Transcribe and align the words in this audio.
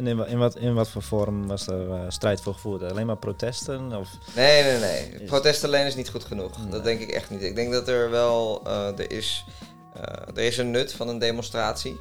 En 0.00 0.06
in, 0.06 0.26
in, 0.26 0.38
wat, 0.38 0.56
in 0.56 0.74
wat 0.74 0.88
voor 0.88 1.02
vorm 1.02 1.46
was 1.46 1.66
er 1.66 1.90
eh, 1.90 2.00
strijd 2.08 2.40
voor 2.40 2.54
gevoerd? 2.54 2.82
Alleen 2.82 3.06
maar 3.06 3.16
protesten? 3.16 3.96
Of? 3.96 4.08
Nee, 4.36 4.62
nee, 4.62 4.78
nee. 4.78 5.24
Protest 5.24 5.64
alleen 5.64 5.86
is 5.86 5.94
niet 5.94 6.08
goed 6.10 6.24
genoeg. 6.24 6.58
Nee. 6.58 6.68
Dat 6.70 6.84
denk 6.84 7.00
ik 7.00 7.10
echt 7.10 7.30
niet. 7.30 7.42
Ik 7.42 7.54
denk 7.54 7.72
dat 7.72 7.88
er 7.88 8.10
wel, 8.10 8.60
eh, 8.66 8.86
er, 8.98 9.10
is, 9.12 9.44
eh, 9.94 10.02
er 10.36 10.42
is 10.42 10.58
een 10.58 10.70
nut 10.70 10.92
van 10.92 11.08
een 11.08 11.18
demonstratie. 11.18 12.00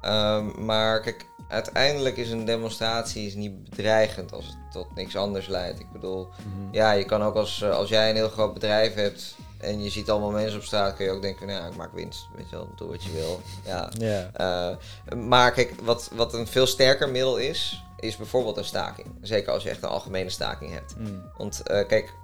Ehm, 0.00 0.64
maar 0.64 1.00
kijk, 1.00 1.26
uiteindelijk 1.48 2.16
is 2.16 2.30
een 2.30 2.44
demonstratie 2.44 3.26
is 3.26 3.34
niet 3.34 3.64
bedreigend 3.70 4.32
als 4.32 4.46
het 4.46 4.56
tot 4.72 4.94
niks 4.94 5.16
anders 5.16 5.46
leidt. 5.46 5.80
Ik 5.80 5.92
bedoel, 5.92 6.28
Mhm. 6.28 6.68
ja, 6.74 6.92
je 6.92 7.04
kan 7.04 7.22
ook 7.22 7.34
als, 7.34 7.64
als 7.64 7.88
jij 7.88 8.10
een 8.10 8.16
heel 8.16 8.28
groot 8.28 8.54
bedrijf 8.54 8.94
hebt 8.94 9.34
en 9.64 9.82
je 9.82 9.90
ziet 9.90 10.10
allemaal 10.10 10.30
mensen 10.30 10.58
op 10.58 10.64
straat, 10.64 10.96
kun 10.96 11.04
je 11.04 11.10
ook 11.10 11.22
denken 11.22 11.46
van 11.46 11.56
ja, 11.56 11.66
ik 11.66 11.76
maak 11.76 11.92
winst. 11.92 12.28
Weet 12.36 12.50
je 12.50 12.56
wel, 12.56 12.68
doe 12.76 12.88
wat 12.88 13.04
je 13.04 13.12
wil. 13.12 13.40
Ja. 13.64 13.90
Eh, 14.32 15.16
maar 15.16 15.52
kijk, 15.52 15.74
wat, 15.82 16.10
wat 16.14 16.34
een 16.34 16.46
veel 16.46 16.66
sterker 16.66 17.08
middel 17.08 17.36
is, 17.36 17.84
is 17.98 18.16
bijvoorbeeld 18.16 18.56
een 18.56 18.64
staking. 18.64 19.08
Zeker 19.20 19.52
als 19.52 19.62
je 19.62 19.70
echt 19.70 19.82
een 19.82 19.88
algemene 19.88 20.30
staking 20.30 20.72
hebt. 20.72 20.94
Mm. 20.98 21.22
Want 21.36 21.62
eh, 21.62 21.86
kijk, 21.86 22.14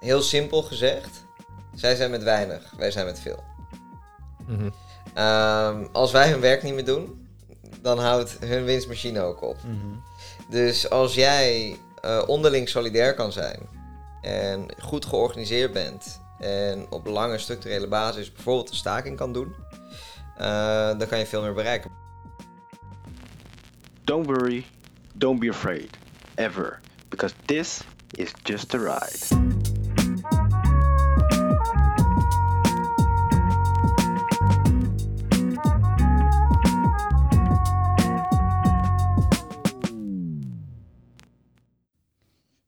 heel 0.00 0.22
simpel 0.22 0.62
gezegd, 0.62 1.24
zij 1.74 1.94
zijn 1.94 2.10
met 2.10 2.22
weinig, 2.22 2.72
wij 2.76 2.90
zijn 2.90 3.06
met 3.06 3.20
veel. 3.20 3.44
Mhm. 4.46 4.70
Ehm, 5.14 5.86
als 5.92 6.12
wij 6.12 6.30
hun 6.30 6.40
werk 6.40 6.62
niet 6.62 6.74
meer 6.74 6.84
doen, 6.84 7.28
dan 7.82 7.98
houdt 7.98 8.36
hun 8.40 8.64
winstmachine 8.64 9.20
ook 9.20 9.42
op. 9.42 9.56
Mhm. 9.62 9.96
Dus 10.50 10.90
als 10.90 11.14
jij 11.14 11.76
eh, 12.00 12.22
onderling 12.26 12.68
solidair 12.68 13.14
kan 13.14 13.32
zijn 13.32 13.58
en 14.22 14.66
goed 14.78 15.06
georganiseerd 15.06 15.72
bent 15.72 16.20
en 16.38 16.86
op 16.90 17.06
lange 17.06 17.38
structurele 17.38 17.88
basis 17.88 18.32
bijvoorbeeld 18.32 18.70
een 18.70 18.76
staking 18.76 19.16
kan 19.16 19.32
doen, 19.32 19.54
eh, 20.36 20.98
dan 20.98 21.06
kan 21.08 21.18
je 21.18 21.26
veel 21.26 21.42
meer 21.42 21.54
bereiken. 21.54 21.90
Don't 24.04 24.26
worry, 24.26 24.66
don't 25.14 25.40
be 25.40 25.48
afraid, 25.48 25.90
ever, 26.34 26.80
because 27.08 27.34
this 27.44 27.80
is 28.10 28.32
just 28.42 28.74
a 28.74 28.78
ride. 28.78 29.46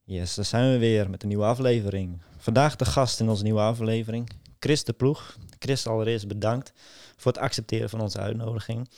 Yes, 0.04 0.34
daar 0.34 0.44
zijn 0.44 0.72
we 0.72 0.78
weer 0.78 1.10
met 1.10 1.22
een 1.22 1.28
nieuwe 1.28 1.44
aflevering. 1.44 2.20
Vandaag 2.40 2.76
de 2.76 2.84
gast 2.84 3.20
in 3.20 3.28
onze 3.28 3.42
nieuwe 3.42 3.60
aflevering, 3.60 4.30
Chris 4.58 4.84
de 4.84 4.92
Ploeg. 4.92 5.36
Chris, 5.58 5.86
allereerst 5.86 6.28
bedankt 6.28 6.72
voor 7.16 7.32
het 7.32 7.40
accepteren 7.40 7.90
van 7.90 8.00
onze 8.00 8.18
uitnodiging. 8.18 8.88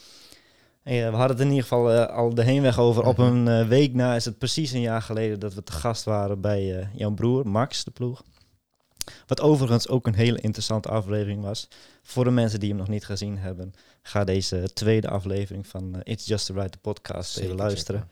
Eh, 0.82 1.10
we 1.10 1.16
hadden 1.16 1.36
het 1.36 1.40
in 1.40 1.48
ieder 1.48 1.62
geval 1.62 1.90
eh, 1.92 2.16
al 2.16 2.34
de 2.34 2.42
heenweg 2.42 2.78
over. 2.78 3.06
Op 3.06 3.18
een 3.18 3.48
eh, 3.48 3.68
week 3.68 3.94
na 3.94 4.14
is 4.14 4.24
het 4.24 4.38
precies 4.38 4.72
een 4.72 4.80
jaar 4.80 5.02
geleden 5.02 5.40
dat 5.40 5.54
we 5.54 5.62
te 5.62 5.72
gast 5.72 6.04
waren 6.04 6.40
bij 6.40 6.88
jouw 6.94 7.10
broer, 7.10 7.48
Max 7.48 7.84
de 7.84 7.90
Ploeg. 7.90 8.22
Wat 9.26 9.40
overigens 9.40 9.88
ook 9.88 10.06
een 10.06 10.14
hele 10.14 10.40
interessante 10.40 10.88
aflevering 10.88 11.42
was. 11.42 11.68
Voor 12.02 12.24
de 12.24 12.30
mensen 12.30 12.60
die 12.60 12.68
hem 12.68 12.78
nog 12.78 12.88
niet 12.88 13.04
gezien 13.04 13.38
hebben, 13.38 13.74
ga 14.02 14.24
deze 14.24 14.70
tweede 14.72 15.08
aflevering 15.08 15.66
van 15.66 16.00
It's 16.02 16.26
Just 16.26 16.46
the 16.46 16.52
Right, 16.52 16.72
de 16.72 16.78
podcast, 16.78 17.36
even 17.36 17.48
Zeker 17.48 17.64
luisteren. 17.64 18.08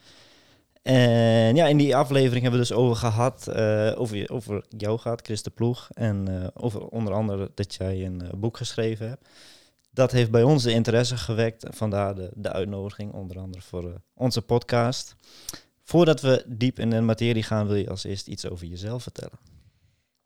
En 0.83 1.57
ja, 1.57 1.67
in 1.67 1.77
die 1.77 1.97
aflevering 1.97 2.43
hebben 2.43 2.61
we 2.61 2.67
dus 2.67 2.77
over 2.77 2.97
gehad, 2.97 3.49
eh, 3.49 3.93
over, 3.97 4.31
over 4.31 4.65
jou 4.69 4.99
gehad, 4.99 5.21
Chris 5.23 5.43
de 5.43 5.51
Ploeg. 5.51 5.89
En 5.95 6.29
eh, 6.29 6.49
over 6.55 6.87
onder 6.87 7.13
andere 7.13 7.51
dat 7.55 7.75
jij 7.75 8.05
een 8.05 8.21
eh, 8.21 8.29
boek 8.37 8.57
geschreven 8.57 9.09
hebt. 9.09 9.29
Dat 9.91 10.13
heeft 10.13 10.31
bij 10.31 10.43
ons 10.43 10.63
de 10.63 10.73
interesse 10.73 11.17
gewekt. 11.17 11.67
Vandaar 11.71 12.15
de, 12.15 12.31
de 12.35 12.53
uitnodiging, 12.53 13.13
onder 13.13 13.39
andere 13.39 13.63
voor 13.63 14.01
onze 14.15 14.43
podcast. 14.43 15.15
Voordat 15.85 16.21
we 16.21 16.45
diep 16.47 16.79
in 16.79 16.91
de 16.91 17.01
materie 17.01 17.43
gaan, 17.43 17.67
wil 17.67 17.77
je 17.77 17.91
als 17.91 18.05
eerst 18.05 18.27
iets 18.27 18.49
over 18.49 18.67
jezelf 18.67 19.03
vertellen. 19.03 19.39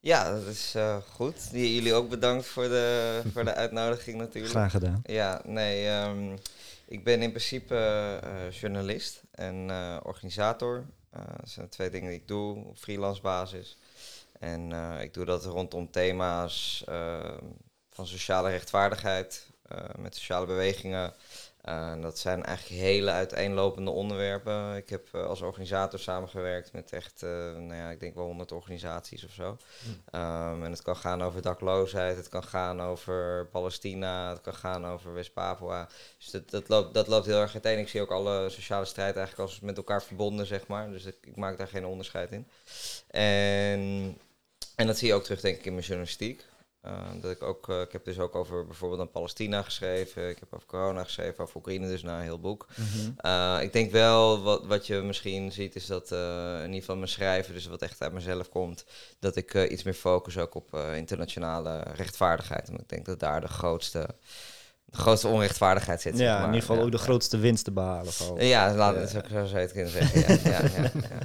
Ja, 0.00 0.33
dat 0.33 0.46
is 0.46 0.74
goed. 1.12 1.48
Jullie 1.52 1.94
ook 1.94 2.08
bedankt 2.08 2.46
voor 2.46 2.68
de, 2.68 3.20
voor 3.33 3.45
de 3.45 3.55
uitnodiging 3.55 4.17
natuurlijk. 4.17 4.52
Graag 4.52 4.70
gedaan. 4.70 5.01
Ja, 5.05 5.42
nee, 5.45 5.86
ehm, 5.86 6.36
ik 6.86 7.05
ben 7.05 7.22
in 7.22 7.30
principe 7.30 7.74
eh, 8.22 8.50
journalist 8.50 9.22
en 9.30 9.70
eh, 9.70 9.96
organisator. 10.02 10.84
Eh, 11.11 11.22
dat 11.40 11.50
zijn 11.50 11.68
twee 11.68 11.90
dingen 11.90 12.11
die 12.11 12.20
ik 12.20 12.28
doe 12.28 12.64
op 12.64 12.78
freelance 12.78 13.20
basis. 13.22 13.77
En 14.39 14.72
eh, 14.72 15.02
ik 15.02 15.14
doe 15.14 15.24
dat 15.24 15.45
rondom 15.45 15.90
thema's 15.90 16.84
eh, 16.86 17.39
van 17.90 18.06
sociale 18.06 18.50
rechtvaardigheid, 18.50 19.46
eh, 19.62 19.78
met 19.98 20.14
sociale 20.17 20.46
bewegingen. 20.46 21.12
Eh, 21.64 22.01
dat 22.01 22.19
zijn 22.19 22.42
eigenlijk 22.42 22.80
hele 22.80 23.11
uiteenlopende 23.11 23.91
onderwerpen. 23.91 24.77
Ik 24.77 24.89
heb 24.89 25.08
eh, 25.13 25.27
als 25.27 25.41
organisator 25.41 25.98
samengewerkt 25.98 26.73
met 26.73 26.92
echt, 26.92 27.23
eh, 27.23 27.30
nou 27.30 27.75
ja, 27.75 27.91
ik 27.91 28.01
denk 28.01 28.14
wel 28.14 28.25
100 28.25 28.52
organisaties 28.52 29.25
of 29.25 29.30
zo. 29.33 29.57
Ehm, 30.11 30.64
en 30.64 30.70
het 30.70 30.83
kan 30.83 30.97
gaan 30.97 31.23
over 31.23 31.42
dakloosheid, 31.42 32.17
het 32.17 32.29
kan 32.29 32.45
gaan 32.45 32.80
over 32.80 33.47
Palestina, 33.47 34.30
het 34.30 34.41
kan 34.41 34.55
gaan 34.55 34.86
over 34.86 35.14
West-Papua. 35.14 35.89
Dus 36.19 36.30
dat, 36.30 36.51
dat, 36.51 36.69
loopt, 36.69 36.95
dat 36.95 37.07
loopt 37.07 37.27
heel 37.27 37.41
erg 37.41 37.52
uiteen. 37.52 37.79
Ik 37.79 37.89
zie 37.89 38.01
ook 38.01 38.11
alle 38.11 38.51
sociale 38.51 38.85
strijd 38.85 39.17
eigenlijk 39.17 39.51
als 39.51 39.61
met 39.61 39.77
elkaar 39.77 40.02
verbonden, 40.02 40.46
zeg 40.46 40.67
maar. 40.67 40.91
Dus 40.91 41.05
ik, 41.05 41.17
ik 41.20 41.36
maak 41.36 41.58
daar 41.58 41.69
geen 41.69 41.86
onderscheid 41.86 42.33
in. 42.33 42.48
En, 43.11 44.19
en 44.77 44.86
dat 44.86 44.98
zie 44.98 45.08
je 45.08 45.14
ook 45.14 45.25
terug, 45.25 45.41
denk 45.41 45.58
ik, 45.58 45.64
in 45.64 45.75
mijn 45.75 45.86
journalistiek. 45.86 46.45
Eh, 46.84 46.92
dat 47.20 47.30
ik, 47.30 47.42
ook, 47.42 47.68
eh, 47.68 47.80
ik 47.80 47.92
heb 47.92 48.05
dus 48.05 48.18
ook 48.18 48.34
over 48.34 48.67
bijvoorbeeld 48.67 49.00
aan 49.00 49.11
Palestina 49.11 49.62
geschreven. 49.62 50.28
Ik 50.28 50.39
heb 50.39 50.55
over 50.55 50.67
corona 50.67 51.05
geschreven, 51.05 51.42
over 51.42 51.56
Oekraïne, 51.56 51.86
dus 51.89 52.02
nou 52.02 52.17
een 52.17 52.22
heel 52.22 52.40
boek. 52.40 52.67
Uh, 53.27 53.58
ik 53.61 53.72
denk 53.72 53.90
wel, 53.90 54.42
wat, 54.42 54.67
wat 54.67 54.86
je 54.86 55.00
misschien 55.00 55.52
ziet, 55.52 55.74
is 55.74 55.86
dat 55.86 56.11
in 56.12 56.64
ieder 56.64 56.80
geval 56.80 56.96
mijn 56.96 57.08
schrijven, 57.08 57.55
dus 57.55 57.67
wat 57.67 57.83
echt 57.83 58.02
uit 58.02 58.12
mezelf 58.12 58.48
komt, 58.48 58.84
dat 59.18 59.36
ik 59.36 59.55
iets 59.55 59.83
meer 59.83 59.95
focus 59.95 60.39
ook 60.39 60.55
op 60.55 60.78
internationale 60.95 61.83
rechtvaardigheid. 61.95 62.68
Want 62.68 62.80
ik 62.80 62.89
denk 62.89 63.06
dat 63.06 63.20
daar 63.20 63.40
de 63.40 63.48
grootste, 63.48 64.08
de 64.84 64.96
grootste 64.96 65.28
onrechtvaardigheid 65.28 66.01
zit. 66.01 66.12
Ja, 66.12 66.18
zeg 66.18 66.28
maar. 66.28 66.39
in 66.40 66.46
ieder 66.46 66.61
geval 66.61 66.77
ja, 66.77 66.83
ook 66.83 66.90
de 66.90 66.98
grootste 66.98 67.36
winst 67.39 67.64
te 67.64 67.72
behalen. 67.72 68.12
vooral. 68.12 68.40
Ja, 68.40 68.74
laat 68.74 68.95
Ja. 68.95 69.06
zo, 69.06 69.20
zo 69.28 69.45
zou 69.45 69.48
je 69.48 69.56
het 69.56 69.72
kunnen 69.72 69.90
zeggen. 69.90 70.20
Ja, 70.20 70.51
ja, 70.51 70.61
ja, 70.77 70.90
ja. 70.95 71.18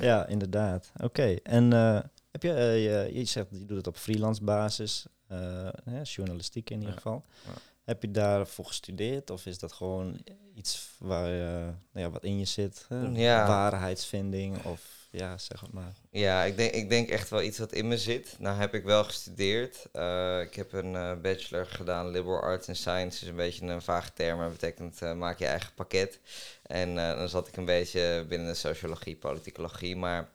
Ja, 0.06 0.26
inderdaad. 0.26 0.90
Oké, 1.02 1.36
en 1.42 1.72
eh, 1.72 1.98
heb 2.34 2.42
je, 2.42 2.52
eh, 2.52 2.84
je, 2.84 3.18
je 3.18 3.24
zegt 3.24 3.46
je 3.50 3.64
doet 3.64 3.76
het 3.76 3.86
op 3.86 3.96
freelance 3.96 4.42
basis, 4.44 5.06
eh, 5.26 5.68
hè, 5.84 6.00
journalistiek 6.02 6.70
in 6.70 6.76
ieder 6.78 6.90
Ja, 6.94 7.00
geval. 7.00 7.24
ja. 7.44 7.52
Heb 7.84 8.02
je 8.02 8.10
daarvoor 8.10 8.64
gestudeerd 8.64 9.30
of 9.30 9.46
is 9.46 9.58
dat 9.58 9.72
gewoon 9.72 10.22
iets 10.54 10.88
waar, 10.98 11.30
nou 11.30 11.74
ja, 11.92 12.10
wat 12.10 12.24
in 12.24 12.38
je 12.38 12.44
zit? 12.44 12.86
Ja. 13.12 13.46
Waarheidsvinding 13.46 14.64
of 14.64 15.04
ja, 15.16 15.38
zeg 15.38 15.60
het 15.60 15.72
maar. 15.72 15.92
Ja, 16.10 16.42
ik 16.42 16.56
denk, 16.56 16.72
ik 16.72 16.88
denk 16.88 17.08
echt 17.08 17.30
wel 17.30 17.42
iets 17.42 17.58
wat 17.58 17.72
in 17.72 17.88
me 17.88 17.98
zit. 17.98 18.36
Nou 18.38 18.56
heb 18.58 18.74
ik 18.74 18.84
wel 18.84 19.04
gestudeerd. 19.04 19.86
Eh, 19.92 20.40
ik 20.40 20.54
heb 20.54 20.72
een 20.72 20.96
eh, 20.96 21.12
bachelor 21.22 21.66
gedaan, 21.66 22.10
Liberal 22.10 22.40
Arts 22.40 22.68
and 22.68 22.76
Science. 22.76 23.22
is 23.22 23.28
een 23.28 23.36
beetje 23.36 23.66
een 23.66 23.82
vage 23.82 24.12
term, 24.12 24.38
maar 24.38 24.50
betekent 24.50 25.00
maak 25.00 25.38
je 25.38 25.46
eigen 25.46 25.74
pakket. 25.74 26.20
En 26.62 26.94
dan 26.94 27.28
zat 27.28 27.48
ik 27.48 27.56
een 27.56 27.64
beetje 27.64 28.24
binnen 28.28 28.48
de 28.48 28.54
sociologie, 28.54 29.16
politicologie. 29.16 29.96
Maar 29.96 30.28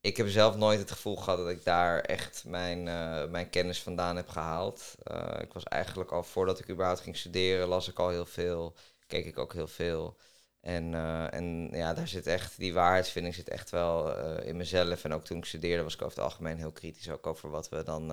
ik 0.00 0.16
heb 0.16 0.28
zelf 0.28 0.56
nooit 0.56 0.78
het 0.78 0.90
gevoel 0.90 1.16
gehad 1.16 1.38
dat 1.38 1.48
ik 1.48 1.64
daar 1.64 2.00
echt 2.00 2.44
mijn, 2.46 2.88
eh, 2.88 3.24
mijn 3.24 3.50
kennis 3.50 3.82
vandaan 3.82 4.16
heb 4.16 4.28
gehaald. 4.28 4.94
Eh, 5.02 5.40
ik 5.40 5.52
was 5.52 5.64
eigenlijk 5.64 6.10
al 6.10 6.22
voordat 6.22 6.58
ik 6.58 6.70
überhaupt 6.70 7.00
ging 7.00 7.16
studeren, 7.16 7.68
las 7.68 7.88
ik 7.88 7.98
al 7.98 8.08
heel 8.08 8.26
veel. 8.26 8.74
Keek 9.06 9.26
ik 9.26 9.38
ook 9.38 9.52
heel 9.52 9.68
veel. 9.68 10.16
En, 10.60 10.94
eh, 10.94 11.34
en 11.34 11.68
ja, 11.72 11.94
daar 11.94 12.08
zit 12.08 12.26
echt, 12.26 12.58
die 12.58 12.74
waarheidsvinding 12.74 13.34
zit 13.34 13.48
echt 13.48 13.70
wel 13.70 14.16
in 14.40 14.56
mezelf. 14.56 15.04
En 15.04 15.12
ook 15.12 15.24
toen 15.24 15.38
ik 15.38 15.44
studeerde 15.44 15.82
was 15.82 15.94
ik 15.94 16.02
over 16.02 16.16
het 16.16 16.24
algemeen 16.24 16.56
heel 16.56 16.72
kritisch 16.72 17.10
ook 17.10 17.26
over 17.26 17.50
wat 17.50 17.68
we 17.68 17.82
dan, 17.82 18.12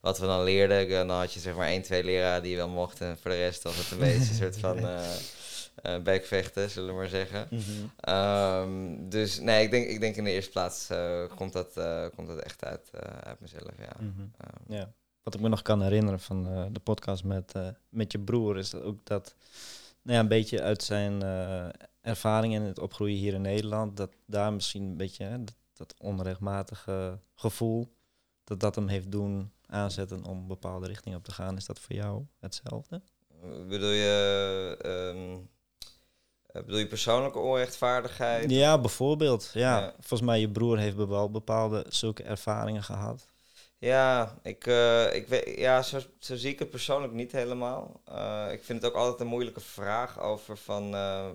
wat 0.00 0.18
we 0.18 0.26
dan 0.26 0.42
leerden. 0.42 0.88
Dan 0.88 1.18
had 1.18 1.32
je 1.32 1.40
zeg 1.40 1.54
maar 1.56 1.66
één, 1.66 1.82
twee 1.82 2.04
leraren 2.04 2.42
die 2.42 2.50
je 2.50 2.56
wel 2.56 2.68
mochten. 2.68 3.08
En 3.08 3.18
voor 3.18 3.30
de 3.30 3.36
rest 3.36 3.62
was 3.62 3.76
het 3.76 3.90
een 3.90 3.98
beetje 3.98 4.18
een 4.18 4.52
soort 4.52 4.58
van 4.58 4.78
bekvechten, 6.02 6.70
zullen 6.70 6.88
we 6.88 6.94
maar 6.94 7.08
zeggen. 7.08 7.48
Ehm, 7.96 9.08
dus 9.08 9.40
nee, 9.40 9.64
ik 9.64 9.70
denk, 9.70 9.88
ik 9.88 10.00
denk 10.00 10.16
in 10.16 10.24
de 10.24 10.30
eerste 10.30 10.50
plaats 10.50 10.90
eh, 10.90 11.24
komt, 11.36 11.52
dat, 11.52 11.76
eh, 11.76 12.06
komt 12.16 12.28
dat 12.28 12.38
echt 12.38 12.64
uit, 12.64 12.90
uit 13.22 13.40
mezelf, 13.40 13.72
ja. 13.78 13.96
Mhm. 13.98 14.20
Ehm, 14.36 14.72
Ja. 14.72 14.92
Wat 15.22 15.34
ik 15.34 15.40
me 15.40 15.48
nog 15.48 15.62
kan 15.62 15.82
herinneren 15.82 16.20
van 16.20 16.68
de 16.72 16.80
podcast 16.80 17.24
met, 17.24 17.54
met 17.88 18.12
je 18.12 18.18
broer, 18.18 18.58
is 18.58 18.70
dat 18.70 18.82
ook 18.82 19.04
dat, 19.04 19.34
nou 20.02 20.16
ja, 20.16 20.22
een 20.22 20.28
beetje 20.28 20.62
uit 20.62 20.82
zijn 20.82 21.22
ervaring 22.00 22.54
in 22.54 22.62
het 22.62 22.78
opgroeien 22.78 23.16
hier 23.16 23.34
in 23.34 23.40
Nederland, 23.40 23.96
dat 23.96 24.10
daar 24.26 24.52
misschien 24.52 24.82
een 24.82 24.96
beetje 24.96 25.24
hè, 25.24 25.44
dat, 25.44 25.54
dat 25.72 25.94
onrechtmatige 25.98 27.18
gevoel, 27.34 27.92
dat 28.44 28.60
dat 28.60 28.74
hem 28.74 28.88
heeft 28.88 29.12
doen 29.12 29.52
aanzetten 29.66 30.24
om 30.24 30.38
een 30.38 30.46
bepaalde 30.46 30.86
richting 30.86 31.14
op 31.14 31.24
te 31.24 31.32
gaan. 31.32 31.56
Is 31.56 31.66
dat 31.66 31.78
voor 31.78 31.96
jou 31.96 32.26
hetzelfde? 32.38 33.02
bedoel 33.68 33.90
je... 33.90 34.76
ehm, 34.82 35.32
eh, 35.32 35.38
bedoel 36.52 36.78
je 36.78 36.86
persoonlijke 36.86 37.38
onrechtvaardigheid? 37.38 38.50
Ja, 38.50 38.78
bijvoorbeeld. 38.78 39.50
Ja, 39.54 39.78
Ja. 39.78 39.92
volgens 39.98 40.20
mij 40.20 40.40
je 40.40 40.48
broer 40.50 40.78
heeft 40.78 40.96
wel 40.96 41.30
bepaalde 41.30 41.84
zulke 41.88 42.22
ervaringen 42.22 42.82
gehad. 42.82 43.26
Ja, 43.78 44.38
ik, 44.42 44.66
eh, 44.66 45.14
ik 45.14 45.28
weet, 45.28 45.58
ja 45.58 45.82
zo, 45.82 46.00
zo 46.18 46.36
zie 46.36 46.50
ik 46.52 46.58
het 46.58 46.70
persoonlijk 46.70 47.12
niet 47.12 47.32
helemaal. 47.32 48.00
Eh, 48.04 48.46
ik 48.52 48.64
vind 48.64 48.82
het 48.82 48.90
ook 48.90 48.96
altijd 48.98 49.20
een 49.20 49.26
moeilijke 49.26 49.60
vraag 49.60 50.20
over 50.20 50.56
van... 50.56 50.94
eh, 50.94 51.26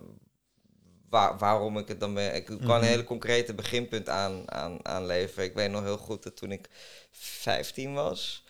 waar, 1.10 1.38
waarom 1.38 1.78
ik 1.78 1.88
het 1.88 2.00
dan 2.00 2.14
ben. 2.14 2.36
Ik 2.36 2.46
kan 2.46 2.56
Mhm. 2.62 2.70
een 2.72 2.84
hele 2.84 3.04
concrete 3.04 3.54
beginpunt 3.54 4.10
aan, 4.10 4.52
aan, 4.52 4.86
aanleveren. 4.86 5.46
Ik 5.46 5.54
weet 5.54 5.72
nog 5.72 5.84
heel 5.84 5.98
goed 5.98 6.24
dat 6.24 6.38
toen 6.38 6.52
ik 6.52 6.70
15 7.12 7.94
was, 7.94 8.44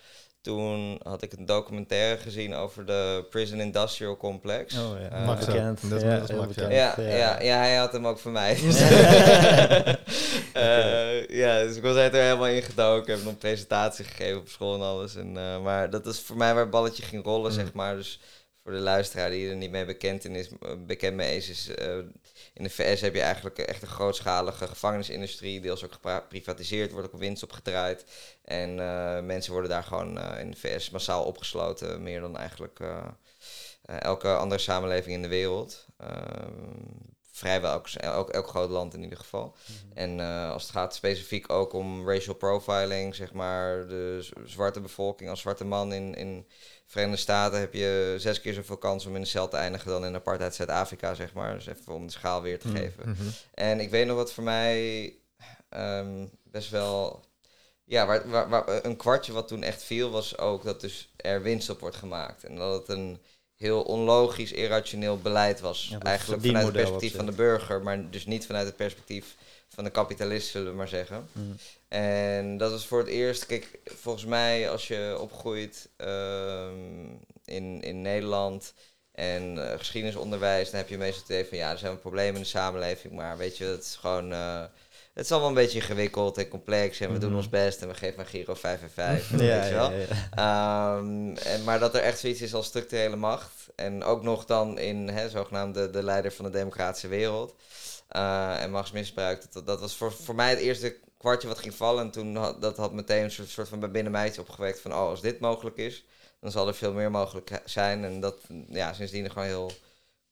toen 0.46 1.00
had 1.04 1.22
ik 1.22 1.34
een 1.34 1.46
documentaire 1.46 2.18
gezien 2.22 2.54
over 2.54 2.86
de 2.86 3.26
Prison 3.30 3.60
Industrial 3.60 4.18
Complex. 4.18 4.78
Oh 4.78 5.00
ja, 5.00 5.10
Eh, 5.18 5.26
Max 5.26 5.46
bekend. 5.46 5.90
Dat 5.90 6.02
is- 6.02 6.28
ja, 6.28 6.36
Max, 6.36 6.56
ja. 6.56 6.70
ja, 6.70 6.94
ja. 6.98 7.42
Ja, 7.42 7.58
hij 7.58 7.76
had 7.76 7.92
hem 7.92 8.08
ook 8.08 8.20
voor 8.20 8.32
mij. 8.32 8.56
Dus, 8.62 8.80
Eh, 10.54 11.28
ja, 11.42 11.60
dus 11.64 11.76
ik 11.76 11.84
was 11.84 11.96
er 11.96 12.12
helemaal 12.14 12.48
ingedoken. 12.48 13.02
Ik 13.02 13.08
heb 13.08 13.18
nog 13.24 13.28
een 13.34 13.38
presentatie 13.38 14.06
gegeven 14.06 14.40
op 14.40 14.48
school 14.50 14.76
en 14.76 14.82
alles. 14.82 15.16
En, 15.16 15.38
eh, 15.38 15.62
maar 15.62 15.90
dat 15.90 16.06
is 16.06 16.20
voor 16.20 16.38
mij 16.38 16.54
waar 16.54 16.62
het 16.62 16.72
balletje 16.72 17.04
ging 17.04 17.24
rollen, 17.24 17.52
Mm. 17.52 17.58
zeg 17.58 17.74
maar. 17.74 17.96
Dus 17.96 18.20
voor 18.66 18.74
de 18.74 18.80
luisteraar 18.80 19.30
die 19.30 19.50
er 19.50 19.56
niet 19.56 19.72
mee 19.72 19.86
bekend, 19.86 20.24
in 20.24 20.36
is, 20.36 20.50
eh, 20.50 20.74
bekend 20.86 21.16
mee 21.16 21.38
is, 21.38 21.70
eh, 21.70 21.98
in 22.54 22.64
de 22.64 22.70
VS 22.70 23.02
heb 23.02 23.14
je 23.14 23.22
eigenlijk 23.22 23.58
echt 23.58 23.82
een 23.82 23.88
grootschalige 23.88 24.68
gevangenisindustrie. 24.68 25.62
Deels 25.62 25.84
ook 25.86 25.94
geprivatiseerd, 26.02 26.92
wordt 26.92 27.14
ook 27.14 27.20
winst 27.20 27.44
opgedraaid. 27.44 28.06
En 28.44 28.80
eh, 28.80 29.22
mensen 29.22 29.52
worden 29.52 29.70
daar 29.70 29.84
gewoon 29.84 30.20
in 30.38 30.52
de 30.52 30.58
VS 30.58 30.90
massaal 30.90 31.24
opgesloten. 31.24 32.04
Meer 32.04 32.22
dan 32.22 32.38
eigenlijk 32.38 32.80
elke 33.86 34.36
andere 34.36 34.62
samenleving 34.62 35.16
in 35.16 35.22
de 35.22 35.28
wereld. 35.28 35.86
Vrijwel 37.36 37.72
elk, 37.72 37.88
elk, 37.88 38.30
elk 38.30 38.48
groot 38.48 38.70
land 38.70 38.94
in 38.94 39.04
ieder 39.04 39.18
geval. 39.18 39.56
En 39.94 40.20
eh, 40.20 40.52
als 40.52 40.64
het 40.64 40.72
gaat 40.72 40.96
specifiek 40.96 41.50
ook 41.52 41.74
om 41.74 42.10
racial 42.10 42.36
profiling, 42.36 43.16
zeg 43.16 43.34
maar, 43.34 43.88
de 43.88 44.30
zwarte 44.46 44.82
bevolking 44.82 45.30
als 45.30 45.40
zwarte 45.42 45.66
man 45.66 45.94
in, 45.94 46.16
in 46.16 46.48
Verenigde 46.86 47.22
Staten 47.22 47.60
heb 47.60 47.74
je 47.74 48.16
zes 48.18 48.42
keer 48.42 48.54
zoveel 48.54 48.78
kans 48.78 49.06
om 49.06 49.16
in 49.16 49.22
de 49.22 49.28
cel 49.28 49.48
te 49.48 49.58
eindigen 49.58 49.90
dan 49.90 50.06
in 50.06 50.16
apartheid 50.16 50.56
Zuid-Afrika, 50.56 51.14
zeg 51.14 51.34
maar. 51.34 51.54
Dus 51.54 51.66
even 51.68 51.94
om 51.94 52.06
de 52.06 52.12
schaal 52.12 52.42
weer 52.42 52.60
te 52.60 52.68
Mm. 52.68 52.76
geven. 52.76 53.10
Mhm. 53.10 53.24
En 53.54 53.80
ik 53.80 53.90
weet 53.90 54.08
nog 54.08 54.16
wat 54.16 54.34
voor 54.34 54.44
mij 54.44 55.14
ehm, 55.70 56.26
best 56.44 56.70
wel. 56.70 57.24
Ja, 57.84 58.06
waar, 58.06 58.30
waar, 58.30 58.50
waar- 58.50 58.86
een 58.86 58.96
kwartje 58.98 59.34
wat 59.34 59.48
toen 59.48 59.64
echt 59.64 59.84
viel, 59.84 60.10
was 60.10 60.38
ook 60.38 60.64
dat 60.64 60.82
dus 60.82 61.14
er 61.16 61.42
winst 61.42 61.70
op 61.70 61.80
wordt 61.80 61.96
gemaakt. 61.96 62.44
En 62.44 62.56
dat 62.56 62.80
het 62.80 62.98
een 62.98 63.22
heel 63.66 63.82
onlogisch, 63.82 64.52
irrationeel 64.52 65.20
beleid 65.20 65.60
was. 65.60 65.88
Ja, 65.90 65.98
dat 65.98 66.08
Eigenlijk 66.08 66.46
vanuit 66.46 66.66
het 66.66 66.76
perspectief 66.76 67.16
van 67.16 67.26
de 67.26 67.32
burger, 67.32 67.82
maar 67.82 68.10
dus 68.10 68.26
niet 68.26 68.46
vanuit 68.46 68.66
het 68.66 68.76
perspectief 68.76 69.36
van 69.70 69.84
de 69.84 69.90
kapitalist, 69.90 70.50
zullen 70.50 70.72
we 70.72 70.78
maar 70.78 70.88
zeggen. 70.88 71.30
Mhm. 71.32 71.46
En 71.88 72.58
dat 72.58 72.72
was 72.72 72.86
voor 72.86 73.00
het 73.00 73.08
eerst, 73.08 73.46
kijk, 73.46 73.80
volgens 73.86 74.26
mij 74.26 74.70
als 74.70 74.88
je 74.88 75.18
opgroeit 75.20 75.90
ehm, 75.98 77.06
in, 77.46 77.82
in 77.82 78.02
Nederland 78.02 78.74
en 79.12 79.72
eh, 79.72 79.78
geschiedenisonderwijs, 79.78 80.70
dan 80.70 80.80
heb 80.80 80.90
je 80.90 80.98
meestal 80.98 81.22
het 81.22 81.32
idee 81.32 81.46
van 81.46 81.58
ja, 81.58 81.72
er 81.72 81.78
zijn 81.78 81.92
wel 81.92 82.02
problemen 82.02 82.36
in 82.36 82.42
de 82.42 82.48
samenleving, 82.48 83.14
maar 83.14 83.38
weet 83.38 83.58
je, 83.58 83.66
het 83.66 83.84
is 83.84 83.96
gewoon, 83.96 84.34
eh, 84.34 84.64
het 85.16 85.26
is 85.26 85.32
allemaal 85.32 85.50
een 85.50 85.56
beetje 85.56 85.80
ingewikkeld 85.80 86.38
en 86.38 86.48
complex 86.48 87.00
en 87.00 87.12
we 87.14 87.18
doen 87.20 87.30
Mhm. 87.30 87.38
ons 87.38 87.50
best 87.50 87.82
en 87.82 87.88
we 87.88 87.94
geven 87.94 88.20
een 88.20 88.26
Giro 88.26 88.54
5 88.54 88.82
en 88.82 88.92
5, 88.92 89.30
Ja, 89.32 89.38
weet 89.38 89.68
je 89.68 89.74
wel. 89.74 89.92
ja. 89.92 90.06
Ehm, 90.36 91.36
en, 91.36 91.64
maar 91.64 91.80
dat 91.80 91.96
er 91.96 92.02
echt 92.02 92.20
zoiets 92.20 92.42
is 92.42 92.54
als 92.54 92.66
structurele 92.66 93.16
macht. 93.16 93.52
En 93.76 94.04
ook 94.04 94.24
nog 94.24 94.46
dan 94.46 94.78
in 94.78 95.08
hè, 95.08 95.30
zogenaamd 95.30 95.74
de, 95.76 95.90
de 95.90 96.04
leider 96.04 96.32
van 96.32 96.46
de 96.46 96.52
democratische 96.52 97.08
wereld. 97.08 97.56
Eh, 98.08 98.62
en 98.62 98.72
machtsmisbruik. 98.72 99.54
Dat, 99.54 99.66
dat 99.66 99.80
was 99.80 99.96
voor, 99.96 100.12
voor 100.14 100.36
mij 100.36 100.50
het 100.50 100.60
eerste 100.60 100.98
kwartje 101.18 101.48
wat 101.48 101.58
ging 101.60 101.74
vallen. 101.76 102.04
En 102.04 102.12
toen 102.12 102.36
had 102.36 102.62
dat 102.62 102.78
had 102.78 102.94
meteen 102.94 103.24
een 103.24 103.32
soort, 103.32 103.50
soort 103.50 103.68
van 103.68 103.80
bij 103.80 103.92
binnen 103.92 104.12
mij 104.12 104.28
iets 104.28 104.40
opgewekt 104.40 104.80
van... 104.80 104.92
oh, 104.92 104.98
als 104.98 105.22
dit 105.22 105.40
mogelijk 105.40 105.78
is, 105.78 106.06
dan 106.42 106.52
zal 106.52 106.68
er 106.68 106.76
veel 106.76 106.94
meer 106.94 107.12
mogelijk 107.12 107.62
zijn. 107.66 108.04
En 108.04 108.20
dat, 108.20 108.36
ja, 108.70 108.94
sindsdien 108.94 109.30
gewoon 109.32 109.48
heel 109.48 109.72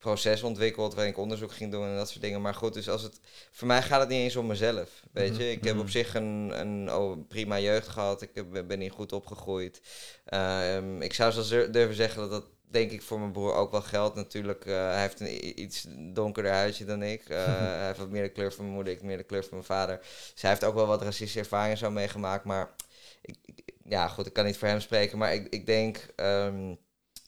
proces 0.04 0.44
ontwikkeld 0.44 0.94
waarin 0.94 1.12
ik 1.14 1.20
onderzoek 1.20 1.52
ging 1.54 1.72
doen 1.72 1.86
en 1.88 1.96
dat 1.96 2.10
soort 2.10 2.22
dingen. 2.22 2.42
Maar 2.42 2.54
goed, 2.56 2.74
dus 2.74 2.90
als 2.90 3.02
het, 3.02 3.20
voor 3.52 3.68
mij 3.68 3.82
gaat 3.82 4.00
het 4.00 4.10
niet 4.10 4.20
eens 4.20 4.36
om 4.36 4.46
mezelf, 4.48 4.90
weet 5.12 5.36
je. 5.38 5.52
Ik 5.52 5.64
heb 5.64 5.74
Mhm. 5.74 5.84
op 5.84 5.90
zich 5.90 6.16
een, 6.16 6.52
een 6.60 6.94
oh, 6.94 7.28
prima 7.28 7.60
jeugd 7.60 7.88
gehad. 7.88 8.22
Ik 8.22 8.30
heb, 8.34 8.68
ben 8.68 8.80
hier 8.80 8.92
goed 8.92 9.12
opgegroeid. 9.14 9.82
Ehm, 10.26 11.02
ik 11.02 11.14
zou 11.14 11.32
zelfs 11.32 11.50
dur- 11.50 11.72
durven 11.72 11.96
zeggen 11.96 12.22
dat 12.22 12.30
dat 12.32 12.46
denk 12.72 12.92
ik 12.92 13.02
voor 13.02 13.20
mijn 13.20 13.32
broer 13.32 13.54
ook 13.54 13.72
wel 13.72 13.82
geldt. 13.82 14.16
Natuurlijk, 14.16 14.66
eh, 14.66 14.74
hij 14.76 15.02
heeft 15.02 15.20
een 15.20 15.60
iets 15.62 15.86
donkerder 16.14 16.52
huidje 16.52 16.86
dan 16.86 17.04
ik. 17.04 17.30
Eh, 17.30 17.46
hij 17.78 17.86
heeft 17.86 17.98
wat 18.00 18.10
meer 18.10 18.24
de 18.24 18.30
kleur 18.32 18.54
van 18.54 18.64
mijn 18.64 18.76
moeder, 18.76 18.94
ik 18.94 19.02
meer 19.02 19.18
de 19.18 19.24
kleur 19.24 19.42
van 19.42 19.52
mijn 19.52 19.64
vader. 19.64 19.98
Dus 20.34 20.42
hij 20.42 20.50
heeft 20.50 20.64
ook 20.64 20.76
wel 20.76 20.86
wat 20.88 21.02
racistische 21.02 21.40
ervaringen 21.40 21.78
zo 21.78 21.92
meegemaakt. 21.92 22.46
Maar 22.46 22.70
ik, 23.22 23.36
ik- 23.46 23.74
ja, 23.86 24.08
goed, 24.08 24.26
ik 24.26 24.34
kan 24.34 24.46
niet 24.46 24.58
voor 24.58 24.68
hem 24.68 24.80
spreken. 24.80 25.18
Maar 25.18 25.34
ik, 25.34 25.48
ik 25.50 25.66
denk, 25.66 26.06
ehm, 26.16 26.76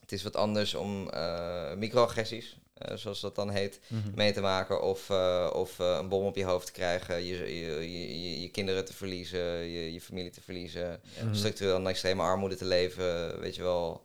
het 0.02 0.12
is 0.12 0.24
wat 0.24 0.36
anders 0.36 0.74
om 0.74 1.10
eh 1.10 1.74
microagressies, 1.74 2.60
eh, 2.76 2.96
zoals 2.98 3.20
dat 3.22 3.36
dan 3.36 3.50
heet, 3.50 3.80
Mhm. 3.88 4.12
mee 4.16 4.34
te 4.34 4.42
maken. 4.42 4.82
Of, 4.84 5.10
eh, 5.10 5.50
of 5.54 5.80
eh, 5.80 5.98
een 6.00 6.08
bom 6.10 6.26
op 6.26 6.36
je 6.36 6.44
hoofd 6.44 6.66
te 6.66 6.72
krijgen, 6.72 7.24
je, 7.24 7.60
je, 7.60 8.42
je, 8.42 8.50
kinderen 8.50 8.86
te 8.86 8.94
verliezen, 8.94 9.40
je, 9.58 9.94
je 9.94 10.02
familie 10.02 10.32
te 10.32 10.42
verliezen 10.42 11.02
Mhm. 11.24 11.34
structureel 11.36 11.78
in 11.78 11.88
extreme 11.88 12.22
armoede 12.22 12.56
te 12.56 12.66
leven, 12.66 13.40
weet 13.40 13.56
je 13.56 13.62
wel. 13.62 14.04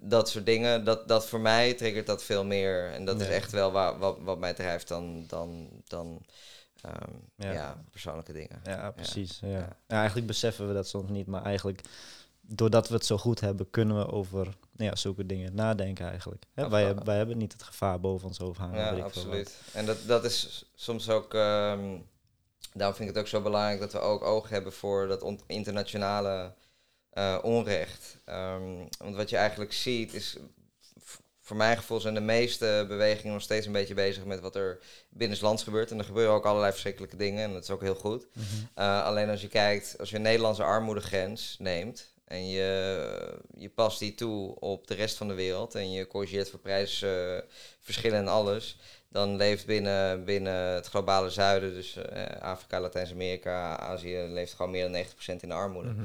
Dat 0.00 0.28
soort 0.28 0.46
dingen, 0.46 0.84
dat, 0.84 1.08
dat 1.08 1.26
voor 1.28 1.40
mij 1.40 1.74
triggert 1.74 2.06
dat 2.06 2.22
veel 2.24 2.44
meer. 2.44 2.90
En 2.90 3.04
dat 3.04 3.20
is 3.20 3.26
echt 3.28 3.52
wel 3.52 3.72
wa- 3.72 3.98
wat, 3.98 4.18
wat 4.20 4.38
mij 4.38 4.54
drijft 4.54 4.88
dan, 4.88 5.24
dan, 5.26 5.68
dan 5.86 6.22
ehm, 6.80 7.10
Ja. 7.36 7.52
ja. 7.52 7.84
persoonlijke 7.90 8.32
dingen. 8.32 8.60
Ja, 8.64 8.90
precies. 8.90 9.38
Ja. 9.42 9.48
Ja, 9.48 9.76
eigenlijk 9.86 10.26
beseffen 10.26 10.68
we 10.68 10.74
dat 10.74 10.88
soms 10.88 11.10
niet, 11.10 11.26
maar 11.26 11.42
eigenlijk 11.42 11.80
doordat 12.40 12.88
we 12.88 12.94
het 12.94 13.06
zo 13.06 13.18
goed 13.18 13.40
hebben, 13.40 13.70
kunnen 13.70 13.96
we 13.96 14.06
over 14.12 14.48
nou 14.72 14.90
ja, 14.90 14.96
zulke 14.96 15.26
dingen 15.26 15.54
nadenken 15.54 16.08
eigenlijk. 16.08 16.44
Hè, 16.54 16.68
wij, 16.68 16.94
wij 16.94 17.16
hebben 17.16 17.38
niet 17.38 17.52
het 17.52 17.62
gevaar 17.62 18.00
boven 18.00 18.28
ons 18.28 18.40
overhangen. 18.40 18.88
weet 18.90 18.98
Ja, 18.98 19.04
absoluut. 19.04 19.56
En 19.72 19.86
dat, 19.86 19.96
dat 20.06 20.24
is 20.24 20.64
soms 20.74 21.08
ook. 21.08 21.34
ehm, 21.34 21.96
daarom 22.74 22.96
vind 22.96 23.08
ik 23.08 23.14
het 23.14 23.24
ook 23.24 23.30
zo 23.30 23.40
belangrijk 23.40 23.80
dat 23.80 23.92
we 23.92 23.98
ook 23.98 24.22
oog 24.22 24.48
hebben 24.48 24.72
voor 24.72 25.06
dat 25.06 25.22
on- 25.22 25.40
internationale 25.46 26.54
eh, 27.10 27.38
onrecht. 27.42 28.18
Ehm, 28.24 28.76
want 28.98 29.16
wat 29.16 29.30
je 29.30 29.36
eigenlijk 29.36 29.72
ziet 29.72 30.14
is. 30.14 30.36
Voor 31.44 31.56
mijn 31.56 31.76
gevoel 31.76 32.00
zijn 32.00 32.14
de 32.14 32.20
meeste 32.20 32.84
bewegingen 32.88 33.32
nog 33.32 33.42
steeds 33.42 33.66
een 33.66 33.72
beetje 33.72 33.94
bezig 33.94 34.24
met 34.24 34.40
wat 34.40 34.56
er 34.56 34.78
binnenlands 35.10 35.62
gebeurt. 35.62 35.90
En 35.90 35.98
er 35.98 36.04
gebeuren 36.04 36.34
ook 36.34 36.44
allerlei 36.46 36.70
verschrikkelijke 36.72 37.16
dingen. 37.16 37.44
En 37.44 37.52
dat 37.52 37.62
is 37.62 37.70
ook 37.70 37.80
heel 37.80 37.94
goed. 37.94 38.26
Mhm. 38.32 38.44
Uh, 38.78 39.04
alleen 39.04 39.28
als 39.30 39.40
je 39.40 39.48
kijkt, 39.48 39.96
als 39.98 40.10
je 40.10 40.16
een 40.16 40.22
Nederlandse 40.22 40.62
armoedegrens 40.62 41.56
neemt 41.58 42.11
en 42.32 42.48
je, 42.48 43.38
je 43.56 43.68
past 43.68 43.98
die 43.98 44.14
toe 44.14 44.54
op 44.60 44.86
de 44.86 44.94
rest 44.94 45.16
van 45.16 45.28
de 45.28 45.34
wereld 45.34 45.74
en 45.74 45.90
je 45.90 46.06
corrigeert 46.06 46.50
voor 46.50 46.58
prijsverschillen 46.58 48.18
en 48.18 48.28
alles, 48.28 48.76
dan 49.08 49.36
leeft 49.36 49.66
binnen, 49.66 50.24
binnen 50.24 50.54
het 50.74 50.86
globale 50.86 51.30
zuiden, 51.30 51.74
dus 51.74 51.96
eh, 51.96 52.40
Afrika, 52.42 52.80
Latijns-Amerika, 52.80 53.78
Azië, 53.78 54.18
leeft 54.18 54.52
gewoon 54.54 54.70
meer 54.70 54.82
dan 54.92 55.04
90% 55.38 55.42
in 55.42 55.48
de 55.48 55.54
armoede. 55.54 55.88
Mhm. 55.88 56.04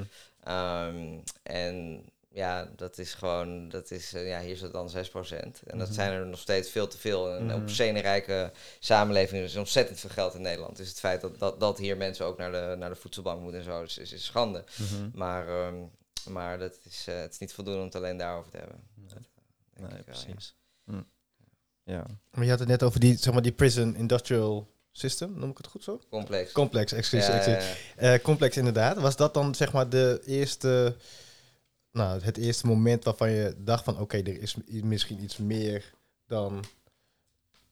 Um, 0.88 1.24
en 1.44 2.06
ja, 2.30 2.70
dat 2.76 2.98
is 2.98 3.14
gewoon, 3.14 3.70
dat 3.70 3.92
is, 3.92 4.14
eh, 4.14 4.28
ja, 4.28 4.42
hier 4.42 4.62
het 4.62 4.72
dan 4.72 4.90
6%. 4.90 5.62
En 5.68 5.78
dat 5.78 5.88
Mhm. 5.88 5.96
zijn 5.96 6.12
er 6.12 6.26
nog 6.26 6.40
steeds 6.40 6.70
veel 6.70 6.88
te 6.88 6.98
veel. 6.98 7.34
En 7.34 7.46
Mhm. 7.46 7.56
op 7.56 7.70
een 7.78 8.02
rijke 8.02 8.52
samenleving 8.80 9.44
is 9.44 9.56
ontzettend 9.56 10.00
veel 10.00 10.10
geld 10.10 10.34
in 10.36 10.42
Nederland. 10.42 10.78
Dus 10.78 10.88
het 10.88 11.00
feit 11.00 11.22
dat, 11.22 11.40
dat, 11.40 11.60
dat 11.60 11.78
hier 11.78 11.98
mensen 11.98 12.26
ook 12.26 12.38
naar 12.38 12.52
de, 12.52 12.76
naar 12.78 12.90
de 12.90 12.96
voedselbank 12.96 13.42
moeten 13.42 13.60
en 13.60 13.66
zo, 13.66 13.82
is, 13.82 13.98
is, 13.98 14.12
is 14.14 14.26
schande. 14.26 14.64
Mhm. 14.78 15.10
Maar, 15.14 15.48
ehm, 15.48 15.76
maar 16.28 16.58
dat 16.58 16.80
is, 16.84 17.06
eh, 17.08 17.20
het 17.20 17.32
is 17.32 17.38
niet 17.40 17.54
voldoende 17.54 17.80
om 17.80 17.86
het 17.86 17.96
alleen 17.96 18.18
daarover 18.18 18.52
te 18.52 18.58
hebben. 18.58 18.80
Nee. 18.94 19.08
Dat, 19.08 19.18
eh, 19.18 19.44
denk 19.74 19.90
Nee, 19.90 20.00
ik 20.00 20.06
wel, 20.06 20.16
ja. 20.16 20.24
precies. 20.24 20.56
Hm. 20.84 21.02
Ja. 21.84 22.06
Maar 22.32 22.44
je 22.44 22.50
had 22.50 22.60
het 22.60 22.68
net 22.68 22.84
over 22.84 23.00
die, 23.00 23.18
zeg 23.18 23.34
maar, 23.34 23.42
die 23.42 23.52
prison 23.52 23.96
industrial 23.96 24.76
system, 24.92 25.40
noem 25.40 25.50
ik 25.50 25.58
het 25.58 25.68
goed 25.68 25.84
zo? 25.84 26.02
Complex. 26.10 26.52
Complex, 26.52 26.92
excuus. 26.92 27.28
Ja, 27.28 27.34
excuus. 27.34 27.64
ja, 27.66 27.76
ja. 28.08 28.14
Eh, 28.14 28.24
complex 28.24 28.58
inderdaad. 28.58 28.98
Was 28.98 29.16
dat 29.16 29.34
dan 29.34 29.56
zeg 29.56 29.74
maar 29.74 29.90
de 29.90 30.22
eerste, 30.26 30.96
nou, 31.92 32.22
het 32.22 32.38
eerste 32.38 32.68
moment 32.68 33.04
waarvan 33.04 33.30
je 33.30 33.56
dacht 33.58 33.84
van 33.84 34.00
oké, 34.00 34.18
er 34.18 34.42
is 34.42 34.56
misschien 34.66 35.24
iets 35.24 35.38
meer 35.38 35.94
dan 36.26 36.66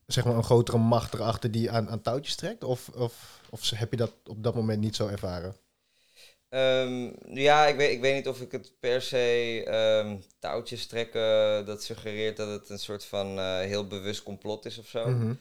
zeg 0.06 0.26
maar 0.26 0.36
een 0.36 0.44
grotere 0.44 0.78
macht 0.78 1.14
erachter 1.14 1.52
die 1.52 1.72
aan, 1.72 1.90
aan 1.90 2.02
touwtjes 2.02 2.36
trekt? 2.36 2.64
Of, 2.64 2.90
of, 2.90 3.42
of 3.50 3.70
heb 3.70 3.92
je 3.92 3.98
dat 3.98 4.12
op 4.26 4.44
dat 4.44 4.56
moment 4.56 4.80
niet 4.80 4.96
zo 4.96 5.08
ervaren? 5.08 5.56
Ehm, 6.50 7.10
ja, 7.34 7.66
ik 7.68 7.76
weet, 7.76 7.92
ik 7.92 8.02
weet 8.02 8.16
niet 8.16 8.28
of 8.28 8.42
ik 8.42 8.52
het 8.52 8.72
per 8.80 9.02
se 9.02 9.64
ehm, 9.68 10.18
touwtjes 10.40 10.88
trekken, 10.88 11.66
dat 11.66 11.84
suggereert 11.84 12.38
dat 12.38 12.50
het 12.50 12.70
een 12.70 12.80
soort 12.80 13.06
van 13.06 13.40
eh, 13.40 13.60
heel 13.60 13.88
bewust 13.88 14.24
complot 14.24 14.66
is 14.66 14.78
of 14.78 14.88
zo. 14.88 15.10
Mhm. 15.10 15.34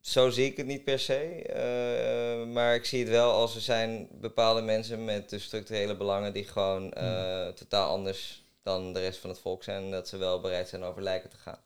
Zo 0.00 0.30
zie 0.30 0.46
ik 0.46 0.56
het 0.56 0.66
niet 0.66 0.84
per 0.84 0.98
se. 0.98 1.42
eh, 1.42 2.46
maar 2.52 2.74
ik 2.74 2.84
zie 2.84 3.00
het 3.00 3.08
wel 3.08 3.32
als 3.32 3.54
er 3.54 3.60
zijn 3.60 4.08
bepaalde 4.12 4.60
mensen 4.62 5.04
met 5.04 5.30
de 5.30 5.38
structurele 5.38 5.96
belangen 5.96 6.32
die 6.32 6.44
gewoon 6.44 6.92
eh, 6.92 7.48
totaal 7.48 7.88
anders 7.90 8.44
dan 8.62 8.92
de 8.92 9.00
rest 9.00 9.18
van 9.18 9.30
het 9.30 9.38
volk 9.38 9.64
zijn. 9.64 9.82
En 9.84 9.90
dat 9.90 10.08
ze 10.08 10.16
wel 10.16 10.40
bereid 10.40 10.68
zijn 10.68 10.82
over 10.82 11.02
lijken 11.02 11.30
te 11.30 11.36
gaan. 11.36 11.60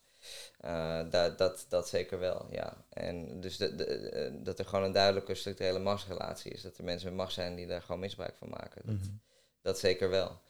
Eh, 0.63 1.01
dat, 1.11 1.39
dat, 1.39 1.67
dat 1.69 1.89
zeker 1.89 2.19
wel, 2.19 2.47
ja. 2.51 2.77
En 2.93 3.41
dus 3.41 3.57
de, 3.57 3.75
de, 3.75 3.85
eh, 3.85 4.31
dat 4.35 4.59
er 4.59 4.65
gewoon 4.65 4.85
een 4.85 4.93
duidelijke 4.93 5.35
structurele 5.35 5.79
machtsrelatie 5.79 6.53
is. 6.53 6.63
Dat 6.63 6.77
er 6.79 6.85
mensen 6.85 7.09
met 7.09 7.17
macht 7.17 7.33
zijn 7.33 7.55
die 7.55 7.67
daar 7.67 7.83
gewoon 7.83 8.01
misbruik 8.01 8.35
van 8.39 8.49
maken. 8.49 8.83
Dat, 8.85 8.95
Mhm. 8.95 9.05
dat 9.63 9.79
zeker 9.79 10.11
wel. 10.11 10.41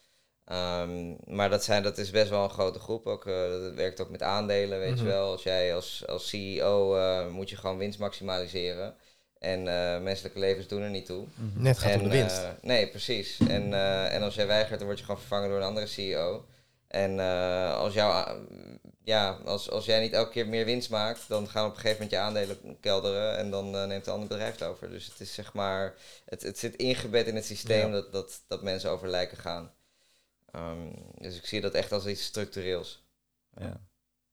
Ehm, 0.45 1.15
maar 1.35 1.51
dat, 1.51 1.65
zijn, 1.65 1.83
dat 1.83 1.99
is 1.99 2.11
best 2.11 2.31
wel 2.31 2.45
een 2.45 2.51
grote 2.51 2.79
groep 2.79 3.07
ook. 3.07 3.27
eh, 3.27 3.51
dat 3.51 3.75
werkt 3.75 4.01
ook 4.01 4.11
met 4.11 4.23
aandelen, 4.23 4.79
weet 4.79 4.89
je 4.99 5.05
Mhm. 5.05 5.13
wel. 5.13 5.31
Als 5.31 5.43
jij 5.43 5.75
als, 5.75 6.07
als 6.07 6.29
CEO 6.29 7.31
moet 7.31 7.51
je 7.51 7.57
gewoon 7.57 7.79
winst 7.79 7.99
maximaliseren. 7.99 8.95
En 9.39 9.63
menselijke 10.03 10.39
levens 10.39 10.67
doen 10.69 10.83
er 10.83 10.91
niet 10.91 11.07
toe. 11.07 11.27
Mhm. 11.35 11.63
Net 11.63 11.79
gaat 11.79 11.91
en, 11.91 11.99
om 12.01 12.05
de 12.09 12.11
winst. 12.11 12.43
nee, 12.63 12.89
precies. 12.89 13.39
En, 13.49 13.75
en 14.11 14.23
als 14.23 14.35
jij 14.35 14.47
weigert, 14.47 14.79
dan 14.79 14.87
word 14.87 14.99
je 14.99 15.05
gewoon 15.05 15.21
vervangen 15.21 15.49
door 15.49 15.59
een 15.59 15.65
andere 15.67 15.87
CEO. 15.87 16.45
En 16.93 17.21
eh, 17.21 17.75
als, 17.77 17.95
jou, 17.95 18.39
ja, 19.03 19.31
als, 19.45 19.71
als 19.71 19.85
jij 19.85 20.01
niet 20.01 20.13
elke 20.13 20.31
keer 20.31 20.49
meer 20.49 20.65
winst 20.65 20.91
maakt, 20.91 21.29
dan 21.29 21.49
gaan 21.49 21.65
op 21.67 21.71
een 21.71 21.77
gegeven 21.81 21.97
moment 22.03 22.11
je 22.11 22.19
aandelen 22.19 22.81
kelderen 22.81 23.37
en 23.37 23.51
dan 23.51 23.77
eh, 23.77 23.85
neemt 23.87 24.07
een 24.07 24.13
ander 24.13 24.29
bedrijf 24.29 24.53
het 24.53 24.63
over. 24.69 24.91
Dus 24.91 25.07
het 25.07 25.21
is 25.21 25.35
zeg 25.35 25.53
maar, 25.53 25.95
het, 26.25 26.43
het 26.43 26.59
zit 26.59 26.77
ingebed 26.77 27.27
in 27.27 27.35
het 27.35 27.45
systeem 27.45 27.87
Ja. 27.87 27.93
dat, 27.93 28.13
dat, 28.13 28.43
dat 28.47 28.63
mensen 28.63 28.91
over 28.91 29.09
lijken 29.09 29.37
gaan. 29.37 29.73
Ehm, 30.51 30.91
dus 31.19 31.37
ik 31.37 31.47
zie 31.47 31.61
dat 31.61 31.73
echt 31.75 31.93
als 31.93 32.07
iets 32.07 32.25
structureels. 32.25 33.05
Ja. 33.57 33.81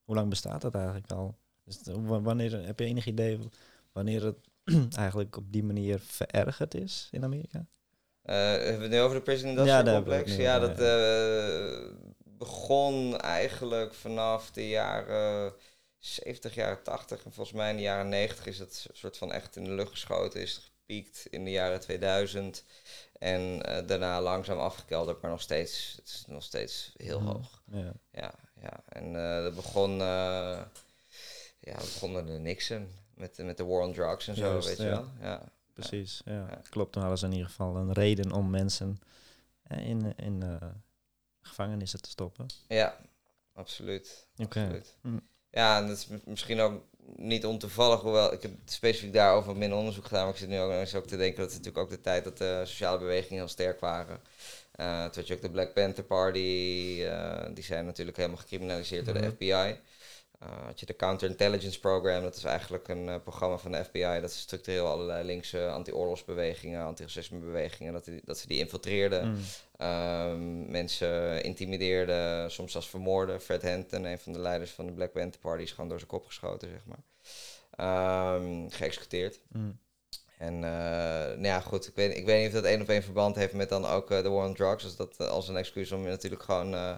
Hoe 0.03 0.15
lang 0.15 0.29
bestaat 0.29 0.61
dat 0.61 0.75
eigenlijk 0.75 1.11
al? 1.11 1.37
Is 1.65 1.75
het- 1.75 1.89
wanneer, 2.05 2.65
heb 2.65 2.79
je 2.79 2.85
enig 2.85 3.05
idee 3.05 3.39
wanneer 3.91 4.23
het 4.23 4.37
eigenlijk 4.97 5.37
op 5.37 5.51
die 5.51 5.63
manier 5.63 5.99
verergerd 5.99 6.73
is 6.75 7.07
in 7.11 7.23
Amerika? 7.23 7.65
Eh, 8.21 8.35
hebben 8.35 8.75
we 8.77 8.81
het 8.81 8.91
nu 8.91 8.99
over 8.99 9.17
de 9.17 9.23
Prison 9.23 9.49
Ja, 9.51 9.57
Industrial 9.57 9.95
Complex? 9.95 10.31
nu 10.37 10.41
Ja, 10.43 10.59
dat 10.59 10.79
eh, 10.79 11.91
begon 12.39 13.17
eigenlijk 13.17 13.93
vanaf 13.93 14.51
de 14.51 14.69
jaren 14.69 15.53
70, 15.97 16.55
jaren 16.55 16.83
80. 16.83 17.23
En 17.25 17.33
volgens 17.33 17.57
mij 17.57 17.69
in 17.69 17.75
de 17.75 17.81
jaren 17.81 18.09
90 18.09 18.45
is 18.45 18.59
het 18.59 18.87
soort 18.93 19.17
van 19.17 19.31
echt 19.31 19.55
in 19.55 19.63
de 19.63 19.71
lucht 19.71 19.91
geschoten. 19.91 20.41
Is 20.41 20.53
het 20.55 20.63
gepiekt 20.63 21.25
in 21.29 21.43
de 21.43 21.51
jaren 21.51 21.79
2000. 21.79 22.63
En 23.19 23.63
eh, 23.65 23.87
daarna 23.87 24.21
langzaam 24.21 24.59
afgekelderd, 24.59 25.21
maar 25.21 25.31
nog 25.31 25.41
steeds, 25.41 25.93
het 25.95 26.05
is 26.07 26.23
nog 26.27 26.43
steeds 26.43 26.93
heel 26.97 27.19
Mhm. 27.19 27.29
hoog. 27.29 27.61
Ja. 27.71 27.91
Ja, 28.11 28.33
ja. 28.61 28.83
En 28.89 29.15
eh, 29.15 29.43
dat 29.43 29.55
begon, 29.55 29.91
eh 29.91 30.61
ja, 31.59 31.73
dat 31.73 31.91
begon 31.93 32.09
onder 32.09 32.25
de 32.25 32.39
Nixon. 32.39 32.87
Met, 33.13 33.37
met 33.37 33.57
de 33.57 33.65
war 33.65 33.81
on 33.81 33.93
drugs 33.93 34.27
en 34.27 34.35
zo, 34.35 34.61
weet 34.61 34.77
je 34.77 34.83
wel. 34.89 35.05
Ja. 35.21 35.43
Precies, 35.73 36.21
ja. 36.25 36.31
Ja. 36.49 36.61
Klopt, 36.69 36.91
toen 36.91 37.01
hadden 37.01 37.19
ze 37.19 37.25
in 37.25 37.31
ieder 37.31 37.47
geval 37.47 37.75
een 37.75 37.93
reden 37.93 38.31
om 38.31 38.49
mensen 38.49 38.99
in, 39.67 40.13
in 40.17 40.59
gevangenissen 41.41 42.01
te 42.01 42.09
stoppen. 42.09 42.45
Ja, 42.67 42.97
absoluut. 43.53 44.27
Absoluut. 44.37 44.95
Hm. 45.01 45.17
Ja, 45.51 45.77
en 45.81 45.87
dat 45.87 45.97
is 45.97 46.07
misschien 46.25 46.59
ook 46.59 46.83
niet 47.15 47.45
ontoevallig, 47.45 48.01
hoewel 48.01 48.33
ik 48.33 48.41
heb 48.41 48.51
specifiek 48.65 49.13
daarover 49.13 49.55
minder 49.57 49.77
onderzoek 49.77 50.05
gedaan, 50.05 50.23
maar 50.23 50.33
ik 50.33 50.39
zit 50.39 50.49
nu 50.49 50.59
ook, 50.59 50.71
eens 50.71 50.95
ook 50.95 51.07
te 51.07 51.17
denken 51.17 51.37
dat 51.41 51.53
het 51.53 51.57
natuurlijk 51.63 51.83
ook 51.83 51.89
de 51.97 52.01
tijd 52.01 52.23
dat 52.23 52.37
de 52.37 52.61
sociale 52.65 52.99
bewegingen 52.99 53.37
heel 53.37 53.47
sterk 53.47 53.79
waren. 53.79 54.21
Eh 54.71 55.03
toen 55.03 55.11
had 55.15 55.27
je 55.27 55.33
ook 55.33 55.41
de 55.41 55.49
Black 55.49 55.73
Panther 55.73 56.03
Party, 56.03 56.39
eh, 57.03 57.45
die 57.53 57.63
zijn 57.63 57.85
natuurlijk 57.85 58.17
helemaal 58.17 58.37
gecriminaliseerd 58.37 59.05
door 59.05 59.13
de 59.13 59.19
Mhm. 59.19 59.29
FBI. 59.29 59.79
Eh, 60.39 60.65
had 60.65 60.79
je 60.79 60.85
de 60.85 60.95
Counterintelligence 60.95 61.79
Program, 61.79 62.21
dat 62.21 62.35
is 62.35 62.43
eigenlijk 62.43 62.87
een 62.87 63.09
eh, 63.09 63.15
programma 63.23 63.57
van 63.57 63.71
de 63.71 63.83
FBI 63.83 64.19
dat 64.21 64.31
structureel 64.31 64.87
allerlei 64.87 65.23
linkse 65.23 65.67
anti-oorlogsbewegingen, 65.67 66.85
anti-racismebewegingen, 66.85 67.93
dat, 67.93 68.05
die, 68.05 68.21
dat 68.25 68.37
ze 68.37 68.47
die 68.47 68.59
infiltreerden. 68.59 69.27
Mm. 69.27 69.37
Ehm, 69.77 70.71
mensen 70.71 71.43
intimideerden, 71.43 72.51
soms 72.51 72.71
zelfs 72.71 72.89
vermoorden. 72.89 73.41
Fred 73.41 73.63
Hampton, 73.63 74.03
een 74.03 74.19
van 74.19 74.33
de 74.33 74.39
leiders 74.39 74.71
van 74.71 74.85
de 74.85 74.91
Black 74.91 75.11
Panther 75.11 75.41
Party, 75.41 75.63
is 75.63 75.71
gewoon 75.71 75.89
door 75.89 75.99
zijn 75.99 76.09
kop 76.09 76.25
geschoten, 76.25 76.69
zeg 76.69 76.85
maar. 76.85 77.03
Ehm, 77.71 78.69
geëxecuteerd. 78.69 79.39
Mm. 79.47 79.79
En 80.39 80.53
eh, 80.53 80.61
nou 81.27 81.41
ja, 81.41 81.59
goed, 81.59 81.87
ik 81.87 81.95
weet, 81.95 82.17
ik 82.17 82.25
weet 82.25 82.37
niet 82.39 82.47
of 82.47 82.53
dat 82.53 82.63
één 82.71 82.81
op 82.81 82.89
één 82.89 83.03
verband 83.03 83.35
heeft 83.35 83.53
met 83.53 83.69
dan 83.69 83.85
ook 83.85 84.11
eh, 84.11 84.23
de 84.23 84.29
war 84.29 84.47
on 84.47 84.53
drugs. 84.55 84.83
Dus 84.83 84.95
dat 84.95 85.13
eh, 85.17 85.27
als 85.27 85.47
een 85.47 85.57
excuus 85.57 85.91
om 85.91 86.03
natuurlijk 86.03 86.43
gewoon 86.43 86.73
eh, 86.73 86.93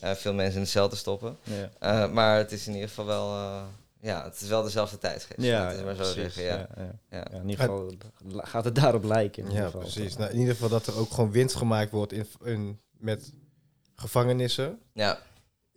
eh, 0.00 0.10
veel 0.14 0.34
mensen 0.34 0.56
in 0.56 0.62
de 0.62 0.68
cel 0.68 0.88
te 0.88 0.96
stoppen. 0.96 1.36
Ja. 1.42 1.70
Eh, 1.78 2.10
maar 2.10 2.36
het 2.38 2.52
is 2.52 2.66
in 2.66 2.72
ieder 2.74 2.88
geval 2.88 3.06
wel, 3.06 3.28
eh, 3.34 3.62
ja, 4.00 4.24
het 4.24 4.40
is 4.40 4.48
wel 4.48 4.62
dezelfde 4.62 4.98
tijdsgeest. 4.98 5.40
Ja, 5.42 5.74
we 5.76 5.82
maar 5.84 5.94
zo 5.94 6.12
precies, 6.12 6.34
zeggen, 6.34 6.42
ja. 6.42 6.56
ja, 6.56 6.66
ja. 6.76 6.92
Ja. 7.10 7.24
Ja, 7.32 7.38
in 7.40 7.48
ieder 7.48 7.64
geval 7.64 7.92
gaat 8.36 8.64
het 8.64 8.74
daarop 8.74 9.04
lijken. 9.04 9.42
In 9.42 9.48
ieder 9.48 9.60
Ja, 9.64 9.70
geval. 9.70 9.80
precies. 9.80 10.16
Nou, 10.16 10.30
in 10.30 10.38
ieder 10.38 10.54
geval 10.54 10.68
dat 10.68 10.86
er 10.86 10.98
ook 10.98 11.10
gewoon 11.10 11.30
winst 11.30 11.56
gemaakt 11.56 11.90
wordt 11.90 12.12
in, 12.12 12.26
in, 12.44 12.80
met 12.98 13.32
gevangenissen. 13.94 14.78
ja. 14.92 15.18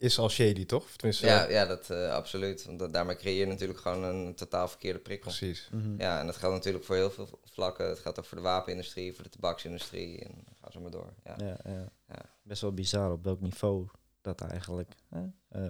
Is 0.03 0.19
al 0.19 0.29
shady, 0.29 0.65
toch? 0.65 0.83
Of 0.83 0.95
Tenminste, 0.95 1.25
Ja, 1.25 1.49
ja, 1.49 1.65
dat 1.65 1.89
eh, 1.89 2.11
absoluut. 2.13 2.65
Want 2.65 2.79
dat- 2.79 2.93
daarmee 2.93 3.15
creëer 3.15 3.39
je 3.39 3.45
natuurlijk 3.45 3.79
gewoon 3.79 4.03
een 4.03 4.35
totaal 4.35 4.67
verkeerde 4.67 4.99
prikkel. 4.99 5.31
precies. 5.31 5.69
Mhm. 5.71 5.95
Ja, 6.01 6.19
en 6.19 6.25
dat 6.25 6.35
geldt 6.35 6.55
natuurlijk 6.55 6.83
voor 6.85 6.95
heel 6.95 7.11
veel 7.11 7.39
vlakken. 7.43 7.89
Het 7.89 7.99
geldt 7.99 8.19
ook 8.19 8.25
voor 8.25 8.37
de 8.37 8.43
wapenindustrie, 8.43 9.13
voor 9.13 9.23
de 9.23 9.29
tabaksindustrie 9.29 10.19
en 10.19 10.31
ga 10.61 10.71
zo 10.71 10.79
maar 10.79 10.91
door. 10.91 11.13
Ja. 11.23 11.35
Ja, 11.37 11.57
ja. 11.63 11.91
Ja. 12.07 12.21
Best 12.41 12.61
wel 12.61 12.73
bizar 12.73 13.11
op 13.11 13.23
welk 13.23 13.39
niveau 13.41 13.87
dat 14.21 14.41
eigenlijk 14.41 14.91
hè, 15.09 15.21
eh, 15.47 15.61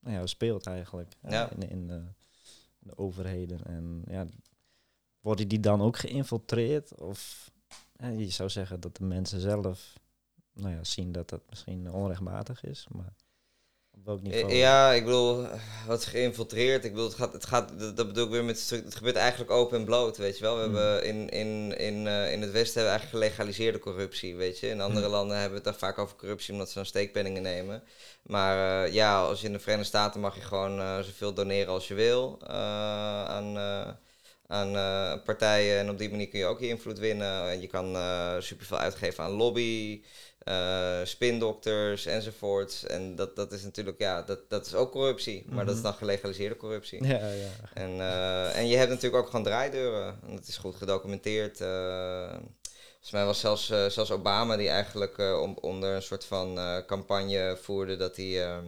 nou 0.00 0.16
ja, 0.16 0.26
speelt 0.26 0.66
eigenlijk 0.66 1.12
Ja. 1.28 1.50
in, 1.50 1.70
in 1.70 1.86
de, 1.86 2.02
de 2.78 2.98
overheden. 2.98 3.64
En 3.64 4.02
ja, 4.06 4.26
worden 5.20 5.48
die 5.48 5.60
dan 5.60 5.82
ook 5.82 5.96
geïnfiltreerd? 5.96 6.94
Of 7.00 7.50
hè, 7.96 8.08
je 8.10 8.30
zou 8.30 8.48
zeggen 8.50 8.80
dat 8.80 8.96
de 8.96 9.04
mensen 9.04 9.40
zelf 9.40 9.98
nou 10.52 10.74
ja, 10.74 10.84
zien 10.84 11.12
dat 11.12 11.28
dat 11.28 11.40
misschien 11.48 11.90
onrechtmatig 11.92 12.64
is, 12.64 12.86
maar 12.90 13.14
welk 14.04 14.22
niveau? 14.22 14.50
Eh, 14.52 14.58
Ja, 14.58 14.92
ik 14.92 15.04
bedoel, 15.04 15.46
wat 15.86 16.04
geïnfiltreerd? 16.04 16.84
Ik 16.84 16.90
bedoel, 16.90 17.06
het 17.08 17.16
gaat, 17.16 17.32
het 17.32 17.46
gaat 17.46 17.78
dat, 17.78 18.06
bedoel 18.06 18.24
ik 18.24 18.30
weer 18.30 18.44
met 18.44 18.70
het 18.70 18.94
gebeurt 18.94 19.16
eigenlijk 19.16 19.50
open 19.50 19.78
en 19.78 19.84
bloot, 19.84 20.16
weet 20.16 20.38
je 20.38 20.44
wel. 20.44 20.56
We 20.56 20.62
Hmm. 20.64 20.74
hebben 20.74 21.04
in, 21.04 21.28
in, 21.28 21.76
in, 21.78 22.06
eh, 22.06 22.32
in 22.32 22.40
het 22.42 22.50
Westen 22.50 22.80
hebben 22.82 22.92
we 22.92 22.98
eigenlijk 22.98 23.10
gelegaliseerde 23.10 23.78
corruptie, 23.78 24.36
weet 24.36 24.58
je. 24.58 24.68
In 24.68 24.80
andere 24.80 25.06
Hmm. 25.06 25.14
landen 25.14 25.34
hebben 25.36 25.62
we 25.62 25.68
het 25.68 25.78
daar 25.78 25.88
vaak 25.90 25.98
over 25.98 26.16
corruptie 26.16 26.52
omdat 26.52 26.68
ze 26.68 26.74
dan 26.74 26.86
steekpenningen 26.86 27.42
nemen. 27.42 27.82
Maar 28.22 28.84
eh, 28.86 28.92
ja, 28.92 29.22
als 29.22 29.40
je 29.40 29.46
in 29.46 29.52
de 29.52 29.58
Verenigde 29.58 29.88
Staten 29.88 30.20
mag 30.20 30.34
je 30.34 30.40
gewoon 30.40 30.80
eh, 30.80 30.98
zoveel 30.98 31.34
doneren 31.34 31.72
als 31.72 31.88
je 31.88 31.94
wil 31.94 32.38
aan, 32.46 33.58
aan 34.46 34.72
partijen. 35.24 35.78
En 35.78 35.90
op 35.90 35.98
die 35.98 36.10
manier 36.10 36.28
kun 36.28 36.38
je 36.38 36.44
ook 36.46 36.60
je 36.60 36.68
invloed 36.68 36.98
winnen. 36.98 37.50
En 37.50 37.60
je 37.60 37.66
kan 37.66 37.94
eh, 37.96 38.34
superveel 38.38 38.78
uitgeven 38.78 39.24
aan 39.24 39.30
lobby 39.30 40.02
eh 40.44 41.00
spindokters 41.04 42.06
enzovoorts. 42.06 42.86
En 42.86 43.14
dat, 43.16 43.36
dat 43.36 43.52
is 43.52 43.62
natuurlijk, 43.62 43.98
ja, 43.98 44.22
dat, 44.22 44.38
dat 44.48 44.66
is 44.66 44.74
ook 44.74 44.90
corruptie. 44.92 45.44
Maar 45.48 45.64
dat 45.64 45.74
is 45.74 45.80
Mhm. 45.80 45.90
dan 45.90 45.98
gelegaliseerde 45.98 46.56
corruptie. 46.56 47.04
Ja, 47.06 47.16
ja. 47.28 47.48
En, 47.74 48.00
eh, 48.00 48.56
en 48.56 48.68
je 48.68 48.76
hebt 48.76 48.90
natuurlijk 48.90 49.22
ook 49.22 49.30
gewoon 49.30 49.44
draaideuren. 49.44 50.18
En 50.26 50.36
dat 50.36 50.46
is 50.48 50.56
goed 50.56 50.76
gedocumenteerd. 50.76 51.60
eh 51.60 52.30
volgens 52.92 53.10
mij 53.20 53.24
was 53.24 53.40
zelfs, 53.40 53.66
zelfs 53.66 54.10
Obama 54.10 54.56
die 54.56 54.68
eigenlijk 54.68 55.18
om- 55.18 55.58
onder 55.60 55.94
een 55.94 56.02
soort 56.02 56.24
van 56.24 56.58
campagne 56.86 57.58
voerde 57.62 57.96
dat 57.96 58.16
hij... 58.16 58.44
ehm, 58.46 58.64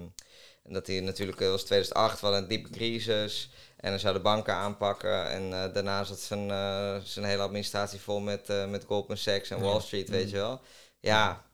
dat 0.64 0.86
hij 0.86 1.00
natuurlijk, 1.00 1.38
het 1.38 1.50
was 1.50 1.62
2008, 1.64 2.20
we 2.20 2.26
hadden 2.26 2.42
een 2.42 2.48
diepe 2.48 2.70
crisis. 2.70 3.50
En 3.76 3.90
hij 3.90 3.98
zou 3.98 4.14
de 4.14 4.20
banken 4.20 4.54
aanpakken. 4.54 5.28
En 5.30 5.50
daarna 5.72 6.04
zat 6.04 6.18
zijn, 6.20 6.48
zijn 7.06 7.24
hele 7.24 7.42
administratie 7.42 8.00
vol 8.00 8.20
met, 8.20 8.48
eh, 8.48 8.66
met 8.68 8.84
Goldman 8.84 9.16
Sachs 9.16 9.50
en. 9.50 9.60
Wall 9.60 9.80
Street, 9.80 10.08
weet 10.08 10.24
Mm. 10.26 10.30
je 10.30 10.36
wel. 10.36 10.60
Ja, 11.00 11.44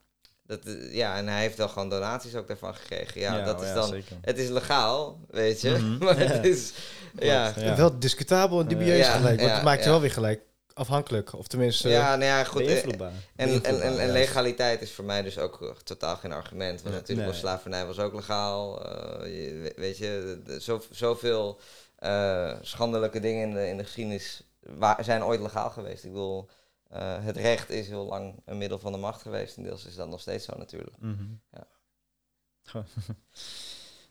dat, 0.49 0.65
eh, 0.65 0.93
ja, 0.95 1.15
en 1.17 1.27
hij 1.27 1.41
heeft 1.41 1.57
wel 1.57 1.67
gewoon 1.67 1.89
donaties 1.89 2.35
ook 2.35 2.47
daarvan 2.47 2.75
gekregen. 2.75 3.21
Ja, 3.21 3.41
dat 3.43 3.59
oh 3.59 3.65
is 3.67 3.73
dan... 3.73 3.87
zeker. 3.87 4.17
Het 4.21 4.37
is 4.37 4.49
legaal, 4.49 5.19
weet 5.29 5.61
je. 5.61 5.69
Mhm. 5.69 5.97
maar 6.05 6.17
het 6.19 6.45
is... 6.45 6.73
Ja, 7.19 7.53
Ja. 7.57 7.75
Wel 7.75 7.99
discutabel 7.99 8.59
en 8.59 8.67
dubieus 8.67 8.97
Ja, 9.05 9.11
gelijk. 9.17 9.37
Want 9.37 9.49
ja, 9.49 9.55
het 9.55 9.63
maakt 9.63 9.83
je 9.83 9.89
wel 9.89 10.01
weer 10.01 10.11
gelijk 10.11 10.41
afhankelijk. 10.73 11.33
Of 11.33 11.47
tenminste... 11.47 11.89
ja, 11.89 12.09
nou 12.15 12.23
ja, 12.23 12.43
goed. 12.43 12.61
eh, 12.61 12.67
Beïnvloedbaar. 12.67 13.11
En, 13.35 13.63
en, 13.63 13.81
en, 13.81 13.99
en 13.99 14.11
legaliteit 14.11 14.81
is 14.81 14.91
voor 14.91 15.05
mij 15.05 15.21
dus 15.21 15.37
ook 15.37 15.61
eh, 15.61 15.69
totaal 15.83 16.15
geen 16.15 16.31
argument. 16.33 16.81
Want 16.81 16.93
Ja. 16.93 16.99
natuurlijk 16.99 17.19
Nee. 17.19 17.27
was 17.27 17.37
slavernij 17.37 17.85
was 17.85 17.99
ook 17.99 18.13
legaal. 18.13 18.85
eh, 18.85 19.25
je- 19.25 19.73
weet 19.75 19.97
je, 19.97 20.41
zo, 20.59 20.81
zoveel 20.91 21.59
eh, 21.95 22.51
schandelijke 22.61 23.19
dingen 23.19 23.47
in 23.47 23.53
de, 23.53 23.67
in 23.67 23.77
de 23.77 23.83
geschiedenis 23.83 24.41
wa- 24.61 24.97
zijn 25.03 25.23
ooit 25.23 25.41
legaal 25.41 25.69
geweest. 25.69 26.03
Ik 26.03 26.11
bedoel, 26.11 26.49
eh, 26.89 27.23
het 27.23 27.37
recht 27.37 27.69
is 27.69 27.87
heel 27.87 28.05
lang 28.05 28.35
een 28.45 28.57
middel 28.57 28.79
van 28.79 28.91
de 28.91 28.97
macht 28.97 29.21
geweest. 29.21 29.57
En 29.57 29.63
deels 29.63 29.85
is 29.85 29.95
dat 29.95 30.07
nog 30.07 30.21
steeds 30.21 30.45
zo 30.45 30.57
natuurlijk. 30.57 30.95
Mhm. 30.99 31.23
Ja. 31.51 31.67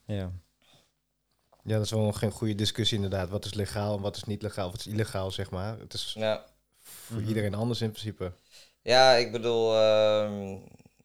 Ja. 0.07 0.31
Ja, 1.65 1.75
dat 1.77 1.85
is 1.85 1.91
wel 1.91 2.01
nog 2.03 2.19
geen 2.19 2.31
goede 2.31 2.55
discussie 2.55 2.97
inderdaad. 2.97 3.29
Wat 3.29 3.45
is 3.45 3.55
legaal 3.55 3.97
en 3.97 4.03
wat 4.03 4.17
is 4.17 4.25
niet 4.25 4.43
legaal? 4.43 4.67
Of 4.67 4.71
wat 4.73 4.81
is 4.81 4.87
illegaal, 4.87 5.31
zeg 5.31 5.51
maar. 5.51 5.79
Het 5.79 5.95
is 5.95 6.13
Ja. 6.19 6.45
voor 6.81 7.17
Mhm. 7.21 7.29
iedereen 7.29 7.55
anders 7.55 7.81
in 7.81 7.91
principe. 7.91 8.33
Ja, 8.83 9.13
ik 9.15 9.33
bedoel, 9.33 9.75
ehm, 9.77 10.57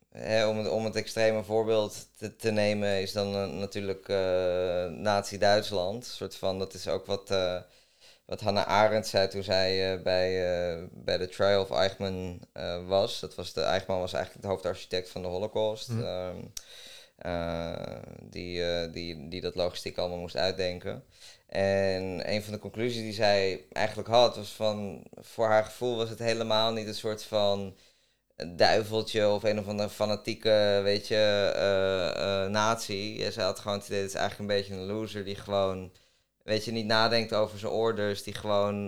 hè, 0.10 0.48
om, 0.48 0.58
het, 0.58 0.70
om 0.70 0.86
het 0.86 0.96
extreme 0.96 1.44
voorbeeld 1.44 2.08
te, 2.18 2.36
te 2.36 2.52
nemen, 2.52 3.02
is 3.02 3.12
dan 3.12 3.34
eh, 3.36 3.46
natuurlijk 3.48 4.08
eh 4.10 4.86
Nazi-Duitsland. 4.86 6.06
Een 6.06 6.12
soort 6.12 6.36
van, 6.36 6.60
dat 6.60 6.74
is 6.74 6.88
ook 6.88 7.06
wat, 7.06 7.32
eh, 7.32 7.62
wat 8.26 8.42
Hannah 8.42 8.68
Arendt 8.68 9.08
zei 9.08 9.28
toen 9.28 9.44
zij 9.44 9.94
eh, 9.94 10.02
bij, 10.02 10.56
eh, 10.74 10.84
bij 10.92 11.18
de 11.18 11.30
trial 11.30 11.62
of 11.62 11.72
Eichmann 11.72 12.42
eh, 12.54 12.88
was. 12.88 13.20
Dat 13.20 13.36
was 13.36 13.54
de, 13.54 13.62
Eichmann 13.62 14.00
was 14.00 14.14
eigenlijk 14.14 14.44
de 14.44 14.52
hoofdarchitect 14.52 15.10
van 15.10 15.22
de 15.22 15.28
Holocaust. 15.28 15.90
Mhm. 15.90 16.04
ehm, 16.04 16.38
eh, 17.16 18.02
die, 18.22 18.90
die, 18.90 19.28
die 19.30 19.42
dat 19.42 19.56
logistiek 19.56 19.98
allemaal 19.98 20.18
moest 20.18 20.36
uitdenken. 20.36 21.04
En 21.48 22.32
een 22.34 22.44
van 22.44 22.54
de 22.54 22.60
conclusies 22.60 23.02
die 23.02 23.14
zij 23.14 23.66
eigenlijk 23.72 24.10
had, 24.10 24.36
was 24.36 24.50
van, 24.50 25.04
voor 25.16 25.48
haar 25.48 25.64
gevoel 25.64 25.96
was 25.98 26.10
het 26.10 26.20
helemaal 26.20 26.72
niet 26.74 26.88
een 26.88 26.96
soort 26.96 27.24
van 27.24 27.76
duiveltje 28.56 29.30
of 29.30 29.44
een 29.44 29.60
of 29.60 29.68
andere 29.68 29.90
fanatieke, 29.90 30.80
weet 30.84 31.08
je, 31.08 31.54
uh, 31.56 32.52
natie. 32.52 33.32
Ze 33.32 33.42
had 33.42 33.60
gewoon 33.60 33.78
het 33.78 33.88
idee, 33.88 34.02
het 34.02 34.10
is 34.10 34.16
eigenlijk 34.16 34.50
een 34.50 34.58
beetje 34.58 34.74
een 34.74 34.86
loser 34.86 35.24
die 35.24 35.36
gewoon, 35.36 35.92
weet 36.44 36.66
je, 36.66 36.72
niet 36.72 36.86
nadenkt 36.86 37.34
over 37.34 37.60
zijn 37.60 37.72
orders, 37.72 38.24
die 38.24 38.34
gewoon, 38.34 38.88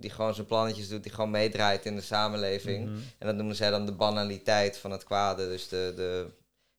die 0.00 0.10
gewoon 0.10 0.34
zijn 0.34 0.46
plannetjes 0.46 0.88
doet, 0.88 1.02
die 1.02 1.12
gewoon 1.12 1.30
meedraait 1.30 1.86
in 1.86 1.96
de 1.96 2.02
samenleving. 2.02 2.84
Mhm. 2.84 2.98
En 3.18 3.26
dat 3.26 3.36
noemen 3.36 3.56
zij 3.56 3.70
dan 3.70 3.86
de 3.86 3.92
banaliteit 3.92 4.76
van 4.76 4.90
het 4.90 5.04
kwade, 5.04 5.48
dus 5.48 5.68
de, 5.68 5.92
de 5.96 6.30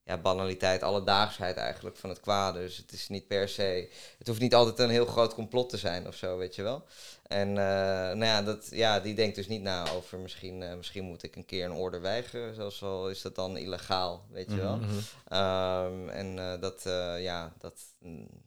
ja, 0.03 0.17
banaliteit, 0.17 0.83
alledaagsheid 0.83 1.57
eigenlijk 1.57 1.97
van 1.97 2.09
het 2.09 2.19
kwade. 2.19 2.59
Dus 2.59 2.77
het 2.77 2.91
is 2.91 3.09
niet 3.09 3.27
per 3.27 3.49
se, 3.49 3.89
het 4.17 4.27
hoeft 4.27 4.39
niet 4.39 4.55
altijd 4.55 4.79
een 4.79 4.89
heel 4.89 5.05
groot 5.05 5.33
complot 5.33 5.69
te 5.69 5.77
zijn 5.77 6.07
of 6.07 6.15
zo, 6.15 6.37
weet 6.37 6.55
je 6.55 6.61
wel. 6.61 6.85
En 7.23 7.49
uh, 7.49 7.55
nou 7.55 8.25
ja, 8.25 8.41
dat, 8.41 8.67
ja, 8.69 8.99
die 8.99 9.13
denkt 9.13 9.35
dus 9.35 9.47
niet 9.47 9.61
na 9.61 9.89
over 9.89 10.19
misschien, 10.19 10.61
uh, 10.61 10.75
misschien 10.75 11.03
moet 11.03 11.23
ik 11.23 11.35
een 11.35 11.45
keer 11.45 11.65
een 11.65 11.71
order 11.71 12.01
weigeren. 12.01 12.55
Zelfs 12.55 12.83
al 12.83 13.09
is 13.09 13.21
dat 13.21 13.35
dan 13.35 13.57
illegaal, 13.57 14.25
weet 14.31 14.49
je 14.49 14.55
wel. 14.55 14.77
Mhm. 14.77 14.89
Um, 14.93 16.09
en 16.09 16.37
uh, 16.37 16.61
dat, 16.61 16.81
ja, 17.19 17.53
dat, 17.57 17.73
mm, 17.99 18.27
dat, 18.29 18.42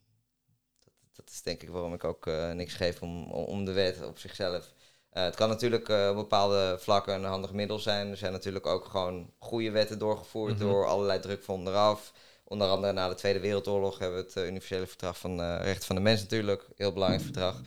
is 1.36 1.42
denk 1.42 1.62
ik 1.62 1.68
waarom 1.70 1.94
ik 1.94 2.04
ook 2.04 2.26
niks 2.54 2.74
geef 2.74 3.02
om, 3.02 3.30
om 3.30 3.64
de 3.64 3.72
wet 3.72 4.04
op 4.06 4.18
zichzelf. 4.18 4.72
het 5.10 5.34
kan 5.34 5.48
natuurlijk 5.48 5.88
op 5.88 6.14
bepaalde 6.14 6.76
vlakken 6.80 7.14
een 7.14 7.24
handig 7.24 7.52
middel 7.52 7.78
zijn. 7.78 8.10
Er 8.10 8.16
zijn 8.16 8.32
natuurlijk 8.32 8.66
ook 8.66 8.84
gewoon 8.84 9.30
goede 9.38 9.70
wetten 9.70 9.98
doorgevoerd 9.98 10.52
Mhm. 10.52 10.62
door 10.62 10.86
allerlei 10.86 11.20
druk 11.20 11.42
van 11.42 11.54
onderaf. 11.54 12.12
Onder 12.44 12.68
andere 12.68 12.92
na 12.92 13.08
de 13.08 13.14
Tweede 13.14 13.40
Wereldoorlog 13.40 13.98
hebben 13.98 14.18
we 14.18 14.24
het 14.40 14.48
Universele 14.48 14.86
Verdrag 14.86 15.18
van 15.18 15.40
Rechten 15.56 15.86
van 15.86 15.96
de 15.96 16.02
Mens 16.02 16.20
natuurlijk. 16.20 16.66
Heel 16.76 16.92
belangrijk 16.92 17.22
verdrag. 17.22 17.60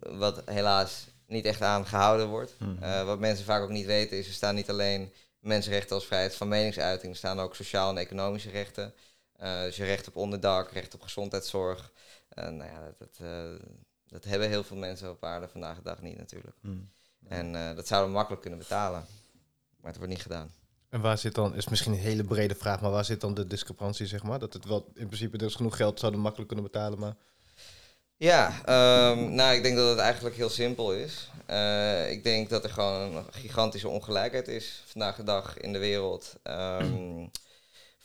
Wat 0.00 0.42
helaas 0.44 1.06
niet 1.26 1.44
echt 1.44 1.62
aan 1.62 1.86
gehouden 1.86 2.28
wordt. 2.28 2.54
Mhm. 2.58 3.04
Wat 3.04 3.18
mensen 3.18 3.44
vaak 3.44 3.62
ook 3.62 3.68
niet 3.68 3.86
weten 3.86 4.18
is, 4.18 4.26
er 4.26 4.32
staan 4.32 4.54
niet 4.54 4.70
alleen 4.70 5.12
mensenrechten 5.40 5.94
als 5.94 6.06
vrijheid 6.06 6.34
van 6.34 6.48
meningsuiting, 6.48 7.12
er 7.12 7.18
staan 7.18 7.40
ook 7.40 7.54
sociaal 7.54 7.90
en 7.90 7.98
economische 7.98 8.50
rechten. 8.50 8.94
Dus 9.38 9.76
je 9.76 9.84
recht 9.84 10.08
op 10.08 10.16
onderdak, 10.16 10.70
recht 10.72 10.94
op 10.94 11.02
gezondheidszorg. 11.02 11.92
Nou 12.34 12.64
ja, 12.64 12.84
dat, 12.84 12.98
dat, 12.98 13.28
dat, 14.06 14.24
hebben 14.24 14.48
heel 14.48 14.64
veel 14.64 14.76
mensen 14.76 15.10
op 15.10 15.24
aarde 15.24 15.48
vandaag 15.48 15.76
de 15.76 15.82
dag 15.82 16.02
niet 16.02 16.18
natuurlijk. 16.18 16.56
Mhm. 16.60 16.76
En 17.28 17.76
dat 17.76 17.86
zouden 17.86 18.10
we 18.10 18.16
makkelijk 18.16 18.42
kunnen 18.42 18.58
betalen, 18.60 19.04
maar 19.76 19.90
het 19.90 19.96
wordt 19.96 20.12
niet 20.12 20.22
gedaan. 20.22 20.50
En 20.88 21.00
waar 21.00 21.18
zit 21.18 21.34
dan, 21.34 21.54
is 21.54 21.68
misschien 21.68 21.92
een 21.92 21.98
hele 21.98 22.24
brede 22.24 22.54
vraag, 22.54 22.80
maar 22.80 22.90
waar 22.90 23.04
zit 23.04 23.20
dan 23.20 23.34
de 23.34 23.46
discrepantie, 23.46 24.06
zeg 24.06 24.22
maar? 24.22 24.38
Dat 24.38 24.52
het 24.52 24.64
wel 24.64 24.92
in 24.94 25.06
principe 25.06 25.38
dus 25.38 25.54
genoeg 25.54 25.76
geld 25.76 25.98
zouden 25.98 26.20
makkelijk 26.20 26.48
kunnen 26.48 26.70
betalen, 26.70 26.98
maar... 26.98 27.16
Ja, 28.16 28.48
um, 29.10 29.34
nou, 29.34 29.54
ik 29.56 29.62
denk 29.62 29.76
dat 29.76 29.88
het 29.88 29.98
eigenlijk 29.98 30.36
heel 30.36 30.48
simpel 30.48 30.94
is. 30.94 31.30
Uh, 31.50 32.10
ik 32.10 32.24
denk 32.24 32.48
dat 32.48 32.64
er 32.64 32.70
gewoon 32.70 33.16
een 33.16 33.24
gigantische 33.30 33.88
ongelijkheid 33.88 34.48
is 34.48 34.82
vandaag 34.86 35.16
de 35.16 35.22
dag 35.22 35.58
in 35.58 35.72
de 35.72 35.78
wereld. 35.78 36.34
Um, 36.42 37.30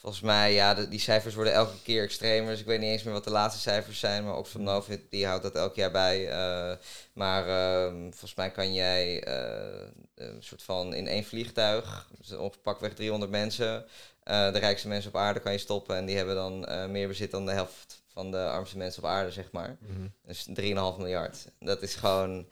volgens 0.05 0.25
mij, 0.25 0.53
ja, 0.53 0.73
de, 0.73 0.87
die 0.87 0.99
cijfers 0.99 1.35
worden 1.35 1.53
elke 1.53 1.81
keer 1.83 2.03
extremer. 2.03 2.51
Dus 2.51 2.59
ik 2.59 2.65
weet 2.65 2.79
niet 2.79 2.89
eens 2.89 3.03
meer 3.03 3.13
wat 3.13 3.23
de 3.23 3.29
laatste 3.29 3.61
cijfers 3.61 3.99
zijn. 3.99 4.23
Maar 4.23 4.37
Oxfam 4.37 4.63
Novit, 4.63 5.01
die 5.09 5.25
houdt 5.25 5.43
dat 5.43 5.55
elk 5.55 5.75
jaar 5.75 5.91
bij. 5.91 6.21
Uh, 6.21 6.77
maar 7.13 7.47
uh, 7.47 8.01
volgens 8.01 8.35
mij 8.35 8.51
kan 8.51 8.73
jij 8.73 9.27
uh, 9.27 9.87
een 10.15 10.43
soort 10.43 10.63
van 10.63 10.93
in 10.93 11.07
één 11.07 11.23
vliegtuig, 11.23 12.07
dus 12.17 12.49
pakweg 12.61 12.93
300 12.93 13.31
mensen, 13.31 13.85
de 14.23 14.57
rijkste 14.59 14.87
mensen 14.87 15.09
op 15.09 15.17
aarde 15.17 15.39
kan 15.39 15.51
je 15.51 15.57
stoppen. 15.57 15.95
En 15.95 16.05
die 16.05 16.17
hebben 16.17 16.35
dan 16.35 16.67
meer 16.91 17.07
bezit 17.07 17.31
dan 17.31 17.45
de 17.45 17.51
helft 17.51 18.03
van 18.07 18.31
de 18.31 18.47
armste 18.49 18.77
mensen 18.77 19.03
op 19.03 19.09
aarde, 19.09 19.31
zeg 19.31 19.51
maar. 19.51 19.77
Mhm. 19.79 20.07
Dus 20.25 20.45
3,5 20.47 20.53
miljard. 20.97 21.45
Dat 21.59 21.81
is 21.81 21.95
gewoon, 21.95 22.47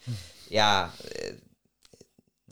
ja, 0.50 0.92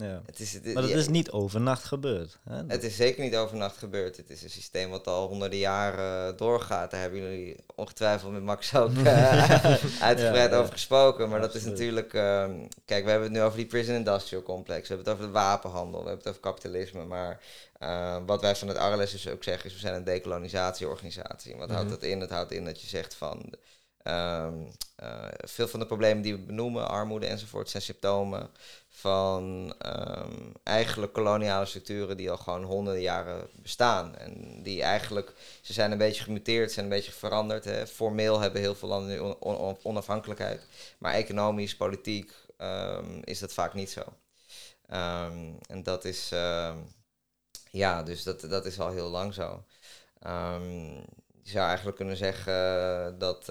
Ja. 0.01 0.21
het 0.25 0.39
is... 0.39 0.53
Het, 0.53 0.63
Maar 0.63 0.73
dat 0.81 0.91
ja, 0.91 0.97
is 0.97 1.07
niet 1.07 1.31
overnacht 1.31 1.83
gebeurd. 1.83 2.37
Hè? 2.49 2.63
het 2.67 2.83
is 2.83 2.95
zeker 2.95 3.23
niet 3.23 3.35
overnacht 3.35 3.77
gebeurd. 3.77 4.17
Het 4.17 4.29
is 4.29 4.43
een 4.43 4.49
systeem 4.49 4.89
wat 4.89 5.07
al 5.07 5.27
honderden 5.27 5.59
jaren 5.59 6.37
doorgaat. 6.37 6.91
Daar 6.91 7.01
hebben 7.01 7.19
jullie 7.19 7.55
ongetwijfeld 7.75 8.31
met 8.31 8.43
Max 8.43 8.75
ook 8.75 8.91
uh, 8.91 9.49
uitgebreid 10.09 10.51
Ja, 10.51 10.57
over 10.57 10.71
gesproken. 10.71 11.29
Maar 11.29 11.41
dat 11.41 11.55
is 11.55 11.63
natuurlijk... 11.63 12.13
Um, 12.13 12.67
kijk, 12.85 13.03
we 13.03 13.09
hebben 13.09 13.29
het 13.29 13.37
nu 13.37 13.41
over 13.43 13.57
die 13.57 13.67
prison 13.67 13.95
industrial 13.95 14.43
complex. 14.43 14.87
We 14.87 14.93
hebben 14.93 15.05
het 15.13 15.13
over 15.21 15.25
de 15.33 15.39
wapenhandel. 15.39 16.01
We 16.03 16.07
hebben 16.09 16.17
het 16.17 16.27
over 16.27 16.41
kapitalisme. 16.41 17.05
Maar 17.05 17.39
uh, 17.79 18.17
wat 18.25 18.41
wij 18.41 18.55
van 18.55 18.67
het 18.67 18.77
RLS 18.77 19.11
dus 19.11 19.27
ook 19.29 19.43
zeggen 19.43 19.65
is... 19.65 19.73
we 19.73 19.79
zijn 19.79 19.95
een 19.95 20.03
decolonisatieorganisatie. 20.03 21.53
En 21.53 21.59
wat 21.59 21.69
houdt 21.69 21.83
Mhm. 21.89 21.93
dat 21.93 22.03
in? 22.03 22.19
Dat 22.19 22.29
houdt 22.29 22.51
in 22.51 22.65
dat 22.65 22.81
je 22.81 22.87
zegt 22.87 23.13
van... 23.13 23.53
Um, 24.03 24.71
uh, 25.03 25.27
veel 25.37 25.67
van 25.67 25.79
de 25.79 25.85
problemen 25.85 26.23
die 26.23 26.33
we 26.33 26.39
benoemen, 26.39 26.87
armoede 26.87 27.25
enzovoort, 27.25 27.69
zijn 27.69 27.83
symptomen 27.83 28.49
van 28.87 29.73
um, 29.85 30.53
eigenlijk 30.63 31.13
koloniale 31.13 31.65
structuren 31.65 32.17
die 32.17 32.31
al 32.31 32.37
gewoon 32.37 32.63
honderden 32.63 33.01
jaren 33.01 33.47
bestaan. 33.53 34.15
En 34.15 34.63
die 34.63 34.81
eigenlijk, 34.81 35.33
ze 35.61 35.73
zijn 35.73 35.91
een 35.91 35.97
beetje 35.97 36.23
gemuteerd, 36.23 36.71
zijn 36.71 36.85
een 36.85 36.91
beetje 36.91 37.11
veranderd. 37.11 37.65
Hè. 37.65 37.87
Formeel 37.87 38.39
hebben 38.39 38.61
heel 38.61 38.75
veel 38.75 38.89
landen 38.89 39.09
nu 39.09 39.19
on 39.19 39.57
on 39.57 39.77
onafhankelijkheid, 39.83 40.65
maar 40.97 41.13
economisch, 41.13 41.75
politiek 41.75 42.31
um, 42.57 43.21
is 43.23 43.39
dat 43.39 43.53
vaak 43.53 43.73
niet 43.73 43.91
zo. 43.91 44.01
Um, 44.93 45.57
en 45.67 45.83
dat 45.83 46.05
is, 46.05 46.29
ja, 47.71 48.03
dus 48.03 48.23
dat, 48.23 48.41
dat 48.41 48.65
is 48.65 48.79
al 48.79 48.89
heel 48.89 49.09
lang 49.09 49.33
zo. 49.33 49.63
je 50.21 51.30
zou 51.51 51.65
eigenlijk 51.67 51.97
kunnen 51.97 52.17
zeggen 52.17 52.53
dat 53.19 53.45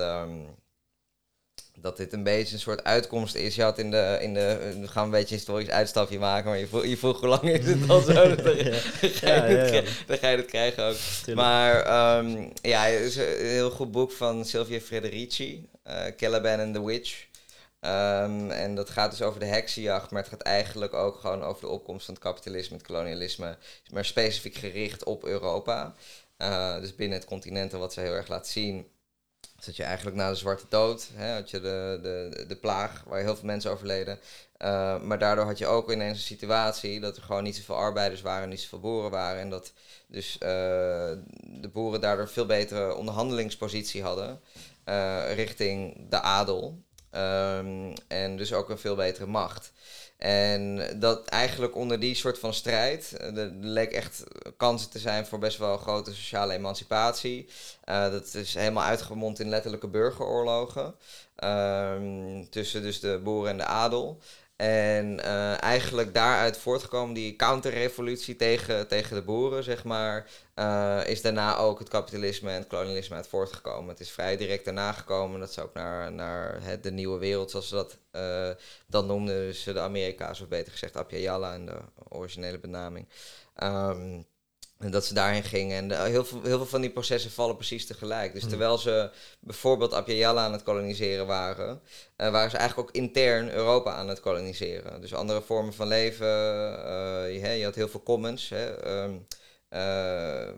dat 1.82 1.96
dit 1.96 2.12
een 2.12 2.22
beetje 2.22 2.54
een 2.54 2.60
soort 2.60 2.84
uitkomst 2.84 3.34
is. 3.34 3.54
Je 3.54 3.62
had 3.62 3.78
in 3.78 3.90
de, 3.90 4.18
in 4.20 4.34
de 4.34 4.76
we 4.80 4.88
gaan 4.88 5.04
een 5.04 5.10
beetje 5.10 5.30
een 5.30 5.36
historisch 5.36 5.68
uitstapje 5.68 6.18
maken, 6.18 6.50
maar 6.50 6.58
je 6.58 6.66
vroeg, 6.66 6.84
je 6.86 6.96
vroeg 6.96 7.20
hoe 7.20 7.28
lang 7.28 7.42
is 7.42 7.66
het 7.66 7.90
al 7.90 8.00
zo? 8.00 8.12
Dan 8.34 8.38
ga 8.44 8.50
je, 8.50 9.18
Ja, 9.20 9.34
ja, 9.34 9.42
het 9.42 9.74
ja. 9.74 9.80
kri- 9.80 9.90
dan 10.06 10.18
ga 10.18 10.28
je 10.28 10.36
het 10.36 10.46
krijgen 10.46 10.84
ook. 10.84 10.94
Tuurlijk. 11.24 11.36
Maar 11.36 12.18
um, 12.18 12.52
ja, 12.62 12.82
het 12.84 13.00
is 13.00 13.16
een 13.16 13.36
heel 13.38 13.70
goed 13.70 13.90
boek 13.90 14.12
van 14.12 14.44
Sylvia 14.44 14.80
Federici, 14.80 15.68
uh, 15.86 16.06
Caliban 16.16 16.60
and 16.60 16.74
the 16.74 16.84
Witch. 16.84 17.28
Um, 17.80 18.50
en 18.50 18.74
dat 18.74 18.90
gaat 18.90 19.10
dus 19.10 19.22
over 19.22 19.40
de 19.40 19.46
heksenjacht, 19.46 20.10
maar 20.10 20.22
het 20.22 20.30
gaat 20.30 20.42
eigenlijk 20.42 20.94
ook 20.94 21.18
gewoon 21.20 21.42
over 21.42 21.60
de 21.60 21.68
opkomst 21.68 22.04
van 22.04 22.14
het 22.14 22.22
kapitalisme, 22.22 22.76
het 22.76 22.86
kolonialisme, 22.86 23.56
maar 23.92 24.04
specifiek 24.04 24.54
gericht 24.54 25.04
op 25.04 25.24
Europa. 25.24 25.94
Uh, 26.42 26.80
dus 26.80 26.94
binnen 26.94 27.18
het 27.18 27.26
continent 27.26 27.72
en 27.72 27.78
wat 27.78 27.92
ze 27.92 28.00
heel 28.00 28.12
erg 28.12 28.28
laat 28.28 28.48
zien, 28.48 28.86
is 29.58 29.64
dat 29.64 29.76
je 29.76 29.82
eigenlijk 29.82 30.16
na 30.16 30.28
de 30.28 30.34
Zwarte 30.34 30.64
Dood, 30.68 31.08
hè, 31.14 31.34
had 31.34 31.50
je 31.50 31.60
de, 31.60 31.98
de, 32.02 32.44
de 32.46 32.56
plaag 32.56 33.04
waar 33.06 33.20
heel 33.20 33.36
veel 33.36 33.46
mensen 33.46 33.70
overleden. 33.70 34.18
Uh, 34.58 35.00
maar 35.00 35.18
daardoor 35.18 35.44
had 35.44 35.58
je 35.58 35.66
ook 35.66 35.92
ineens 35.92 36.18
een 36.18 36.24
situatie 36.24 37.00
dat 37.00 37.16
er 37.16 37.22
gewoon 37.22 37.42
niet 37.42 37.56
zoveel 37.56 37.74
arbeiders 37.74 38.20
waren, 38.20 38.48
niet 38.48 38.60
zoveel 38.60 38.80
boeren 38.80 39.10
waren. 39.10 39.40
En 39.40 39.50
dat 39.50 39.72
dus 40.06 40.34
uh, 40.34 40.40
de 41.60 41.70
boeren 41.72 42.00
daardoor 42.00 42.28
veel 42.28 42.46
betere 42.46 42.94
onderhandelingspositie 42.94 44.02
hadden 44.02 44.40
richting 45.34 46.06
de 46.08 46.20
adel. 46.20 46.82
Um, 47.14 47.92
en 48.08 48.36
dus 48.36 48.52
ook 48.52 48.70
een 48.70 48.78
veel 48.78 48.96
betere 48.96 49.26
macht. 49.26 49.72
En 50.20 50.80
dat 50.98 51.28
eigenlijk 51.28 51.76
onder 51.76 52.00
die 52.00 52.14
soort 52.14 52.38
van 52.38 52.54
strijd, 52.54 53.14
er 53.20 53.50
leek 53.60 53.92
echt 53.92 54.24
kansen 54.56 54.90
te 54.90 54.98
zijn 54.98 55.26
voor 55.26 55.38
best 55.38 55.58
wel 55.58 55.76
grote 55.76 56.14
sociale 56.14 56.52
emancipatie. 56.52 57.48
Uh, 57.88 58.10
dat 58.10 58.34
is 58.34 58.54
helemaal 58.54 58.84
uitgemond 58.84 59.40
in 59.40 59.48
letterlijke 59.48 59.88
burgeroorlogen 59.88 60.94
um, 61.44 62.50
tussen 62.50 62.82
dus 62.82 63.00
de 63.00 63.20
boeren 63.22 63.50
en 63.50 63.56
de 63.56 63.64
adel. 63.64 64.18
En 64.60 65.18
uh, 65.18 65.62
eigenlijk 65.62 66.14
daaruit 66.14 66.58
voortgekomen, 66.58 67.14
die 67.14 67.36
counterrevolutie 67.36 68.36
tegen, 68.36 68.88
tegen 68.88 69.16
de 69.16 69.22
boeren, 69.22 69.64
zeg 69.64 69.84
maar, 69.84 70.26
uh, 70.54 71.00
is 71.06 71.22
daarna 71.22 71.56
ook 71.56 71.78
het 71.78 71.88
kapitalisme 71.88 72.50
en 72.50 72.58
het 72.58 72.66
kolonialisme 72.66 73.16
uit 73.16 73.28
voortgekomen. 73.28 73.88
Het 73.88 74.00
is 74.00 74.10
vrij 74.10 74.36
direct 74.36 74.64
daarna 74.64 74.92
gekomen, 74.92 75.40
dat 75.40 75.50
is 75.50 75.58
ook 75.58 75.74
naar, 75.74 76.12
naar 76.12 76.58
het, 76.62 76.82
de 76.82 76.90
nieuwe 76.90 77.18
wereld, 77.18 77.50
zoals 77.50 77.68
ze 77.68 77.74
dat 77.74 77.98
uh, 78.12 78.50
dan 78.86 79.06
noemden. 79.06 79.34
Dus 79.34 79.62
de 79.62 79.80
Amerika's, 79.80 80.40
of 80.40 80.48
beter 80.48 80.72
gezegd 80.72 80.96
Apjayala 80.96 81.54
in 81.54 81.66
de 81.66 81.78
originele 82.08 82.58
benaming. 82.58 83.08
Um, 83.62 84.26
en 84.80 84.90
dat 84.90 85.04
ze 85.04 85.14
daarheen 85.14 85.42
gingen. 85.42 85.76
En 85.76 85.88
de, 85.88 85.94
heel, 85.94 86.24
veel, 86.24 86.42
heel 86.42 86.56
veel 86.56 86.66
van 86.66 86.80
die 86.80 86.90
processen 86.90 87.30
vallen 87.30 87.56
precies 87.56 87.86
tegelijk. 87.86 88.32
Dus 88.32 88.48
terwijl 88.48 88.78
ze 88.78 89.10
bijvoorbeeld 89.40 89.92
Apjayala 89.92 90.44
aan 90.44 90.52
het 90.52 90.62
koloniseren 90.62 91.26
waren, 91.26 91.80
uh, 92.16 92.30
waren 92.30 92.50
ze 92.50 92.56
eigenlijk 92.56 92.88
ook 92.88 92.94
intern 92.94 93.50
Europa 93.50 93.92
aan 93.92 94.08
het 94.08 94.20
koloniseren. 94.20 95.00
Dus 95.00 95.14
andere 95.14 95.42
vormen 95.42 95.74
van 95.74 95.88
leven. 95.88 96.26
Uh, 96.26 97.42
je, 97.42 97.48
je, 97.48 97.64
had 97.64 97.74
heel 97.74 97.88
veel 97.88 98.02
commons. 98.02 98.48
Hè, 98.48 98.88
um, 99.02 99.26
uh, 99.70 99.78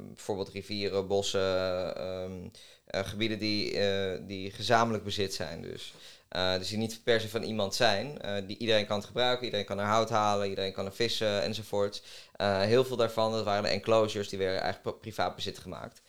bijvoorbeeld 0.06 0.48
rivieren, 0.48 1.06
bossen, 1.06 2.02
um, 2.06 2.50
gebieden 2.86 3.38
die, 3.38 3.80
die 4.26 4.50
gezamenlijk 4.50 5.04
bezit 5.04 5.34
zijn. 5.34 5.62
Dus. 5.62 5.92
Uh, 6.36 6.58
dus 6.58 6.68
die 6.68 6.78
niet 6.78 7.00
per 7.04 7.20
se 7.20 7.28
van 7.28 7.42
iemand 7.42 7.74
zijn. 7.74 8.18
Uh, 8.24 8.34
die 8.46 8.58
iedereen 8.58 8.86
kan 8.86 8.96
het 8.96 9.06
gebruiken, 9.06 9.44
iedereen 9.44 9.66
kan 9.66 9.78
er 9.78 9.84
hout 9.84 10.10
halen, 10.10 10.48
iedereen 10.48 10.72
kan 10.72 10.86
er 10.86 10.92
vissen 10.92 11.42
enzovoort. 11.42 12.02
Uh, 12.42 12.60
heel 12.60 12.84
veel 12.84 12.96
daarvan, 12.96 13.32
dat 13.32 13.44
waren 13.44 13.62
de 13.62 13.68
enclosures, 13.68 14.28
die 14.28 14.38
werden 14.38 14.60
eigenlijk 14.60 15.00
privaat 15.00 15.34
bezit 15.34 15.58
gemaakt. 15.58 16.02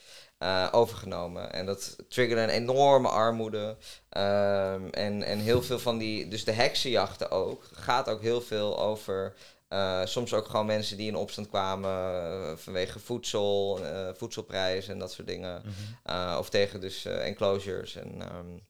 overgenomen. 0.72 1.54
En 1.54 1.66
dat 1.66 1.96
triggerde 2.10 2.42
een 2.42 2.50
enorme 2.50 3.08
armoede. 3.08 3.78
en, 4.10 5.24
en 5.24 5.40
heel 5.40 5.62
veel 5.62 5.80
van 5.80 5.98
die, 5.98 6.28
dus 6.28 6.44
de 6.44 6.52
heksenjachten 6.52 7.32
ook, 7.32 7.70
gaat 7.74 8.10
ook 8.10 8.22
heel 8.22 8.42
veel 8.42 8.80
over 8.80 9.34
Eh, 9.74 10.02
soms 10.04 10.34
ook 10.34 10.48
gewoon 10.48 10.66
mensen 10.66 10.98
die 10.98 11.08
in 11.08 11.16
opstand 11.16 11.50
kwamen 11.50 11.92
eh, 11.92 12.58
vanwege 12.58 13.00
voedsel, 13.00 13.80
eh, 13.86 14.10
voedselprijzen 14.14 14.94
en 14.94 15.00
dat 15.00 15.12
soort 15.12 15.28
dingen. 15.28 15.62
Mhm. 15.62 16.16
Uh, 16.16 16.36
of 16.40 16.50
tegen 16.50 16.82
dus 16.82 17.06
uh, 17.06 17.26
enclosures. 17.26 17.96
En, 17.96 18.22
um, 18.36 18.62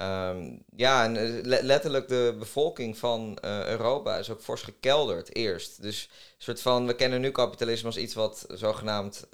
um, 0.00 0.62
ja, 0.76 1.04
en 1.04 1.40
le 1.40 1.62
letterlijk 1.62 2.08
de 2.08 2.36
bevolking 2.38 2.98
van 2.98 3.38
Europa 3.42 4.16
is 4.16 4.30
ook 4.30 4.40
fors 4.40 4.62
gekelderd 4.62 5.34
eerst. 5.34 5.82
Dus 5.82 6.08
een 6.10 6.44
soort 6.44 6.60
van, 6.60 6.86
we 6.86 6.94
kennen 6.94 7.20
nu 7.20 7.30
kapitalisme 7.30 7.86
als 7.86 7.96
iets 7.96 8.14
wat 8.14 8.46
zogenaamd 8.48 9.26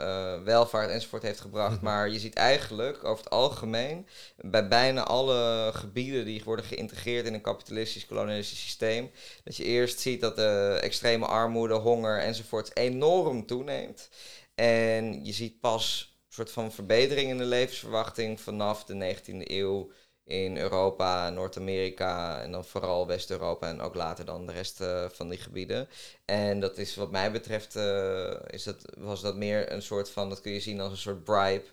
welvaart 0.44 0.90
enzovoort 0.90 1.22
heeft 1.22 1.40
gebracht. 1.40 1.80
Maar 1.86 2.10
je 2.10 2.18
ziet 2.18 2.34
eigenlijk 2.34 3.04
over 3.04 3.24
het 3.24 3.32
algemeen 3.32 4.06
bij 4.36 4.68
bijna 4.68 5.04
alle 5.04 5.70
gebieden 5.74 6.24
die 6.24 6.44
worden 6.44 6.64
geïntegreerd 6.64 7.26
in 7.26 7.34
een 7.34 7.40
kapitalistisch 7.40 8.06
kolonialistisch 8.06 8.62
systeem. 8.62 9.10
Dat 9.44 9.56
je 9.56 9.64
eerst 9.64 10.00
ziet 10.00 10.20
dat 10.20 10.36
de 10.36 10.78
extreme 10.82 11.26
armoede, 11.26 11.74
honger 11.74 12.18
enzovoort 12.18 12.76
enorm 12.76 13.46
toeneemt. 13.46 14.08
En 14.54 15.24
je 15.24 15.32
ziet 15.32 15.60
pas 15.60 16.16
soort 16.36 16.50
van 16.50 16.72
verbetering 16.72 17.30
in 17.30 17.38
de 17.38 17.44
levensverwachting 17.44 18.40
vanaf 18.40 18.84
de 18.84 19.16
19e 19.16 19.50
eeuw 19.50 19.90
in 20.26 20.56
Europa, 20.56 21.30
Noord-Amerika 21.30 22.42
en 22.42 22.52
dan 22.52 22.64
vooral 22.64 23.06
West-Europa 23.06 23.68
en 23.68 23.80
ook 23.80 23.94
later 23.94 24.24
dan 24.24 24.46
de 24.46 24.52
rest 24.52 24.80
uh, 24.80 25.04
van 25.08 25.28
die 25.28 25.38
gebieden. 25.38 25.88
En 26.24 26.60
dat 26.60 26.78
is 26.78 26.94
wat 26.96 27.10
mij 27.10 27.32
betreft, 27.32 27.76
uh, 27.76 28.34
is 28.46 28.62
dat, 28.62 28.76
was 28.98 29.20
dat 29.20 29.36
meer 29.36 29.72
een 29.72 29.82
soort 29.82 30.10
van, 30.10 30.28
dat 30.28 30.40
kun 30.40 30.52
je 30.52 30.60
zien 30.60 30.80
als 30.80 30.90
een 30.90 30.98
soort 30.98 31.24
bribe. 31.24 31.64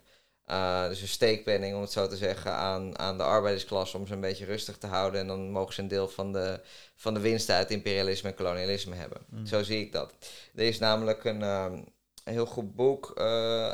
Uh, 0.50 0.88
dus 0.88 1.02
een 1.02 1.08
steekpenning, 1.08 1.76
om 1.76 1.82
het 1.82 1.92
zo 1.92 2.08
te 2.08 2.18
zeggen, 2.18 2.54
aan, 2.54 3.00
aan 3.00 3.18
de 3.18 3.24
arbeidersklasse 3.24 3.98
om 3.98 4.08
ze 4.08 4.14
een 4.14 4.20
beetje 4.20 4.46
rustig 4.46 4.78
te 4.78 4.88
houden. 4.88 5.20
En 5.20 5.28
dan 5.28 5.52
mogen 5.52 5.74
ze 5.74 5.82
een 5.82 5.88
deel 5.88 6.08
van 6.08 6.34
de, 6.34 6.60
van 6.96 7.14
de 7.14 7.20
winsten 7.20 7.56
uit 7.56 7.72
imperialisme 7.72 8.30
en 8.30 8.36
kolonialisme 8.36 8.96
hebben. 8.96 9.22
Mm. 9.30 9.46
Zo 9.46 9.64
zie 9.64 9.80
ik 9.80 9.92
dat. 9.92 10.14
Er 10.56 10.66
is 10.66 10.80
namelijk 10.80 11.24
een, 11.24 11.42
een 11.42 11.86
heel 12.24 12.46
goed 12.46 12.76
boek 12.76 13.20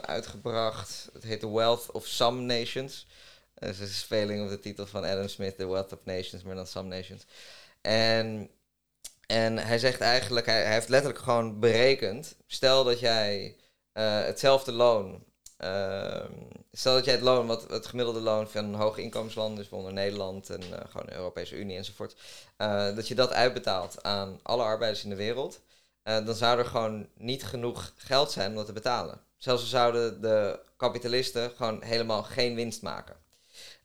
uitgebracht. 0.02 1.10
Het 1.14 1.24
heet 1.24 1.40
The 1.40 1.52
Wealth 1.52 1.92
of 1.92 2.06
Some 2.06 2.42
Nations. 2.42 3.08
Dat 3.60 3.70
is 3.70 3.80
een 3.80 3.88
speling 3.88 4.44
op 4.44 4.50
de 4.50 4.60
titel 4.60 4.86
van 4.86 5.04
Adam 5.04 5.28
Smith, 5.28 5.58
The 5.58 5.68
Wealth 5.68 5.94
of 5.94 6.00
Nations, 6.04 6.44
maar 6.44 6.56
dan 6.56 6.68
Some 6.68 6.88
Nations. 6.88 7.26
En, 7.82 8.50
en 9.26 9.58
hij 9.58 9.80
zegt 9.80 10.02
eigenlijk, 10.02 10.46
hij, 10.46 10.74
heeft 10.74 10.90
letterlijk 10.90 11.24
gewoon 11.24 11.60
berekend. 11.60 12.36
Stel 12.48 12.84
dat 12.84 13.00
jij 13.00 13.56
uh, 13.94 14.22
hetzelfde 14.22 14.72
loon. 14.72 15.24
Uh, 15.64 16.26
stel 16.72 16.94
dat 16.94 17.06
jij 17.06 17.14
het 17.14 17.24
loon, 17.24 17.48
wat 17.48 17.70
het 17.70 17.88
gemiddelde 17.88 18.20
loon 18.20 18.50
van 18.50 18.74
hoge 18.74 19.02
inkomenslanden, 19.02 19.58
dus 19.58 19.70
onder 19.70 19.94
Nederland 19.94 20.50
en 20.50 20.62
uh, 20.62 20.78
gewoon 20.90 21.06
de 21.06 21.16
Europese 21.16 21.56
Unie 21.56 21.78
enzovoort, 21.78 22.16
dat 22.96 23.08
je 23.08 23.16
dat 23.16 23.34
uitbetaalt 23.34 24.04
aan 24.04 24.40
alle 24.44 24.64
arbeiders 24.64 25.04
in 25.04 25.10
de 25.10 25.16
wereld. 25.16 25.62
Dan 26.04 26.36
zou 26.36 26.60
er 26.60 26.66
gewoon 26.66 27.08
niet 27.16 27.44
genoeg 27.44 27.94
geld 27.96 28.32
zijn 28.32 28.50
om 28.50 28.56
dat 28.56 28.66
te 28.66 28.74
betalen. 28.74 29.22
Zelfs 29.38 29.70
zouden 29.70 30.22
de 30.22 30.60
kapitalisten 30.78 31.52
gewoon 31.52 31.84
helemaal 31.84 32.24
geen 32.24 32.56
winst 32.56 32.82
maken. 32.82 33.16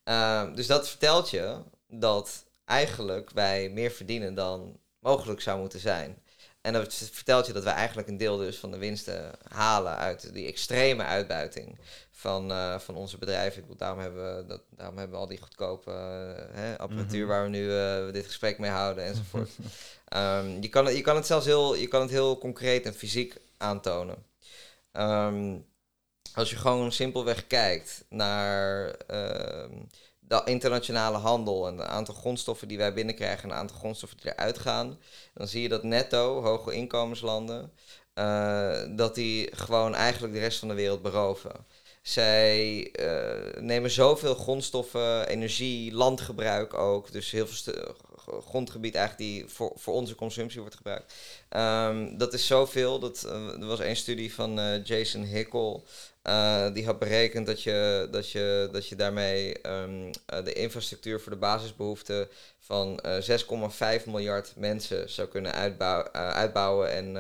Uh, 0.05 0.55
dus 0.55 0.67
dat 0.67 0.89
vertelt 0.89 1.31
je 1.31 1.57
dat 1.89 2.45
eigenlijk 2.65 3.31
wij 3.31 3.69
meer 3.69 3.91
verdienen 3.91 4.35
dan 4.35 4.79
mogelijk 4.99 5.41
zou 5.41 5.61
moeten 5.61 5.81
zijn. 5.81 6.23
En 6.61 6.73
dat 6.73 6.95
vertelt 6.95 7.47
je 7.47 7.53
dat 7.53 7.65
wij 7.65 7.73
eigenlijk 7.73 8.09
een 8.09 8.17
deel 8.17 8.37
dus 8.37 8.59
van 8.59 8.71
de 8.71 8.79
winsten 8.79 9.31
halen 9.49 9.97
uit 9.97 10.33
die 10.33 10.47
extreme 10.47 11.03
uitbuiting 11.03 11.79
van, 12.11 12.51
uh, 12.51 12.79
van 12.79 12.95
onze 12.95 13.19
bedrijven. 13.19 13.57
Ik 13.57 13.63
bedoel, 13.63 13.77
daarom, 13.77 13.99
hebben 13.99 14.37
we 14.37 14.47
dat, 14.47 14.61
daarom 14.71 14.99
hebben 14.99 15.17
we 15.17 15.23
al 15.23 15.29
die 15.29 15.41
goedkope 15.41 15.91
uh, 15.91 16.57
hè, 16.57 16.79
apparatuur 16.79 17.25
mm 17.25 17.31
-hmm. 17.31 17.31
waar 17.31 17.43
we 17.43 17.49
nu 17.49 17.65
uh, 17.65 18.13
dit 18.13 18.27
gesprek 18.27 18.59
mee 18.59 18.71
houden 18.71 19.05
enzovoort. 19.05 19.51
um, 20.17 20.57
je, 20.63 20.69
kan, 20.69 20.95
je 20.95 21.01
kan 21.01 21.17
het 21.17 21.27
zelfs 21.27 21.47
heel, 21.47 21.75
je 21.75 21.89
kan 21.89 22.01
het 22.01 22.11
heel 22.11 22.39
concreet 22.39 22.87
en 22.87 22.95
fysiek 22.95 23.37
aantonen. 23.57 24.17
Um, 24.93 25.67
als 26.35 26.51
je 26.51 26.57
gewoon 26.57 26.93
simpelweg 26.93 27.47
kijkt 27.47 28.05
naar 28.09 28.97
de 30.27 30.43
internationale 30.45 31.19
handel 31.19 31.67
en 31.67 31.79
het 31.79 31.89
aantal 31.89 32.15
grondstoffen 32.15 32.69
die 32.69 32.79
wij 32.79 32.95
binnenkrijgen 32.95 33.43
en 33.43 33.49
het 33.49 33.59
aantal 33.59 33.77
grondstoffen 33.77 34.19
die 34.19 34.33
eruit 34.33 34.59
gaan, 34.59 34.99
dan 35.35 35.49
zie 35.49 35.63
je 35.63 35.69
dat 35.69 35.83
netto, 35.83 36.43
hoge 36.43 36.75
inkomenslanden, 36.75 37.73
uh, 38.15 38.83
dat 38.97 39.15
die 39.15 39.57
gewoon 39.57 39.95
eigenlijk 39.95 40.33
de 40.33 40.41
rest 40.41 40.59
van 40.59 40.69
de 40.69 40.75
wereld 40.75 41.03
beroven. 41.03 41.67
Zij 42.03 42.89
uh, 43.01 43.63
nemen 43.63 43.91
zoveel 43.91 44.35
grondstoffen, 44.35 45.29
energie, 45.29 45.93
landgebruik 45.93 46.75
ook, 46.75 47.13
dus 47.13 47.31
heel 47.31 47.47
veel 47.47 47.95
grondgebied 48.27 48.95
eigenlijk 48.95 49.31
die 49.31 49.49
voor, 49.49 49.73
voor 49.75 49.95
onze 49.95 50.15
consumptie 50.15 50.61
wordt 50.61 50.77
gebruikt. 50.77 51.15
Um, 51.51 52.19
dat 52.19 52.33
is 52.33 52.47
zoveel. 52.47 52.99
Dat, 52.99 53.25
uh, 53.27 53.61
er 53.61 53.67
was 53.67 53.79
een 53.79 53.97
studie 53.97 54.35
van 54.35 54.59
uh, 54.59 54.85
Jason 54.85 55.23
Hickel. 55.23 55.85
Uh, 56.29 56.73
die 56.73 56.85
had 56.85 56.99
berekend 56.99 57.47
dat 57.47 57.63
je, 57.63 58.09
dat 58.11 58.31
je, 58.31 58.69
dat 58.73 58.89
je 58.89 58.97
daarmee 58.97 59.69
um, 59.69 60.11
de 60.45 60.53
infrastructuur 60.53 61.21
voor 61.21 61.33
de 61.33 61.39
basisbehoeften 61.39 62.29
van 62.59 63.01
6,5 63.99 64.05
miljard 64.07 64.53
mensen 64.57 65.11
zou 65.11 65.29
kunnen 65.29 65.53
uitbouw, 65.53 66.03
uitbouwen 66.13 66.91
en, 66.91 67.17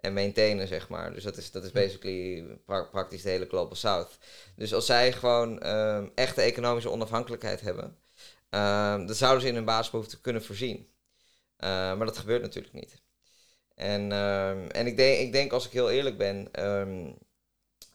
en 0.00 0.12
maintainen, 0.12 0.68
zeg 0.68 0.88
maar. 0.88 1.12
Dus 1.12 1.22
dat 1.22 1.36
is, 1.36 1.50
dat 1.50 1.64
is 1.64 1.70
basically 1.70 2.44
pra 2.64 2.82
praktisch 2.84 3.22
de 3.22 3.28
hele 3.28 3.46
Global 3.46 3.76
South. 3.76 4.18
Dus 4.56 4.74
als 4.74 4.86
zij 4.86 5.12
gewoon 5.12 5.66
um, 5.66 6.12
echte 6.14 6.40
economische 6.40 6.90
onafhankelijkheid 6.90 7.60
hebben, 7.60 7.96
uh, 8.50 8.96
dan 9.06 9.14
zouden 9.14 9.42
ze 9.42 9.48
in 9.48 9.54
hun 9.54 9.64
basisbehoeften 9.64 10.20
kunnen 10.20 10.42
voorzien. 10.42 10.88
Maar 11.58 12.06
dat 12.06 12.18
gebeurt 12.18 12.42
natuurlijk 12.42 12.74
niet. 12.74 13.02
En, 13.74 14.12
en 14.72 14.86
ik, 14.86 14.96
denk, 14.96 15.18
ik 15.18 15.32
denk, 15.32 15.52
als 15.52 15.66
ik 15.66 15.72
heel 15.72 15.90
eerlijk 15.90 16.18
ben, 16.18 16.48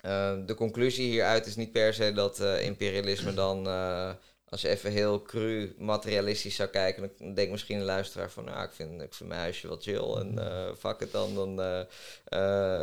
um, 0.07 0.45
de 0.45 0.55
conclusie 0.55 1.09
hieruit 1.09 1.45
is 1.45 1.55
niet 1.55 1.71
per 1.71 1.93
se 1.93 2.13
dat 2.13 2.39
eh, 2.39 2.61
imperialisme 2.61 3.33
dan, 3.33 3.67
uh, 3.67 4.09
als 4.49 4.61
je 4.61 4.67
even 4.67 4.91
heel 4.91 5.21
cru 5.21 5.75
materialistisch 5.77 6.55
zou 6.55 6.69
kijken, 6.69 7.11
dan 7.17 7.33
denkt 7.33 7.51
misschien 7.51 7.77
een 7.77 7.85
luisteraar 7.85 8.31
van, 8.31 8.43
nou, 8.43 8.63
ik 8.63 8.71
vind, 8.71 9.01
ik 9.01 9.13
vind 9.13 9.29
mijn 9.29 9.41
huisje 9.41 9.67
wel 9.67 9.77
chill 9.79 10.13
en 10.13 10.33
uh, 10.37 10.75
fuck 10.79 10.99
het 10.99 11.11
dan, 11.11 11.35
dan 11.35 11.55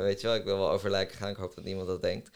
weet 0.02 0.20
je 0.20 0.26
wel, 0.26 0.34
ik 0.36 0.44
wil 0.44 0.58
wel 0.58 0.70
over 0.70 0.90
lijken 0.90 1.16
gaan, 1.16 1.30
ik 1.30 1.36
hoop 1.36 1.54
dat 1.54 1.64
niemand 1.64 1.86
dat 1.86 2.02
denkt. 2.02 2.30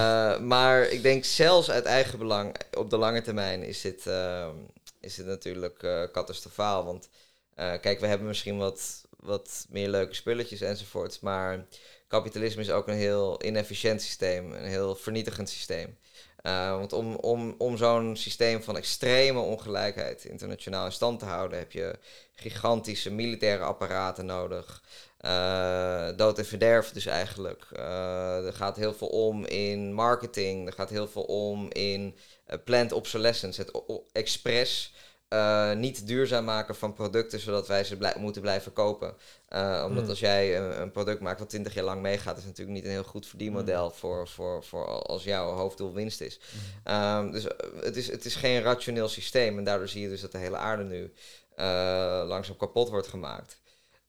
maar 0.52 0.88
ik 0.88 1.02
denk 1.02 1.24
zelfs 1.24 1.70
uit 1.70 1.84
eigen 1.84 2.18
belang, 2.18 2.56
op 2.76 2.90
de 2.90 2.96
lange 2.96 3.22
termijn 3.22 3.62
is 3.62 3.80
dit, 3.80 4.06
ehm, 4.06 4.54
is 5.00 5.14
dit 5.14 5.26
natuurlijk 5.26 5.78
catastrofaal, 6.12 6.84
want 6.84 7.08
kijk, 7.54 8.00
we 8.00 8.06
hebben 8.06 8.26
misschien 8.26 8.58
wat, 8.58 9.04
wat 9.16 9.66
meer 9.68 9.88
leuke 9.88 10.14
spulletjes 10.14 10.60
enzovoorts, 10.60 11.20
maar 11.20 11.66
kapitalisme 12.10 12.62
is 12.62 12.70
ook 12.70 12.88
een 12.88 12.94
heel 12.94 13.44
inefficiënt 13.44 14.02
systeem, 14.02 14.52
een 14.52 14.64
heel 14.64 14.94
vernietigend 14.94 15.48
systeem. 15.48 15.98
Uh, 16.42 16.70
want 16.70 16.92
om, 16.92 17.14
om, 17.14 17.54
om 17.58 17.76
zo'n 17.76 18.16
systeem 18.16 18.62
van 18.62 18.76
extreme 18.76 19.40
ongelijkheid 19.40 20.24
internationaal 20.24 20.84
in 20.84 20.92
stand 20.92 21.18
te 21.18 21.24
houden, 21.24 21.58
heb 21.58 21.72
je 21.72 21.98
gigantische 22.34 23.10
militaire 23.10 23.64
apparaten 23.64 24.26
nodig. 24.26 24.82
Uh, 25.20 26.08
dood 26.16 26.38
en 26.38 26.46
verderf 26.46 26.90
dus 26.90 27.06
eigenlijk. 27.06 27.66
Uh, 27.72 28.46
er 28.46 28.52
gaat 28.52 28.76
heel 28.76 28.94
veel 28.94 29.08
om 29.08 29.44
in 29.44 29.92
marketing, 29.92 30.66
er 30.66 30.72
gaat 30.72 30.90
heel 30.90 31.08
veel 31.08 31.22
om 31.22 31.70
in 31.72 32.16
planned 32.64 32.92
obsolescence, 32.92 33.60
het 33.60 33.82
expres 34.12 34.92
uh, 35.34 35.72
niet 35.72 36.06
duurzaam 36.06 36.44
maken 36.44 36.74
van 36.74 36.92
producten, 36.92 37.40
zodat 37.40 37.68
wij 37.68 37.84
ze 37.84 37.96
blij 37.96 38.14
moeten 38.18 38.42
blijven 38.42 38.72
kopen. 38.72 39.14
Uh, 39.48 39.84
omdat 39.86 40.02
mm. 40.02 40.08
als 40.08 40.20
jij 40.20 40.58
een, 40.58 40.80
een, 40.80 40.90
product 40.90 41.20
maakt 41.20 41.38
wat 41.38 41.48
20 41.48 41.74
jaar 41.74 41.84
lang 41.84 42.00
meegaat, 42.00 42.38
is 42.38 42.44
natuurlijk 42.44 42.76
niet 42.76 42.84
een 42.84 42.90
heel 42.90 43.02
goed 43.02 43.26
verdienmodel 43.26 43.84
mm. 43.84 43.94
voor, 43.94 44.28
voor, 44.28 44.64
voor 44.64 44.86
als 44.86 45.24
jouw 45.24 45.50
hoofddoel 45.50 45.92
winst 45.92 46.20
is. 46.20 46.40
Mm. 46.84 46.94
Um, 46.94 47.30
dus 47.30 47.46
het 47.80 47.96
is, 47.96 48.10
het 48.10 48.24
is 48.24 48.34
geen 48.34 48.62
rationeel 48.62 49.08
systeem 49.08 49.58
en 49.58 49.64
daardoor 49.64 49.88
zie 49.88 50.02
je 50.02 50.08
dus 50.08 50.20
dat 50.20 50.32
de 50.32 50.38
hele 50.38 50.56
aarde 50.56 50.84
nu 50.84 51.12
uh, 51.58 52.22
langzaam 52.26 52.56
kapot 52.56 52.88
wordt 52.88 53.08
gemaakt. 53.08 53.60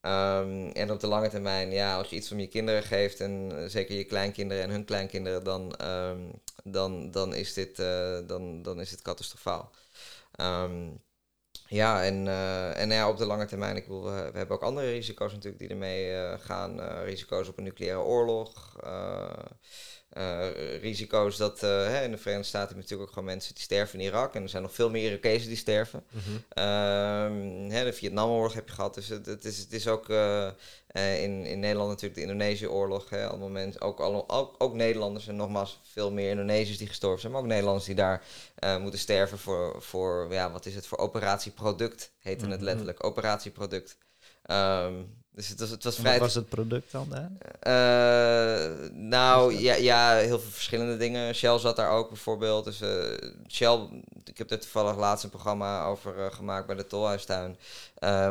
Um, 0.01 0.71
en 0.71 0.91
op 0.91 0.99
de 0.99 1.07
lange 1.07 1.29
termijn, 1.29 1.71
ja, 1.71 1.97
als 1.97 2.09
je 2.09 2.15
iets 2.15 2.31
om 2.31 2.39
je 2.39 2.47
kinderen 2.47 2.83
geeft, 2.83 3.19
en 3.19 3.65
zeker 3.69 3.95
je 3.95 4.03
kleinkinderen 4.03 4.63
en 4.63 4.69
hun 4.69 4.85
kleinkinderen, 4.85 5.43
dan, 5.43 5.75
um, 5.87 6.31
dan, 6.63 7.11
dan, 7.11 7.33
is, 7.33 7.53
dit, 7.53 7.75
dan, 8.27 8.61
dan 8.61 8.79
is 8.79 8.89
dit 8.89 9.01
catastrofaal. 9.01 9.71
Um, 10.41 11.01
ja, 11.71 12.03
en, 12.03 12.25
uh, 12.25 12.79
en 12.79 12.89
ja, 12.89 13.09
op 13.09 13.17
de 13.17 13.25
lange 13.25 13.45
termijn, 13.45 13.75
ik 13.75 13.83
bedoel, 13.83 14.03
we, 14.03 14.09
hebben 14.11 14.49
ook 14.49 14.61
andere 14.61 14.91
risico's 14.91 15.31
natuurlijk 15.31 15.59
die 15.59 15.69
ermee 15.69 16.11
uh, 16.11 16.33
gaan. 16.37 16.79
Uh, 16.79 17.03
risico's 17.03 17.47
op 17.47 17.57
een 17.57 17.63
nucleaire 17.63 18.01
oorlog. 18.01 18.75
Risico's 20.81 21.37
dat 21.37 21.59
hè, 21.61 22.03
in 22.03 22.11
de 22.11 22.17
Verenigde 22.17 22.47
Staten 22.47 22.67
heb 22.67 22.75
je 22.75 22.81
natuurlijk 22.81 23.09
ook 23.09 23.13
gewoon 23.13 23.29
mensen 23.29 23.53
die 23.53 23.63
sterven 23.63 23.99
in 23.99 24.05
Irak. 24.05 24.35
En 24.35 24.43
er 24.43 24.49
zijn 24.49 24.63
nog 24.63 24.73
veel 24.73 24.89
meer 24.89 25.09
Irakezen 25.09 25.47
die 25.47 25.57
sterven. 25.57 26.03
Mm 26.09 26.21
-hmm. 26.21 27.69
hè, 27.71 27.83
de 27.83 27.93
Vietnamoorlog 27.93 28.53
heb 28.53 28.67
je 28.67 28.73
gehad. 28.73 28.93
Dus 28.93 29.07
het, 29.07 29.25
het 29.25 29.45
is, 29.45 29.57
het 29.57 29.73
is 29.73 29.87
ook 29.87 30.09
uh, 30.09 30.51
in, 31.23 31.45
in 31.45 31.59
Nederland 31.59 31.89
natuurlijk 31.89 32.15
de 32.15 32.21
Indonesië-oorlog. 32.21 33.13
Allemaal 33.13 33.49
mensen, 33.49 33.81
ook, 33.81 33.99
alle, 33.99 34.29
ook, 34.29 34.55
ook 34.57 34.73
Nederlanders 34.73 35.27
en 35.27 35.35
nogmaals 35.35 35.79
veel 35.83 36.11
meer 36.11 36.29
Indonesiërs 36.29 36.77
die 36.77 36.87
gestorven 36.87 37.19
zijn. 37.19 37.31
Maar 37.31 37.41
ook 37.41 37.47
Nederlanders 37.47 37.85
die 37.85 37.95
daar 37.95 38.23
moeten 38.79 38.99
sterven 38.99 39.37
voor, 39.37 39.81
voor, 39.81 40.27
ja, 40.29 40.51
wat 40.51 40.65
is 40.65 40.75
het, 40.75 40.87
voor 40.87 40.97
operatieproduct 40.97 42.11
heette 42.19 42.37
mm 42.37 42.43
-hmm. 42.43 42.51
het 42.51 42.61
letterlijk. 42.61 43.03
Operatieproduct. 43.03 43.97
Ehm, 44.41 44.93
dus 45.33 45.47
het 45.47 45.59
was, 45.59 45.69
het 45.69 45.83
was 45.83 45.97
Wat 45.97 46.05
vrij... 46.05 46.19
was 46.19 46.35
het 46.35 46.49
product 46.49 46.91
dan 46.91 47.09
daar? 47.09 47.31
Eh, 47.59 48.89
nou, 48.93 49.55
ja, 49.59 49.75
ja, 49.75 50.15
heel 50.15 50.39
veel 50.39 50.51
verschillende 50.51 50.97
dingen. 50.97 51.35
Shell 51.35 51.59
zat 51.59 51.75
daar 51.75 51.91
ook 51.91 52.09
bijvoorbeeld. 52.09 52.65
Dus 52.65 52.81
eh, 52.81 53.29
Shell, 53.47 53.79
ik 54.23 54.37
heb 54.37 54.51
er 54.51 54.59
toevallig 54.59 54.97
laatst 54.97 55.23
een 55.23 55.29
programma 55.29 55.83
over 55.83 56.19
eh, 56.19 56.33
gemaakt 56.33 56.67
bij 56.67 56.75
de 56.75 56.87
Tolhuistuin. 56.87 57.57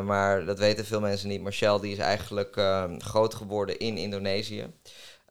Maar 0.03 0.45
dat 0.45 0.59
weten 0.59 0.85
veel 0.85 0.99
mensen 0.99 1.27
niet. 1.27 1.41
Maar 1.41 1.53
Shell 1.53 1.79
die 1.79 1.91
is 1.91 1.97
eigenlijk 1.97 2.61
groot 2.97 3.33
geworden 3.33 3.79
in 3.79 3.97
Indonesië. 3.97 4.65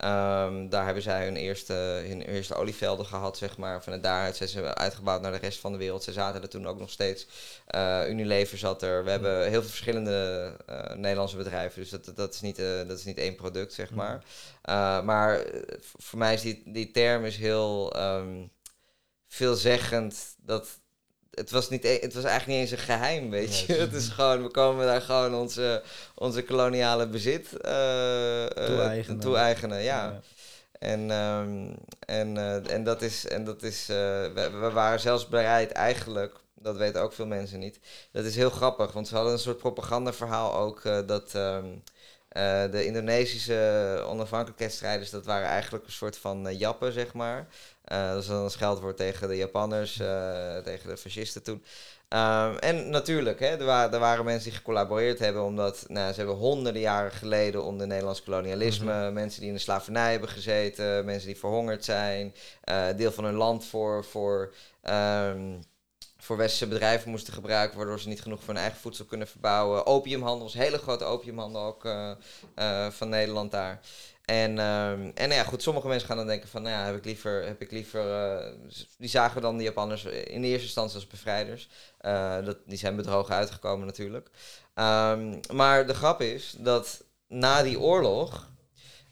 Ehm, 0.00 0.68
daar 0.68 0.84
hebben 0.84 1.02
zij 1.02 1.24
hun 1.24 1.36
eerste, 1.36 1.72
hun 2.06 2.22
eerste 2.22 2.54
olievelden 2.54 3.06
gehad, 3.06 3.36
zeg 3.36 3.56
maar. 3.56 3.82
Vanuit 3.82 4.02
daaruit 4.02 4.36
zijn 4.36 4.48
ze 4.48 4.74
uitgebouwd 4.74 5.20
naar 5.22 5.32
de 5.32 5.38
rest 5.38 5.58
van 5.58 5.72
de 5.72 5.78
wereld. 5.78 6.02
Ze 6.04 6.12
zaten 6.12 6.42
er 6.42 6.48
toen 6.48 6.66
ook 6.66 6.78
nog 6.78 6.90
steeds. 6.90 7.26
Eh, 7.66 8.08
Unilever 8.08 8.58
zat 8.58 8.82
er. 8.82 9.04
We 9.04 9.10
hebben 9.10 9.42
heel 9.42 9.60
veel 9.60 9.68
verschillende 9.70 10.56
eh, 10.66 10.94
Nederlandse 10.94 11.36
bedrijven. 11.36 11.80
Dus 11.80 11.90
dat, 11.90 12.12
dat, 12.16 12.34
is 12.34 12.40
niet, 12.40 12.58
eh, 12.58 12.78
dat 12.88 12.98
is 12.98 13.04
niet 13.04 13.18
één 13.18 13.34
product, 13.36 13.72
zeg 13.72 13.90
maar. 13.90 14.14
Uh, 14.68 15.02
maar 15.02 15.38
v- 15.80 15.94
voor 15.98 16.18
mij 16.18 16.34
is 16.34 16.40
die, 16.40 16.62
die 16.66 16.90
term 16.90 17.24
is 17.24 17.36
heel 17.36 17.92
ehm, 17.94 18.46
veelzeggend. 19.28 20.34
Dat, 20.38 20.68
het, 21.30 21.50
was 21.50 21.68
niet, 21.68 21.84
e- 21.84 21.98
het 22.00 22.14
was 22.14 22.24
eigenlijk 22.24 22.58
niet 22.58 22.70
eens 22.70 22.80
een 22.80 22.86
geheim, 22.86 23.30
weet 23.30 23.58
je. 23.58 23.72
Het 23.72 23.92
is 23.92 24.08
gewoon, 24.08 24.42
we 24.42 24.50
komen 24.50 24.86
daar 24.86 25.00
gewoon 25.00 25.34
onze, 25.34 25.82
onze 26.14 26.42
koloniale 26.42 27.06
bezit 27.06 27.60
eh, 27.60 28.44
eh, 28.44 29.18
Toe-eigenen. 29.20 29.82
ja. 29.82 30.20
En, 30.78 31.10
ehm, 31.10 31.74
en, 32.06 32.36
eh, 32.36 32.74
en 32.74 32.84
dat 32.84 33.02
is, 33.02 33.26
en 33.26 33.44
dat 33.44 33.62
is 33.62 33.86
we, 33.86 34.50
we 34.60 34.70
waren 34.70 35.00
zelfs 35.00 35.28
bereid 35.28 35.72
eigenlijk, 35.72 36.34
dat 36.54 36.76
weten 36.76 37.02
ook 37.02 37.12
veel 37.12 37.26
mensen 37.26 37.58
niet. 37.58 37.78
Dat 38.12 38.24
is 38.24 38.36
heel 38.36 38.50
grappig, 38.50 38.92
want 38.92 39.08
ze 39.08 39.14
hadden 39.14 39.32
een 39.32 39.38
soort 39.38 39.58
propagandaverhaal 39.58 40.54
ook 40.54 40.82
dat 41.06 41.34
ehm, 41.34 41.66
eh, 42.30 42.70
de 42.70 42.84
Indonesische 42.84 44.04
onafhankelijkheidsstrijders, 44.06 45.10
dat 45.10 45.24
waren 45.24 45.48
eigenlijk 45.48 45.84
een 45.86 45.92
soort 45.92 46.16
van 46.16 46.56
jappen, 46.56 46.92
zeg 46.92 47.12
maar. 47.12 47.48
Eh, 47.90 48.08
dat 48.12 48.22
is 48.22 48.26
dan 48.26 48.44
een 48.44 48.50
scheldwoord 48.50 48.96
tegen 48.96 49.28
de 49.28 49.36
Japanners, 49.36 50.00
eh, 50.00 50.56
tegen 50.56 50.88
de 50.88 50.96
fascisten 50.96 51.42
toen. 51.42 51.64
Ehm, 52.08 52.56
en 52.56 52.90
natuurlijk, 52.90 53.40
hè, 53.40 53.46
er, 53.46 53.64
waren, 53.64 53.92
er 53.92 53.98
waren 53.98 54.24
mensen 54.24 54.48
die 54.48 54.58
gecollaboreerd 54.58 55.18
hebben, 55.18 55.42
omdat 55.42 55.84
nou, 55.88 56.12
ze 56.12 56.18
hebben 56.18 56.36
honderden 56.36 56.82
jaren 56.82 57.12
geleden 57.12 57.64
onder 57.64 57.86
Nederlands 57.86 58.22
kolonialisme, 58.22 59.10
mensen 59.10 59.40
die 59.40 59.48
in 59.48 59.54
de 59.54 59.60
slavernij 59.60 60.10
hebben 60.10 60.28
gezeten, 60.28 61.04
mensen 61.04 61.26
die 61.26 61.38
verhongerd 61.38 61.84
zijn, 61.84 62.34
eh, 62.64 62.86
deel 62.96 63.12
van 63.12 63.24
hun 63.24 63.34
land 63.34 63.64
voor, 63.64 64.04
voor, 64.04 64.54
ehm, 64.82 65.58
voor 66.30 66.38
westerse 66.38 66.68
bedrijven 66.68 67.10
moesten 67.10 67.32
gebruiken, 67.32 67.76
waardoor 67.76 68.00
ze 68.00 68.08
niet 68.08 68.22
genoeg 68.22 68.38
voor 68.38 68.54
hun 68.54 68.62
eigen 68.62 68.80
voedsel 68.80 69.04
kunnen 69.04 69.26
verbouwen. 69.26 69.86
Opiumhandel 69.86 70.50
hele 70.52 70.78
grote 70.78 71.04
opiumhandel 71.04 71.62
ook 71.62 71.84
eh, 71.84 72.10
eh, 72.54 72.90
van 72.90 73.08
Nederland 73.08 73.50
daar. 73.50 73.80
En, 74.24 74.58
ehm, 74.58 75.10
en 75.14 75.28
nou 75.28 75.32
ja, 75.32 75.44
goed, 75.44 75.62
sommige 75.62 75.88
mensen 75.88 76.08
gaan 76.08 76.16
dan 76.16 76.26
denken 76.26 76.48
van, 76.48 76.62
nou 76.62 76.74
ja, 76.74 76.84
heb 76.84 76.96
ik 76.96 77.04
liever, 77.04 77.46
heb 77.46 77.60
ik 77.60 77.70
liever 77.70 78.30
eh, 78.32 78.52
die 78.98 79.08
zagen 79.08 79.42
dan 79.42 79.56
de 79.56 79.62
Japanners 79.62 80.04
in 80.04 80.44
eerste 80.44 80.66
instantie 80.66 80.94
als 80.94 81.06
bevrijders. 81.06 81.68
Dat, 82.44 82.56
die 82.66 82.78
zijn 82.78 82.96
bedrogen 82.96 83.34
uitgekomen 83.34 83.86
natuurlijk. 83.86 84.30
Ehm, 84.74 85.40
maar 85.52 85.86
de 85.86 85.94
grap 85.94 86.20
is 86.20 86.54
dat 86.58 87.04
na 87.28 87.62
die 87.62 87.80
oorlog, 87.80 88.50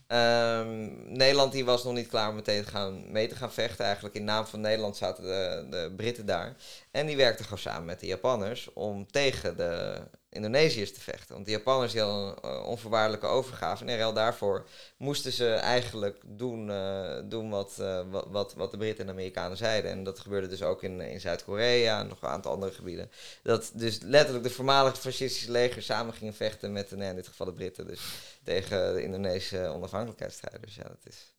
ehm, 0.09 1.12
Nederland 1.16 1.53
die 1.53 1.64
was 1.64 1.85
nog 1.85 1.94
niet 1.94 2.09
klaar 2.09 2.29
om 2.29 2.35
meteen 2.35 2.64
te 2.64 2.71
gaan, 2.71 3.12
mee 3.12 3.29
te 3.29 3.37
gaan 3.37 3.53
vechten. 3.53 3.85
Eigenlijk 3.85 4.14
in 4.14 4.25
naam 4.25 4.47
van 4.47 4.61
Nederland 4.61 4.97
zaten 4.97 5.25
de, 5.25 5.66
de 5.71 5.92
Britten 5.97 6.27
daar. 6.27 6.57
En 6.90 7.07
die 7.07 7.16
werkten 7.16 7.44
gewoon 7.44 7.59
samen 7.59 7.85
met 7.85 8.01
de 8.01 8.07
Japanners 8.07 8.73
om 8.73 9.07
tegen 9.11 9.57
de 9.57 10.01
Indonesiërs 10.30 10.92
te 10.92 11.00
vechten. 11.00 11.34
Want 11.34 11.46
de 11.46 11.50
Japanners 11.50 11.92
die 11.92 12.00
hadden 12.00 12.28
een 12.28 12.50
eh, 12.50 12.66
onvoorwaardelijke 12.66 13.26
overgave. 13.26 13.82
En 13.82 13.88
in 13.88 13.98
ruil 13.98 14.12
daarvoor 14.12 14.68
moesten 14.96 15.32
ze 15.32 15.52
eigenlijk 15.52 16.22
doen, 16.26 16.70
eh, 16.70 17.20
doen 17.24 17.50
wat, 17.50 17.78
eh, 17.78 18.10
wat, 18.10 18.26
wat, 18.28 18.54
wat 18.54 18.70
de 18.70 18.76
Britten 18.76 19.00
en 19.00 19.06
de 19.06 19.12
Amerikanen 19.12 19.56
zeiden. 19.56 19.90
En 19.90 20.04
dat 20.04 20.18
gebeurde 20.18 20.46
dus 20.46 20.62
ook 20.62 20.82
in, 20.82 21.00
in 21.00 21.20
Zuid-Korea 21.20 22.00
en 22.00 22.08
nog 22.08 22.22
een 22.22 22.28
aantal 22.28 22.52
andere 22.52 22.72
gebieden. 22.72 23.10
Dat 23.42 23.70
dus 23.74 23.98
letterlijk 24.00 24.44
de 24.44 24.50
voormalige 24.50 24.96
fascistische 24.96 25.50
leger 25.50 25.82
samen 25.82 26.14
gingen 26.14 26.34
vechten 26.34 26.72
met, 26.72 26.90
nee, 26.90 27.08
in 27.08 27.16
dit 27.16 27.28
geval 27.28 27.46
de 27.46 27.52
Britten, 27.52 27.86
dus 27.86 28.00
tegen 28.44 28.94
de 28.94 29.02
Indonesische 29.02 29.66
onafhankelijkheidsstrijders. 29.66 30.74
Ja, 30.74 30.82
dat 30.82 31.04
is... 31.04 31.34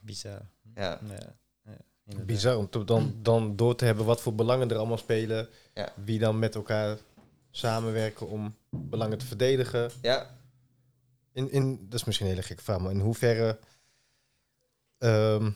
Bizar. 0.00 0.50
Ja, 0.74 1.00
ja, 1.08 1.39
inderdaad. 2.10 2.26
Bizar 2.26 2.56
om 2.56 2.68
te- 2.70 2.84
dan, 2.84 3.14
dan 3.22 3.56
door 3.56 3.74
te 3.76 3.84
hebben 3.84 4.04
wat 4.04 4.20
voor 4.20 4.34
belangen 4.34 4.70
er 4.70 4.76
allemaal 4.76 4.98
spelen. 4.98 5.48
Ja. 5.74 5.92
Wie 6.04 6.18
dan 6.18 6.38
met 6.38 6.54
elkaar 6.54 6.96
samenwerken 7.50 8.28
om 8.28 8.54
belangen 8.70 9.18
te 9.18 9.26
verdedigen. 9.26 9.90
ja, 10.02 10.36
In, 11.32 11.50
in, 11.50 11.86
dat 11.88 12.00
is 12.00 12.04
misschien 12.06 12.26
een 12.26 12.32
hele 12.32 12.46
gekke 12.46 12.62
vraag, 12.62 12.78
maar 12.80 12.90
in 12.90 13.00
hoeverre 13.00 13.58
ehm, 14.98 15.50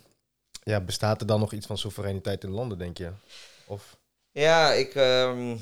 ja, 0.62 0.80
bestaat 0.80 1.20
er 1.20 1.26
dan 1.26 1.40
nog 1.40 1.52
iets 1.52 1.66
van 1.66 1.78
soevereiniteit 1.78 2.44
in 2.44 2.50
landen, 2.50 2.78
denk 2.78 2.98
je? 2.98 3.10
Of, 3.66 3.96
Ja, 4.32 4.72
ik, 4.72 4.94
ehm, 4.94 5.56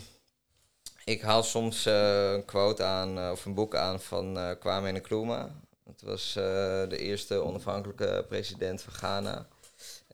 ik 1.04 1.20
haal 1.22 1.42
soms 1.42 1.86
eh, 1.86 2.32
een 2.32 2.44
quote 2.44 2.82
aan, 2.84 3.18
eh, 3.18 3.30
of 3.30 3.44
een 3.44 3.54
boek 3.54 3.74
aan 3.76 4.00
van 4.00 4.38
eh 4.38 4.50
Kwame 4.60 4.92
Nkrumah. 4.92 5.50
Het 5.84 6.02
was 6.02 6.32
de 6.32 6.96
eerste 6.98 7.34
onafhankelijke 7.34 8.24
president 8.28 8.82
van 8.82 8.92
Ghana. 8.92 9.46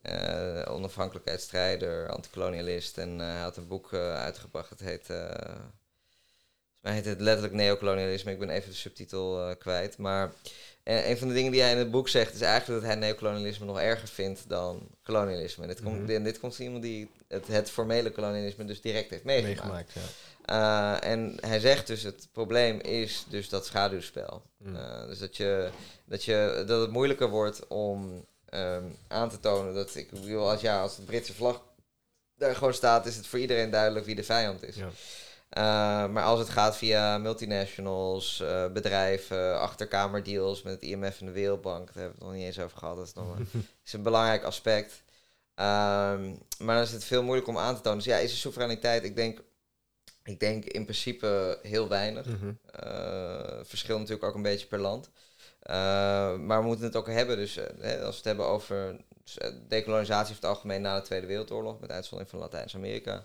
Eh, 0.02 0.62
onafhankelijkheidsstrijder, 0.74 2.08
antikolonialist. 2.08 2.98
En 2.98 3.20
eh, 3.20 3.26
hij 3.26 3.40
had 3.40 3.56
een 3.56 3.66
boek 3.66 3.92
eh, 3.92 4.14
uitgebracht, 4.14 4.70
het 4.70 4.80
heet... 4.80 5.06
volgens 5.06 6.80
mij 6.80 6.92
heet 6.92 7.04
het 7.04 7.20
letterlijk 7.20 7.54
neocolonialisme. 7.54 8.32
Ik 8.32 8.38
ben 8.38 8.50
even 8.50 8.70
de 8.70 8.76
subtitel 8.76 9.56
kwijt. 9.56 9.98
Maar 9.98 10.32
een 10.84 11.18
van 11.18 11.28
de 11.28 11.34
dingen 11.34 11.52
die 11.52 11.60
hij 11.60 11.72
in 11.72 11.78
het 11.78 11.90
boek 11.90 12.08
zegt... 12.08 12.34
is 12.34 12.40
eigenlijk 12.40 12.80
dat 12.80 12.90
hij 12.90 13.00
neocolonialisme 13.00 13.66
nog 13.66 13.80
erger 13.80 14.08
vindt 14.08 14.48
dan 14.48 14.88
kolonialisme. 15.02 15.62
En 15.62 15.68
dit, 15.68 15.82
komt, 15.82 16.00
Mhm. 16.00 16.10
en 16.10 16.24
dit 16.24 16.40
komt 16.40 16.56
van 16.56 16.64
iemand 16.64 16.82
die 16.82 17.10
het, 17.28 17.46
het 17.46 17.70
formele 17.70 18.10
kolonialisme 18.10 18.64
dus 18.64 18.80
direct 18.80 19.10
heeft 19.10 19.24
meegemaakt. 19.24 19.62
meegemaakt? 19.62 19.92
Ja. 19.92 20.00
Uh, 20.50 21.10
en 21.10 21.36
hij 21.40 21.60
zegt 21.60 21.86
dus, 21.86 22.02
het 22.02 22.28
probleem 22.32 22.80
is 22.80 23.26
dus 23.28 23.48
dat 23.48 23.66
schaduwspel. 23.66 24.42
Mm. 24.56 24.74
Uh, 24.76 25.06
dus 25.06 25.18
dat, 25.18 25.36
je, 25.36 25.70
dat, 26.04 26.24
je, 26.24 26.64
dat 26.66 26.80
het 26.80 26.90
moeilijker 26.90 27.28
wordt 27.28 27.66
om 27.66 28.26
ehm, 28.50 28.84
aan 29.08 29.28
te 29.28 29.40
tonen 29.40 29.74
dat, 29.74 29.94
ik 29.94 30.10
bedoel, 30.10 30.50
als, 30.50 30.60
ja, 30.60 30.80
als 30.80 30.96
de 30.96 31.02
Britse 31.02 31.34
vlag 31.34 31.62
daar 32.34 32.54
gewoon 32.54 32.74
staat, 32.74 33.06
is 33.06 33.16
het 33.16 33.26
voor 33.26 33.38
iedereen 33.38 33.70
duidelijk 33.70 34.06
wie 34.06 34.14
de 34.14 34.24
vijand 34.24 34.62
is. 34.62 34.76
Ja. 34.76 34.90
Uh, 35.50 36.12
maar 36.12 36.24
als 36.24 36.38
het 36.38 36.48
gaat 36.48 36.76
via 36.76 37.18
multinationals, 37.18 38.40
uh, 38.40 38.72
bedrijven, 38.72 39.60
achterkamerdeals 39.60 40.62
met 40.62 40.72
het 40.72 40.82
IMF 40.82 41.20
en 41.20 41.26
de 41.26 41.32
Wereldbank, 41.32 41.86
daar 41.86 42.02
hebben 42.02 42.18
we 42.18 42.24
het 42.24 42.24
nog 42.24 42.32
niet 42.32 42.44
eens 42.44 42.58
over 42.58 42.78
gehad, 42.78 42.96
dat 42.96 43.06
is, 43.06 43.12
nog 43.12 43.38
een, 43.38 43.48
is 43.86 43.92
een 43.92 44.02
belangrijk 44.02 44.42
aspect. 44.42 45.02
Um, 45.54 46.38
maar 46.58 46.74
dan 46.74 46.82
is 46.82 46.92
het 46.92 47.04
veel 47.04 47.22
moeilijker 47.22 47.54
om 47.54 47.60
aan 47.60 47.76
te 47.76 47.80
tonen. 47.80 47.98
Dus 47.98 48.06
ja, 48.06 48.16
is 48.16 48.30
er 48.30 48.36
soevereiniteit? 48.36 49.04
Ik 49.04 49.16
denk, 49.16 49.42
ik 50.24 50.40
denk 50.40 50.64
in 50.64 50.84
principe 50.84 51.58
heel 51.62 51.88
weinig. 51.88 52.26
Mhm. 52.26 52.52
Uh, 52.84 53.60
verschilt 53.62 53.98
natuurlijk 53.98 54.26
ook 54.26 54.34
een 54.34 54.42
beetje 54.42 54.66
per 54.66 54.78
land. 54.78 55.10
Uh, 55.70 56.36
maar 56.36 56.60
we 56.60 56.66
moeten 56.66 56.84
het 56.84 56.96
ook 56.96 57.06
hebben. 57.06 57.36
Dus 57.36 57.54
hè, 57.54 58.00
als 58.00 58.10
we 58.10 58.16
het 58.16 58.24
hebben 58.24 58.46
over 58.46 58.96
decolonisatie 59.68 60.30
of 60.30 60.40
het 60.40 60.50
algemeen 60.50 60.80
na 60.80 60.96
de 60.96 61.06
Tweede 61.06 61.26
Wereldoorlog, 61.26 61.80
met 61.80 61.90
uitzondering 61.90 62.30
van 62.30 62.40
Latijns-Amerika. 62.40 63.24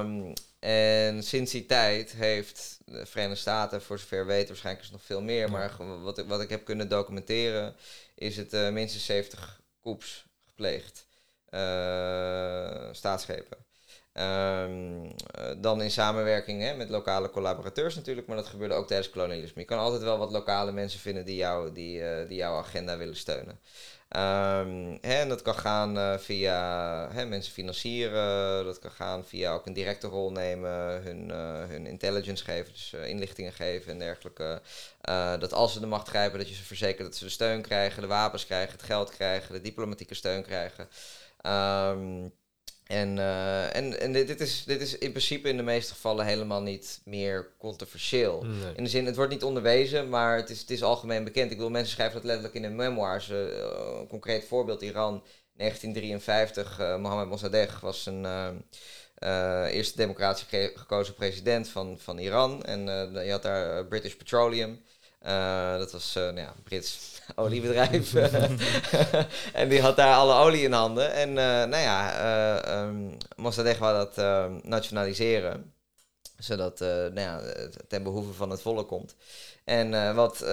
Um, 0.00 0.32
en 0.58 1.22
sinds 1.22 1.52
die 1.52 1.66
tijd 1.66 2.12
heeft 2.12 2.78
de 2.84 3.06
Verenigde 3.06 3.40
Staten, 3.40 3.82
voor 3.82 3.98
zover 3.98 4.26
weet, 4.26 4.48
waarschijnlijk 4.48 4.84
is 4.84 4.90
het 4.90 4.98
nog 4.98 5.06
veel 5.06 5.22
meer, 5.22 5.50
maar 5.50 6.02
wat 6.02 6.18
ik, 6.18 6.26
wat 6.26 6.40
ik 6.40 6.50
heb 6.50 6.64
kunnen 6.64 6.88
documenteren, 6.88 7.74
is 8.14 8.36
het 8.36 8.54
uh, 8.54 8.70
minstens 8.70 9.04
70 9.04 9.60
koeps 9.80 10.24
gepleegd. 10.44 11.06
Uh, 11.50 12.88
staatsgrepen. 12.92 13.58
Um, 14.14 15.04
uh, 15.04 15.10
dan 15.56 15.82
in 15.82 15.90
samenwerking 15.90 16.62
hè, 16.62 16.74
met 16.74 16.88
lokale 16.88 17.30
collaborateurs 17.30 17.94
natuurlijk, 17.94 18.26
maar 18.26 18.36
dat 18.36 18.46
gebeurde 18.46 18.74
ook 18.74 18.86
tijdens 18.86 19.10
kolonialisme. 19.10 19.60
Je 19.60 19.66
kan 19.66 19.78
altijd 19.78 20.02
wel 20.02 20.18
wat 20.18 20.30
lokale 20.30 20.72
mensen 20.72 21.00
vinden 21.00 21.24
die, 21.24 21.72
die, 21.72 21.98
uh, 22.00 22.28
die 22.28 22.36
jouw 22.36 22.58
agenda 22.58 22.96
willen 22.96 23.16
steunen. 23.16 23.58
Um, 24.16 24.98
hè, 25.00 25.20
en 25.20 25.28
dat 25.28 25.42
kan 25.42 25.54
gaan 25.54 25.96
uh, 25.96 26.18
via 26.18 27.08
hè, 27.12 27.26
mensen 27.26 27.52
financieren, 27.52 28.64
dat 28.64 28.78
kan 28.78 28.90
gaan 28.90 29.24
via 29.24 29.52
ook 29.52 29.66
een 29.66 29.72
directe 29.72 30.06
rol 30.06 30.32
nemen, 30.32 31.02
hun, 31.02 31.30
hun 31.68 31.86
intelligence 31.86 32.44
geven, 32.44 32.72
dus 32.72 32.92
inlichtingen 32.92 33.52
geven 33.52 33.92
en 33.92 33.98
dergelijke. 33.98 34.60
Dat 35.38 35.52
als 35.52 35.72
ze 35.72 35.80
de 35.80 35.86
macht 35.86 36.08
grijpen, 36.08 36.38
dat 36.38 36.48
je 36.48 36.54
ze 36.54 36.62
verzekert 36.62 37.06
dat 37.06 37.16
ze 37.16 37.24
de 37.24 37.30
steun 37.30 37.62
krijgen, 37.62 38.02
de 38.02 38.08
wapens 38.08 38.46
krijgen, 38.46 38.72
het 38.72 38.82
geld 38.82 39.10
krijgen, 39.10 39.52
de 39.52 39.60
diplomatieke 39.60 40.14
steun 40.14 40.42
krijgen. 40.42 40.88
Um, 41.46 42.32
en, 42.86 43.16
uh, 43.16 43.76
en, 43.76 44.00
en 44.00 44.12
dit, 44.12 44.26
dit, 44.26 44.40
is, 44.40 44.64
dit 44.64 44.80
is 44.80 44.98
in 44.98 45.10
principe 45.10 45.48
in 45.48 45.56
de 45.56 45.62
meeste 45.62 45.92
gevallen 45.92 46.24
helemaal 46.26 46.62
niet 46.62 47.00
meer 47.04 47.48
controversieel. 47.58 48.44
Nee. 48.44 48.72
In 48.74 48.84
de 48.84 48.90
zin, 48.90 49.06
het 49.06 49.16
wordt 49.16 49.32
niet 49.32 49.42
onderwezen, 49.42 50.08
maar 50.08 50.36
het 50.36 50.50
is, 50.50 50.60
het 50.60 50.70
is 50.70 50.82
algemeen 50.82 51.24
bekend. 51.24 51.50
Ik 51.50 51.56
bedoel, 51.56 51.70
mensen 51.72 51.92
schrijven 51.92 52.14
dat 52.16 52.24
letterlijk 52.24 52.54
in 52.54 52.62
hun 52.62 52.76
memoirs. 52.76 53.28
Uh, 53.28 53.38
een 54.00 54.06
concreet 54.08 54.44
voorbeeld, 54.44 54.82
Iran, 54.82 55.22
1953. 55.56 56.80
Uh, 56.80 56.96
Mohammed 56.96 57.28
Mossadegh 57.28 57.80
was 57.80 58.06
een, 58.06 58.24
eh, 59.14 59.64
eerste 59.70 59.96
democratisch 59.96 60.46
ge- 60.48 60.72
gekozen 60.74 61.14
president 61.14 61.68
van, 61.68 61.98
van 61.98 62.18
Iran. 62.18 62.62
En 62.64 62.88
eh, 63.14 63.24
je 63.24 63.30
had 63.30 63.42
daar 63.42 63.78
eh, 63.78 63.88
British 63.88 64.14
Petroleum. 64.14 64.80
Eh, 65.18 65.78
dat 65.78 65.92
was 65.92 66.16
eh, 66.16 66.22
nou 66.22 66.38
ja, 66.38 66.54
Brits 66.64 67.11
oliebedrijf. 67.34 68.14
en 69.52 69.68
die 69.68 69.80
had 69.80 69.96
daar 69.96 70.14
alle 70.14 70.34
olie 70.34 70.62
in 70.62 70.72
handen. 70.72 71.12
En 71.12 71.28
eh, 71.28 71.68
nou 71.68 71.82
ja, 71.82 72.12
eh 72.62 72.80
um, 72.80 73.16
Mossadegh 73.36 73.78
wou 73.78 73.96
dat 73.96 74.18
eh, 74.18 74.46
nationaliseren. 74.62 75.72
Zodat 76.38 76.80
eh, 76.80 76.88
nou 76.88 77.20
ja, 77.20 77.40
het 77.42 77.76
ten 77.88 78.02
behoeve 78.02 78.32
van 78.32 78.50
het 78.50 78.62
volk 78.62 78.88
komt. 78.88 79.16
En 79.64 80.14
wat, 80.14 80.44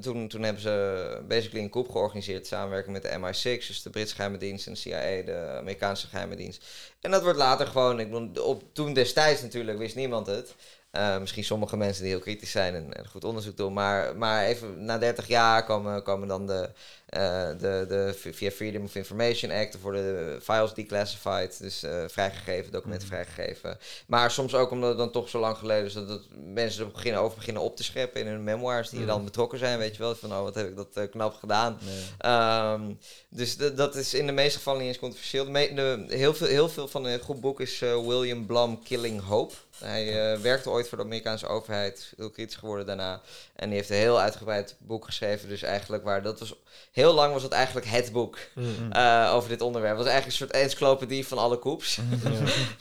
toen, 0.00 0.28
toen 0.28 0.42
hebben 0.42 0.62
ze 0.62 1.24
basically 1.28 1.64
een 1.64 1.70
coup 1.70 1.90
georganiseerd. 1.90 2.46
Samenwerking 2.46 2.92
met 2.92 3.02
de 3.02 3.18
MI6, 3.18 3.66
dus 3.66 3.82
de 3.82 3.90
Britse 3.90 4.14
geheime 4.14 4.38
dienst 4.38 4.66
en 4.66 4.72
de 4.72 4.78
CIA, 4.78 5.22
de 5.22 5.54
Amerikaanse 5.58 6.06
geheime 6.06 6.36
dienst. 6.36 6.64
En 7.00 7.10
dat 7.10 7.22
wordt 7.22 7.38
later 7.38 7.66
gewoon, 7.66 8.00
ik 8.00 8.10
bedoel, 8.10 8.44
op, 8.44 8.62
toen 8.72 8.92
destijds 8.92 9.42
natuurlijk 9.42 9.78
wist 9.78 9.94
niemand 9.94 10.26
het. 10.26 10.54
Uh, 10.96 11.18
misschien 11.18 11.44
sommige 11.44 11.76
mensen 11.76 12.02
die 12.02 12.12
heel 12.12 12.20
kritisch 12.20 12.50
zijn 12.50 12.74
en, 12.74 12.92
en, 12.92 13.08
goed 13.08 13.24
onderzoek 13.24 13.56
doen. 13.56 13.72
Maar, 13.72 14.16
maar 14.16 14.44
even 14.44 14.84
na 14.84 14.98
30 14.98 15.26
jaar 15.26 15.64
komen, 15.64 16.02
komen 16.02 16.28
dan 16.28 16.46
de, 16.46 16.70
uh, 17.10 17.48
de, 17.58 17.84
de 17.88 18.14
via 18.32 18.50
Freedom 18.50 18.84
of 18.84 18.94
Information 18.94 19.50
Act. 19.50 19.74
Er 19.74 19.80
worden 19.80 20.02
de 20.02 20.40
files 20.42 20.74
declassified, 20.74 21.58
dus 21.60 21.84
uh, 21.84 22.04
vrijgegeven, 22.06 22.72
documenten 22.72 23.08
mm. 23.08 23.14
vrijgegeven. 23.14 23.78
Maar 24.06 24.30
soms 24.30 24.54
ook 24.54 24.70
omdat 24.70 24.88
het 24.88 24.98
dan 24.98 25.10
toch 25.10 25.28
zo 25.28 25.38
lang 25.38 25.56
geleden 25.56 25.84
is 25.84 25.92
dat 25.92 26.20
mensen 26.52 26.84
er 26.84 26.92
beginnen 26.92 27.20
over 27.20 27.36
beginnen 27.36 27.62
op 27.62 27.76
te 27.76 27.84
scheppen 27.84 28.20
in 28.20 28.26
hun 28.26 28.44
memoirs 28.44 28.90
die 28.90 29.00
mm. 29.00 29.06
dan 29.06 29.24
betrokken 29.24 29.58
zijn. 29.58 29.78
Weet 29.78 29.96
je 29.96 30.02
wel, 30.02 30.14
van 30.14 30.32
oh, 30.32 30.42
wat 30.42 30.54
heb 30.54 30.68
ik 30.68 30.76
dat 30.76 31.10
knap 31.10 31.34
gedaan. 31.34 31.78
Nee. 31.80 32.32
Um, 32.72 32.98
dus 33.28 33.56
dat 33.56 33.94
is 33.94 34.14
in 34.14 34.26
de 34.26 34.32
meeste 34.32 34.58
gevallen 34.58 34.80
niet 34.80 34.88
eens 34.88 34.98
controversieel. 34.98 35.44
De 35.52 36.04
heel, 36.08 36.34
veel, 36.34 36.46
heel 36.46 36.68
veel 36.68 36.88
van 36.88 37.04
een 37.04 37.20
goed 37.20 37.40
boek 37.40 37.60
is 37.60 37.78
William 37.78 38.46
Blum 38.46 38.82
Killing 38.82 39.22
Hope. 39.24 39.54
Hij 39.78 40.32
uh, 40.34 40.40
werkte 40.40 40.70
ooit 40.70 40.88
voor 40.88 40.98
de 40.98 41.04
Amerikaanse 41.04 41.46
overheid, 41.46 42.12
heel 42.16 42.30
kritisch 42.30 42.56
geworden 42.56 42.86
daarna. 42.86 43.20
En 43.54 43.68
die 43.68 43.78
heeft 43.78 43.90
een 43.90 43.96
heel 43.96 44.20
uitgebreid 44.20 44.76
boek 44.78 45.04
geschreven. 45.04 45.48
Dus 45.48 45.62
eigenlijk 45.62 46.04
waar 46.04 46.22
dat 46.22 46.38
was. 46.38 46.54
Heel 46.92 47.14
lang 47.14 47.32
was 47.32 47.42
dat 47.42 47.52
eigenlijk 47.52 47.86
het 47.86 48.12
boek 48.12 48.38
mm-hmm. 48.54 48.92
uh, 48.92 49.30
over 49.34 49.48
dit 49.48 49.60
onderwerp. 49.60 49.96
Het 49.96 50.04
was 50.04 50.12
eigenlijk 50.12 50.40
een 50.40 50.46
soort 50.46 50.62
encyclopedie 50.62 51.26
van 51.26 51.38
alle 51.38 51.58
koeps. 51.58 51.98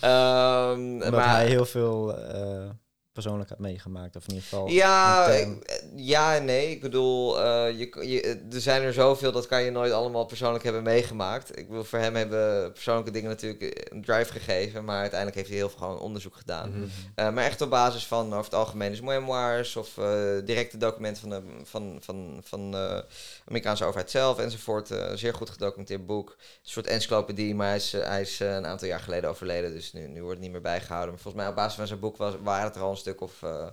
Ja. 0.02 0.70
um, 0.72 0.98
maar 0.98 1.36
hij 1.36 1.48
heel 1.48 1.66
veel 1.66 2.18
uh, 2.36 2.70
persoonlijk 3.16 3.50
had 3.50 3.60
meegemaakt, 3.60 4.16
of 4.16 4.28
in 4.28 4.34
ieder 4.34 4.48
geval. 4.50 4.68
Ja, 4.68 5.28
ik, 5.28 5.80
ja 5.96 6.36
en 6.36 6.46
nee. 6.46 6.70
Ik 6.70 6.82
bedoel, 6.82 7.40
uh, 7.40 7.80
je, 7.80 8.08
je, 8.08 8.42
er 8.52 8.62
zijn 8.62 8.82
er 8.82 8.94
zoveel 8.94 9.32
dat 9.32 9.48
kan 9.48 9.64
je 9.64 9.72
nooit 9.72 9.92
allemaal 9.92 10.26
persoonlijk 10.26 10.64
hebben 10.64 10.84
meegemaakt. 10.84 11.58
Ik 11.58 11.68
wil 11.70 11.84
voor 11.84 12.00
hem 12.00 12.16
hebben 12.16 12.72
persoonlijke 12.72 13.12
dingen 13.12 13.30
natuurlijk 13.30 13.88
een 13.92 14.02
drive 14.02 14.32
gegeven, 14.32 14.86
maar 14.86 15.00
uiteindelijk 15.00 15.38
heeft 15.38 15.50
hij 15.50 15.58
heel 15.58 15.70
veel 15.70 15.78
gewoon 15.78 16.00
onderzoek 16.00 16.36
gedaan. 16.36 16.74
Uh, 16.74 16.90
maar 17.16 17.44
echt 17.44 17.62
op 17.62 17.70
basis 17.70 18.06
van 18.08 18.28
over 18.28 18.44
het 18.44 18.54
algemeen 18.54 18.90
dus 18.90 19.02
memoirs 19.02 19.76
of 19.76 19.98
uh, 19.98 20.06
directe 20.46 20.78
documenten 20.78 21.22
van 21.22 21.30
de 21.30 21.42
van, 21.64 21.98
van, 22.02 22.42
van 22.44 22.72
de 22.72 23.06
Amerikaanse 23.46 23.86
overheid 23.86 24.12
zelf 24.12 24.40
enzovoort. 24.40 24.92
zeer 25.14 25.34
goed 25.34 25.50
gedocumenteerd 25.50 26.06
boek. 26.06 26.30
Een 26.30 26.70
soort 26.70 26.88
encyclopedie, 26.88 27.56
maar 27.56 27.68
hij 27.68 27.76
is, 27.76 27.92
hij 27.92 28.22
is 28.22 28.40
een 28.40 28.66
aantal 28.66 28.88
jaar 28.88 29.00
geleden 29.00 29.30
overleden, 29.30 29.74
dus 29.74 29.94
nu, 29.94 30.08
nu 30.08 30.20
wordt 30.20 30.34
het 30.34 30.44
niet 30.44 30.52
meer 30.52 30.62
bijgehouden. 30.62 31.10
Maar 31.10 31.22
volgens 31.22 31.44
mij 31.44 31.52
op 31.52 31.58
basis 31.58 31.76
van 31.76 31.88
zijn 31.88 32.00
boek 32.00 32.18
was, 32.18 32.34
waren 32.44 32.66
het 32.66 32.76
er 32.76 32.82
al 32.82 32.90
een 32.90 32.98
stuk 33.06 33.22
of 33.22 33.42
uh, 33.42 33.68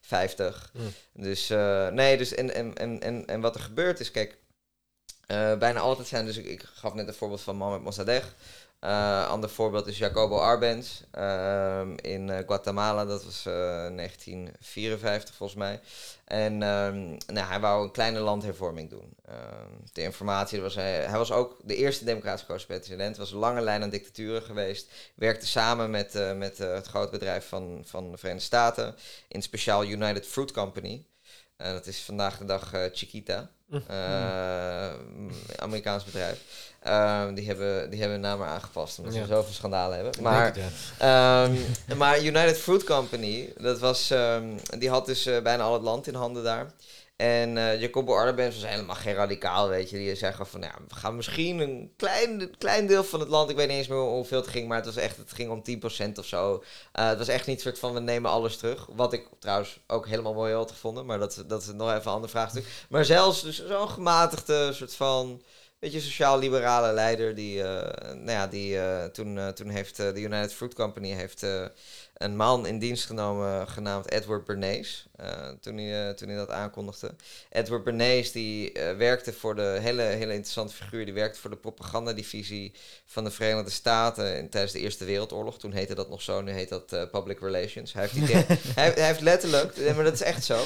50. 0.00 0.70
Mm. 0.72 0.92
Dus 1.12 1.50
uh, 1.50 1.88
nee, 1.88 2.16
dus 2.16 2.34
en, 2.34 2.54
en, 2.54 2.74
en, 2.74 3.00
en, 3.00 3.26
en 3.26 3.40
wat 3.40 3.54
er 3.54 3.60
gebeurt 3.60 4.00
is, 4.00 4.10
kijk, 4.10 4.36
uh, 5.26 5.56
bijna 5.56 5.80
altijd 5.80 6.08
zijn, 6.08 6.26
dus 6.26 6.36
ik, 6.36 6.46
ik 6.46 6.62
gaf 6.62 6.94
net 6.94 7.08
een 7.08 7.14
voorbeeld 7.14 7.40
van 7.40 7.56
Mohamed 7.56 7.82
Mossadegh. 7.82 8.26
Uh, 8.84 9.28
ander 9.28 9.50
voorbeeld 9.50 9.86
is 9.86 9.98
Jacobo 9.98 10.38
Arbenz 10.38 11.00
uh, 11.18 11.80
in 11.96 12.28
uh, 12.28 12.38
Guatemala, 12.46 13.04
dat 13.04 13.24
was 13.24 13.42
1954 13.42 15.34
volgens 15.34 15.58
mij. 15.58 15.80
En 16.24 16.52
um, 16.52 17.16
nou, 17.26 17.46
hij 17.46 17.60
wou 17.60 17.84
een 17.84 17.90
kleine 17.90 18.18
landhervorming 18.18 18.90
doen. 18.90 19.16
de 19.92 20.02
informatie, 20.02 20.60
was 20.60 20.74
hij, 20.74 20.92
hij 20.92 21.18
was 21.18 21.32
ook 21.32 21.56
de 21.64 21.76
eerste 21.76 22.04
democratisch 22.04 22.40
gekozen 22.40 22.66
president, 22.66 23.16
was 23.16 23.30
lange 23.30 23.60
lijn 23.60 23.82
aan 23.82 23.90
dictaturen 23.90 24.42
geweest. 24.42 24.90
Werkte 25.14 25.46
samen 25.46 25.90
met, 25.90 26.34
met 26.36 26.58
het 26.58 26.86
grote 26.86 27.10
bedrijf 27.10 27.48
van, 27.48 27.82
van 27.84 28.10
de 28.10 28.16
Verenigde 28.16 28.46
Staten, 28.46 28.94
in 29.28 29.42
speciaal 29.42 29.84
United 29.84 30.26
Fruit 30.26 30.52
Company. 30.52 31.04
Dat 31.58 31.86
is 31.86 32.00
vandaag 32.00 32.38
de 32.38 32.44
dag 32.44 32.70
Chiquita. 32.92 33.50
Uh, 33.70 34.90
Amerikaans 35.56 36.04
bedrijf. 36.04 36.38
Uh, 36.86 37.24
die, 37.34 37.46
hebben, 37.46 37.90
die 37.90 38.00
hebben 38.00 38.20
naam 38.20 38.38
maar 38.38 38.48
aangepast 38.48 38.98
omdat 38.98 39.14
ja. 39.14 39.20
ze 39.20 39.26
zoveel 39.26 39.52
schandalen 39.52 39.96
hebben. 39.96 40.22
Maar, 40.22 40.56
um, 41.44 41.58
maar 41.98 42.22
United 42.22 42.58
Fruit 42.58 42.84
Company, 42.84 43.52
dat 43.56 43.78
was, 43.78 44.10
um, 44.10 44.56
die 44.78 44.90
had 44.90 45.06
dus 45.06 45.26
uh, 45.26 45.40
bijna 45.40 45.62
al 45.62 45.72
het 45.72 45.82
land 45.82 46.06
in 46.06 46.14
handen 46.14 46.44
daar. 46.44 46.66
En 47.18 47.56
uh, 47.56 47.80
Jacobo 47.80 48.14
Arbenz 48.16 48.60
was 48.60 48.70
helemaal 48.70 48.96
geen 48.96 49.14
radicaal, 49.14 49.68
weet 49.68 49.90
je. 49.90 49.96
Die 49.96 50.14
zei 50.14 50.32
gewoon 50.32 50.46
van, 50.46 50.60
ja, 50.60 50.74
we 50.88 50.94
gaan 50.94 51.16
misschien 51.16 51.58
een 51.58 51.92
klein, 51.96 52.56
klein 52.58 52.86
deel 52.86 53.04
van 53.04 53.20
het 53.20 53.28
land... 53.28 53.50
Ik 53.50 53.56
weet 53.56 53.68
niet 53.68 53.76
eens 53.76 53.88
meer 53.88 53.98
hoeveel 53.98 54.40
het 54.40 54.50
ging, 54.50 54.68
maar 54.68 54.76
het, 54.76 54.86
was 54.86 54.96
echt, 54.96 55.16
het 55.16 55.32
ging 55.32 55.50
om 55.50 55.62
10% 56.08 56.12
of 56.18 56.26
zo. 56.26 56.54
Uh, 56.54 57.08
het 57.08 57.18
was 57.18 57.28
echt 57.28 57.46
niet 57.46 57.60
soort 57.60 57.78
van, 57.78 57.94
we 57.94 58.00
nemen 58.00 58.30
alles 58.30 58.56
terug. 58.56 58.88
Wat 58.92 59.12
ik 59.12 59.28
trouwens 59.38 59.80
ook 59.86 60.06
helemaal 60.08 60.34
mooi 60.34 60.54
had 60.54 60.70
gevonden. 60.70 61.06
Maar 61.06 61.18
dat, 61.18 61.44
dat 61.46 61.62
is 61.62 61.72
nog 61.72 61.88
even 61.88 62.02
een 62.06 62.12
ander 62.12 62.30
vraagstuk. 62.30 62.64
Maar 62.88 63.04
zelfs 63.04 63.42
dus 63.42 63.66
zo'n 63.66 63.88
gematigde 63.88 64.72
soort 64.72 64.94
van... 64.94 65.42
Beetje 65.78 66.00
sociaal-liberale 66.00 66.92
leider 66.92 67.34
die, 67.34 67.58
uh, 67.58 67.64
nou 68.02 68.30
ja, 68.30 68.46
die 68.46 68.80
toen, 69.10 69.52
toen 69.54 69.68
heeft 69.68 69.96
de 69.96 70.20
United 70.20 70.54
Fruit 70.54 70.74
Company 70.74 71.10
heeft, 71.12 71.46
een 72.18 72.36
man 72.36 72.66
in 72.66 72.78
dienst 72.78 73.04
genomen 73.04 73.68
genaamd 73.68 74.10
Edward 74.10 74.44
Bernays. 74.44 75.06
toen, 75.60 75.76
hij, 75.76 76.14
toen 76.14 76.28
hij 76.28 76.36
dat 76.36 76.50
aankondigde. 76.50 77.14
Edward 77.50 77.84
Bernays 77.84 78.32
die 78.32 78.72
werkte 78.96 79.32
voor 79.32 79.54
de 79.54 79.78
hele, 79.80 80.02
hele 80.02 80.32
interessante 80.32 80.74
figuur. 80.74 81.04
Die 81.04 81.14
werkte 81.14 81.40
voor 81.40 81.50
de 81.50 81.56
propagandadivisie 81.56 82.72
van 83.06 83.24
de 83.24 83.30
Verenigde 83.30 83.70
Staten 83.70 84.36
in, 84.36 84.48
tijdens 84.48 84.72
de 84.72 84.78
Eerste 84.78 85.04
Wereldoorlog. 85.04 85.58
Toen 85.58 85.72
heette 85.72 85.94
dat 85.94 86.08
nog 86.08 86.22
zo, 86.22 86.40
nu 86.40 86.52
heet 86.52 86.68
dat 86.68 87.10
Public 87.10 87.40
Relations. 87.40 87.92
Hij 87.92 88.02
heeft, 88.02 88.14
die 88.14 88.36
hij, 88.74 88.90
hij 88.90 89.06
heeft 89.06 89.20
letterlijk, 89.20 89.94
maar 89.94 90.04
dat 90.04 90.14
is 90.14 90.22
echt 90.22 90.44
zo. 90.44 90.60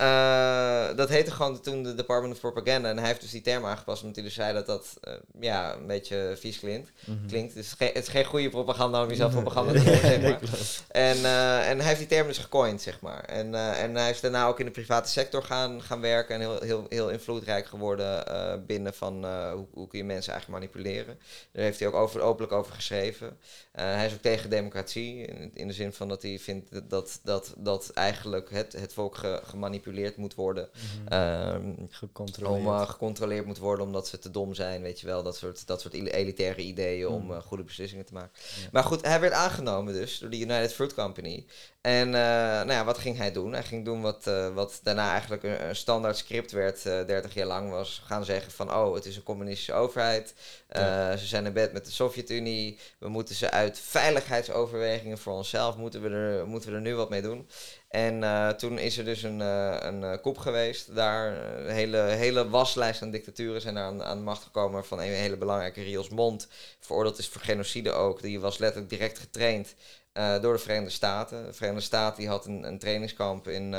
Uh, 0.00 0.96
dat 0.96 1.08
heette 1.08 1.30
gewoon 1.30 1.60
toen 1.60 1.82
de 1.82 1.94
Department 1.94 2.34
of 2.34 2.40
Propaganda. 2.40 2.88
En 2.88 2.98
hij 2.98 3.06
heeft 3.06 3.20
dus 3.20 3.30
die 3.30 3.40
term 3.40 3.64
aangepast 3.64 4.00
omdat 4.00 4.16
hij 4.16 4.24
dus 4.24 4.34
zei 4.34 4.52
dat 4.52 4.66
dat 4.66 4.96
uh, 5.08 5.14
ja, 5.40 5.74
een 5.74 5.86
beetje 5.86 6.36
vies 6.38 6.58
klinkt. 6.58 6.90
Mm-hmm. 7.04 7.26
klinkt. 7.26 7.54
Dus 7.54 7.74
het 7.78 7.96
is, 7.96 8.08
geen 8.08 8.24
goede 8.24 8.48
propaganda 8.48 9.02
om 9.02 9.08
jezelf 9.08 9.32
propaganda 9.32 9.72
te 9.72 9.80
zeg 9.84 10.20
maar. 10.20 10.40
en, 10.88 11.16
uh, 11.16 11.70
en 11.70 11.78
hij 11.78 11.86
heeft 11.86 11.98
die 11.98 12.08
term 12.08 12.26
dus 12.26 12.38
gecoind, 12.38 12.82
zeg 12.82 13.00
maar. 13.00 13.24
En, 13.24 13.54
en 13.54 13.94
hij 13.94 14.10
is 14.10 14.20
daarna 14.20 14.46
ook 14.46 14.60
in 14.60 14.66
de 14.66 14.72
private 14.72 15.10
sector 15.10 15.42
gaan, 15.42 15.82
gaan 15.82 16.00
werken. 16.00 16.34
En 16.34 16.40
heel, 16.40 16.60
heel, 16.60 16.86
heel 16.88 17.10
invloedrijk 17.10 17.66
geworden 17.66 18.24
binnen 18.66 18.94
van 18.94 19.24
hoe, 19.52 19.66
hoe 19.72 19.88
kun 19.88 19.98
je 19.98 20.04
mensen 20.04 20.32
eigenlijk 20.32 20.62
manipuleren. 20.62 21.18
Daar 21.52 21.64
heeft 21.64 21.78
hij 21.78 21.88
ook 21.88 21.94
over, 21.94 22.20
openlijk 22.20 22.52
over 22.52 22.72
geschreven. 22.72 23.38
hij 23.72 24.06
is 24.06 24.12
ook 24.12 24.22
tegen 24.22 24.50
democratie. 24.50 25.26
In, 25.26 25.50
in, 25.54 25.66
de 25.66 25.74
zin 25.74 25.92
van 25.92 26.08
dat 26.08 26.22
hij 26.22 26.38
vindt 26.38 26.90
dat, 26.90 27.20
dat, 27.22 27.54
dat 27.56 27.90
eigenlijk 27.94 28.50
het, 28.50 28.72
het 28.72 28.92
volk 28.92 29.16
ge, 29.16 29.40
gemanipuleerd 29.44 29.84
moet 30.16 30.34
worden. 30.34 30.68
Mm-hmm. 31.08 31.78
Um, 31.78 31.86
gecontroleerd. 31.90 32.66
Om, 32.66 32.66
uh, 32.66 32.88
gecontroleerd 32.88 33.46
moet 33.46 33.58
worden 33.58 33.84
omdat 33.84 34.08
ze 34.08 34.18
te 34.18 34.30
dom 34.30 34.54
zijn, 34.54 34.82
weet 34.82 35.00
je 35.00 35.06
wel. 35.06 35.22
Dat 35.22 35.36
soort, 35.36 35.66
dat 35.66 35.80
soort 35.80 35.94
elitaire 35.94 36.60
ideeën 36.60 37.08
mm. 37.08 37.14
om 37.14 37.30
uh, 37.30 37.38
goede 37.38 37.64
beslissingen 37.64 38.04
te 38.04 38.12
maken. 38.12 38.30
Ja. 38.34 38.68
Maar 38.72 38.84
goed, 38.84 39.06
hij 39.06 39.20
werd 39.20 39.32
aangenomen 39.32 39.92
dus 39.92 40.18
door 40.18 40.30
de 40.30 40.40
United 40.40 40.72
Fruit 40.72 40.94
Company. 40.94 41.46
En 41.80 42.06
uh, 42.06 42.14
nou 42.14 42.70
ja, 42.70 42.84
wat 42.84 42.98
ging 42.98 43.16
hij 43.16 43.32
doen? 43.32 43.52
Hij 43.52 43.62
ging 43.62 43.84
doen 43.84 44.02
wat, 44.02 44.30
wat 44.54 44.80
daarna 44.82 45.10
eigenlijk 45.10 45.42
een, 45.42 45.68
een, 45.68 45.76
standaard 45.76 46.16
script 46.16 46.52
werd, 46.52 46.82
30 46.82 47.34
jaar 47.34 47.46
lang 47.46 47.70
was. 47.70 48.02
Gaan 48.04 48.24
zeggen 48.24 48.52
van, 48.52 48.74
oh, 48.74 48.94
het 48.94 49.06
is 49.06 49.16
een 49.16 49.22
communistische 49.22 49.72
overheid. 49.72 50.34
Ja. 50.70 51.16
Ze 51.16 51.26
zijn 51.26 51.46
in 51.46 51.52
bed 51.52 51.72
met 51.72 51.84
de 51.84 51.92
Sovjet-Unie. 51.92 52.78
We 52.98 53.08
moeten 53.08 53.34
ze 53.34 53.50
uit 53.50 53.78
veiligheidsoverwegingen 53.78 55.18
voor 55.18 55.32
onszelf, 55.32 55.76
moeten 55.76 56.02
we 56.02 56.08
er, 56.08 56.46
moeten 56.46 56.70
we 56.70 56.76
er 56.76 56.82
nu 56.82 56.94
wat 56.94 57.10
mee 57.10 57.22
doen. 57.22 57.48
En 57.96 58.22
uh, 58.22 58.48
toen 58.48 58.78
is 58.78 58.98
er 58.98 59.04
dus 59.04 59.22
een, 59.22 59.40
uh, 59.40 59.76
een 59.78 60.02
uh, 60.02 60.14
kop 60.22 60.38
geweest 60.38 60.94
daar. 60.94 61.36
Een 61.58 61.70
hele, 61.70 61.98
hele 61.98 62.48
waslijst 62.48 63.02
aan 63.02 63.10
dictaturen 63.10 63.60
zijn 63.60 63.78
aan, 63.78 64.02
aan 64.02 64.16
de 64.16 64.24
macht 64.24 64.42
gekomen. 64.42 64.84
Van 64.84 64.98
een 64.98 65.04
hele 65.04 65.36
belangrijke 65.36 65.82
Rios 65.82 66.08
Mond. 66.08 66.48
Veroordeeld 66.80 67.18
is 67.18 67.28
voor 67.28 67.40
genocide 67.40 67.92
ook. 67.92 68.22
Die 68.22 68.40
was 68.40 68.58
letterlijk 68.58 68.90
direct 68.90 69.18
getraind 69.18 69.74
door 70.40 70.52
de 70.52 70.58
Verenigde 70.58 70.90
Staten. 70.90 71.46
De 71.46 71.52
Verenigde 71.52 71.84
Staten 71.84 72.18
die 72.18 72.28
had 72.28 72.46
een, 72.46 72.64
een 72.64 72.78
trainingskamp 72.78 73.48
in, 73.48 73.74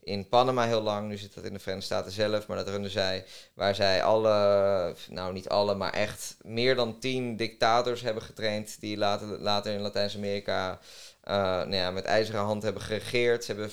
in 0.00 0.28
Panama 0.28 0.66
heel 0.66 0.82
lang. 0.82 1.08
Nu 1.08 1.16
zit 1.16 1.34
dat 1.34 1.44
in 1.44 1.52
de 1.52 1.58
Verenigde 1.58 1.94
Staten 1.94 2.12
zelf. 2.12 2.46
Maar 2.46 2.56
dat 2.56 2.68
runden 2.68 2.90
zij. 2.90 3.24
Waar 3.54 3.74
zij 3.74 4.02
alle, 4.02 4.94
nou 5.08 5.32
niet 5.32 5.48
alle, 5.48 5.74
maar 5.74 5.92
echt 5.92 6.36
meer 6.42 6.74
dan 6.74 6.98
tien 6.98 7.36
dictators 7.36 8.00
hebben 8.00 8.22
getraind. 8.22 8.80
Die 8.80 8.96
later, 8.96 9.26
later 9.26 9.72
in 9.72 9.80
Latijns-Amerika... 9.80 10.78
eh, 11.28 11.36
nou 11.36 11.74
ja, 11.74 11.90
met 11.90 12.04
ijzeren 12.04 12.40
hand 12.40 12.62
hebben 12.62 12.82
geregeerd. 12.82 13.44
Ze 13.44 13.52
hebben 13.52 13.70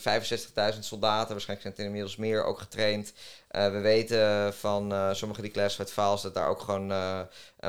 65.000 0.73 0.79
soldaten, 0.79 1.31
waarschijnlijk 1.31 1.61
zijn 1.61 1.73
het 1.73 1.79
inmiddels 1.79 2.15
meer, 2.15 2.43
ook 2.43 2.59
getraind. 2.59 3.13
Eh, 3.47 3.71
we 3.71 3.79
weten 3.79 4.53
van 4.53 4.93
uh, 4.93 5.13
sommige 5.13 5.41
declassified 5.41 5.91
files 5.91 6.21
dat 6.21 6.33
daar 6.33 6.47
ook 6.47 6.61
gewoon 6.61 6.93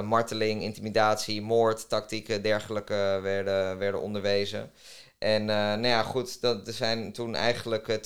marteling, 0.05 0.63
intimidatie, 0.63 1.43
moord, 1.43 1.89
tactieken, 1.89 2.43
dergelijke 2.43 3.19
werden, 3.23 3.79
werden 3.79 4.01
onderwezen. 4.01 4.71
En 5.19 5.45
nou 5.45 5.87
ja, 5.87 6.03
goed, 6.03 6.41
dat, 6.41 6.67
er 6.67 6.73
zijn 6.73 7.13
toen 7.13 7.35
eigenlijk 7.35 8.01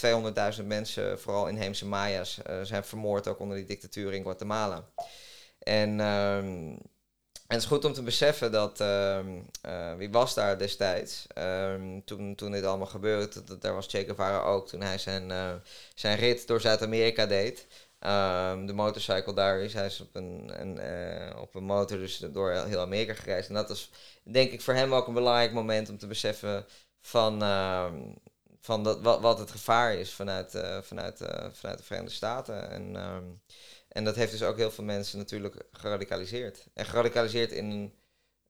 200.000 0.58 0.64
mensen, 0.64 1.20
vooral 1.20 1.48
inheemse 1.48 1.86
Maya's, 1.86 2.38
zijn 2.62 2.84
vermoord 2.84 3.28
ook 3.28 3.38
onder 3.40 3.56
die 3.56 3.66
dictatuur 3.66 4.12
in 4.12 4.22
Guatemala. 4.22 4.84
En 5.58 6.00
ehm, 6.00 6.76
en 7.50 7.56
het 7.56 7.64
is 7.64 7.70
goed 7.70 7.84
om 7.84 7.92
te 7.92 8.02
beseffen 8.02 8.52
dat, 8.52 8.80
uh, 8.80 9.18
uh, 9.66 9.94
wie 9.94 10.10
was 10.10 10.34
daar 10.34 10.58
destijds, 10.58 11.26
um, 11.38 12.04
toen, 12.04 12.34
toen 12.34 12.50
dit 12.50 12.64
allemaal 12.64 12.86
gebeurde, 12.86 13.44
dat, 13.44 13.62
daar 13.62 13.74
was 13.74 13.86
Che 13.86 14.04
Guevara 14.04 14.42
ook, 14.42 14.68
toen 14.68 14.80
hij 14.80 14.98
zijn, 14.98 15.30
uh, 15.30 15.52
zijn 15.94 16.18
rit 16.18 16.46
door 16.46 16.60
Zuid-Amerika 16.60 17.26
deed. 17.26 17.66
Um, 18.00 18.66
de 18.66 18.72
motorcycle 18.72 19.34
daar 19.34 19.60
is, 19.60 19.72
hij 19.72 19.86
is 19.86 20.00
op 20.00 20.14
een, 20.14 20.52
een 20.60 20.78
uh, 20.78 21.40
op 21.40 21.54
een 21.54 21.64
motor 21.64 21.98
dus 21.98 22.18
door 22.18 22.50
heel 22.52 22.80
Amerika 22.80 23.14
gereisd. 23.14 23.48
En 23.48 23.54
dat 23.54 23.68
was 23.68 23.90
denk 24.22 24.50
ik 24.50 24.60
voor 24.60 24.74
hem 24.74 24.94
ook 24.94 25.06
een 25.06 25.14
belangrijk 25.14 25.52
moment 25.52 25.88
om 25.88 25.98
te 25.98 26.06
beseffen 26.06 26.66
van, 27.00 27.40
van 28.60 28.84
dat, 28.84 29.00
wat, 29.00 29.20
wat 29.20 29.38
het 29.38 29.50
gevaar 29.50 29.94
is 29.94 30.12
vanuit, 30.12 30.50
vanuit, 30.82 31.16
vanuit 31.52 31.78
de 31.78 31.84
Verenigde 31.84 32.14
Staten. 32.14 32.70
En 32.70 32.96
en 33.90 34.04
dat 34.04 34.16
heeft 34.16 34.32
dus 34.32 34.42
ook 34.42 34.56
heel 34.56 34.70
veel 34.70 34.84
mensen 34.84 35.18
natuurlijk 35.18 35.62
geradicaliseerd. 35.72 36.66
En 36.74 36.86
geradicaliseerd 36.86 37.52
in 37.52 37.70
een. 37.70 37.98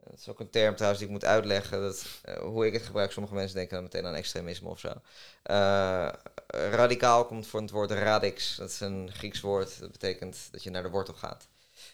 Dat 0.04 0.18
is 0.18 0.28
ook 0.28 0.40
een 0.40 0.50
term 0.50 0.74
trouwens 0.74 1.00
die 1.00 1.08
ik 1.08 1.14
moet 1.14 1.24
uitleggen. 1.24 1.80
Dat, 1.80 2.06
uh, 2.28 2.34
hoe 2.34 2.66
ik 2.66 2.72
het 2.72 2.82
gebruik, 2.82 3.12
sommige 3.12 3.34
mensen 3.34 3.56
denken 3.56 3.74
dan 3.74 3.82
meteen 3.82 4.06
aan 4.06 4.14
extremisme 4.14 4.68
of 4.68 4.78
zo. 4.78 4.88
Uh, 4.88 6.08
radicaal 6.50 7.26
komt 7.26 7.46
voor 7.46 7.60
het 7.60 7.70
woord 7.70 7.90
radix. 7.90 8.56
Dat 8.56 8.70
is 8.70 8.80
een 8.80 9.10
Grieks 9.12 9.40
woord. 9.40 9.80
Dat 9.80 9.92
betekent 9.92 10.48
dat 10.50 10.62
je 10.62 10.70
naar 10.70 10.82
de 10.82 10.90
wortel 10.90 11.14
gaat. 11.14 11.48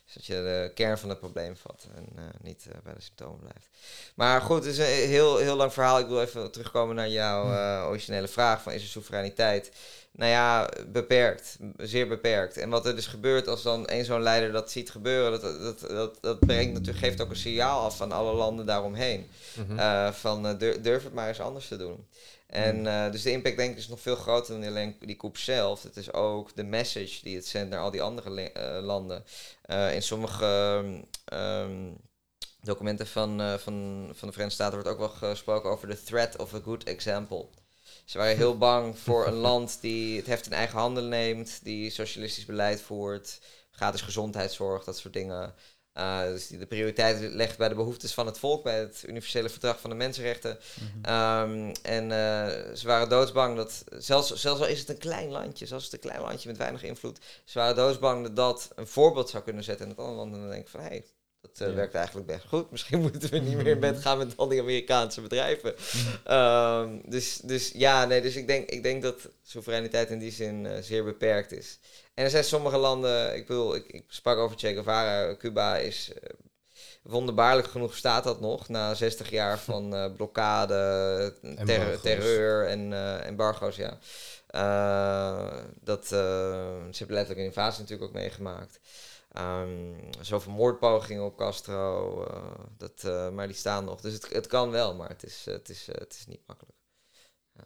Dus 0.07 0.15
dat 0.15 0.27
je 0.27 0.35
de 0.35 0.71
kern 0.75 0.99
van 0.99 1.09
het 1.09 1.19
probleem 1.19 1.57
vat 1.57 1.87
en 1.95 2.09
uh, 2.17 2.23
niet 2.43 2.67
bij 2.85 2.95
de 2.95 3.03
symptomen 3.03 3.39
blijft. 3.41 3.69
Maar 4.15 4.41
goed, 4.41 4.65
het 4.65 4.73
is 4.73 4.79
een 4.79 5.09
heel, 5.09 5.37
heel 5.37 5.57
lang 5.57 5.73
verhaal. 5.73 5.99
Ik 5.99 6.07
wil 6.07 6.21
even 6.21 6.51
terugkomen 6.51 6.97
naar 6.97 7.09
jouw 7.09 7.45
originele 7.89 8.29
vraag: 8.29 8.63
van 8.63 8.73
is 8.73 8.83
er 8.83 8.89
soevereiniteit? 8.89 9.71
nou 10.17 10.31
ja, 10.31 10.69
beperkt. 10.93 11.59
Zeer 11.77 12.09
beperkt. 12.09 12.57
En 12.57 12.71
wat 12.71 12.87
er 12.87 12.95
dus 12.95 13.07
gebeurt 13.07 13.49
als 13.49 13.63
dan 13.63 13.87
één 13.87 14.05
zo'n 14.05 14.23
leider 14.23 14.53
dat 14.53 14.71
ziet 14.71 14.91
gebeuren, 14.91 15.41
dat, 15.41 15.61
dat, 15.61 15.91
dat, 15.91 16.19
dat 16.21 16.41
brengt 16.41 16.73
natuurlijk, 16.73 17.05
geeft 17.05 17.21
ook 17.21 17.31
een 17.31 17.37
signaal 17.37 17.81
af 17.81 17.97
van 17.97 18.13
alle 18.13 18.33
landen 18.33 18.67
daaromheen. 18.67 19.29
Mm 19.55 19.85
van 20.13 20.47
uh, 20.47 20.73
durf 20.83 21.05
het 21.05 21.13
maar 21.13 21.29
eens 21.29 21.41
anders 21.41 21.69
te 21.69 21.77
doen. 21.77 22.07
En 22.47 22.85
uh, 22.85 23.11
dus 23.11 23.23
de 23.23 23.31
impact 23.31 23.57
denk 23.57 23.71
ik 23.71 23.77
is 23.77 23.89
nog 23.89 24.01
veel 24.01 24.17
groter 24.17 24.61
dan 24.61 24.69
alleen 24.69 24.97
die 25.01 25.17
koep 25.17 25.37
zelf. 25.37 25.83
Het 25.83 25.97
is 25.97 26.13
ook 26.13 26.57
de 26.57 26.65
message 26.65 27.23
die 27.23 27.37
het 27.37 27.47
zendt 27.47 27.71
naar 27.71 27.81
al 27.81 27.91
die 27.91 28.03
andere 28.03 28.51
landen. 28.83 29.25
in 29.93 30.03
sommige 30.03 30.83
um, 31.33 31.97
documenten 32.61 33.07
van, 33.07 33.39
van, 33.39 34.11
van 34.15 34.29
de 34.29 34.33
Verenigde 34.33 34.51
Staten 34.51 34.75
wordt 34.75 34.89
ook 34.89 34.99
wel 34.99 35.31
gesproken 35.31 35.71
over 35.71 35.89
de 35.89 36.03
threat 36.03 36.37
of 36.37 36.55
a 36.55 36.61
good 36.65 36.85
example. 36.85 37.49
Ze 38.07 38.19
waren 38.19 38.37
heel 38.37 38.59
bang 38.59 38.99
voor 38.99 39.27
een 39.27 39.35
land 39.49 39.79
die 39.81 40.17
het 40.17 40.27
heft 40.27 40.47
in 40.47 40.53
eigen 40.53 40.79
handen 40.79 41.09
neemt, 41.09 41.61
die 41.63 41.91
socialistisch 41.91 42.45
beleid 42.45 42.81
voert, 42.81 43.41
gratis 43.71 44.01
gezondheidszorg, 44.01 44.85
dat 44.85 44.99
soort 44.99 45.15
dingen. 45.15 45.55
Uh, 45.97 46.23
dus 46.23 46.47
die 46.47 46.59
de 46.59 46.67
prioriteit 46.67 47.21
legt 47.21 47.59
bij 47.59 47.69
de 47.69 47.75
behoeftes 47.75 48.15
van 48.15 48.27
het 48.27 48.39
volk, 48.39 48.63
bij 48.63 48.79
het 48.79 49.05
universele 49.07 49.49
verdrag 49.49 49.81
van 49.81 49.91
de 49.91 49.97
mensenrechten. 49.97 50.59
Mm 50.81 51.15
um, 51.15 51.73
en 51.83 52.05
uh, 52.05 52.75
ze 52.75 52.83
waren 52.85 53.09
doodsbang 53.09 53.57
dat, 53.57 53.85
zelfs, 53.99 54.35
zelfs 54.35 54.61
al 54.61 54.67
is 54.67 54.79
het 54.79 54.89
een 54.89 54.99
klein 54.99 55.31
landje, 55.31 55.67
zelfs 55.67 55.85
het 55.85 55.93
een 55.93 56.01
klein 56.01 56.21
landje 56.21 56.49
met 56.49 56.59
weinig 56.59 56.83
invloed, 56.83 57.19
ze 57.45 57.59
waren 57.59 57.77
doodsbang 57.77 58.23
dat 58.23 58.37
dat 58.37 58.71
een 58.75 58.87
voorbeeld 58.87 59.31
zou 59.31 59.43
kunnen 59.43 59.65
zetten 59.65 59.85
in 59.85 59.91
het 59.91 60.01
andere 60.01 60.17
landen. 60.17 60.35
En 60.35 60.45
dan 60.45 60.51
denken 60.55 60.71
van, 60.71 60.81
hé, 60.81 60.87
hey, 60.87 61.05
dat 61.55 61.69
uh, 61.69 61.75
werkt 61.75 61.95
eigenlijk 61.95 62.27
best 62.27 62.45
goed. 62.49 62.71
Misschien 62.73 63.01
moeten 63.01 63.31
we 63.31 63.39
niet 63.39 63.57
meer 63.63 63.67
in 63.67 63.81
bed 63.81 64.01
gaan 64.01 64.19
met 64.19 64.37
al 64.37 64.49
die 64.49 64.61
Amerikaanse 64.61 65.21
bedrijven. 65.21 65.75
um, 66.31 67.03
dus, 67.15 67.41
dus 67.43 67.71
ja, 67.75 68.05
nee, 68.05 68.21
dus 68.23 68.37
ik 68.37 68.47
denk, 68.47 68.69
ik 68.69 68.83
denk 68.83 69.03
dat 69.03 69.29
soevereiniteit 69.43 70.11
in 70.11 70.19
die 70.19 70.33
zin 70.33 70.65
uh, 70.65 70.73
zeer 70.81 71.05
beperkt 71.05 71.53
is. 71.53 71.79
En 72.15 72.25
er 72.25 72.31
zijn 72.31 72.45
sommige 72.45 72.77
landen, 72.77 73.37
ik 73.37 73.47
bedoel, 73.47 73.75
ik, 73.75 73.87
ik 73.87 74.05
sprak 74.09 74.39
over 74.39 74.59
Che 74.59 74.73
Guevara, 74.73 75.37
Cuba 75.37 75.77
is 75.77 76.11
uh, 76.11 76.31
wonderbaarlijk 77.03 77.69
genoeg 77.69 77.97
staat 77.97 78.25
dat 78.25 78.41
nog, 78.41 78.69
na 78.69 78.95
60 78.95 79.31
jaar 79.31 79.59
van 79.59 80.13
blokkade, 80.17 81.35
ter 81.65 82.01
terreur 82.01 82.67
en 82.67 82.93
embargo's, 83.25 83.77
ja. 83.77 83.99
dat, 85.81 86.07
ze 86.07 86.97
hebben 86.99 87.17
letterlijk 87.17 87.39
een 87.39 87.45
invasie 87.45 87.81
natuurlijk 87.81 88.09
ook 88.09 88.17
meegemaakt. 88.17 88.79
Um, 89.39 89.97
zoveel 90.21 90.53
moordpogingen 90.53 91.25
op 91.25 91.37
Castro, 91.37 92.21
uh, 92.31 92.37
dat, 92.79 93.03
uh, 93.07 93.31
maar 93.31 93.47
die 93.47 93.57
staan 93.57 93.85
nog. 93.85 94.01
Dus 94.01 94.13
het, 94.13 94.29
het 94.33 94.47
kan 94.47 94.71
wel, 94.71 94.95
maar 94.95 95.09
het 95.09 95.23
is, 95.23 95.43
het 95.45 95.69
is, 95.69 95.87
het 95.93 96.17
is 96.19 96.27
niet 96.27 96.41
makkelijk. 96.47 96.77
Ja. 97.53 97.65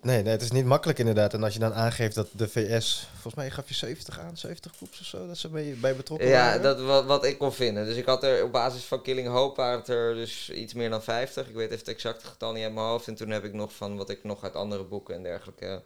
Nee, 0.00 0.22
nee, 0.22 0.32
het 0.32 0.42
is 0.42 0.50
niet 0.50 0.64
makkelijk 0.64 0.98
inderdaad. 0.98 1.34
En 1.34 1.42
als 1.42 1.52
je 1.52 1.58
dan 1.58 1.74
aangeeft 1.74 2.14
dat 2.14 2.28
de 2.32 2.48
VS, 2.48 3.08
volgens 3.12 3.34
mij 3.34 3.50
gaf 3.50 3.68
je 3.68 3.74
70 3.74 4.18
aan, 4.18 4.36
70 4.36 4.72
groeps 4.76 5.00
of 5.00 5.06
zo, 5.06 5.26
dat 5.26 5.38
ze 5.38 5.48
bij, 5.48 5.76
bij 5.80 5.96
betrokken 5.96 6.28
ja, 6.28 6.44
waren. 6.44 6.62
Ja, 6.62 6.62
dat 6.62 6.80
wat, 6.80 7.04
wat 7.04 7.24
ik 7.24 7.38
kon 7.38 7.52
vinden. 7.52 7.84
Dus 7.84 7.96
ik 7.96 8.06
had 8.06 8.22
er 8.22 8.44
op 8.44 8.52
basis 8.52 8.84
van 8.84 9.02
Killing 9.02 9.28
Hope 9.28 9.60
waren 9.60 9.78
het 9.78 9.88
er 9.88 10.14
dus 10.14 10.50
iets 10.50 10.74
meer 10.74 10.90
dan 10.90 11.02
50. 11.02 11.48
Ik 11.48 11.54
weet 11.54 11.70
even 11.70 11.78
het 11.78 11.88
exacte 11.88 12.26
getal 12.26 12.52
niet 12.52 12.64
uit 12.64 12.74
mijn 12.74 12.86
hoofd. 12.86 13.08
En 13.08 13.14
toen 13.14 13.30
heb 13.30 13.44
ik 13.44 13.52
nog 13.52 13.74
van 13.74 13.96
wat 13.96 14.10
ik 14.10 14.24
nog 14.24 14.42
uit 14.42 14.54
andere 14.54 14.84
boeken 14.84 15.14
en 15.14 15.22
dergelijke 15.22 15.82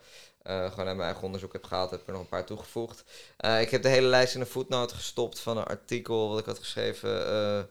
uh, 0.46 0.70
gewoon 0.70 0.86
uit 0.86 0.96
mijn 0.96 1.08
eigen 1.08 1.22
onderzoek 1.22 1.52
heb 1.52 1.64
gehaald, 1.64 1.90
heb 1.90 2.00
ik 2.00 2.06
er 2.06 2.12
nog 2.12 2.22
een 2.22 2.28
paar 2.28 2.46
toegevoegd. 2.46 3.04
Uh, 3.44 3.60
ik 3.60 3.70
heb 3.70 3.82
de 3.82 3.88
hele 3.88 4.06
lijst 4.06 4.34
in 4.34 4.40
een 4.40 4.46
voetnoot 4.46 4.92
gestopt 4.92 5.40
van 5.40 5.56
een 5.56 5.64
artikel 5.64 6.28
wat 6.28 6.38
ik 6.38 6.44
had 6.44 6.58
geschreven. 6.58 7.32
Uh, 7.32 7.62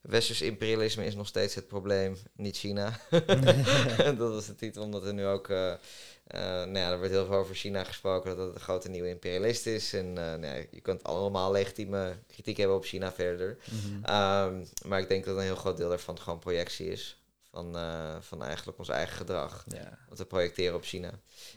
Westers 0.00 0.42
imperialisme 0.42 1.04
is 1.04 1.14
nog 1.14 1.26
steeds 1.26 1.54
het 1.54 1.66
probleem, 1.66 2.16
niet 2.36 2.56
China. 2.56 3.00
dat 4.18 4.32
was 4.32 4.46
de 4.46 4.54
titel, 4.56 4.82
omdat 4.82 5.04
er 5.04 5.14
nu 5.14 5.26
ook... 5.26 5.48
nou 5.48 6.72
ja, 6.72 6.90
er 6.90 6.96
wordt 6.98 7.12
heel 7.12 7.26
veel 7.26 7.34
over 7.34 7.54
China 7.54 7.84
gesproken, 7.84 8.36
dat 8.36 8.46
het 8.46 8.54
een 8.54 8.60
grote 8.60 8.88
nieuwe 8.88 9.08
imperialist 9.08 9.66
is. 9.66 9.92
En 9.92 10.12
nou 10.12 10.46
ja, 10.46 10.54
je 10.70 10.80
kunt 10.80 11.04
allemaal 11.04 11.52
legitieme 11.52 12.16
kritiek 12.26 12.56
hebben 12.56 12.76
op 12.76 12.84
China 12.84 13.12
verder. 13.12 13.56
Mm 13.70 13.78
-hmm. 13.78 14.14
um, 14.56 14.66
maar 14.86 15.00
ik 15.00 15.08
denk 15.08 15.24
dat 15.24 15.36
een 15.36 15.42
heel 15.42 15.56
groot 15.56 15.76
deel 15.76 15.88
daarvan 15.88 16.18
gewoon 16.18 16.38
projectie 16.38 16.90
is 16.90 17.18
van, 17.56 17.76
uh, 17.76 18.16
van 18.20 18.42
eigenlijk 18.42 18.78
ons 18.78 18.88
eigen 18.88 19.16
gedrag. 19.16 19.64
Ja. 19.66 19.98
Wat 20.08 20.18
we 20.18 20.24
projecteren 20.24 20.74
op 20.74 20.84
China. 20.84 21.10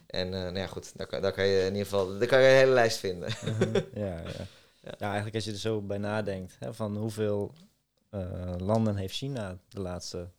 En 0.08 0.26
uh, 0.26 0.32
nou 0.32 0.58
ja, 0.58 0.68
goed, 0.68 0.98
daar, 0.98 1.22
daar 1.22 1.32
kan 1.32 1.46
je 1.46 1.60
in 1.60 1.72
ieder 1.72 1.84
geval 1.84 2.18
daar 2.18 2.28
kan 2.28 2.42
je 2.42 2.48
een 2.48 2.56
hele 2.56 2.72
lijst 2.72 2.98
vinden. 2.98 3.30
Mhm. 3.46 3.76
ja, 3.94 4.22
ja. 4.38 4.46
ja, 4.82 4.98
eigenlijk 5.00 5.36
als 5.36 5.46
je 5.46 5.52
er 5.52 5.58
zo 5.58 5.82
bij 5.82 5.98
nadenkt, 5.98 6.56
hè, 6.60 6.74
van 6.74 6.98
hoeveel 6.98 7.54
uh, 8.12 8.54
landen 8.58 8.96
heeft 8.96 9.16
China 9.16 9.58
de 9.68 9.80
laatste, 9.80 10.30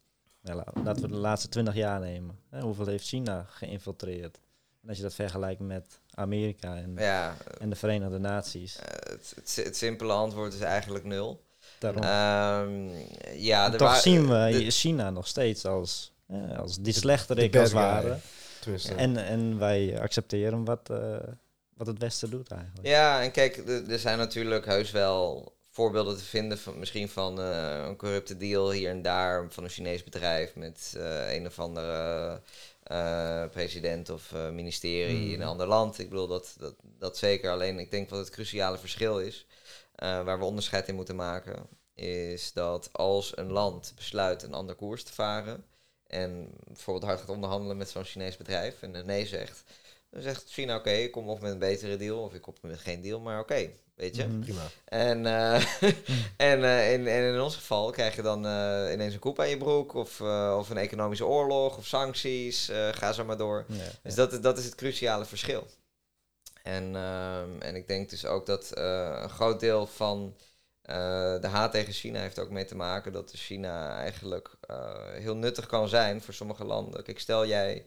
nou, 0.43 0.63
laten 0.85 1.03
we 1.03 1.09
de 1.09 1.17
laatste 1.17 1.49
twintig 1.49 1.75
jaar 1.75 2.01
nemen. 2.01 2.39
Hè, 2.51 2.61
hoeveel 2.61 2.87
heeft 2.87 3.07
China 3.07 3.47
geïnfiltreerd? 3.49 4.41
En 4.83 4.89
als 4.89 4.97
je 4.97 5.03
dat 5.03 5.15
vergelijkt 5.15 5.61
met 5.61 6.01
Amerika 6.15 6.77
en, 6.77 6.99
en 7.59 7.71
de 7.71 7.77
Verenigde 7.77 8.19
Naties. 8.19 8.77
Het, 8.77 9.33
het, 9.37 9.61
het, 9.65 9.77
simpele 9.77 10.13
antwoord 10.13 10.55
is 10.55 10.61
eigenlijk 10.61 11.05
nul. 11.05 11.45
Daarom. 11.81 12.03
Um, 12.03 12.91
ja, 13.37 13.71
toch 13.71 13.97
zien 13.97 14.29
we 14.29 14.67
China 14.69 15.11
nog 15.11 15.27
steeds 15.27 15.65
als, 15.65 16.13
eh, 16.27 16.59
als 16.59 16.79
die 16.79 16.93
slechterik 16.93 17.57
als 17.57 17.73
ware. 17.73 18.19
En, 18.97 19.17
en 19.17 19.59
wij 19.59 20.01
accepteren 20.01 20.65
wat, 20.65 20.89
uh, 20.91 21.17
wat 21.75 21.87
het 21.87 21.99
Westen 21.99 22.31
doet 22.31 22.51
eigenlijk. 22.51 22.87
Ja, 22.87 23.23
en 23.23 23.31
kijk, 23.31 23.57
er 23.89 23.99
zijn 23.99 24.19
natuurlijk 24.19 24.67
heus 24.67 24.91
wel 24.91 25.53
voorbeelden 25.71 26.17
te 26.17 26.25
vinden 26.25 26.59
van 26.59 26.79
misschien 26.79 27.09
van 27.09 27.41
uh, 27.41 27.85
een 27.87 27.97
corrupte 27.97 28.37
deal 28.37 28.71
hier 28.71 28.91
en 28.91 29.03
daar 29.03 29.47
van 29.49 29.65
een 29.65 29.71
Chinees 29.71 30.05
bedrijf 30.05 30.55
met 30.55 30.95
uh, 30.97 31.35
een 31.35 31.47
of 31.47 31.59
andere 31.59 32.41
uh, 32.93 33.45
president 33.51 34.11
of 34.11 34.35
ministerie 34.53 35.27
mm. 35.27 35.33
in 35.33 35.41
een 35.41 35.47
ander 35.47 35.67
land. 35.67 35.99
Ik 35.99 36.09
bedoel 36.09 36.27
dat, 36.27 36.55
dat, 36.59 36.75
dat 36.99 37.17
zeker. 37.17 37.51
Alleen 37.51 37.79
ik 37.79 37.91
denk 37.91 38.11
wat 38.11 38.19
het 38.19 38.31
cruciale 38.31 38.79
verschil 38.79 39.21
is, 39.21 39.47
waar 40.01 40.39
we 40.39 40.45
onderscheid 40.45 40.89
in 40.89 40.95
moeten 40.95 41.17
maken, 41.17 41.69
is 41.95 42.53
dat 42.53 42.89
als 42.93 43.37
een 43.37 43.53
land 43.53 43.93
besluit 43.97 44.43
een 44.43 44.55
ander 44.55 44.75
koers 44.75 45.05
te 45.05 45.13
varen 45.13 45.65
en 46.07 46.51
bijvoorbeeld 46.65 47.07
hard 47.07 47.21
gaat 47.21 47.29
onderhandelen 47.29 47.77
met 47.77 47.91
zo'n 47.91 48.05
Chinees 48.05 48.37
bedrijf 48.37 48.83
en 48.83 49.07
nee 49.07 49.27
zegt, 49.27 49.63
dan 50.11 50.23
zegt 50.23 50.45
China 50.51 50.77
oké, 50.77 50.89
okay, 50.89 51.03
ik 51.03 51.11
kom 51.11 51.29
of 51.29 51.41
met 51.41 51.53
een 51.53 51.59
betere 51.59 51.97
deal 51.97 52.23
of 52.23 52.35
ik 52.35 52.43
kom 52.43 52.55
met 52.61 52.79
geen 52.79 53.03
deal, 53.03 53.21
maar 53.21 53.41
oké, 53.41 53.53
okay, 53.53 53.75
weet 53.95 54.17
je. 54.17 54.27
Mm, 54.27 54.41
prima. 54.41 54.63
En, 54.85 55.25
uh, 55.25 55.55
en, 56.51 56.61
uh, 56.61 56.93
in, 56.93 57.07
en 57.07 57.35
in 57.35 57.41
ons 57.41 57.57
geval 57.57 57.91
krijg 57.91 58.17
je 58.17 58.23
dan 58.23 58.47
uh, 58.47 58.93
ineens 58.93 59.15
een 59.15 59.21
koep 59.21 59.41
aan 59.41 59.49
je 59.49 59.57
broek 59.57 59.95
of, 59.95 60.21
of 60.57 60.71
een 60.71 60.77
economische 60.77 61.27
oorlog 61.27 61.77
of 61.77 61.87
sancties, 61.87 62.71
ga 62.91 63.13
zo 63.13 63.25
maar 63.25 63.37
door. 63.37 63.65
Ja, 63.69 63.77
dus 64.03 64.15
ja. 64.15 64.27
Dat, 64.27 64.43
dat 64.43 64.59
is 64.59 64.65
het 64.65 64.75
cruciale 64.75 65.25
verschil. 65.25 65.67
En, 66.63 66.97
en 67.59 67.77
ik 67.77 67.87
denk 67.87 68.11
dus 68.11 68.27
ook 68.27 68.47
dat 68.47 68.71
een 68.75 69.31
groot 69.31 69.61
deel 69.61 69.87
van 69.87 70.37
de 71.41 71.49
haat 71.51 71.73
tegen 71.73 71.93
China 71.93 72.21
heeft 72.21 72.39
ook 72.39 72.51
mee 72.51 72.65
te 72.65 72.77
maken 72.77 73.13
dat 73.13 73.33
China 73.35 73.99
eigenlijk 73.99 74.51
heel 75.13 75.37
nuttig 75.37 75.67
kan 75.67 75.89
zijn 75.89 76.23
voor 76.23 76.35
sommige 76.35 76.65
landen. 76.65 77.03
Kijk, 77.03 77.21
stel 77.21 77.47
jij 77.47 77.87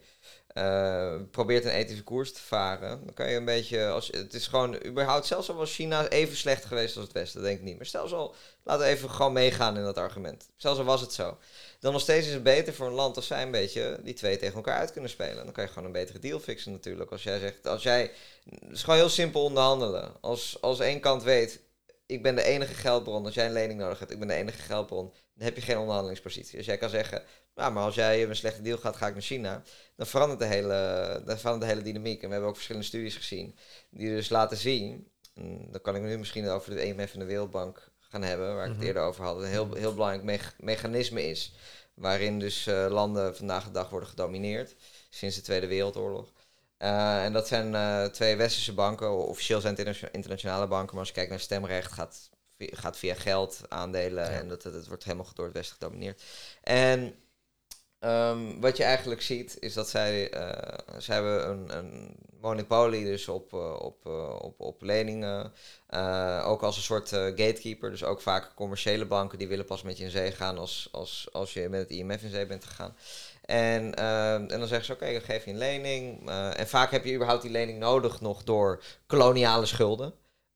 probeert 1.30 1.64
een 1.64 1.70
ethische 1.70 2.04
koers 2.04 2.32
te 2.32 2.40
varen, 2.40 3.04
dan 3.04 3.14
kan 3.14 3.30
je 3.30 3.36
een 3.36 3.44
beetje. 3.44 3.88
Als, 3.88 4.06
het 4.06 4.34
is 4.34 4.46
gewoon 4.46 4.84
überhaupt, 4.84 5.26
zelfs 5.26 5.48
al 5.48 5.56
was 5.56 5.74
China 5.74 6.08
even 6.08 6.36
slecht 6.36 6.64
geweest 6.64 6.96
als 6.96 7.04
het 7.04 7.14
Westen, 7.14 7.42
denk 7.42 7.58
ik 7.58 7.64
niet. 7.64 7.76
Maar 7.76 7.86
stel 7.86 8.12
al, 8.12 8.34
laten 8.62 8.84
we 8.84 8.90
even 8.90 9.10
gewoon 9.10 9.32
meegaan 9.32 9.76
in 9.76 9.84
dat 9.84 9.98
argument. 9.98 10.48
Zelfs 10.56 10.78
al 10.78 10.84
was 10.84 11.00
het 11.00 11.12
zo. 11.12 11.38
Dan 11.84 11.92
nog 11.92 12.02
steeds 12.02 12.26
is 12.26 12.32
het 12.32 12.42
beter 12.42 12.74
voor 12.74 12.86
een 12.86 12.92
land 12.92 13.16
als 13.16 13.26
zij 13.26 13.42
een 13.42 13.50
beetje 13.50 14.00
die 14.02 14.14
twee 14.14 14.36
tegen 14.36 14.54
elkaar 14.54 14.78
uit 14.78 14.92
kunnen 14.92 15.10
spelen. 15.10 15.44
Dan 15.44 15.52
kan 15.52 15.64
je 15.64 15.70
gewoon 15.70 15.84
een 15.84 15.92
betere 15.92 16.18
deal 16.18 16.40
fixen 16.40 16.72
natuurlijk. 16.72 17.10
Als 17.10 17.22
jij 17.22 17.38
zegt, 17.38 17.66
als 17.66 17.82
jij. 17.82 18.10
Het 18.60 18.70
is 18.72 18.82
gewoon 18.82 18.98
heel 18.98 19.08
simpel 19.08 19.44
onderhandelen. 19.44 20.12
Als, 20.20 20.58
als 20.60 20.80
één 20.80 21.00
kant 21.00 21.22
weet, 21.22 21.60
ik 22.06 22.22
ben 22.22 22.34
de 22.34 22.42
enige 22.42 22.74
geldbron. 22.74 23.24
Als 23.24 23.34
jij 23.34 23.46
een 23.46 23.52
lening 23.52 23.80
nodig 23.80 23.98
hebt, 23.98 24.10
ik 24.10 24.18
ben 24.18 24.28
de 24.28 24.34
enige 24.34 24.62
geldbron. 24.62 25.12
Dan 25.34 25.44
heb 25.44 25.56
je 25.56 25.62
geen 25.62 25.78
onderhandelingspositie. 25.78 26.56
Dus 26.56 26.66
jij 26.66 26.76
kan 26.76 26.90
zeggen, 26.90 27.22
nou, 27.54 27.72
maar 27.72 27.84
als 27.84 27.94
jij 27.94 28.22
een 28.22 28.36
slechte 28.36 28.62
deal 28.62 28.78
gaat, 28.78 28.96
ga 28.96 29.06
ik 29.06 29.12
naar 29.12 29.22
China. 29.22 29.62
Dan 29.96 30.06
verandert 30.06 30.40
de 30.40 30.46
hele, 30.46 31.22
dan 31.24 31.38
verandert 31.38 31.70
de 31.70 31.76
hele 31.76 31.92
dynamiek. 31.92 32.22
En 32.22 32.26
we 32.26 32.32
hebben 32.32 32.48
ook 32.48 32.56
verschillende 32.56 32.88
studies 32.88 33.16
gezien 33.16 33.56
die 33.90 34.08
dus 34.08 34.28
laten 34.28 34.56
zien. 34.56 35.10
Dan 35.70 35.80
kan 35.82 35.96
ik 35.96 36.02
nu 36.02 36.18
misschien 36.18 36.48
over 36.48 36.74
de 36.74 36.80
EMF 36.80 37.12
en 37.12 37.18
de 37.18 37.24
Wereldbank 37.24 37.92
gaan 38.14 38.22
hebben, 38.22 38.54
waar 38.54 38.64
ik 38.64 38.70
het 38.70 38.78
mhm. 38.78 38.86
eerder 38.86 39.02
over 39.02 39.24
had. 39.24 39.36
Een 39.36 39.48
heel, 39.48 39.74
heel 39.74 39.94
belangrijk 39.94 40.52
mechanisme 40.58 41.28
is. 41.28 41.52
Waarin 41.94 42.38
dus 42.38 42.66
uh, 42.66 42.86
landen 42.88 43.36
vandaag 43.36 43.64
de 43.64 43.70
dag 43.70 43.90
worden 43.90 44.08
gedomineerd. 44.08 44.74
Sinds 45.08 45.36
de 45.36 45.42
Tweede 45.42 45.66
Wereldoorlog. 45.66 46.32
Uh, 46.78 47.24
en 47.24 47.32
dat 47.32 47.48
zijn 47.48 47.72
uh, 47.72 48.04
twee 48.04 48.36
westerse 48.36 48.74
banken. 48.74 49.10
Officieel 49.10 49.60
zijn 49.60 49.76
het 49.76 50.08
internationale 50.12 50.66
banken. 50.66 50.90
Maar 50.90 50.98
als 50.98 51.08
je 51.08 51.14
kijkt 51.14 51.30
naar 51.30 51.40
stemrecht, 51.40 51.92
gaat, 51.92 52.30
gaat 52.58 52.96
via 52.96 53.14
geld, 53.14 53.60
aandelen. 53.68 54.30
En 54.30 54.48
dat, 54.48 54.62
dat, 54.62 54.86
wordt 54.86 55.04
helemaal 55.04 55.26
door 55.34 55.44
het 55.44 55.54
Westen 55.54 55.76
gedomineerd. 55.80 56.22
En 56.62 57.14
Um, 58.04 58.60
wat 58.60 58.76
je 58.76 58.84
eigenlijk 58.84 59.22
ziet 59.22 59.56
is 59.60 59.74
dat 59.74 59.88
zij, 59.88 60.34
uh, 60.34 60.78
zij 60.98 61.14
hebben 61.14 61.48
een, 61.48 61.76
een 61.76 62.16
monopolie 62.40 63.04
dus 63.04 63.28
op, 63.28 63.52
uh, 63.52 63.80
op, 63.80 64.06
uh, 64.06 64.38
op, 64.40 64.60
op 64.60 64.82
leningen. 64.82 65.52
ook 66.44 66.62
als 66.62 66.76
een 66.76 66.82
soort 66.82 67.08
gatekeeper. 67.08 67.90
Dus 67.90 68.04
ook 68.04 68.20
vaak 68.20 68.54
commerciële 68.54 69.06
banken 69.06 69.38
die 69.38 69.48
willen 69.48 69.64
pas 69.64 69.82
met 69.82 69.98
je 69.98 70.04
in 70.04 70.10
zee 70.10 70.32
gaan 70.32 70.58
als, 70.58 70.88
als, 70.92 71.28
als 71.32 71.52
je 71.52 71.68
met 71.68 71.80
het 71.80 71.90
IMF 71.90 72.22
in 72.22 72.30
zee 72.30 72.46
bent 72.46 72.64
gegaan. 72.64 72.96
En, 73.44 73.94
ehm, 73.94 74.40
en 74.40 74.58
dan 74.58 74.68
zeggen 74.68 74.84
ze, 74.84 74.92
oké, 74.92 75.12
dan 75.12 75.20
geef 75.20 75.44
je 75.44 75.50
een 75.50 75.58
lening. 75.58 76.30
en 76.30 76.68
vaak 76.68 76.90
heb 76.90 77.04
je 77.04 77.14
überhaupt 77.14 77.42
die 77.42 77.50
lening 77.50 77.78
nodig 77.78 78.20
nog 78.20 78.44
door 78.44 78.82
koloniale 79.06 79.66
schulden. 79.66 80.14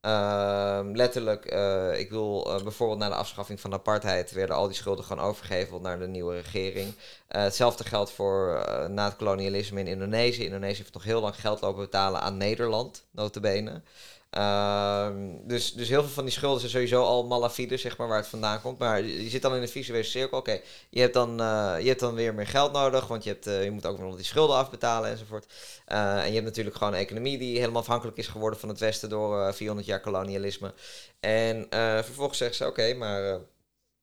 Uh, 0.08 0.80
letterlijk, 0.92 1.52
uh, 1.52 1.98
ik 1.98 2.10
wil 2.10 2.46
uh, 2.48 2.62
bijvoorbeeld 2.62 2.98
na 2.98 3.08
de 3.08 3.14
afschaffing 3.14 3.60
van 3.60 3.70
de 3.70 3.76
apartheid 3.76 4.32
werden 4.32 4.56
al 4.56 4.66
die 4.66 4.76
schulden 4.76 5.04
gewoon 5.04 5.24
overgeheveld 5.24 5.82
naar 5.82 5.98
de 5.98 6.06
nieuwe 6.06 6.34
regering. 6.34 6.88
Uh, 6.88 6.94
hetzelfde 7.28 7.84
geldt 7.84 8.10
voor 8.10 8.64
na 8.90 9.04
het 9.04 9.16
kolonialisme 9.16 9.80
in 9.80 9.86
Indonesië. 9.86 10.44
Indonesië 10.44 10.76
heeft 10.76 10.94
nog 10.94 11.04
heel 11.04 11.20
lang 11.20 11.40
geld 11.40 11.60
lopen 11.60 11.80
betalen 11.80 12.20
aan 12.20 12.36
Nederland, 12.36 13.04
notabene. 13.10 13.82
Ehm, 14.30 15.36
dus, 15.46 15.72
dus 15.72 15.88
heel 15.88 16.02
veel 16.02 16.12
van 16.12 16.24
die 16.24 16.32
schulden 16.32 16.60
zijn 16.60 16.72
sowieso 16.72 17.02
al 17.02 17.26
malafide, 17.26 17.76
zeg 17.76 17.96
maar, 17.96 18.08
waar 18.08 18.18
het 18.18 18.26
vandaan 18.26 18.60
komt. 18.60 18.78
Maar 18.78 19.02
je 19.02 19.28
zit 19.28 19.42
dan 19.42 19.54
in 19.54 19.62
een 19.62 19.68
visuele 19.68 20.02
cirkel. 20.02 20.38
Oké, 20.38 20.60
je, 20.90 21.00
hebt 21.00 21.14
dan, 21.14 21.40
uh, 21.40 21.76
je 21.80 21.88
hebt 21.88 22.00
dan 22.00 22.14
weer 22.14 22.34
meer 22.34 22.46
geld 22.46 22.72
nodig, 22.72 23.06
want 23.06 23.24
je, 23.24 23.30
hebt, 23.30 23.46
uh, 23.46 23.64
je 23.64 23.70
moet 23.70 23.86
ook 23.86 23.98
nog 23.98 24.16
die 24.16 24.24
schulden 24.24 24.56
afbetalen 24.56 25.10
enzovoort. 25.10 25.52
Uh, 25.88 26.18
en 26.18 26.26
je 26.26 26.32
hebt 26.32 26.44
natuurlijk 26.44 26.76
gewoon 26.76 26.92
een 26.92 26.98
economie 26.98 27.38
die 27.38 27.58
helemaal 27.58 27.80
afhankelijk 27.80 28.16
is 28.16 28.26
geworden 28.26 28.60
van 28.60 28.68
het 28.68 28.78
Westen 28.78 29.08
door 29.08 29.54
400 29.54 29.86
jaar 29.86 30.00
kolonialisme. 30.00 30.74
En 31.20 31.66
vervolgens 32.04 32.38
zeggen 32.38 32.56
ze, 32.56 32.66
oké, 32.66 32.94
maar 32.94 33.22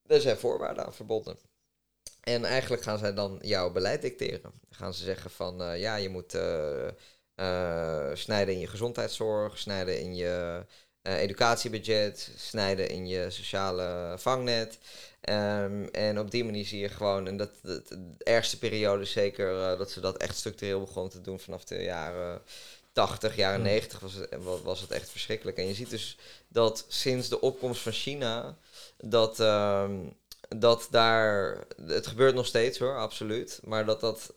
er 0.07 0.21
zijn 0.21 0.38
voorwaarden 0.38 0.86
aan 0.86 0.93
verbonden. 0.93 1.38
En 2.21 2.45
eigenlijk 2.45 2.84
gaan 2.84 2.97
zij 2.97 3.13
dan 3.13 3.39
jouw 3.41 3.71
beleid 3.71 4.01
dicteren. 4.01 4.51
Gaan 4.69 4.93
ze 4.93 5.03
zeggen 5.03 5.32
van, 5.32 5.80
ja, 5.80 5.95
je 5.95 6.09
moet 6.09 6.38
snijden 8.14 8.54
in 8.54 8.60
je 8.60 8.68
gezondheidszorg, 8.68 9.58
snijden 9.58 10.00
in 10.00 10.16
je 10.16 10.66
uh, 11.08 11.20
educatiebudget, 11.22 12.32
snijden 12.36 12.90
in 12.90 13.08
je 13.08 13.30
sociale 13.30 14.16
vangnet. 14.18 14.78
Um, 15.30 15.90
en 15.92 16.20
op 16.20 16.32
die 16.32 16.44
manier 16.44 16.66
zie 16.66 16.80
je 16.80 16.90
gewoon, 16.90 17.28
en 17.28 17.38
dat, 17.38 17.50
dat 17.62 17.88
de 17.88 18.24
ergste 18.24 18.58
periode 18.58 19.06
zeker, 19.06 19.52
uh, 19.52 19.78
dat 19.78 19.92
ze 19.92 20.00
dat 20.00 20.18
echt 20.18 20.38
structureel 20.38 20.80
begonnen 20.80 21.12
te 21.12 21.22
doen 21.22 21.40
vanaf 21.40 21.64
de 21.64 21.84
jaren 21.84 22.42
80, 22.92 23.36
jaren 23.36 23.62
90 23.62 24.00
was 24.00 24.14
het, 24.14 24.30
was 24.64 24.82
het 24.82 24.92
echt 24.92 25.10
verschrikkelijk. 25.10 25.58
En 25.58 25.68
je 25.68 25.74
ziet 25.74 25.90
dus 25.90 26.18
dat 26.48 26.86
sinds 26.88 27.30
de 27.30 27.42
opkomst 27.42 27.82
van 27.82 27.92
China, 27.92 28.58
dat, 28.98 29.40
um, 29.40 30.14
dat 30.50 30.88
daar, 30.92 31.58
het 31.86 32.08
gebeurt 32.08 32.36
nog 32.36 32.46
steeds 32.46 32.80
hoor, 32.80 32.98
absoluut, 32.98 33.60
maar 33.64 33.86
dat 33.86 34.00
dat 34.00 34.34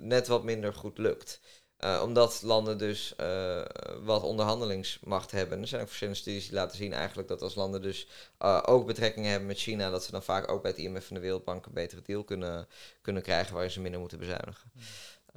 net 0.00 0.26
wat 0.26 0.44
minder 0.44 0.74
goed 0.74 0.98
lukt. 0.98 1.40
Uh, 1.84 2.00
omdat 2.02 2.42
landen 2.42 2.78
dus 2.78 3.14
uh, 3.20 3.62
wat 4.02 4.22
onderhandelingsmacht 4.22 5.30
hebben. 5.30 5.60
Er 5.60 5.66
zijn 5.66 5.80
ook 5.80 5.86
verschillende 5.86 6.20
studies 6.20 6.44
die 6.44 6.54
laten 6.54 6.76
zien 6.76 6.92
eigenlijk 6.92 7.28
dat 7.28 7.42
als 7.42 7.54
landen 7.54 7.82
dus 7.82 8.06
uh, 8.42 8.62
ook 8.66 8.86
betrekkingen 8.86 9.30
hebben 9.30 9.48
met 9.48 9.58
China, 9.58 9.90
dat 9.90 10.04
ze 10.04 10.10
dan 10.10 10.22
vaak 10.22 10.50
ook 10.50 10.62
bij 10.62 10.70
het 10.70 10.80
IMF 10.80 11.08
en 11.08 11.14
de 11.14 11.20
Wereldbank 11.20 11.66
een 11.66 11.72
betere 11.72 12.02
deal 12.02 12.24
kunnen, 12.24 12.68
kunnen 13.00 13.22
krijgen 13.22 13.52
waarin 13.52 13.70
ze 13.70 13.80
minder 13.80 14.00
moeten 14.00 14.18
bezuinigen. 14.18 14.72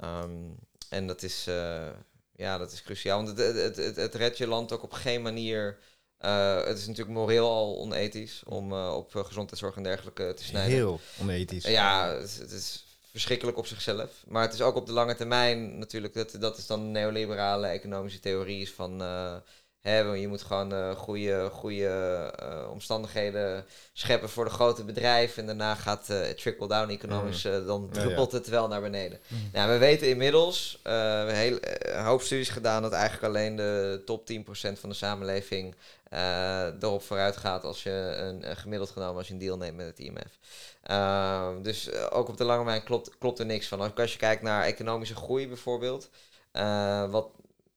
Um, 0.04 0.58
en 0.88 1.06
dat 1.06 1.22
is, 1.22 1.44
ja, 2.36 2.58
dat 2.58 2.72
is 2.72 2.82
cruciaal. 2.82 3.24
Want 3.24 3.38
het, 3.38 3.56
het, 3.56 3.76
het, 3.76 3.96
het 3.96 4.14
redt 4.14 4.38
je 4.38 4.46
land 4.46 4.72
ook 4.72 4.82
op 4.82 4.92
geen 4.92 5.22
manier. 5.22 5.78
het 6.64 6.78
is 6.78 6.86
natuurlijk 6.86 7.16
moreel 7.16 7.48
al 7.48 7.78
onethisch 7.78 8.42
om 8.46 8.72
op 8.72 9.14
gezondheidszorg 9.14 9.76
en 9.76 9.82
dergelijke 9.82 10.34
te 10.36 10.44
snijden. 10.44 10.74
Heel 10.74 11.00
onethisch. 11.20 11.64
ja, 11.64 12.14
het 12.14 12.50
is 12.50 12.91
verschrikkelijk 13.12 13.58
op 13.58 13.66
zichzelf. 13.66 14.24
Maar 14.26 14.42
het 14.42 14.52
is 14.52 14.62
ook 14.62 14.76
op 14.76 14.86
de 14.86 14.92
lange 14.92 15.14
termijn 15.14 15.78
natuurlijk, 15.78 16.14
dat, 16.14 16.36
dat 16.40 16.58
is 16.58 16.66
dan 16.66 16.90
neoliberale 16.90 17.66
economische 17.66 18.20
theorie 18.20 18.60
is 18.60 18.72
van... 18.72 19.02
Uh, 19.82 20.20
je 20.20 20.28
moet 20.28 20.42
gewoon 20.42 20.74
uh, 20.74 20.90
goede, 20.90 21.48
goede 21.52 22.32
uh, 22.42 22.70
omstandigheden 22.70 23.64
scheppen 23.92 24.28
voor 24.28 24.44
de 24.44 24.50
grote 24.50 24.84
bedrijven. 24.84 25.40
En 25.40 25.46
daarna 25.46 25.74
gaat 25.74 26.06
het 26.06 26.38
trickle-down 26.38 26.90
economisch, 26.90 27.42
dan 27.42 27.88
druppelt 27.92 28.32
het 28.32 28.48
wel 28.48 28.68
naar 28.68 28.80
beneden. 28.80 29.20
Mm. 29.28 29.50
Nou, 29.52 29.70
we 29.70 29.78
weten 29.78 30.08
inmiddels, 30.08 30.80
we 30.82 30.90
hebben 30.90 31.34
heel, 31.34 31.58
een 31.78 32.04
hoop 32.04 32.22
studies 32.22 32.48
gedaan... 32.48 32.82
dat 32.82 32.92
eigenlijk 32.92 33.24
alleen 33.24 33.56
de 33.56 34.02
top 34.04 34.30
10% 34.32 34.42
van 34.52 34.88
de 34.88 34.94
samenleving 34.94 35.74
uh, 36.12 36.82
erop 36.82 37.02
vooruit 37.02 37.36
gaat 37.36 37.64
als 37.64 37.82
je 37.82 38.14
een, 38.16 38.56
gemiddeld 38.56 38.90
genomen 38.90 39.16
als 39.16 39.26
je 39.26 39.32
een 39.32 39.38
deal 39.38 39.56
neemt 39.56 39.76
met 39.76 39.86
het 39.86 39.98
IMF. 39.98 40.38
Ehm, 40.82 41.62
dus 41.62 41.88
eh, 41.88 42.06
ook 42.10 42.28
op 42.28 42.36
de 42.36 42.44
lange 42.44 42.62
termijn 42.62 42.84
klopt, 42.84 43.18
klopt 43.18 43.38
er 43.38 43.46
niks 43.46 43.68
van. 43.68 43.94
Als 43.96 44.12
je 44.12 44.18
kijkt 44.18 44.42
naar 44.42 44.64
economische 44.64 45.14
groei 45.14 45.48
bijvoorbeeld, 45.48 46.10
uh, 46.52 47.10
wat, 47.10 47.28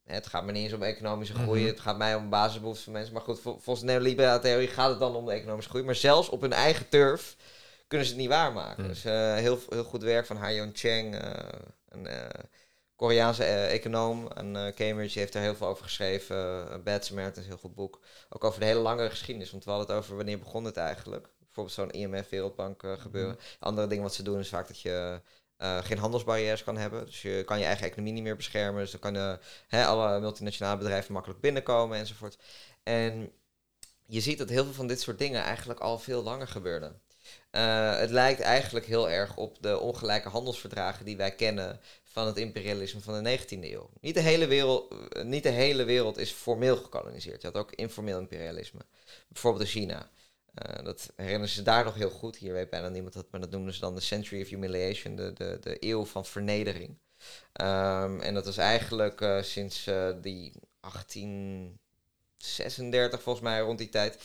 het 0.05 0.27
gaat 0.27 0.45
me 0.45 0.51
niet 0.51 0.63
eens 0.63 0.73
om 0.73 0.83
economische 0.83 1.33
groei, 1.33 1.61
mhm. 1.61 1.69
het 1.69 1.79
gaat 1.79 1.97
mij 1.97 2.15
om 2.15 2.29
basisbehoeften 2.29 2.83
van 2.83 2.93
mensen. 2.93 3.13
Maar 3.13 3.21
goed, 3.21 3.39
volgens 3.39 3.79
de 3.79 3.85
neoliberale 3.85 4.39
theorie 4.39 4.67
gaat 4.67 4.89
het 4.89 4.99
dan 4.99 5.15
om 5.15 5.25
de 5.25 5.31
economische 5.31 5.69
groei. 5.69 5.85
Maar 5.85 5.95
zelfs 5.95 6.29
op 6.29 6.41
hun 6.41 6.53
eigen 6.53 6.89
turf 6.89 7.35
kunnen 7.87 8.07
ze 8.07 8.13
het 8.13 8.21
niet 8.21 8.31
waarmaken. 8.31 8.83
Mhm. 8.83 8.91
Dus 8.91 9.03
heel, 9.03 9.59
heel 9.69 9.83
goed 9.83 10.03
werk 10.03 10.25
van 10.25 10.37
Ha-Yeon 10.37 10.71
Cheng, 10.73 11.21
een 11.89 12.07
Koreaanse 12.95 13.43
econoom 13.43 14.29
aan 14.33 14.53
Cambridge, 14.53 15.13
die 15.13 15.21
heeft 15.21 15.35
er 15.35 15.41
heel 15.41 15.55
veel 15.55 15.67
over 15.67 15.83
geschreven. 15.83 16.83
Bad 16.83 17.05
Samaritan 17.05 17.37
is 17.37 17.43
een 17.43 17.51
heel 17.51 17.61
goed 17.61 17.75
boek. 17.75 17.99
Ook 18.29 18.43
over 18.43 18.59
de 18.59 18.65
hele 18.65 18.79
lange 18.79 19.09
geschiedenis, 19.09 19.51
want 19.51 19.63
we 19.63 19.69
hadden 19.69 19.89
het 19.89 19.97
over 19.97 20.15
wanneer 20.15 20.39
begon 20.39 20.63
het 20.63 20.77
eigenlijk 20.77 21.27
bijvoorbeeld 21.39 21.75
zo'n 21.75 22.01
IMF, 22.01 22.29
Wereldbank 22.29 22.83
gebeuren. 22.97 23.35
Mhm. 23.35 23.43
Andere 23.59 23.87
dingen 23.87 24.03
wat 24.03 24.13
ze 24.13 24.23
doen 24.23 24.39
is 24.39 24.49
vaak 24.49 24.67
dat 24.67 24.81
je 24.81 25.21
uh, 25.57 25.83
geen 25.83 25.97
handelsbarrières 25.97 26.63
kan 26.63 26.77
hebben. 26.77 27.05
Dus 27.05 27.21
je 27.21 27.43
kan 27.45 27.59
je 27.59 27.65
eigen 27.65 27.85
economie 27.85 28.13
niet 28.13 28.23
meer 28.23 28.35
beschermen. 28.35 28.81
Dus 28.81 28.91
dan 28.91 28.99
kunnen 28.99 29.39
hè, 29.67 29.85
alle 29.85 30.19
multinationale 30.19 30.77
bedrijven 30.77 31.13
makkelijk 31.13 31.41
binnenkomen 31.41 31.97
enzovoort. 31.97 32.37
En 32.83 33.31
je 34.05 34.21
ziet 34.21 34.37
dat 34.37 34.49
heel 34.49 34.63
veel 34.63 34.73
van 34.73 34.87
dit 34.87 35.01
soort 35.01 35.19
dingen 35.19 35.43
eigenlijk 35.43 35.79
al 35.79 35.99
veel 35.99 36.23
langer 36.23 36.47
gebeurden. 36.47 37.01
Uh, 37.51 37.97
het 37.97 38.09
lijkt 38.09 38.39
eigenlijk 38.39 38.85
heel 38.85 39.09
erg 39.09 39.37
op 39.37 39.57
de 39.61 39.79
ongelijke 39.79 40.29
handelsverdragen 40.29 41.05
die 41.05 41.17
wij 41.17 41.35
kennen 41.35 41.79
van 42.03 42.27
het 42.27 42.37
imperialisme 42.37 43.01
van 43.01 43.23
de 43.23 43.39
19e 43.39 43.45
eeuw. 43.47 43.89
Niet 44.01 44.13
de 44.13 44.21
hele 44.21 44.47
wereld, 44.47 44.95
niet 45.23 45.43
de 45.43 45.49
hele 45.49 45.83
wereld 45.83 46.17
is 46.17 46.31
formeel 46.31 46.77
gekoloniseerd. 46.77 47.41
Je 47.41 47.47
had 47.47 47.57
ook 47.57 47.71
informeel 47.71 48.19
imperialisme. 48.19 48.79
Bijvoorbeeld 49.27 49.63
in 49.63 49.69
China. 49.69 50.09
Uh, 50.55 50.83
dat 50.83 51.11
herinneren 51.15 51.49
ze 51.49 51.61
daar 51.61 51.83
nog 51.83 51.95
heel 51.95 52.09
goed. 52.09 52.37
Hier 52.37 52.53
weet 52.53 52.69
bijna 52.69 52.89
niemand 52.89 53.13
dat, 53.13 53.25
maar 53.31 53.39
dat 53.39 53.51
noemden 53.51 53.73
ze 53.73 53.79
dan 53.79 53.95
de 53.95 54.01
Century 54.01 54.41
of 54.41 54.49
Humiliation, 54.49 55.15
de, 55.15 55.33
de, 55.33 55.57
de 55.61 55.77
eeuw 55.79 56.05
van 56.05 56.25
vernedering. 56.25 56.97
Um, 57.61 58.21
en 58.21 58.33
dat 58.33 58.45
was 58.45 58.57
eigenlijk 58.57 59.21
uh, 59.21 59.41
sinds 59.41 59.87
uh, 59.87 60.09
die 60.21 60.53
1836, 60.79 63.21
volgens 63.21 63.45
mij 63.45 63.59
rond 63.59 63.77
die 63.77 63.89
tijd, 63.89 64.17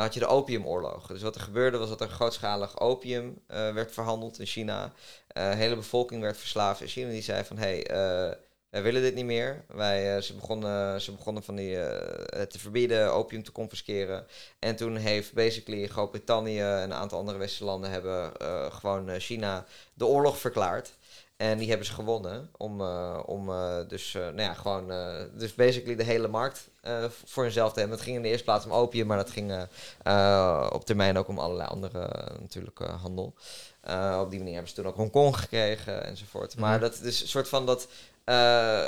had 0.00 0.14
je 0.14 0.20
de 0.20 0.26
opiumoorlogen. 0.26 1.14
Dus 1.14 1.22
wat 1.22 1.34
er 1.34 1.40
gebeurde 1.40 1.78
was 1.78 1.88
dat 1.88 2.00
er 2.00 2.08
grootschalig 2.08 2.80
opium 2.80 3.42
werd 3.46 3.92
verhandeld 3.92 4.38
in 4.38 4.46
China. 4.46 4.92
de 5.26 5.40
hele 5.40 5.76
bevolking 5.76 6.22
werd 6.22 6.36
verslaafd. 6.36 6.80
En 6.80 6.88
China 6.88 7.10
die 7.10 7.22
zei 7.22 7.44
van, 7.44 7.58
hé, 7.58 7.82
hey, 7.82 8.38
wij 8.70 8.82
willen 8.82 9.02
dit 9.02 9.14
niet 9.14 9.24
meer. 9.24 9.64
Wij, 9.68 10.16
eh, 10.16 10.22
ze, 10.22 10.34
begonnen, 10.34 11.00
ze 11.00 11.12
begonnen 11.12 11.42
van 11.42 11.54
die, 11.54 11.80
eh, 11.80 12.38
het 12.38 12.50
te 12.50 12.58
verbieden, 12.58 13.12
opium 13.12 13.42
te 13.42 13.52
confisceren. 13.52 14.26
En 14.58 14.76
toen 14.76 14.96
heeft 14.96 15.32
basically 15.32 15.86
Groot-Brittannië 15.86 16.60
en 16.60 16.66
een 16.82 16.94
aantal 16.94 17.18
andere 17.18 17.38
westerse 17.38 17.64
landen 17.64 17.90
hebben 17.90 18.36
eh, 18.36 18.72
gewoon 18.72 19.08
eh, 19.08 19.20
China 19.20 19.64
de 19.94 20.06
oorlog 20.06 20.38
verklaard. 20.38 20.96
En 21.36 21.58
die 21.58 21.68
hebben 21.68 21.86
ze 21.86 21.92
gewonnen. 21.92 22.50
Om, 22.56 22.80
eh, 22.80 23.18
om 23.26 23.48
eh, 23.50 23.76
dus, 23.88 24.14
eh, 24.14 24.22
nou 24.22 24.40
ja, 24.40 24.54
gewoon, 24.54 24.90
eh, 24.92 25.22
dus 25.34 25.54
basically 25.54 25.96
de 25.96 26.04
hele 26.04 26.28
markt 26.28 26.68
eh, 26.80 27.04
voor 27.24 27.42
hunzelf 27.42 27.72
te 27.72 27.78
hebben. 27.78 27.96
Het 27.96 28.06
ging 28.06 28.16
in 28.16 28.22
de 28.22 28.28
eerste 28.28 28.44
plaats 28.44 28.64
om 28.64 28.72
opium, 28.72 29.06
maar 29.06 29.16
dat 29.16 29.30
ging 29.30 29.50
eh, 29.50 29.62
eh, 30.02 30.70
op 30.72 30.84
termijn 30.84 31.18
ook 31.18 31.28
om 31.28 31.38
allerlei 31.38 31.68
andere 31.68 31.98
eh, 32.00 32.40
natuurlijk 32.40 32.80
eh, 32.80 33.02
handel. 33.02 33.34
Eh, 33.80 34.18
op 34.22 34.30
die 34.30 34.38
manier 34.38 34.54
hebben 34.54 34.70
ze 34.70 34.76
toen 34.76 34.86
ook 34.86 34.96
Hongkong 34.96 35.36
gekregen 35.36 36.04
enzovoort. 36.04 36.56
Maar 36.56 36.72
Mhm. 36.72 36.80
dat 36.80 36.92
is 36.94 37.00
dus 37.00 37.20
een 37.20 37.28
soort 37.28 37.48
van 37.48 37.66
dat. 37.66 37.88
Eh, 38.28 38.86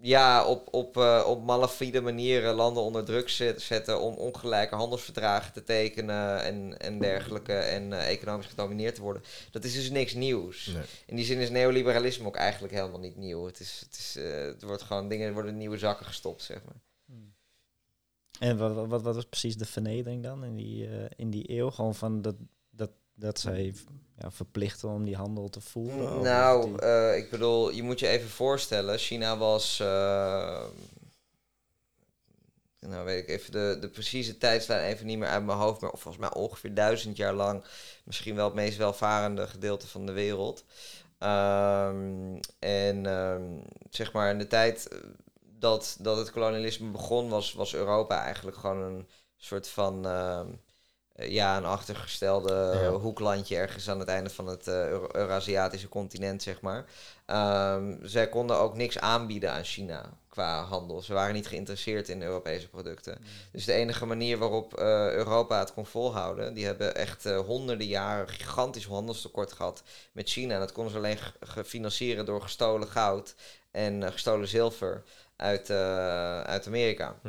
ja, 0.00 0.44
op, 0.44 0.68
op, 0.74 0.96
eh, 0.96 1.24
op 1.26 1.44
malafide 1.44 2.00
manieren 2.00 2.54
landen 2.54 2.82
onder 2.82 3.04
druk 3.04 3.28
zet- 3.28 3.62
zetten 3.62 4.00
om 4.00 4.14
ongelijke 4.14 4.74
handelsverdragen 4.74 5.52
te 5.52 5.62
tekenen 5.64 6.42
en, 6.42 6.78
en 6.78 6.98
dergelijke 6.98 7.52
en 7.52 7.92
eh, 7.92 8.08
economisch 8.10 8.46
gedomineerd 8.46 8.94
te 8.94 9.00
worden. 9.02 9.22
Dat 9.50 9.64
is 9.64 9.74
dus 9.74 9.90
niks 9.90 10.14
nieuws. 10.14 10.66
Nee. 10.66 10.82
In 11.06 11.16
die 11.16 11.24
zin 11.24 11.38
is 11.38 11.50
neoliberalisme 11.50 12.26
ook 12.26 12.36
eigenlijk 12.36 12.74
helemaal 12.74 13.00
niet 13.00 13.16
nieuw. 13.16 13.46
Het 13.46 13.60
is, 13.60 13.80
het 13.84 13.98
is, 13.98 14.16
eh, 14.16 14.40
het 14.44 14.62
wordt 14.62 14.82
gewoon, 14.82 15.08
dingen 15.08 15.32
worden 15.32 15.52
in 15.52 15.58
nieuwe 15.58 15.78
zakken 15.78 16.06
gestopt, 16.06 16.42
zeg 16.42 16.58
maar. 16.64 16.80
En 18.38 18.58
wat, 18.58 18.74
wat- 18.74 19.02
wat, 19.02 19.14
was 19.14 19.24
precies 19.26 19.56
de 19.56 19.64
vernedering 19.66 20.22
dan 20.22 20.44
in 20.44 20.56
die, 20.56 20.86
eh, 20.88 21.04
in 21.16 21.30
die 21.30 21.50
eeuw? 21.50 21.70
Gewoon 21.70 21.94
van 21.94 22.22
dat, 22.22 22.34
dat, 22.70 22.90
dat 23.14 23.40
zij 23.40 23.74
ja, 24.18 24.30
verplichten 24.30 24.88
om 24.88 25.04
die 25.04 25.16
handel 25.16 25.48
te 25.48 25.60
voeren? 25.60 26.22
Nou, 26.22 26.64
die- 26.66 26.80
eh, 26.80 27.16
ik 27.16 27.30
bedoel, 27.30 27.70
je 27.70 27.82
moet 27.82 28.00
je 28.00 28.08
even 28.08 28.28
voorstellen, 28.28 28.98
China 28.98 29.36
was. 29.36 29.80
eh, 29.80 30.64
nou, 32.80 33.04
weet 33.04 33.22
ik 33.22 33.28
even 33.28 33.52
de, 33.52 33.76
de 33.80 33.88
precieze 33.88 34.38
tijdslijn 34.38 34.84
even 34.84 35.06
niet 35.06 35.18
meer 35.18 35.28
uit 35.28 35.44
mijn 35.44 35.58
hoofd, 35.58 35.80
maar 35.80 35.90
volgens 35.90 36.16
mij 36.16 36.32
ongeveer 36.34 36.74
duizend 36.74 37.16
jaar 37.16 37.32
lang 37.34 37.64
misschien 38.04 38.34
wel 38.34 38.44
het 38.44 38.54
meest 38.54 38.76
welvarende 38.76 39.46
gedeelte 39.46 39.86
van 39.88 40.06
de 40.06 40.12
wereld. 40.12 40.64
Ehm, 41.18 42.38
en 42.58 43.06
ehm, 43.06 43.42
zeg 43.90 44.12
maar 44.12 44.30
in 44.30 44.38
de 44.38 44.46
tijd 44.46 44.88
eh, 44.88 44.98
dat, 45.58 45.96
dat 46.00 46.16
het 46.16 46.30
kolonialisme 46.30 46.90
begon, 46.90 47.28
was, 47.28 47.52
was 47.52 47.74
Europa 47.74 48.22
eigenlijk 48.22 48.56
gewoon 48.56 48.82
een 48.82 49.08
soort 49.36 49.68
van. 49.68 50.06
ehm, 50.06 50.46
eh, 50.48 50.54
ja, 51.18 51.56
een 51.56 51.64
achtergestelde 51.64 52.78
Ja. 52.82 52.90
hoeklandje 52.90 53.56
ergens 53.56 53.90
aan 53.90 53.98
het 53.98 54.08
einde 54.08 54.30
van 54.30 54.46
het 54.46 54.66
eh, 54.68 54.88
Euro- 54.88 55.08
Eurasiatische 55.12 55.88
continent, 55.88 56.42
zeg 56.42 56.60
maar. 56.60 56.84
Ehm, 57.26 57.96
zij 58.02 58.28
konden 58.28 58.56
ook 58.56 58.76
niks 58.76 58.98
aanbieden 58.98 59.52
aan 59.52 59.64
China 59.64 60.04
qua 60.28 60.62
handel. 60.64 61.02
Ze 61.02 61.12
waren 61.12 61.34
niet 61.34 61.46
geïnteresseerd 61.46 62.08
in 62.08 62.22
Europese 62.22 62.68
producten. 62.68 63.18
Dus 63.52 63.64
de 63.64 63.72
enige 63.72 64.06
manier 64.06 64.38
waarop 64.38 64.74
eh, 64.74 64.84
Europa 65.12 65.58
het 65.58 65.72
kon 65.72 65.86
volhouden, 65.86 66.54
die 66.54 66.64
hebben 66.66 66.94
echt 66.94 67.26
eh, 67.26 67.38
honderden 67.38 67.86
jaren 67.86 68.28
gigantisch 68.28 68.86
handelstekort 68.86 69.52
gehad 69.52 69.82
met 70.12 70.28
China. 70.28 70.54
En 70.54 70.60
dat 70.60 70.72
konden 70.72 70.92
ze 70.92 70.98
alleen 70.98 71.18
gefinancieren 71.40 72.24
door 72.24 72.42
gestolen 72.42 72.88
goud 72.88 73.34
en 73.70 74.02
eh, 74.02 74.10
gestolen 74.12 74.48
zilver 74.48 75.02
uit, 75.36 75.70
eh, 75.70 76.40
uit 76.40 76.66
Amerika. 76.66 77.18
Hm. 77.22 77.28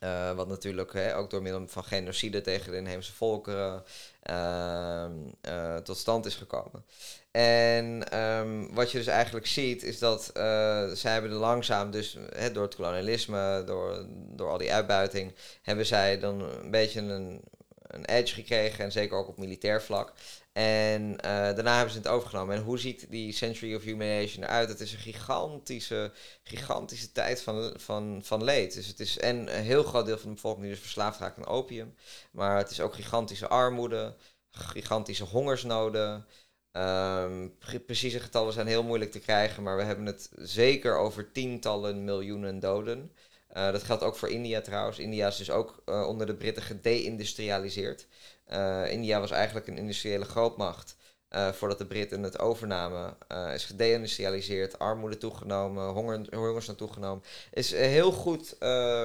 Eh, 0.00 0.32
wat 0.32 0.48
natuurlijk 0.48 0.92
hè, 0.92 1.16
ook 1.16 1.30
door 1.30 1.42
middel 1.42 1.68
van 1.68 1.84
genocide 1.84 2.40
tegen 2.40 2.72
de 2.72 2.78
inheemse 2.78 3.12
volkeren 3.12 3.84
ehm, 4.22 5.12
eh, 5.40 5.76
tot 5.76 5.96
stand 5.96 6.26
is 6.26 6.34
gekomen. 6.34 6.84
En 7.30 8.10
ehm, 8.10 8.74
wat 8.74 8.90
je 8.90 8.98
dus 8.98 9.06
eigenlijk 9.06 9.46
ziet, 9.46 9.82
is 9.82 9.98
dat 9.98 10.28
eh, 10.28 10.90
zij 10.92 11.12
hebben 11.12 11.30
er 11.30 11.36
langzaam, 11.36 11.90
dus 11.90 12.16
hè, 12.34 12.52
door 12.52 12.62
het 12.62 12.74
kolonialisme, 12.74 13.62
door, 13.66 14.04
door 14.08 14.48
al 14.48 14.58
die 14.58 14.72
uitbuiting, 14.72 15.34
hebben 15.62 15.86
zij 15.86 16.18
dan 16.18 16.40
een 16.40 16.70
beetje 16.70 17.00
een, 17.00 17.40
een 17.86 18.04
edge 18.04 18.34
gekregen, 18.34 18.84
en 18.84 18.92
zeker 18.92 19.16
ook 19.16 19.28
op 19.28 19.38
militair 19.38 19.82
vlak. 19.82 20.12
En 20.52 21.20
eh, 21.20 21.30
daarna 21.30 21.74
hebben 21.74 21.92
ze 21.92 21.98
het 21.98 22.08
overgenomen. 22.08 22.56
En 22.56 22.62
hoe 22.62 22.78
ziet 22.78 23.10
die 23.10 23.32
Century 23.32 23.74
of 23.74 23.82
Humiliation 23.82 24.44
eruit? 24.44 24.68
Het 24.68 24.80
is 24.80 24.92
een 24.92 24.98
gigantische, 24.98 26.12
gigantische 26.42 27.12
tijd 27.12 27.42
van, 27.42 27.74
van, 27.76 28.20
van 28.24 28.44
leed. 28.44 28.74
Dus 28.74 28.86
het 28.86 29.00
is 29.00 29.18
en 29.18 29.56
een 29.56 29.62
heel 29.62 29.82
groot 29.82 30.06
deel 30.06 30.18
van 30.18 30.28
de 30.28 30.34
bevolking 30.34 30.62
die 30.64 30.72
dus 30.74 30.82
verslaafd 30.82 31.20
raakt 31.20 31.38
aan 31.38 31.46
opium. 31.46 31.94
Maar 32.32 32.56
het 32.56 32.70
is 32.70 32.80
ook 32.80 32.94
gigantische 32.94 33.48
armoede, 33.48 34.16
gigantische 34.50 35.24
hongersnoden. 35.24 36.26
Ehm, 36.72 37.48
pre- 37.58 37.80
precieze 37.80 38.20
getallen 38.20 38.52
zijn 38.52 38.66
heel 38.66 38.82
moeilijk 38.82 39.10
te 39.10 39.18
krijgen, 39.18 39.62
maar 39.62 39.76
we 39.76 39.82
hebben 39.82 40.06
het 40.06 40.30
zeker 40.34 40.96
over 40.96 41.32
tientallen 41.32 42.04
miljoenen 42.04 42.60
doden. 42.60 43.12
Eh, 43.48 43.72
dat 43.72 43.82
geldt 43.82 44.02
ook 44.02 44.16
voor 44.16 44.28
India 44.28 44.60
trouwens. 44.60 44.98
India 44.98 45.26
is 45.28 45.36
dus 45.36 45.50
ook 45.50 45.82
eh, 45.84 46.06
onder 46.08 46.26
de 46.26 46.34
Britten 46.34 46.62
gedeindustrialiseerd. 46.62 48.06
Eh, 48.50 48.90
India 48.90 49.20
was 49.20 49.30
eigenlijk 49.30 49.66
een 49.66 49.76
industriële 49.78 50.24
grootmacht. 50.24 50.96
eh, 51.28 51.52
voordat 51.52 51.78
de 51.78 51.86
Britten 51.86 52.22
het 52.22 52.38
overnamen, 52.38 53.16
eh, 53.28 53.54
is 53.54 53.64
gedeindustrialiseerd, 53.64 54.78
armoede 54.78 55.18
toegenomen, 55.18 55.88
honger, 55.88 56.34
hongersnood 56.34 56.78
toegenomen. 56.78 57.24
Is 57.52 57.72
een 57.72 57.78
heel 57.88 58.12
goed 58.12 58.56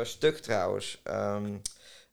stuk 0.04 0.38
trouwens. 0.38 1.02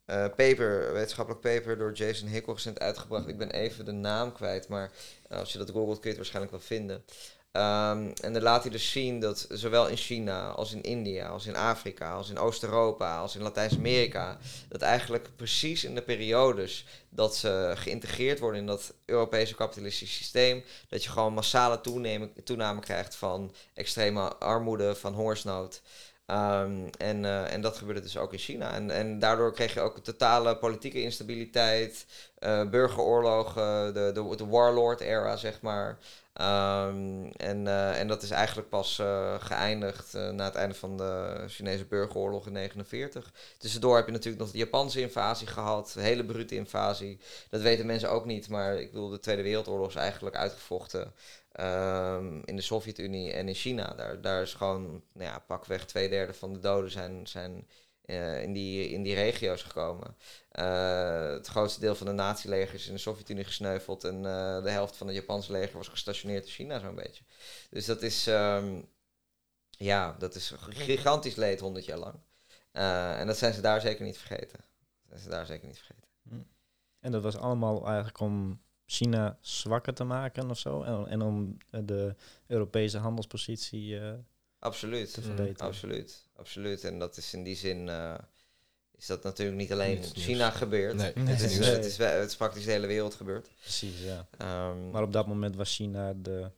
Eh, 0.04 0.24
paper, 0.36 0.92
wetenschappelijk 0.92 1.42
paper 1.42 1.78
door 1.78 1.92
Jason 1.92 2.28
Hickel 2.28 2.52
recent 2.52 2.80
uitgebracht. 2.80 3.28
Ik 3.28 3.38
ben 3.38 3.50
even 3.50 3.84
de 3.84 3.92
naam 3.92 4.32
kwijt, 4.32 4.68
maar 4.68 4.90
als 5.28 5.52
je 5.52 5.58
dat 5.58 5.70
googelt 5.70 6.00
kun 6.00 6.02
je 6.02 6.08
het 6.08 6.16
waarschijnlijk 6.16 6.52
wel 6.54 6.60
vinden. 6.78 7.04
Ehm, 7.52 8.10
en 8.20 8.32
dan 8.32 8.42
laat 8.42 8.62
hij 8.62 8.72
dus 8.72 8.90
zien 8.90 9.20
dat 9.20 9.46
zowel 9.50 9.88
in 9.88 9.96
China 9.96 10.48
als 10.48 10.72
in 10.72 10.82
India, 10.82 11.28
als 11.28 11.46
in 11.46 11.56
Afrika, 11.56 12.12
als 12.12 12.30
in 12.30 12.38
Oost-Europa, 12.38 13.18
als 13.18 13.36
in 13.36 13.42
Latijns-Amerika, 13.42 14.38
dat 14.68 14.82
eigenlijk 14.82 15.28
precies 15.36 15.84
in 15.84 15.94
de 15.94 16.02
periodes 16.02 16.86
dat 17.08 17.36
ze 17.36 17.72
geïntegreerd 17.76 18.38
worden 18.38 18.60
in 18.60 18.66
dat 18.66 18.94
Europese 19.04 19.54
kapitalistische 19.54 20.14
systeem, 20.16 20.64
dat 20.88 21.04
je 21.04 21.10
gewoon 21.10 21.34
massale 21.34 21.80
toename, 21.80 22.30
toename 22.44 22.80
krijgt 22.80 23.14
van 23.14 23.54
extreme 23.74 24.36
armoede, 24.36 24.94
van 24.94 25.14
hongersnood. 25.14 25.82
Ehm, 26.26 26.88
en, 26.98 27.24
eh, 27.24 27.52
en 27.52 27.60
dat 27.60 27.76
gebeurde 27.76 28.00
dus 28.00 28.16
ook 28.16 28.32
in 28.32 28.38
China. 28.38 28.72
En, 28.72 28.90
en 28.90 29.18
daardoor 29.18 29.52
kreeg 29.52 29.74
je 29.74 29.80
ook 29.80 29.98
totale 29.98 30.56
politieke 30.56 31.02
instabiliteit, 31.02 32.06
eh, 32.38 32.68
burgeroorlogen, 32.68 33.94
de, 33.94 34.10
de, 34.14 34.36
de 34.36 34.46
warlord-era, 34.46 35.36
zeg 35.36 35.60
maar. 35.60 35.98
Ehm, 36.32 37.24
en, 37.36 37.66
eh, 37.66 38.00
en 38.00 38.08
dat 38.08 38.22
is 38.22 38.30
eigenlijk 38.30 38.68
pas 38.68 38.98
eh, 38.98 39.34
geëindigd 39.38 40.14
eh, 40.14 40.30
na 40.30 40.44
het 40.44 40.54
einde 40.54 40.74
van 40.74 40.96
de 40.96 41.44
Chinese 41.48 41.84
burgeroorlog 41.84 42.46
in 42.46 42.52
1949. 42.52 43.32
Tussendoor 43.58 43.96
heb 43.96 44.06
je 44.06 44.12
natuurlijk 44.12 44.42
nog 44.42 44.52
de 44.52 44.58
Japanse 44.58 45.00
invasie 45.00 45.46
gehad, 45.46 45.94
een 45.96 46.02
hele 46.02 46.24
brute 46.24 46.54
invasie. 46.54 47.18
Dat 47.50 47.60
weten 47.60 47.86
mensen 47.86 48.10
ook 48.10 48.24
niet, 48.24 48.48
maar 48.48 48.80
ik 48.80 48.90
bedoel, 48.90 49.08
de 49.08 49.20
Tweede 49.20 49.42
Wereldoorlog 49.42 49.88
is 49.88 49.94
eigenlijk 49.94 50.36
uitgevochten 50.36 51.12
ehm, 51.52 52.40
in 52.44 52.56
de 52.56 52.62
Sovjet-Unie 52.62 53.32
en 53.32 53.48
in 53.48 53.54
China. 53.54 53.94
Daar, 53.96 54.20
daar 54.20 54.42
is 54.42 54.54
gewoon, 54.54 55.02
nou 55.12 55.30
ja, 55.30 55.38
pakweg 55.46 55.86
twee 55.86 56.08
derde 56.08 56.34
van 56.34 56.52
de 56.52 56.58
doden 56.58 56.90
zijn, 56.90 57.26
zijn 57.26 57.66
eh, 58.02 58.42
in, 58.42 58.52
die, 58.52 58.88
in 58.88 59.02
die 59.02 59.14
regio's 59.14 59.62
gekomen. 59.62 60.16
Eh, 60.48 61.30
het 61.30 61.46
grootste 61.46 61.80
deel 61.80 61.94
van 61.94 62.06
de 62.06 62.12
nazi-leger 62.12 62.74
is 62.74 62.86
in 62.86 62.92
de 62.92 63.00
Sovjet-Unie 63.00 63.44
gesneuveld 63.44 64.04
en 64.04 64.16
eh, 64.16 64.62
de 64.62 64.70
helft 64.70 64.96
van 64.96 65.06
het 65.06 65.16
Japanse 65.16 65.52
leger 65.52 65.76
was 65.76 65.88
gestationeerd 65.88 66.44
in 66.44 66.50
China 66.50 66.78
zo'n 66.78 66.94
beetje. 66.94 67.24
Dus 67.70 67.86
dat 67.86 68.02
is, 68.02 68.26
ehm, 68.26 68.82
ja, 69.70 70.16
dat 70.18 70.34
is 70.34 70.54
gigantisch 70.68 71.34
leed 71.34 71.60
100 71.60 71.84
jaar 71.84 71.98
lang. 71.98 72.14
En 73.18 73.26
dat 73.26 73.38
zijn 73.38 73.54
ze 73.54 73.60
daar 73.60 73.80
zeker 73.80 74.04
niet 74.04 74.18
vergeten. 74.18 74.58
Dat 74.58 75.08
zijn 75.08 75.20
ze 75.20 75.28
daar 75.28 75.46
zeker 75.46 75.66
niet 75.66 75.78
vergeten. 75.78 76.08
En 77.00 77.12
dat 77.12 77.22
was 77.22 77.36
allemaal 77.36 77.86
eigenlijk 77.86 78.20
om 78.20 78.62
China 78.86 79.38
zwakker 79.40 79.94
te 79.94 80.04
maken 80.04 80.50
of 80.50 80.58
zo. 80.58 80.82
En, 80.82 81.06
en 81.06 81.22
om 81.22 81.56
de 81.70 82.14
Europese 82.46 82.98
handelspositie 82.98 84.00
Absoluut. 84.62 85.12
te 85.12 85.20
Mm, 85.20 85.26
verbeteren. 85.26 85.66
Absoluut, 85.66 86.16
absoluut. 86.36 86.84
En 86.84 86.98
dat 86.98 87.16
is 87.16 87.32
in 87.34 87.42
die 87.42 87.56
zin, 87.56 87.88
eh, 87.88 88.14
is 88.98 89.06
dat 89.06 89.22
natuurlijk 89.22 89.58
niet 89.58 89.72
alleen 89.72 89.96
in. 89.96 90.04
China 90.14 90.50
gebeurd. 90.50 90.94
Nee, 90.94 91.12
Nee. 91.14 91.34
Het, 91.34 91.40
is, 91.50 91.58
Nee. 91.58 91.68
het, 91.70 91.84
is, 91.84 91.96
wel- 91.96 92.20
het 92.20 92.28
is 92.30 92.36
praktisch 92.36 92.64
de 92.64 92.70
hele 92.70 92.86
wereld 92.86 93.14
gebeurd. 93.14 93.48
Precies, 93.60 94.00
ja. 94.00 94.26
Ehm, 94.38 94.90
Maar 94.90 95.02
op 95.02 95.12
dat 95.12 95.26
moment 95.26 95.56
was 95.56 95.74
China 95.74 96.12
de 96.16 96.50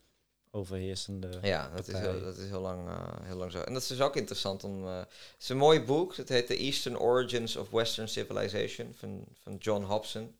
overheersende... 0.50 1.28
ja, 1.42 1.70
dat 1.76 1.88
is, 1.88 1.98
heel, 1.98 2.20
dat 2.20 2.36
is 2.36 2.48
heel, 2.48 2.60
lang, 2.60 2.88
eh, 2.88 3.02
heel 3.22 3.36
lang 3.36 3.52
zo. 3.52 3.60
En 3.60 3.72
dat 3.72 3.82
is 3.82 3.88
dus 3.88 4.00
ook 4.00 4.16
interessant 4.16 4.64
om... 4.64 4.86
eh, 4.86 4.98
het 4.98 5.08
is 5.40 5.48
een 5.48 5.56
mooi 5.56 5.80
boek. 5.82 6.16
Het 6.16 6.28
heet 6.28 6.46
The 6.46 6.56
Eastern 6.56 6.98
Origins 6.98 7.56
of 7.56 7.70
Western 7.70 8.08
Civilization 8.08 8.94
van, 8.98 9.24
van 9.42 9.56
John 9.56 9.82
Hobson. 9.84 10.36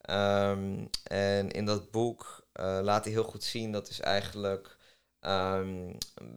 Ehm, 0.00 0.84
en 1.02 1.50
in 1.50 1.64
dat 1.64 1.90
boek 1.90 2.46
eh, 2.52 2.78
laat 2.82 3.04
hij 3.04 3.12
heel 3.12 3.24
goed 3.24 3.44
zien 3.44 3.72
dat 3.72 3.88
is 3.88 4.00
eigenlijk... 4.00 4.75
Ehm, 5.26 5.66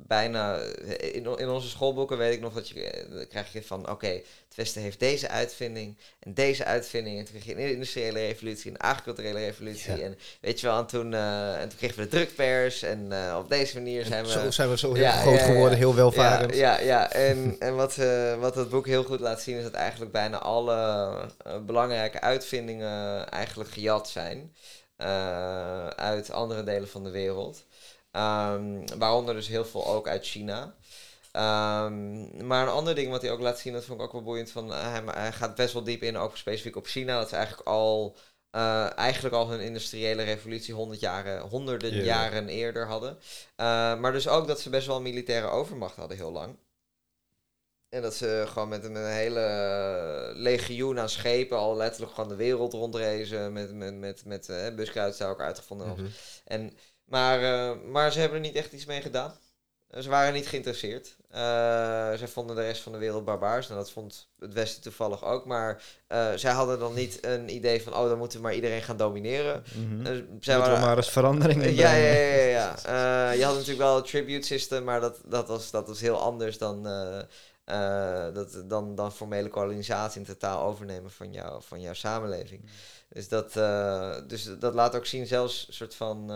bijna 0.07 0.57
in, 0.97 1.37
in 1.37 1.49
onze 1.49 1.69
schoolboeken 1.69 2.17
weet 2.17 2.33
ik 2.33 2.41
nog 2.41 2.53
dat 2.53 2.69
je 2.69 2.83
eh, 2.83 3.11
dan 3.15 3.27
krijg 3.27 3.53
je 3.53 3.63
van 3.63 3.89
oké, 3.89 4.07
het 4.07 4.55
Westen 4.55 4.81
heeft 4.81 4.99
deze 4.99 5.27
uitvinding 5.27 5.97
en 6.19 6.33
deze 6.33 6.65
uitvinding. 6.65 7.19
En 7.19 7.25
toen 7.25 7.39
kreeg 7.39 7.45
je 7.45 7.63
een 7.63 7.71
industriële 7.71 8.19
revolutie, 8.19 8.71
een 8.71 8.77
agriculturele 8.77 9.39
revolutie. 9.39 9.95
Ja. 9.95 10.03
En 10.03 10.17
weet 10.41 10.59
je 10.59 10.67
wel, 10.67 10.77
en 10.77 10.85
toen, 10.85 11.13
eh, 11.13 11.61
en 11.61 11.69
toen 11.69 11.77
kregen 11.77 11.97
we 11.97 12.03
de 12.03 12.09
drukpers. 12.09 12.81
En 12.81 13.11
eh, 13.11 13.37
op 13.37 13.49
deze 13.49 13.75
manier 13.75 14.05
zijn 14.05 14.25
we. 14.25 14.31
Zo 14.31 14.51
zijn 14.51 14.69
we 14.69 14.77
zo 14.77 14.93
heel 14.93 15.03
Ja, 15.03 15.11
groot 15.11 15.39
ja, 15.39 15.45
geworden, 15.45 15.77
heel 15.77 15.95
welvarend. 15.95 16.55
Ja, 16.55 16.79
ja, 16.79 17.11
en, 17.11 17.55
en 17.59 17.75
wat, 17.75 17.95
wat 18.39 18.55
het 18.55 18.69
boek 18.69 18.85
heel 18.85 19.03
goed 19.03 19.19
laat 19.19 19.41
zien 19.41 19.57
is 19.57 19.63
dat 19.63 19.73
eigenlijk 19.73 20.11
bijna 20.11 20.37
alle 20.37 21.11
belangrijke 21.65 22.21
uitvindingen 22.21 23.29
eigenlijk 23.29 23.69
gejat 23.71 24.09
zijn 24.09 24.53
uit 25.95 26.31
andere 26.31 26.63
delen 26.63 26.89
van 26.89 27.03
de 27.03 27.09
wereld. 27.09 27.67
Ehm, 28.11 28.85
waaronder 28.97 29.35
dus 29.35 29.47
heel 29.47 29.65
veel 29.65 29.87
ook 29.87 30.07
uit 30.07 30.25
China. 30.25 30.75
Ehm, 31.31 32.47
maar 32.47 32.63
een 32.67 32.73
ander 32.73 32.95
ding 32.95 33.09
wat 33.11 33.21
hij 33.21 33.31
ook 33.31 33.39
laat 33.39 33.59
zien, 33.59 33.73
dat 33.73 33.85
vond 33.85 33.99
ik 33.99 34.05
ook 34.05 34.11
wel 34.11 34.23
boeiend, 34.23 34.51
van, 34.51 34.73
eh, 34.73 34.91
hij, 34.91 35.01
hij 35.05 35.31
gaat 35.31 35.55
best 35.55 35.73
wel 35.73 35.83
diep 35.83 36.03
in, 36.03 36.17
ook 36.17 36.37
specifiek 36.37 36.75
op 36.75 36.85
China, 36.87 37.19
dat 37.19 37.29
ze 37.29 37.35
eigenlijk 37.35 37.67
al, 37.67 38.17
eh, 38.49 38.97
eigenlijk 38.97 39.35
al 39.35 39.49
hun 39.49 39.59
industriële 39.59 40.23
revolutie 40.23 40.73
honderd 40.73 40.99
jaren, 40.99 41.41
honderden 41.41 41.95
Ja. 41.95 42.03
jaren 42.03 42.47
eerder 42.47 42.87
hadden. 42.87 43.19
Eh, 43.55 43.99
maar 43.99 44.11
dus 44.11 44.27
ook 44.27 44.47
dat 44.47 44.59
ze 44.59 44.69
best 44.69 44.87
wel 44.87 44.95
een 44.95 45.01
militaire 45.03 45.47
overmacht 45.47 45.95
hadden 45.95 46.17
heel 46.17 46.31
lang. 46.31 46.57
En 47.89 48.01
dat 48.01 48.15
ze 48.15 48.43
gewoon 48.47 48.69
met 48.69 48.83
een, 48.83 48.91
met 48.91 49.01
een 49.01 49.07
hele 49.11 50.31
legioen 50.35 50.99
aan 50.99 51.09
schepen 51.09 51.57
al 51.57 51.75
letterlijk 51.75 52.13
gewoon 52.13 52.29
de 52.29 52.35
wereld 52.35 52.73
rondrezen. 52.73 53.53
Met, 53.53 53.73
met, 53.73 53.95
met, 53.95 54.25
met 54.25 54.49
eh, 54.49 54.75
buskruidstoker 54.75 55.45
uitgevonden. 55.45 55.87
Mhm. 55.87 56.05
En, 56.45 56.77
maar, 57.09 57.43
eh, 57.43 57.75
maar 57.91 58.11
ze 58.11 58.19
hebben 58.19 58.37
er 58.37 58.45
niet 58.45 58.55
echt 58.55 58.71
iets 58.71 58.85
mee 58.85 59.01
gedaan. 59.01 59.33
Eh, 59.89 60.01
Ze 60.01 60.09
waren 60.09 60.33
niet 60.33 60.47
geïnteresseerd. 60.47 61.15
Eh, 61.29 61.39
zij 62.13 62.27
vonden 62.27 62.55
de 62.55 62.61
rest 62.61 62.81
van 62.81 62.91
de 62.91 62.97
wereld 62.97 63.25
barbaars. 63.25 63.69
En 63.69 63.75
dat 63.75 63.91
vond 63.91 64.29
het 64.39 64.53
Westen 64.53 64.81
toevallig 64.81 65.23
ook. 65.23 65.45
Maar 65.45 65.83
zij 66.35 66.51
hadden 66.51 66.79
dan 66.79 66.93
niet 66.93 67.25
een 67.25 67.53
idee 67.55 67.83
van... 67.83 67.95
oh, 67.95 68.09
dan 68.09 68.17
moeten 68.17 68.37
we 68.37 68.43
maar 68.43 68.55
iedereen 68.55 68.81
gaan 68.81 68.97
domineren. 68.97 69.63
Mhm. 69.73 70.05
Eh, 70.05 70.21
zij 70.39 70.57
waren, 70.57 70.79
maar 70.79 70.97
eens 70.97 71.09
verandering 71.09 71.63
in 71.63 71.75
ja, 71.75 71.93
ja, 71.93 72.13
ja. 72.13 72.45
ja, 72.45 72.75
ja. 72.83 73.31
Je 73.31 73.43
had 73.43 73.53
natuurlijk 73.53 73.79
wel 73.79 73.95
het 73.95 74.05
tribute 74.05 74.47
system, 74.47 74.83
maar 74.83 75.01
dat, 75.01 75.21
dat, 75.25 75.47
was, 75.47 75.71
dat 75.71 75.87
was 75.87 75.99
heel 75.99 76.21
anders 76.21 76.57
dan, 76.57 76.83
dat, 78.33 78.63
dan, 78.65 78.95
dan 78.95 79.11
formele 79.11 79.49
kolonisatie 79.49 80.19
en 80.19 80.27
totaal 80.27 80.63
overnemen 80.63 81.11
van, 81.11 81.31
jou, 81.31 81.61
van 81.63 81.81
jouw 81.81 81.93
samenleving. 81.93 82.69
Dus, 83.09 83.27
dat, 83.27 83.53
dus 84.29 84.49
dat 84.59 84.73
laat 84.73 84.95
ook 84.95 85.05
zien, 85.05 85.27
zelfs 85.27 85.65
een 85.67 85.73
soort 85.73 85.95
van. 85.95 86.31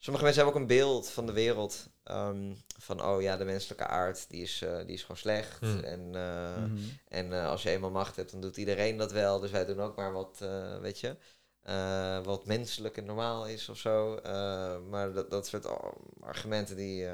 Sommige 0.00 0.24
mensen 0.24 0.42
hebben 0.44 0.62
ook 0.62 0.68
een 0.68 0.76
beeld 0.76 1.10
van 1.10 1.26
de 1.26 1.32
wereld. 1.32 1.88
ehm, 2.02 2.52
van, 2.78 3.04
oh 3.04 3.22
ja, 3.22 3.36
de 3.36 3.44
menselijke 3.44 3.86
aard, 3.86 4.24
die 4.30 4.42
is, 4.42 4.62
eh, 4.62 4.76
die 4.76 4.94
is 4.94 5.00
gewoon 5.00 5.16
slecht. 5.16 5.58
Hmm. 5.60 5.80
En, 5.80 6.14
eh, 6.14 6.56
Mhm. 6.56 6.76
en 7.08 7.32
eh, 7.32 7.46
als 7.48 7.62
je 7.62 7.70
eenmaal 7.70 7.90
macht 7.90 8.16
hebt, 8.16 8.30
dan 8.30 8.40
doet 8.40 8.56
iedereen 8.56 8.96
dat 8.96 9.12
wel. 9.12 9.40
Dus 9.40 9.50
wij 9.50 9.64
doen 9.64 9.80
ook 9.80 9.96
maar 9.96 10.12
wat, 10.12 10.38
eh, 10.42 10.78
weet 10.78 11.00
je, 11.00 11.16
eh, 11.62 12.18
wat 12.24 12.46
menselijk 12.46 12.96
en 12.96 13.04
normaal 13.04 13.46
is 13.46 13.68
of 13.68 13.78
zo. 13.78 14.14
Eh, 14.16 14.76
maar 14.88 15.12
dat, 15.12 15.30
dat 15.30 15.46
soort 15.46 15.66
ar- 15.66 15.94
argumenten 16.20 16.76
die... 16.76 17.06
eh, 17.06 17.12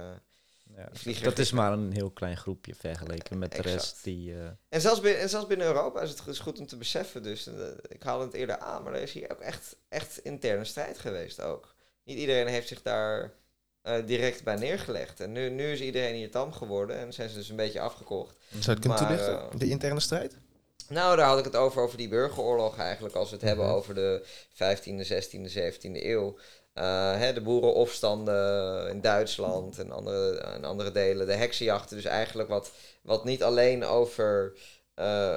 Ja, 0.76 0.88
dat 1.22 1.38
is 1.38 1.52
maar 1.52 1.72
een 1.72 1.92
heel 1.92 2.10
klein 2.10 2.36
groepje 2.36 2.74
vergeleken 2.74 3.38
met 3.38 3.52
de 3.52 3.62
rest 3.62 4.04
die... 4.04 4.34
eh, 4.34 4.46
en, 4.68 4.80
zelfs 4.80 5.00
binnen, 5.00 5.20
en 5.22 5.28
zelfs 5.28 5.46
binnen 5.46 5.66
Europa 5.66 6.00
is 6.00 6.10
het 6.10 6.20
goed, 6.20 6.32
is 6.32 6.38
goed 6.38 6.58
om 6.58 6.66
te 6.66 6.76
beseffen. 6.76 7.22
Dus 7.22 7.50
ik 7.88 8.02
haalde 8.02 8.24
het 8.24 8.34
eerder 8.34 8.58
aan, 8.58 8.82
maar 8.82 8.94
er 8.94 9.02
is 9.02 9.12
hier 9.12 9.30
ook 9.30 9.40
echt, 9.40 9.76
echt 9.88 10.18
interne 10.18 10.64
strijd 10.64 10.98
geweest 10.98 11.40
ook. 11.40 11.74
Niet 12.06 12.18
iedereen 12.18 12.46
heeft 12.46 12.68
zich 12.68 12.82
daar 12.82 13.32
eh, 13.82 13.94
direct 14.06 14.44
bij 14.44 14.56
neergelegd. 14.56 15.20
En 15.20 15.32
nu, 15.32 15.50
nu 15.50 15.72
is 15.72 15.80
iedereen 15.80 16.14
hier 16.14 16.30
tam 16.30 16.52
geworden 16.52 16.96
en 16.98 17.12
zijn 17.12 17.28
ze 17.28 17.34
dus 17.34 17.48
een 17.48 17.56
beetje 17.56 17.80
afgekocht. 17.80 18.36
Zou 18.60 18.78
kunnen 18.78 18.98
Maar, 18.98 19.06
toelichten? 19.08 19.40
eh, 19.52 19.58
de 19.58 19.68
interne 19.68 20.00
strijd? 20.00 20.36
Nou, 20.88 21.16
daar 21.16 21.26
had 21.28 21.38
ik 21.38 21.44
het 21.44 21.56
over, 21.56 21.82
over 21.82 21.96
die 21.98 22.08
burgeroorlog 22.08 22.78
eigenlijk, 22.78 23.14
als 23.14 23.28
we 23.30 23.36
het 23.36 23.44
hebben 23.44 23.66
Mhm. 23.66 23.74
over 23.74 23.94
de 23.94 24.24
15e, 24.52 25.04
16e, 25.04 25.48
17e 25.48 26.04
eeuw. 26.06 26.38
Eh, 26.72 27.16
hè, 27.18 27.32
de 27.32 27.40
boerenopstanden 27.40 28.90
in 28.90 29.00
Duitsland 29.00 29.78
en 29.78 29.90
andere, 29.90 30.38
en 30.40 30.64
andere 30.64 30.92
delen, 30.92 31.26
de 31.26 31.32
heksenjachten. 31.34 31.96
Dus 31.96 32.04
eigenlijk 32.04 32.48
wat, 32.48 32.70
wat 33.02 33.24
niet 33.24 33.42
alleen 33.42 33.84
over 33.84 34.52
eh, 34.96 35.36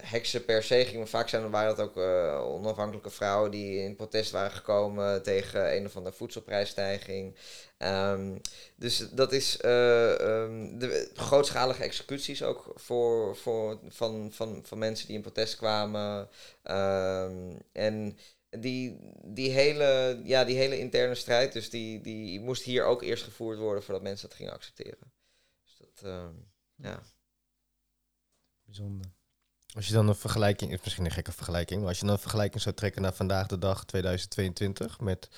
heksen 0.00 0.44
per 0.44 0.62
se 0.62 0.84
ging, 0.84 0.96
maar 0.96 1.06
vaak 1.06 1.28
zijn, 1.28 1.50
waren 1.50 1.76
dat 1.76 1.86
ook 1.86 1.96
eh, 1.96 2.44
onafhankelijke 2.46 3.10
vrouwen 3.10 3.50
die 3.50 3.78
in 3.78 3.96
protest 3.96 4.30
waren 4.30 4.50
gekomen 4.50 5.22
tegen 5.22 5.76
een 5.76 5.86
of 5.86 5.96
andere 5.96 6.14
voedselprijsstijging. 6.14 7.36
Ehm, 7.78 8.38
dus 8.76 9.08
dat 9.10 9.32
is 9.32 9.56
eh, 9.56 10.20
ehm, 10.20 10.78
de 10.78 11.10
grootschalige 11.14 11.82
executies 11.82 12.42
ook 12.42 12.72
voor, 12.74 13.36
voor, 13.36 13.78
van, 13.88 14.32
van, 14.32 14.60
van 14.64 14.78
mensen 14.78 15.06
die 15.06 15.16
in 15.16 15.22
protest 15.22 15.56
kwamen. 15.56 16.28
Ehm, 16.62 17.56
en 17.72 18.18
die, 18.50 18.98
die, 19.24 19.50
hele, 19.50 20.20
ja, 20.24 20.44
die 20.44 20.56
hele 20.56 20.78
interne 20.78 21.14
strijd, 21.14 21.52
dus 21.52 21.70
die, 21.70 22.00
die 22.00 22.40
moest 22.40 22.62
hier 22.62 22.84
ook 22.84 23.02
eerst 23.02 23.24
gevoerd 23.24 23.58
worden 23.58 23.82
voordat 23.82 24.02
mensen 24.02 24.28
dat 24.28 24.36
gingen 24.36 24.52
accepteren. 24.52 25.12
Dus 25.64 25.76
dat, 25.78 26.10
ja. 26.76 27.02
Bijzonder. 28.72 29.06
Als 29.74 29.86
je 29.86 29.92
dan 29.92 30.08
een 30.08 30.14
vergelijking, 30.14 30.72
is 30.72 30.80
misschien 30.84 31.04
een 31.04 31.10
gekke 31.10 31.32
vergelijking, 31.32 31.80
maar 31.80 31.88
als 31.88 31.98
je 31.98 32.04
dan 32.04 32.14
een 32.14 32.20
vergelijking 32.20 32.62
zou 32.62 32.74
trekken 32.74 33.02
naar 33.02 33.14
vandaag 33.14 33.46
de 33.46 33.58
dag 33.58 33.84
2022 33.84 35.00
met 35.00 35.28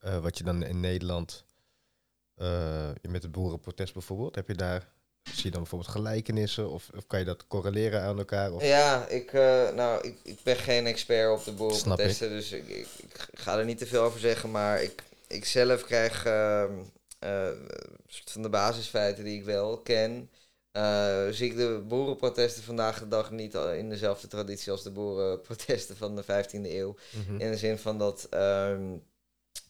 eh, 0.00 0.18
wat 0.18 0.38
je 0.38 0.44
dan 0.44 0.62
in 0.62 0.80
Nederland 0.80 1.44
eh, 2.34 2.90
met 3.02 3.22
het 3.22 3.32
boerenprotest 3.32 3.92
bijvoorbeeld, 3.92 4.34
heb 4.34 4.48
je 4.48 4.54
daar, 4.54 4.88
zie 5.22 5.44
je 5.44 5.50
dan 5.50 5.60
bijvoorbeeld 5.60 5.90
gelijkenissen 5.90 6.70
of, 6.70 6.90
of 6.96 7.06
kan 7.06 7.18
je 7.18 7.24
dat 7.24 7.46
correleren 7.46 8.02
aan 8.02 8.18
elkaar? 8.18 8.52
Of, 8.52 8.62
Ja, 8.62 9.06
ik, 9.06 9.32
eh, 9.32 9.70
nou, 9.70 10.06
ik, 10.06 10.18
ik 10.22 10.38
ben 10.42 10.56
geen 10.56 10.86
expert 10.86 11.30
op 11.30 11.44
de 11.44 11.50
Snap 11.50 11.56
boerenprotesten, 11.56 12.28
dus 12.28 12.52
ik, 12.52 12.68
ik, 12.68 12.88
ik 13.00 13.28
ga 13.34 13.58
er 13.58 13.64
niet 13.64 13.78
te 13.78 13.86
veel 13.86 14.02
over 14.02 14.20
zeggen. 14.20 14.50
Maar 14.50 14.82
ik, 14.82 15.02
ik 15.26 15.44
zelf 15.44 15.84
krijg 15.84 16.24
ehm, 16.24 16.72
eh, 17.18 17.48
van 18.06 18.42
de 18.42 18.48
basisfeiten 18.48 19.24
die 19.24 19.38
ik 19.38 19.44
wel 19.44 19.78
ken. 19.78 20.30
Eh, 20.72 21.28
zie 21.30 21.50
ik 21.50 21.56
de 21.56 21.84
boerenprotesten 21.88 22.62
vandaag 22.62 22.98
de 22.98 23.08
dag 23.08 23.30
niet 23.30 23.54
in 23.54 23.88
dezelfde 23.88 24.28
traditie 24.28 24.72
als 24.72 24.82
de 24.82 24.90
boerenprotesten 24.90 25.96
van 25.96 26.16
de 26.16 26.22
15e 26.22 26.70
eeuw. 26.70 26.96
Mhm. 27.26 27.40
In 27.40 27.50
de 27.50 27.56
zin 27.56 27.78
van 27.78 27.98
dat, 27.98 28.26
ehm, 28.30 28.96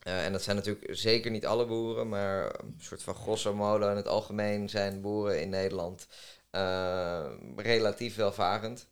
eh, 0.02 0.24
en 0.24 0.32
dat 0.32 0.42
zijn 0.42 0.56
natuurlijk 0.56 0.88
zeker 0.90 1.30
niet 1.30 1.46
alle 1.46 1.66
boeren, 1.66 2.08
maar 2.08 2.60
een 2.60 2.74
soort 2.78 3.02
van 3.02 3.14
grosso 3.14 3.54
modo 3.54 3.90
in 3.90 3.96
het 3.96 4.08
algemeen 4.08 4.68
zijn 4.68 5.00
boeren 5.00 5.40
in 5.40 5.48
Nederland 5.48 6.06
eh, 6.50 7.26
relatief 7.56 8.16
welvarend. 8.16 8.88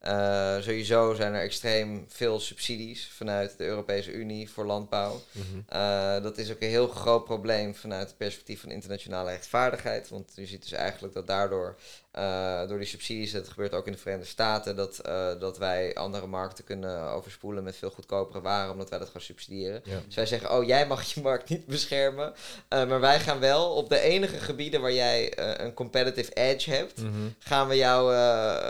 Eh, 0.00 0.56
sowieso 0.60 1.14
zijn 1.14 1.34
er 1.34 1.40
extreem 1.40 2.04
veel 2.08 2.40
subsidies 2.40 3.10
vanuit 3.16 3.54
de 3.58 3.64
Europese 3.64 4.12
Unie 4.12 4.50
voor 4.50 4.66
landbouw. 4.66 5.20
Mhm. 5.32 5.44
Eh, 5.68 6.22
dat 6.22 6.38
is 6.38 6.50
ook 6.50 6.60
een 6.60 6.68
heel 6.68 6.88
groot 6.88 7.24
probleem 7.24 7.74
vanuit 7.74 8.08
het 8.08 8.16
perspectief 8.16 8.60
van 8.60 8.70
internationale 8.70 9.30
rechtvaardigheid. 9.30 10.08
Want 10.08 10.32
je 10.34 10.46
ziet 10.46 10.62
dus 10.62 10.72
eigenlijk 10.72 11.14
dat 11.14 11.26
daardoor, 11.26 11.76
eh, 12.10 12.68
door 12.68 12.78
die 12.78 12.86
subsidies, 12.86 13.32
dat 13.32 13.48
gebeurt 13.48 13.72
ook 13.74 13.86
in 13.86 13.92
de 13.92 13.98
Verenigde 13.98 14.28
Staten, 14.28 14.76
dat, 14.76 15.00
dat 15.40 15.58
wij 15.58 15.94
andere 15.94 16.26
markten 16.26 16.64
kunnen 16.64 17.08
overspoelen 17.10 17.64
met 17.64 17.76
veel 17.76 17.90
goedkopere 17.90 18.40
waren, 18.40 18.72
omdat 18.72 18.90
wij 18.90 18.98
dat 18.98 19.08
gaan 19.08 19.20
subsidiëren. 19.20 19.80
Ja. 19.84 19.98
Dus 20.06 20.14
wij 20.14 20.26
zeggen, 20.26 20.52
oh 20.52 20.64
jij 20.66 20.86
mag 20.86 21.02
je 21.02 21.20
markt 21.30 21.48
niet 21.48 21.66
beschermen, 21.66 22.32
maar 22.68 23.00
wij 23.00 23.20
gaan 23.20 23.38
wel 23.40 23.70
op 23.74 23.88
de 23.88 24.00
enige 24.00 24.38
gebieden 24.38 24.80
waar 24.80 24.92
jij 24.92 25.38
een 25.60 25.74
competitive 25.74 26.32
edge 26.32 26.70
hebt, 26.70 26.98
Mhm. 27.02 27.28
gaan 27.38 27.68
we 27.68 27.76
jou, 27.76 28.12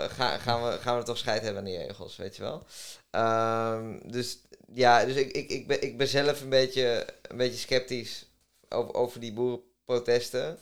ga, 0.09 0.37
gaan, 0.37 0.63
we, 0.63 0.77
gaan 0.81 0.97
we 0.97 1.03
toch 1.03 1.17
scheid 1.21 1.41
hebben 1.41 1.59
aan 1.59 1.67
die 1.69 1.77
regels, 1.77 2.15
weet 2.15 2.35
je 2.35 2.41
wel. 2.41 2.63
Ehm, 3.11 3.99
dus 4.11 4.37
ja, 4.73 5.05
dus 5.05 5.15
ik, 5.15 5.31
ik, 5.31 5.49
ik, 5.49 5.67
ben, 5.67 5.81
ik 5.83 5.97
ben 5.97 6.07
zelf 6.07 6.41
een 6.41 6.49
beetje, 6.49 7.05
een 7.21 7.37
beetje 7.37 7.57
sceptisch 7.59 8.25
over, 8.69 8.93
over 8.93 9.19
die 9.19 9.33
boerenprotesten. 9.33 10.57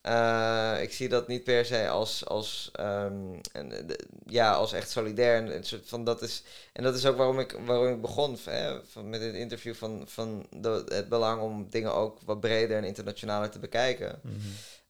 Eh, 0.00 0.76
ik 0.80 0.92
zie 0.92 1.08
dat 1.08 1.28
niet 1.28 1.44
per 1.44 1.64
se 1.64 1.88
als, 1.88 2.26
als, 2.26 2.70
ehm, 2.72 3.14
een, 3.52 3.68
de- 3.86 4.04
ja, 4.26 4.52
als 4.52 4.72
echt 4.72 4.90
solidair. 4.90 5.36
En, 5.36 5.56
een 5.56 5.64
soort 5.64 5.88
van 5.88 6.04
dat 6.04 6.22
is, 6.22 6.42
en 6.72 6.82
dat 6.82 6.96
is 6.96 7.06
ook 7.06 7.16
waarom 7.16 7.38
ik, 7.40 7.56
waarom 7.64 7.88
ik 7.92 8.00
begon 8.00 8.38
hè, 8.44 8.84
van, 8.84 9.08
met 9.08 9.20
dit 9.20 9.34
interview 9.34 9.74
van, 9.74 10.02
van 10.06 10.46
de, 10.50 10.84
het 10.88 11.08
belang 11.08 11.40
om 11.40 11.66
dingen 11.70 11.94
ook 11.94 12.18
wat 12.24 12.40
breder 12.40 12.76
en 12.76 12.84
internationaler 12.84 13.50
te 13.50 13.58
bekijken. 13.58 14.18
Mhm. 14.22 14.34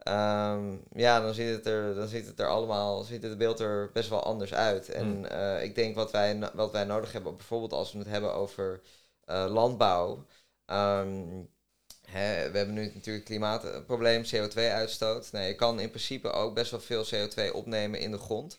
Ehm, 0.07 0.77
ja, 0.93 1.21
dan 1.21 1.35
ziet, 1.35 1.49
het 1.49 1.67
er, 1.67 1.95
dan 1.95 2.09
ziet 2.09 2.27
het 2.27 2.41
er 2.41 2.49
allemaal, 2.49 3.03
ziet 3.03 3.23
het 3.23 3.39
beeld 3.39 3.61
er 3.61 3.91
best 3.93 4.09
wel 4.09 4.23
anders 4.23 4.55
uit. 4.55 4.89
En 4.89 5.07
Mm. 5.19 5.25
eh, 5.25 5.63
ik 5.63 5.75
denk 5.75 5.95
wat 5.95 6.11
wij, 6.13 6.51
wat 6.55 6.73
wij 6.73 6.85
nodig 6.85 7.13
hebben, 7.13 7.37
bijvoorbeeld 7.37 7.73
als 7.73 7.93
we 7.93 7.99
het 7.99 8.09
hebben 8.09 8.35
over 8.35 8.81
eh, 9.25 9.47
landbouw. 9.49 10.25
ehm, 10.67 11.45
hè, 12.09 12.51
we 12.51 12.57
hebben 12.59 12.75
nu 12.75 12.91
natuurlijk 12.95 13.25
klimaatprobleem, 13.25 14.23
CO2-uitstoot. 14.25 15.33
Nou, 15.33 15.45
je 15.47 15.55
kan 15.55 15.81
in 15.81 15.89
principe 15.91 16.31
ook 16.31 16.55
best 16.55 16.71
wel 16.71 16.81
veel 16.81 17.05
CO2 17.05 17.53
opnemen 17.55 18.01
in 18.01 18.11
de 18.11 18.19
grond. 18.19 18.59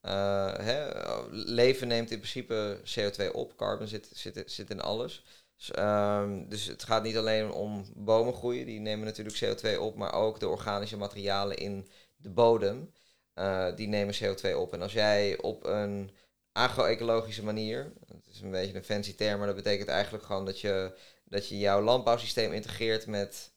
Eh, 0.00 0.54
hè, 0.58 0.88
leven 1.30 1.88
neemt 1.88 2.10
in 2.10 2.18
principe 2.18 2.78
CO2 2.84 3.32
op, 3.32 3.56
carbon 3.56 3.86
zit, 3.86 4.08
zit, 4.12 4.42
zit 4.46 4.70
in 4.70 4.80
alles. 4.80 5.24
Dus, 5.62 5.70
ehm, 5.70 6.48
dus 6.48 6.66
het 6.66 6.82
gaat 6.82 7.02
niet 7.02 7.16
alleen 7.16 7.50
om 7.50 7.84
bomen 7.94 8.34
groeien, 8.34 8.66
die 8.66 8.80
nemen 8.80 9.04
natuurlijk 9.04 9.36
CO2 9.36 9.80
op, 9.80 9.96
maar 9.96 10.12
ook 10.12 10.40
de 10.40 10.48
organische 10.48 10.96
materialen 10.96 11.56
in 11.56 11.88
de 12.16 12.30
bodem, 12.30 12.92
eh, 13.34 13.76
die 13.76 13.88
nemen 13.88 14.14
CO2 14.14 14.58
op. 14.58 14.72
En 14.72 14.82
als 14.82 14.92
jij 14.92 15.38
op 15.40 15.64
een 15.64 16.10
agro-ecologische 16.52 17.44
manier, 17.44 17.92
dat 18.06 18.26
is 18.32 18.40
een 18.40 18.50
beetje 18.50 18.76
een 18.76 18.84
fancy 18.84 19.14
term, 19.14 19.38
maar 19.38 19.46
dat 19.46 19.56
betekent 19.56 19.88
eigenlijk 19.88 20.24
gewoon 20.24 20.44
dat 20.44 20.60
je, 20.60 20.98
dat 21.24 21.48
je 21.48 21.58
jouw 21.58 21.82
landbouwsysteem 21.82 22.52
integreert 22.52 23.06
met 23.06 23.52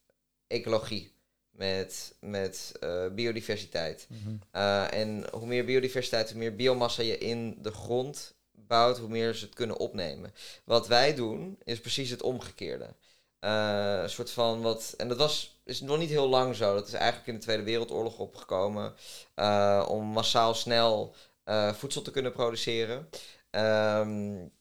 ecologie, 0.47 1.11
met, 1.49 2.15
met 2.19 2.71
eh, 2.79 3.07
biodiversiteit. 3.07 4.07
Mhm. 4.09 4.35
Uh, 4.55 4.93
en 4.93 5.25
hoe 5.31 5.47
meer 5.47 5.65
biodiversiteit, 5.65 6.29
hoe 6.29 6.39
meer 6.39 6.55
biomassa 6.55 7.03
je 7.03 7.17
in 7.17 7.57
de 7.61 7.71
grond 7.71 8.34
bouwt, 8.67 8.97
hoe 8.97 9.09
meer 9.09 9.33
ze 9.33 9.45
het 9.45 9.53
kunnen 9.53 9.77
opnemen. 9.77 10.33
Wat 10.63 10.87
wij 10.87 11.15
doen, 11.15 11.57
is 11.63 11.79
precies 11.79 12.09
het 12.09 12.21
omgekeerde. 12.21 12.95
Uh, 13.41 14.01
een 14.01 14.09
soort 14.09 14.31
van 14.31 14.61
wat. 14.61 14.93
En 14.97 15.07
dat 15.07 15.17
was, 15.17 15.59
is 15.63 15.81
nog 15.81 15.97
niet 15.97 16.09
heel 16.09 16.29
lang 16.29 16.55
zo. 16.55 16.75
Dat 16.75 16.87
is 16.87 16.93
eigenlijk 16.93 17.27
in 17.27 17.33
de 17.33 17.39
Tweede 17.39 17.63
Wereldoorlog 17.63 18.17
opgekomen. 18.17 18.93
Uh, 19.35 19.85
om 19.89 20.05
massaal 20.05 20.53
snel 20.53 21.15
uh, 21.45 21.73
voedsel 21.73 22.01
te 22.01 22.11
kunnen 22.11 22.31
produceren. 22.31 23.09
Um, 23.51 24.51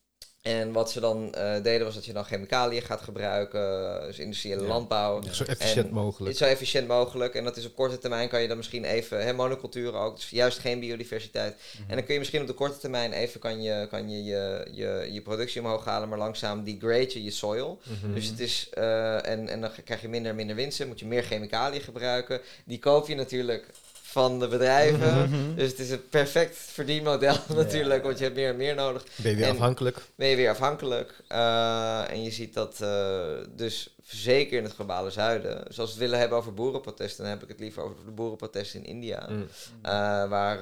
en 0.45 0.73
wat 0.73 0.91
ze 0.91 1.01
dan 1.01 1.35
uh, 1.39 1.63
deden 1.63 1.85
was 1.85 1.95
dat 1.95 2.05
je 2.05 2.13
dan 2.13 2.25
chemicaliën 2.25 2.83
gaat 2.83 3.01
gebruiken, 3.01 4.01
dus 4.07 4.19
industriële 4.19 4.63
ja. 4.63 4.69
landbouw. 4.69 5.23
Ja, 5.23 5.33
zo 5.33 5.45
efficiënt 5.45 5.87
en 5.87 5.95
mogelijk. 5.95 6.37
Zo 6.37 6.45
efficiënt 6.45 6.89
mogelijk. 6.89 7.35
En 7.35 7.45
dat 7.45 7.57
is 7.57 7.67
op 7.67 7.75
korte 7.75 7.99
termijn 7.99 8.29
kan 8.29 8.43
je 8.43 8.49
dan 8.49 8.57
misschien 8.57 8.85
even, 8.85 9.25
hè, 9.25 9.33
monoculturen 9.33 10.01
ook, 10.01 10.17
dus 10.17 10.31
juist 10.31 10.59
geen 10.59 10.81
biodiversiteit. 10.81 11.53
Mm 11.53 11.81
-hmm. 11.81 11.91
En 11.91 11.97
dan 11.97 12.05
kun 12.05 12.13
je 12.13 12.19
misschien 12.19 12.41
op 12.41 12.47
de 12.47 12.53
korte 12.53 12.79
termijn 12.79 13.13
even 13.13 13.41
kan 13.41 13.63
je, 13.63 13.87
kan 13.91 14.11
je, 14.11 14.25
je, 14.25 14.69
je, 14.71 15.09
je 15.11 15.21
productie 15.21 15.61
omhoog 15.61 15.85
halen, 15.85 16.09
maar 16.09 16.19
langzaam 16.19 16.65
degrade 16.65 17.13
je 17.13 17.25
je 17.25 17.31
soil. 17.31 17.81
Mm 17.85 17.97
-hmm. 18.01 18.15
Dus 18.15 18.27
het 18.27 18.41
is, 18.41 18.71
uh, 18.79 19.29
en, 19.29 19.49
en 19.49 19.61
dan 19.61 19.71
krijg 19.85 20.01
je 20.01 20.09
minder 20.09 20.31
en 20.31 20.37
minder 20.37 20.57
winsten, 20.57 20.89
moet 20.89 21.01
je 21.01 21.07
meer 21.07 21.23
chemicaliën 21.23 21.81
gebruiken. 21.81 22.41
Die 22.65 22.79
koop 22.79 23.09
je 23.09 23.15
natuurlijk 23.15 23.71
van 24.15 24.39
de 24.39 24.49
bedrijven. 24.49 25.31
dus 25.57 25.71
het 25.71 25.79
is 25.79 25.91
een 25.91 26.09
perfect 26.09 26.57
verdienmodel 26.57 27.37
natuurlijk, 27.55 28.03
want 28.03 28.19
je 28.19 28.25
hebt 28.25 28.37
meer 28.37 28.49
en 28.49 28.57
meer 28.57 28.75
nodig. 28.75 29.05
Ben 29.17 29.31
je 29.31 29.37
weer 29.37 29.47
en 29.47 29.51
afhankelijk? 29.51 29.99
Ben 30.15 30.29
je 30.29 30.37
weer 30.37 30.51
afhankelijk. 30.51 31.23
Uh, 31.29 32.11
en 32.11 32.23
je 32.23 32.31
ziet 32.31 32.55
dat 32.55 32.79
uh, 32.83 33.25
dus 33.57 33.97
zeker 34.03 34.59
in 34.59 34.65
het 34.65 34.75
globale 34.75 35.11
zuiden, 35.11 35.65
zoals 35.69 35.91
we 35.91 35.97
het 35.97 36.05
willen 36.05 36.19
hebben 36.19 36.39
over 36.39 36.55
boerenprotesten, 36.55 37.23
dan 37.25 37.33
heb 37.33 37.43
ik 37.43 37.49
het 37.49 37.61
liever 37.61 37.83
over 37.83 37.97
de 38.05 38.11
boerenprotesten 38.11 38.81
in 38.81 38.87
India. 38.87 39.27
Mm. 39.31 39.41
Uh, 39.41 39.49
waar, 40.29 40.61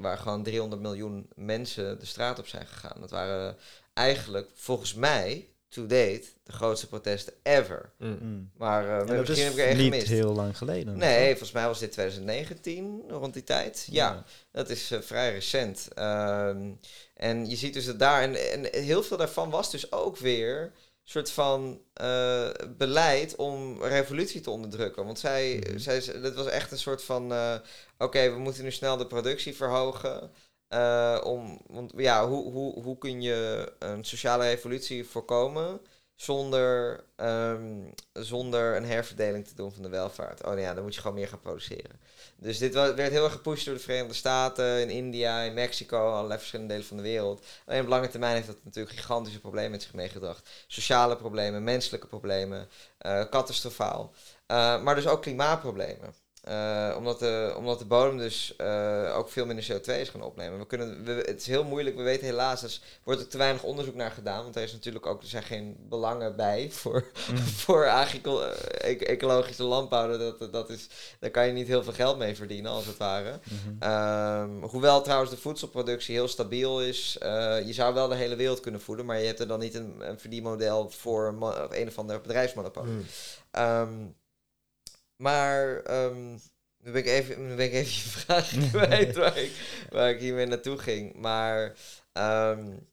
waar 0.00 0.18
gewoon 0.18 0.42
300 0.42 0.82
miljoen 0.82 1.28
mensen 1.34 1.98
de 1.98 2.06
straat 2.06 2.38
op 2.38 2.46
zijn 2.46 2.66
gegaan. 2.66 3.00
Dat 3.00 3.10
waren 3.10 3.56
eigenlijk 3.92 4.50
volgens 4.54 4.94
mij 4.94 5.48
to 5.70 5.82
date 5.86 6.22
de 6.44 6.52
grootste 6.52 6.86
protesten 6.86 7.32
ever. 7.42 7.92
Mm. 7.98 8.50
Maar 8.56 8.84
uh, 8.84 9.06
dat 9.06 9.08
misschien 9.18 9.34
is 9.36 9.42
heb 9.42 9.52
ik 9.52 9.58
er 9.58 9.64
echt 9.66 9.76
niet 9.78 9.92
gemist. 9.92 10.08
heel 10.08 10.34
lang 10.34 10.56
geleden. 10.58 10.96
Nee, 10.98 11.28
volgens 11.28 11.52
mij 11.52 11.66
was 11.66 11.78
dit 11.78 11.92
2019, 11.92 13.02
rond 13.08 13.32
die 13.34 13.44
tijd. 13.44 13.86
Ja, 13.90 14.08
Ja. 14.08 14.24
dat 14.52 14.70
is 14.70 14.90
uh, 14.92 15.00
vrij 15.00 15.32
recent. 15.32 15.88
Um, 15.98 16.80
en 17.14 17.48
je 17.48 17.56
ziet 17.56 17.74
dus 17.74 17.84
dat 17.86 17.98
daar... 17.98 18.22
En, 18.22 18.52
en 18.52 18.82
heel 18.82 19.02
veel 19.02 19.16
daarvan 19.16 19.50
was 19.50 19.70
dus 19.70 19.92
ook 19.92 20.16
weer 20.16 20.60
een 20.62 20.72
soort 21.04 21.30
van 21.30 21.80
uh, 22.02 22.48
beleid 22.76 23.36
om 23.36 23.82
revolutie 23.82 24.40
te 24.40 24.50
onderdrukken. 24.50 25.04
Want 25.04 25.18
zij, 25.18 25.56
Mhm. 25.56 25.72
mm 25.72 25.78
zij 25.78 26.20
dat 26.20 26.34
was 26.34 26.46
echt 26.46 26.72
een 26.72 26.78
soort 26.78 27.02
van... 27.02 27.32
uh, 27.32 27.54
Oké, 27.98 28.04
okay, 28.04 28.32
we 28.32 28.38
moeten 28.38 28.62
nu 28.64 28.70
snel 28.72 28.96
de 28.96 29.06
productie 29.06 29.56
verhogen... 29.56 30.30
Uh, 30.74 31.20
om, 31.24 31.60
want 31.66 31.92
ja, 31.96 32.28
hoe, 32.28 32.52
hoe, 32.52 32.82
hoe 32.82 32.98
kun 32.98 33.22
je 33.22 33.72
een 33.78 34.04
sociale 34.04 34.44
revolutie 34.44 35.08
voorkomen 35.08 35.80
zonder, 36.14 37.04
um, 37.16 37.94
zonder 38.12 38.76
een 38.76 38.84
herverdeling 38.84 39.46
te 39.46 39.54
doen 39.54 39.72
van 39.72 39.82
de 39.82 39.88
welvaart? 39.88 40.46
Oh 40.46 40.58
ja, 40.58 40.74
dan 40.74 40.82
moet 40.82 40.94
je 40.94 41.00
gewoon 41.00 41.16
meer 41.16 41.28
gaan 41.28 41.40
produceren. 41.40 42.00
Dus 42.36 42.58
dit 42.58 42.74
werd 42.74 43.10
heel 43.10 43.24
erg 43.24 43.32
gepusht 43.32 43.64
door 43.64 43.74
de 43.74 43.80
Verenigde 43.80 44.14
Staten, 44.14 44.80
in 44.80 44.90
India, 44.90 45.40
in 45.40 45.54
Mexico, 45.54 46.12
allerlei 46.12 46.38
verschillende 46.38 46.72
delen 46.72 46.88
van 46.88 46.96
de 46.96 47.02
wereld. 47.02 47.44
Alleen 47.66 47.82
op 47.82 47.88
lange 47.88 48.08
termijn 48.08 48.34
heeft 48.34 48.46
dat 48.46 48.64
natuurlijk 48.64 48.96
gigantische 48.96 49.40
problemen 49.40 49.70
met 49.70 49.82
zich 49.82 49.94
meegebracht. 49.94 50.48
Sociale 50.66 51.16
problemen, 51.16 51.64
menselijke 51.64 52.06
problemen, 52.06 52.68
uh, 53.06 53.24
catastrofaal. 53.24 54.12
Uh, 54.46 54.82
maar 54.82 54.94
dus 54.94 55.06
ook 55.06 55.22
klimaatproblemen. 55.22 56.14
Uh, 56.50 56.94
omdat, 56.96 57.18
de, 57.18 57.54
omdat 57.56 57.78
de 57.78 57.84
bodem 57.84 58.18
dus 58.18 58.54
uh, 58.60 59.16
ook 59.16 59.30
veel 59.30 59.46
minder 59.46 59.64
CO2 59.72 60.00
is 60.00 60.08
gaan 60.08 60.22
opnemen. 60.22 60.58
We 60.58 60.66
kunnen, 60.66 61.04
we, 61.04 61.12
het 61.12 61.40
is 61.40 61.46
heel 61.46 61.64
moeilijk, 61.64 61.96
we 61.96 62.02
weten 62.02 62.26
helaas, 62.26 62.62
er 62.62 62.78
wordt 63.04 63.20
ook 63.20 63.28
te 63.28 63.38
weinig 63.38 63.62
onderzoek 63.62 63.94
naar 63.94 64.10
gedaan. 64.10 64.42
Want 64.42 64.56
er 64.56 64.62
is 64.62 64.72
natuurlijk 64.72 65.06
ook, 65.06 65.22
er 65.22 65.28
zijn 65.28 65.42
geen 65.42 65.76
belangen 65.88 66.36
bij 66.36 66.70
voor, 66.80 67.04
mm. 67.30 67.36
voor 67.36 67.88
agrico- 67.88 68.42
e 68.78 68.96
ecologische 68.96 69.62
landbouw. 69.62 70.18
Dat, 70.18 70.52
dat 70.52 70.70
is, 70.70 70.88
daar 71.20 71.30
kan 71.30 71.46
je 71.46 71.52
niet 71.52 71.66
heel 71.66 71.82
veel 71.82 71.92
geld 71.92 72.18
mee 72.18 72.36
verdienen, 72.36 72.70
als 72.70 72.86
het 72.86 72.96
ware. 72.96 73.40
Mm 73.44 73.78
-hmm. 73.80 74.62
um, 74.62 74.68
hoewel 74.68 75.02
trouwens 75.02 75.30
de 75.30 75.36
voedselproductie 75.36 76.14
heel 76.14 76.28
stabiel 76.28 76.82
is. 76.82 77.18
Uh, 77.22 77.66
je 77.66 77.72
zou 77.72 77.94
wel 77.94 78.08
de 78.08 78.14
hele 78.14 78.36
wereld 78.36 78.60
kunnen 78.60 78.80
voeden, 78.80 79.06
maar 79.06 79.18
je 79.18 79.26
hebt 79.26 79.40
er 79.40 79.48
dan 79.48 79.60
niet 79.60 79.74
een, 79.74 79.94
een 79.98 80.20
verdienmodel 80.20 80.90
voor 80.90 81.26
een 81.70 81.88
of 81.88 81.98
ander 81.98 82.20
bedrijfsmonopolie. 82.20 82.92
Mm. 82.92 83.04
Um, 83.58 84.18
maar 85.20 85.82
um, 85.90 86.40
nu, 86.82 86.90
ben 86.92 87.00
ik 87.00 87.06
even, 87.06 87.46
nu 87.46 87.54
ben 87.54 87.66
ik 87.66 87.72
even 87.72 87.92
je 87.92 88.08
vraag 88.08 88.50
kwijt 88.70 89.16
waar, 89.16 89.36
ik, 89.36 89.50
waar 89.90 90.10
ik 90.10 90.20
hiermee 90.20 90.46
naartoe 90.46 90.78
ging. 90.78 91.14
Maar 91.14 91.74
um, 92.12 92.88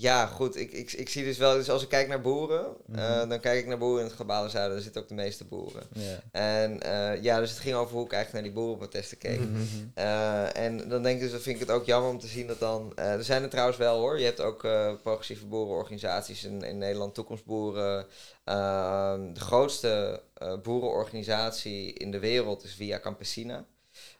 ja, 0.00 0.26
goed. 0.26 0.56
Ik, 0.56 0.72
ik, 0.72 0.92
ik 0.92 1.08
zie 1.08 1.24
dus 1.24 1.38
wel, 1.38 1.54
dus 1.54 1.70
als 1.70 1.82
ik 1.82 1.88
kijk 1.88 2.08
naar 2.08 2.20
boeren, 2.20 2.66
mm 2.86 2.94
-hmm. 2.94 3.22
uh, 3.22 3.28
dan 3.28 3.40
kijk 3.40 3.58
ik 3.58 3.66
naar 3.66 3.78
boeren 3.78 4.00
in 4.00 4.06
het 4.06 4.14
globale 4.14 4.48
zuiden. 4.48 4.74
Daar 4.74 4.82
zitten 4.82 5.02
ook 5.02 5.08
de 5.08 5.14
meeste 5.14 5.44
boeren. 5.44 5.82
Yeah. 5.92 6.18
En 6.32 6.80
uh, 6.86 7.22
ja, 7.22 7.40
dus 7.40 7.50
het 7.50 7.58
ging 7.58 7.74
over 7.74 7.94
hoe 7.94 8.04
ik 8.04 8.12
eigenlijk 8.12 8.44
naar 8.44 8.52
die 8.54 8.62
boerenprotesten 8.62 9.18
keek. 9.18 9.40
Mhm. 9.40 9.60
uh, 9.94 10.56
en 10.56 10.88
dan 10.88 11.02
denk 11.02 11.16
ik 11.16 11.22
dus, 11.22 11.30
dan 11.30 11.40
vind 11.40 11.60
ik 11.60 11.66
het 11.66 11.76
ook 11.76 11.86
jammer 11.86 12.10
om 12.10 12.18
te 12.18 12.26
zien 12.26 12.46
dat 12.46 12.58
dan... 12.58 12.92
eh, 12.96 13.12
er 13.12 13.24
zijn 13.24 13.42
er 13.42 13.48
trouwens 13.48 13.78
wel 13.78 13.98
hoor. 13.98 14.18
Je 14.18 14.24
hebt 14.24 14.40
ook 14.40 14.64
eh, 14.64 14.92
progressieve 15.02 15.46
boerenorganisaties 15.46 16.44
in, 16.44 16.62
in 16.62 16.78
Nederland, 16.78 17.14
Toekomstboeren. 17.14 18.06
Ehm, 18.44 19.32
de 19.32 19.40
grootste 19.40 20.22
eh, 20.34 20.60
boerenorganisatie 20.62 21.92
in 21.92 22.10
de 22.10 22.18
wereld 22.18 22.64
is 22.64 22.74
Via 22.74 23.00
Campesina. 23.00 23.64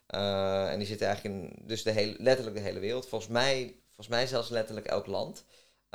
Eh, 0.06 0.72
en 0.72 0.78
die 0.78 0.86
zit 0.86 1.02
eigenlijk 1.02 1.34
in 1.34 1.62
dus 1.66 1.82
de 1.82 1.90
hele, 1.90 2.14
letterlijk 2.18 2.56
de 2.56 2.62
hele 2.62 2.80
wereld. 2.80 3.08
Volgens 3.08 3.30
mij, 3.30 3.74
volgens 3.86 4.08
mij 4.08 4.26
zelfs 4.26 4.48
letterlijk 4.48 4.86
elk 4.86 5.06
land. 5.06 5.44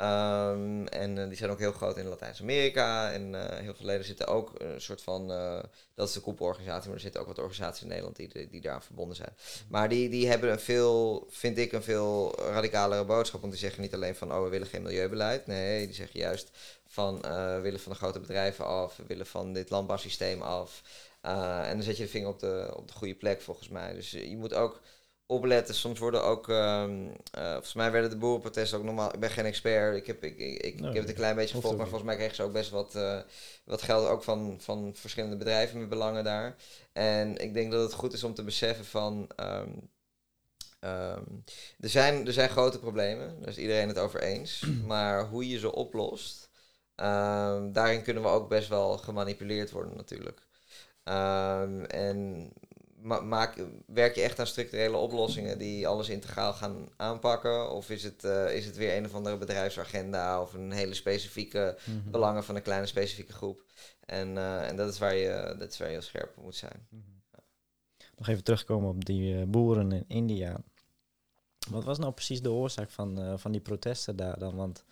Um, 0.00 0.86
en 0.86 1.16
uh, 1.16 1.26
die 1.28 1.36
zijn 1.36 1.50
ook 1.50 1.58
heel 1.58 1.72
groot 1.72 1.96
in 1.96 2.06
Latijns-Amerika. 2.06 3.12
En 3.12 3.32
uh, 3.32 3.44
heel 3.44 3.74
veel 3.74 3.86
leden 3.86 4.04
zitten 4.04 4.26
ook 4.26 4.52
een 4.58 4.80
soort 4.80 5.02
van. 5.02 5.28
Dat 5.94 6.08
is 6.08 6.14
de 6.14 6.20
koepelorganisatie, 6.20 6.86
maar 6.86 6.94
er 6.94 7.00
zitten 7.00 7.20
ook 7.20 7.26
wat 7.26 7.38
organisaties 7.38 7.82
in 7.82 7.88
Nederland 7.88 8.16
die, 8.16 8.48
die 8.50 8.60
daaraan 8.60 8.82
verbonden 8.82 9.16
zijn. 9.16 9.36
Maar 9.68 9.88
die, 9.88 10.08
die 10.08 10.28
hebben 10.28 10.50
een 10.52 10.60
veel, 10.60 11.26
vind 11.30 11.58
ik, 11.58 11.72
een 11.72 11.82
veel 11.82 12.34
radicalere 12.38 13.04
boodschap. 13.04 13.40
Want 13.40 13.52
die 13.52 13.62
zeggen 13.62 13.82
niet 13.82 13.94
alleen 13.94 14.14
van: 14.14 14.32
oh, 14.32 14.42
we 14.42 14.48
willen 14.48 14.66
geen 14.66 14.82
milieubeleid. 14.82 15.46
Nee, 15.46 15.86
die 15.86 15.94
zeggen 15.94 16.20
juist 16.20 16.50
van: 16.86 17.20
we 17.20 17.58
willen 17.62 17.80
van 17.80 17.92
de 17.92 17.98
grote 17.98 18.20
bedrijven 18.20 18.66
af. 18.66 18.96
We 18.96 19.04
willen 19.06 19.26
van 19.26 19.52
dit 19.52 19.70
landbouwsysteem 19.70 20.42
af. 20.42 20.82
en 21.20 21.74
dan 21.74 21.82
zet 21.82 21.96
je 21.96 22.02
de 22.02 22.08
vinger 22.08 22.28
op 22.28 22.40
de, 22.40 22.72
op 22.74 22.88
de 22.88 22.94
goede 22.94 23.14
plek, 23.14 23.40
volgens 23.40 23.68
mij. 23.68 23.94
Dus 23.94 24.10
je 24.10 24.36
moet 24.36 24.54
ook 24.54 24.80
opletten. 25.26 25.74
Soms 25.74 25.98
worden 25.98 26.22
ook, 26.24 26.48
um, 26.48 27.06
uh, 27.08 27.52
volgens 27.52 27.74
mij 27.74 27.90
werden 27.90 28.10
de 28.10 28.16
boerenprotesten 28.16 28.78
ook 28.78 28.84
normaal. 28.84 29.14
Ik 29.14 29.20
ben 29.20 29.30
geen 29.30 29.44
expert, 29.44 29.96
ik 29.96 30.06
heb, 30.06 30.24
ik, 30.24 30.38
ik, 30.38 30.62
ik, 30.62 30.80
Nee, 30.80 30.88
ik 30.88 30.94
heb 30.94 31.02
het 31.02 31.08
een 31.08 31.14
klein 31.14 31.36
beetje 31.36 31.54
gevolgd, 31.54 31.76
maar 31.76 31.86
volgens 31.86 32.08
mij 32.08 32.16
kregen 32.16 32.34
ze 32.34 32.42
ook 32.42 32.52
best 32.52 32.70
wat, 32.70 32.94
uh, 32.94 33.20
wat 33.64 33.82
geld 33.82 34.08
ook 34.08 34.22
van, 34.22 34.56
van 34.60 34.92
verschillende 34.94 35.36
bedrijven 35.36 35.78
met 35.78 35.88
belangen 35.88 36.24
daar. 36.24 36.56
En 36.92 37.36
ik 37.36 37.54
denk 37.54 37.72
dat 37.72 37.82
het 37.82 37.92
goed 37.92 38.12
is 38.12 38.24
om 38.24 38.34
te 38.34 38.44
beseffen 38.44 38.84
van. 38.84 39.28
Um, 39.40 39.90
um, 40.80 41.44
er, 41.80 41.88
zijn, 41.88 42.26
er 42.26 42.32
zijn 42.32 42.48
grote 42.48 42.78
problemen, 42.78 43.40
daar 43.40 43.48
is 43.48 43.58
iedereen 43.58 43.88
het 43.88 43.98
over 43.98 44.22
eens. 44.22 44.66
maar 44.86 45.26
hoe 45.26 45.48
je 45.48 45.58
ze 45.58 45.72
oplost, 45.72 46.48
ehm, 46.94 47.72
daarin 47.72 48.02
kunnen 48.02 48.22
we 48.22 48.28
ook 48.28 48.48
best 48.48 48.68
wel 48.68 48.98
gemanipuleerd 48.98 49.70
worden, 49.70 49.96
natuurlijk. 49.96 50.40
Um, 51.04 51.84
en 51.84 52.50
ma 53.06 53.20
maak, 53.20 53.64
werk 53.86 54.14
je 54.14 54.22
echt 54.22 54.38
aan 54.38 54.46
structurele 54.46 54.96
oplossingen 54.96 55.58
die 55.58 55.88
alles 55.88 56.08
integraal 56.08 56.52
gaan 56.52 56.88
aanpakken? 56.96 57.70
Of 57.70 57.90
is 57.90 58.02
het, 58.02 58.24
uh, 58.24 58.54
is 58.54 58.66
het 58.66 58.76
weer 58.76 58.96
een 58.96 59.04
of 59.04 59.14
andere 59.14 59.36
bedrijfsagenda 59.36 60.40
of 60.42 60.54
een 60.54 60.72
hele 60.72 60.94
specifieke 60.94 61.78
Mhm. 61.86 62.10
belangen 62.10 62.44
van 62.44 62.56
een 62.56 62.62
kleine 62.62 62.86
specifieke 62.86 63.32
groep? 63.32 63.64
En, 64.00 64.28
uh, 64.28 64.68
en 64.68 64.76
dat, 64.76 64.92
is 64.92 64.98
waar 64.98 65.14
je, 65.14 65.54
dat 65.58 65.72
is 65.72 65.78
waar 65.78 65.88
je 65.88 65.94
heel 65.94 66.02
scherp 66.02 66.36
op 66.36 66.44
moet 66.44 66.56
zijn. 66.56 66.86
Mhm. 66.90 67.02
Nog 68.16 68.28
even 68.28 68.44
terugkomen 68.44 68.88
op 68.88 69.04
die 69.04 69.34
uh, 69.34 69.42
boeren 69.46 69.92
in 69.92 70.04
India. 70.08 70.60
Wat 71.70 71.84
was 71.84 71.98
nou 71.98 72.12
precies 72.12 72.42
de 72.42 72.50
oorzaak 72.50 72.90
van, 72.90 73.38
van 73.38 73.52
die 73.52 73.60
protesten 73.60 74.16
daar 74.16 74.38
dan? 74.38 74.56
Want 74.56 74.84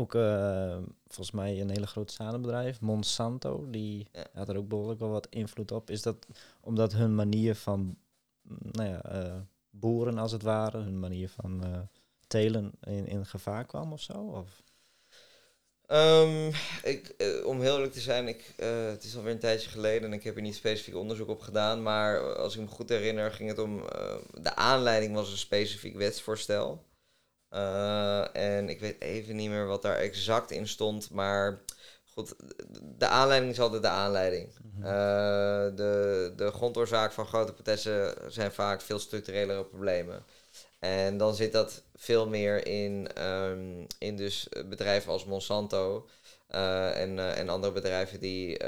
ook 0.00 0.14
uh, 0.14 0.76
volgens 1.06 1.30
mij 1.30 1.60
een 1.60 1.70
hele 1.70 1.86
grote 1.86 2.12
zadenbedrijf, 2.12 2.80
Monsanto, 2.80 3.70
die 3.70 4.08
Ja. 4.12 4.26
had 4.34 4.48
er 4.48 4.56
ook 4.56 4.68
behoorlijk 4.68 5.00
wel 5.00 5.10
wat 5.10 5.26
invloed 5.30 5.72
op. 5.72 5.90
Is 5.90 6.02
dat 6.02 6.26
omdat 6.60 6.92
hun 6.92 7.14
manier 7.14 7.54
van 7.54 7.96
nou 8.72 8.88
ja, 8.88 9.24
uh, 9.24 9.34
boeren 9.70 10.18
als 10.18 10.32
het 10.32 10.42
ware, 10.42 10.78
hun 10.78 10.98
manier 11.00 11.28
van 11.28 11.66
uh, 11.66 11.78
telen 12.26 12.72
in, 12.80 13.06
in 13.06 13.26
gevaar 13.26 13.66
kwam 13.66 13.92
of 13.92 14.00
zo? 14.00 14.12
Of? 14.12 14.62
Ehm, 15.86 16.48
ik, 16.82 17.08
eh, 17.08 17.46
om 17.46 17.60
heel 17.60 17.74
eerlijk 17.74 17.92
te 17.92 18.00
zijn, 18.00 18.28
ik, 18.28 18.54
eh, 18.56 18.86
het 18.86 19.04
is 19.04 19.16
alweer 19.16 19.32
een 19.32 19.38
tijdje 19.38 19.70
geleden 19.70 20.02
en 20.08 20.12
ik 20.12 20.22
heb 20.24 20.36
er 20.36 20.42
niet 20.42 20.54
specifiek 20.54 20.94
onderzoek 20.96 21.28
op 21.28 21.40
gedaan. 21.40 21.82
Maar 21.82 22.34
als 22.36 22.54
ik 22.54 22.60
me 22.60 22.66
goed 22.66 22.88
herinner, 22.88 23.32
ging 23.32 23.48
het 23.48 23.58
om. 23.58 23.88
eh, 23.88 24.14
de 24.42 24.54
aanleiding 24.56 25.14
was 25.14 25.30
een 25.30 25.36
specifiek 25.36 25.96
wetsvoorstel. 25.96 26.82
Eh, 27.50 28.36
en 28.36 28.68
ik 28.68 28.80
weet 28.80 29.00
even 29.00 29.36
niet 29.36 29.50
meer 29.50 29.66
wat 29.66 29.82
daar 29.82 29.96
exact 29.96 30.50
in 30.50 30.68
stond. 30.68 31.10
Maar 31.10 31.60
goed, 32.12 32.34
de 32.98 33.06
aanleiding 33.06 33.52
is 33.52 33.60
altijd 33.60 33.82
de 33.82 33.88
aanleiding. 33.88 34.52
Mhm. 34.62 34.86
Eh, 34.86 35.76
de, 35.76 36.32
de 36.36 36.50
grondoorzaak 36.50 37.12
van 37.12 37.26
grote 37.26 37.52
protesten 37.52 38.32
zijn 38.32 38.52
vaak 38.52 38.80
veel 38.80 38.98
structurelere 38.98 39.64
problemen. 39.64 40.24
En 40.78 41.16
dan 41.16 41.34
zit 41.34 41.52
dat 41.52 41.82
veel 41.94 42.28
meer 42.28 42.66
in, 42.66 43.08
ehm, 43.14 43.84
in 43.98 44.16
dus 44.16 44.48
bedrijven 44.66 45.12
als 45.12 45.24
Monsanto 45.24 46.08
eh, 46.46 47.00
en, 47.00 47.18
en 47.18 47.48
andere 47.48 47.72
bedrijven 47.72 48.20
die, 48.20 48.64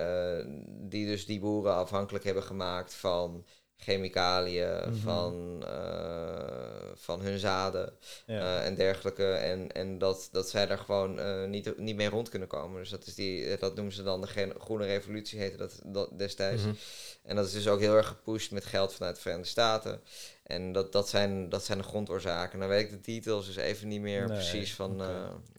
die 0.89 1.07
dus 1.07 1.27
die 1.27 1.41
boeren 1.41 1.75
afhankelijk 1.75 2.25
hebben 2.25 2.43
gemaakt 2.43 2.95
van 2.95 3.45
chemicaliën, 3.83 4.77
Mhm. 4.89 4.95
van, 4.95 5.65
eh, 5.67 6.91
van 6.95 7.21
hun 7.21 7.39
zaden 7.39 7.93
Ja. 8.27 8.39
eh, 8.41 8.67
en 8.67 8.75
dergelijke. 8.75 9.33
En, 9.33 9.73
en 9.73 9.99
dat, 9.99 10.29
dat 10.33 10.49
zij 10.51 10.67
daar 10.67 10.79
gewoon 10.79 11.19
eh, 11.21 11.45
niet, 11.45 11.79
niet 11.79 11.97
mee 11.97 12.09
rond 12.09 12.29
kunnen 12.29 12.49
komen. 12.49 12.81
Dus 12.81 12.91
dat, 12.91 13.07
is 13.07 13.15
die, 13.15 13.59
dat 13.59 13.75
noemen 13.75 13.93
ze 13.95 14.03
dan 14.03 14.21
de 14.21 14.55
groene 14.59 14.87
revolutie, 14.87 15.39
heette 15.39 15.57
dat, 15.57 15.81
dat 15.85 16.19
destijds. 16.19 16.63
Mhm. 16.63 16.75
En 17.23 17.37
dat 17.37 17.47
is 17.47 17.53
dus 17.53 17.69
ook 17.69 17.81
heel 17.81 17.97
erg 17.97 18.07
gepusht 18.07 18.51
met 18.51 18.65
geld 18.65 18.95
vanuit 18.95 19.15
de 19.15 19.21
Verenigde 19.21 19.51
Staten. 19.51 20.01
En 20.43 20.73
dat, 20.73 20.93
dat, 20.93 21.09
zijn, 21.09 21.49
dat 21.49 21.65
zijn 21.65 21.79
de 21.79 21.85
grondoorzaken. 21.85 22.59
Dan 22.59 22.69
weet 22.69 22.85
ik 22.85 22.91
de 22.91 23.01
details 23.13 23.47
dus 23.47 23.57
even 23.57 23.89
niet 23.89 24.01
meer 24.01 24.27
Nee, 24.27 24.37
precies 24.37 24.75
van... 24.75 25.03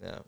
ja. 0.01 0.23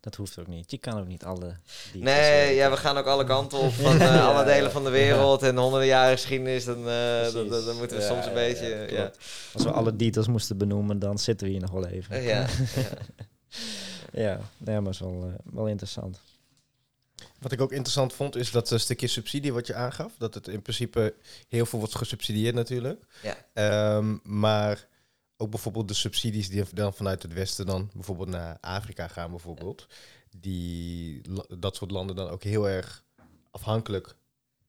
Dat 0.00 0.14
hoeft 0.14 0.38
ook 0.38 0.46
niet. 0.46 0.70
Je 0.70 0.78
kan 0.78 0.98
ook 0.98 1.06
niet 1.06 1.24
alle. 1.24 1.56
details 1.92 2.04
Nee, 2.04 2.54
ja, 2.54 2.70
we 2.70 2.76
gaan 2.76 2.96
ook 2.96 3.06
alle 3.06 3.24
kanten 3.24 3.58
op 3.58 3.72
van 3.72 3.92
eh, 4.00 4.14
Ja, 4.14 4.26
alle 4.26 4.44
delen 4.44 4.70
van 4.70 4.84
de 4.84 4.90
wereld 4.90 5.42
en 5.42 5.56
honderden 5.56 5.88
jaren 5.88 6.16
geschiedenis. 6.16 6.64
Dan, 6.64 6.88
eh, 6.88 7.32
dan, 7.32 7.48
dan, 7.48 7.64
dan 7.64 7.76
moeten 7.76 7.96
we 7.96 8.02
Ja, 8.02 8.08
soms 8.08 8.24
een 8.24 8.30
ja, 8.30 8.36
beetje... 8.36 8.68
ja, 8.68 8.80
Ja, 8.80 8.86
klopt. 8.86 9.18
Als 9.52 9.62
we 9.62 9.70
alle 9.70 9.96
details 9.96 10.28
moesten 10.28 10.58
benoemen, 10.58 10.98
dan 10.98 11.18
zitten 11.18 11.46
we 11.46 11.52
hier 11.52 11.62
nog 11.62 11.70
wel 11.70 11.86
even. 11.86 12.22
Ja, 12.22 12.28
ja. 12.30 12.46
Ja, 14.12 14.40
nee, 14.58 14.80
maar 14.80 14.92
is 14.92 14.98
wel, 14.98 15.24
eh, 15.24 15.54
wel 15.54 15.66
interessant. 15.66 16.20
Wat 17.38 17.52
ik 17.52 17.60
ook 17.60 17.72
interessant 17.72 18.12
vond, 18.12 18.36
is 18.36 18.50
dat 18.50 18.72
eh, 18.72 18.78
stukje 18.78 19.06
subsidie 19.06 19.52
wat 19.52 19.66
je 19.66 19.74
aangaf. 19.74 20.12
Dat 20.18 20.34
het 20.34 20.48
in 20.48 20.62
principe 20.62 21.14
heel 21.48 21.66
veel 21.66 21.78
wordt 21.78 21.94
gesubsidieerd 21.94 22.54
natuurlijk. 22.54 23.04
Ja. 23.22 23.36
Ehm, 23.52 24.16
maar 24.22 24.86
ook 25.40 25.50
bijvoorbeeld 25.50 25.88
de 25.88 25.94
subsidies 25.94 26.48
die 26.48 26.64
dan 26.74 26.94
vanuit 26.94 27.22
het 27.22 27.32
Westen 27.32 27.66
dan 27.66 27.90
bijvoorbeeld 27.94 28.28
naar 28.28 28.58
Afrika 28.60 29.08
gaan 29.08 29.30
bijvoorbeeld. 29.30 29.86
Die 30.36 31.20
dat 31.58 31.76
soort 31.76 31.90
landen 31.90 32.16
dan 32.16 32.28
ook 32.28 32.42
heel 32.42 32.68
erg 32.68 33.04
afhankelijk 33.50 34.14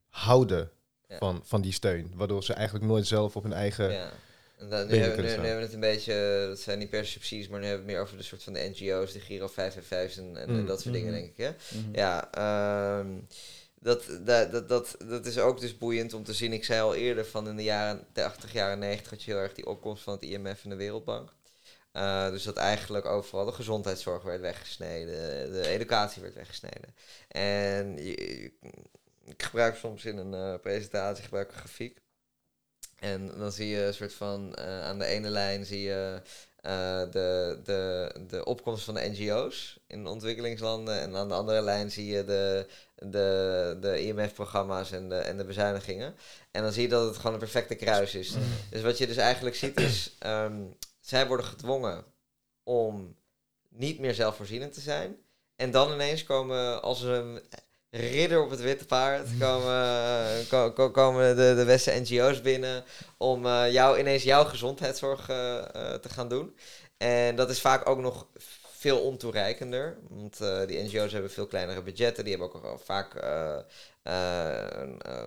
houden 0.09 0.71
Ja. 1.07 1.17
van, 1.17 1.41
van 1.43 1.61
die 1.61 1.71
steun. 1.73 2.11
Waardoor 2.15 2.43
ze 2.43 2.53
eigenlijk 2.53 2.85
nooit 2.85 3.07
zelf 3.07 3.35
op 3.35 3.43
hun 3.43 3.53
eigen... 3.53 3.91
Ja. 3.91 4.11
En 4.57 4.69
dan, 4.69 4.81
nu, 4.81 4.87
Binnen 4.87 5.07
hebben, 5.07 5.25
nu, 5.25 5.29
nu 5.31 5.35
hebben 5.35 5.55
we 5.55 5.61
het 5.63 5.73
een 5.73 5.79
beetje, 5.79 6.45
dat 6.47 6.59
zijn 6.59 6.79
niet 6.79 6.89
per 6.89 7.05
se 7.05 7.11
subsidies, 7.11 7.47
maar 7.47 7.59
nu 7.59 7.65
hebben 7.65 7.85
we 7.85 7.91
het 7.91 7.99
meer 7.99 8.07
over 8.07 8.17
de 8.21 8.27
soort 8.27 8.43
van 8.43 8.53
de 8.53 8.73
NGO's, 8.75 9.11
de 9.13 9.19
Giro 9.19 9.47
555 9.47 10.17
en, 10.23 10.37
en, 10.37 10.47
en 10.55 10.61
Mm. 10.61 10.65
dat 10.67 10.81
soort 10.81 10.93
dingen, 10.93 11.11
Mhm. 11.11 11.19
denk 11.21 11.31
ik. 11.37 11.37
Hè? 11.37 11.77
Mhm. 11.79 11.95
Ja, 11.95 12.31
ehm, 12.31 13.07
dat, 13.83 14.03
dat, 14.25 14.67
dat, 14.67 14.95
dat, 15.07 15.25
is 15.25 15.37
ook 15.37 15.59
dus 15.59 15.77
boeiend 15.77 16.13
om 16.13 16.23
te 16.23 16.33
zien. 16.33 16.53
Ik 16.53 16.63
zei 16.63 16.81
al 16.81 16.95
eerder 16.95 17.25
van 17.25 17.47
in 17.47 17.55
de 17.55 17.63
jaren 17.63 18.07
80, 18.11 18.53
jaren 18.53 18.79
90 18.79 19.09
had 19.09 19.23
je 19.23 19.31
heel 19.31 19.39
erg 19.39 19.53
die 19.53 19.67
opkomst 19.67 20.03
van 20.03 20.13
het 20.13 20.23
IMF 20.23 20.63
en 20.63 20.69
de 20.69 20.75
Wereldbank. 20.75 21.33
Eh, 21.91 22.29
dus 22.29 22.43
dat 22.43 22.57
eigenlijk 22.57 23.05
overal 23.05 23.45
de 23.45 23.51
gezondheidszorg 23.51 24.23
werd 24.23 24.41
weggesneden, 24.41 25.51
de 25.51 25.67
educatie 25.67 26.21
werd 26.21 26.33
weggesneden. 26.33 26.95
En 27.27 27.97
ik 29.25 29.43
gebruik 29.43 29.75
soms 29.75 30.05
in 30.05 30.17
een 30.17 30.33
eh, 30.33 30.59
presentatie 30.61 31.23
gebruik 31.23 31.47
ik 31.47 31.53
een 31.53 31.59
grafiek. 31.59 32.01
En 32.99 33.27
dan 33.37 33.51
zie 33.51 33.67
je 33.67 33.83
een 33.83 33.93
soort 33.93 34.13
van, 34.13 34.55
eh, 34.55 34.81
aan 34.81 34.99
de 34.99 35.05
ene 35.05 35.29
lijn 35.29 35.65
zie 35.65 35.81
je 35.81 36.21
de, 36.61 37.59
de, 37.63 38.11
de 38.27 38.45
opkomst 38.45 38.83
van 38.83 38.93
de 38.93 39.09
NGO's 39.09 39.79
in 39.87 40.07
ontwikkelingslanden. 40.07 40.99
En 40.99 41.15
aan 41.15 41.27
de 41.27 41.33
andere 41.33 41.61
lijn 41.61 41.91
zie 41.91 42.05
je 42.05 42.25
de, 42.25 42.67
de, 42.95 43.77
de 43.81 44.01
IMF-programma's 44.01 44.91
en 44.91 45.09
de, 45.09 45.15
en 45.15 45.37
de 45.37 45.45
bezuinigingen. 45.45 46.15
En 46.51 46.61
dan 46.61 46.71
zie 46.71 46.81
je 46.81 46.89
dat 46.89 47.07
het 47.07 47.17
gewoon 47.17 47.33
een 47.33 47.39
perfecte 47.39 47.75
kruis 47.75 48.15
is. 48.15 48.33
Dus 48.69 48.81
wat 48.81 48.97
je 48.97 49.07
dus 49.07 49.17
eigenlijk 49.17 49.55
ziet 49.55 49.79
is, 49.79 50.15
ehm, 50.19 50.61
zij 50.99 51.27
worden 51.27 51.45
gedwongen 51.45 52.03
om 52.63 53.15
niet 53.69 53.99
meer 53.99 54.13
zelfvoorzienend 54.13 54.73
te 54.73 54.81
zijn. 54.81 55.15
En 55.55 55.71
dan 55.71 55.93
ineens 55.93 56.23
komen 56.23 56.81
als 56.81 57.01
een 57.01 57.41
ridder 57.91 58.43
op 58.43 58.49
het 58.49 58.61
witte 58.61 58.85
paard, 58.85 59.27
komen, 59.39 60.47
ko- 60.49 60.71
ko- 60.71 60.91
komen 60.91 61.35
de, 61.35 61.53
de 61.55 61.63
westen 61.63 62.01
NGO's 62.01 62.41
binnen 62.41 62.83
om 63.17 63.45
eh, 63.45 63.71
jou, 63.71 63.99
ineens 63.99 64.23
jouw 64.23 64.43
gezondheidszorg 64.43 65.29
eh, 65.29 65.57
eh, 65.57 65.93
te 65.99 66.09
gaan 66.09 66.27
doen. 66.29 66.55
En 66.97 67.35
dat 67.35 67.49
is 67.49 67.61
vaak 67.61 67.89
ook 67.89 67.99
nog 67.99 68.27
veel 68.77 68.99
ontoereikender. 68.99 69.97
Want 70.09 70.41
eh, 70.41 70.59
die 70.67 70.83
NGO's 70.83 71.11
hebben 71.11 71.31
veel 71.31 71.47
kleinere 71.47 71.81
budgetten. 71.81 72.23
Die 72.23 72.37
hebben 72.37 72.53
ook 72.63 72.79
vaak 72.83 73.15
eh, 73.15 73.57
eh, 74.03 74.67
een, 74.69 75.01
eh, 75.01 75.25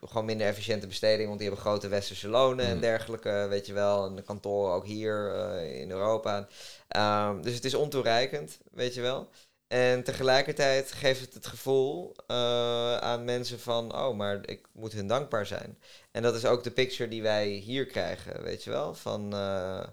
gewoon 0.00 0.24
minder 0.24 0.46
efficiënte 0.46 0.86
besteding. 0.86 1.26
Want 1.28 1.40
die 1.40 1.48
hebben 1.48 1.66
grote 1.66 1.88
westerse 1.88 2.28
lonen 2.28 2.66
en 2.66 2.74
Mm. 2.74 2.80
dergelijke. 2.80 3.46
Weet 3.48 3.66
je 3.66 3.72
wel. 3.72 4.06
En 4.06 4.14
de 4.16 4.22
kantoren 4.22 4.72
ook 4.74 4.86
hier 4.86 5.34
eh, 5.34 5.80
in 5.80 5.90
Europa. 5.90 6.48
Ehm, 6.88 7.40
dus 7.42 7.54
het 7.54 7.64
is 7.64 7.74
ontoereikend, 7.74 8.58
weet 8.72 8.94
je 8.94 9.00
wel. 9.00 9.28
En 9.72 10.02
tegelijkertijd 10.02 10.92
geeft 10.92 11.20
het 11.20 11.34
het 11.34 11.46
gevoel 11.46 12.14
eh, 12.26 12.96
aan 12.96 13.24
mensen 13.24 13.60
van... 13.60 13.94
oh, 13.94 14.16
maar 14.16 14.40
ik 14.48 14.66
moet 14.72 14.92
hun 14.92 15.06
dankbaar 15.06 15.46
zijn. 15.46 15.78
En 16.10 16.22
dat 16.22 16.34
is 16.34 16.44
ook 16.44 16.64
de 16.64 16.70
picture 16.70 17.08
die 17.10 17.22
wij 17.22 17.48
hier 17.48 17.86
krijgen, 17.86 18.42
weet 18.42 18.64
je 18.64 18.70
wel. 18.70 18.94
Van 18.94 19.34
eh, 19.34 19.86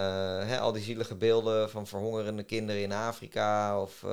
hè, 0.00 0.58
al 0.58 0.72
die 0.72 0.82
zielige 0.82 1.14
beelden 1.14 1.70
van 1.70 1.86
verhongerende 1.86 2.42
kinderen 2.42 2.82
in 2.82 2.92
Afrika... 2.92 3.80
of 3.80 4.02
eh, 4.04 4.10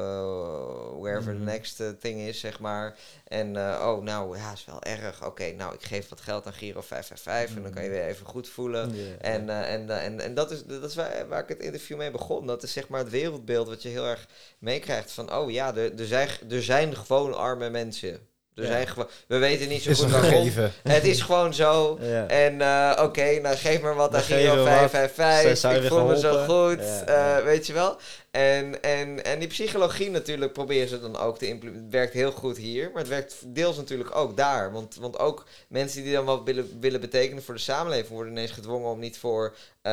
wherever 0.99 1.33
Mhm. 1.33 1.37
the 1.45 1.51
next 1.51 1.79
eh, 1.79 1.87
thing 1.99 2.19
is, 2.19 2.39
zeg 2.39 2.59
maar. 2.59 2.97
En 3.27 3.55
eh, 3.55 3.87
oh, 3.87 4.03
nou, 4.03 4.37
ja, 4.37 4.51
is 4.51 4.65
wel 4.65 4.83
erg. 4.83 5.25
Oké, 5.25 5.51
nou, 5.51 5.73
ik 5.73 5.83
geef 5.83 6.09
wat 6.09 6.21
geld 6.21 6.45
aan 6.45 6.53
Giro 6.53 6.81
555... 6.81 7.55
en 7.57 7.63
dan 7.63 7.71
kan 7.71 7.83
je 7.83 7.89
weer 7.89 8.05
even 8.05 8.25
goed 8.25 8.49
voelen. 8.49 8.91
En, 9.21 9.49
eh, 9.49 9.73
en, 9.73 9.89
eh, 9.89 10.05
en, 10.05 10.19
en 10.19 10.33
dat 10.33 10.51
is, 10.51 10.63
dat 10.65 10.83
is 10.83 10.95
waar, 10.95 11.27
waar 11.27 11.41
ik 11.43 11.49
het 11.49 11.59
interview 11.63 11.97
mee 11.97 12.11
begon. 12.11 12.47
Dat 12.47 12.63
is 12.63 12.71
zeg 12.73 12.87
maar 12.87 12.99
het 12.99 13.09
wereldbeeld 13.09 13.67
wat 13.67 13.81
je 13.81 13.89
heel 13.89 14.05
erg 14.05 14.27
meekrijgt. 14.59 15.11
Van, 15.11 15.33
oh 15.33 15.51
ja, 15.51 15.75
er, 15.75 15.99
er, 15.99 16.05
zijn, 16.07 16.29
er 16.49 16.63
zijn 16.63 16.95
gewoon 16.95 17.35
arme 17.37 17.69
mensen. 17.69 18.19
Er 18.59 18.65
Ja. 18.65 18.71
zijn 18.71 18.87
gewoon, 18.87 19.07
we 19.27 19.37
weten 19.37 19.67
niet 19.69 19.81
zo 19.81 19.89
Is 19.89 19.99
goed 19.99 20.11
waarom. 20.11 20.51
Het 20.83 21.03
is 21.03 21.21
gewoon 21.21 21.53
zo. 21.53 21.97
Ja. 22.01 22.25
En 22.27 22.61
eh, 22.61 23.03
oké, 23.03 23.39
nou 23.41 23.55
geef 23.55 23.81
maar 23.81 23.95
wat 23.95 24.11
Dan 24.11 24.19
aan 24.19 24.25
Giro 24.25 24.51
we 24.55 24.57
wat. 24.59 24.67
555. 24.69 25.57
Zijn 25.57 25.81
Ik 25.83 25.87
voel 25.87 26.05
me 26.05 26.19
zo 26.19 26.45
goed. 26.47 26.79
Ja, 26.79 27.03
eh, 27.05 27.37
ja. 27.37 27.43
Weet 27.43 27.67
je 27.67 27.73
wel? 27.73 27.97
En, 28.31 28.83
en, 28.83 29.23
en 29.23 29.39
die 29.39 29.47
psychologie 29.47 30.09
natuurlijk 30.09 30.53
proberen 30.53 30.87
ze 30.87 30.99
dan 30.99 31.17
ook 31.17 31.37
te 31.37 31.47
implementeren. 31.47 31.83
Het 31.83 31.93
werkt 31.93 32.13
heel 32.13 32.31
goed 32.31 32.57
hier, 32.57 32.89
maar 32.91 33.01
het 33.01 33.07
werkt 33.07 33.35
deels 33.45 33.77
natuurlijk 33.77 34.15
ook 34.15 34.37
daar. 34.37 34.71
Want, 34.71 34.95
want 34.95 35.19
ook 35.19 35.45
mensen 35.67 36.03
die 36.03 36.13
dan 36.13 36.25
wat 36.25 36.43
willen, 36.43 36.79
willen 36.79 37.01
betekenen 37.01 37.43
voor 37.43 37.53
de 37.53 37.59
samenleving... 37.59 38.09
worden 38.09 38.33
ineens 38.33 38.51
gedwongen 38.51 38.89
om 38.89 38.99
niet 38.99 39.17
voor 39.17 39.55
eh, 39.81 39.91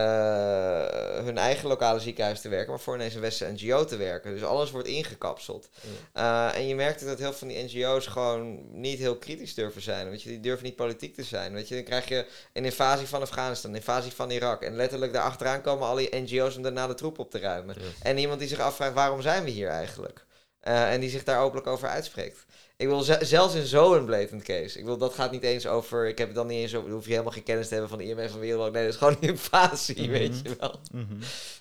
hun 1.24 1.38
eigen 1.38 1.68
lokale 1.68 2.00
ziekenhuis 2.00 2.40
te 2.40 2.48
werken... 2.48 2.70
maar 2.70 2.80
voor 2.80 2.94
ineens 2.94 3.14
een 3.14 3.20
westerse 3.20 3.52
NGO 3.52 3.84
te 3.84 3.96
werken. 3.96 4.32
Dus 4.32 4.44
alles 4.44 4.70
wordt 4.70 4.88
ingekapseld. 4.88 5.68
Eh, 6.12 6.56
en 6.56 6.68
je 6.68 6.74
merkt 6.74 7.04
dat 7.04 7.18
heel 7.18 7.32
veel 7.32 7.38
van 7.38 7.48
die 7.48 7.64
NGO's 7.64 8.06
gewoon 8.06 8.60
niet 8.80 8.98
heel 8.98 9.16
kritisch 9.16 9.54
durven 9.54 9.82
zijn. 9.82 10.10
Weet 10.10 10.22
je, 10.22 10.28
die 10.28 10.40
durven 10.40 10.64
niet 10.64 10.76
politiek 10.76 11.14
te 11.14 11.22
zijn. 11.22 11.52
Weet 11.52 11.68
je, 11.68 11.74
dan 11.74 11.84
krijg 11.84 12.08
je 12.08 12.26
een 12.52 12.64
invasie 12.64 13.06
van 13.06 13.20
Afghanistan, 13.20 13.70
een 13.70 13.76
invasie 13.76 14.12
van 14.12 14.30
Irak. 14.30 14.62
En 14.62 14.76
letterlijk 14.76 15.12
daarachteraan 15.12 15.60
komen 15.60 15.86
alle 15.88 16.08
NGO's 16.10 16.56
om 16.56 16.62
daarna 16.62 16.86
de 16.86 16.94
troep 16.94 17.18
op 17.18 17.30
te 17.30 17.38
ruimen. 17.38 17.76
Ja. 17.78 17.86
En 18.02 18.18
iemand 18.26 18.40
die 18.40 18.56
zich 18.56 18.66
afvraagt, 18.66 18.94
waarom 18.94 19.20
zijn 19.22 19.44
we 19.44 19.50
hier 19.50 19.68
eigenlijk? 19.68 20.26
Eh, 20.60 20.92
en 20.92 21.00
die 21.00 21.10
zich 21.10 21.24
daar 21.24 21.40
openlijk 21.42 21.66
over 21.66 21.88
uitspreekt. 21.88 22.46
Ik 22.76 22.86
wil 22.86 23.00
ze- 23.00 23.18
zelfs 23.22 23.54
in 23.54 23.66
zo'n 23.66 24.04
blatant 24.04 24.42
case. 24.42 24.78
Ik 24.78 24.84
wil, 24.84 24.96
dat 24.98 25.14
gaat 25.14 25.30
niet 25.30 25.42
eens 25.42 25.66
over. 25.66 26.08
Ik 26.08 26.18
heb 26.18 26.26
het 26.26 26.36
dan 26.36 26.46
niet 26.46 26.58
eens 26.58 26.74
over. 26.74 26.90
Hoef 26.90 27.04
je 27.04 27.10
helemaal 27.10 27.32
geen 27.32 27.42
kennis 27.42 27.66
te 27.68 27.72
hebben 27.72 27.90
van 27.90 27.98
de 27.98 28.04
IMF 28.04 28.30
van 28.30 28.40
Wereldbank. 28.40 28.72
Nee, 28.74 28.84
dat 28.84 28.92
is 28.92 28.98
gewoon 28.98 29.16
een 29.20 29.28
invasie, 29.34 30.00
Mhm. 30.02 30.10
weet 30.10 30.40
je 30.42 30.56
wel. 30.58 30.80
Mhm. 30.92 31.14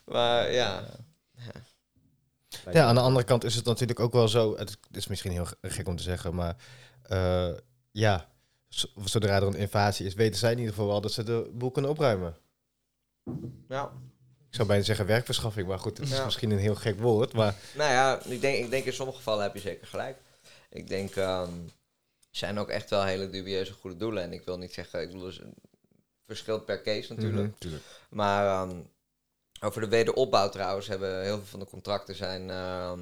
Maar 0.05 0.51
ja. 0.51 0.83
Ja, 2.71 2.85
aan 2.87 2.95
de 2.95 3.01
andere 3.01 3.25
kant 3.25 3.43
is 3.43 3.55
het 3.55 3.65
natuurlijk 3.65 3.99
ook 3.99 4.13
wel 4.13 4.27
zo. 4.27 4.57
Het 4.57 4.77
is 4.91 5.07
misschien 5.07 5.31
heel 5.31 5.47
gek 5.61 5.87
om 5.87 5.95
te 5.95 6.03
zeggen, 6.03 6.35
maar 6.35 6.55
eh, 7.03 7.51
ja, 7.91 8.29
zodra 9.03 9.35
er 9.35 9.43
een 9.43 9.55
invasie 9.55 10.05
is, 10.05 10.13
weten 10.13 10.39
zij 10.39 10.51
in 10.51 10.57
ieder 10.57 10.73
geval 10.73 10.87
wel 10.89 11.01
dat 11.01 11.11
ze 11.11 11.23
de 11.23 11.49
boel 11.53 11.71
kunnen 11.71 11.91
opruimen. 11.91 12.37
Nou, 13.67 13.89
Ik 13.89 14.14
zou 14.55 14.67
bijna 14.67 14.83
zeggen 14.83 15.05
werkverschaffing, 15.05 15.67
maar 15.67 15.79
goed, 15.79 15.97
het 15.97 16.07
is 16.09 16.17
Ja. 16.17 16.25
misschien 16.25 16.51
een 16.51 16.57
heel 16.57 16.75
gek 16.75 16.99
woord. 16.99 17.33
Maar 17.33 17.55
Nou 17.75 17.91
ja, 17.91 18.19
ik 18.23 18.41
denk, 18.41 18.63
ik 18.63 18.69
denk 18.69 18.85
in 18.85 18.93
sommige 18.93 19.17
gevallen 19.17 19.43
heb 19.43 19.53
je 19.53 19.59
zeker 19.59 19.87
gelijk. 19.87 20.17
Ik 20.69 20.87
denk, 20.87 21.15
ehm 21.15 21.49
zijn 22.31 22.59
ook 22.59 22.69
echt 22.69 22.89
wel 22.89 23.03
hele 23.03 23.29
dubieuze 23.29 23.73
goede 23.73 23.97
doelen. 23.97 24.23
En 24.23 24.33
ik 24.33 24.45
wil 24.45 24.57
niet 24.57 24.73
zeggen, 24.73 25.01
ik 25.01 25.07
bedoel, 25.07 25.23
dus 25.23 25.41
verschilt 26.25 26.65
per 26.65 26.81
case 26.81 27.13
natuurlijk. 27.13 27.47
Mhm, 27.49 27.57
tuurlijk. 27.59 27.83
Maar 28.09 28.45
ehm, 28.47 28.77
over 29.61 29.81
de 29.81 29.87
wederopbouw 29.87 30.49
trouwens 30.49 30.87
hebben 30.87 31.23
heel 31.23 31.37
veel 31.37 31.45
van 31.45 31.59
de 31.59 31.65
contracten 31.65 32.15
zijn, 32.15 32.49
ehm, 32.49 32.99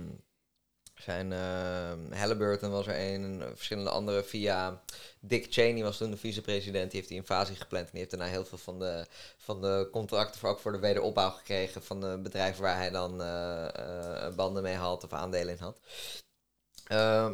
zijn 1.03 1.31
uh, 1.31 2.17
Halliburton 2.19 2.71
was 2.71 2.87
er 2.87 2.99
een, 2.99 3.41
en 3.41 3.51
verschillende 3.55 3.89
andere 3.89 4.23
via 4.23 4.81
Dick 5.19 5.47
Cheney 5.49 5.83
was 5.83 5.97
toen 5.97 6.11
de 6.11 6.17
vicepresident. 6.17 6.91
Die 6.91 6.99
heeft 6.99 7.11
die 7.11 7.19
invasie 7.19 7.55
gepland 7.55 7.85
en 7.85 7.91
die 7.91 7.99
heeft 7.99 8.11
daarna 8.11 8.31
heel 8.31 8.45
veel 8.45 8.57
van 8.57 8.79
de, 8.79 9.05
van 9.37 9.61
de 9.61 9.89
contracten 9.91 10.39
voor, 10.39 10.49
ook 10.49 10.59
voor 10.59 10.71
de 10.71 10.79
wederopbouw 10.79 11.29
gekregen 11.29 11.83
van 11.83 12.01
de 12.01 12.19
bedrijven 12.23 12.63
waar 12.63 12.77
hij 12.77 12.89
dan 12.89 13.21
uh, 13.21 14.35
banden 14.35 14.63
mee 14.63 14.75
had 14.75 15.03
of 15.03 15.13
aandelen 15.13 15.57
in 15.57 15.63
had. 15.63 15.79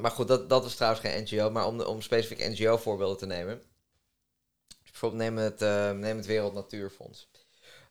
maar 0.01 0.11
goed, 0.11 0.27
dat, 0.27 0.49
dat 0.49 0.63
was 0.63 0.75
trouwens 0.75 1.01
geen 1.01 1.23
NGO. 1.23 1.49
Maar 1.49 1.65
om, 1.65 1.81
om 1.81 2.01
specifiek 2.01 2.47
NGO-voorbeelden 2.49 3.17
te 3.17 3.25
nemen. 3.25 3.61
bijvoorbeeld 4.83 5.21
neem 5.21 5.37
het, 5.37 5.59
neem 5.95 6.17
het 6.17 6.25
Wereld 6.25 6.53
Natuurfonds. 6.53 7.29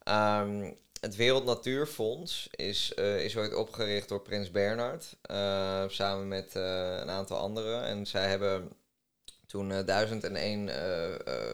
Um, 0.04 0.78
het 1.00 1.16
Wereld 1.16 1.44
Natuurfonds 1.44 2.48
is, 2.50 2.92
uh, 2.98 3.24
is 3.24 3.36
ooit 3.36 3.54
opgericht 3.54 4.08
door 4.08 4.20
Prins 4.20 4.50
Bernhard. 4.50 5.16
Uh, 5.30 5.84
samen 5.88 6.28
met 6.28 6.54
uh, 6.56 6.62
een 6.96 7.10
aantal 7.10 7.36
anderen. 7.36 7.82
En 7.82 8.06
zij 8.06 8.28
hebben 8.28 8.72
toen 9.46 9.68
1001 9.68 10.70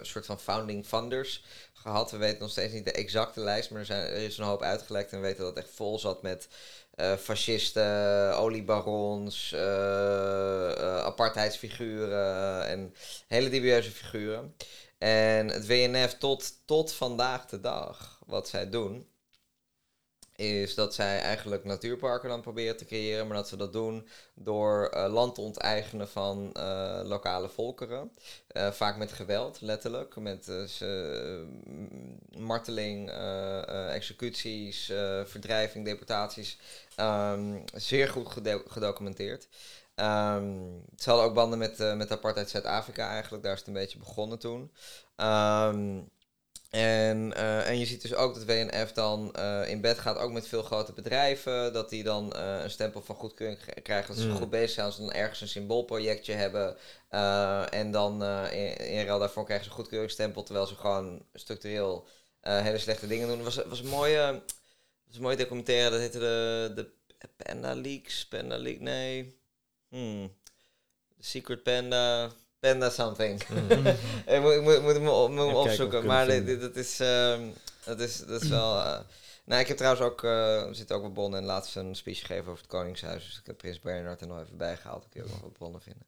soort 0.02 0.26
van 0.26 0.40
founding 0.40 0.86
funders 0.86 1.44
gehad. 1.72 2.10
We 2.10 2.16
weten 2.16 2.40
nog 2.40 2.50
steeds 2.50 2.72
niet 2.72 2.84
de 2.84 2.92
exacte 2.92 3.40
lijst, 3.40 3.70
maar 3.70 3.80
er, 3.80 3.86
zijn, 3.86 4.12
is 4.12 4.38
een 4.38 4.44
hoop 4.44 4.62
uitgelekt. 4.62 5.12
En 5.12 5.20
we 5.20 5.26
weten 5.26 5.44
dat 5.44 5.54
het 5.54 5.64
echt 5.64 5.74
vol 5.74 5.98
zat 5.98 6.22
met 6.22 6.48
fascisten, 7.18 8.36
oliebarons, 8.36 9.54
apartheidsfiguren 11.04 12.66
en 12.66 12.94
hele 13.26 13.48
dubieuze 13.48 13.90
figuren. 13.90 14.54
En 14.98 15.48
het 15.48 15.66
WNF 15.66 16.14
tot, 16.18 16.52
tot 16.64 16.92
vandaag 16.92 17.46
de 17.46 17.60
dag, 17.60 18.22
wat 18.26 18.48
zij 18.48 18.70
doen, 18.70 19.08
is 20.36 20.74
dat 20.74 20.94
zij 20.94 21.20
eigenlijk 21.20 21.64
natuurparken 21.64 22.28
dan 22.28 22.40
proberen 22.40 22.76
te 22.76 22.84
creëren, 22.84 23.26
maar 23.26 23.36
dat 23.36 23.48
ze 23.48 23.56
dat 23.56 23.72
doen 23.72 24.08
door 24.34 24.90
uh, 24.94 25.12
land 25.12 25.34
te 25.34 25.40
onteigenen 25.40 26.08
van 26.08 26.50
uh, 26.56 27.00
lokale 27.04 27.48
volkeren. 27.48 28.10
Uh, 28.52 28.70
vaak 28.70 28.96
met 28.96 29.12
geweld, 29.12 29.60
letterlijk, 29.60 30.16
met 30.16 30.52
marteling, 32.38 33.10
executies, 33.90 34.92
verdrijving, 35.24 35.84
deportaties. 35.84 36.58
Um, 37.00 37.64
zeer 37.74 38.08
goed 38.08 38.28
gedocumenteerd. 38.66 39.48
Um, 39.96 40.82
ze 40.96 41.08
hadden 41.08 41.26
ook 41.26 41.34
banden 41.34 41.58
met, 41.58 41.78
met 41.96 42.12
apartheid 42.12 42.50
Zuid-Afrika 42.50 43.08
eigenlijk, 43.08 43.42
daar 43.42 43.52
is 43.52 43.58
het 43.58 43.68
een 43.68 43.74
beetje 43.74 43.98
begonnen 43.98 44.38
toen. 44.38 44.72
Um, 45.16 46.10
en, 46.74 47.32
uh, 47.36 47.68
en 47.68 47.78
je 47.78 47.86
ziet 47.86 48.02
dus 48.02 48.14
ook 48.14 48.34
dat 48.34 48.44
WNF 48.44 48.92
dan 48.92 49.34
uh, 49.38 49.68
in 49.68 49.80
bed 49.80 49.98
gaat, 49.98 50.16
ook 50.16 50.32
met 50.32 50.48
veel 50.48 50.62
grote 50.62 50.92
bedrijven. 50.92 51.72
Dat 51.72 51.90
die 51.90 52.02
dan 52.02 52.32
uh, 52.36 52.62
een 52.62 52.70
stempel 52.70 53.02
van 53.02 53.14
goedkeuring 53.14 53.58
krijgen. 53.82 54.14
Dat 54.14 54.22
ze 54.22 54.28
mm. 54.28 54.36
goed 54.36 54.50
bezig 54.50 54.70
zijn 54.70 54.86
als 54.86 54.94
ze 54.94 55.00
dan 55.00 55.12
ergens 55.12 55.40
een 55.40 55.48
symboolprojectje 55.48 56.32
hebben. 56.32 56.76
en 57.70 57.90
dan 57.90 58.24
in, 58.50 58.76
in 58.76 59.06
ruil 59.06 59.18
daarvoor 59.18 59.44
krijgen 59.44 59.64
ze 59.64 59.70
een 59.70 59.76
goedkeuringsstempel. 59.76 60.42
Terwijl 60.42 60.66
ze 60.66 60.74
gewoon 60.74 61.22
structureel 61.34 62.06
hele 62.40 62.78
slechte 62.78 63.06
dingen 63.06 63.28
doen. 63.28 63.44
Het 63.44 63.54
was, 63.54 63.64
was 63.66 63.80
een 63.80 63.88
mooie, 63.88 64.42
was 65.06 65.16
een 65.16 65.22
mooie 65.22 65.36
documentaire. 65.36 65.90
Dat 65.90 66.00
heette 66.00 66.18
de, 66.18 66.72
de 66.74 66.90
Panda 67.36 67.74
Leaks. 67.74 68.26
Panda 68.26 68.56
Leak, 68.58 68.80
nee. 68.80 69.38
Hmm. 69.88 70.32
Secret 71.20 71.62
Panda. 71.62 72.32
Panda 72.64 72.90
something. 72.90 73.42
Mm. 73.48 73.86
ik 74.34 74.40
moet, 74.40 74.52
ik 74.52 74.62
moet, 74.62 74.82
moet 74.82 74.92
hem, 74.92 75.08
op, 75.08 75.54
opzoeken. 75.54 76.06
Maar 76.06 76.26
dit, 76.26 76.60
dat, 76.60 76.76
is, 76.76 77.00
uh, 77.00 77.36
dat, 77.84 78.00
is, 78.00 78.18
dat 78.26 78.42
is 78.42 78.48
wel... 78.48 78.76
Uh, 78.76 78.98
nou, 79.44 79.60
ik 79.60 79.68
heb 79.68 79.76
trouwens 79.76 80.04
ook, 80.04 80.22
uh, 80.22 80.64
zit 80.70 80.92
ook 80.92 81.04
op 81.04 81.14
Bonn 81.14 81.34
en 81.34 81.44
laatst 81.44 81.76
een 81.76 81.94
speech 81.94 82.20
gegeven 82.20 82.50
over 82.50 82.62
het 82.62 82.66
Koningshuis. 82.66 83.24
Dus 83.24 83.38
ik 83.38 83.46
heb 83.46 83.56
Prins 83.56 83.80
Bernhard 83.80 84.20
er 84.20 84.26
nog 84.26 84.40
even 84.40 84.56
bij 84.56 84.76
gehaald. 84.76 85.04
Ik 85.04 85.10
kun 85.10 85.20
je 85.20 85.26
ook 85.26 85.32
nog 85.32 85.42
wat 85.42 85.52
bronnen 85.52 85.80
vinden. 85.80 86.06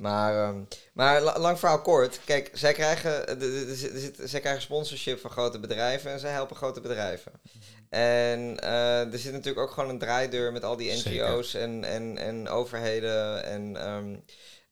Maar, 0.00 0.48
um, 0.48 0.68
maar 0.92 1.38
lang 1.38 1.58
verhaal 1.58 1.80
kort. 1.80 2.20
Kijk, 2.24 2.50
zij 2.52 2.72
krijgen, 2.72 3.38
zij 4.28 4.40
krijgen 4.40 4.62
sponsorship 4.62 5.20
van 5.20 5.30
grote 5.30 5.58
bedrijven 5.58 6.10
en 6.10 6.20
zij 6.20 6.30
helpen 6.30 6.56
grote 6.56 6.80
bedrijven. 6.80 7.32
En 7.88 8.40
uh, 8.40 9.12
er 9.12 9.18
zit 9.18 9.32
natuurlijk 9.32 9.66
ook 9.66 9.72
gewoon 9.72 9.88
een 9.88 9.98
draaideur 9.98 10.52
met 10.52 10.64
al 10.64 10.76
die 10.76 10.92
NGO's 10.92 11.54
en, 11.54 11.84
en, 11.84 12.18
en 12.18 12.48
overheden 12.48 13.44
en... 13.44 13.88
Um, 13.88 14.24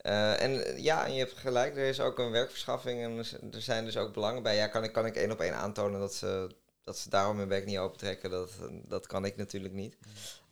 uh, 0.06 0.42
en 0.42 0.82
ja, 0.82 1.06
je 1.06 1.18
hebt 1.18 1.32
gelijk, 1.32 1.76
er 1.76 1.88
is 1.88 2.00
ook 2.00 2.18
een 2.18 2.30
werkverschaffing 2.30 3.02
en 3.02 3.18
er 3.52 3.62
zijn 3.62 3.84
dus 3.84 3.96
ook 3.96 4.12
belangen 4.12 4.42
bij. 4.42 4.56
Ja, 4.56 4.66
kan 4.66 4.84
ik, 4.84 4.92
kan 4.92 5.06
ik 5.06 5.16
één 5.16 5.30
op 5.30 5.40
één 5.40 5.54
aantonen 5.54 6.00
dat 6.00 6.14
ze, 6.14 6.50
dat 6.82 6.98
ze 6.98 7.10
daarom 7.10 7.38
hun 7.38 7.48
bek 7.48 7.66
niet 7.66 7.78
opentrekken? 7.78 8.30
Dat, 8.30 8.50
dat 8.88 9.06
kan 9.06 9.24
ik 9.24 9.36
natuurlijk 9.36 9.74
niet. 9.74 9.96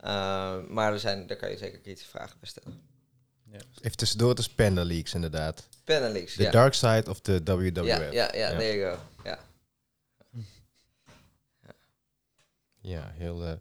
Uh, 0.05 0.57
maar 0.69 0.93
er 0.93 0.99
zijn, 0.99 1.27
daar 1.27 1.37
kan 1.37 1.51
je 1.51 1.57
zeker 1.57 1.79
kritische 1.79 2.11
vragen 2.11 2.37
bij 2.41 2.49
stellen. 2.49 2.83
Ja. 3.51 3.59
Even 3.81 3.97
tussendoor, 3.97 4.29
het 4.29 4.39
is 4.39 4.49
Panda 4.49 4.85
Leaks 4.85 5.15
inderdaad. 5.15 5.69
Panda 5.85 6.09
Leaks, 6.09 6.35
The 6.35 6.49
dark 6.51 6.75
side 6.75 7.11
of 7.11 7.21
the 7.21 7.41
WWF. 7.45 7.85
Ja, 7.85 8.01
ja, 8.01 8.11
ja, 8.11 8.33
ja. 8.33 8.59
there 8.59 8.77
you 8.79 8.97
go. 8.97 9.01
Ja, 9.25 9.39
ja 12.81 13.13
heel, 13.15 13.45
uh, 13.45 13.53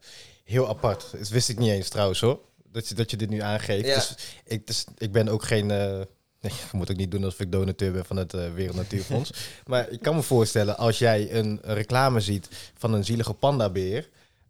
heel 0.44 0.70
apart. 0.70 1.12
Dat 1.12 1.30
wist 1.30 1.50
ik 1.50 1.58
niet 1.58 1.72
eens 1.72 1.89
trouwens 1.89 2.20
hoor 2.22 2.39
dat 2.74 2.88
je, 2.88 2.95
dat 2.95 3.11
je 3.11 3.17
dit 3.17 3.30
nu 3.30 3.39
aangeeft. 3.39 3.86
Ja. 3.86 3.95
Dus 3.95 4.15
ik, 4.45 4.67
dus, 4.67 4.86
ik 4.97 5.11
ben 5.11 5.28
ook 5.28 5.43
geen... 5.43 5.69
Uh, 5.69 6.01
nee, 6.41 6.51
ik 6.65 6.71
moet 6.71 6.91
ook 6.91 6.97
niet 6.97 7.11
doen 7.11 7.24
alsof 7.24 7.39
ik 7.39 7.51
donateur 7.51 7.91
ben 7.91 8.05
van 8.05 8.17
het 8.17 8.34
uh, 8.34 8.53
Wereld 8.53 8.76
Natuurfonds. 8.76 9.32
maar 9.65 9.89
ik 9.89 10.01
kan 10.01 10.15
me 10.15 10.21
voorstellen, 10.21 10.78
als 10.78 10.99
jij 10.99 11.34
een 11.34 11.59
reclame 11.61 12.19
ziet 12.19 12.47
van 12.78 12.93
een 12.93 13.05
zielige 13.05 13.34
pandabeer... 13.34 14.09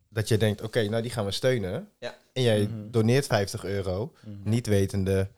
dat 0.10 0.28
je 0.28 0.38
denkt, 0.38 0.62
oké, 0.62 0.90
nou 0.90 1.02
die 1.02 1.12
gaan 1.12 1.26
we 1.26 1.32
steunen. 1.32 1.90
Ja. 2.00 2.18
En 2.34 2.42
jij 2.42 2.62
mhm. 2.62 2.92
doneert 2.92 3.26
50 3.26 3.66
euro, 3.66 4.14
mhm. 4.26 4.50
niet 4.50 4.68
wetende 4.68 5.30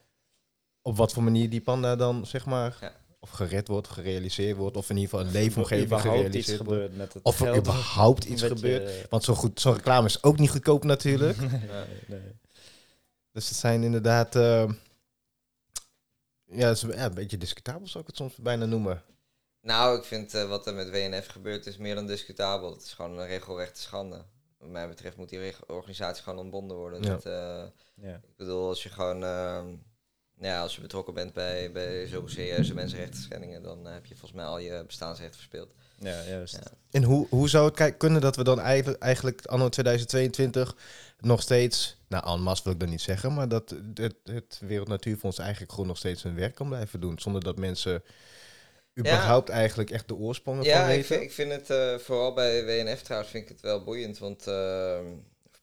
op 0.81 0.97
wat 0.97 1.13
voor 1.13 1.23
manier 1.23 1.49
die 1.49 1.61
panda 1.61 1.95
dan, 1.95 2.25
zeg 2.25 2.45
maar... 2.45 2.77
Ja 2.81 2.93
of 3.25 3.31
gered 3.31 3.67
wordt, 3.67 3.88
of 3.88 3.93
gerealiseerd 3.93 4.57
wordt, 4.57 4.77
of 4.77 4.89
in 4.89 4.97
ieder 4.97 5.09
geval 5.09 5.25
een 5.25 5.31
leefomgeving 5.31 6.01
gerealiseerd 6.01 6.63
wordt. 6.63 6.97
Met 6.97 7.13
het 7.13 7.23
of 7.23 7.41
er 7.41 7.57
überhaupt 7.57 8.23
iets 8.23 8.41
gebeurt. 8.41 9.09
Want 9.09 9.23
zo'n 9.23 9.36
goed, 9.36 9.61
zo'n 9.61 9.73
reclame 9.73 10.07
is 10.07 10.23
ook 10.23 10.39
niet 10.39 10.49
goedkoop 10.49 10.83
natuurlijk. 10.83 11.39
nee, 11.41 11.49
nee. 12.07 12.19
Dus 13.36 13.49
het 13.49 13.57
zijn 13.57 13.83
inderdaad... 13.83 14.36
Uh, 14.36 14.71
ja, 16.45 16.69
is, 16.69 16.81
ja, 16.81 17.05
een 17.05 17.13
beetje 17.13 17.38
discutabel 17.38 17.88
zou 17.88 18.03
ik 18.03 18.09
het 18.09 18.17
soms 18.17 18.36
bijna 18.36 18.65
noemen. 18.65 19.03
Nou, 19.61 19.97
ik 19.97 20.03
vind 20.03 20.36
uh, 20.36 20.47
wat 20.49 20.67
er 20.67 20.73
met 20.73 20.89
WNF 20.89 21.27
gebeurt 21.27 21.65
is 21.65 21.77
meer 21.77 21.95
dan 21.95 22.07
discutabel. 22.07 22.73
Het 22.73 22.81
is 22.81 22.93
gewoon 22.93 23.17
een 23.19 23.27
regelrechte 23.27 23.81
schande. 23.81 24.25
Wat 24.57 24.69
mij 24.69 24.88
betreft 24.88 25.17
moet 25.17 25.29
die 25.29 25.53
organisatie 25.67 26.23
gewoon 26.23 26.39
ontbonden 26.39 26.77
worden. 26.77 27.03
Ja. 27.03 27.19
uh, 27.23 27.69
ja. 27.95 28.15
Ik 28.15 28.36
bedoel, 28.36 28.67
als 28.67 28.83
je 28.83 28.89
gewoon... 28.89 29.23
Ehm, 29.23 29.67
ja, 30.39 30.61
als 30.61 30.75
je 30.75 30.81
betrokken 30.81 31.13
bent 31.13 31.33
bij, 31.33 31.71
bij 31.71 32.07
zulke 32.07 32.29
serieuze 32.29 32.73
mensenrechten 32.73 33.61
dan 33.61 33.86
heb 33.86 34.05
je 34.05 34.15
volgens 34.15 34.39
mij 34.41 34.45
al 34.45 34.59
je 34.59 34.83
bestaansrecht 34.86 35.36
verspeeld. 35.36 35.73
Ja, 35.99 36.23
juist. 36.23 36.53
Ja. 36.53 36.71
En 36.91 37.03
hoe, 37.03 37.27
hoe 37.29 37.49
zou 37.49 37.71
het 37.75 37.97
kunnen 37.97 38.21
dat 38.21 38.36
we 38.36 38.43
dan 38.43 38.59
eigenlijk, 38.59 39.01
eigenlijk 39.01 39.45
anno 39.45 39.69
2022 39.69 40.75
nog 41.26 41.41
steeds, 41.41 41.97
nou 42.07 42.28
en 42.28 42.41
masse 42.41 42.63
wil 42.63 42.73
ik 42.73 42.80
dat 42.80 42.89
niet 42.89 43.01
zeggen, 43.01 43.34
maar 43.34 43.47
dat 43.47 43.76
het, 43.93 44.15
het 44.23 44.59
Wereld 44.61 44.88
Natuurfonds 44.88 45.38
eigenlijk 45.38 45.71
gewoon 45.71 45.88
nog 45.88 45.97
steeds 45.97 46.23
hun 46.23 46.36
werk 46.36 46.55
kan 46.55 46.67
blijven 46.67 46.99
doen, 46.99 47.19
zonder 47.19 47.43
dat 47.43 47.57
mensen 47.57 48.03
überhaupt 48.99 49.49
eigenlijk 49.49 49.89
echt 49.89 50.07
de 50.07 50.15
oorsprongen 50.15 50.63
ja, 50.63 50.78
van 50.78 50.88
weten? 50.88 50.95
Ja, 50.97 51.01
ik 51.01 51.05
vind, 51.05 51.21
ik 51.21 51.32
vind 51.32 51.51
het 51.51 51.69
uh, 51.69 52.05
vooral 52.05 52.34
bij 52.34 52.65
WNF 52.65 53.01
trouwens 53.01 53.32
vind 53.32 53.43
ik 53.43 53.49
het 53.49 53.61
wel 53.61 53.84
boeiend, 53.84 54.17
want 54.17 54.47
uh, 54.47 54.99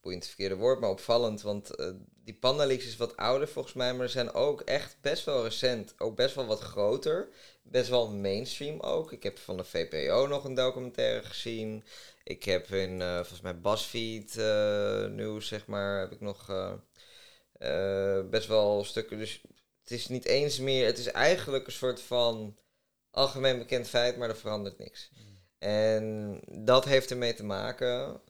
boeiend 0.01 0.27
verkeerde 0.27 0.57
woord, 0.57 0.81
maar 0.81 0.91
opvallend, 0.91 1.43
want 1.43 1.81
uh, 1.81 1.87
die 2.25 2.35
Pandalix 2.35 2.87
is 2.87 2.97
wat 2.97 3.17
ouder 3.17 3.49
volgens 3.49 3.75
mij, 3.75 3.93
maar 3.93 4.03
er 4.03 4.09
zijn 4.09 4.33
ook 4.33 4.61
echt 4.61 4.97
best 5.01 5.25
wel 5.25 5.45
recent, 5.45 5.95
ook 5.99 6.17
best 6.17 6.35
wel 6.35 6.47
wat 6.47 6.61
groter, 6.61 7.29
best 7.73 7.89
wel 7.89 8.11
mainstream 8.11 8.81
ook. 8.81 9.13
Ik 9.13 9.23
heb 9.23 9.39
van 9.39 9.57
de 9.57 9.65
VPO 9.65 10.27
nog 10.27 10.45
een 10.45 10.55
documentaire 10.55 11.23
gezien. 11.23 11.85
Ik 12.25 12.45
heb 12.45 12.69
in, 12.69 13.01
uh, 13.01 13.17
volgens 13.17 13.41
mij, 13.41 13.61
BuzzFeed 13.61 14.37
uh, 14.39 15.07
nieuws, 15.07 15.49
zeg 15.49 15.67
maar, 15.67 16.01
heb 16.01 16.13
ik 16.13 16.21
nog 16.21 16.51
uh, 16.51 18.21
best 18.31 18.47
wel 18.47 18.85
stukken. 18.85 19.19
Dus 19.19 19.41
het 19.81 19.91
is 19.91 20.09
niet 20.09 20.25
eens 20.25 20.59
meer, 20.59 20.87
het 20.87 20.99
is 20.99 21.07
eigenlijk 21.07 21.67
een 21.67 21.73
soort 21.73 22.01
van 22.01 22.57
algemeen 23.11 23.59
bekend 23.59 23.89
feit, 23.89 24.17
maar 24.17 24.29
er 24.29 24.37
verandert 24.37 24.79
niks. 24.79 25.11
Mm. 25.13 25.41
En 25.59 26.41
dat 26.65 26.85
heeft 26.85 27.11
ermee 27.11 27.35
te 27.35 27.45
maken, 27.45 28.21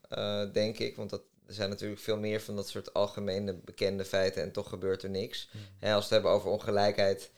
denk 0.52 0.78
ik, 0.78 0.96
want 0.96 1.10
dat, 1.10 1.22
er 1.46 1.54
zijn 1.54 1.70
natuurlijk 1.70 2.00
veel 2.00 2.18
meer 2.18 2.40
van 2.40 2.56
dat 2.56 2.68
soort 2.68 2.94
algemene 2.94 3.54
bekende 3.54 4.04
feiten 4.04 4.42
en 4.42 4.52
toch 4.52 4.68
gebeurt 4.68 5.02
er 5.02 5.10
niks. 5.10 5.48
Mm. 5.52 5.60
als 5.62 5.80
we 5.80 5.88
het 6.00 6.08
hebben 6.10 6.30
over 6.30 6.50
ongelijkheid 6.50 7.30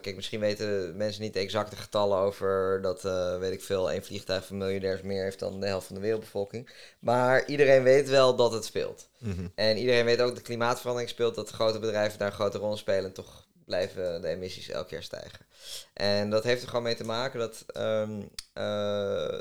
kijk, 0.00 0.16
misschien 0.16 0.40
weten 0.40 0.96
mensen 0.96 1.22
niet 1.22 1.32
de 1.32 1.38
exacte 1.38 1.76
getallen 1.76 2.18
over 2.18 2.82
dat, 2.82 3.04
uh, 3.04 3.38
weet 3.38 3.52
ik 3.52 3.62
veel, 3.62 3.90
één 3.90 4.04
vliegtuig 4.04 4.46
van 4.46 4.56
miljardairs 4.58 5.02
meer 5.02 5.22
heeft 5.22 5.38
dan 5.38 5.60
de 5.60 5.66
helft 5.66 5.86
van 5.86 5.94
de 5.96 6.02
wereldbevolking. 6.02 6.70
Maar 6.98 7.46
iedereen 7.46 7.82
weet 7.82 8.08
wel 8.08 8.36
dat 8.36 8.52
het 8.52 8.64
speelt. 8.64 9.08
Mhm. 9.18 9.46
En 9.54 9.76
iedereen 9.76 10.04
weet 10.04 10.20
ook 10.20 10.26
dat 10.26 10.36
de 10.36 10.42
klimaatverandering 10.42 11.10
speelt, 11.10 11.34
dat 11.34 11.50
grote 11.50 11.78
bedrijven 11.78 12.18
daar 12.18 12.28
een 12.28 12.34
grote 12.34 12.58
rol 12.58 12.76
spelen 12.76 13.04
en 13.04 13.12
toch 13.12 13.46
blijven 13.64 14.22
de 14.22 14.28
emissies 14.28 14.68
elk 14.68 14.88
jaar 14.88 15.02
stijgen. 15.02 15.46
En 15.92 16.30
dat 16.30 16.44
heeft 16.44 16.62
er 16.62 16.68
gewoon 16.68 16.82
mee 16.82 16.94
te 16.96 17.04
maken 17.04 17.38
dat 17.38 17.64
um, 17.76 18.28
uh, 18.58 19.40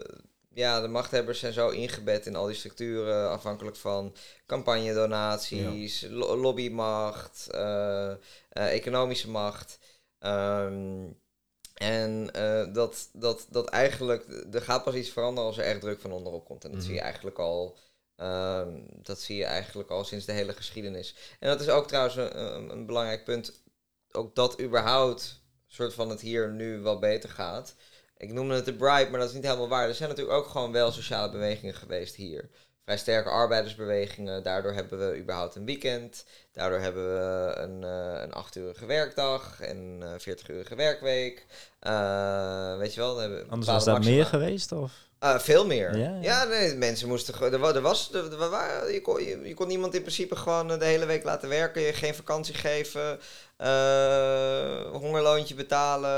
ja, 0.53 0.81
de 0.81 0.87
machthebbers 0.87 1.39
zijn 1.39 1.53
zo 1.53 1.69
ingebed 1.69 2.25
in 2.25 2.35
al 2.35 2.45
die 2.45 2.55
structuren, 2.55 3.29
afhankelijk 3.29 3.75
van 3.75 4.15
campagnedonaties, 4.45 6.05
lo- 6.09 6.35
lobbymacht, 6.35 7.47
eh, 7.51 8.11
eh, 8.11 8.17
economische 8.51 9.29
macht. 9.29 9.79
Ehm, 10.21 11.07
en 11.73 12.31
eh, 12.33 12.73
dat, 12.73 13.09
dat, 13.13 13.45
dat 13.49 13.69
eigenlijk, 13.69 14.25
er 14.53 14.61
gaat 14.61 14.83
pas 14.83 14.93
iets 14.93 15.09
veranderen 15.09 15.49
als 15.49 15.57
er 15.57 15.63
echt 15.63 15.81
druk 15.81 15.99
van 16.01 16.11
onderop 16.11 16.45
komt. 16.45 16.63
En 16.63 16.69
dat 16.69 16.77
Mhm. 16.79 16.87
zie 16.87 16.95
je 16.95 17.01
eigenlijk 17.03 17.39
al. 17.39 17.77
ehm, 18.15 18.79
dat 18.87 19.19
zie 19.19 19.37
je 19.37 19.45
eigenlijk 19.45 19.89
al 19.89 20.03
sinds 20.03 20.25
de 20.25 20.31
hele 20.31 20.53
geschiedenis. 20.53 21.15
En 21.39 21.49
dat 21.49 21.61
is 21.61 21.69
ook 21.69 21.87
trouwens 21.87 22.15
een, 22.15 22.39
een- 22.55 22.69
een 22.69 22.85
belangrijk 22.85 23.23
punt. 23.23 23.63
Ook 24.11 24.35
dat 24.35 24.61
überhaupt 24.61 25.41
soort 25.67 25.93
van 25.93 26.09
het 26.09 26.21
hier 26.21 26.51
nu 26.51 26.79
wel 26.79 26.99
beter 26.99 27.29
gaat. 27.29 27.75
Ik 28.17 28.31
noemde 28.33 28.55
het 28.55 28.65
de 28.65 28.73
bribe, 28.75 29.09
maar 29.09 29.19
dat 29.19 29.29
is 29.29 29.35
niet 29.35 29.43
helemaal 29.45 29.67
waar. 29.67 29.87
Er 29.87 29.95
zijn 29.95 30.09
natuurlijk 30.09 30.37
ook 30.37 30.47
gewoon 30.47 30.71
wel 30.71 30.91
sociale 30.91 31.31
bewegingen 31.31 31.75
geweest 31.75 32.15
hier. 32.15 32.49
Vrij 32.83 32.97
sterke 32.97 33.29
arbeidersbewegingen. 33.29 34.43
Daardoor 34.43 34.73
hebben 34.73 35.09
we 35.09 35.17
überhaupt 35.19 35.55
een 35.55 35.65
weekend. 35.65 36.25
Daardoor 36.53 36.79
hebben 36.79 37.13
we 37.13 37.53
een, 37.55 37.83
eh 37.83 38.21
een 38.21 38.43
8-urige 38.45 38.85
werkdag 38.85 39.61
en 39.61 39.77
een 39.77 40.19
40-urige 40.19 40.75
werkweek. 40.75 41.45
Eh, 41.79 42.77
weet 42.77 42.93
je 42.93 42.99
wel? 42.99 43.15
we 43.15 43.45
Anders 43.49 43.71
was 43.71 43.83
dat 43.85 43.93
maxima. 43.93 44.15
meer 44.15 44.25
geweest, 44.25 44.71
of? 44.71 44.91
Eh, 45.21 45.39
veel 45.39 45.65
meer. 45.65 45.97
Ja, 45.97 46.03
Ja, 46.09 46.17
ja. 46.21 46.43
nee, 46.43 46.75
mensen 46.75 47.07
moesten 47.07 47.33
gewoon. 47.33 47.53
Er, 47.53 47.75
er 47.75 47.81
was, 47.81 48.13
er, 48.13 48.41
er 48.41 48.91
je, 48.93 49.01
kon, 49.01 49.23
je, 49.23 49.39
je 49.43 49.53
kon 49.53 49.67
niemand 49.67 49.93
in 49.95 50.01
principe 50.01 50.35
gewoon 50.35 50.71
eh, 50.71 50.79
de 50.79 50.85
hele 50.85 51.05
week 51.05 51.23
laten 51.23 51.49
werken, 51.49 51.81
je 51.81 51.93
geen 51.93 52.15
vakantie 52.15 52.53
geven, 52.53 53.19
eh, 53.61 54.91
hongerloontje 54.91 55.55
betalen. 55.55 56.11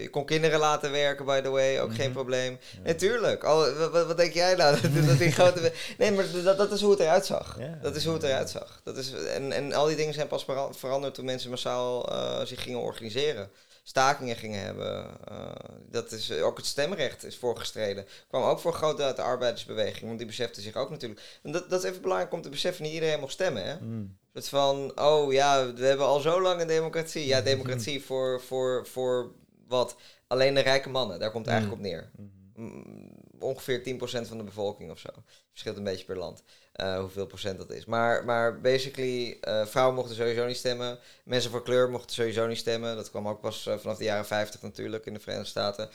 Je 0.00 0.08
kon 0.10 0.24
kinderen 0.24 0.58
laten 0.58 0.90
werken, 0.90 1.24
by 1.24 1.40
the 1.40 1.50
way, 1.50 1.80
ook 1.80 1.94
geen 1.94 2.04
Mhm. 2.04 2.12
probleem. 2.12 2.58
Ja. 2.72 2.78
Natuurlijk. 2.84 3.44
Al, 3.44 3.74
wa- 3.74 3.90
wa- 3.90 4.04
wat, 4.06 4.16
denk 4.16 4.32
jij 4.32 4.54
nou? 4.54 4.76
dat, 4.80 5.06
dat 5.06 5.18
die 5.18 5.32
grote. 5.32 5.72
Nee, 5.98 6.12
maar 6.12 6.24
dat, 6.44 6.58
dat 6.58 6.72
is 6.72 6.80
hoe 6.80 6.90
het 6.90 7.00
eruit 7.00 7.26
zag. 7.26 7.56
Ja. 7.58 7.78
Dat 7.82 7.96
is 7.96 8.04
hoe 8.04 8.14
het 8.14 8.22
eruit 8.22 8.50
zag. 8.50 8.80
Dat 8.84 8.96
is, 8.96 9.12
en, 9.12 9.52
en 9.52 9.72
al 9.72 9.86
die 9.86 9.96
dingen 9.96 10.14
zijn 10.14 10.26
pas 10.28 10.44
vera- 10.44 10.72
veranderd 10.72 11.14
toen 11.14 11.24
mensen 11.24 11.50
massaal 11.50 12.08
eh, 12.12 12.44
zich 12.46 12.62
gingen 12.62 12.80
organiseren. 12.80 13.50
Stakingen 13.88 14.36
gingen 14.36 14.60
hebben. 14.60 15.06
eh, 15.24 15.50
dat 15.90 16.12
is, 16.12 16.32
ook 16.32 16.56
het 16.56 16.66
stemrecht 16.66 17.24
is 17.24 17.36
voorgestreden. 17.36 18.06
Kwam 18.28 18.42
ook 18.42 18.58
voor 18.58 18.72
groot 18.72 18.96
deel 18.96 19.06
uit 19.06 19.16
de 19.16 19.22
arbeidersbeweging. 19.22 20.06
Want 20.06 20.18
die 20.18 20.26
besefte 20.26 20.60
zich 20.60 20.76
ook 20.76 20.90
natuurlijk. 20.90 21.38
En 21.42 21.52
dat, 21.52 21.70
dat 21.70 21.84
is 21.84 21.90
even 21.90 22.02
belangrijk 22.02 22.32
om 22.32 22.42
te 22.42 22.48
beseffen. 22.48 22.84
Niet 22.84 22.92
iedereen 22.92 23.20
mag 23.20 23.30
stemmen. 23.30 23.64
Hè? 23.64 23.80
Mm. 23.80 24.18
Soort 24.32 24.48
van, 24.48 25.00
oh 25.00 25.32
ja, 25.32 25.72
we 25.72 25.84
hebben 25.84 26.06
al 26.06 26.20
zo 26.20 26.40
lang 26.40 26.60
een 26.60 26.66
democratie. 26.66 27.26
Ja, 27.26 27.40
democratie 27.52 28.04
voor, 28.04 28.40
voor, 28.40 28.86
voor 28.86 29.32
wat? 29.66 29.96
Alleen 30.26 30.54
de 30.54 30.60
rijke 30.60 30.88
mannen. 30.88 31.18
Daar 31.18 31.30
komt 31.30 31.44
het 31.44 31.54
eigenlijk 31.54 31.82
op 31.82 31.88
neer. 31.88 32.10
Mhm. 32.16 32.26
Mm, 32.54 33.10
ongeveer 33.38 33.82
10% 33.82 34.28
van 34.28 34.38
de 34.38 34.44
bevolking 34.44 34.90
of 34.90 34.98
zo. 34.98 35.08
Verschilt 35.50 35.76
een 35.76 35.84
beetje 35.84 36.04
per 36.04 36.18
land. 36.18 36.42
Eh, 36.78 36.98
hoeveel 36.98 37.26
procent 37.26 37.58
dat 37.58 37.70
is. 37.70 37.84
Maar, 37.84 38.24
maar 38.24 38.60
basically, 38.60 39.38
eh, 39.40 39.66
vrouwen 39.66 39.94
mochten 39.94 40.16
sowieso 40.16 40.46
niet 40.46 40.56
stemmen. 40.56 40.98
Mensen 41.24 41.50
van 41.50 41.62
kleur 41.62 41.90
mochten 41.90 42.14
sowieso 42.14 42.46
niet 42.46 42.58
stemmen. 42.58 42.96
Dat 42.96 43.10
kwam 43.10 43.28
ook 43.28 43.40
pas 43.40 43.66
eh, 43.66 43.78
vanaf 43.78 43.96
de 43.96 44.04
jaren 44.04 44.26
50 44.26 44.62
natuurlijk 44.62 45.06
in 45.06 45.14
de 45.14 45.20
Verenigde 45.20 45.48
Staten. 45.48 45.88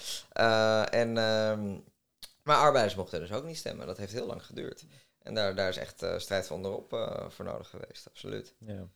En, 0.92 1.18
ehm, 1.18 1.78
maar 2.44 2.58
arbeiders 2.58 2.96
mochten 2.96 3.20
dus 3.20 3.32
ook 3.32 3.44
niet 3.44 3.58
stemmen. 3.58 3.88
Dat 3.88 3.98
heeft 3.98 4.14
heel 4.14 4.26
lang 4.26 4.46
geduurd. 4.46 4.84
En 5.22 5.34
daar, 5.34 5.56
daar 5.56 5.70
is 5.70 5.78
echt 5.78 6.06
strijd 6.18 6.48
van 6.48 6.56
onderop 6.56 6.90
voor 7.28 7.46
nodig 7.46 7.70
geweest, 7.70 8.08
absoluut. 8.08 8.54
Ja. 8.58 8.88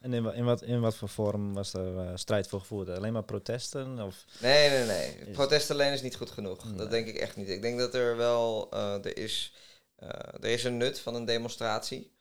En 0.00 0.12
in, 0.12 0.34
in, 0.34 0.44
wat, 0.44 0.62
in 0.62 0.80
wat 0.80 0.96
voor 0.96 1.08
vorm 1.08 1.54
was 1.54 1.74
er 1.74 2.18
strijd 2.18 2.48
voor 2.48 2.60
gevoerd? 2.60 2.88
Alleen 2.88 3.12
maar 3.12 3.24
protesten? 3.24 3.98
Of? 4.00 4.24
Nee, 4.40 4.70
nee, 4.70 4.84
nee. 4.86 5.30
Protest 5.32 5.70
alleen 5.70 5.92
is 5.92 6.02
niet 6.02 6.16
goed 6.16 6.30
genoeg. 6.30 6.64
Nee. 6.64 6.76
Dat 6.76 6.90
denk 6.90 7.06
ik 7.06 7.16
echt 7.16 7.36
niet. 7.36 7.48
Ik 7.48 7.62
denk 7.62 7.78
dat 7.78 7.94
er 7.94 8.16
wel, 8.16 8.72
er, 8.72 9.16
is, 9.16 9.52
er 10.40 10.44
is 10.44 10.64
een 10.64 10.76
nut 10.76 11.00
van 11.00 11.14
een 11.14 11.24
demonstratie. 11.24 12.12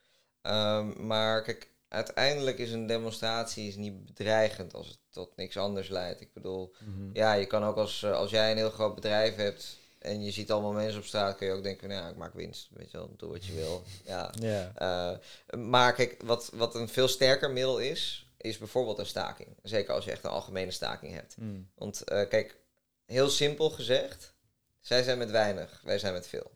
Ehm, 0.41 1.05
maar 1.07 1.41
kijk, 1.43 1.69
uiteindelijk 1.87 2.57
is 2.57 2.71
een 2.71 2.87
demonstratie 2.87 3.67
is 3.67 3.75
niet 3.75 4.05
bedreigend 4.05 4.73
als 4.73 4.87
het 4.87 4.97
tot 5.09 5.35
niks 5.35 5.57
anders 5.57 5.87
leidt. 5.89 6.21
Ik 6.21 6.33
bedoel, 6.33 6.73
Mhm. 6.79 7.09
ja, 7.13 7.33
je 7.33 7.45
kan 7.45 7.63
ook 7.63 7.75
als, 7.77 8.03
eh, 8.03 8.11
als 8.11 8.31
jij 8.31 8.51
een 8.51 8.57
heel 8.57 8.69
groot 8.69 8.95
bedrijf 8.95 9.35
hebt 9.35 9.77
en 9.99 10.23
je 10.23 10.31
ziet 10.31 10.51
allemaal 10.51 10.71
mensen 10.71 10.99
op 10.99 11.05
straat, 11.05 11.35
kun 11.37 11.47
je 11.47 11.53
ook 11.53 11.63
denken, 11.63 11.89
nou 11.89 12.01
ja, 12.03 12.09
ik 12.09 12.15
maak 12.15 12.33
winst. 12.33 12.67
Weet 12.71 12.91
je 12.91 12.97
wel, 12.97 13.13
doe 13.17 13.31
wat 13.31 13.45
je 13.45 13.53
wil. 13.53 13.83
Ja. 14.05 14.31
Eh, 14.75 15.57
maar 15.59 15.93
kijk, 15.93 16.21
wat, 16.23 16.49
wat 16.53 16.75
een 16.75 16.89
veel 16.89 17.07
sterker 17.07 17.51
middel 17.51 17.79
is, 17.79 18.25
is 18.37 18.57
bijvoorbeeld 18.57 18.97
een 18.99 19.05
staking. 19.05 19.49
Zeker 19.63 19.93
als 19.93 20.05
je 20.05 20.11
echt 20.11 20.23
een 20.23 20.29
algemene 20.29 20.71
staking 20.71 21.13
hebt. 21.13 21.35
Mm. 21.37 21.69
Want 21.75 22.01
eh, 22.03 22.27
kijk, 22.29 22.57
heel 23.05 23.29
simpel 23.29 23.69
gezegd, 23.69 24.33
zij 24.79 25.03
zijn 25.03 25.17
met 25.17 25.31
weinig, 25.31 25.81
wij 25.83 25.99
zijn 25.99 26.13
met 26.13 26.27
veel. 26.27 26.51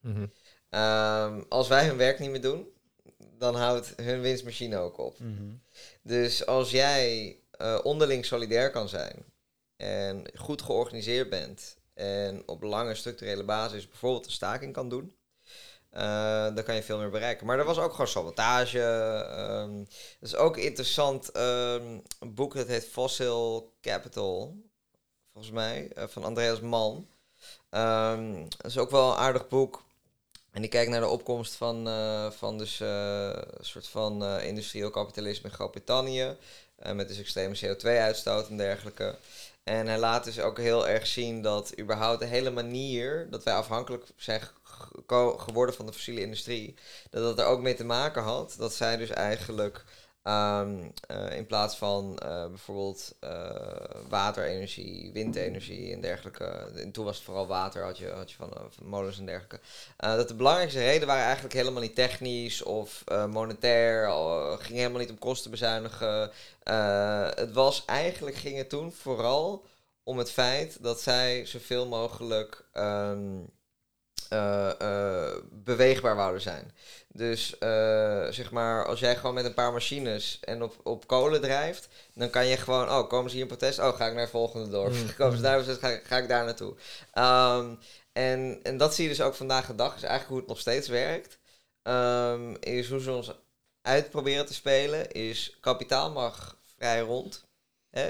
Mhm. 0.00 0.26
Ehm, 0.70 1.42
als 1.48 1.68
wij 1.68 1.86
hun 1.86 1.96
werk 1.96 2.18
niet 2.18 2.30
meer 2.30 2.40
doen, 2.40 2.68
dan 3.38 3.54
houdt 3.54 3.92
hun 3.96 4.20
winstmachine 4.20 4.76
ook 4.76 4.98
op. 4.98 5.18
Mhm. 5.18 5.52
Dus 6.02 6.46
als 6.46 6.70
jij 6.70 7.36
eh, 7.50 7.78
onderling 7.82 8.24
solidair 8.24 8.70
kan 8.70 8.88
zijn 8.88 9.24
en 9.76 10.24
goed 10.34 10.62
georganiseerd 10.62 11.30
bent 11.30 11.76
en 11.94 12.42
op 12.46 12.62
lange 12.62 12.94
structurele 12.94 13.44
basis 13.44 13.88
bijvoorbeeld 13.88 14.26
een 14.26 14.32
staking 14.32 14.72
kan 14.72 14.88
doen, 14.88 15.14
eh, 15.90 16.54
dan 16.54 16.64
kan 16.64 16.74
je 16.74 16.82
veel 16.82 16.98
meer 16.98 17.10
bereiken. 17.10 17.46
Maar 17.46 17.58
er 17.58 17.64
was 17.64 17.78
ook 17.78 17.90
gewoon 17.90 18.08
sabotage. 18.08 18.78
dat 20.20 20.28
is 20.28 20.36
ook 20.36 20.56
interessant. 20.56 21.30
ehm, 21.30 21.98
een 22.18 22.34
boek 22.34 22.54
dat 22.54 22.66
heet 22.66 22.84
Fossil 22.88 23.72
Capital, 23.80 24.56
volgens 25.32 25.54
mij, 25.54 25.90
eh, 25.94 26.04
van 26.08 26.24
Andreas 26.24 26.60
Mann. 26.60 27.08
Ehm, 27.70 28.34
dat 28.48 28.66
is 28.66 28.78
ook 28.78 28.90
wel 28.90 29.10
een 29.10 29.16
aardig 29.16 29.48
boek. 29.48 29.84
En 30.52 30.60
die 30.60 30.70
kijkt 30.70 30.90
naar 30.90 31.00
de 31.00 31.06
opkomst 31.08 31.54
van, 31.54 31.88
eh, 31.88 32.30
van 32.30 32.58
dus, 32.58 32.80
eh, 32.80 33.42
soort 33.60 33.86
van 33.86 34.24
eh, 34.24 34.46
industrieel 34.46 34.90
kapitalisme 34.90 35.48
in 35.48 35.54
Groot-Brittannië. 35.54 36.36
met 36.94 37.08
dus 37.08 37.18
extreme 37.18 37.56
CO2-uitstoot 37.56 38.48
en 38.48 38.56
dergelijke. 38.56 39.16
En 39.64 39.86
hij 39.86 39.98
laat 39.98 40.24
dus 40.24 40.40
ook 40.40 40.58
heel 40.58 40.88
erg 40.88 41.06
zien 41.06 41.42
dat 41.42 41.78
überhaupt 41.78 42.20
de 42.20 42.26
hele 42.26 42.50
manier 42.50 43.26
dat 43.30 43.42
wij 43.44 43.54
afhankelijk 43.54 44.04
zijn 44.16 44.40
ge- 44.62 45.34
geworden 45.38 45.74
van 45.74 45.86
de 45.86 45.92
fossiele 45.92 46.20
industrie, 46.20 46.74
dat 47.10 47.22
dat 47.22 47.38
er 47.38 47.44
ook 47.44 47.60
mee 47.60 47.74
te 47.74 47.84
maken 47.84 48.22
had 48.22 48.54
dat 48.58 48.74
zij 48.74 48.96
dus 48.96 49.10
eigenlijk 49.10 49.84
ehm, 50.22 50.90
eh, 51.06 51.36
in 51.36 51.46
plaats 51.46 51.76
van 51.76 52.18
eh, 52.18 52.46
bijvoorbeeld 52.46 53.14
eh, 53.20 53.50
waterenergie, 54.08 55.12
windenergie 55.12 55.92
en 55.92 56.00
dergelijke, 56.00 56.44
en 56.74 56.90
toen 56.90 57.04
was 57.04 57.16
het 57.16 57.24
vooral 57.24 57.46
water, 57.46 57.82
had 57.82 57.98
je, 57.98 58.08
had 58.08 58.30
je 58.30 58.36
van, 58.36 58.52
molens 58.82 59.18
en 59.18 59.26
dergelijke, 59.26 59.60
dat 59.96 60.28
de 60.28 60.34
belangrijkste 60.34 60.80
reden 60.80 61.06
waren 61.06 61.24
eigenlijk 61.24 61.54
helemaal 61.54 61.82
niet 61.82 61.94
technisch 61.94 62.62
of 62.62 63.04
monetair, 63.28 64.06
uh, 64.06 64.52
ging 64.58 64.78
helemaal 64.78 65.00
niet 65.00 65.10
om 65.10 65.18
kosten 65.18 65.50
bezuinigen. 65.50 66.30
Het 67.34 67.52
was 67.52 67.84
eigenlijk, 67.84 68.36
ging 68.36 68.56
het 68.56 68.68
toen 68.68 68.92
vooral 68.92 69.64
om 70.02 70.18
het 70.18 70.30
feit 70.30 70.82
dat 70.82 71.00
zij 71.00 71.46
zoveel 71.46 71.86
mogelijk 71.86 72.64
ehm, 72.72 73.38
eh, 74.30 74.80
eh, 74.80 75.36
beweegbaar 75.50 76.16
wouden 76.16 76.40
zijn. 76.40 76.72
Dus 77.12 77.58
eh, 77.58 78.26
zeg 78.30 78.50
maar, 78.50 78.86
als 78.86 79.00
jij 79.00 79.16
gewoon 79.16 79.34
met 79.34 79.44
een 79.44 79.54
paar 79.54 79.72
machines 79.72 80.38
en 80.40 80.62
op, 80.62 80.80
op 80.82 81.06
kolen 81.06 81.40
drijft, 81.40 81.88
dan 82.14 82.30
kan 82.30 82.46
je 82.46 82.56
gewoon, 82.56 82.88
oh, 82.90 83.08
komen 83.08 83.30
ze 83.30 83.36
hier 83.36 83.44
in 83.44 83.56
protest? 83.56 83.78
Oh, 83.78 83.96
ga 83.96 84.06
ik 84.06 84.12
naar 84.12 84.20
het 84.22 84.30
volgende 84.30 84.68
dorp. 84.70 84.92
Mm. 84.92 85.14
komen 85.16 85.36
ze 85.36 85.42
daar 85.42 85.58
in 85.58 85.64
protest? 85.64 85.80
Ga, 85.84 85.88
ik- 85.88 86.04
ga 86.04 86.16
ik 86.18 86.28
daar 86.28 86.44
naartoe. 86.44 86.74
Ehm, 87.12 87.74
en, 88.12 88.60
en 88.62 88.76
dat 88.76 88.94
zie 88.94 89.04
je 89.04 89.10
dus 89.10 89.20
ook 89.22 89.34
vandaag 89.34 89.66
de 89.66 89.74
dag, 89.74 89.94
is 89.96 90.02
eigenlijk 90.02 90.28
hoe 90.30 90.38
het 90.38 90.48
nog 90.48 90.58
steeds 90.60 90.88
werkt. 90.88 91.38
Ehm, 91.82 92.54
is 92.60 92.88
hoe 92.88 93.00
ze 93.00 93.12
ons 93.12 93.32
uit 93.82 94.10
proberen 94.10 94.46
te 94.46 94.54
spelen, 94.54 95.10
is 95.12 95.56
kapitaal 95.60 96.10
mag 96.10 96.56
vrij 96.76 97.00
rond. 97.00 97.44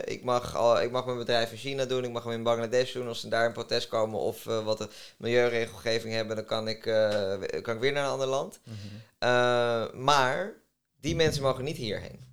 Ik, 0.05 0.25
mag 0.25 0.57
al, 0.57 0.83
ik 0.83 0.91
mag 0.91 1.05
mijn 1.05 1.19
bedrijf 1.19 1.51
in 1.51 1.59
China 1.59 1.85
doen, 1.85 2.05
ik 2.05 2.11
mag 2.11 2.25
hem 2.25 2.33
in 2.33 2.43
Bangladesh 2.43 2.93
doen. 2.93 3.09
Als 3.09 3.21
ze 3.21 3.29
daar 3.29 3.47
in 3.47 3.53
protest 3.53 3.89
komen 3.89 4.19
of 4.19 4.47
eh, 4.47 4.65
wat 4.65 4.79
de 4.79 4.89
milieuregelgeving 5.17 6.15
hebben, 6.15 6.37
dan 6.37 6.45
kan 6.45 6.69
ik, 6.69 6.87
eh, 6.87 7.63
kan 7.63 7.75
ik 7.75 7.81
weer 7.81 7.93
naar 7.93 8.05
een 8.05 8.11
ander 8.11 8.27
land. 8.27 8.61
Mhm. 8.65 8.77
Uh, 9.31 9.93
maar 9.93 10.53
die 11.01 11.17
mensen 11.17 11.43
mogen 11.43 11.65
niet 11.65 11.77
hierheen. 11.77 12.30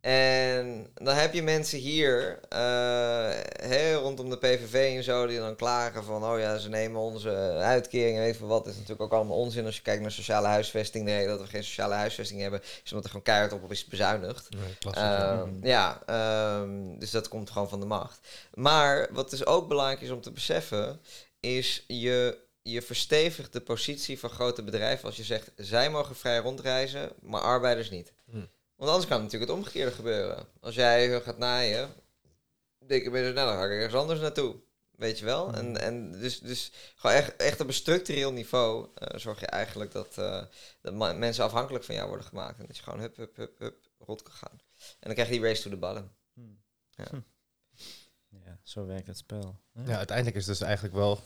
En 0.00 0.90
dan 0.94 1.14
heb 1.14 1.34
je 1.34 1.42
mensen 1.42 1.78
hier, 1.78 2.40
uh, 2.52 3.94
rondom 3.94 4.30
de 4.30 4.38
PVV 4.38 4.96
en 4.96 5.02
zo, 5.02 5.26
die 5.26 5.38
dan 5.38 5.56
klagen 5.56 6.04
van, 6.04 6.24
oh 6.24 6.38
ja, 6.38 6.58
ze 6.58 6.68
nemen 6.68 7.00
onze 7.00 7.30
uitkering 7.58 8.16
en 8.16 8.22
weet 8.22 8.38
je 8.38 8.46
wat. 8.46 8.64
Dat 8.64 8.72
is 8.72 8.78
natuurlijk 8.78 9.02
ook 9.02 9.12
allemaal 9.12 9.36
onzin 9.36 9.64
als 9.64 9.76
je 9.76 9.82
kijkt 9.82 10.02
naar 10.02 10.10
sociale 10.10 10.46
huisvesting. 10.46 11.06
De 11.06 11.12
reden 11.12 11.28
dat 11.28 11.40
we 11.40 11.46
geen 11.46 11.64
sociale 11.64 11.94
huisvesting 11.94 12.40
hebben, 12.40 12.60
is 12.84 12.90
omdat 12.90 13.04
er 13.04 13.10
gewoon 13.10 13.24
keihard 13.24 13.52
op 13.52 13.70
is 13.70 13.84
bezuinigd. 13.84 14.48
Nee, 14.50 14.94
ja. 14.94 15.40
Ehm, 15.40 15.66
ja, 15.66 16.02
ehm, 16.06 16.98
dus 16.98 17.10
dat 17.10 17.28
komt 17.28 17.50
gewoon 17.50 17.68
van 17.68 17.80
de 17.80 17.86
macht. 17.86 18.20
Maar 18.54 19.08
wat 19.12 19.30
dus 19.30 19.46
ook 19.46 19.68
belangrijk 19.68 20.00
is 20.00 20.10
om 20.10 20.20
te 20.20 20.32
beseffen, 20.32 21.00
is 21.40 21.84
je, 21.86 22.38
je 22.62 22.82
verstevigt 22.82 23.52
de 23.52 23.60
positie 23.60 24.18
van 24.18 24.30
grote 24.30 24.62
bedrijven 24.62 25.04
als 25.04 25.16
je 25.16 25.24
zegt, 25.24 25.50
zij 25.56 25.90
mogen 25.90 26.16
vrij 26.16 26.38
rondreizen, 26.38 27.10
maar 27.20 27.40
arbeiders 27.40 27.90
niet. 27.90 28.12
Hm. 28.30 28.44
Want 28.78 28.90
anders 28.90 29.08
kan 29.08 29.22
natuurlijk 29.22 29.50
het 29.50 29.60
omgekeerde 29.60 29.92
gebeuren. 29.92 30.46
Als 30.60 30.74
jij 30.74 31.20
gaat 31.20 31.38
naaien, 31.38 31.90
denk 32.86 33.04
ik, 33.04 33.12
ben 33.12 33.22
je, 33.22 33.32
nou, 33.32 33.48
dan 33.48 33.56
ga 33.56 33.64
ik 33.64 33.70
ergens 33.70 33.94
anders 33.94 34.20
naartoe. 34.20 34.56
Weet 34.90 35.18
je 35.18 35.24
wel? 35.24 35.52
En, 35.54 35.80
en 35.80 36.12
dus, 36.12 36.40
dus 36.40 36.72
gewoon 36.94 37.16
echt, 37.16 37.36
echt 37.36 37.60
op 37.60 37.66
een 37.66 37.72
structureel 37.72 38.32
niveau 38.32 38.88
eh, 38.94 39.18
zorg 39.18 39.40
je 39.40 39.46
eigenlijk 39.46 39.92
dat, 39.92 40.18
eh, 40.18 40.44
dat 40.80 41.16
mensen 41.16 41.44
afhankelijk 41.44 41.84
van 41.84 41.94
jou 41.94 42.08
worden 42.08 42.26
gemaakt. 42.26 42.58
En 42.58 42.66
dat 42.66 42.76
je 42.76 42.82
gewoon 42.82 43.00
hup, 43.00 43.16
hup, 43.16 43.36
hup, 43.36 43.58
hup, 43.58 43.76
rot 43.98 44.22
kan 44.22 44.32
gaan. 44.32 44.60
En 44.78 44.96
dan 45.00 45.12
krijg 45.12 45.28
je 45.28 45.34
die 45.34 45.44
race 45.44 45.62
to 45.62 45.70
the 45.70 45.76
bottom. 45.76 46.10
Hmm. 46.32 46.62
Ja. 46.90 47.06
Hm. 47.10 47.20
Ja, 48.44 48.58
zo 48.62 48.86
werkt 48.86 49.06
het 49.06 49.18
spel. 49.18 49.60
hè? 49.72 49.90
Ja, 49.90 49.96
uiteindelijk 49.96 50.36
is 50.36 50.44
dus 50.44 50.60
eigenlijk 50.60 50.94
wel 50.94 51.20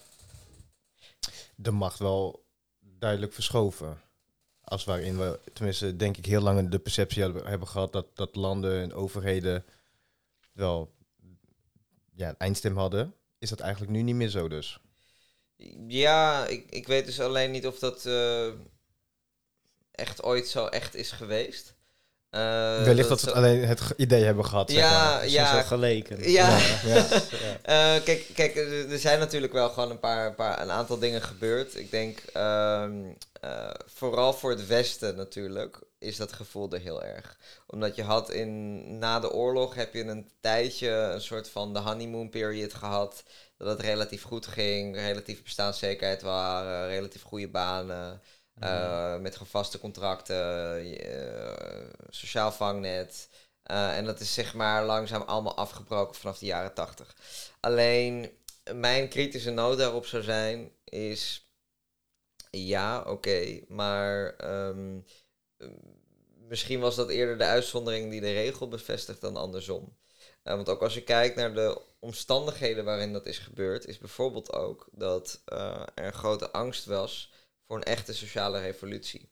de 1.56 1.70
macht 1.70 1.98
wel 1.98 2.46
duidelijk 2.80 3.32
verschoven. 3.32 4.00
Als 4.72 4.84
waarin 4.84 5.18
we, 5.18 5.40
tenminste 5.52 5.96
denk 5.96 6.16
ik, 6.16 6.26
heel 6.26 6.40
lang 6.40 6.68
de 6.68 6.78
perceptie 6.78 7.22
hebben, 7.22 7.68
gehad 7.68 7.92
dat, 7.92 8.16
dat 8.16 8.36
landen 8.36 8.80
en 8.80 8.92
overheden 8.92 9.64
wel 10.52 10.94
ja, 12.14 12.28
een 12.28 12.38
eindstem 12.38 12.76
hadden. 12.76 13.14
Is 13.38 13.48
dat 13.48 13.60
eigenlijk 13.60 13.92
nu 13.92 14.02
niet 14.02 14.14
meer 14.14 14.28
zo 14.28 14.48
dus? 14.48 14.78
Ja, 15.86 16.46
ik, 16.46 16.70
ik 16.70 16.86
weet 16.86 17.06
dus 17.06 17.20
alleen 17.20 17.50
niet 17.50 17.66
of 17.66 17.78
dat 17.78 18.06
eh, 18.06 18.52
echt 19.90 20.22
ooit 20.22 20.48
zo 20.48 20.66
echt 20.66 20.94
is 20.94 21.10
geweest. 21.10 21.74
Eh, 22.32 22.84
Wellicht 22.84 23.08
dat 23.08 23.20
ze 23.20 23.26
het 23.26 23.34
alleen 23.34 23.64
het 23.64 23.80
idee 23.96 24.24
hebben 24.24 24.44
gehad, 24.44 24.70
zeg 24.70 24.80
Ja, 24.80 24.90
maar. 24.90 25.14
Het 25.14 25.24
is 25.24 25.32
ja, 25.32 25.60
zo 25.60 25.66
geleken. 25.66 26.30
Ja. 26.30 26.58
Ja. 26.84 26.94
ja. 27.62 27.96
Eh, 27.96 28.02
kijk, 28.04 28.26
kijk, 28.34 28.56
er 28.90 28.98
zijn 28.98 29.18
natuurlijk 29.18 29.52
wel 29.52 29.68
gewoon 29.68 29.90
een 29.90 29.98
paar, 29.98 30.34
paar 30.34 30.62
een 30.62 30.70
aantal 30.70 30.98
dingen 30.98 31.22
gebeurd. 31.22 31.76
Ik 31.76 31.90
denk 31.90 32.18
ehm, 32.32 32.92
eh, 33.40 33.70
vooral 33.86 34.32
voor 34.32 34.50
het 34.50 34.66
Westen 34.66 35.16
natuurlijk 35.16 35.78
is 35.98 36.16
dat 36.16 36.32
gevoel 36.32 36.72
er 36.72 36.80
heel 36.80 37.02
erg. 37.02 37.36
Omdat 37.66 37.96
je 37.96 38.02
had 38.02 38.30
in 38.30 38.98
na 38.98 39.20
de 39.20 39.32
oorlog 39.32 39.74
heb 39.74 39.94
je 39.94 40.04
een 40.04 40.30
tijdje 40.40 40.88
een 40.88 41.22
soort 41.22 41.48
van 41.48 41.72
de 41.72 41.78
honeymoon 41.78 42.30
period 42.30 42.74
gehad. 42.74 43.22
Dat 43.58 43.68
het 43.68 43.80
relatief 43.80 44.22
goed 44.22 44.46
ging, 44.46 44.96
relatief 44.96 45.42
bestaanszekerheid 45.42 46.22
waren, 46.22 46.88
relatief 46.88 47.22
goede 47.22 47.48
banen. 47.48 48.20
Eh, 48.62 49.18
met 49.18 49.32
gewoon 49.32 49.48
vaste 49.48 49.78
contracten, 49.78 50.80
eh, 50.98 51.90
sociaal 52.10 52.52
vangnet. 52.52 53.28
Eh, 53.62 53.96
en 53.96 54.04
dat 54.04 54.20
is 54.20 54.34
zeg 54.34 54.54
maar 54.54 54.84
langzaam 54.84 55.22
allemaal 55.22 55.56
afgebroken 55.56 56.14
vanaf 56.14 56.38
de 56.38 56.46
jaren 56.46 56.74
tachtig. 56.74 57.16
Alleen 57.60 58.30
mijn 58.74 59.08
kritische 59.08 59.50
noot 59.50 59.78
daarop 59.78 60.06
zou 60.06 60.22
zijn, 60.22 60.72
is 60.84 61.50
ja, 62.50 63.02
oké, 63.02 63.60
maar 63.68 64.36
ehm, 64.36 65.00
eh, 65.56 65.68
misschien 66.48 66.80
was 66.80 66.96
dat 66.96 67.08
eerder 67.08 67.38
de 67.38 67.44
uitzondering 67.44 68.10
die 68.10 68.20
de 68.20 68.32
regel 68.32 68.68
bevestigt 68.68 69.20
dan 69.20 69.36
andersom. 69.36 69.96
Want 70.42 70.68
ook 70.68 70.82
als 70.82 70.94
je 70.94 71.02
kijkt 71.02 71.36
naar 71.36 71.54
de 71.54 71.80
omstandigheden 71.98 72.84
waarin 72.84 73.12
dat 73.12 73.26
is 73.26 73.38
gebeurd, 73.38 73.86
is 73.86 73.98
bijvoorbeeld 73.98 74.52
ook 74.52 74.88
dat 74.92 75.42
er 75.44 75.88
een 75.94 76.12
grote 76.12 76.50
angst 76.50 76.84
was 76.84 77.31
een 77.76 77.82
echte 77.82 78.14
sociale 78.14 78.60
revolutie. 78.60 79.30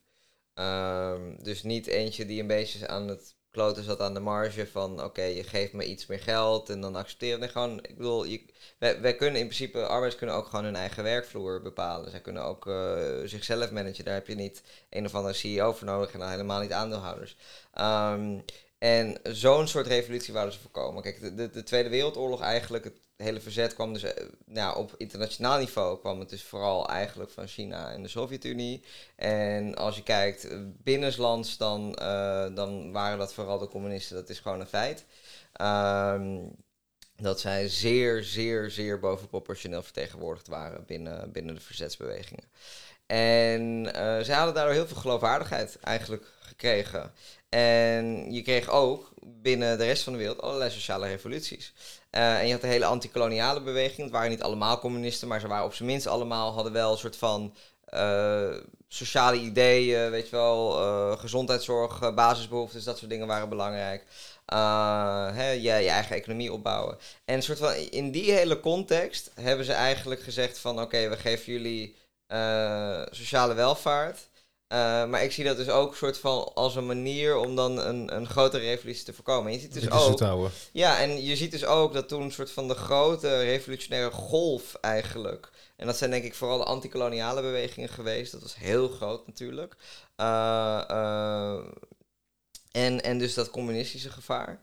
Ehm, 0.55 1.43
dus 1.43 1.63
niet 1.63 1.87
eentje 1.87 2.27
die 2.27 2.41
een 2.41 2.47
beetje 2.47 2.89
aan 2.89 3.09
het 3.09 3.35
kloten 3.51 3.85
zat 3.85 4.01
aan 4.01 4.15
de 4.15 4.21
marge 4.21 4.67
van 4.67 5.05
oké, 5.05 5.23
je 5.23 5.45
geeft 5.45 5.73
me 5.73 5.85
iets 5.85 6.07
meer 6.07 6.21
geld 6.21 6.71
en 6.71 6.81
dan. 6.81 6.93
Nee, 7.19 7.49
gewoon, 7.49 7.79
ik 7.79 7.97
bedoel, 7.97 8.25
je, 8.25 8.45
wij, 8.79 9.17
kunnen 9.17 9.41
in 9.41 9.47
principe, 9.47 9.83
arbeiders 9.83 10.17
kunnen 10.17 10.37
ook 10.37 10.47
gewoon 10.47 10.65
hun 10.65 10.77
eigen 10.77 11.03
werkvloer 11.03 11.63
bepalen. 11.63 12.11
Zij 12.11 12.21
kunnen 12.21 12.45
ook 12.45 12.67
eh, 12.67 12.99
zichzelf 13.25 13.71
managen. 13.71 14.05
Daar 14.05 14.15
heb 14.15 14.27
je 14.27 14.35
niet 14.35 14.63
een 14.91 15.05
of 15.07 15.15
andere 15.15 15.35
CEO 15.35 15.73
voor 15.73 15.87
nodig 15.87 16.13
en 16.13 16.31
helemaal 16.31 16.61
niet 16.61 16.73
aandeelhouders. 16.73 17.37
Ehm, 17.73 18.39
en 18.79 19.19
zo'n 19.23 19.69
soort 19.69 19.87
revolutie 19.87 20.33
wouden 20.33 20.55
ze 20.55 20.61
voorkomen. 20.61 21.03
Kijk, 21.03 21.21
de, 21.21 21.35
de, 21.35 21.51
de 21.51 21.63
Tweede 21.63 21.89
Wereldoorlog 21.89 22.41
eigenlijk, 22.41 22.85
het 22.85 22.99
hele 23.21 23.41
verzet 23.41 23.75
kwam 23.75 23.93
dus, 23.93 24.03
eh, 24.03 24.25
nou, 24.45 24.77
op 24.77 24.95
internationaal 24.97 25.59
niveau 25.59 25.99
kwam 25.99 26.21
het 26.21 26.29
dus 26.29 26.43
vooral 26.43 26.89
eigenlijk 26.89 27.31
van 27.31 27.47
China 27.47 27.93
en 27.93 28.03
de 28.03 28.09
Sovjet-Unie. 28.09 28.85
En 29.17 29.75
als 29.75 29.97
je 29.97 30.03
kijkt 30.03 30.49
eh, 30.49 30.59
binnenlands, 30.65 31.57
dan, 31.57 31.95
eh, 31.95 32.55
dan 32.55 32.93
waren 32.93 33.19
dat 33.19 33.35
vooral 33.35 33.59
de 33.59 33.69
communisten. 33.69 34.17
Dat 34.17 34.29
is 34.29 34.39
gewoon 34.39 34.61
een 34.61 34.67
feit. 34.67 35.05
Ehm, 35.53 36.39
dat 37.17 37.41
zij 37.41 37.69
zeer, 37.69 38.23
zeer, 38.23 38.71
zeer 38.71 38.99
bovenproportioneel 38.99 39.83
vertegenwoordigd 39.83 40.49
waren 40.49 40.85
binnen, 40.87 41.33
binnen 41.33 41.55
de 41.55 41.61
verzetsbewegingen. 41.61 42.45
En 43.07 43.89
zij 44.25 44.35
hadden 44.35 44.55
daardoor 44.55 44.75
heel 44.75 44.87
veel 44.87 44.97
geloofwaardigheid 44.97 45.79
eigenlijk 45.81 46.27
gekregen. 46.41 47.13
En 47.49 48.33
je 48.33 48.43
kreeg 48.43 48.69
ook 48.69 49.10
binnen 49.43 49.79
de 49.79 49.85
rest 49.85 50.03
van 50.03 50.13
de 50.13 50.19
wereld 50.19 50.43
allerlei 50.43 50.71
sociale 50.71 51.07
revoluties. 51.07 51.73
Eh, 52.11 52.39
en 52.39 52.47
je 52.47 52.53
had 52.53 52.61
de 52.61 52.67
hele 52.67 52.85
anti-koloniale 52.85 53.63
beweging. 53.63 54.03
Het 54.03 54.11
waren 54.11 54.31
niet 54.31 54.43
allemaal 54.43 54.79
communisten, 54.79 55.29
maar 55.29 55.41
ze 55.41 55.49
waren 55.49 55.65
op 55.65 55.75
zijn 55.75 55.89
minst 55.89 56.07
allemaal, 56.07 56.53
hadden 56.53 56.73
wel 56.73 56.93
een 56.93 56.99
soort 56.99 57.17
van 57.17 57.55
eh, 57.91 58.57
sociale 58.89 59.37
ideeën, 59.37 60.11
weet 60.11 60.29
je 60.29 60.37
wel, 60.37 60.79
eh, 60.81 61.19
gezondheidszorg, 61.19 62.03
eh, 62.03 62.15
basisbehoeftes, 62.15 62.85
dat 62.85 62.99
soort 62.99 63.11
dingen 63.11 63.27
waren 63.27 63.49
belangrijk. 63.49 64.05
Hè, 65.35 65.51
je, 65.51 65.61
je 65.61 65.89
eigen 65.89 66.17
economie 66.17 66.53
opbouwen. 66.53 66.99
En 67.25 67.43
soort 67.43 67.59
van, 67.59 67.73
in 67.75 68.11
die 68.11 68.33
hele 68.33 68.61
context 68.61 69.31
hebben 69.35 69.65
ze 69.65 69.73
eigenlijk 69.73 70.23
gezegd 70.23 70.59
van 70.59 70.81
oké, 70.81 71.09
we 71.09 71.17
geven 71.17 71.53
jullie 71.53 71.97
sociale 73.11 73.55
welvaart. 73.55 74.29
Eh, 74.71 75.05
maar 75.05 75.23
ik 75.23 75.33
zie 75.33 75.45
dat 75.45 75.57
dus 75.57 75.69
ook 75.69 75.97
soort 75.97 76.19
van 76.19 76.55
als 76.55 76.77
een 76.77 76.87
manier 76.87 77.37
om 77.37 77.57
dan 77.57 77.79
een, 77.79 78.17
een 78.17 78.29
grotere 78.29 78.65
revolutie 78.65 79.05
te 79.05 79.13
voorkomen. 79.13 79.47
En 79.47 79.53
je 79.53 79.61
ziet 79.61 79.73
dus 79.73 79.83
Dit 79.83 79.93
is 79.93 79.99
ook 80.01 80.11
het 80.11 80.23
oude. 80.23 80.49
ja, 80.73 81.01
en 81.01 81.25
je 81.25 81.37
ziet 81.37 81.51
dus 81.51 81.65
ook 81.65 81.93
dat 81.93 82.09
toen 82.09 82.23
een 82.23 82.33
soort 82.33 82.51
van 82.51 82.69
de 82.69 82.75
grote 82.75 83.43
revolutionaire 83.43 84.11
golf 84.11 84.75
eigenlijk. 84.81 85.51
En 85.77 85.87
dat 85.87 85.97
zijn 85.97 86.11
denk 86.11 86.25
ik 86.25 86.35
vooral 86.35 86.59
de 86.59 86.65
anti-koloniale 86.65 87.43
bewegingen 87.43 87.89
geweest. 87.89 88.33
Dat 88.33 88.43
was 88.43 88.57
heel 88.57 88.89
groot 88.89 89.27
natuurlijk. 89.27 89.77
Eh, 90.17 90.83
eh, 90.89 91.59
en, 92.73 93.03
en 93.03 93.19
dus 93.19 93.35
dat 93.35 93.51
communistische 93.51 94.11
gevaar. 94.11 94.61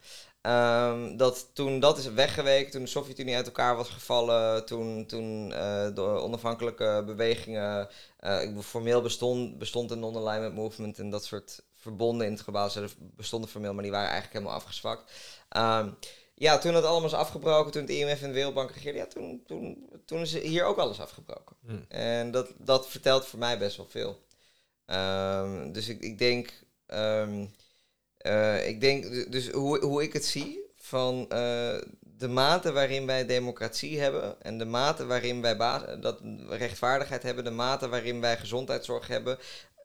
Ehm, 0.48 1.18
dat 1.18 1.50
toen 1.54 1.80
dat 1.80 1.98
is 1.98 2.08
weggeweken, 2.08 2.72
toen 2.72 2.82
de 2.82 2.88
Sovjet-Unie 2.88 3.36
uit 3.36 3.46
elkaar 3.46 3.76
was 3.76 3.90
gevallen, 3.90 4.66
toen, 4.66 5.06
toen 5.06 5.54
eh, 5.54 5.88
de 5.94 6.02
onafhankelijke 6.02 7.04
bewegingen, 7.06 7.90
eh, 8.28 8.60
formeel 8.60 9.02
bestond, 9.02 9.58
bestond 9.58 9.92
een 9.92 10.00
non-alignment 10.00 10.56
movement 10.56 11.00
en 11.00 11.10
dat 11.10 11.26
soort 11.26 11.64
verbonden 11.76 12.28
in 12.28 12.34
het 12.34 12.42
globaal 12.42 12.70
zuiden 12.70 12.96
bestonden 13.16 13.50
formeel, 13.50 13.74
maar 13.74 13.84
die 13.84 13.92
waren 13.92 14.10
eigenlijk 14.10 14.38
helemaal 14.38 14.60
afgezwakt. 14.60 15.12
Ehm, 15.50 15.90
ja, 16.34 16.58
toen 16.58 16.74
dat 16.74 16.84
allemaal 16.84 17.10
is 17.10 17.16
afgebroken, 17.16 17.72
toen 17.72 17.82
het 17.82 17.92
IMF 17.92 18.22
en 18.22 18.28
de 18.28 18.34
Wereldbank 18.34 18.72
regeerden, 18.72 19.02
ja, 19.02 19.08
toen, 19.08 19.44
toen, 19.46 19.90
toen 20.06 20.20
is 20.20 20.34
hier 20.34 20.64
ook 20.64 20.78
alles 20.78 21.00
afgebroken. 21.00 21.56
Hmm. 21.66 21.86
En 21.88 22.32
dat, 22.32 22.54
dat 22.58 22.88
vertelt 22.88 23.26
voor 23.26 23.40
mij 23.40 23.58
best 23.58 23.78
wel 23.78 23.88
veel. 23.90 24.26
Ehm, 24.86 25.72
dus 25.72 25.88
ik, 25.88 26.02
ik 26.02 26.18
denk, 26.18 26.54
ehm, 26.86 27.46
eh, 28.18 28.68
ik 28.68 28.82
denk, 28.82 29.32
dus 29.32 29.50
hoe, 29.50 29.80
hoe 29.80 30.04
ik 30.04 30.14
het 30.14 30.26
zie, 30.26 30.60
van 30.76 31.30
eh, 31.30 31.78
de 32.18 32.28
mate 32.28 32.72
waarin 32.72 33.06
wij 33.06 33.26
democratie 33.26 34.00
hebben 34.00 34.42
en 34.42 34.58
de 34.58 34.66
mate 34.66 35.06
waarin 35.06 35.42
wij 35.42 35.58
dat 36.00 36.22
rechtvaardigheid 36.48 37.24
hebben, 37.24 37.44
de 37.44 37.52
mate 37.52 37.88
waarin 37.88 38.22
wij 38.22 38.38
gezondheidszorg 38.38 39.08
hebben, 39.08 39.38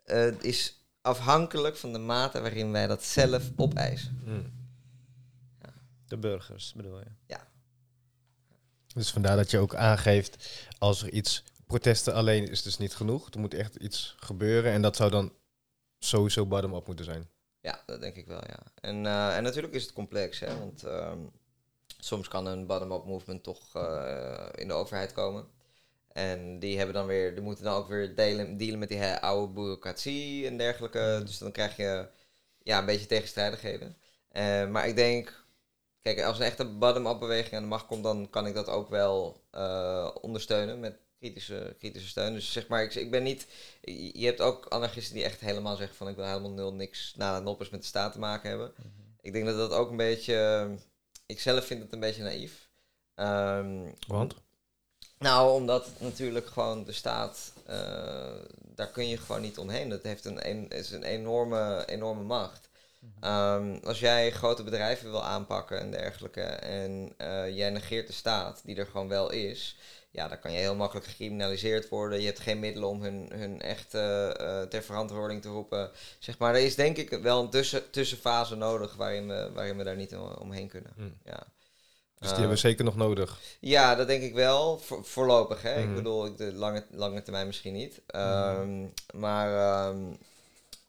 eh, 0.05 0.41
is 0.41 0.87
afhankelijk 1.01 1.77
van 1.77 1.93
de 1.93 1.99
mate 1.99 2.41
waarin 2.41 2.73
wij 2.73 2.87
dat 2.87 3.05
zelf 3.05 3.51
opeisen. 3.57 4.21
Hmm. 4.25 4.61
De 6.07 6.19
burgers 6.19 6.73
bedoel 6.73 6.99
je. 6.99 7.11
Dus 8.95 9.11
vandaar 9.11 9.37
dat 9.37 9.51
je 9.51 9.59
ook 9.59 9.75
aangeeft, 9.75 10.49
als 10.79 11.03
er 11.03 11.11
iets, 11.11 11.45
protesten 11.67 12.15
alleen 12.15 12.49
is 12.49 12.63
dus 12.63 12.79
niet 12.79 12.95
genoeg. 12.95 13.31
Er 13.31 13.41
moet 13.41 13.55
echt 13.55 13.77
iets 13.77 14.15
gebeuren 14.19 14.73
en 14.73 14.83
dat 14.83 14.97
zou 14.97 15.11
dan 15.11 15.33
sowieso 15.99 16.47
bottom-up 16.47 16.87
moeten 16.87 17.05
zijn. 17.05 17.29
Ja, 17.61 17.83
dat 17.87 18.01
denk 18.01 18.17
ik 18.17 18.27
wel, 18.27 18.43
ja. 18.47 18.59
En, 18.75 19.07
eh, 19.07 19.37
en 19.37 19.43
natuurlijk 19.43 19.75
is 19.75 19.83
het 19.83 19.93
complex, 19.93 20.41
hè, 20.41 20.59
want 20.59 20.85
ehm, 20.85 21.19
soms 22.05 22.29
kan 22.29 22.47
een 22.47 22.67
bottom-up 22.67 23.05
movement 23.05 23.43
toch 23.43 23.75
eh, 23.75 24.49
in 24.55 24.69
de 24.69 24.75
overheid 24.75 25.13
komen. 25.13 25.47
En 26.13 26.59
die 26.59 26.77
hebben 26.77 26.95
dan 26.95 27.07
weer, 27.07 27.35
die 27.35 27.43
moeten 27.43 27.65
dan 27.65 27.75
ook 27.75 27.89
weer 27.89 28.15
delen, 28.15 28.57
dealen 28.57 28.79
met 28.79 28.89
die 28.89 29.05
oude 29.05 29.53
bureaucratie 29.53 30.47
en 30.47 30.57
dergelijke. 30.57 31.23
Dus 31.25 31.39
dan 31.39 31.53
krijg 31.53 31.77
je 31.77 32.09
ja, 32.63 32.79
een 32.79 32.87
beetje 32.87 33.07
tegenstrijdigheden. 33.07 33.97
Eh, 34.29 34.69
maar 34.69 34.89
ik 34.89 34.97
denk, 34.97 35.45
kijk, 36.01 36.23
als 36.23 36.39
een 36.39 36.45
echte 36.45 36.65
bottom-up 36.65 37.19
beweging 37.19 37.55
aan 37.55 37.63
de 37.63 37.69
macht 37.69 37.87
komt, 37.87 38.03
dan 38.03 38.31
kan 38.31 38.47
ik 38.47 38.55
dat 38.55 38.69
ook 38.69 38.89
wel 38.89 39.43
eh, 39.51 40.11
ondersteunen 40.21 40.81
met 40.81 40.99
kritische, 41.19 41.77
kritische 41.79 42.09
steun. 42.09 42.35
Dus 42.35 42.53
zeg 42.53 42.69
maar, 42.69 42.83
ik, 42.83 42.95
ik 42.95 43.11
ben 43.11 43.23
niet, 43.23 43.47
je 44.13 44.25
hebt 44.27 44.41
ook 44.41 44.67
anarchisten 44.67 45.15
die 45.15 45.25
echt 45.25 45.41
helemaal 45.41 45.77
zeggen 45.77 45.97
van 45.97 46.09
ik 46.09 46.17
wil 46.17 46.25
helemaal 46.25 46.51
nul 46.51 46.75
niks 46.75 47.15
na 47.17 47.37
de 47.37 47.45
noppers 47.45 47.71
met 47.71 47.81
de 47.81 47.87
staat 47.87 48.13
te 48.13 48.19
maken 48.19 48.49
hebben. 48.49 48.73
Ik 49.21 49.33
denk 49.33 49.47
dat 49.47 49.57
dat 49.57 49.73
ook 49.73 49.91
een 49.91 49.97
beetje, 49.97 50.69
ik 51.33 51.41
zelf 51.41 51.65
vind 51.65 51.83
het 51.83 51.93
een 51.93 52.01
beetje 52.01 52.23
naïef. 52.23 52.69
Ehm, 53.15 53.91
Want? 54.07 54.35
nou, 55.19 55.53
omdat 55.53 55.89
natuurlijk 55.99 56.47
gewoon 56.47 56.85
de 56.85 56.93
staat, 56.93 57.53
eh, 57.67 58.35
daar 58.61 58.89
kun 58.89 59.09
je 59.09 59.17
gewoon 59.17 59.41
niet 59.41 59.59
omheen. 59.59 59.89
Dat 59.89 60.03
heeft 60.03 60.25
een, 60.25 60.49
een, 60.49 60.69
is 60.69 60.91
een 60.91 61.03
enorme, 61.03 61.85
enorme 61.87 62.23
macht. 62.23 62.71
Ehm, 63.21 63.79
als 63.85 64.01
jij 64.01 64.31
grote 64.31 64.63
bedrijven 64.63 65.11
wil 65.11 65.25
aanpakken 65.25 65.81
en 65.81 65.91
dergelijke, 65.91 66.43
en 66.43 67.15
eh, 67.17 67.57
jij 67.57 67.71
negeert 67.71 68.07
de 68.07 68.13
staat, 68.13 68.61
die 68.65 68.77
er 68.77 68.87
gewoon 68.87 69.09
wel 69.09 69.31
is, 69.31 69.77
ja, 70.13 70.29
dan 70.29 70.39
kan 70.39 70.53
je 70.53 70.59
heel 70.59 70.75
makkelijk 70.75 71.07
gecriminaliseerd 71.07 71.89
worden. 71.89 72.21
Je 72.21 72.27
hebt 72.27 72.41
geen 72.41 72.59
middelen 72.59 72.89
om 72.89 73.03
hun, 73.03 73.29
hun 73.35 73.61
echt 73.61 73.95
eh, 73.95 74.31
eh, 74.31 74.69
ter 74.69 74.83
verantwoording 74.83 75.43
te 75.43 75.49
roepen. 75.49 75.91
Zeg 76.19 76.39
maar, 76.39 76.55
er 76.55 76.61
is 76.61 76.75
denk 76.75 76.97
ik 76.97 77.11
wel 77.11 77.43
een 77.43 77.51
tussen, 77.51 77.91
tussenfase 77.91 78.55
nodig 78.57 78.95
waarin 78.95 79.29
we, 79.29 79.51
waarin 79.55 79.77
we 79.77 79.85
daar 79.85 79.97
niet 79.97 80.17
om- 80.17 80.35
omheen 80.39 80.69
kunnen. 80.69 80.93
Hmm. 80.97 81.15
Ja. 81.25 81.43
Dus 82.19 82.31
die 82.31 82.31
Eh, 82.31 82.37
hebben 82.47 82.49
we 82.63 82.69
zeker 82.69 82.85
nog 82.85 82.97
nodig. 82.97 83.39
ja, 83.61 83.95
dat 83.95 84.07
denk 84.07 84.23
ik 84.23 84.35
wel. 84.35 84.79
Vo- 84.79 85.03
voorlopig, 85.03 85.63
hè. 85.63 85.81
Ik 85.83 85.95
bedoel, 85.95 86.27
ik- 86.27 86.37
de 86.37 86.53
lange, 86.53 86.85
lange 86.91 87.23
termijn 87.23 87.47
misschien 87.47 87.73
niet. 87.73 88.01
Ehm, 88.07 88.87
maar, 89.15 89.55
ehm, 89.89 90.03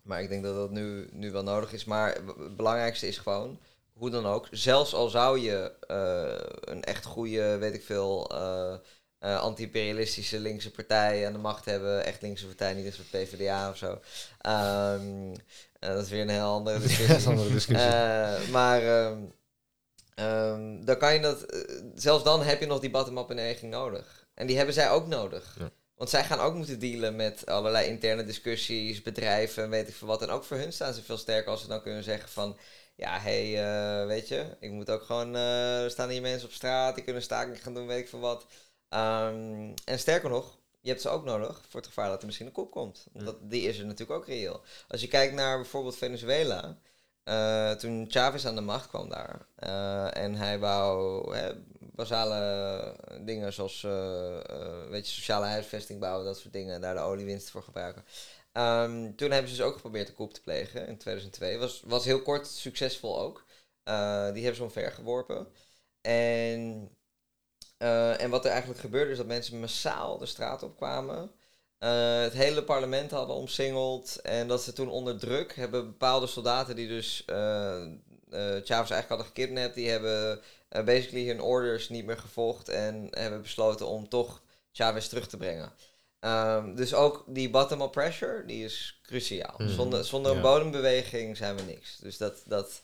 maar 0.02 0.22
ik 0.22 0.30
denk 0.30 0.44
dat 0.44 0.56
dat 0.56 0.72
nu, 0.72 1.10
nu 1.12 1.32
wel 1.32 1.44
nodig 1.44 1.74
is. 1.74 1.86
Maar 1.86 2.16
het 2.38 2.56
belangrijkste 2.56 3.08
is 3.08 3.18
gewoon, 3.18 3.60
hoe 3.94 4.10
dan 4.10 4.26
ook, 4.26 4.48
zelfs 4.52 4.94
al 4.94 5.10
zou 5.10 5.40
je 5.40 5.72
eh, 5.88 6.74
een 6.74 6.84
echt 6.84 7.06
goede, 7.06 7.58
weet 7.58 7.74
ik 7.74 7.84
veel, 7.84 8.30
eh, 8.32 8.76
eh, 9.24 9.40
anti-imperialistische 9.40 10.40
linkse 10.40 10.72
partij 10.72 11.28
aan 11.28 11.34
de 11.34 11.40
macht 11.40 11.66
hebben. 11.66 12.06
Echt 12.06 12.22
linkse 12.22 12.45
partij, 12.45 12.74
niet 12.74 12.86
een 12.86 12.94
soort 12.94 13.10
PvdA 13.10 13.70
of 13.70 13.78
zo. 13.78 14.00
Ehm, 14.41 15.34
eh, 15.80 15.90
dat 15.90 16.04
is 16.04 16.10
weer 16.10 16.22
een 16.22 16.30
heel 16.30 16.45
andere 16.45 16.80
discussie. 16.88 17.08
Dat 17.08 17.18
is 17.18 17.26
een 17.26 17.32
andere 17.32 17.52
discussie. 17.52 17.88
Eh, 17.88 18.48
maar 18.48 18.82
ehm, 20.16 20.86
dan 20.86 20.98
kan 20.98 21.14
je 21.14 21.20
dat. 21.20 21.45
zelfs 21.95 22.24
dan 22.24 22.41
heb 22.41 22.60
je 22.60 22.66
nog 22.66 22.80
die 22.80 22.90
bottom-up 22.90 23.28
beweging 23.28 23.72
nodig. 23.72 24.28
En 24.34 24.48
die 24.48 24.56
hebben 24.58 24.74
zij 24.74 24.90
ook 24.90 25.08
nodig. 25.08 25.56
Ja. 25.60 25.72
Want 25.95 26.10
zij 26.10 26.24
gaan 26.24 26.40
ook 26.40 26.54
moeten 26.56 26.80
dealen 26.80 27.16
met 27.16 27.45
allerlei 27.45 27.88
interne 27.88 28.26
discussies, 28.26 29.02
bedrijven, 29.02 29.70
weet 29.70 29.88
ik 29.88 29.95
veel 29.95 30.08
wat. 30.08 30.22
En 30.22 30.30
ook 30.30 30.44
voor 30.44 30.58
hun 30.58 30.74
staan 30.74 30.94
ze 30.94 31.04
veel 31.04 31.18
sterker 31.18 31.52
als 31.52 31.62
ze 31.62 31.68
dan 31.68 31.82
kunnen 31.82 32.04
zeggen 32.04 32.30
van. 32.30 32.58
Ja, 32.95 33.20
hé, 33.20 33.52
hey, 33.52 34.08
weet 34.08 34.28
je, 34.28 34.45
ik 34.60 34.72
moet 34.72 34.90
ook 34.90 35.04
gewoon. 35.04 35.36
er 35.36 35.91
staan 35.91 36.10
hier 36.10 36.22
mensen 36.22 36.48
op 36.48 36.54
straat, 36.54 36.95
die 36.95 37.04
kunnen 37.04 37.24
staking 37.24 37.64
gaan 37.64 37.74
doen, 37.74 37.88
weet 37.88 38.00
ik 38.00 38.10
veel 38.10 38.20
wat. 38.20 38.45
Ehm, 38.94 39.72
en 39.86 39.99
sterker 39.99 40.30
nog, 40.30 40.57
je 40.82 40.90
hebt 40.90 41.02
ze 41.02 41.10
ook 41.10 41.24
nodig 41.24 41.61
voor 41.70 41.80
het 41.80 41.90
gevaar 41.90 42.10
dat 42.10 42.20
er 42.20 42.26
misschien 42.26 42.48
een 42.48 42.53
kop 42.53 42.72
komt. 42.72 43.07
Want 43.11 43.26
dat, 43.26 43.49
die 43.49 43.61
is 43.68 43.78
er 43.80 43.86
natuurlijk 43.86 44.20
ook 44.20 44.28
reëel. 44.28 44.61
Als 44.88 45.02
je 45.02 45.07
kijkt 45.07 45.34
naar 45.34 45.57
bijvoorbeeld 45.57 45.98
Venezuela. 45.98 46.78
eh, 47.24 47.72
toen 47.72 48.06
Chavez 48.10 48.45
aan 48.45 48.56
de 48.56 48.61
macht 48.61 48.88
kwam 48.88 49.10
daar. 49.10 49.48
eh, 49.56 50.18
en 50.18 50.36
hij 50.36 50.60
wou 50.60 51.36
hè, 51.36 51.53
basale 51.80 52.95
dingen 53.22 53.53
zoals 53.53 53.84
eh, 53.84 54.90
weet 54.90 55.07
je, 55.07 55.14
sociale 55.14 55.45
huisvesting 55.45 55.99
bouwen, 55.99 56.26
dat 56.26 56.38
soort 56.40 56.53
dingen. 56.53 56.74
En 56.76 56.82
daar 56.82 56.95
de 56.95 57.02
oliewinst 57.02 57.49
voor 57.49 57.64
gebruiken. 57.64 58.06
Ehm, 58.52 59.15
toen 59.15 59.32
hebben 59.32 59.49
ze 59.52 59.56
dus 59.56 59.65
ook 59.65 59.74
geprobeerd 59.76 60.07
de 60.07 60.14
coup 60.14 60.34
te 60.34 60.41
plegen 60.41 60.88
in 60.88 60.98
2002. 60.98 61.57
Was, 61.57 61.82
was 61.86 62.06
heel 62.06 62.22
kort 62.22 62.48
succesvol 62.48 63.20
ook. 63.20 63.45
Die 64.34 64.44
hebben 64.44 64.56
ze 64.56 64.64
omvergeworpen. 64.64 65.48
En, 66.02 66.90
eh, 67.84 68.22
en 68.22 68.30
wat 68.30 68.45
er 68.45 68.51
eigenlijk 68.51 68.80
gebeurde 68.80 69.11
is 69.11 69.18
dat 69.18 69.26
mensen 69.26 69.60
massaal 69.60 70.18
de 70.18 70.26
straat 70.26 70.64
op 70.64 70.77
kwamen. 70.77 71.31
eh, 71.80 72.22
het 72.22 72.34
hele 72.34 72.64
parlement 72.64 73.11
hadden 73.11 73.35
omsingeld. 73.35 74.19
En 74.22 74.47
dat 74.47 74.64
ze 74.64 74.73
toen 74.73 74.89
onder 74.89 75.19
druk 75.19 75.55
hebben 75.55 75.85
bepaalde 75.85 76.27
soldaten 76.27 76.76
die 76.76 76.88
dus 76.88 77.23
eh, 77.26 77.84
Chavez 78.39 78.69
eigenlijk 78.69 79.07
hadden 79.07 79.26
gekidnapt. 79.26 79.76
Die 79.76 79.89
hebben 79.89 80.41
basically 80.69 81.27
hun 81.27 81.41
orders 81.41 81.89
niet 81.89 82.05
meer 82.05 82.18
gevolgd. 82.18 82.69
En 82.69 83.07
hebben 83.11 83.41
besloten 83.41 83.88
om 83.88 84.10
toch 84.10 84.41
Chavez 84.72 85.07
terug 85.07 85.27
te 85.27 85.38
brengen. 85.38 85.72
Ehm, 86.19 86.76
dus 86.76 86.93
ook 86.93 87.23
die 87.27 87.49
bottom-up 87.49 87.91
pressure, 87.91 88.45
die 88.45 88.64
is 88.64 88.99
cruciaal. 89.03 89.55
Mhm. 89.57 89.69
Zonder, 89.69 90.05
zonder 90.05 90.35
een 90.35 90.41
bodembeweging 90.41 91.38
zijn 91.38 91.55
we 91.55 91.61
niks. 91.61 91.97
Dus 91.97 92.18
dat, 92.18 92.43
dat, 92.45 92.81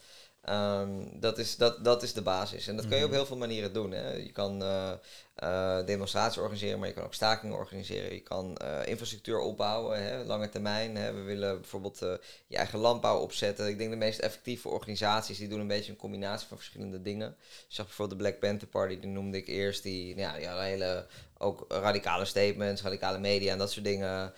ehm, 0.50 1.20
dat, 1.20 1.38
is, 1.38 1.56
dat, 1.58 1.84
dat 1.84 2.04
is 2.04 2.14
de 2.14 2.22
basis. 2.22 2.68
En 2.68 2.76
dat 2.76 2.88
kan 2.88 2.98
je 2.98 3.04
op 3.04 3.10
Mhm. 3.10 3.18
heel 3.20 3.28
veel 3.28 3.38
manieren 3.38 3.74
doen. 3.74 3.92
Hè. 3.92 4.12
Je 4.14 4.32
kan 4.32 4.64
eh, 4.64 4.92
eh, 5.40 5.86
demonstraties 5.86 6.38
organiseren, 6.38 6.80
maar 6.80 6.88
je 6.88 6.94
kan 6.94 7.04
ook 7.04 7.14
stakingen 7.14 7.56
organiseren. 7.56 8.14
Je 8.14 8.20
kan 8.20 8.58
eh, 8.58 8.88
infrastructuur 8.88 9.40
opbouwen, 9.40 10.04
hè, 10.04 10.24
lange 10.24 10.50
termijn. 10.50 10.96
Hè. 10.96 11.14
We 11.14 11.22
willen 11.22 11.60
bijvoorbeeld 11.60 12.02
eh, 12.02 12.14
je 12.48 12.58
eigen 12.58 12.80
landbouw 12.80 13.20
opzetten. 13.20 13.68
Ik 13.68 13.78
denk 13.78 13.90
de 13.90 13.96
meest 13.96 14.20
effectieve 14.20 14.70
organisaties 14.70 15.38
die 15.38 15.48
doen 15.48 15.60
een 15.60 15.68
beetje 15.68 15.92
een 15.92 15.98
combinatie 15.98 16.48
van 16.48 16.58
verschillende 16.58 17.02
dingen. 17.02 17.30
Ik 17.40 17.66
zag 17.68 17.86
bijvoorbeeld 17.86 18.20
de 18.20 18.26
Black 18.26 18.40
Panther 18.40 18.68
Party, 18.68 19.00
die 19.00 19.10
noemde 19.10 19.38
ik 19.38 19.48
eerst. 19.48 19.84
Die, 19.84 20.16
nou 20.16 20.28
ja, 20.28 20.38
die 20.38 20.48
hadden 20.48 20.66
hele 20.66 21.06
ook 21.38 21.66
radicale 21.70 22.26
statements, 22.26 22.82
radicale 22.82 23.20
media 23.20 23.52
en 23.52 23.58
dat 23.58 23.72
soort 23.72 23.86
dingen, 23.86 24.34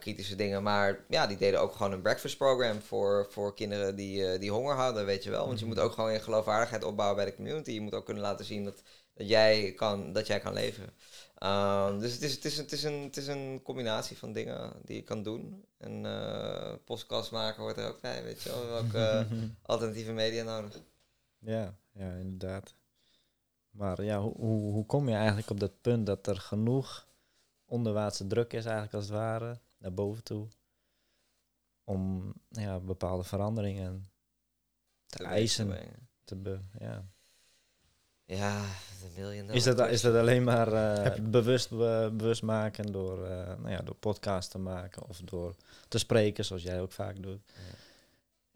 kritische 0.00 0.34
dingen. 0.34 0.62
Maar 0.62 1.04
ja, 1.08 1.26
die 1.26 1.36
deden 1.36 1.60
ook 1.60 1.72
gewoon 1.72 1.92
een 1.92 2.02
breakfast 2.02 2.36
program 2.36 2.80
voor, 2.80 3.26
voor 3.30 3.54
kinderen 3.54 3.96
die, 3.96 4.38
die 4.38 4.50
honger 4.50 4.74
hadden, 4.74 5.06
weet 5.06 5.24
je 5.24 5.30
wel. 5.30 5.46
Want 5.46 5.58
je 5.58 5.66
moet 5.66 5.78
ook 5.78 5.92
gewoon 5.92 6.12
je 6.12 6.20
geloofwaardigheid 6.20 6.84
opbouwen 6.84 7.16
bij 7.16 7.24
de 7.24 7.34
community. 7.34 7.70
Je 7.70 7.80
moet 7.80 7.94
ook 7.94 8.04
kunnen 8.04 8.22
laten 8.22 8.44
zien 8.44 8.64
dat, 8.64 8.82
dat, 9.16 9.28
jij, 9.28 9.72
kan, 9.72 10.12
dat 10.12 10.26
jij 10.26 10.40
kan 10.40 10.52
leveren. 10.52 10.90
Ehm, 11.38 11.98
dus 11.98 12.12
het 12.12 12.22
is, 12.22 12.34
het, 12.34 12.44
is, 12.44 12.56
het, 12.56 12.72
is 12.72 12.82
een, 12.82 13.02
het 13.02 13.16
is 13.16 13.26
een 13.26 13.60
combinatie 13.62 14.18
van 14.18 14.32
dingen 14.32 14.72
die 14.84 14.96
je 14.96 15.02
kan 15.02 15.22
doen. 15.22 15.64
En 15.78 16.06
eh 16.06 16.74
podcast 16.84 17.30
maken 17.30 17.62
hoort 17.62 17.76
er 17.76 17.88
ook 17.88 18.00
bij, 18.00 18.22
weet 18.22 18.42
je 18.42 18.48
wel. 18.48 18.66
We 18.66 18.72
hebben 18.72 18.86
ook 18.86 18.94
eh, 18.94 19.42
alternatieve 19.62 20.12
media 20.12 20.44
nodig. 20.44 20.80
Ja, 21.38 21.76
ja, 21.92 22.12
inderdaad. 22.12 22.74
Maar 23.70 24.02
ja, 24.02 24.20
hoe, 24.20 24.34
hoe, 24.36 24.72
hoe 24.72 24.86
kom 24.86 25.08
je 25.08 25.14
eigenlijk 25.14 25.50
op 25.50 25.60
dat 25.60 25.80
punt 25.80 26.06
dat 26.06 26.26
er 26.26 26.36
genoeg 26.36 27.06
onderwaartse 27.64 28.26
druk 28.26 28.52
is, 28.52 28.64
eigenlijk 28.64 28.94
als 28.94 29.04
het 29.04 29.14
ware, 29.14 29.58
naar 29.78 29.94
boven 29.94 30.22
toe, 30.22 30.48
om 31.84 32.32
ja, 32.48 32.80
bepaalde 32.80 33.24
veranderingen 33.24 34.10
te 35.06 35.16
Te 35.16 35.24
eisen? 35.24 35.78
Te 36.24 36.36
be, 36.36 36.60
ja. 36.78 37.08
Ja, 38.26 38.60
de 39.00 39.20
million 39.20 39.50
Is, 39.50 39.64
dat, 39.64 39.88
is 39.90 40.00
dat 40.00 40.14
alleen 40.14 40.44
maar 40.44 40.72
eh, 40.72 41.02
Heb- 41.02 41.18
bewust, 41.22 41.70
be- 41.70 42.10
bewust 42.12 42.42
maken 42.42 42.92
door, 42.92 43.24
eh 43.26 43.46
nou 43.46 43.70
ja, 43.70 43.78
door 43.82 43.94
podcasts 43.94 44.50
te 44.50 44.58
maken 44.58 45.02
of 45.08 45.20
door 45.24 45.54
te 45.88 45.98
spreken, 45.98 46.44
zoals 46.44 46.62
jij 46.62 46.80
ook 46.80 46.92
vaak 46.92 47.22
doet? 47.22 47.40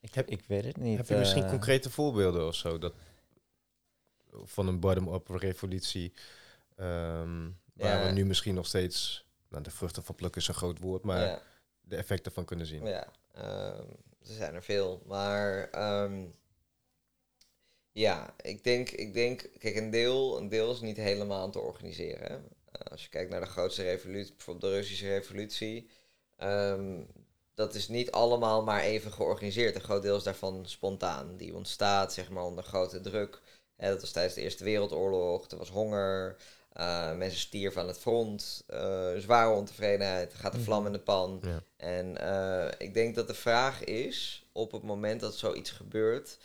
Ik, 0.00 0.14
Heb- 0.14 0.28
ik 0.28 0.44
weet 0.46 0.64
het 0.64 0.76
niet. 0.76 0.96
Heb 0.96 1.08
je 1.08 1.16
misschien 1.16 1.42
eh, 1.44 1.50
concrete 1.50 1.90
voorbeelden 1.90 2.46
of 2.46 2.54
zo? 2.54 2.78
Dat, 2.78 2.92
van 4.44 4.66
een 4.68 4.80
bottom-up 4.80 5.28
revolutie. 5.28 6.12
ehm, 6.76 7.48
waar 7.72 8.00
Ja. 8.00 8.06
we 8.06 8.10
nu 8.12 8.24
misschien 8.24 8.54
nog 8.54 8.66
steeds... 8.66 9.24
Nou, 9.48 9.62
de 9.62 9.70
vruchten 9.70 10.02
van 10.04 10.14
plukken 10.14 10.40
is 10.40 10.48
een 10.48 10.54
groot 10.54 10.78
woord, 10.78 11.02
maar 11.02 11.20
ja. 11.26 11.42
de 11.80 11.96
effecten 11.96 12.32
van 12.32 12.44
kunnen 12.44 12.66
zien. 12.66 12.86
Ja, 12.86 13.06
ehm, 13.32 13.82
er 14.20 14.34
zijn 14.34 14.54
er 14.54 14.62
veel. 14.62 15.02
Maar 15.06 15.70
ehm, 15.70 16.24
ja, 17.92 18.34
ik 18.42 18.64
denk, 18.64 18.90
ik 18.90 19.12
denk, 19.12 19.50
kijk, 19.58 19.76
een 19.76 19.90
deel, 19.90 20.38
een 20.38 20.48
deel 20.48 20.72
is 20.72 20.80
niet 20.80 20.96
helemaal 20.96 21.50
te 21.50 21.58
organiseren. 21.58 22.48
Eh, 22.72 22.80
als 22.90 23.02
je 23.02 23.08
kijkt 23.08 23.30
naar 23.30 23.40
de 23.40 23.46
grootste 23.46 23.82
revolutie, 23.82 24.34
bijvoorbeeld 24.34 24.72
de 24.72 24.78
Russische 24.78 25.08
revolutie, 25.08 25.88
ehm, 26.36 27.02
dat 27.54 27.74
is 27.74 27.88
niet 27.88 28.10
allemaal 28.10 28.62
maar 28.62 28.82
even 28.82 29.12
georganiseerd. 29.12 29.74
Een 29.74 29.80
groot 29.80 30.02
deel 30.02 30.16
is 30.16 30.22
daarvan 30.22 30.62
spontaan. 30.66 31.36
Die 31.36 31.54
ontstaat 31.54 32.12
zeg 32.12 32.30
maar 32.30 32.44
onder 32.44 32.64
grote 32.64 33.00
druk. 33.00 33.40
Hè, 33.76 33.88
dat 33.88 34.00
was 34.00 34.10
tijdens 34.10 34.34
de 34.34 34.40
Eerste 34.40 34.64
Wereldoorlog, 34.64 35.50
er 35.50 35.58
was 35.58 35.70
honger, 35.70 36.36
eh, 36.72 37.16
mensen 37.16 37.40
stierven 37.40 37.80
aan 37.82 37.88
het 37.88 37.98
front, 37.98 38.64
eh, 38.66 39.16
zware 39.16 39.54
ontevredenheid, 39.54 40.34
gaat 40.34 40.52
de 40.52 40.60
vlam 40.60 40.86
in 40.86 40.92
de 40.92 41.00
pan. 41.00 41.40
Ja. 41.42 41.62
En 41.76 42.08
ik 42.78 42.94
denk 42.94 43.14
dat 43.14 43.26
de 43.26 43.34
vraag 43.34 43.84
is, 43.84 44.46
op 44.52 44.72
het 44.72 44.82
moment 44.82 45.20
dat 45.20 45.34
zoiets 45.34 45.70
gebeurt, 45.70 46.38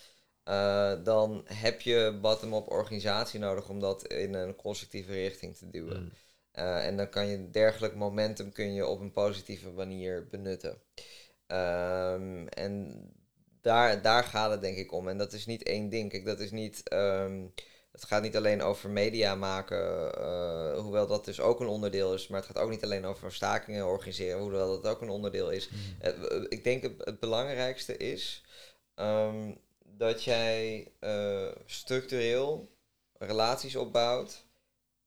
eh, 0.46 0.94
dan 1.04 1.42
heb 1.46 1.82
je 1.82 2.18
bottom-up 2.22 2.72
organisatie 2.72 3.40
nodig 3.40 3.70
om 3.70 3.80
dat 3.80 4.08
in 4.08 4.34
een 4.34 4.56
constructieve 4.56 5.12
richting 5.14 5.56
te 5.58 5.70
duwen. 5.70 6.02
Mm. 6.02 6.12
Eh, 6.52 6.86
en 6.86 6.98
dan 6.98 7.10
kan 7.10 7.28
je 7.28 7.50
dergelijk 7.50 7.96
momentum 7.96 8.52
kun 8.52 8.74
je 8.74 8.86
op 8.88 9.00
een 9.00 9.12
positieve 9.12 9.70
manier 9.70 10.28
benutten. 10.28 10.82
Ehm, 11.48 12.48
en 12.48 13.02
daar, 13.62 14.02
daar 14.02 14.24
gaat 14.24 14.52
het 14.52 14.62
denk 14.62 14.78
ik 14.78 14.92
om. 14.92 15.08
En 15.08 15.18
dat 15.18 15.34
is 15.34 15.46
niet 15.46 15.64
één 15.64 15.90
ding. 15.90 16.10
Kijk, 16.10 16.26
dat 16.26 16.40
is 16.40 16.52
niet. 16.52 16.90
ehm, 16.90 17.46
het 17.92 18.04
gaat 18.04 18.22
niet 18.22 18.36
alleen 18.36 18.62
over 18.62 18.90
media 18.90 19.36
maken, 19.36 20.14
eh, 20.18 20.80
hoewel 20.80 21.08
dat 21.08 21.26
dus 21.26 21.40
ook 21.40 21.60
een 21.60 21.68
onderdeel 21.68 22.14
is. 22.14 22.28
Maar 22.28 22.40
het 22.40 22.48
gaat 22.48 22.64
ook 22.64 22.70
niet 22.70 22.84
alleen 22.84 23.06
over 23.06 23.34
stakingen 23.34 23.88
organiseren, 23.88 24.40
hoewel 24.40 24.82
dat 24.82 24.92
ook 24.92 25.02
een 25.02 25.10
onderdeel 25.10 25.50
is. 25.52 25.70
W- 26.02 26.46
ik 26.50 26.64
denk 26.64 26.84
het, 26.84 26.94
het 26.98 27.20
belangrijkste 27.20 27.98
is 27.98 28.44
ehm, 28.96 29.52
dat 29.98 30.24
jij 30.24 30.92
eh, 31.00 31.48
structureel 31.66 32.70
relaties 33.18 33.76
opbouwt 33.76 34.46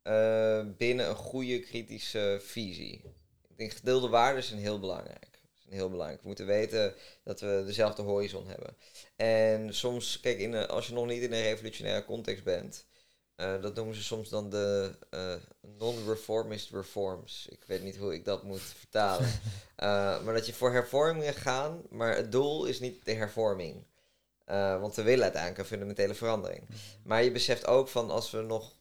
eh, 0.02 0.66
binnen 0.76 1.08
een 1.08 1.16
goede 1.16 1.60
kritische 1.60 2.38
visie. 2.42 3.02
Ik 3.48 3.56
denk 3.56 3.72
gedeelde 3.72 4.08
waarden 4.08 4.42
zijn 4.42 4.60
heel 4.60 4.80
belangrijk. 4.80 5.40
Zijn 5.54 5.74
heel 5.74 5.90
belangrijk. 5.90 6.20
We 6.20 6.26
moeten 6.26 6.46
weten 6.46 6.94
dat 7.24 7.40
we 7.40 7.62
dezelfde 7.66 8.02
horizon 8.02 8.46
hebben. 8.46 8.76
En 9.16 9.74
soms, 9.74 10.20
kijk, 10.20 10.38
in 10.38 10.52
een, 10.52 10.68
als 10.68 10.86
je 10.86 10.92
nog 10.92 11.06
niet 11.06 11.22
in 11.22 11.32
een 11.32 11.42
revolutionaire 11.42 12.04
context 12.04 12.44
bent, 12.44 12.86
eh, 13.34 13.62
dat 13.62 13.74
noemen 13.74 13.94
ze 13.94 14.02
soms 14.02 14.28
dan 14.28 14.50
de 14.50 14.94
non-reformist 15.60 16.70
reforms. 16.70 17.46
Ik 17.50 17.64
weet 17.66 17.82
niet 17.82 17.96
hoe 17.96 18.14
ik 18.14 18.24
dat 18.24 18.42
moet 18.42 18.60
vertalen. 18.60 19.30
Maar 20.24 20.34
dat 20.34 20.46
je 20.46 20.52
voor 20.52 20.72
hervormingen 20.72 21.34
gaat, 21.34 21.90
maar 21.90 22.16
het 22.16 22.32
doel 22.32 22.64
is 22.64 22.80
niet 22.80 23.04
de 23.04 23.12
hervorming. 23.12 23.84
Eh, 24.48 24.80
want 24.80 24.94
we 24.94 25.02
willen 25.02 25.22
uiteindelijk 25.22 25.60
een 25.60 25.68
fundamentele 25.68 26.14
verandering. 26.14 26.62
Maar 27.04 27.22
je 27.22 27.32
beseft 27.32 27.66
ook 27.66 27.88
van 27.88 28.10
als 28.10 28.30
we 28.30 28.40
nog 28.40 28.76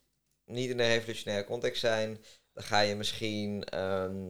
niet 0.46 0.70
in 0.70 0.80
een 0.80 0.88
revolutionaire 0.88 1.46
context 1.48 1.80
zijn, 1.80 2.24
dan 2.54 2.64
ga 2.64 2.80
je 2.80 2.96
misschien. 2.96 3.64
ehm, 3.64 4.28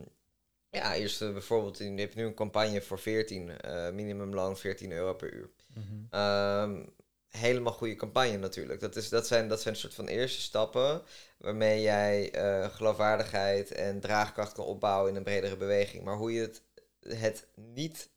ja, 0.70 0.96
eerst 0.96 1.22
eh, 1.22 1.32
bijvoorbeeld, 1.32 1.80
in, 1.80 1.96
je 1.96 2.02
hebt 2.02 2.16
nu 2.16 2.26
een 2.26 2.34
campagne 2.34 2.82
voor 2.82 3.00
14, 3.00 3.62
eh 3.62 3.90
minimumloon 3.92 4.58
14 4.58 4.92
euro 4.92 5.14
per 5.14 5.34
uur. 5.34 5.50
Mhm. 5.74 5.84
Ehm, 6.10 6.86
helemaal 7.28 7.74
goede 7.74 7.96
campagne 7.96 8.38
natuurlijk. 8.38 8.80
Dat, 8.80 8.96
is, 8.96 9.10
dat, 9.10 9.28
zijn, 9.28 9.48
dat 9.48 9.62
zijn 9.62 9.74
een 9.74 9.80
soort 9.80 9.94
van 9.94 10.08
eerste 10.08 10.42
stappen 10.42 11.02
waarmee 11.38 11.82
jij 11.82 12.32
eh, 12.32 12.70
geloofwaardigheid 12.70 13.72
en 13.72 14.00
draagkracht 14.00 14.54
kan 14.54 14.66
opbouwen 14.66 15.10
in 15.10 15.16
een 15.16 15.24
bredere 15.24 15.58
beweging. 15.58 16.04
Maar 16.04 16.16
hoe 16.18 16.34
je 16.34 16.42
het, 16.42 16.62
het 17.02 17.48
niet 17.56 18.10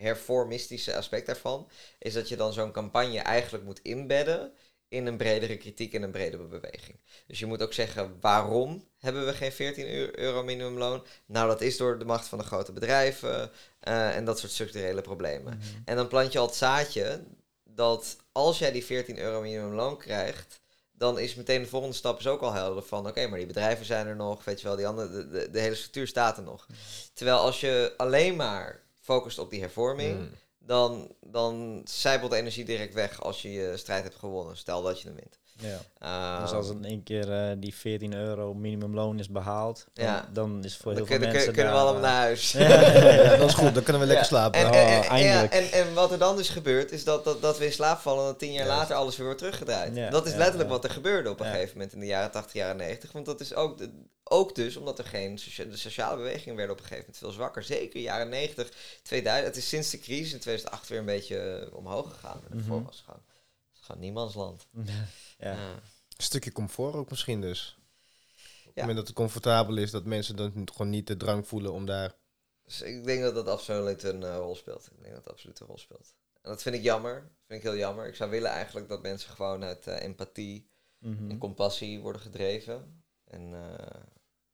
hervormistische 0.00 0.96
aspect 0.96 1.26
daarvan, 1.26 1.68
is 1.98 2.12
dat 2.12 2.28
je 2.28 2.36
dan 2.36 2.52
zo'n 2.52 2.72
campagne 2.72 3.18
eigenlijk 3.18 3.64
moet 3.64 3.80
inbedden 3.82 4.52
in 4.88 5.06
een 5.06 5.16
bredere 5.16 5.56
kritiek 5.56 5.94
en 5.94 6.02
een 6.02 6.10
bredere 6.10 6.42
beweging. 6.42 6.96
Dus 7.26 7.38
je 7.38 7.46
moet 7.46 7.62
ook 7.62 7.72
zeggen, 7.72 8.16
waarom 8.20 8.88
hebben 8.98 9.26
we 9.26 9.32
geen 9.32 9.52
14 9.52 9.86
eu- 9.86 10.10
euro 10.14 10.42
minimumloon? 10.42 11.04
Nou, 11.26 11.48
dat 11.48 11.60
is 11.60 11.76
door 11.76 11.98
de 11.98 12.04
macht 12.04 12.28
van 12.28 12.38
de 12.38 12.44
grote 12.44 12.72
bedrijven 12.72 13.50
eh, 13.80 14.16
en 14.16 14.24
dat 14.24 14.38
soort 14.38 14.52
structurele 14.52 15.00
problemen. 15.00 15.56
Mhm. 15.56 15.66
En 15.84 15.96
dan 15.96 16.08
plant 16.08 16.32
je 16.32 16.38
al 16.38 16.46
het 16.46 16.54
zaadje 16.54 17.24
dat 17.64 18.16
als 18.32 18.58
jij 18.58 18.72
die 18.72 18.84
14 18.84 19.18
euro 19.18 19.40
minimumloon 19.40 19.96
krijgt, 19.96 20.60
dan 20.92 21.18
is 21.18 21.34
meteen 21.34 21.62
de 21.62 21.68
volgende 21.68 21.96
stap 21.96 22.18
is 22.18 22.26
ook 22.26 22.40
al 22.40 22.52
helder 22.52 22.82
van 22.82 23.06
oké, 23.06 23.26
maar 23.26 23.38
die 23.38 23.46
bedrijven 23.46 23.86
zijn 23.86 24.06
er 24.06 24.16
nog, 24.16 24.44
weet 24.44 24.60
je 24.60 24.66
wel, 24.66 24.76
die 24.76 24.86
andere, 24.86 25.10
de, 25.10 25.28
de, 25.28 25.50
de 25.50 25.60
hele 25.60 25.74
structuur 25.74 26.06
staat 26.06 26.36
er 26.36 26.42
nog. 26.42 26.66
Terwijl 27.12 27.38
als 27.38 27.60
je 27.60 27.94
alleen 27.96 28.36
maar 28.36 28.82
focust 29.00 29.38
op 29.38 29.50
die 29.50 29.60
hervorming, 29.60 30.18
Mm. 30.18 30.34
dan, 30.58 31.14
dan 31.20 31.80
zijpelt 31.84 32.30
de 32.30 32.36
energie 32.36 32.64
direct 32.64 32.94
weg 32.94 33.22
als 33.22 33.42
je 33.42 33.52
je 33.52 33.76
strijd 33.76 34.02
hebt 34.02 34.14
gewonnen. 34.16 34.56
Stel 34.56 34.82
dat 34.82 35.00
je 35.00 35.06
hem 35.08 35.16
wint. 35.16 35.39
Ja. 35.60 35.78
Ehm, 35.98 36.42
Dus 36.42 36.52
als 36.52 36.70
in 36.70 36.84
één 36.84 37.02
keer 37.02 37.32
eh, 37.32 37.56
die 37.58 37.74
14 37.74 38.14
euro 38.14 38.54
minimumloon 38.54 39.18
is 39.18 39.28
behaald, 39.28 39.86
dan, 39.92 40.04
Ja. 40.04 40.28
dan 40.32 40.64
is 40.64 40.76
voor 40.76 40.84
dan 40.84 40.94
heel 40.94 41.06
veel 41.06 41.16
kunnen, 41.16 41.34
mensen 41.34 41.52
kunnen 41.54 41.72
we 41.72 41.78
allemaal 41.78 42.02
eh, 42.02 42.08
naar 42.08 42.20
huis. 42.20 42.52
Ja, 42.58 43.36
dat 43.36 43.48
is 43.48 43.54
goed. 43.54 43.74
Dan 43.74 43.82
kunnen 43.82 44.02
we 44.02 44.08
lekker 44.08 44.24
Ja. 44.24 44.30
slapen. 44.30 44.60
En, 44.60 44.66
Oh, 44.66 44.76
en, 44.76 44.86
en, 45.02 45.02
eindelijk. 45.08 45.52
ja, 45.52 45.58
en, 45.60 45.72
en 45.72 45.94
wat 45.94 46.12
er 46.12 46.18
dan 46.18 46.36
dus 46.36 46.48
gebeurt, 46.48 46.92
is 46.92 47.04
dat, 47.04 47.24
dat, 47.24 47.42
dat 47.42 47.58
we 47.58 47.64
in 47.64 47.72
slaap 47.72 47.98
vallen 48.00 48.20
en 48.22 48.26
dat 48.30 48.38
tien 48.38 48.52
jaar 48.52 48.66
later 48.66 48.96
alles 48.96 49.16
weer 49.16 49.24
wordt 49.26 49.40
teruggedraaid. 49.40 49.96
Ja, 49.96 50.10
dat 50.10 50.26
is 50.26 50.32
ja, 50.32 50.38
letterlijk 50.38 50.68
ja. 50.68 50.74
wat 50.74 50.84
er 50.84 50.90
gebeurde 50.90 51.30
op 51.30 51.40
een 51.40 51.46
Ja. 51.46 51.52
gegeven 51.52 51.72
moment 51.76 51.92
in 51.92 52.00
de 52.00 52.06
jaren 52.06 52.30
80, 52.30 52.52
jaren 52.52 52.76
90. 52.76 53.12
Want 53.12 53.26
dat 53.26 53.40
is 53.40 53.54
ook, 53.54 53.78
de- 53.78 53.90
ook 54.24 54.54
dus 54.54 54.76
omdat 54.76 54.98
er 54.98 55.04
geen 55.04 55.38
socia- 55.38 55.64
de 55.64 55.76
sociale 55.76 56.16
bewegingen 56.16 56.56
werden 56.56 56.74
op 56.76 56.80
een 56.82 56.88
gegeven 56.88 57.04
moment 57.12 57.24
veel 57.24 57.32
zwakker. 57.42 57.62
Zeker 57.62 58.00
jaren 58.00 58.28
90, 58.28 58.68
2000. 59.02 59.46
Het 59.46 59.56
is 59.56 59.68
sinds 59.68 59.90
de 59.90 59.98
crisis 59.98 60.32
in 60.32 60.38
2008 60.40 60.88
weer 60.88 60.98
een 60.98 61.04
beetje 61.04 61.38
eh, 61.38 61.76
omhoog 61.76 62.10
gegaan. 62.12 62.40
Was 62.48 62.56
het 62.56 62.64
gewoon, 62.64 62.86
het 62.86 63.74
is 63.74 63.80
gewoon 63.86 64.00
niemandsland. 64.00 64.66
ja. 64.84 64.92
Ja. 65.40 65.72
Een 65.72 65.80
stukje 66.26 66.52
comfort 66.52 66.94
ook 66.94 67.10
misschien 67.10 67.40
dus. 67.40 67.78
Op 67.78 68.64
het 68.66 68.74
Ja. 68.74 68.80
moment 68.80 68.96
dat 68.96 69.06
het 69.06 69.16
comfortabel 69.16 69.76
is, 69.76 69.90
dat 69.90 70.04
mensen 70.04 70.36
dan 70.36 70.68
gewoon 70.72 70.90
niet 70.90 71.06
de 71.06 71.16
drang 71.16 71.48
voelen 71.48 71.72
om 71.72 71.86
daar... 71.86 72.14
Dus 72.62 72.82
ik 72.82 73.04
denk 73.04 73.22
dat 73.22 73.34
dat 73.34 73.48
absoluut 73.48 74.02
een 74.02 74.22
eh, 74.22 74.36
rol 74.36 74.54
speelt. 74.56 74.90
Ik 74.92 75.02
denk 75.02 75.14
dat 75.14 75.24
dat 75.24 75.32
absoluut 75.32 75.60
een 75.60 75.66
rol 75.66 75.78
speelt. 75.78 76.14
En 76.42 76.50
dat 76.50 76.62
vind 76.62 76.74
ik 76.74 76.82
jammer. 76.82 77.14
Dat 77.22 77.32
vind 77.46 77.62
ik 77.64 77.68
heel 77.70 77.78
jammer. 77.78 78.06
Ik 78.06 78.14
zou 78.14 78.30
willen 78.30 78.50
eigenlijk 78.50 78.88
dat 78.88 79.02
mensen 79.02 79.30
gewoon 79.30 79.64
uit 79.64 79.86
eh, 79.86 80.02
empathie 80.02 80.68
Mhm. 80.98 81.30
en 81.30 81.38
compassie 81.38 82.00
worden 82.00 82.20
gedreven. 82.22 83.04
En 83.24 83.54
eh, 83.54 84.00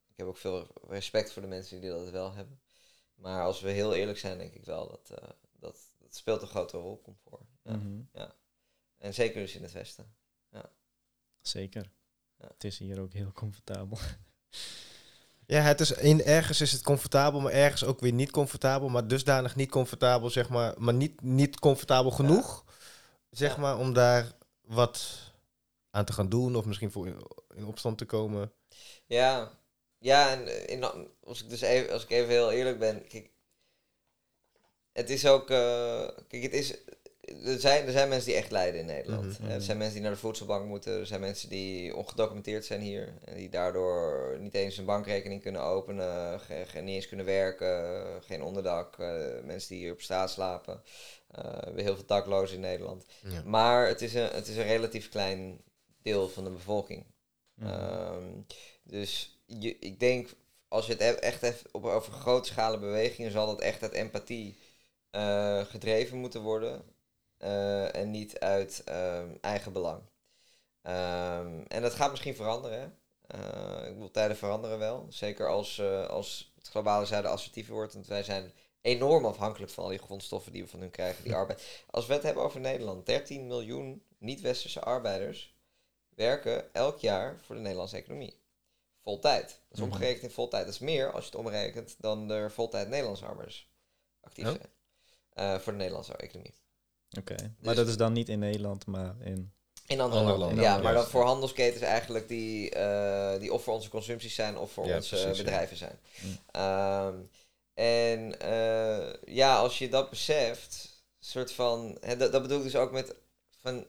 ik 0.08 0.16
heb 0.16 0.26
ook 0.26 0.36
veel 0.36 0.66
respect 0.88 1.32
voor 1.32 1.42
de 1.42 1.48
mensen 1.48 1.80
die 1.80 1.90
dat 1.90 2.10
wel 2.10 2.32
hebben. 2.34 2.60
Maar 3.14 3.42
als 3.42 3.60
we 3.60 3.70
heel 3.70 3.94
eerlijk 3.94 4.18
zijn, 4.18 4.38
denk 4.38 4.54
ik 4.54 4.64
wel 4.64 4.88
dat 4.88 5.10
eh, 5.18 5.28
dat, 5.58 5.78
dat 5.98 6.14
speelt 6.16 6.42
een 6.42 6.48
grote 6.48 6.76
rol, 6.76 7.00
comfort. 7.02 7.48
Ja. 7.62 7.76
Mhm. 7.76 8.30
En 8.96 9.14
zeker 9.14 9.40
dus 9.40 9.54
in 9.54 9.62
het 9.62 9.72
Westen. 9.72 10.15
Zeker. 11.48 11.90
Ja. 12.38 12.46
Het 12.48 12.64
is 12.64 12.78
hier 12.78 13.00
ook 13.00 13.12
heel 13.12 13.32
comfortabel. 13.32 13.98
Ja, 15.48 15.60
het 15.60 15.80
is 15.80 15.92
in, 15.92 16.24
ergens 16.24 16.60
is 16.60 16.72
het 16.72 16.82
comfortabel, 16.82 17.40
maar 17.40 17.52
ergens 17.52 17.84
ook 17.84 18.00
weer 18.00 18.12
niet 18.12 18.30
comfortabel. 18.30 18.88
Maar 18.88 19.08
dusdanig 19.08 19.56
niet 19.56 19.70
comfortabel, 19.70 20.30
zeg 20.30 20.48
maar. 20.48 20.74
Maar 20.78 20.94
niet, 20.94 21.20
niet 21.20 21.58
comfortabel 21.58 22.10
genoeg, 22.10 22.64
zeg 23.30 23.54
Ja. 23.54 23.60
maar, 23.60 23.78
om 23.78 23.92
daar 23.92 24.32
wat 24.60 25.18
aan 25.90 26.04
te 26.04 26.12
gaan 26.12 26.28
doen. 26.28 26.56
Of 26.56 26.64
misschien 26.64 26.90
voor 26.90 27.06
in, 27.06 27.20
in 27.54 27.64
opstand 27.64 27.98
te 27.98 28.04
komen. 28.04 28.52
Ja, 29.06 29.58
ja 29.98 30.30
en 30.30 30.46
eh, 30.46 30.66
in, 30.66 30.84
als, 31.24 31.42
ik 31.42 31.48
dus 31.50 31.60
even, 31.60 31.92
als 31.92 32.02
ik 32.02 32.10
even 32.10 32.30
heel 32.30 32.52
eerlijk 32.52 32.78
ben, 32.78 33.06
kijk, 33.06 33.30
het 34.92 35.10
is 35.10 35.26
ook, 35.26 35.50
eh, 35.50 36.08
kijk, 36.28 36.42
het 36.42 36.52
is, 36.52 36.74
er 37.44 37.60
zijn, 37.60 37.86
er 37.86 37.92
zijn 37.92 38.08
mensen 38.08 38.28
die 38.28 38.36
echt 38.38 38.50
lijden 38.50 38.80
in 38.80 38.86
Nederland. 38.86 39.38
Mhm. 39.38 39.50
Er 39.50 39.62
zijn 39.62 39.76
mensen 39.78 39.94
die 39.94 40.02
naar 40.04 40.12
de 40.14 40.18
voedselbank 40.20 40.66
moeten, 40.66 40.98
er 40.98 41.06
zijn 41.06 41.20
mensen 41.20 41.48
die 41.48 41.96
ongedocumenteerd 41.96 42.64
zijn 42.64 42.80
hier 42.80 43.14
en 43.24 43.34
die 43.34 43.48
daardoor 43.48 44.36
niet 44.40 44.54
eens 44.54 44.76
een 44.76 44.84
bankrekening 44.84 45.42
kunnen 45.42 45.62
openen, 45.62 46.40
ge, 46.40 46.62
ge- 46.66 46.80
niet 46.80 46.94
eens 46.94 47.08
kunnen 47.08 47.26
werken, 47.26 48.04
geen 48.22 48.42
onderdak, 48.42 48.98
eh, 48.98 49.16
mensen 49.44 49.68
die 49.68 49.78
hier 49.78 49.92
op 49.92 50.00
straat 50.00 50.30
slapen. 50.30 50.82
We 51.30 51.40
hebben 51.64 51.84
heel 51.84 51.94
veel 51.94 52.06
daklozen 52.06 52.54
in 52.54 52.60
Nederland. 52.62 53.04
Ja. 53.22 53.42
Maar 53.44 53.86
het 53.86 54.02
is, 54.02 54.14
een, 54.14 54.28
het 54.28 54.48
is 54.48 54.56
een 54.56 54.62
relatief 54.66 55.08
klein 55.08 55.60
deel 56.02 56.28
van 56.28 56.44
de 56.44 56.50
bevolking. 56.50 57.04
Mhm. 57.54 57.68
Ehm, 57.70 58.24
dus 58.82 59.40
je, 59.46 59.78
ik 59.78 60.00
denk, 60.00 60.28
als 60.68 60.86
je 60.86 60.92
het 60.92 61.00
e- 61.00 61.04
echt 61.26 61.62
op, 61.72 61.84
over 61.84 62.12
grote 62.12 62.48
schalen 62.48 62.80
bewegingen, 62.80 63.30
zal 63.30 63.46
dat 63.46 63.60
echt 63.60 63.82
uit 63.82 63.92
empathie 63.92 64.58
eh, 65.10 65.60
gedreven 65.64 66.18
moeten 66.18 66.40
worden. 66.42 66.82
Eh, 67.38 67.94
en 67.94 68.10
niet 68.10 68.38
uit 68.38 68.82
ehm, 68.84 69.28
eigen 69.40 69.72
belang. 69.72 70.02
Ehm, 70.82 71.62
en 71.68 71.82
dat 71.82 71.94
gaat 71.94 72.10
misschien 72.10 72.34
veranderen. 72.34 72.78
Hè? 72.80 72.86
Eh, 73.26 73.86
ik 73.86 73.92
bedoel, 73.94 74.10
tijden 74.10 74.36
veranderen 74.36 74.78
wel. 74.78 75.06
Zeker 75.08 75.48
als, 75.48 75.78
eh, 75.78 76.06
als 76.06 76.52
het 76.54 76.68
globale 76.68 77.06
zuiden 77.06 77.30
assertiever 77.30 77.74
wordt. 77.74 77.94
Want 77.94 78.06
wij 78.06 78.22
zijn 78.22 78.52
enorm 78.80 79.24
afhankelijk 79.26 79.72
van 79.72 79.84
al 79.84 79.90
die 79.90 79.98
grondstoffen 79.98 80.52
die 80.52 80.62
we 80.62 80.68
van 80.68 80.80
hun 80.80 80.90
krijgen, 80.90 81.24
die 81.24 81.34
arbeid. 81.34 81.84
Als 81.90 82.06
we 82.06 82.12
het 82.12 82.22
hebben 82.22 82.42
over 82.42 82.60
Nederland, 82.60 83.06
13 83.06 83.46
miljoen 83.46 84.02
niet-westerse 84.18 84.80
arbeiders 84.80 85.54
werken 86.14 86.74
elk 86.74 86.98
jaar 86.98 87.38
voor 87.42 87.54
de 87.54 87.60
Nederlandse 87.60 87.96
economie. 87.96 88.40
Voltijd. 89.02 89.48
Dat 89.48 89.58
is 89.70 89.78
Mhm. 89.78 89.88
omgerekend 89.88 90.22
in 90.22 90.30
voltijd. 90.30 90.64
Dat 90.64 90.74
is 90.74 90.80
meer, 90.80 91.12
als 91.12 91.24
je 91.24 91.30
het 91.30 91.38
omrekent, 91.38 91.94
dan 91.98 92.30
er 92.30 92.50
voltijd 92.50 92.88
Nederlandse 92.88 93.24
arbeiders 93.26 93.68
actief 94.20 94.46
Oh. 94.46 94.54
zijn. 95.34 95.60
Voor 95.60 95.72
de 95.72 95.78
Nederlandse 95.78 96.16
economie. 96.16 96.54
Oké. 97.18 97.34
Maar 97.34 97.74
Dus- 97.74 97.76
dat 97.76 97.88
is 97.88 97.96
dan 97.96 98.12
niet 98.12 98.28
in 98.28 98.38
Nederland, 98.38 98.86
maar 98.86 99.14
in... 99.20 99.52
In 99.86 100.00
andere, 100.00 100.20
Andere 100.20 100.38
landen. 100.38 100.56
landen, 100.56 100.64
Ja, 100.64 100.82
maar 100.82 100.94
dan 100.94 101.06
voor 101.06 101.24
handelsketens 101.24 101.82
eigenlijk 101.82 102.28
die, 102.28 102.70
eh, 102.70 103.40
die 103.40 103.52
of 103.52 103.62
voor 103.62 103.74
onze 103.74 103.88
consumpties 103.88 104.34
zijn 104.34 104.56
of 104.58 104.72
voor 104.72 104.86
Ja, 104.86 104.96
onze 104.96 105.08
precies, 105.08 105.36
ja. 105.38 105.44
bedrijven 105.44 105.76
zijn. 105.76 105.98
Mm. 106.22 106.38
Ehm, 106.50 107.14
en 107.74 108.40
eh, 108.40 109.34
ja, 109.34 109.56
als 109.56 109.78
je 109.78 109.88
dat 109.88 110.10
beseft, 110.10 110.88
soort 111.18 111.52
van, 111.52 111.96
hè, 112.00 112.16
dat, 112.16 112.32
dat 112.32 112.42
bedoel 112.42 112.58
ik 112.58 112.62
dus 112.64 112.76
ook 112.76 112.92
met 112.92 113.14
van, 113.60 113.86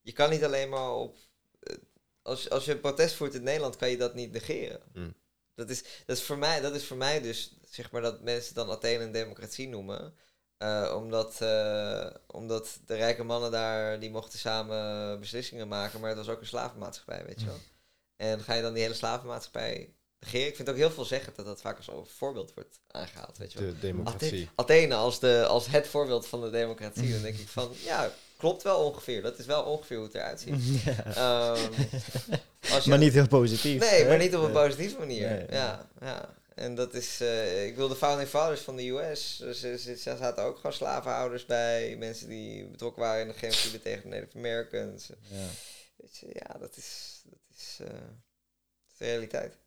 je 0.00 0.12
kan 0.12 0.30
niet 0.30 0.44
alleen 0.44 0.68
maar 0.68 0.92
op, 0.94 1.16
eh, 1.60 1.76
als, 2.22 2.50
als 2.50 2.64
je 2.64 2.76
protest 2.76 3.14
voert 3.14 3.34
in 3.34 3.42
Nederland, 3.42 3.76
kan 3.76 3.90
je 3.90 3.96
dat 3.96 4.14
niet 4.14 4.32
negeren. 4.32 4.80
Mm. 4.92 5.14
Dat, 5.54 5.70
is, 5.70 5.82
dat, 6.06 6.16
is 6.16 6.22
voor 6.22 6.38
mij, 6.38 6.60
dat 6.60 6.74
is 6.74 6.84
voor 6.84 6.96
mij 6.96 7.20
dus, 7.20 7.56
zeg 7.70 7.90
maar, 7.90 8.02
dat 8.02 8.22
mensen 8.22 8.54
dan 8.54 8.70
Athene 8.70 9.04
een 9.04 9.12
democratie 9.12 9.68
noemen. 9.68 10.14
Eh, 10.58 10.92
omdat, 10.96 11.36
eh, 11.40 12.06
omdat 12.26 12.78
de 12.86 12.94
rijke 12.94 13.22
mannen 13.24 13.50
daar, 13.50 14.00
die 14.00 14.10
mochten 14.10 14.38
samen 14.38 15.20
beslissingen 15.20 15.68
maken, 15.68 16.00
maar 16.00 16.08
het 16.08 16.18
was 16.18 16.28
ook 16.28 16.40
een 16.40 16.46
slavenmaatschappij, 16.46 17.24
weet 17.26 17.40
je 17.40 17.46
wel. 17.46 17.58
En 18.16 18.40
ga 18.40 18.54
je 18.54 18.62
dan 18.62 18.72
die 18.72 18.82
hele 18.82 18.94
slavenmaatschappij 18.94 19.94
negeren? 20.20 20.46
Ik 20.48 20.54
vind 20.56 20.68
het 20.68 20.76
ook 20.76 20.82
heel 20.82 20.90
veel 20.90 21.04
zeggen 21.04 21.32
dat 21.36 21.46
dat 21.46 21.60
vaak 21.60 21.76
als 21.76 21.88
een 21.88 22.06
voorbeeld 22.16 22.54
wordt 22.54 22.80
aangehaald, 22.90 23.38
weet 23.38 23.52
je 23.52 23.58
wel. 23.60 23.68
De 23.72 23.78
democratie. 23.78 24.48
Athene 24.54 24.94
als, 24.94 25.20
de, 25.20 25.44
als 25.48 25.66
het 25.66 25.86
voorbeeld 25.86 26.26
van 26.26 26.40
de 26.40 26.50
democratie, 26.50 27.12
dan 27.12 27.22
denk 27.22 27.36
ik 27.38 27.48
van, 27.48 27.70
ja, 27.84 28.10
klopt 28.36 28.62
wel 28.62 28.78
ongeveer. 28.84 29.22
Dat 29.22 29.38
is 29.38 29.46
wel 29.46 29.62
ongeveer 29.62 29.96
hoe 29.96 30.06
het 30.06 30.14
eruit 30.14 30.40
ziet. 30.40 30.54
Ja. 30.84 31.04
Ehm, 31.04 31.72
als 32.72 32.84
je- 32.84 32.90
Maar 32.90 32.98
niet 32.98 33.12
heel 33.12 33.28
positief. 33.28 33.80
Nee, 33.80 34.02
hè? 34.02 34.08
maar 34.08 34.18
niet 34.18 34.36
op 34.36 34.42
een 34.42 34.52
positieve 34.52 34.98
manier. 34.98 35.28
Nee, 35.30 35.46
ja, 35.50 35.86
ja. 36.00 36.34
En 36.56 36.74
dat 36.74 36.94
is, 36.94 37.20
eh, 37.20 37.66
ik 37.66 37.76
wil 37.76 37.88
de 37.88 37.96
founding 37.96 38.28
fathers 38.28 38.60
van 38.60 38.76
de 38.76 38.88
US, 38.88 39.36
dus 39.36 39.62
er 39.62 39.98
zaten 40.16 40.44
ook 40.44 40.56
gewoon 40.56 40.72
slavenhouders 40.72 41.46
bij, 41.46 41.96
mensen 41.96 42.28
die 42.28 42.66
betrokken 42.66 43.02
waren 43.02 43.20
in 43.22 43.28
de 43.28 43.34
genocide 43.34 43.82
tegen 43.82 44.02
de 44.02 44.16
Native 44.16 44.36
Americans. 44.38 45.06
Ja. 45.06 45.48
Weet 45.96 46.16
je, 46.16 46.26
ja, 46.32 46.58
dat 46.58 46.76
is, 46.76 47.20
dat 47.24 47.38
is, 47.56 47.78
eh, 47.80 47.86
de 48.98 49.04
realiteit. 49.04 49.58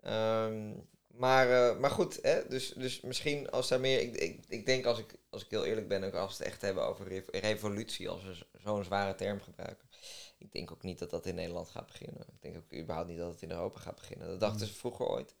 Ehm, 0.00 0.72
maar, 1.06 1.50
eh, 1.50 1.78
maar 1.78 1.90
goed, 1.90 2.18
hè, 2.22 2.48
dus, 2.48 2.68
dus 2.76 3.00
misschien 3.00 3.50
als 3.50 3.68
daar 3.68 3.80
meer. 3.80 4.00
Ik, 4.00 4.16
ik, 4.16 4.44
ik 4.48 4.66
denk 4.66 4.84
als 4.86 4.98
ik, 4.98 5.14
als 5.30 5.44
ik 5.44 5.50
heel 5.50 5.64
eerlijk 5.64 5.88
ben, 5.88 6.04
ook 6.04 6.14
als 6.14 6.36
we 6.38 6.44
het 6.44 6.52
echt 6.52 6.62
hebben 6.62 6.86
over 6.86 7.08
rev- 7.08 7.28
revolutie, 7.30 8.08
als 8.08 8.22
we 8.24 8.46
zo'n 8.62 8.84
zware 8.84 9.14
term 9.14 9.40
gebruiken. 9.40 9.88
Ik 10.38 10.52
denk 10.52 10.70
ook 10.70 10.82
niet 10.82 10.98
dat 10.98 11.10
dat 11.10 11.26
in 11.26 11.34
Nederland 11.34 11.68
gaat 11.68 11.86
beginnen. 11.86 12.20
Ik 12.20 12.42
denk 12.42 12.56
ook 12.56 12.72
überhaupt 12.74 13.08
niet 13.08 13.18
dat 13.18 13.32
het 13.32 13.42
in 13.42 13.50
Europa 13.50 13.80
gaat 13.80 13.94
beginnen. 13.96 14.28
Dat 14.28 14.40
dachten 14.40 14.66
ze 14.66 14.74
vroeger 14.74 15.06
ooit. 15.06 15.34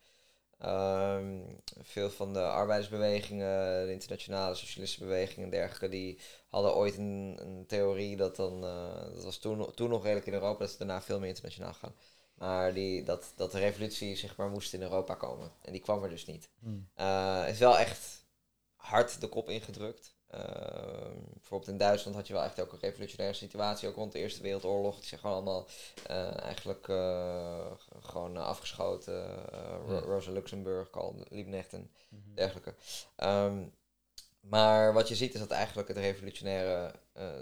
Ehm, 0.58 1.40
veel 1.82 2.10
van 2.10 2.32
de 2.32 2.42
arbeidersbewegingen, 2.42 3.86
de 3.86 3.92
internationale 3.92 4.54
socialistenbewegingen 4.54 5.44
en 5.44 5.50
dergelijke, 5.50 5.88
die 5.88 6.20
hadden 6.48 6.74
ooit 6.74 6.96
een, 6.96 7.36
een 7.40 7.66
theorie 7.66 8.16
dat 8.16 8.36
dan, 8.36 8.64
eh, 8.64 9.12
dat 9.14 9.24
was 9.24 9.38
toen, 9.38 9.74
toen 9.74 9.88
nog 9.88 10.02
redelijk 10.02 10.26
in 10.26 10.32
Europa, 10.32 10.58
dat 10.58 10.70
ze 10.70 10.78
daarna 10.78 11.02
veel 11.02 11.18
meer 11.18 11.28
internationaal 11.28 11.74
gaan. 11.74 11.94
Maar 12.34 12.74
die, 12.74 13.02
dat, 13.02 13.32
dat 13.36 13.52
de 13.52 13.58
revolutie 13.58 14.16
zeg 14.16 14.36
maar 14.36 14.48
moest 14.48 14.74
in 14.74 14.82
Europa 14.82 15.14
komen. 15.14 15.52
En 15.62 15.72
die 15.72 15.80
kwam 15.80 16.02
er 16.02 16.08
dus 16.08 16.26
niet. 16.26 16.50
Eh, 16.94 17.44
is 17.48 17.58
wel 17.58 17.78
echt 17.78 18.24
hard 18.76 19.20
de 19.20 19.28
kop 19.28 19.48
ingedrukt. 19.48 20.15
Ehm, 20.36 21.14
bijvoorbeeld 21.34 21.70
in 21.70 21.76
Duitsland 21.78 22.16
had 22.16 22.26
je 22.26 22.32
wel 22.32 22.42
echt 22.42 22.60
ook 22.60 22.72
een 22.72 22.78
revolutionaire 22.80 23.36
situatie, 23.36 23.88
ook 23.88 23.94
rond 23.96 24.12
de 24.12 24.18
Eerste 24.18 24.42
Wereldoorlog. 24.42 24.94
Die 24.96 25.04
zijn 25.08 25.20
gewoon 25.20 25.36
allemaal 25.36 25.66
eh, 26.06 26.40
eigenlijk 26.42 26.88
eh, 26.88 27.70
gewoon 28.00 28.36
afgeschoten. 28.36 29.24
eh, 29.52 29.58
Ro-. 29.86 29.98
Rosa 29.98 30.30
Luxemburg, 30.30 30.90
Karl 30.90 31.14
Liebknecht 31.28 31.72
en 31.72 31.90
Mhm. 32.08 32.34
dergelijke. 32.34 32.74
Ehm, 33.16 33.62
maar 34.40 34.92
wat 34.92 35.08
je 35.08 35.14
ziet 35.14 35.34
is 35.34 35.40
dat 35.40 35.50
eigenlijk 35.50 35.88
het 35.88 35.96
revolutionaire, 35.96 36.92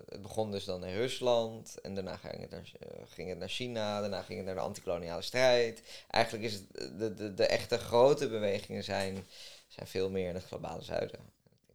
het 0.08 0.22
begon 0.22 0.50
dus 0.50 0.64
dan 0.64 0.84
in 0.84 0.96
Rusland 0.96 1.80
en 1.80 1.94
daarna 1.94 2.16
ging 2.16 2.40
het, 2.40 2.50
naar, 2.50 2.72
ging 3.08 3.28
het 3.28 3.38
naar 3.38 3.48
China, 3.48 4.00
daarna 4.00 4.22
ging 4.22 4.36
het 4.38 4.46
naar 4.46 4.54
de 4.54 4.60
antikoloniale 4.60 5.22
strijd. 5.22 5.82
Eigenlijk 6.10 6.44
is 6.44 6.52
het, 6.54 6.98
de, 6.98 7.14
de, 7.14 7.34
de 7.34 7.46
echte 7.46 7.78
grote 7.78 8.28
bewegingen 8.28 8.84
zijn, 8.84 9.26
zijn 9.68 9.86
veel 9.86 10.10
meer 10.10 10.28
in 10.28 10.34
het 10.34 10.44
globale 10.44 10.82
zuiden. 10.82 11.20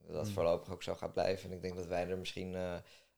Dat 0.09 0.17
dat 0.17 0.25
Hmm. 0.25 0.35
voorlopig 0.35 0.73
ook 0.73 0.83
zo 0.83 0.95
gaat 0.95 1.13
blijven 1.13 1.49
en 1.49 1.55
ik 1.55 1.61
denk 1.61 1.75
dat 1.75 1.85
wij 1.85 2.07
er 2.09 2.17
misschien 2.17 2.55
eh, 2.55 2.75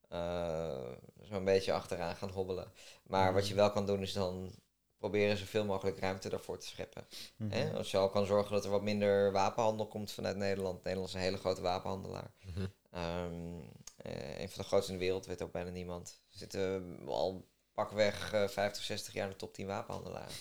eh, 0.09 0.91
zo'n 1.21 1.45
beetje 1.45 1.73
achteraan 1.73 2.15
gaan 2.15 2.29
hobbelen. 2.29 2.71
Maar 3.03 3.33
wat 3.33 3.47
je 3.47 3.53
wel 3.55 3.71
kan 3.71 3.85
doen 3.85 4.01
is 4.01 4.13
dan 4.13 4.51
proberen 4.97 5.37
zoveel 5.37 5.65
mogelijk 5.65 5.99
ruimte 5.99 6.29
daarvoor 6.29 6.57
te 6.57 6.67
scheppen. 6.67 7.07
Mhm. 7.35 7.75
Als 7.75 7.91
je 7.91 7.97
al 7.97 8.09
kan 8.09 8.25
zorgen 8.25 8.53
dat 8.53 8.63
er 8.65 8.71
wat 8.71 8.81
minder 8.81 9.31
wapenhandel 9.31 9.87
komt 9.87 10.11
vanuit 10.11 10.35
Nederland. 10.37 10.83
Nederland 10.83 11.09
is 11.09 11.15
een 11.15 11.21
hele 11.21 11.37
grote 11.37 11.61
wapenhandelaar. 11.61 12.31
Mhm. 12.45 12.65
Ehm, 12.91 13.59
eh, 13.97 14.39
een 14.39 14.49
van 14.49 14.61
de 14.61 14.67
grootste 14.67 14.91
in 14.91 14.97
de 14.97 15.03
wereld, 15.03 15.25
weet 15.25 15.41
ook 15.41 15.51
bijna 15.51 15.69
niemand. 15.69 16.21
We 16.31 16.37
zitten 16.37 16.99
al 17.05 17.47
pakweg 17.73 18.33
eh 18.33 18.47
50, 18.47 18.83
60 18.83 19.13
jaar 19.13 19.25
in 19.25 19.31
de 19.31 19.37
top 19.37 19.53
10 19.53 19.67
wapenhandelaren. 19.67 20.35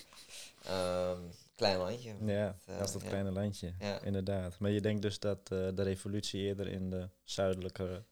Ehm, 0.65 1.21
klein 1.61 1.77
landje. 1.77 2.15
Ja, 2.25 2.57
eh, 2.65 2.77
dat 2.77 2.87
is 2.87 2.93
dat 2.93 3.01
ja. 3.01 3.07
kleine 3.07 3.31
landje, 3.31 3.73
inderdaad. 4.03 4.59
Maar 4.59 4.71
je 4.71 4.81
denkt 4.81 5.01
dus 5.01 5.19
dat 5.19 5.39
eh, 5.51 5.67
de 5.75 5.83
revolutie 5.83 6.41
eerder 6.41 6.67
in 6.67 6.89
de 6.89 7.09
zuidelijke 7.23 8.03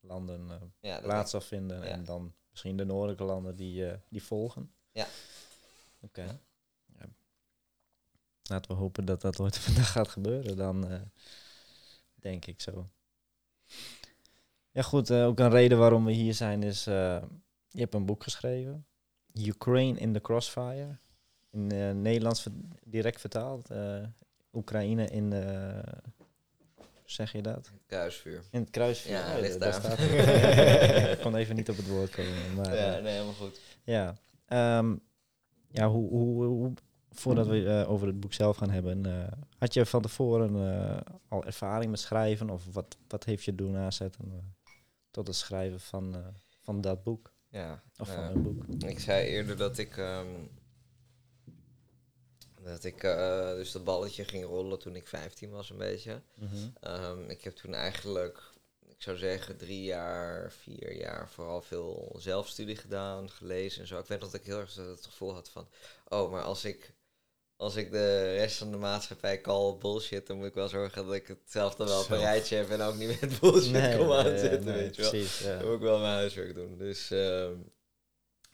landen 0.00 0.72
eh, 0.80 1.02
plaats 1.02 1.30
zal 1.30 1.40
vinden 1.40 1.82
en 1.82 2.04
dan 2.04 2.34
misschien 2.50 2.76
de 2.76 2.84
noordelijke 2.84 3.24
landen 3.24 3.56
die, 3.56 3.88
eh, 3.88 3.98
die 4.08 4.22
volgen. 4.22 4.72
Ja. 4.92 5.06
Oké. 6.00 6.22
Ja. 6.22 6.38
Ja. 6.98 7.08
Laten 8.42 8.70
we 8.70 8.76
hopen 8.76 9.04
dat 9.04 9.20
dat 9.20 9.40
ooit 9.40 9.58
vandaag 9.66 9.92
gaat 9.92 10.08
gebeuren, 10.08 10.56
dan 10.56 10.88
eh, 10.88 11.00
denk 12.14 12.46
ik 12.46 12.60
zo. 12.60 12.90
Ja 14.70 14.82
goed, 14.82 15.10
eh, 15.10 15.26
ook 15.26 15.38
een 15.38 15.50
reden 15.50 15.78
waarom 15.78 16.04
we 16.04 16.12
hier 16.12 16.34
zijn 16.34 16.62
is, 16.62 16.86
eh, 16.86 17.22
je 17.68 17.80
hebt 17.80 17.94
een 17.94 18.06
boek 18.06 18.22
geschreven, 18.22 18.86
Ukraine 19.32 19.98
in 19.98 20.12
the 20.12 20.20
Crossfire, 20.20 20.98
in 21.54 21.70
eh, 21.70 21.90
Nederlands 21.90 22.42
ver- 22.42 22.52
direct 22.84 23.20
vertaald, 23.20 23.70
eh, 23.70 24.02
Oekraïne 24.52 25.06
in 25.06 25.30
de, 25.30 25.72
hoe 26.76 26.84
zeg 27.04 27.32
je 27.32 27.42
dat? 27.42 27.70
Kruisvuur. 27.86 28.42
In 28.50 28.60
het 28.60 28.70
kruisvuur. 28.70 29.12
Ja, 29.12 29.38
ligt 29.38 29.60
daar 29.60 29.72
staat 29.74 29.98
ik 31.16 31.18
kon 31.22 31.36
even 31.36 31.56
niet 31.56 31.70
op 31.70 31.76
het 31.76 31.88
woord 31.88 32.10
komen. 32.10 32.54
Maar, 32.54 32.76
Ja, 32.76 32.96
eh, 32.96 33.02
nee, 33.02 33.12
helemaal 33.12 33.32
goed. 33.34 33.60
ja, 33.84 34.14
Ehm, 34.46 34.96
ja 35.70 35.88
hoe, 35.88 36.08
hoe, 36.08 36.44
hoe, 36.44 36.72
voordat 37.10 37.46
we 37.46 37.66
eh, 37.66 37.90
over 37.90 38.06
het 38.06 38.20
boek 38.20 38.32
zelf 38.32 38.56
gaan 38.56 38.70
hebben, 38.70 39.06
eh, 39.06 39.32
had 39.58 39.74
je 39.74 39.86
van 39.86 40.02
tevoren 40.02 40.56
eh, 40.80 41.00
al 41.28 41.44
ervaring 41.44 41.90
met 41.90 42.00
schrijven 42.00 42.50
of 42.50 42.72
wat, 42.72 42.96
wat 43.08 43.24
heeft 43.24 43.44
je 43.44 43.54
doen 43.54 43.76
aanzetten 43.76 44.24
eh, 44.32 44.38
tot 45.10 45.26
het 45.26 45.36
schrijven 45.36 45.80
van, 45.80 46.14
eh, 46.14 46.20
van 46.60 46.80
dat 46.80 47.02
boek 47.02 47.32
Ja, 47.48 47.82
of 47.98 48.14
van 48.14 48.24
een 48.24 48.42
boek? 48.42 48.64
Ik 48.90 48.98
zei 48.98 49.26
eerder 49.26 49.56
dat 49.56 49.78
ik. 49.78 49.96
ehm, 49.96 50.26
dat 52.64 52.84
ik 52.84 53.02
eh, 53.02 53.54
dus 53.54 53.72
dat 53.72 53.84
balletje 53.84 54.24
ging 54.24 54.44
rollen 54.44 54.78
toen 54.78 54.96
ik 54.96 55.06
15 55.06 55.50
was, 55.50 55.70
een 55.70 55.76
beetje. 55.76 56.20
Mhm. 56.34 56.68
Ehm, 56.80 57.30
ik 57.30 57.42
heb 57.42 57.54
toen 57.54 57.74
eigenlijk, 57.74 58.38
ik 58.88 59.02
zou 59.02 59.16
zeggen, 59.16 59.56
drie 59.56 59.82
jaar, 59.82 60.52
vier 60.52 60.96
jaar 60.96 61.28
vooral 61.28 61.62
veel 61.62 62.16
zelfstudie 62.18 62.76
gedaan, 62.76 63.30
gelezen 63.30 63.80
en 63.80 63.86
zo. 63.86 63.98
Ik 63.98 64.06
weet 64.06 64.20
nog 64.20 64.30
dat 64.30 64.40
ik 64.40 64.46
heel 64.46 64.58
erg 64.58 64.74
het 64.74 65.06
gevoel 65.06 65.34
had 65.34 65.48
van, 65.48 65.68
oh, 66.08 66.30
maar 66.30 66.42
als 66.42 66.64
ik, 66.64 66.92
als 67.56 67.76
ik 67.76 67.90
de 67.90 68.34
rest 68.34 68.56
van 68.56 68.70
de 68.70 68.76
maatschappij 68.76 69.40
call 69.40 69.76
bullshit, 69.76 70.26
dan 70.26 70.36
moet 70.36 70.46
ik 70.46 70.54
wel 70.54 70.68
zorgen 70.68 71.06
dat 71.06 71.14
ik 71.14 71.26
het 71.26 71.38
zelf 71.46 71.74
dan 71.74 71.86
wel 71.86 72.00
op 72.00 72.10
een 72.10 72.18
rijtje 72.18 72.56
heb 72.56 72.70
en 72.70 72.80
ook 72.80 72.94
niet 72.94 73.20
met 73.20 73.40
bullshit 73.40 73.96
kom 73.96 74.06
nee, 74.06 74.16
aanzetten, 74.16 74.64
nee, 74.64 74.74
weet 74.74 74.96
je 74.96 75.02
wel. 75.02 75.10
Precies, 75.10 75.38
ja. 75.38 75.56
Dan 75.56 75.66
moet 75.66 75.74
ik 75.74 75.80
wel 75.80 75.98
mijn 75.98 76.14
huiswerk 76.14 76.54
doen. 76.54 76.78
Dus 76.78 77.10
ehm, 77.10 77.54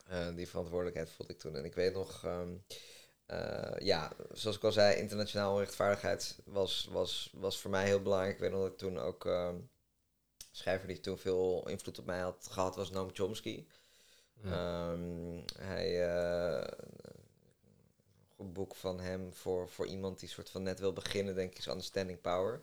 eh, 0.07 0.35
die 0.35 0.49
verantwoordelijkheid 0.49 1.11
voelde 1.11 1.33
ik 1.33 1.39
toen. 1.39 1.57
En 1.57 1.65
ik 1.65 1.75
weet 1.75 1.95
nog, 1.95 2.25
ehm, 2.25 2.49
eh, 2.69 2.77
ja, 3.79 4.13
zoals 4.33 4.57
ik 4.57 4.65
al 4.65 4.73
zei, 4.73 4.97
internationaal 4.97 5.59
rechtvaardigheid 5.59 6.39
was, 6.45 6.89
was, 6.91 7.31
was 7.35 7.59
voor 7.61 7.71
mij 7.71 7.85
heel 7.85 8.03
belangrijk. 8.03 8.35
Ik 8.35 8.41
weet 8.41 8.51
nog 8.51 8.61
dat 8.61 8.73
ik 8.73 8.79
toen 8.79 8.99
ook, 8.99 9.27
ehm, 9.27 9.57
schrijver 10.51 10.89
die 10.89 11.01
toen 11.01 11.19
veel 11.19 11.69
invloed 11.69 11.99
op 11.99 12.07
mij 12.07 12.21
had 12.21 12.49
gehad, 12.51 12.77
was 12.77 12.91
Noam 12.91 13.11
Chomsky. 13.13 13.67
Ehm, 14.45 15.41
hij, 15.59 16.09
eh, 16.09 16.69
een 18.39 18.53
boek 18.53 18.75
van 18.75 19.01
hem 19.01 19.35
voor, 19.35 19.69
voor 19.69 19.87
iemand 19.87 20.21
die 20.21 20.29
soort 20.29 20.51
van 20.51 20.63
net 20.63 20.79
wil 20.79 20.93
beginnen, 20.93 21.35
denk 21.35 21.51
ik, 21.51 21.59
is 21.59 21.67
Understanding 21.67 22.21
Power. 22.21 22.61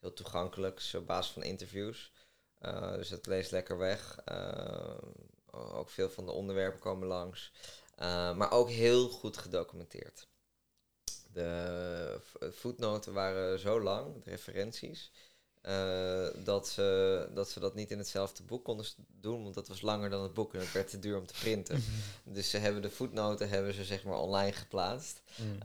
Heel 0.00 0.12
toegankelijk, 0.12 0.90
op 0.96 1.06
basis 1.06 1.32
van 1.32 1.42
interviews. 1.42 2.12
Uh, 2.62 2.92
dus 2.92 3.10
het 3.10 3.26
leest 3.26 3.50
lekker 3.50 3.78
weg. 3.78 4.18
Uh, 4.32 4.98
ook 5.50 5.88
veel 5.88 6.10
van 6.10 6.26
de 6.26 6.32
onderwerpen 6.32 6.80
komen 6.80 7.08
langs. 7.08 7.52
Uh, 8.02 8.34
maar 8.36 8.52
ook 8.52 8.70
heel 8.70 9.08
goed 9.08 9.36
gedocumenteerd. 9.36 10.28
De 11.32 12.20
voetnoten 12.52 13.12
waren 13.12 13.58
zo 13.58 13.80
lang, 13.80 14.24
de 14.24 14.30
referenties, 14.30 15.12
uh, 15.62 16.26
dat, 16.44 16.68
ze, 16.68 17.28
dat 17.34 17.50
ze 17.50 17.60
dat 17.60 17.74
niet 17.74 17.90
in 17.90 17.98
hetzelfde 17.98 18.42
boek 18.42 18.64
konden 18.64 18.86
doen, 19.08 19.42
want 19.42 19.54
dat 19.54 19.68
was 19.68 19.80
langer 19.80 20.10
dan 20.10 20.22
het 20.22 20.34
boek 20.34 20.54
en 20.54 20.60
het 20.60 20.72
werd 20.72 20.90
te 20.90 20.98
duur 20.98 21.18
om 21.18 21.26
te 21.26 21.34
printen. 21.40 21.84
dus 22.24 22.50
ze 22.50 22.58
hebben 22.58 22.82
de 22.82 22.90
voetnoten 22.90 23.48
hebben 23.48 23.74
ze 23.74 23.84
zeg 23.84 24.04
maar 24.04 24.18
online 24.18 24.52
geplaatst. 24.52 25.22
Mm. 25.36 25.62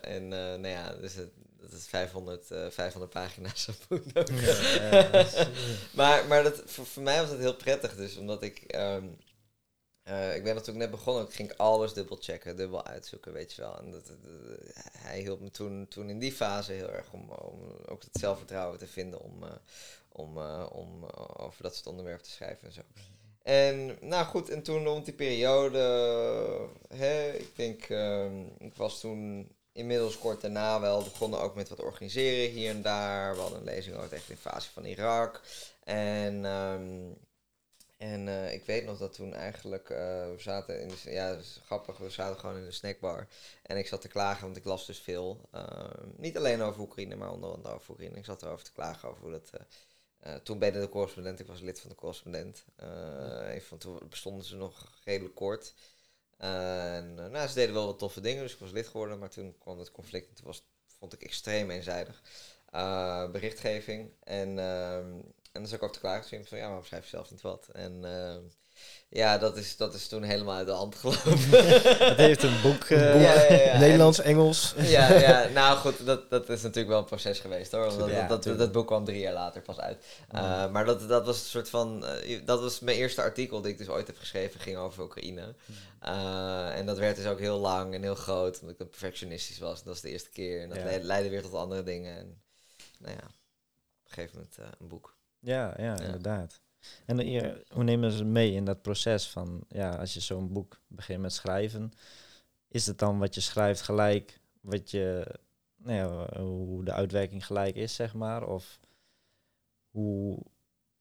en 0.00 0.28
nou 0.28 0.68
ja, 0.68 0.92
dus 0.94 1.14
het, 1.14 1.30
dat 1.60 1.72
is 1.72 1.86
500, 1.86 2.50
uh, 2.50 2.66
500 2.70 3.12
pagina's 3.12 3.68
aan 3.68 3.74
voetnoten. 3.74 4.34
Ja, 4.34 5.08
ja, 5.12 5.28
maar 5.96 6.26
maar 6.26 6.42
dat, 6.42 6.62
voor, 6.64 6.86
voor, 6.86 7.02
mij 7.02 7.20
was 7.20 7.30
het 7.30 7.38
heel 7.38 7.56
prettig 7.56 7.96
dus, 7.96 8.16
omdat 8.16 8.42
ik... 8.42 8.74
Um, 8.76 9.16
uh, 10.08 10.36
ik 10.36 10.42
ben 10.42 10.54
natuurlijk 10.54 10.78
net 10.78 10.90
begonnen, 10.90 11.24
ik 11.24 11.34
ging 11.34 11.56
alles 11.56 11.92
dubbel 11.92 12.16
checken, 12.20 12.56
dubbel 12.56 12.86
uitzoeken, 12.86 13.32
weet 13.32 13.52
je 13.52 13.62
wel. 13.62 13.78
En 13.78 13.90
dat, 13.90 14.12
hij 14.98 15.20
hielp 15.20 15.40
me 15.40 15.50
toen, 15.50 15.86
toen 15.88 16.10
in 16.10 16.18
die 16.18 16.32
fase 16.32 16.72
heel 16.72 16.90
erg 16.90 17.12
om, 17.12 17.30
om 17.30 17.60
ook 17.86 18.02
het 18.02 18.20
zelfvertrouwen 18.20 18.78
te 18.78 18.86
vinden 18.86 19.20
om, 19.20 19.42
uh, 19.42 19.48
om, 20.08 20.38
uh, 20.38 20.66
om 20.72 21.04
over 21.36 21.62
dat 21.62 21.74
soort 21.74 21.86
onderwerpen 21.86 22.24
te 22.24 22.30
schrijven 22.30 22.66
en 22.66 22.72
zo. 22.72 22.80
En 23.42 23.96
nou 24.00 24.26
goed, 24.26 24.48
en 24.48 24.62
toen 24.62 24.84
rond 24.84 25.04
die 25.04 25.14
periode, 25.14 25.78
hè, 26.94 27.30
ik 27.32 27.56
denk, 27.56 27.88
um, 27.88 28.52
ik 28.58 28.74
was 28.74 29.00
toen 29.00 29.48
inmiddels 29.72 30.18
kort 30.18 30.40
daarna 30.40 30.80
wel 30.80 31.02
begonnen 31.02 31.40
ook 31.40 31.54
met 31.54 31.68
wat 31.68 31.80
organiseren 31.80 32.50
hier 32.50 32.70
en 32.70 32.82
daar. 32.82 33.34
We 33.34 33.40
hadden 33.40 33.58
een 33.58 33.64
lezing 33.64 33.96
over 33.96 34.08
de 34.08 34.20
invasie 34.28 34.70
van 34.70 34.84
Irak. 34.84 35.40
En, 35.84 36.44
um, 36.44 37.16
en 37.98 38.26
uh, 38.26 38.52
ik 38.52 38.64
weet 38.64 38.84
nog 38.84 38.98
dat 38.98 39.12
toen 39.12 39.34
eigenlijk, 39.34 39.90
uh, 39.90 39.98
we 39.98 40.34
zaten 40.38 40.80
in 40.80 40.88
de, 40.88 41.10
ja, 41.10 41.38
grappig, 41.64 41.98
we 41.98 42.10
zaten 42.10 42.40
gewoon 42.40 42.56
in 42.56 42.64
de 42.64 42.70
snackbar. 42.70 43.28
En 43.62 43.76
ik 43.76 43.86
zat 43.86 44.00
te 44.00 44.08
klagen, 44.08 44.44
want 44.44 44.56
ik 44.56 44.64
las 44.64 44.86
dus 44.86 44.98
veel. 44.98 45.48
Uh, 45.54 45.90
niet 46.16 46.36
alleen 46.36 46.62
over 46.62 46.80
Oekraïne, 46.80 47.16
maar 47.16 47.30
onder 47.30 47.50
andere 47.50 47.74
over 47.74 47.90
Oekraïne. 47.90 48.16
Ik 48.16 48.24
zat 48.24 48.42
erover 48.42 48.64
te 48.64 48.72
klagen 48.72 49.08
over 49.08 49.22
hoe 49.22 49.30
dat... 49.30 49.50
Toen 50.42 50.58
ben 50.58 50.74
ik 50.74 50.80
de 50.80 50.88
correspondent, 50.88 51.40
ik 51.40 51.46
was 51.46 51.60
lid 51.60 51.80
van 51.80 51.90
de 51.90 51.96
correspondent. 51.96 52.64
Uh, 52.82 53.60
van 53.60 53.78
toen 53.78 54.00
bestonden 54.08 54.44
ze 54.44 54.56
nog 54.56 55.00
redelijk 55.04 55.34
kort. 55.34 55.74
En 56.36 57.14
nou, 57.14 57.48
ze 57.48 57.54
deden 57.54 57.74
wel 57.74 57.86
wat 57.86 57.98
toffe 57.98 58.20
dingen, 58.20 58.42
dus 58.42 58.52
ik 58.52 58.58
was 58.58 58.70
lid 58.70 58.88
geworden. 58.88 59.18
Maar 59.18 59.30
toen 59.30 59.58
kwam 59.58 59.78
het 59.78 59.90
conflict 59.90 60.28
en 60.28 60.34
toen 60.34 60.46
was, 60.46 60.62
vond 60.98 61.12
ik 61.12 61.22
extreem 61.22 61.70
eenzijdig. 61.70 62.22
Berichtgeving. 63.32 64.12
En, 64.24 64.56
uh, 64.56 65.06
en 65.58 65.64
dan 65.64 65.70
zat 65.72 65.82
ik 65.82 65.84
ook 65.84 65.92
te 65.92 66.00
klagen. 66.00 66.30
Dus 66.30 66.40
ik 66.40 66.46
van, 66.46 66.58
ja, 66.58 66.70
maar 66.70 66.84
schrijf 66.84 67.02
je 67.02 67.08
zelf 67.08 67.30
niet 67.30 67.40
wat. 67.40 67.68
En 67.72 68.00
uh, 68.04 68.34
ja, 69.08 69.38
dat 69.38 69.56
is, 69.56 69.76
dat 69.76 69.94
is 69.94 70.08
toen 70.08 70.22
helemaal 70.22 70.54
uit 70.54 70.66
de 70.66 70.72
hand 70.72 70.94
gelopen. 70.94 71.38
Het 72.08 72.16
heeft 72.16 72.42
een 72.42 72.60
boek... 72.62 72.88
Uh, 72.88 73.22
ja, 73.22 73.54
ja. 73.54 73.78
Nederlands, 73.78 74.18
Engels. 74.18 74.74
ja, 74.76 75.12
ja, 75.12 75.48
nou 75.60 75.78
goed, 75.78 76.06
dat, 76.06 76.30
dat 76.30 76.48
is 76.48 76.62
natuurlijk 76.62 76.88
wel 76.88 76.98
een 76.98 77.04
proces 77.04 77.40
geweest 77.40 77.72
hoor. 77.72 77.96
Want 77.96 77.98
dat, 78.28 78.42
dat, 78.42 78.58
dat, 78.58 78.72
boek 78.72 78.86
kwam 78.86 79.04
drie 79.04 79.20
jaar 79.20 79.32
later 79.32 79.62
pas 79.62 79.80
uit. 79.80 80.04
Uh, 80.34 80.70
maar 80.70 80.84
dat, 80.84 81.08
dat 81.08 81.26
was 81.26 81.40
een 81.40 81.46
soort 81.46 81.68
van. 81.68 82.04
Uh, 82.24 82.40
dat 82.44 82.60
was 82.60 82.80
mijn 82.80 82.96
eerste 82.96 83.22
artikel 83.22 83.60
dat 83.60 83.70
ik 83.70 83.78
dus 83.78 83.88
ooit 83.88 84.06
heb 84.06 84.18
geschreven, 84.18 84.60
ging 84.60 84.76
over 84.76 85.02
Oekraïne. 85.02 85.54
Eh, 86.00 86.78
en 86.78 86.86
dat 86.86 86.98
werd 86.98 87.16
dus 87.16 87.26
ook 87.26 87.38
heel 87.38 87.58
lang 87.58 87.94
en 87.94 88.02
heel 88.02 88.14
groot, 88.14 88.54
omdat 88.54 88.70
ik 88.70 88.78
dan 88.78 88.88
perfectionistisch 88.88 89.58
was. 89.58 89.76
Dat 89.76 89.86
was 89.86 90.00
de 90.00 90.10
eerste 90.10 90.30
keer. 90.30 90.62
En 90.62 90.68
dat 90.68 91.02
leidde, 91.02 91.30
weer 91.30 91.42
tot 91.42 91.54
andere 91.54 91.82
dingen. 91.82 92.16
En 92.16 92.42
nou 92.98 93.14
ja, 93.14 93.26
op 93.26 94.04
een 94.04 94.12
gegeven 94.12 94.36
moment 94.36 94.58
eh, 94.58 94.66
een 94.78 94.88
boek. 94.88 95.16
Ja, 95.40 95.74
ja, 95.76 96.00
inderdaad. 96.00 96.60
En 97.06 97.16
hoe 97.72 97.84
nemen 97.84 98.12
ze 98.12 98.24
mee 98.24 98.52
in 98.52 98.64
dat 98.64 98.82
proces 98.82 99.28
van, 99.28 99.64
ja, 99.68 99.96
als 99.96 100.14
je 100.14 100.20
zo'n 100.20 100.52
boek 100.52 100.80
begint 100.86 101.20
met 101.20 101.32
schrijven, 101.32 101.92
is 102.68 102.86
het 102.86 102.98
dan 102.98 103.18
wat 103.18 103.34
je 103.34 103.40
schrijft 103.40 103.80
gelijk, 103.80 104.40
wat 104.60 104.90
je, 104.90 105.34
nou 105.76 105.96
ja, 105.96 106.40
hoe 106.40 106.84
de 106.84 106.92
uitwerking 106.92 107.46
gelijk 107.46 107.74
is, 107.74 107.94
zeg 107.94 108.14
maar? 108.14 108.48
Of 108.48 108.80
hoe, 109.90 110.42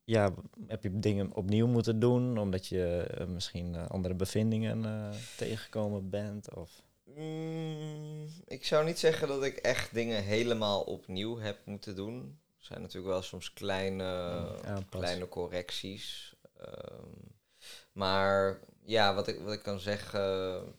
ja, 0.03 0.33
heb 0.67 0.83
je 0.83 0.99
dingen 0.99 1.33
opnieuw 1.33 1.67
moeten 1.67 1.99
doen, 1.99 2.37
omdat 2.37 2.67
je 2.67 3.07
eh, 3.17 3.27
misschien 3.27 3.75
eh, 3.75 3.87
andere 3.87 4.13
bevindingen 4.13 4.85
eh, 4.85 5.09
tegengekomen 5.37 6.09
bent? 6.09 6.55
Of, 6.55 6.81
Mm, 7.15 8.27
ik 8.47 8.65
zou 8.65 8.85
niet 8.85 8.99
zeggen 8.99 9.27
dat 9.27 9.43
ik 9.43 9.55
echt 9.57 9.93
dingen 9.93 10.23
helemaal 10.23 10.81
opnieuw 10.81 11.37
heb 11.37 11.57
moeten 11.65 11.95
doen. 11.95 12.39
Zijn 12.67 12.81
natuurlijk 12.81 13.13
wel 13.13 13.21
soms 13.21 13.53
kleine, 13.53 14.85
kleine 14.89 15.27
correcties. 15.27 16.35
Ehm, 16.57 17.09
maar 17.91 18.59
ja, 18.83 19.15
wat 19.15 19.27
ik, 19.27 19.39
wat 19.39 19.53
ik 19.53 19.63
kan 19.63 19.79
zeggen 19.79 20.75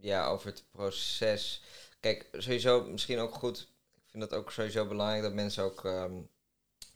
ja, 0.00 0.26
over 0.26 0.46
het 0.46 0.64
proces. 0.70 1.62
Kijk, 2.00 2.28
sowieso 2.32 2.84
misschien 2.84 3.18
ook 3.18 3.34
goed. 3.34 3.60
Ik 3.94 4.10
vind 4.10 4.22
het 4.22 4.34
ook 4.34 4.52
sowieso 4.52 4.86
belangrijk 4.86 5.22
dat 5.22 5.32
mensen 5.32 5.64
ook 5.64 5.84
ehm, 5.84 6.12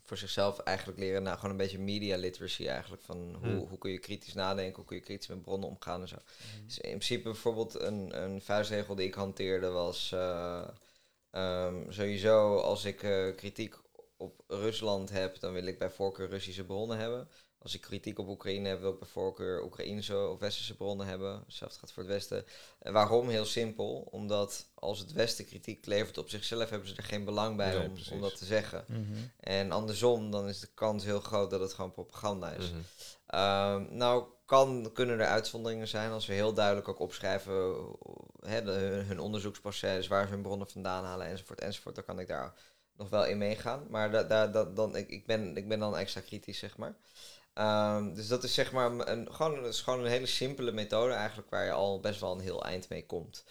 voor 0.03 0.17
zichzelf 0.17 0.59
eigenlijk 0.59 0.99
leren. 0.99 1.23
Nou, 1.23 1.35
gewoon 1.35 1.51
een 1.51 1.57
beetje 1.57 1.79
media 1.79 2.17
literacy 2.17 2.67
eigenlijk. 2.67 3.01
Van 3.03 3.35
hoe, 3.39 3.49
Hmm. 3.49 3.67
hoe 3.67 3.77
kun 3.77 3.91
je 3.91 3.99
kritisch 3.99 4.33
nadenken, 4.33 4.75
hoe 4.75 4.85
kun 4.85 4.95
je 4.95 5.01
kritisch 5.01 5.27
met 5.27 5.41
bronnen 5.41 5.69
omgaan 5.69 6.01
en 6.01 6.07
zo. 6.07 6.17
Dus 6.65 6.77
in 6.77 6.89
principe 6.89 7.23
bijvoorbeeld 7.23 7.79
een, 7.79 8.23
een 8.23 8.41
vuistregel 8.41 8.95
die 8.95 9.07
ik 9.07 9.13
hanteerde 9.13 9.67
was 9.67 10.11
eh, 10.11 10.67
ehm, 11.31 11.91
sowieso 11.91 12.57
als 12.57 12.85
ik 12.85 13.03
eh, 13.03 13.35
kritiek 13.35 13.75
op 14.25 14.43
Rusland 14.47 15.09
heb, 15.09 15.39
dan 15.39 15.53
wil 15.53 15.65
ik 15.65 15.79
bij 15.79 15.89
voorkeur 15.89 16.29
Russische 16.29 16.65
bronnen 16.65 16.97
hebben. 16.97 17.29
Als 17.57 17.75
ik 17.75 17.81
kritiek 17.81 18.19
op 18.19 18.27
Oekraïne 18.27 18.67
heb, 18.69 18.79
wil 18.79 18.91
ik 18.91 18.99
bij 18.99 19.07
voorkeur 19.07 19.63
Oekraïnse 19.63 20.17
of 20.17 20.39
Westerse 20.39 20.75
bronnen 20.75 21.07
hebben. 21.07 21.43
Hetzelfde 21.45 21.79
gaat 21.79 21.91
voor 21.91 22.03
het 22.03 22.11
Westen. 22.11 22.45
En 22.79 22.93
waarom? 22.93 23.29
Heel 23.29 23.45
simpel. 23.45 24.07
Omdat 24.11 24.65
als 24.73 24.99
het 24.99 25.11
Westen 25.11 25.45
kritiek 25.45 25.85
levert 25.85 26.17
op 26.17 26.29
zichzelf, 26.29 26.69
hebben 26.69 26.87
ze 26.89 26.95
er 26.95 27.03
geen 27.03 27.25
belang 27.25 27.57
bij 27.57 27.77
Nee, 27.77 27.91
om, 28.11 28.21
dat 28.21 28.37
te 28.37 28.45
zeggen. 28.45 28.85
Mhm. 28.87 29.01
En 29.39 29.71
andersom, 29.71 30.31
dan 30.31 30.47
is 30.47 30.59
de 30.59 30.69
kans 30.73 31.03
heel 31.03 31.19
groot 31.19 31.49
dat 31.49 31.59
het 31.59 31.73
gewoon 31.73 31.91
propaganda 31.91 32.51
is. 32.51 32.71
Mhm. 32.71 32.79
Ehm, 33.25 33.97
nou, 33.97 34.25
kan, 34.45 34.89
kunnen 34.93 35.19
er 35.19 35.27
uitzonderingen 35.27 35.87
zijn 35.87 36.11
als 36.11 36.25
we 36.25 36.33
heel 36.33 36.53
duidelijk 36.53 36.87
ook 36.87 36.99
opschrijven 36.99 37.75
hè, 38.39 38.63
de- 38.63 38.71
hun, 38.71 39.05
hun 39.05 39.19
onderzoeksproces, 39.19 40.07
waar 40.07 40.25
ze 40.25 40.33
hun 40.33 40.41
bronnen 40.41 40.69
vandaan 40.69 41.03
halen, 41.03 41.27
enzovoort, 41.27 41.61
enzovoort. 41.61 41.95
Dan 41.95 42.05
kan 42.05 42.19
ik 42.19 42.27
daar 42.27 42.53
nog 42.97 43.09
wel 43.09 43.25
in 43.25 43.37
meegaan. 43.37 43.85
Maar 43.89 44.11
da, 44.11 44.23
da, 44.23 44.47
da- 44.47 44.63
dan, 44.63 44.95
ik, 44.95 45.09
ik, 45.09 45.25
ben, 45.25 45.57
ik 45.57 45.67
ben 45.67 45.79
dan 45.79 45.97
extra 45.97 46.21
kritisch, 46.21 46.59
zeg 46.59 46.77
maar. 46.77 46.95
Ehm, 47.53 48.13
dus 48.13 48.27
dat 48.27 48.43
is 48.43 48.53
zeg 48.53 48.71
maar 48.71 48.91
een, 48.91 49.33
gewoon, 49.33 49.55
dat 49.55 49.73
is 49.73 49.81
gewoon 49.81 49.99
een 49.99 50.11
hele 50.11 50.25
simpele 50.25 50.71
methode 50.71 51.13
eigenlijk, 51.13 51.49
waar 51.49 51.65
je 51.65 51.71
al 51.71 51.99
best 51.99 52.19
wel 52.19 52.31
een 52.31 52.39
heel 52.39 52.63
eind 52.65 52.89
mee 52.89 53.05
komt. 53.05 53.43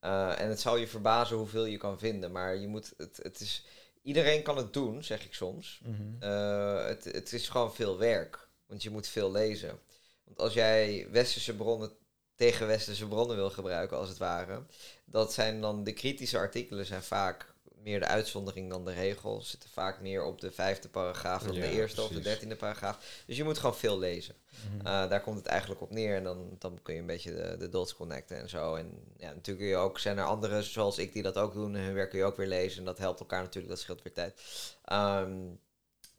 Eh, 0.00 0.40
en 0.40 0.48
het 0.48 0.60
zal 0.60 0.76
je 0.76 0.88
verbazen 0.88 1.36
hoeveel 1.36 1.64
je 1.64 1.76
kan 1.76 1.98
vinden, 1.98 2.32
maar 2.32 2.56
je 2.56 2.68
moet, 2.68 2.94
het, 2.96 3.20
het 3.22 3.40
is, 3.40 3.66
iedereen 4.02 4.42
kan 4.42 4.56
het 4.56 4.72
doen, 4.72 5.04
zeg 5.04 5.24
ik 5.24 5.34
soms. 5.34 5.80
Mhm. 5.84 6.22
Eh, 6.22 6.86
het, 6.86 7.04
het 7.04 7.32
is 7.32 7.48
gewoon 7.48 7.74
veel 7.74 7.98
werk, 7.98 8.48
want 8.66 8.82
je 8.82 8.90
moet 8.90 9.06
veel 9.06 9.32
lezen. 9.32 9.80
Want 10.24 10.38
als 10.38 10.52
jij 10.52 11.06
westerse 11.10 11.56
bronnen 11.56 11.92
tegen 12.34 12.66
westerse 12.66 13.08
bronnen 13.08 13.36
wil 13.36 13.50
gebruiken, 13.50 13.96
als 13.96 14.08
het 14.08 14.18
ware, 14.18 14.62
dat 15.04 15.32
zijn 15.32 15.60
dan 15.60 15.84
de 15.84 15.92
kritische 15.92 16.38
artikelen 16.38 16.86
zijn 16.86 17.02
vaak 17.02 17.51
meer 17.82 18.00
de 18.00 18.06
uitzondering 18.06 18.70
dan 18.70 18.84
de 18.84 18.92
regel. 18.92 19.40
Ze 19.42 19.48
zitten 19.48 19.70
vaak 19.70 20.00
meer 20.00 20.24
op 20.24 20.40
de 20.40 20.52
vijfde 20.52 20.88
paragraaf 20.88 21.42
dan 21.42 21.54
Ja, 21.54 21.60
de 21.60 21.70
eerste 21.70 22.02
of 22.02 22.08
de 22.08 22.20
dertiende 22.20 22.56
paragraaf. 22.56 23.22
Dus 23.26 23.36
je 23.36 23.44
moet 23.44 23.58
gewoon 23.58 23.76
veel 23.76 23.98
lezen. 23.98 24.34
Mhm. 24.68 24.86
Uh, 24.86 25.08
daar 25.08 25.20
komt 25.20 25.36
het 25.36 25.46
eigenlijk 25.46 25.80
op 25.80 25.90
neer. 25.90 26.16
En 26.16 26.24
dan, 26.24 26.56
dan 26.58 26.78
kun 26.82 26.94
je 26.94 27.00
een 27.00 27.06
beetje 27.06 27.34
de, 27.34 27.56
de 27.58 27.68
dots 27.68 27.94
connecten 27.94 28.38
en 28.38 28.48
zo. 28.48 28.74
En 28.74 29.14
ja, 29.16 29.26
natuurlijk 29.26 29.58
kun 29.58 29.66
je 29.66 29.76
ook, 29.76 29.98
zijn 29.98 30.18
er 30.18 30.24
anderen 30.24 30.62
zoals 30.62 30.98
ik 30.98 31.12
die 31.12 31.22
dat 31.22 31.36
ook 31.36 31.52
doen. 31.52 31.74
En 31.76 31.82
hun 31.82 31.94
werk 31.94 32.10
kun 32.10 32.18
je 32.18 32.24
ook 32.24 32.36
weer 32.36 32.46
lezen. 32.46 32.78
En 32.78 32.84
dat 32.84 32.98
helpt 32.98 33.20
elkaar 33.20 33.42
natuurlijk, 33.42 33.72
dat 33.72 33.82
scheelt 33.82 34.02
weer 34.02 34.12
tijd. 34.12 34.40
Ehm, 34.84 35.38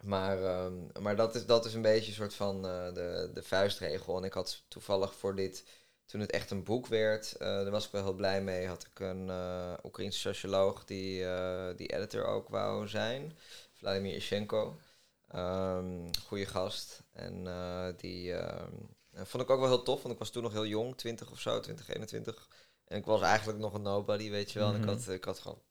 maar 0.03 0.44
ehm, 0.44 0.73
maar 0.99 1.15
dat, 1.15 1.35
is, 1.35 1.45
dat 1.45 1.65
is 1.65 1.73
een 1.73 1.81
beetje 1.81 2.07
een 2.07 2.18
soort 2.18 2.34
van 2.34 2.68
eh, 2.68 2.94
de, 2.94 3.31
de 3.34 3.44
vuistregel. 3.44 4.18
En 4.18 4.23
ik 4.23 4.34
had 4.34 4.64
toevallig 4.68 5.14
voor 5.14 5.35
dit, 5.35 5.64
toen 6.05 6.21
het 6.21 6.31
echt 6.31 6.51
een 6.51 6.63
boek 6.63 6.88
werd, 6.88 7.31
eh, 7.35 7.47
daar 7.47 7.71
was 7.71 7.85
ik 7.85 7.91
wel 7.91 8.03
heel 8.03 8.13
blij 8.13 8.41
mee, 8.41 8.67
had 8.67 8.85
ik 8.93 8.99
een 8.99 9.30
eh 9.30 9.73
Oekraïense 9.84 10.19
socioloog 10.19 10.85
die, 10.85 11.25
eh, 11.25 11.77
die 11.77 11.93
editor 11.93 12.25
ook 12.25 12.49
wou 12.49 12.88
zijn. 12.88 13.38
Vladimir 13.73 14.15
Ishenko. 14.15 14.77
Ehm 15.30 16.07
goede 16.25 16.45
gast. 16.45 17.01
En 17.13 17.43
die 17.97 18.34
ehm, 18.34 18.71
vond 19.13 19.43
ik 19.43 19.49
ook 19.49 19.59
wel 19.59 19.67
heel 19.69 19.84
tof, 19.84 20.01
want 20.01 20.13
ik 20.13 20.19
was 20.19 20.30
toen 20.30 20.43
nog 20.43 20.51
heel 20.51 20.65
jong, 20.65 20.97
20 20.97 21.31
of 21.31 21.39
zo, 21.39 21.59
20, 21.59 21.89
21. 21.89 22.47
En 22.88 22.97
ik 22.97 23.05
was 23.05 23.21
eigenlijk 23.21 23.59
nog 23.59 23.73
een 23.73 23.81
nobody, 23.81 24.30
weet 24.30 24.51
je 24.51 24.59
wel. 24.59 24.67
En 24.69 24.75
ik 24.75 24.81
Mhm. 24.81 24.89
had, 24.89 25.07
ik 25.07 25.23
had 25.23 25.39
gewoon... 25.39 25.61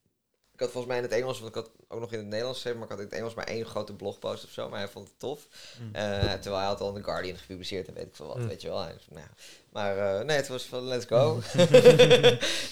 Ik 0.52 0.60
had 0.60 0.70
volgens 0.70 0.92
mij 0.92 0.96
in 1.02 1.09
het 1.10 1.20
Engels, 1.20 1.40
want 1.40 1.56
ik 1.56 1.62
had 1.62 1.70
ook 1.88 2.00
nog 2.00 2.12
in 2.12 2.18
het 2.18 2.26
Nederlands 2.26 2.59
geschreven, 2.59 2.78
maar 2.80 2.88
ik 2.90 2.94
had 2.94 3.04
in 3.04 3.10
het 3.10 3.18
Engels 3.20 3.34
maar 3.34 3.46
één 3.46 3.66
grote 3.66 3.94
blogpost 3.94 4.44
of 4.44 4.50
zo. 4.50 4.68
Maar 4.68 4.78
hij 4.78 4.88
vond 4.88 5.09
het 5.09 5.18
tof. 5.18 5.48
Mhm. 5.80 5.92
Terwijl 6.40 6.56
hij 6.56 6.66
had 6.66 6.80
al 6.80 6.88
in 6.88 6.94
The 6.94 7.02
Guardian 7.04 7.36
gepubliceerd 7.36 7.88
en 7.88 7.94
weet 7.94 8.06
ik 8.06 8.14
veel 8.14 8.26
wat, 8.26 8.36
Mm. 8.38 8.46
weet 8.48 8.62
je 8.62 8.68
wel. 8.68 8.78
Nou, 8.78 8.94
ja. 9.14 9.28
Maar 9.73 9.99
eh, 10.19 10.24
nee, 10.24 10.36
het 10.36 10.49
was 10.49 10.65
van 10.65 10.82
let's 10.85 11.07
go. 11.07 11.40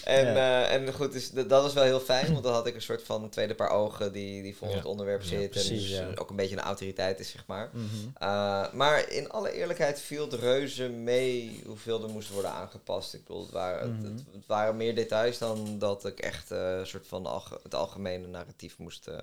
en, 0.05 0.27
Ja. 0.27 0.65
eh, 0.69 0.75
en 0.75 0.93
goed, 0.93 1.13
dus 1.13 1.31
dat 1.31 1.47
was 1.63 1.73
wel 1.73 1.85
heel 1.85 2.01
fijn, 2.01 2.33
want 2.33 2.45
dan 2.45 2.53
had 2.53 2.67
ik 2.67 2.75
een 2.75 2.83
soort 2.83 3.03
van 3.03 3.29
tweede 3.29 3.55
paar 3.55 3.71
ogen 3.71 4.13
die, 4.13 4.43
die 4.43 4.57
voor 4.57 4.69
Ja. 4.69 4.75
het 4.75 4.85
onderwerp 4.85 5.23
Ja, 5.23 5.29
zit. 5.29 5.41
en 5.43 5.49
precies, 5.49 5.89
dus 5.89 5.99
ja. 5.99 6.09
ook 6.15 6.31
een 6.31 6.37
beetje 6.37 6.57
een 6.57 6.63
autoriteit 6.63 7.21
is, 7.21 7.31
zeg 7.31 7.45
maar. 7.47 7.71
Mhm. 7.73 7.85
Uh, 8.23 8.73
maar 8.73 9.09
in 9.11 9.31
alle 9.31 9.53
eerlijkheid 9.53 10.01
viel 10.01 10.25
het 10.31 10.33
reuze 10.41 10.89
mee 10.89 11.63
hoeveel 11.67 12.03
er 12.03 12.09
moest 12.11 12.31
worden 12.31 12.51
aangepast. 12.53 13.15
Ik 13.15 13.25
bedoel, 13.27 13.43
het 13.43 13.51
waren, 13.53 13.93
Mhm. 13.95 14.05
het, 14.05 14.23
het 14.33 14.47
waren 14.47 14.77
meer 14.77 14.95
details 14.95 15.39
dan 15.39 15.79
dat 15.79 16.05
ik 16.07 16.19
echt 16.21 16.51
eh, 16.51 16.79
een 16.79 16.87
soort 16.87 17.07
van 17.07 17.27
alge- 17.27 17.61
het 17.63 17.75
algemene 17.75 18.27
narratief 18.27 18.79
moest 18.79 19.07
eh, 19.07 19.19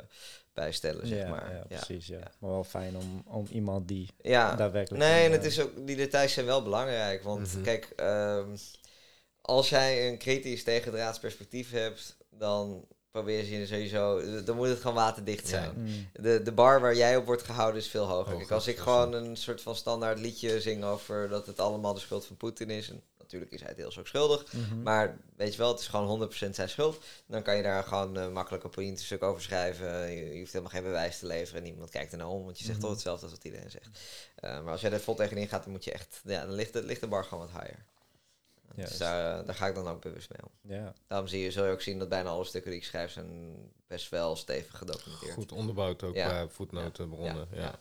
bijstellen, 0.58 1.08
zeg 1.08 1.18
ja, 1.20 1.30
maar. 1.30 1.52
ja, 1.70 1.78
precies. 1.78 2.08
Ja. 2.08 2.32
Maar 2.40 2.50
wel 2.50 2.64
fijn 2.64 2.96
om, 2.98 3.24
om 3.26 3.46
iemand 3.52 3.88
die 3.88 4.10
Ja, 4.22 4.56
daadwerkelijk... 4.56 5.04
nee, 5.04 5.26
en 5.26 5.32
het 5.32 5.42
eh, 5.42 5.48
is 5.48 5.60
ook, 5.62 5.72
die 5.88 5.96
details 5.96 6.34
zijn 6.34 6.46
wel 6.46 6.64
belangrijk. 6.64 7.24
Want 7.24 7.54
Mhm. 7.54 7.62
kijk, 7.64 7.94
ehm, 7.96 8.56
als 9.42 9.70
jij 9.70 10.08
een 10.08 10.18
kritisch 10.18 10.64
tegendraads 10.64 11.20
perspectief 11.20 11.72
hebt, 11.72 12.18
dan 12.30 12.86
probeer 13.12 13.46
je 13.46 13.66
sowieso, 13.66 14.22
dan 14.44 14.56
moet 14.56 14.68
het 14.68 14.80
gewoon 14.80 14.96
waterdicht 14.96 15.48
zijn. 15.48 15.72
mm, 15.76 16.10
De, 16.14 16.42
de 16.44 16.52
bar 16.52 16.82
waar 16.82 16.96
jij 16.96 17.18
op 17.18 17.26
wordt 17.26 17.44
gehouden 17.44 17.82
is 17.82 17.88
veel 17.88 18.06
hoger. 18.06 18.18
Hoger, 18.24 18.38
Kijk, 18.38 18.52
als 18.52 18.68
ik 18.68 18.78
gewoon 18.78 19.14
een 19.14 19.36
soort 19.36 19.62
van 19.62 19.76
standaard 19.76 20.20
liedje 20.20 20.62
zing 20.62 20.84
over 20.84 21.30
dat 21.30 21.46
het 21.46 21.60
allemaal 21.60 21.94
de 21.94 22.00
schuld 22.00 22.26
van 22.26 22.38
Poetin 22.38 22.70
is. 22.70 22.90
En 22.90 23.02
natuurlijk 23.28 23.52
is 23.52 23.62
hij 23.62 23.76
deels 23.76 24.00
ook 24.00 24.08
schuldig. 24.08 24.54
mhm. 24.54 24.82
Maar 24.82 25.18
weet 25.36 25.52
je 25.52 25.58
wel, 25.58 25.72
het 25.72 25.80
is 25.80 25.88
gewoon 25.88 26.08
100% 26.08 26.50
zijn 26.56 26.70
schuld. 26.70 27.04
Dan 27.26 27.42
kan 27.44 27.56
je 27.56 27.64
daar 27.64 27.84
gewoon 27.84 28.18
eh, 28.18 28.30
makkelijk 28.32 28.64
een 28.64 28.70
politiek 28.70 29.06
stuk 29.06 29.24
over 29.24 29.42
schrijven. 29.42 30.12
Je, 30.12 30.34
je 30.34 30.40
hoeft 30.40 30.52
helemaal 30.52 30.74
geen 30.74 30.84
bewijs 30.84 31.20
te 31.20 31.26
leveren. 31.26 31.64
Niemand 31.64 31.90
kijkt 31.90 32.12
er 32.12 32.18
naar 32.18 32.28
om, 32.28 32.44
want 32.44 32.58
je 32.58 32.64
zegt 32.64 32.78
Mhm. 32.78 32.86
toch 32.86 32.96
hetzelfde 32.96 33.24
als 33.26 33.34
wat 33.36 33.44
iedereen 33.44 33.72
zegt. 33.72 33.88
Eh, 34.36 34.62
maar 34.64 34.72
als 34.72 34.82
jij 34.82 34.92
er 34.92 35.00
vol 35.00 35.16
tegenin 35.16 35.48
gaat, 35.48 35.64
dan 35.64 35.72
moet 35.72 35.84
je 35.84 35.92
echt... 35.92 36.22
Ja, 36.24 36.46
dan 36.46 36.54
ligt 36.56 36.74
de, 36.74 36.84
ligt 36.84 37.02
de 37.02 37.08
bar 37.08 37.24
gewoon 37.24 37.48
wat 37.52 37.62
higher. 37.62 37.86
Juist. 38.76 38.90
Dus 38.92 39.00
daar, 39.02 39.40
eh, 39.40 39.46
daar 39.46 39.56
ga 39.56 39.68
ik 39.68 39.76
dan 39.76 39.88
ook 39.88 40.02
bewust 40.02 40.30
mee 40.30 40.42
om. 40.44 40.72
ja. 40.82 40.94
Daarom 41.08 41.28
zie 41.28 41.44
je, 41.44 41.52
zul 41.52 41.66
je 41.66 41.72
ook 41.72 41.82
zien 41.82 42.00
dat 42.00 42.10
bijna 42.10 42.30
alle 42.30 42.44
stukken 42.46 42.72
die 42.72 42.80
ik 42.80 42.86
schrijf 42.86 43.12
zijn 43.12 43.56
best 43.88 44.10
wel 44.10 44.36
stevig 44.36 44.78
gedocumenteerd. 44.78 45.34
Goed 45.34 45.52
onderbouwd 45.52 46.04
ook 46.04 46.16
Ja. 46.16 46.28
bij 46.30 46.48
voetnoten, 46.50 47.10
bronnen. 47.10 47.48
Ja, 47.52 47.62
ja. 47.62 47.80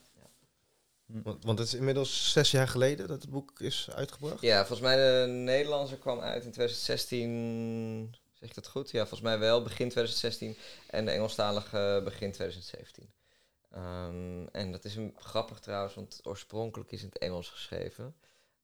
Want, 1.06 1.44
want 1.44 1.58
het 1.58 1.68
is 1.68 1.74
inmiddels 1.74 2.32
zes 2.32 2.50
jaar 2.50 2.68
geleden 2.68 3.08
dat 3.08 3.22
het 3.22 3.30
boek 3.30 3.60
is 3.60 3.88
uitgebracht. 3.94 4.40
Ja, 4.40 4.58
volgens 4.58 4.80
mij 4.80 4.96
de 4.96 5.26
Nederlandse 5.26 5.98
kwam 5.98 6.20
uit 6.20 6.44
in 6.44 6.50
2016. 6.50 8.14
Zeg 8.32 8.48
ik 8.48 8.54
dat 8.54 8.66
goed? 8.66 8.90
Ja, 8.90 8.98
volgens 8.98 9.20
mij 9.20 9.38
wel, 9.38 9.62
begin 9.62 9.88
2016. 9.88 10.56
En 10.86 11.04
de 11.04 11.10
Engelstalige 11.10 12.00
begin 12.04 12.32
2017. 12.32 13.10
Ehm, 13.70 14.46
en 14.52 14.72
dat 14.72 14.84
is 14.84 14.96
een, 14.96 15.14
grappig 15.16 15.58
trouwens, 15.58 15.94
want 15.94 16.20
oorspronkelijk 16.22 16.92
is 16.92 17.02
in 17.02 17.08
het 17.08 17.18
Engels 17.18 17.48
geschreven. 17.48 18.14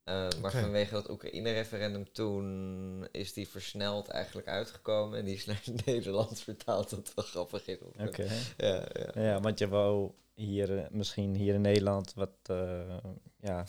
Eh, 0.04 0.28
maar 0.40 0.50
vanwege 0.50 0.94
dat 0.94 1.10
Oekraïne-referendum 1.10 2.12
toen 2.12 3.08
is 3.10 3.32
die 3.32 3.48
versneld 3.48 4.08
eigenlijk 4.08 4.48
uitgekomen. 4.48 5.18
En 5.18 5.24
die 5.24 5.34
is 5.34 5.44
naar 5.44 5.60
het 5.64 5.86
Nederlands 5.86 6.42
vertaald, 6.42 6.90
wat 6.90 7.12
wel 7.14 7.24
grappig 7.24 7.66
is. 7.66 7.78
Oké. 7.98 8.26
Ja, 8.56 8.86
ja. 8.92 9.22
Ja, 9.22 9.40
want 9.40 9.58
je 9.58 9.68
wou 9.68 10.10
hier, 10.34 10.78
eh, 10.78 10.90
misschien 10.90 11.34
hier 11.34 11.54
in 11.54 11.60
Nederland 11.60 12.14
wat 12.14 12.34
eh, 12.42 12.96
ja, 13.40 13.66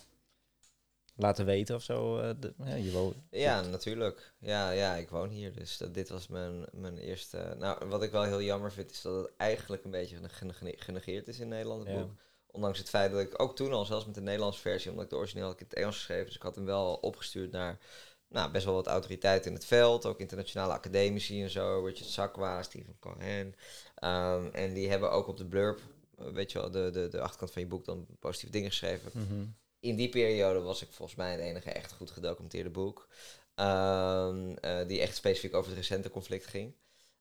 laten 1.16 1.46
weten 1.46 1.76
of 1.76 1.84
zo. 1.84 2.18
de- 2.40 2.54
ja, 2.64 2.76
je 2.76 2.92
wou, 2.92 3.14
Ja, 3.30 3.62
natuurlijk. 3.62 4.34
Ja, 4.40 4.72
ja, 4.72 4.96
ik 4.96 5.10
woon 5.10 5.30
hier, 5.30 5.54
dus 5.54 5.78
dat, 5.78 5.94
dit 5.94 6.10
was 6.10 6.28
mijn, 6.28 6.66
mijn 6.72 6.98
eerste... 6.98 7.56
Nou, 7.60 7.88
wat 7.88 8.04
ik 8.04 8.12
wel 8.12 8.24
heel 8.24 8.42
jammer 8.42 8.72
vind, 8.72 8.92
is 8.92 9.02
dat 9.02 9.16
het 9.24 9.32
eigenlijk 9.38 9.84
een 9.84 9.92
beetje 9.92 10.18
gene- 10.28 10.54
gene- 10.54 10.74
genegeerd 10.78 11.28
is 11.28 11.40
in 11.40 11.48
Nederland, 11.48 11.84
het 11.84 11.94
Ja. 11.94 12.02
boek. 12.02 12.12
Ondanks 12.54 12.78
het 12.78 12.90
feit 12.90 13.12
dat 13.12 13.22
ik 13.22 13.42
ook 13.42 13.56
toen 13.56 13.74
al, 13.74 13.86
zelfs 13.86 14.06
met 14.06 14.16
de 14.16 14.22
Nederlandse 14.22 14.62
versie, 14.62 14.90
omdat 14.90 15.06
ik 15.06 15.12
de 15.12 15.18
origineel 15.18 15.46
had 15.46 15.54
ik 15.54 15.60
in 15.60 15.66
het 15.70 15.78
Engels 15.78 15.96
geschreven, 15.96 16.26
dus 16.26 16.36
ik 16.36 16.42
had 16.42 16.56
hem 16.56 16.66
wel 16.66 16.94
opgestuurd 16.96 17.52
naar, 17.52 17.80
nou, 18.28 18.52
best 18.52 18.66
wel 18.66 18.74
wat 18.74 18.88
autoriteit 18.88 19.46
in 19.46 19.54
het 19.54 19.66
veld. 19.66 20.06
Ook 20.06 20.20
internationale 20.20 20.74
academici 20.74 21.44
en 21.44 21.50
zo. 21.50 21.86
Richard 21.86 22.10
Sakwa, 22.10 22.64
Stephen 22.64 23.00
Cohen. 23.00 23.56
Ehm, 23.96 24.46
en 24.52 24.74
die 24.74 24.90
hebben 24.90 25.12
ook 25.12 25.28
op 25.28 25.38
de 25.38 25.46
blurb, 25.46 25.80
eh, 26.18 26.26
weet 26.28 26.52
je 26.52 26.60
wel, 26.60 26.72
de, 26.72 26.90
de, 26.92 27.08
de 27.08 27.22
achterkant 27.22 27.52
van 27.52 27.62
je 27.62 27.68
boek 27.68 27.86
dan 27.86 28.08
positieve 28.20 28.54
dingen 28.54 28.70
geschreven. 28.70 29.12
Mhm. 29.14 29.46
In 29.80 29.96
die 29.96 30.10
periode 30.10 30.60
was 30.60 30.82
ik 30.82 30.92
volgens 30.92 31.18
mij 31.18 31.32
het 31.32 31.40
enige 31.40 31.72
echt 31.72 31.92
goed 31.92 32.12
gedocumenteerde 32.12 32.70
boek. 32.70 33.08
ehm, 33.56 34.54
eh, 34.62 34.88
die 34.88 35.02
echt 35.02 35.16
specifiek 35.16 35.54
over 35.54 35.70
het 35.70 35.78
recente 35.80 36.10
conflict 36.10 36.46
ging. 36.48 36.76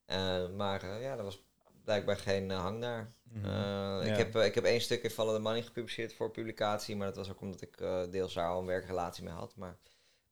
Eh, 0.05 0.49
maar 0.49 0.83
eh, 0.83 1.03
ja, 1.03 1.17
er 1.17 1.23
was 1.25 1.43
blijkbaar 1.85 2.17
geen 2.17 2.51
eh, 2.51 2.61
hang 2.61 2.79
naar. 2.79 3.13
Mhm. 3.23 3.45
Eh, 3.45 3.51
Ja. 3.53 4.01
ik, 4.03 4.17
heb, 4.17 4.37
eh, 4.37 4.45
ik 4.45 4.55
heb 4.55 4.65
één 4.65 4.81
stuk 4.81 5.03
in 5.03 5.11
Follow 5.11 5.35
the 5.35 5.41
Money 5.41 5.63
gepubliceerd 5.63 6.13
voor 6.15 6.31
publicatie, 6.31 6.97
maar 6.97 7.07
dat 7.07 7.17
was 7.17 7.31
ook 7.31 7.41
omdat 7.41 7.63
ik 7.63 7.79
deels 8.11 8.35
daar 8.35 8.49
al 8.49 8.61
een 8.61 8.67
werkrelatie 8.67 9.25
mee 9.25 9.33
had. 9.33 9.53
Maar 9.57 9.77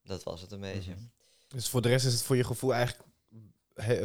dat 0.02 0.22
was 0.22 0.40
het 0.40 0.52
een 0.52 0.60
beetje. 0.60 0.90
Mhm. 0.90 1.00
Dus 1.48 1.68
voor 1.68 1.82
de 1.82 1.88
rest 1.88 2.06
is 2.06 2.12
het 2.12 2.22
voor 2.22 2.36
je 2.36 2.44
gevoel 2.44 2.74
eigenlijk 2.74 3.08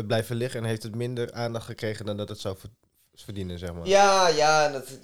blijven 0.08 0.36
liggen 0.36 0.60
en 0.60 0.66
heeft 0.66 0.84
het 0.84 0.96
minder 0.96 1.34
aandacht 1.34 1.66
gekregen 1.66 2.06
dan 2.06 2.18
dat 2.18 2.30
het 2.30 2.40
zou 2.40 2.58
ver- 2.58 2.70
verdienen, 3.14 3.60
zeg 3.60 3.74
maar. 3.74 3.88
Ja, 3.88 4.28
ja, 4.28 4.70
dat 4.70 5.00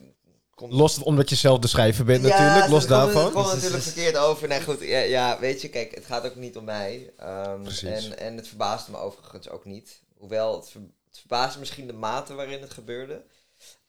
komt... 0.56 0.74
Los 0.74 0.98
omdat 1.04 1.30
je 1.30 1.36
zelf 1.36 1.60
de 1.60 1.68
schrijver 1.68 2.06
bent 2.06 2.26
Ja, 2.26 2.30
natuurlijk, 2.40 2.72
los 2.72 2.88
daarvan. 2.88 3.24
Het 3.24 3.34
komt 3.34 3.46
Dus- 3.46 3.54
natuurlijk 3.54 3.84
dus- 3.84 3.94
verkeerd 3.94 4.18
over. 4.18 4.48
Nee, 4.48 4.62
goed, 4.64 4.80
ja, 4.82 4.98
ja, 5.00 5.40
weet 5.40 5.62
je, 5.62 5.70
kijk, 5.70 5.96
het 5.96 6.06
gaat 6.06 6.26
ook 6.26 6.36
niet 6.36 6.58
om 6.58 6.64
mij. 6.64 7.14
Ehm, 7.18 7.62
Precies. 7.62 8.10
En, 8.10 8.18
en 8.18 8.36
het 8.36 8.48
verbaasde 8.48 8.92
me 8.92 8.98
overigens 8.98 9.50
ook 9.50 9.66
niet. 9.66 10.02
Hoewel, 10.18 10.56
het, 10.56 10.76
het 11.12 11.20
verbaasde 11.20 11.60
misschien 11.60 11.88
de 11.88 11.94
mate 11.94 12.34
waarin 12.34 12.62
het 12.62 12.74
gebeurde. 12.74 13.24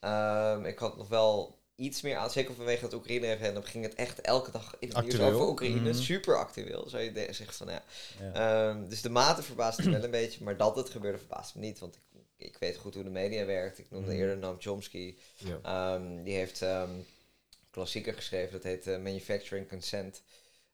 Ehm, 0.00 0.64
ik 0.64 0.78
had 0.78 0.96
nog 0.96 1.08
wel 1.08 1.60
iets 1.74 2.00
meer 2.02 2.16
aan, 2.16 2.30
zeker 2.30 2.54
vanwege 2.54 2.84
het 2.84 2.94
Oekraïne-referendum, 2.94 3.62
ging 3.62 3.84
het 3.84 3.94
echt 3.94 4.20
elke 4.20 4.50
dag 4.50 4.76
in 4.78 4.88
het 4.88 5.00
nieuws 5.00 5.14
Actueel. 5.14 5.34
over 5.34 5.46
Oekraïne. 5.48 5.90
Mhm. 5.90 5.94
Super 6.00 6.36
actueel, 6.38 6.88
zou 6.88 7.02
je 7.02 7.28
zeggen 7.30 7.54
van 7.56 7.68
ja. 7.68 7.82
Ja. 8.20 8.32
Ehm, 8.70 8.88
dus 8.88 9.02
de 9.02 9.10
mate 9.10 9.42
verbaasde 9.42 9.82
me 9.82 9.90
wel 9.96 10.04
een 10.04 10.10
beetje, 10.10 10.44
maar 10.44 10.56
dat 10.56 10.76
het 10.76 10.90
gebeurde 10.90 11.18
verbaasde 11.18 11.58
me 11.58 11.64
niet. 11.66 11.78
Want 11.78 11.96
ik, 11.96 12.24
ik 12.36 12.56
weet 12.58 12.76
goed 12.76 12.94
hoe 12.94 13.04
de 13.04 13.10
media 13.10 13.44
werkt. 13.44 13.78
Ik 13.78 13.90
noemde 13.90 14.10
Mhm. 14.10 14.16
eerder 14.20 14.36
Noam 14.38 14.56
Chomsky. 14.60 15.16
Ja. 15.36 15.58
Ehm, 15.62 16.22
die 16.22 16.34
heeft 16.34 16.64
klassieker 17.70 18.14
geschreven, 18.14 18.52
dat 18.52 18.62
heet 18.62 18.86
eh, 18.86 18.98
Manufacturing 18.98 19.68
Consent. 19.68 20.22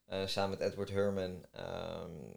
eh, 0.07 0.27
samen 0.27 0.59
met 0.59 0.69
Edward 0.69 0.89
Herman. 0.91 1.45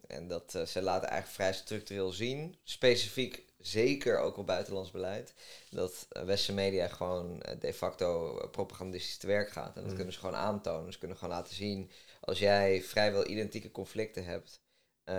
En 0.07 0.27
dat 0.27 0.55
eh, 0.55 0.65
ze 0.65 0.81
laten 0.81 1.09
eigenlijk 1.09 1.33
vrij 1.41 1.53
structureel 1.53 2.11
zien, 2.11 2.55
specifiek 2.63 3.43
zeker 3.61 4.19
ook 4.19 4.37
op 4.37 4.45
buitenlands 4.45 4.91
beleid, 4.91 5.33
dat 5.69 6.05
eh, 6.09 6.23
westerse 6.23 6.53
media 6.53 6.87
gewoon 6.87 7.41
eh, 7.41 7.55
de 7.59 7.73
facto 7.73 8.39
eh, 8.39 8.49
propagandistisch 8.49 9.17
te 9.17 9.27
werk 9.27 9.49
gaat. 9.51 9.75
En 9.75 9.81
dat 9.81 9.89
Mm. 9.89 9.95
kunnen 9.95 10.13
ze 10.13 10.19
gewoon 10.19 10.35
aantonen. 10.35 10.93
Ze 10.93 10.99
kunnen 10.99 11.17
gewoon 11.17 11.33
laten 11.35 11.55
zien, 11.55 11.91
als 12.19 12.39
jij 12.39 12.81
vrijwel 12.81 13.27
identieke 13.27 13.71
conflicten 13.71 14.25
hebt 14.25 14.59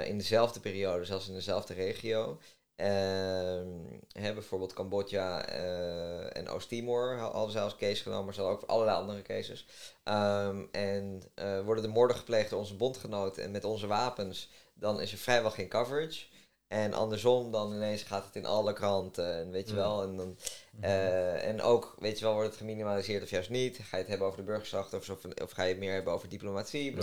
in 0.04 0.18
dezelfde 0.18 0.60
periode, 0.60 1.04
zelfs 1.04 1.28
in 1.28 1.34
dezelfde 1.34 1.74
regio, 1.74 2.38
hè, 4.12 4.32
bijvoorbeeld 4.34 4.72
Cambodja 4.72 5.46
en 6.32 6.48
Oost-Timor 6.48 7.16
ha- 7.16 7.30
hadden 7.30 7.52
zij 7.52 7.62
als 7.62 7.76
case 7.76 8.02
genomen, 8.02 8.24
maar 8.24 8.34
ze 8.34 8.40
hadden 8.40 8.58
ook 8.60 8.68
allerlei 8.68 8.96
andere 8.96 9.22
cases. 9.22 9.66
Ehm, 10.04 10.64
en 10.70 11.22
worden 11.64 11.82
de 11.84 11.90
moorden 11.90 12.16
gepleegd 12.16 12.50
door 12.50 12.58
onze 12.58 12.76
bondgenoten 12.76 13.42
en 13.42 13.50
met 13.50 13.64
onze 13.64 13.86
wapens, 13.86 14.50
dan 14.74 15.00
is 15.00 15.12
er 15.12 15.18
vrijwel 15.18 15.50
geen 15.50 15.68
coverage. 15.68 16.24
En 16.72 16.92
andersom, 16.92 17.50
dan 17.50 17.72
ineens 17.74 18.02
gaat 18.02 18.24
het 18.24 18.36
in 18.36 18.46
alle 18.46 18.72
kranten, 18.72 19.34
en 19.34 19.50
weet 19.50 19.66
je 19.66 19.72
Mm. 19.72 19.78
wel. 19.78 20.02
En, 20.02 20.16
dan, 20.16 20.36
eh, 20.80 21.48
en 21.48 21.62
ook, 21.62 21.94
weet 21.98 22.18
je 22.18 22.24
wel, 22.24 22.34
wordt 22.34 22.48
het 22.48 22.58
geminimaliseerd 22.58 23.22
of 23.22 23.30
juist 23.30 23.50
niet. 23.50 23.76
Ga 23.76 23.96
je 23.96 24.02
het 24.02 24.08
hebben 24.08 24.26
over 24.26 24.38
de 24.38 24.44
burgerslachtoffers 24.44 25.18
of, 25.18 25.42
of 25.42 25.50
ga 25.50 25.62
je 25.62 25.68
het 25.68 25.78
meer 25.78 25.92
hebben 25.92 26.12
over 26.12 26.28
diplomatie, 26.28 26.96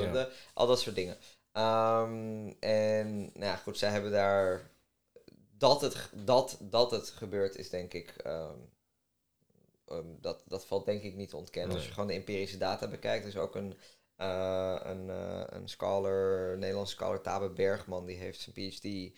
al 0.54 0.68
dat 0.68 0.80
soort 0.80 0.96
dingen. 0.96 1.18
Ehm, 1.52 2.54
en 2.60 3.20
nou 3.20 3.46
ja, 3.46 3.56
goed, 3.56 3.78
zij 3.78 3.90
hebben 3.90 4.12
daar 4.12 4.72
dat 5.58 5.82
het, 5.82 6.10
dat, 6.14 6.58
dat 6.62 6.92
het 6.92 7.10
gebeurt 7.10 7.56
is 7.56 7.70
denk 7.70 7.94
ik, 7.94 8.10
ehm, 8.10 8.58
ehm, 9.86 10.06
dat, 10.22 10.44
dat 10.48 10.66
valt 10.66 10.86
denk 10.86 11.04
ik 11.04 11.16
niet 11.16 11.30
te 11.30 11.38
ontkennen. 11.38 11.76
Als 11.76 11.86
je 11.86 11.92
gewoon 11.92 12.08
de 12.08 12.14
empirische 12.14 12.58
data 12.58 12.88
bekijkt, 12.88 13.24
er 13.24 13.30
is 13.30 13.38
ook 13.38 13.56
een, 13.56 13.78
eh, 14.16 14.80
een, 14.84 15.10
eh, 15.10 15.44
een 15.46 15.70
scholar, 15.70 16.52
een 16.52 16.60
Nederlandse 16.60 16.96
scholar, 16.96 17.22
Tabe 17.22 17.50
Bergman, 17.50 18.06
die 18.06 18.18
heeft 18.18 18.40
zijn 18.40 18.56
PhD 18.56 19.18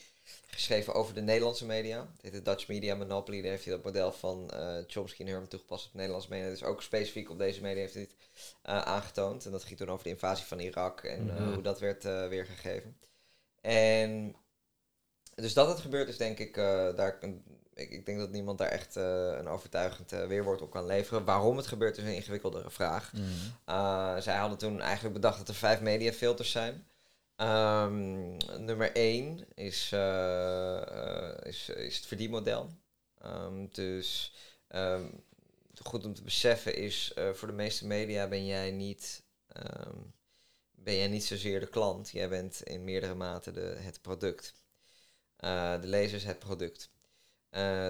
geschreven 0.61 0.93
over 0.93 1.14
de 1.14 1.22
Nederlandse 1.22 1.65
media. 1.65 1.99
Het 1.99 2.22
heet 2.22 2.31
de 2.31 2.41
Dutch 2.41 2.68
Media 2.68 2.95
Monopoly. 2.95 3.41
Daar 3.41 3.52
heeft 3.52 3.65
hij 3.65 3.73
dat 3.73 3.84
model 3.84 4.11
van 4.11 4.49
eh, 4.49 4.77
Chomsky 4.88 5.22
en 5.22 5.27
Herman 5.27 5.48
toegepast 5.48 5.85
op 5.85 5.93
Nederlandse 5.93 6.30
media. 6.30 6.49
Dus 6.49 6.64
ook 6.64 6.81
specifiek 6.81 7.30
op 7.30 7.38
deze 7.38 7.61
media 7.61 7.81
heeft 7.81 7.93
hij 7.93 8.02
het 8.02 8.15
eh, 8.61 8.81
aangetoond. 8.81 9.45
En 9.45 9.52
dat 9.52 9.64
ging 9.64 9.80
toen 9.80 9.89
over 9.89 10.03
de 10.03 10.10
invasie 10.10 10.45
van 10.45 10.60
Irak 10.60 11.03
en 11.03 11.30
eh, 11.30 11.53
hoe 11.53 11.61
dat 11.61 11.80
werd 11.80 12.03
weergegeven. 12.03 12.98
En 13.61 14.35
dus 15.35 15.53
dat 15.53 15.68
het 15.68 15.80
gebeurt 15.80 16.10
is 16.10 16.18
denk 16.18 16.39
ik, 16.39 16.56
daar, 16.95 17.19
ik, 17.73 17.89
ik 17.89 18.06
denk 18.06 18.19
dat 18.19 18.31
niemand 18.31 18.57
daar 18.57 18.68
echt 18.68 18.95
een 18.95 19.48
overtuigend 19.48 20.11
weerwoord 20.11 20.61
op 20.61 20.72
kan 20.72 20.85
leveren. 20.85 21.26
Waarom 21.26 21.57
het 21.57 21.68
gebeurt 21.68 21.98
is 21.98 22.03
een 22.03 22.15
ingewikkeldere 22.15 22.69
vraag. 22.69 23.11
Uh, 23.69 24.18
zij 24.18 24.35
hadden 24.35 24.57
toen 24.57 24.81
eigenlijk 24.81 25.14
bedacht 25.14 25.38
dat 25.38 25.48
er 25.48 25.56
vijf 25.56 25.81
mediafilters 25.81 26.52
zijn. 26.52 26.85
Ehm, 27.42 28.38
nummer 28.66 28.92
één 28.96 29.46
is, 29.56 29.92
eh, 29.92 30.82
eh, 30.82 31.46
is, 31.46 31.70
is 31.70 31.96
het 31.96 32.06
verdienmodel. 32.06 32.70
Ehm, 33.18 33.66
dus 33.72 34.34
ehm, 34.68 35.06
goed 35.84 36.06
om 36.06 36.14
te 36.14 36.22
beseffen 36.22 36.76
is, 36.76 37.14
eh, 37.14 37.30
voor 37.34 37.48
de 37.48 37.54
meeste 37.54 37.88
media 37.88 38.28
ben 38.28 38.46
jij 38.46 38.72
niet, 38.72 39.24
ben 40.72 40.96
jij 40.96 41.08
niet 41.08 41.24
zozeer 41.26 41.60
de 41.60 41.68
klant. 41.68 42.10
Jij 42.10 42.30
bent 42.30 42.64
in 42.64 42.84
meerdere 42.84 43.16
mate 43.16 43.52
de, 43.52 43.76
het 43.80 44.02
product. 44.02 44.54
Eh, 45.36 45.82
de 45.82 45.88
lezers 45.88 46.24
het 46.24 46.40
product. 46.40 46.90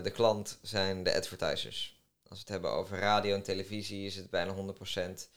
De 0.04 0.12
klant 0.14 0.60
zijn 0.62 1.04
de 1.04 1.16
advertisers. 1.16 2.02
Als 2.24 2.40
we 2.40 2.46
het 2.46 2.50
hebben 2.50 2.72
over 2.72 3.00
radio 3.00 3.36
en 3.36 3.44
televisie 3.44 4.06
is 4.06 4.16
het 4.16 4.30
bijna 4.30 4.54
100%. 4.54 5.30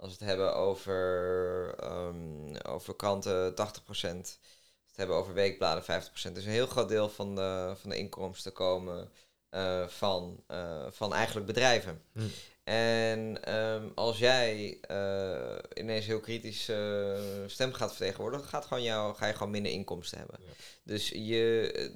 Als 0.00 0.10
we 0.10 0.18
het 0.18 0.28
hebben 0.28 0.54
over, 0.54 1.74
ehm, 1.78 2.56
over 2.62 2.94
kranten 2.96 3.54
80%. 3.54 4.26
Als 4.26 4.38
we 4.74 4.86
het 4.86 4.96
hebben 4.96 5.16
over 5.16 5.34
weekbladen 5.34 5.84
50%. 5.84 6.34
Dus 6.34 6.44
een 6.44 6.50
heel 6.50 6.66
groot 6.66 6.88
deel 6.88 7.08
van 7.08 7.34
de, 7.34 7.74
van 7.80 7.90
de 7.90 7.96
inkomsten 7.96 8.52
komen 8.52 9.10
eh, 9.48 9.86
van, 9.86 10.44
eh, 10.46 10.86
van 10.90 11.14
eigenlijk 11.14 11.46
bedrijven. 11.46 12.02
Hm. 12.12 12.20
En 12.64 13.44
ehm, 13.44 13.88
als 13.94 14.18
jij 14.18 14.78
eh, 14.80 15.58
ineens 15.74 16.06
heel 16.06 16.20
kritisch 16.20 16.68
eh, 16.68 17.18
stem 17.46 17.72
gaat 17.72 17.94
vertegenwoordigen, 17.94 18.48
gaat 18.48 18.64
gewoon 18.64 18.82
jou, 18.82 19.14
ga 19.14 19.26
je 19.26 19.32
gewoon 19.32 19.50
minder 19.50 19.72
inkomsten 19.72 20.18
hebben. 20.18 20.36
Ja. 20.40 20.52
Dus 20.82 21.08
je, 21.08 21.92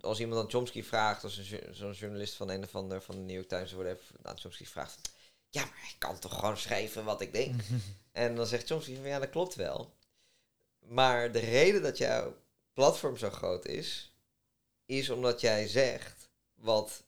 als 0.00 0.20
iemand 0.20 0.40
aan 0.40 0.50
Chomsky 0.50 0.82
vraagt, 0.82 1.24
als 1.24 1.52
zo'n 1.70 1.92
journalist 1.92 2.34
van 2.34 2.50
een 2.50 2.62
of 2.62 2.74
ander 2.74 3.02
van 3.02 3.14
de 3.14 3.20
New 3.20 3.34
York 3.34 3.48
Times 3.48 3.72
of 3.72 3.78
whatever, 3.78 4.04
aan 4.22 4.38
Chomsky 4.38 4.64
vraagt, 4.64 5.12
ja, 5.54 5.64
maar 5.64 5.88
ik 5.92 5.96
kan 5.98 6.18
toch 6.18 6.38
gewoon 6.38 6.56
schrijven 6.56 7.04
wat 7.04 7.20
ik 7.20 7.32
denk. 7.32 7.60
en 8.12 8.36
dan 8.36 8.46
zegt 8.46 8.66
Chomsky 8.66 8.94
van 8.94 9.08
ja, 9.08 9.18
dat 9.18 9.30
klopt 9.30 9.54
wel. 9.54 9.94
Maar 10.78 11.32
de 11.32 11.38
reden 11.38 11.82
dat 11.82 11.98
jouw 11.98 12.36
platform 12.72 13.16
zo 13.16 13.30
groot 13.30 13.66
is, 13.66 14.14
is 14.86 15.10
omdat 15.10 15.40
jij 15.40 15.66
zegt 15.68 16.28
wat, 16.54 17.04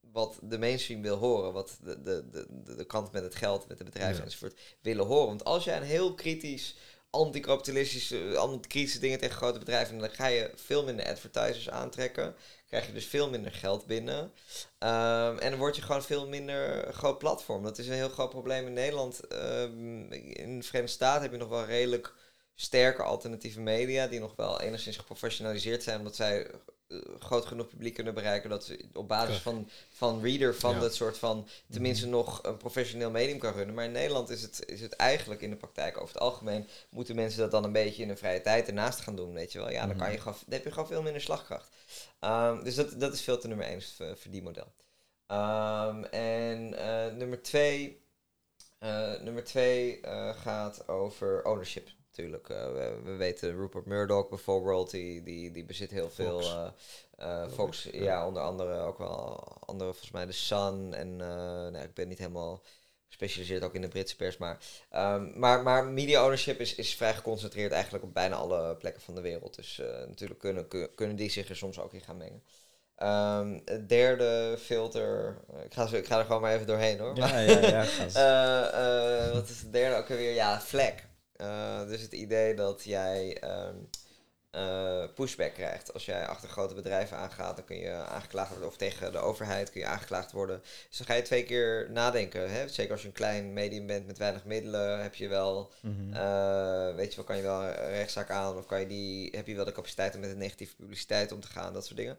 wat 0.00 0.38
de 0.42 0.58
mainstream 0.58 1.02
wil 1.02 1.16
horen, 1.16 1.52
wat 1.52 1.78
de, 1.82 2.02
de, 2.02 2.30
de, 2.30 2.46
de, 2.76 2.84
kant 2.84 3.12
met 3.12 3.22
het 3.22 3.34
geld, 3.34 3.68
met 3.68 3.78
de 3.78 3.84
bedrijven 3.84 4.16
Ja. 4.16 4.22
enzovoort 4.24 4.60
willen 4.80 5.06
horen. 5.06 5.26
Want 5.26 5.44
als 5.44 5.64
jij 5.64 5.76
een 5.76 5.82
heel 5.82 6.14
kritisch, 6.14 6.76
anticapitalistische, 7.10 8.36
anti-kritische 8.36 8.98
dingen 8.98 9.18
tegen 9.18 9.36
grote 9.36 9.58
bedrijven, 9.58 9.98
dan 9.98 10.10
ga 10.10 10.26
je 10.26 10.52
veel 10.54 10.84
minder 10.84 11.06
advertisers 11.06 11.70
aantrekken, 11.70 12.34
krijg 12.70 12.86
je 12.86 12.92
dus 12.92 13.06
veel 13.06 13.30
minder 13.30 13.52
geld 13.52 13.86
binnen. 13.86 14.32
Ehm, 14.78 15.38
en 15.38 15.50
dan 15.50 15.58
word 15.58 15.76
je 15.76 15.82
gewoon 15.82 16.02
veel 16.02 16.28
minder 16.28 16.92
groot 16.92 17.18
platform. 17.18 17.62
Dat 17.62 17.78
is 17.78 17.86
een 17.88 17.94
heel 17.94 18.08
groot 18.08 18.30
probleem 18.30 18.66
in 18.66 18.72
Nederland. 18.72 19.20
Ehm, 19.26 20.12
in 20.12 20.58
de 20.58 20.66
Verenigde 20.66 20.86
Staten 20.86 21.22
heb 21.22 21.32
je 21.32 21.38
nog 21.38 21.48
wel 21.48 21.64
redelijk 21.64 22.14
sterke 22.54 23.02
alternatieve 23.02 23.60
media, 23.60 24.06
die 24.06 24.20
nog 24.20 24.36
wel 24.36 24.60
enigszins 24.60 24.96
geprofessionaliseerd 24.96 25.82
zijn, 25.82 25.98
omdat 25.98 26.16
zij 26.16 26.46
eh, 26.88 26.98
groot 27.18 27.46
genoeg 27.46 27.68
publiek 27.68 27.94
kunnen 27.94 28.14
bereiken 28.14 28.50
dat 28.50 28.64
ze 28.64 28.84
op 28.92 29.08
basis 29.08 29.38
van, 29.38 29.68
van 29.90 30.22
reader 30.22 30.54
van 30.54 30.74
Ja. 30.74 30.80
dat 30.80 30.94
soort 30.94 31.18
van 31.18 31.48
tenminste 31.70 32.06
nog 32.06 32.42
een 32.42 32.56
professioneel 32.56 33.10
medium 33.10 33.38
kan 33.38 33.52
runnen. 33.52 33.74
Maar 33.74 33.84
in 33.84 33.92
Nederland 33.92 34.30
is 34.30 34.42
het, 34.42 34.62
is 34.66 34.80
het 34.80 34.92
eigenlijk 34.92 35.40
in 35.40 35.50
de 35.50 35.56
praktijk 35.56 35.96
over 36.00 36.14
het 36.14 36.22
algemeen 36.22 36.68
moeten 36.88 37.14
mensen 37.14 37.40
dat 37.40 37.50
dan 37.50 37.64
een 37.64 37.72
beetje 37.72 38.02
in 38.02 38.08
hun 38.08 38.18
vrije 38.18 38.40
tijd 38.40 38.66
ernaast 38.66 39.00
gaan 39.00 39.16
doen, 39.16 39.32
weet 39.32 39.52
je 39.52 39.58
wel. 39.58 39.70
Ja, 39.70 39.86
dan, 39.86 39.96
kan 39.96 40.12
je 40.12 40.18
gewoon, 40.18 40.38
dan 40.44 40.54
heb 40.54 40.64
je 40.64 40.70
gewoon 40.72 40.88
veel 40.88 41.02
minder 41.02 41.22
slagkracht. 41.22 41.68
Ehm, 42.20 42.62
dus 42.64 42.74
dat, 42.74 43.00
dat 43.00 43.12
is 43.12 43.22
veel 43.22 43.38
te 43.38 43.48
nummer 43.48 43.66
één, 43.66 43.76
is 43.76 43.94
het 43.98 44.18
verdienmodel. 44.20 44.72
Ehm, 45.26 46.04
en 46.04 46.74
eh, 46.74 47.12
nummer 47.16 47.42
twee, 47.42 48.02
eh, 48.78 49.20
nummer 49.20 49.44
twee 49.44 50.00
eh, 50.00 50.34
gaat 50.34 50.88
over 50.88 51.44
ownership. 51.44 51.88
Natuurlijk, 52.06 52.48
eh, 52.48 52.64
we, 52.72 53.00
we 53.04 53.16
weten 53.16 53.56
Rupert 53.56 53.86
Murdoch 53.86 54.28
bijvoorbeeld, 54.28 54.90
die, 54.90 55.22
die, 55.22 55.50
die 55.50 55.64
bezit 55.64 55.90
heel 55.90 56.10
veel. 56.10 56.40
Fox. 56.40 56.54
eh, 57.16 57.42
eh, 57.42 57.50
Fox, 57.50 57.82
ja. 57.92 58.26
onder 58.26 58.42
andere 58.42 58.78
ook 58.80 58.98
wel 58.98 59.34
andere, 59.60 59.90
volgens 59.90 60.10
mij 60.10 60.26
de 60.26 60.32
Sun. 60.32 60.94
En 60.94 61.20
eh, 61.20 61.26
nou, 61.70 61.78
ik 61.78 61.94
ben 61.94 62.08
niet 62.08 62.18
helemaal 62.18 62.62
gespecialiseerd 63.10 63.62
ook 63.62 63.74
in 63.74 63.80
de 63.80 63.88
Britse 63.88 64.16
pers. 64.16 64.36
Maar, 64.36 64.58
ehm, 64.90 65.38
maar, 65.38 65.62
maar 65.62 65.84
media 65.84 66.22
ownership 66.22 66.60
is, 66.60 66.74
is 66.74 66.94
vrij 66.94 67.14
geconcentreerd 67.14 67.72
eigenlijk 67.72 68.04
op 68.04 68.14
bijna 68.14 68.36
alle 68.36 68.76
plekken 68.76 69.02
van 69.02 69.14
de 69.14 69.20
wereld. 69.20 69.56
Dus 69.56 69.78
eh, 69.78 69.86
natuurlijk 69.86 70.40
kunnen, 70.40 70.68
kun- 70.68 70.94
kunnen 70.94 71.16
die 71.16 71.30
zich 71.30 71.48
er 71.48 71.56
soms 71.56 71.78
ook 71.78 71.92
in 71.94 72.00
gaan 72.00 72.16
mengen. 72.16 72.42
Ehm, 72.96 73.60
het 73.64 73.88
derde 73.88 74.56
filter, 74.58 75.36
eh, 75.54 75.64
ik 75.64 75.74
ga, 75.74 75.88
ik 75.92 76.06
ga 76.06 76.18
er 76.18 76.24
gewoon 76.24 76.40
maar 76.40 76.54
even 76.54 76.66
doorheen 76.66 76.98
hoor. 76.98 77.16
Ja, 77.16 77.38
ja, 77.38 77.58
ja. 77.76 77.84
Eh, 78.14 79.26
eh, 79.26 79.32
wat 79.32 79.48
is 79.48 79.60
het 79.60 79.72
derde 79.72 79.96
ook 79.96 80.10
alweer? 80.10 80.34
Ja. 80.34 80.62
Eh, 81.36 81.86
dus 81.88 82.00
het 82.00 82.12
idee 82.12 82.54
dat 82.54 82.84
jij 82.84 83.36
ehm, 83.40 83.76
eh, 84.50 85.04
pushback 85.14 85.54
krijgt. 85.54 85.92
Als 85.92 86.04
jij 86.04 86.26
achter 86.26 86.48
grote 86.48 86.74
bedrijven 86.74 87.16
aangaat, 87.16 87.56
dan 87.56 87.64
kun 87.64 87.76
je 87.76 87.90
aangeklaagd 87.90 88.50
worden. 88.50 88.68
Of 88.68 88.76
tegen 88.76 89.12
de 89.12 89.18
overheid 89.18 89.70
kun 89.70 89.80
je 89.80 89.86
aangeklaagd 89.86 90.32
worden. 90.32 90.62
Dus 90.88 90.98
dan 90.98 91.06
ga 91.06 91.14
je 91.14 91.22
twee 91.22 91.44
keer 91.44 91.90
nadenken. 91.90 92.50
Hè? 92.50 92.68
Zeker 92.68 92.92
als 92.92 93.00
je 93.00 93.06
een 93.06 93.14
klein 93.14 93.52
medium 93.52 93.86
bent 93.86 94.06
met 94.06 94.18
weinig 94.18 94.44
middelen, 94.44 95.02
heb 95.02 95.14
je 95.14 95.28
wel, 95.28 95.72
eh, 96.12 96.94
weet 96.94 97.10
je 97.10 97.16
wel, 97.16 97.24
kan 97.24 97.36
je 97.36 97.42
wel 97.42 97.62
een 97.62 97.74
rechtszaak 97.74 98.30
aan. 98.30 98.56
Of 98.56 98.66
kan 98.66 98.80
je 98.80 98.86
die, 98.86 99.30
heb 99.36 99.46
je 99.46 99.54
wel 99.54 99.64
de 99.64 99.72
capaciteit 99.72 100.14
om 100.14 100.20
met 100.20 100.30
een 100.30 100.38
negatieve 100.38 100.76
publiciteit 100.76 101.32
om 101.32 101.40
te 101.40 101.48
gaan. 101.48 101.72
Dat 101.72 101.84
soort 101.84 101.96
dingen. 101.96 102.18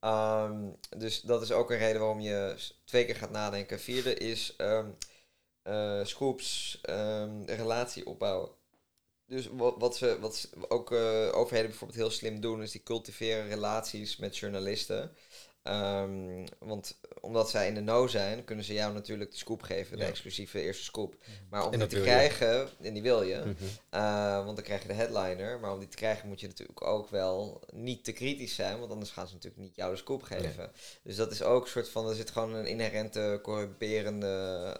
Ehm, 0.00 0.70
dus 0.96 1.20
dat 1.20 1.42
is 1.42 1.52
ook 1.52 1.70
een 1.70 1.78
reden 1.78 2.00
waarom 2.00 2.20
je 2.20 2.56
twee 2.84 3.04
keer 3.04 3.16
gaat 3.16 3.30
nadenken. 3.30 3.80
Vierde 3.80 4.14
is 4.14 4.56
eh, 4.56 6.00
scoops, 6.04 6.78
een 6.82 7.46
relatie 7.46 8.06
opbouwen. 8.06 8.50
Dus 9.28 9.46
wat, 9.46 9.74
wat 9.78 9.96
ze 9.96 10.18
wat 10.20 10.50
ook 10.68 10.92
eh, 10.92 11.28
overheden 11.32 11.70
bijvoorbeeld 11.70 12.00
heel 12.00 12.10
slim 12.10 12.40
doen, 12.40 12.62
is 12.62 12.70
die 12.70 12.82
cultiveren 12.82 13.48
relaties 13.48 14.16
met 14.16 14.36
journalisten. 14.36 15.12
Ehm, 15.66 16.46
want 16.58 16.96
omdat 17.20 17.50
zij 17.50 17.66
in 17.66 17.74
de 17.74 17.80
know 17.80 18.08
zijn, 18.08 18.44
kunnen 18.44 18.64
ze 18.64 18.72
jou 18.72 18.92
natuurlijk 18.94 19.30
de 19.30 19.36
scoop 19.36 19.62
geven, 19.62 19.98
de 19.98 20.04
exclusieve 20.04 20.60
eerste 20.60 20.84
scoop. 20.84 21.14
Maar 21.50 21.66
om 21.66 21.72
En 21.72 21.78
die 21.78 21.88
te 21.88 22.00
krijgen, 22.00 22.68
en 22.82 22.92
die 22.92 23.02
wil 23.02 23.22
je, 23.22 23.36
Mhm. 23.36 23.52
eh, 23.90 24.44
want 24.44 24.56
dan 24.56 24.64
krijg 24.64 24.82
je 24.82 24.88
de 24.88 24.94
headliner. 24.94 25.60
Maar 25.60 25.72
om 25.72 25.78
die 25.78 25.88
te 25.88 25.96
krijgen 25.96 26.28
moet 26.28 26.40
je 26.40 26.46
natuurlijk 26.46 26.86
ook 26.86 27.08
wel 27.08 27.60
niet 27.72 28.04
te 28.04 28.12
kritisch 28.12 28.54
zijn. 28.54 28.78
Want 28.78 28.92
anders 28.92 29.10
gaan 29.10 29.26
ze 29.28 29.34
natuurlijk 29.34 29.62
niet 29.62 29.76
jou 29.76 29.90
de 29.90 29.96
scoop 29.96 30.22
geven. 30.22 30.70
Dus 31.02 31.16
dat 31.16 31.32
is 31.32 31.42
ook 31.42 31.62
een 31.64 31.70
soort 31.70 31.88
van... 31.88 32.08
Er 32.08 32.14
zit 32.14 32.30
gewoon 32.30 32.54
een 32.54 32.66
inherente 32.66 33.38
corrumperende 33.42 34.26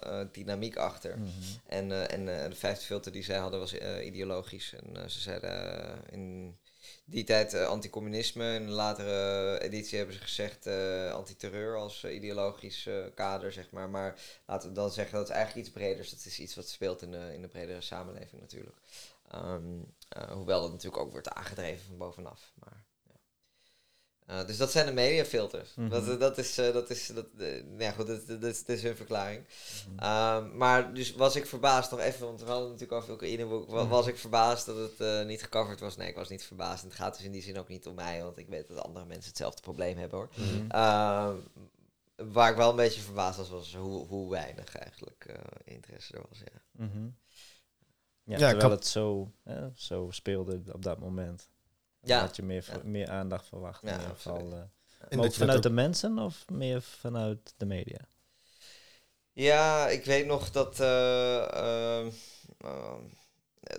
eh, 0.02 0.20
dynamiek 0.32 0.76
achter. 0.76 1.18
Mhm. 1.18 1.28
En, 1.66 1.92
eh, 1.92 2.12
en 2.12 2.50
de 2.50 2.56
vijfde 2.56 2.84
filter 2.84 3.12
die 3.12 3.22
zij 3.24 3.38
hadden 3.38 3.60
was 3.60 3.74
ideologisch. 4.04 4.74
En 4.94 5.10
ze 5.10 5.20
zeiden 5.20 5.84
in 6.10 6.56
die 7.04 7.24
tijd 7.24 7.54
eh, 7.54 7.66
anticommunisme. 7.66 8.54
In 8.54 8.62
een 8.62 8.70
latere 8.70 9.58
editie 9.62 9.98
hebben 9.98 10.16
ze 10.16 10.22
gezegd 10.22 10.66
eh 10.66 11.12
antiterreur 11.12 11.76
als 11.76 12.04
eh, 12.04 12.14
ideologisch 12.14 12.86
eh, 12.86 13.04
kader, 13.14 13.52
zeg 13.52 13.70
maar. 13.70 13.88
Maar 13.88 14.20
laten 14.46 14.68
we 14.68 14.74
dan 14.74 14.90
zeggen 14.90 15.14
dat 15.18 15.28
het 15.28 15.36
eigenlijk 15.36 15.66
iets 15.66 15.76
breder 15.76 16.04
is. 16.04 16.10
Dat 16.10 16.24
is 16.24 16.38
iets 16.38 16.54
wat 16.54 16.68
speelt 16.68 17.02
in 17.02 17.10
de, 17.10 17.30
in 17.34 17.42
de 17.42 17.48
bredere 17.48 17.80
samenleving 17.80 18.40
natuurlijk. 18.40 18.76
Ehm, 19.30 19.80
eh, 20.08 20.30
hoewel 20.30 20.60
dat 20.60 20.70
natuurlijk 20.70 21.02
ook 21.02 21.12
wordt 21.12 21.28
aangedreven 21.30 21.86
van 21.86 21.96
bovenaf. 21.96 22.52
Maar, 22.54 22.84
ja. 24.26 24.40
Eh, 24.40 24.46
dus 24.46 24.56
dat 24.56 24.70
zijn 24.70 24.86
de 24.86 24.92
mediafilters. 24.92 25.74
Dat, 25.88 26.20
dat 26.20 26.38
is, 26.38 26.58
eh, 26.58 26.72
dat 26.72 26.90
is, 26.90 27.06
dat, 27.06 27.26
ja 27.78 27.90
goed, 27.90 28.06
dat, 28.06 28.26
dat, 28.26 28.40
dat 28.40 28.50
is, 28.50 28.64
dat 28.64 28.76
is 28.76 28.82
hun 28.82 28.96
verklaring. 28.96 29.44
Mhm. 29.88 29.98
Ehm, 29.98 30.56
maar 30.56 30.94
dus 30.94 31.12
was 31.14 31.36
ik 31.36 31.46
verbaasd, 31.46 31.90
nog 31.90 32.00
even, 32.00 32.26
want 32.26 32.40
we 32.40 32.46
hadden 32.46 32.70
het 32.70 32.72
natuurlijk 32.80 33.00
over 33.02 33.12
Oekraïne, 33.14 33.46
wa- 33.46 33.64
wa- 33.66 33.86
was 33.86 34.06
ik 34.06 34.16
verbaasd 34.18 34.66
dat 34.66 34.76
het 34.76 35.00
eh, 35.00 35.24
niet 35.26 35.42
gecoverd 35.42 35.80
was? 35.80 35.96
Nee, 35.96 36.08
ik 36.08 36.14
was 36.14 36.28
niet 36.28 36.44
verbaasd. 36.44 36.82
En 36.82 36.88
het 36.88 36.98
gaat 36.98 37.16
dus 37.16 37.24
in 37.26 37.32
die 37.32 37.42
zin 37.42 37.58
ook 37.58 37.68
niet 37.68 37.86
om 37.86 37.94
mij, 37.94 38.22
want 38.22 38.38
ik 38.38 38.48
weet 38.48 38.68
dat 38.68 38.78
andere 38.82 39.04
mensen 39.06 39.28
hetzelfde 39.28 39.62
probleem 39.62 39.98
hebben 39.98 40.18
hoor. 40.18 40.28
Mhm. 40.36 40.70
Ehm, 40.70 41.34
waar 42.32 42.50
ik 42.50 42.56
wel 42.56 42.70
een 42.70 42.76
beetje 42.76 43.00
verbaasd 43.00 43.38
was, 43.38 43.48
was 43.48 43.74
hoe, 43.74 44.06
hoe 44.06 44.30
weinig 44.30 44.76
eigenlijk 44.76 45.24
eh, 45.24 45.34
interesse 45.74 46.14
er 46.14 46.22
was. 46.28 46.38
Ja. 46.38 46.84
Mhm. 46.86 47.04
Ja, 47.04 48.32
Ja, 48.32 48.36
terwijl 48.38 48.58
kan- 48.58 48.70
het 48.70 48.86
zo, 48.86 49.32
hè, 49.44 49.68
zo 49.74 50.06
speelde 50.10 50.60
op 50.72 50.82
dat 50.82 50.98
moment. 50.98 51.48
Ja. 52.08 52.20
had 52.20 52.36
je 52.36 52.42
meer, 52.42 52.64
Ja. 52.72 52.80
meer 52.84 53.10
aandacht 53.10 53.46
verwacht. 53.48 53.82
Ja, 53.82 53.92
in 53.92 54.00
ieder 54.00 54.14
geval. 54.14 54.52
eh. 54.52 54.58
En 55.08 55.20
ook 55.20 55.32
vanuit 55.32 55.56
ook- 55.56 55.62
de 55.62 55.70
mensen 55.70 56.18
of 56.18 56.44
meer 56.48 56.82
vanuit 56.82 57.54
de 57.56 57.66
media? 57.66 58.00
Ja, 59.32 59.88
ik 59.88 60.04
weet 60.04 60.26
nog 60.26 60.50
dat. 60.50 60.80
eh, 60.80 61.52
ehm, 61.52 62.10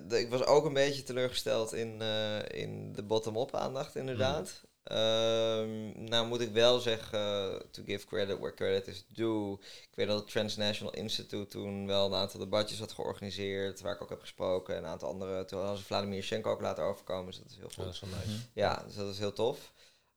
de- 0.07 0.19
ik 0.19 0.29
was 0.29 0.43
ook 0.45 0.65
een 0.65 0.73
beetje 0.73 1.03
teleurgesteld 1.03 1.73
in, 1.73 2.01
eh, 2.01 2.39
in 2.49 2.93
de 2.93 3.03
bottom-up 3.03 3.55
aandacht, 3.55 3.95
inderdaad. 3.95 4.61
Ehm, 4.87 6.03
nou 6.03 6.27
moet 6.27 6.41
ik 6.41 6.51
wel 6.51 6.79
zeggen, 6.79 7.61
to 7.71 7.83
give 7.85 8.05
credit 8.05 8.37
where 8.39 8.53
credit 8.53 8.87
is 8.87 9.05
due. 9.13 9.53
Ik 9.61 9.95
weet 9.95 10.07
dat 10.07 10.19
het 10.19 10.29
Transnational 10.29 10.93
Institute 10.93 11.47
toen 11.47 11.87
wel 11.87 12.05
een 12.05 12.13
aantal 12.19 12.39
debatjes 12.39 12.79
had 12.79 12.91
georganiseerd, 12.91 13.81
waar 13.81 13.93
ik 13.95 14.01
ook 14.01 14.09
heb 14.09 14.21
gesproken. 14.21 14.75
En 14.75 14.83
een 14.83 14.89
aantal 14.89 15.09
andere, 15.09 15.45
toen 15.45 15.59
hadden 15.59 15.77
ze 15.77 15.83
Vladimir 15.83 16.23
Schenko 16.23 16.51
ook 16.51 16.61
laten 16.61 16.83
overkomen, 16.83 17.25
dus 17.25 17.37
dat 17.37 17.49
is 17.49 17.55
heel 17.55 17.67
Ja, 17.69 17.73
goed. 17.75 17.83
dat 17.83 17.93
is 17.93 17.99
wel 17.99 18.09
nice. 18.09 18.39
Ja, 18.53 18.83
dus 18.85 18.95
dat 18.95 19.09
is 19.13 19.19
heel 19.19 19.33
tof. 19.33 19.71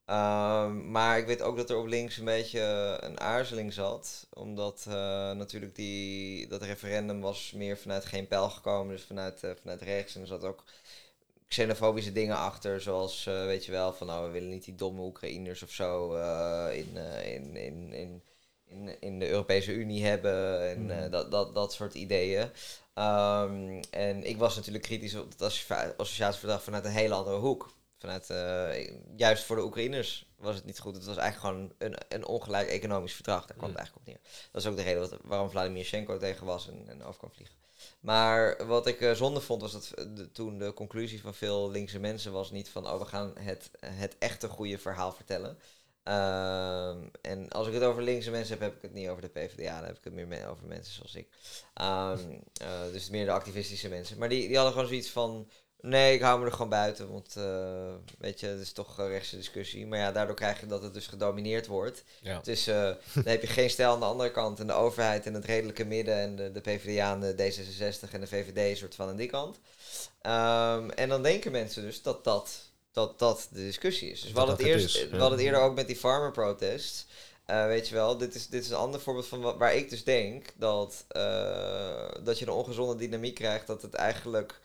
Ehm, 0.05 0.91
maar 0.91 1.19
ik 1.19 1.27
weet 1.27 1.43
ook 1.43 1.57
dat 1.57 1.71
er 1.71 1.77
op 1.77 1.87
links 1.87 2.17
een 2.17 2.25
beetje 2.25 2.61
een 3.01 3.21
aarzeling 3.21 3.73
zat. 3.73 4.27
Omdat 4.31 4.85
eh, 4.89 4.95
natuurlijk 5.33 5.75
die, 5.75 6.47
dat 6.49 6.63
referendum 6.63 7.21
was 7.21 7.53
meer 7.53 7.79
vanuit 7.79 8.05
geen 8.05 8.27
pijl 8.29 8.51
gekomen. 8.51 8.95
Dus 8.97 9.05
vanuit, 9.05 9.43
eh, 9.43 9.51
vanuit 9.61 9.83
rechts. 9.83 10.15
En 10.15 10.21
er 10.21 10.27
zat 10.27 10.45
ook 10.45 10.65
xenofobische 11.51 12.13
dingen 12.13 12.37
achter. 12.37 12.81
Zoals, 12.81 13.27
eh, 13.27 13.45
weet 13.45 13.65
je 13.65 13.73
wel, 13.73 13.93
van 13.93 14.07
nou, 14.07 14.27
we 14.27 14.31
willen 14.33 14.49
niet 14.49 14.65
die 14.65 14.75
domme 14.75 15.03
Oekraïners 15.03 15.63
of 15.63 15.71
zo 15.71 16.15
eh, 16.15 16.69
in, 16.77 16.97
eh, 16.97 17.35
in, 17.35 17.57
in, 17.57 17.93
in, 17.93 18.23
in, 18.67 19.01
in 19.01 19.19
de 19.19 19.29
Europese 19.29 19.73
Unie 19.73 20.05
hebben. 20.05 20.69
En 20.71 20.85
Mhm. 20.87 21.11
dat, 21.11 21.31
dat, 21.31 21.55
dat 21.55 21.73
soort 21.73 21.95
ideeën. 21.95 22.51
Ehm, 22.95 23.83
en 23.91 24.25
ik 24.25 24.37
was 24.39 24.57
natuurlijk 24.57 24.85
kritisch 24.85 25.15
op 25.15 25.31
het 25.31 25.43
associa- 25.43 25.95
associatieverdrag 25.97 26.63
vanuit 26.63 26.85
een 26.85 26.91
hele 26.91 27.15
andere 27.15 27.37
hoek. 27.37 27.71
Vanuit, 27.99 28.27
juist 29.17 29.45
voor 29.45 29.57
de 29.57 29.63
Oekraïners 29.65 30.27
was 30.37 30.55
het 30.55 30.65
niet 30.65 30.79
goed. 30.79 30.95
Het 30.95 31.05
was 31.05 31.17
eigenlijk 31.17 31.55
gewoon 31.57 31.73
een, 31.79 31.97
een 32.09 32.27
ongelijk 32.27 32.69
economisch 32.69 33.13
verdrag. 33.15 33.47
Daar 33.47 33.57
kwam 33.57 33.69
het 33.69 33.79
Mm. 33.79 33.85
eigenlijk 33.85 34.07
op 34.07 34.13
neer. 34.15 34.49
Dat 34.53 34.63
is 34.63 34.69
ook 34.69 34.77
de 34.77 34.83
reden 34.83 35.19
waarom 35.23 35.51
Vladimir 35.51 35.85
Schenko 35.85 36.19
tegen 36.19 36.47
was 36.47 36.69
en, 36.69 36.85
en 36.89 37.05
over 37.05 37.19
kwam 37.19 37.33
vliegen. 37.33 37.57
Maar 38.01 38.67
wat 38.67 38.87
ik 38.87 39.01
eh, 39.01 39.13
zonde 39.13 39.41
vond, 39.41 39.61
was 39.63 39.73
dat 39.73 39.95
toen 40.33 40.59
de 40.59 40.73
conclusie 40.73 41.21
van 41.21 41.35
veel 41.35 41.71
linkse 41.71 41.99
mensen 41.99 42.33
was 42.33 42.51
niet 42.51 42.69
van... 42.69 42.87
oh, 42.87 42.99
we 42.99 43.05
gaan 43.05 43.33
het, 43.39 43.71
het 43.87 44.17
echte 44.19 44.49
goede 44.49 44.79
verhaal 44.79 45.13
vertellen. 45.13 45.59
Ehm, 46.03 46.99
en 47.21 47.49
als 47.49 47.67
ik 47.67 47.73
het 47.75 47.83
over 47.83 48.03
linkse 48.03 48.31
mensen 48.31 48.53
heb, 48.59 48.61
heb 48.63 48.77
ik 48.77 48.83
het 48.83 48.93
niet 48.93 49.09
over 49.09 49.23
de 49.23 49.29
PvdA. 49.29 49.77
Dan 49.79 49.87
heb 49.87 49.97
ik 49.99 50.05
het 50.05 50.13
meer 50.13 50.27
me- 50.29 50.47
over 50.47 50.67
mensen 50.67 50.95
zoals 50.95 51.15
ik. 51.15 51.29
Ehm, 51.75 52.19
eh, 52.53 52.93
dus 52.93 53.11
meer 53.11 53.25
de 53.25 53.33
activistische 53.33 53.89
mensen. 53.89 54.19
Maar 54.19 54.29
die, 54.29 54.47
die 54.47 54.55
hadden 54.57 54.73
gewoon 54.73 54.89
zoiets 54.89 55.11
van... 55.11 55.51
Nee, 55.83 56.15
ik 56.15 56.21
hou 56.21 56.39
me 56.41 56.47
er 56.47 56.53
gewoon 56.53 56.69
buiten, 56.69 57.13
want 57.13 57.35
eh, 57.37 57.95
weet 58.19 58.41
je, 58.41 58.47
het 58.47 58.61
is 58.61 58.73
toch 58.73 58.99
een 58.99 59.09
rechtse 59.09 59.37
discussie. 59.37 59.87
Maar 59.87 59.99
ja, 59.99 60.13
daardoor 60.13 60.35
krijg 60.37 60.61
je 60.61 60.67
dat 60.67 60.83
het 60.83 60.95
dus 60.95 61.07
gedomineerd 61.07 61.67
wordt. 61.67 62.03
Ja. 62.21 62.41
Dus 62.43 62.67
eh, 62.67 62.75
dan 63.15 63.25
heb 63.25 63.41
je 63.41 63.47
geen 63.47 63.71
stijl 63.71 63.93
aan 63.93 64.01
de 64.01 64.05
andere 64.07 64.31
kant 64.31 64.61
en 64.61 64.67
de 64.67 64.73
overheid 64.73 65.27
en 65.27 65.35
het 65.35 65.45
redelijke 65.45 65.85
midden 65.85 66.15
en 66.15 66.37
de, 66.37 66.53
de 66.53 66.61
PvdA 66.61 67.13
en 67.13 67.21
de 67.21 67.35
D66 67.35 68.11
en 68.13 68.21
de 68.21 68.27
VVD 68.27 68.79
soort 68.79 68.95
van 68.95 69.09
aan 69.09 69.17
die 69.17 69.29
kant. 69.29 69.59
Ehm, 70.23 70.91
en 70.91 71.09
dan 71.09 71.23
denken 71.23 71.53
mensen 71.53 71.83
dus 71.83 72.03
dat 72.03 72.25
dat, 72.25 72.71
dat, 72.93 73.19
dat 73.19 73.49
de 73.53 73.61
discussie 73.61 74.11
is. 74.11 74.21
Dus 74.21 74.29
we 74.31 74.35
Dat 74.35 74.49
hadden, 74.49 74.57
dat 74.67 74.75
het 74.75 74.83
eerst, 74.83 74.97
is, 74.97 75.07
ja. 75.11 75.31
het 75.31 75.41
eerder 75.41 75.61
ook 75.61 75.75
met 75.75 75.87
die 75.87 75.97
farmer 75.97 76.31
protests. 76.31 77.07
Eh, 77.47 77.67
weet 77.67 77.89
je 77.89 77.95
wel, 77.95 78.17
dit 78.17 78.35
is, 78.35 78.47
dit 78.49 78.65
is 78.65 78.71
een 78.71 78.77
ander 78.77 79.01
voorbeeld 79.01 79.27
van 79.27 79.41
wa- 79.41 79.57
waar 79.57 79.75
ik 79.75 79.91
dus 79.91 80.05
denk 80.05 80.47
dat, 80.57 81.05
dat 82.25 82.39
je 82.39 82.47
een 82.47 82.53
ongezonde 82.53 82.97
dynamiek 82.97 83.35
krijgt. 83.35 83.67
Dat 83.67 83.83
het 83.83 83.95
eigenlijk 83.95 84.61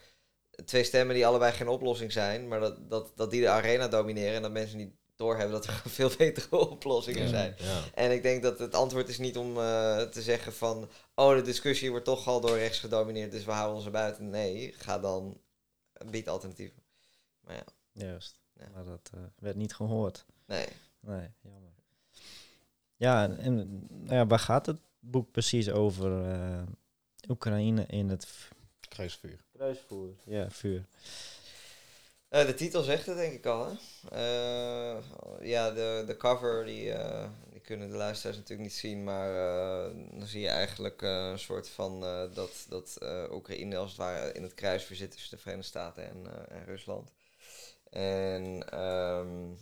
twee 0.66 0.84
stemmen 0.84 1.16
die 1.16 1.26
allebei 1.28 1.52
geen 1.52 1.68
oplossing 1.68 2.12
zijn, 2.12 2.48
maar 2.48 2.60
dat, 2.60 2.90
dat, 2.90 3.12
dat 3.16 3.32
die 3.32 3.42
de 3.42 3.50
arena 3.50 3.88
domineren 3.88 4.36
en 4.36 4.42
dat 4.42 4.52
mensen 4.52 4.78
niet 4.78 4.94
doorhebben 5.16 5.52
dat 5.52 5.66
er 5.66 5.74
veel 5.86 6.12
betere 6.18 6.58
oplossingen 6.58 7.24
Ja. 7.24 7.28
zijn. 7.30 7.56
Ja. 7.58 7.82
En 7.94 8.12
ik 8.12 8.22
denk 8.22 8.44
dat 8.44 8.60
het 8.60 8.74
antwoord 8.76 9.10
is 9.10 9.18
niet 9.18 9.38
om 9.38 9.58
eh, 9.58 10.02
te 10.02 10.22
zeggen 10.22 10.54
van... 10.54 10.90
oh, 11.16 11.36
de 11.36 11.42
discussie 11.42 11.90
wordt 11.90 12.06
toch 12.06 12.28
al 12.28 12.42
door 12.42 12.58
rechts 12.58 12.80
gedomineerd, 12.80 13.32
dus 13.32 13.46
we 13.46 13.52
houden 13.52 13.76
ons 13.76 13.86
er 13.86 13.92
buiten. 13.92 14.30
Nee, 14.30 14.74
ga 14.78 15.00
dan... 15.00 15.38
bied 16.10 16.30
alternatieven. 16.30 16.84
Maar 17.42 17.56
ja, 17.56 17.64
Juist. 17.92 18.40
Ja. 18.54 18.66
Maar 18.74 18.84
dat 18.86 19.12
eh, 19.14 19.20
werd 19.40 19.56
niet 19.56 19.74
gehoord. 19.76 20.26
nee. 20.46 20.68
Nee, 21.00 21.30
jammer. 21.42 21.72
Ja, 22.96 23.38
en, 23.38 23.56
nou 23.90 24.16
ja, 24.16 24.28
waar 24.28 24.40
gaat 24.40 24.66
het 24.66 24.80
boek 25.00 25.32
precies 25.32 25.70
over? 25.70 26.30
eh, 26.32 26.62
Oekraïne 27.30 27.86
in 27.86 28.10
het 28.10 28.28
Kruisvuur. 28.80 29.44
Kruisvoer. 29.56 30.10
Ja, 30.24 30.50
vuur. 30.50 30.86
Eh, 32.30 32.46
de 32.46 32.54
titel 32.54 32.82
zegt 32.84 33.06
het 33.06 33.18
denk 33.18 33.34
ik 33.34 33.46
al, 33.46 33.66
hè? 33.66 33.74
Eh, 34.12 34.98
ja, 35.42 35.72
de, 35.72 36.04
de 36.08 36.18
cover, 36.18 36.66
die, 36.66 36.92
eh, 36.92 37.30
die 37.52 37.60
kunnen 37.60 37.90
de 37.90 37.96
luisteraars 37.96 38.38
natuurlijk 38.38 38.70
niet 38.70 38.78
zien, 38.78 39.04
maar 39.04 39.30
eh, 39.36 39.94
dan 40.12 40.28
zie 40.28 40.42
je 40.42 40.48
eigenlijk 40.48 41.02
eh, 41.02 41.30
een 41.32 41.40
soort 41.40 41.70
van 41.70 42.04
eh, 42.04 42.24
dat, 42.34 42.66
dat 42.70 42.98
eh, 43.02 43.24
Oekraïne 43.32 43.78
als 43.78 43.90
het 43.90 44.00
ware 44.00 44.32
in 44.32 44.44
het 44.44 44.54
kruisvuur 44.54 44.98
zit 44.98 45.12
tussen 45.12 45.36
de 45.36 45.42
Verenigde 45.42 45.68
Staten 45.68 46.10
en, 46.10 46.26
eh, 46.26 46.58
en 46.58 46.66
Rusland. 46.66 47.12
En, 47.90 48.70
ehm, 48.70 49.54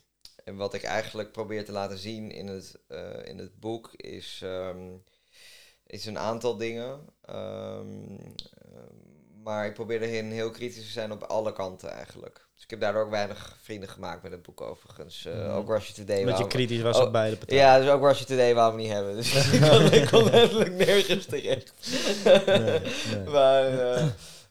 en 0.44 0.56
wat 0.56 0.74
ik 0.74 0.84
eigenlijk 0.84 1.32
probeer 1.32 1.66
te 1.66 1.72
laten 1.72 1.98
zien 1.98 2.32
in 2.32 2.48
het, 2.48 2.80
eh, 2.88 3.26
in 3.26 3.38
het 3.38 3.60
boek 3.60 3.94
is, 3.94 4.40
ehm, 4.44 4.92
is 5.88 6.06
een 6.06 6.18
aantal 6.20 6.58
dingen. 6.58 7.00
Ehm, 7.22 8.18
ehm, 8.74 9.13
maar 9.44 9.66
ik 9.66 9.74
probeer 9.74 10.02
erin 10.02 10.32
heel 10.32 10.50
kritisch 10.50 10.86
te 10.86 10.92
zijn 10.92 11.12
op 11.12 11.24
alle 11.24 11.54
kanten 11.54 11.90
eigenlijk. 11.92 12.48
Dus 12.56 12.64
ik 12.64 12.70
heb 12.70 12.80
daardoor 12.80 13.04
ook 13.04 13.10
weinig 13.10 13.58
vrienden 13.62 13.90
gemaakt 13.90 14.24
met 14.24 14.32
het 14.32 14.42
boek 14.42 14.62
overigens. 14.62 15.26
Eh, 15.26 15.34
Mhm. 15.34 15.50
Ook 15.50 15.68
Russia 15.70 15.94
Today. 15.96 16.20
Omdat 16.20 16.38
je 16.38 16.48
kritisch 16.48 16.82
was 16.82 16.98
Oh, 16.98 17.04
op 17.06 17.12
beide 17.12 17.36
partijen. 17.38 17.64
Ja, 17.64 17.80
dus 17.80 17.90
ook 17.90 18.02
Russia 18.04 18.26
Today 18.26 18.54
wou 18.56 18.72
ik 18.72 18.78
niet 18.78 18.92
hebben. 18.92 19.16
Dus 19.16 19.34
ik 19.54 19.62
kon, 19.62 19.92
ik 19.92 20.08
kon 20.08 20.24
letterlijk 20.32 20.74
nergens 20.74 21.26
terecht. 21.26 21.74
Nee, 22.26 22.60
nee. 22.60 22.80
maar, 23.36 23.66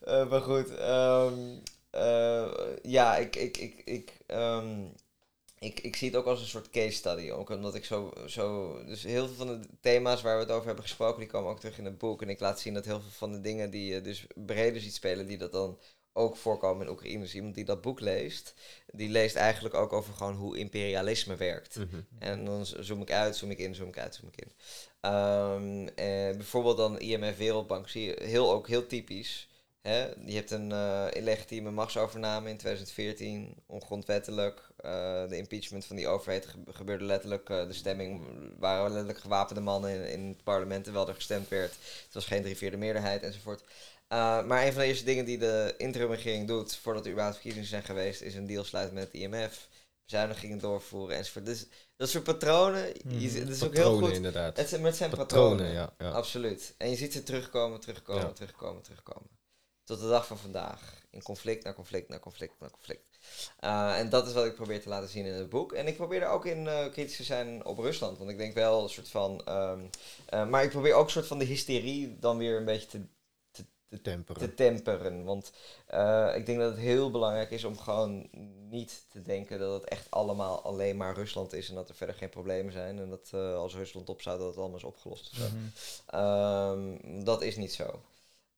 eh, 0.01 0.29
maar 0.31 0.41
goed. 0.41 0.75
eh, 0.77 2.47
ja, 2.83 3.17
ik, 3.17 3.37
ik, 3.37 3.57
ik, 3.57 3.83
ik, 3.85 4.13
ehm, 4.27 4.67
ik, 5.63 5.81
ik 5.81 5.97
zie 5.97 6.09
het 6.09 6.17
ook 6.17 6.27
als 6.27 6.41
een 6.41 6.47
soort 6.47 6.71
case 6.71 6.97
study. 6.97 7.31
Ook 7.31 7.51
omdat 7.51 7.75
ik 7.75 7.85
zo, 7.85 8.13
zo... 8.27 8.77
Dus 8.85 9.03
heel 9.03 9.27
veel 9.27 9.37
van 9.37 9.47
de 9.47 9.69
thema's 9.81 10.23
waar 10.23 10.37
we 10.37 10.43
het 10.43 10.53
over 10.53 10.67
hebben 10.67 10.85
gesproken... 10.85 11.21
die 11.21 11.29
komen 11.29 11.51
ook 11.51 11.61
terug 11.61 11.79
in 11.79 11.85
het 11.85 11.99
boek. 11.99 12.23
En 12.23 12.29
ik 12.29 12.41
laat 12.41 12.61
zien 12.61 12.75
dat 12.75 12.85
heel 12.85 13.01
veel 13.01 13.11
van 13.11 13.33
de 13.33 13.41
dingen 13.41 13.71
die 13.71 13.95
je 13.95 14.01
dus 14.01 14.27
breder 14.35 14.81
ziet 14.81 14.95
spelen... 14.95 15.27
die 15.27 15.39
dat 15.39 15.53
dan 15.53 15.79
ook 16.13 16.37
voorkomen 16.37 16.87
in 16.87 16.93
Oekraïne. 16.93 17.21
Dus 17.21 17.35
iemand 17.35 17.55
die 17.55 17.65
dat 17.65 17.81
boek 17.81 18.01
leest... 18.01 18.55
die 18.87 19.09
leest 19.09 19.37
eigenlijk 19.37 19.75
ook 19.75 19.93
over 19.93 20.15
gewoon 20.15 20.35
hoe 20.35 20.59
imperialisme 20.59 21.37
werkt. 21.37 21.77
Mhm. 21.77 22.01
En 22.19 22.45
dan 22.45 22.67
zoom 22.67 23.03
ik 23.03 23.11
uit, 23.11 23.37
zoom 23.37 23.51
ik 23.51 23.59
in, 23.59 23.75
zoom 23.75 23.89
ik 23.89 23.99
uit, 23.99 24.15
zoom 24.15 24.31
ik 24.33 24.41
in. 24.41 24.53
Ehm, 25.01 25.87
eh, 25.87 26.37
bijvoorbeeld 26.37 26.77
dan 26.77 27.01
IMF 27.01 27.37
Wereldbank 27.37 27.89
zie 27.89 28.05
je 28.05 28.23
heel, 28.23 28.53
ook 28.53 28.69
heel 28.69 28.87
typisch. 28.87 29.49
Hè? 29.83 30.07
Je 30.25 30.35
hebt 30.35 30.51
een 30.51 30.73
eh 30.73 31.07
illegitieme 31.13 31.71
machtsovername 31.71 32.49
in 32.49 32.57
2014, 32.57 33.55
ongrondwettelijk. 33.67 34.72
Eh, 34.83 35.29
de 35.29 35.37
impeachment 35.37 35.85
van 35.85 35.97
die 35.97 36.09
overheid 36.09 36.47
ge- 36.47 36.59
gebeurde 36.73 37.05
letterlijk. 37.05 37.51
eh, 37.51 37.67
de 37.67 37.73
stemming 37.73 38.21
waren 38.59 38.89
letterlijk 38.91 39.19
gewapende 39.19 39.61
mannen 39.61 39.91
in, 39.95 40.07
in 40.21 40.29
het 40.29 40.43
parlement 40.45 40.85
terwijl 40.85 41.09
er 41.09 41.15
gestemd 41.15 41.49
werd. 41.49 41.71
Het 42.05 42.15
was 42.15 42.27
geen 42.27 42.43
drie 42.43 42.57
vierde 42.57 42.77
meerderheid 42.77 43.23
enzovoort. 43.23 43.63
Eh, 44.09 44.45
maar 44.45 44.67
een 44.67 44.73
van 44.73 44.81
de 44.83 44.87
eerste 44.89 45.05
dingen 45.05 45.25
die 45.25 45.39
de 45.39 45.75
interimregering 45.79 46.47
doet 46.47 46.77
voordat 46.77 47.03
er 47.05 47.11
überhaupt 47.11 47.37
verkiezingen 47.37 47.69
zijn 47.69 47.83
geweest, 47.85 48.21
is 48.21 48.35
een 48.35 48.47
deal 48.47 48.65
sluiten 48.65 48.95
met 48.95 49.05
het 49.05 49.15
IMF. 49.15 49.69
Bezuinigingen 50.05 50.59
doorvoeren 50.59 51.17
enzovoort. 51.17 51.47
Dus 51.47 51.67
dat 51.97 52.09
soort 52.09 52.25
patronen, 52.25 52.87
je, 52.87 52.95
Mhm. 53.05 53.19
is 53.51 53.63
ook 53.63 53.71
Patronen 53.73 53.99
heel 53.99 54.07
goed. 54.07 54.17
inderdaad. 54.17 54.57
Het 54.57 54.69
zijn, 54.69 54.81
maar 54.81 54.91
het 54.91 54.99
zijn 54.99 55.11
patronen. 55.11 55.57
Patronen, 55.57 55.73
ja. 55.75 55.95
ja. 55.99 56.11
Absoluut. 56.11 56.75
En 56.79 56.91
je 56.91 56.97
ziet 56.97 57.13
ze 57.13 57.23
terugkomen, 57.23 57.81
terugkomen, 57.81 58.23
Ja. 58.23 58.33
terugkomen, 58.33 58.83
terugkomen. 58.83 59.29
Tot 59.85 60.01
de 60.01 60.09
dag 60.09 60.27
van 60.27 60.39
vandaag. 60.39 61.01
In 61.11 61.23
conflict 61.23 61.65
naar 61.65 61.75
conflict 61.75 62.09
naar 62.09 62.21
conflict 62.21 62.61
naar 62.61 62.71
conflict. 62.71 63.12
Uh, 63.65 63.99
en 63.99 64.09
dat 64.09 64.27
is 64.27 64.33
wat 64.33 64.45
ik 64.45 64.55
probeer 64.55 64.83
te 64.83 64.89
laten 64.89 65.09
zien 65.09 65.25
in 65.25 65.33
het 65.33 65.49
boek. 65.49 65.73
En 65.73 65.87
ik 65.87 65.97
probeer 65.97 66.23
er 66.23 66.29
ook 66.29 66.47
in 66.47 66.65
uh, 66.65 66.89
kritisch 66.91 67.17
te 67.17 67.23
zijn 67.23 67.65
op 67.65 67.79
Rusland. 67.79 68.19
Want 68.19 68.31
ik 68.31 68.39
denk 68.39 68.55
wel 68.55 68.83
een 68.83 68.89
soort 68.89 69.09
van... 69.09 69.43
Um, 69.49 69.91
uh, 70.35 70.49
maar 70.49 70.65
ik 70.65 70.71
probeer 70.71 70.95
ook 70.95 71.05
een 71.05 71.11
soort 71.11 71.27
van 71.27 71.39
de 71.39 71.45
hysterie 71.45 72.19
dan 72.19 72.39
weer 72.39 72.57
een 72.57 72.65
beetje 72.65 72.87
te, 72.87 73.01
te, 73.51 73.65
te 73.89 74.01
temperen. 74.01 74.43
Te 74.43 74.55
temperen. 74.55 75.25
Want 75.25 75.53
ik 76.35 76.47
denk 76.47 76.59
dat 76.59 76.71
het 76.71 76.81
heel 76.81 77.11
belangrijk 77.11 77.51
is 77.51 77.65
om 77.65 77.79
gewoon 77.79 78.29
niet 78.69 79.05
te 79.09 79.23
denken 79.23 79.59
dat 79.59 79.81
het 79.81 79.91
echt 79.91 80.11
allemaal 80.11 80.63
alleen 80.63 80.97
maar 80.97 81.15
Rusland 81.15 81.53
is. 81.53 81.69
En 81.69 81.75
dat 81.75 81.89
er 81.89 81.95
verder 81.95 82.15
geen 82.15 82.29
problemen 82.29 82.73
zijn. 82.73 82.99
En 82.99 83.09
dat 83.09 83.35
als 83.35 83.75
Rusland 83.75 84.09
opzoudt 84.09 84.41
dat 84.41 84.49
het 84.49 84.59
allemaal 84.59 84.77
is 84.77 84.85
opgelost. 84.85 85.39
Mm 85.39 85.73
-hmm. 86.11 86.21
um, 86.21 87.25
dat 87.25 87.43
is 87.43 87.57
niet 87.57 87.73
zo. 87.73 88.01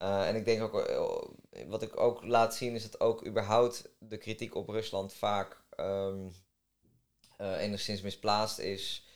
Uh, 0.05 0.29
en 0.29 0.37
ik 0.37 0.45
denk 0.45 0.63
ook, 0.63 0.89
uh, 0.89 1.67
wat 1.69 1.83
ik 1.83 2.01
ook 2.01 2.25
laat 2.25 2.55
zien, 2.55 2.75
is 2.75 2.91
dat 2.91 3.01
ook 3.01 3.27
überhaupt 3.27 3.95
de 3.99 4.17
kritiek 4.17 4.55
op 4.55 4.69
Rusland 4.69 5.13
vaak 5.13 5.63
um, 5.81 6.33
uh, 7.41 7.61
enigszins 7.61 8.01
misplaatst 8.01 8.59
is 8.59 9.07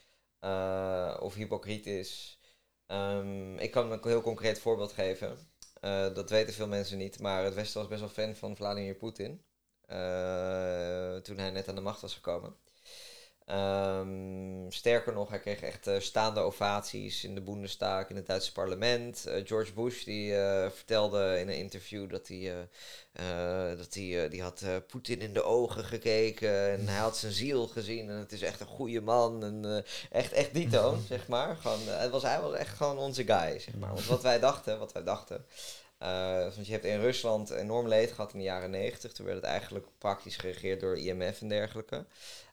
of 1.21 1.35
hypocriet 1.35 1.87
is. 1.87 2.41
Um, 2.87 3.59
ik 3.59 3.71
kan 3.71 3.93
een 3.93 4.01
heel 4.03 4.23
concreet 4.23 4.59
voorbeeld 4.59 4.93
geven. 4.93 5.39
Dat 6.15 6.31
weten 6.31 6.55
veel 6.55 6.69
mensen 6.69 6.99
niet, 6.99 7.21
maar 7.21 7.45
het 7.45 7.55
Westen 7.55 7.81
was 7.81 7.89
best 7.89 8.01
wel 8.01 8.09
fan 8.09 8.35
van 8.35 8.57
Vladimir 8.57 8.95
Poetin 8.95 9.45
toen 11.23 11.39
hij 11.39 11.51
net 11.51 11.69
aan 11.69 11.75
de 11.75 11.81
macht 11.81 12.01
was 12.01 12.15
gekomen. 12.15 12.57
Um, 13.51 14.67
sterker 14.69 15.13
nog, 15.13 15.29
hij 15.29 15.39
kreeg 15.39 15.61
echt 15.61 15.87
uh, 15.87 16.01
staande 16.01 16.41
ovaties 16.41 17.25
in 17.25 17.35
de 17.35 17.41
Bundestag, 17.41 18.09
in 18.09 18.17
het 18.17 18.27
Duitse 18.27 18.53
parlement. 18.53 19.25
Uh, 19.29 19.35
George 19.45 19.73
Bush 19.73 20.05
die 20.05 20.31
uh, 20.31 20.71
vertelde 20.71 21.39
in 21.39 21.49
een 21.49 21.57
interview 21.57 22.11
dat 22.11 22.29
hij, 22.29 22.69
dat 23.77 23.95
hij 23.95 24.29
die 24.29 24.43
had 24.43 24.65
Poetin 24.87 25.21
in 25.21 25.33
de 25.33 25.43
ogen 25.43 25.85
gekeken 25.85 26.71
en 26.71 26.89
hij 26.89 26.99
had 26.99 27.17
zijn 27.17 27.33
ziel 27.33 27.67
gezien 27.67 28.09
en 28.09 28.17
het 28.17 28.33
is 28.33 28.43
echt 28.43 28.61
een 28.61 28.67
goede 28.67 29.01
man 29.01 29.45
en 29.45 29.85
echt, 30.11 30.33
echt 30.33 30.55
die 30.55 30.69
toon, 30.69 31.03
zeg 31.09 31.29
maar. 31.29 31.57
Gewoon, 31.57 31.81
het 31.87 32.11
was, 32.11 32.23
hij 32.23 32.41
was 32.41 32.55
echt 32.55 32.77
gewoon 32.77 32.99
onze 32.99 33.25
guy, 33.25 33.59
zeg 33.59 33.75
maar. 33.75 33.95
Want 33.95 34.07
wat 34.07 34.23
wij 34.23 34.39
dachten, 34.39 34.79
wat 34.79 34.93
wij 34.93 35.03
dachten. 35.03 35.45
Uh, 36.03 36.41
want 36.41 36.67
je 36.67 36.73
hebt 36.73 36.85
in 36.85 37.01
Rusland 37.01 37.51
enorm 37.51 37.89
leed 37.89 38.13
gehad 38.13 38.33
in 38.33 38.39
de 38.39 38.45
jaren 38.45 38.71
negentig. 38.71 39.13
Toen 39.13 39.27
werd 39.27 39.39
het 39.39 39.47
eigenlijk 39.47 39.87
praktisch 39.99 40.37
geregeerd 40.37 40.81
door 40.81 40.99
IMF 40.99 41.41
en 41.41 41.49
dergelijke. 41.49 42.05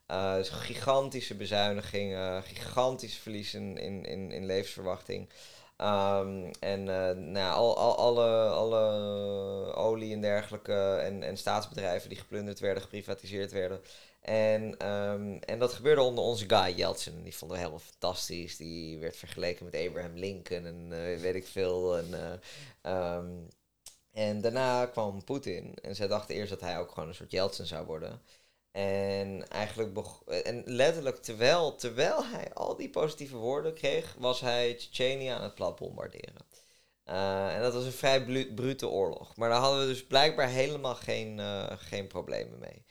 Dus 0.08 0.50
gigantische 0.50 1.36
bezuinigingen, 1.36 2.44
gigantische 2.44 3.22
verliezen 3.22 3.78
in, 3.78 4.06
in, 4.06 4.32
in 4.32 4.46
levensverwachting. 4.46 5.30
Um, 5.78 6.52
en 6.60 6.80
uh, 6.80 7.12
nou 7.12 7.54
al, 7.54 7.78
al, 7.78 7.98
alle, 7.98 8.50
alle 8.50 9.74
olie 9.74 10.14
en 10.14 10.22
dergelijke 10.22 10.96
en, 10.96 11.24
en 11.24 11.38
staatsbedrijven 11.38 12.10
die 12.10 12.18
geplunderd 12.18 12.60
werden, 12.60 12.84
geprivatiseerd 12.84 13.52
werden. 13.52 13.82
En, 14.22 14.90
um, 14.92 15.40
en 15.40 15.60
dat 15.60 15.74
gebeurde 15.74 16.02
onder 16.02 16.24
onze 16.24 16.50
guy 16.50 16.74
Yeltsin. 16.76 17.24
Die 17.24 17.36
vonden 17.36 17.58
we 17.58 17.64
helemaal 17.64 17.86
fantastisch. 17.86 18.58
Die 18.58 19.00
werd 19.00 19.16
vergeleken 19.16 19.66
met 19.66 19.88
Abraham 19.88 20.16
Lincoln 20.16 20.66
en 20.66 20.90
weet 21.20 21.36
ik 21.36 21.48
veel. 21.48 21.98
En, 21.98 22.40
um, 22.94 23.48
en 24.12 24.42
daarna 24.42 24.86
kwam 24.86 25.24
Poetin. 25.24 25.76
En 25.82 25.96
zij 25.96 26.08
dachten 26.08 26.36
eerst 26.36 26.50
dat 26.50 26.62
hij 26.62 26.80
ook 26.80 26.92
gewoon 26.92 27.10
een 27.10 27.16
soort 27.16 27.32
Yeltsin 27.32 27.66
zou 27.66 27.86
worden. 27.86 28.22
En 28.76 29.48
eigenlijk 29.50 29.98
en 30.44 30.64
letterlijk 30.66 31.18
terwijl, 31.18 31.76
terwijl 31.76 32.26
hij 32.26 32.54
al 32.54 32.76
die 32.76 32.90
positieve 32.90 33.36
woorden 33.36 33.74
kreeg, 33.74 34.16
was 34.20 34.40
hij 34.40 34.74
Tsjetsjenië 34.74 35.28
aan 35.28 35.44
het 35.44 35.56
plat 35.56 35.76
bombarderen. 35.76 36.46
Uh, 37.06 37.56
en 37.56 37.62
dat 37.62 37.74
was 37.74 37.86
een 37.86 37.92
vrij 37.92 38.26
brute 38.56 38.88
oorlog. 38.88 39.36
Maar 39.36 39.50
daar 39.50 39.60
hadden 39.60 39.80
we 39.80 39.88
dus 39.88 40.06
blijkbaar 40.06 40.50
helemaal 40.50 40.96
geen, 40.96 41.38
uh, 41.38 41.72
geen 41.78 42.08
problemen 42.08 42.60
mee. 42.60 42.86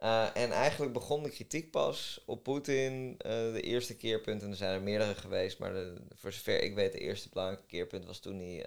Uh, 0.00 0.36
en 0.36 0.52
eigenlijk 0.52 0.92
begon 0.92 1.22
de 1.22 1.30
kritiek 1.30 1.70
pas 1.70 2.22
op 2.26 2.42
Poetin 2.42 3.14
de 3.18 3.60
eerste 3.60 3.96
keerpunt. 3.96 4.42
En 4.42 4.50
er 4.50 4.56
zijn 4.56 4.74
er 4.74 4.82
meerdere 4.82 5.14
geweest, 5.14 5.58
maar 5.58 5.72
de, 5.72 5.94
voor 6.14 6.32
zover 6.32 6.62
ik 6.62 6.74
weet, 6.74 6.92
de 6.92 6.98
eerste 6.98 7.28
belangrijke 7.28 7.66
keerpunt 7.66 8.04
was 8.04 8.18
toen 8.18 8.38
hij 8.38 8.64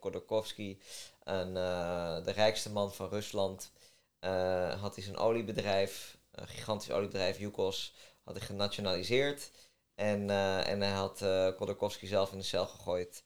Khodorkovsky, 0.00 0.78
de 1.24 2.32
rijkste 2.34 2.70
man 2.70 2.94
van 2.94 3.08
Rusland, 3.08 3.72
uh, 4.20 4.80
had 4.80 4.94
hij 4.94 5.04
zijn 5.04 5.16
oliebedrijf, 5.16 6.18
een 6.30 6.48
gigantisch 6.48 6.90
oliebedrijf, 6.90 7.38
Yukos, 7.38 7.94
had 8.24 8.36
hij 8.36 8.46
genationaliseerd. 8.46 9.50
En, 9.94 10.28
uh, 10.28 10.68
en 10.68 10.80
hij 10.80 10.90
had 10.90 11.20
uh, 11.22 11.48
Khodorkovsky 11.56 12.06
zelf 12.06 12.32
in 12.32 12.38
de 12.38 12.44
cel 12.44 12.66
gegooid 12.66 13.24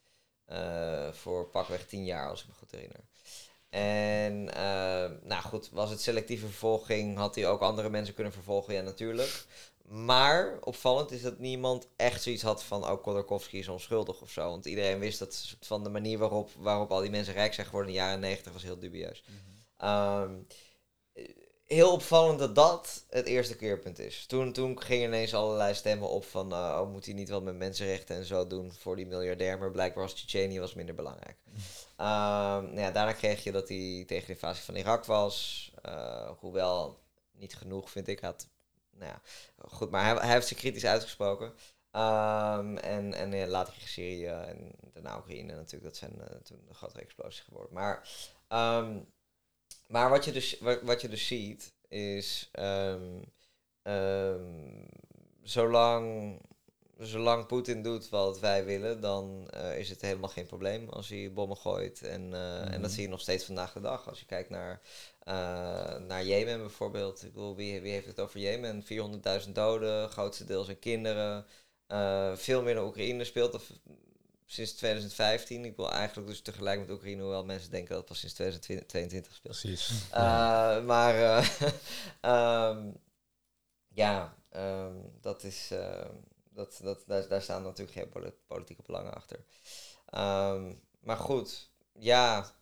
voor 1.13 1.49
pakweg 1.49 1.87
tien 1.87 2.05
jaar, 2.05 2.29
als 2.29 2.41
ik 2.43 2.49
me 2.49 2.55
goed 2.55 2.71
herinner. 2.71 3.01
En 3.69 4.45
nou 5.23 5.43
goed, 5.43 5.71
was 5.71 5.91
het 5.91 6.01
selectieve 6.01 6.47
vervolging, 6.47 7.17
had 7.17 7.35
hij 7.35 7.49
ook 7.49 7.61
andere 7.61 7.91
mensen 7.91 8.15
kunnen 8.15 8.33
vervolgen, 8.33 8.75
ja 8.75 8.81
natuurlijk. 8.81 9.47
Maar 9.91 10.59
opvallend 10.61 11.11
is 11.11 11.23
dat 11.23 11.39
niemand 11.39 11.89
echt 11.97 12.23
zoiets 12.23 12.43
had 12.43 12.63
van, 12.63 12.91
oh, 12.91 13.03
Khodorkovsky 13.03 13.57
is 13.57 13.69
onschuldig 13.69 14.21
of 14.21 14.31
zo. 14.31 14.51
Want 14.51 14.67
iedereen 14.67 14.99
wist 14.99 15.19
dat 15.19 15.57
van 15.61 15.83
de 15.83 15.89
manier 15.89 16.19
waarop, 16.19 16.51
waarop 16.59 16.91
al 16.91 17.01
die 17.01 17.11
mensen 17.11 17.35
rijk 17.35 17.55
zijn 17.55 17.67
geworden 17.67 17.93
in 17.93 17.99
de 17.99 18.05
jaren 18.05 18.21
negentig 18.21 18.53
was 18.53 18.63
heel 18.63 18.79
dubieus. 18.79 19.25
Mm 19.27 19.35
-hmm. 19.79 19.89
um, 19.89 20.47
heel 21.73 21.93
opvallend 21.93 22.39
dat 22.39 22.55
dat 22.55 23.05
het 23.11 23.27
eerste 23.27 23.57
keerpunt 23.57 23.99
is. 23.99 24.27
Toen, 24.27 24.53
toen 24.53 24.83
gingen 24.83 25.07
ineens 25.07 25.35
allerlei 25.35 25.75
stemmen 25.75 26.09
op 26.09 26.25
van... 26.25 26.53
Uh, 26.53 26.79
oh, 26.81 26.91
moet 26.91 27.05
hij 27.05 27.15
niet 27.15 27.29
wel 27.29 27.43
met 27.43 27.57
mensenrechten 27.57 28.17
en 28.17 28.25
zo 28.25 28.47
doen 28.47 28.73
voor 28.73 28.97
die 28.97 29.07
miljardair... 29.07 29.59
maar 29.59 29.71
blijkbaar 29.71 30.03
was 30.03 30.15
Tsjetsjenië 30.15 30.61
was 30.61 30.75
minder 30.75 30.95
belangrijk. 30.95 31.37
Um, 31.47 31.57
nou 32.75 32.81
ja, 32.81 32.91
daarna 32.91 33.13
kreeg 33.13 33.45
je 33.45 33.53
dat 33.53 33.69
hij 33.69 34.05
tegen 34.07 34.27
de 34.27 34.33
invasie 34.33 34.65
van 34.65 34.77
Irak 34.77 35.05
was. 35.05 35.71
Uh, 35.87 36.31
hoewel 36.39 36.99
niet 37.33 37.57
genoeg, 37.57 37.91
vind 37.91 38.09
ik. 38.09 38.21
Had, 38.21 38.49
nou 38.91 39.13
ja, 39.13 39.21
goed, 39.69 39.91
maar 39.91 40.05
hij, 40.05 40.15
hij 40.15 40.33
heeft 40.33 40.47
zich 40.47 40.59
kritisch 40.59 40.87
uitgesproken. 40.87 41.47
Um, 41.93 42.79
en 42.79 43.15
en 43.15 43.33
ja, 43.33 43.47
later 43.47 43.73
kreeg 43.73 43.89
Syrië 43.89 44.27
en 44.27 44.71
daarna 44.93 45.17
Oekraïne 45.17 45.55
natuurlijk. 45.55 45.85
Dat 45.85 45.97
zijn 45.97 46.13
toen 46.43 46.65
de 46.69 46.75
grotere 46.75 47.01
explosies 47.01 47.41
geworden. 47.41 47.73
Maar... 47.73 48.09
Um, 48.49 49.07
maar 49.91 50.11
wat 50.11 50.25
je 50.25 50.33
dus, 50.33 50.59
wat, 50.59 50.83
wat 50.83 51.01
je 51.01 51.09
dus 51.09 51.27
ziet 51.27 51.73
is, 51.89 52.51
um, 52.59 53.25
um, 53.83 54.87
zolang, 55.43 56.39
zolang 56.99 57.47
Poetin 57.47 57.83
doet 57.83 58.09
wat 58.09 58.41
wij 58.41 58.65
willen, 58.65 59.01
dan 59.01 59.51
uh, 59.55 59.79
is 59.79 59.89
het 59.89 60.01
helemaal 60.01 60.29
geen 60.29 60.47
probleem 60.47 60.89
als 60.89 61.09
hij 61.09 61.33
bommen 61.33 61.57
gooit. 61.57 62.03
En, 62.03 62.23
uh, 62.23 62.29
mm-hmm. 62.29 62.73
en 62.73 62.83
dat 62.83 62.91
zie 62.91 63.03
je 63.03 63.09
nog 63.09 63.21
steeds 63.21 63.45
vandaag 63.45 63.73
de 63.73 63.81
dag. 63.81 64.09
Als 64.09 64.21
je 64.21 64.27
kijkt 64.27 64.51
naar, 64.51 64.81
uh, 65.29 65.97
naar 66.07 66.25
Jemen 66.25 66.59
bijvoorbeeld. 66.59 67.25
Ik 67.25 67.33
bedoel, 67.33 67.57
wie, 67.57 67.81
wie 67.81 67.93
heeft 67.93 68.07
het 68.07 68.21
over 68.21 68.41
Jemen? 68.41 68.85
400.000 69.45 69.53
doden, 69.53 70.09
grootste 70.09 70.45
deel 70.45 70.65
zijn 70.65 70.79
kinderen. 70.79 71.47
veel 72.35 72.63
meer 72.63 72.75
dan 72.75 72.87
Oekraïne 72.87 73.25
speelt. 73.25 73.55
Of, 73.55 73.71
sinds 74.51 74.73
2015. 74.73 75.65
Ik 75.65 75.77
wil 75.77 75.91
eigenlijk 75.91 76.29
dus 76.29 76.41
tegelijk 76.41 76.81
met 76.81 76.91
Oekraïne, 76.91 77.23
hoewel 77.23 77.45
mensen 77.45 77.71
denken 77.71 77.89
dat 77.89 77.99
het 77.99 78.07
pas 78.07 78.19
sinds 78.19 78.35
2022 78.35 79.35
speelt. 79.35 79.61
Precies. 79.61 79.91
Uh, 80.13 80.85
maar 80.85 81.15
uh, 81.15 82.71
um, 82.71 82.97
ja, 84.03 84.37
um, 84.57 85.13
dat 85.21 85.43
is, 85.43 85.71
uh, 85.73 86.05
dat, 86.53 86.81
dat, 86.83 87.03
daar, 87.07 87.29
daar 87.29 87.43
staan 87.43 87.63
natuurlijk 87.63 87.99
geen 87.99 88.35
politieke 88.47 88.83
belangen 88.87 89.15
achter. 89.15 89.45
Um, 90.15 90.81
maar 91.01 91.17
goed, 91.17 91.71
ja, 91.93 92.53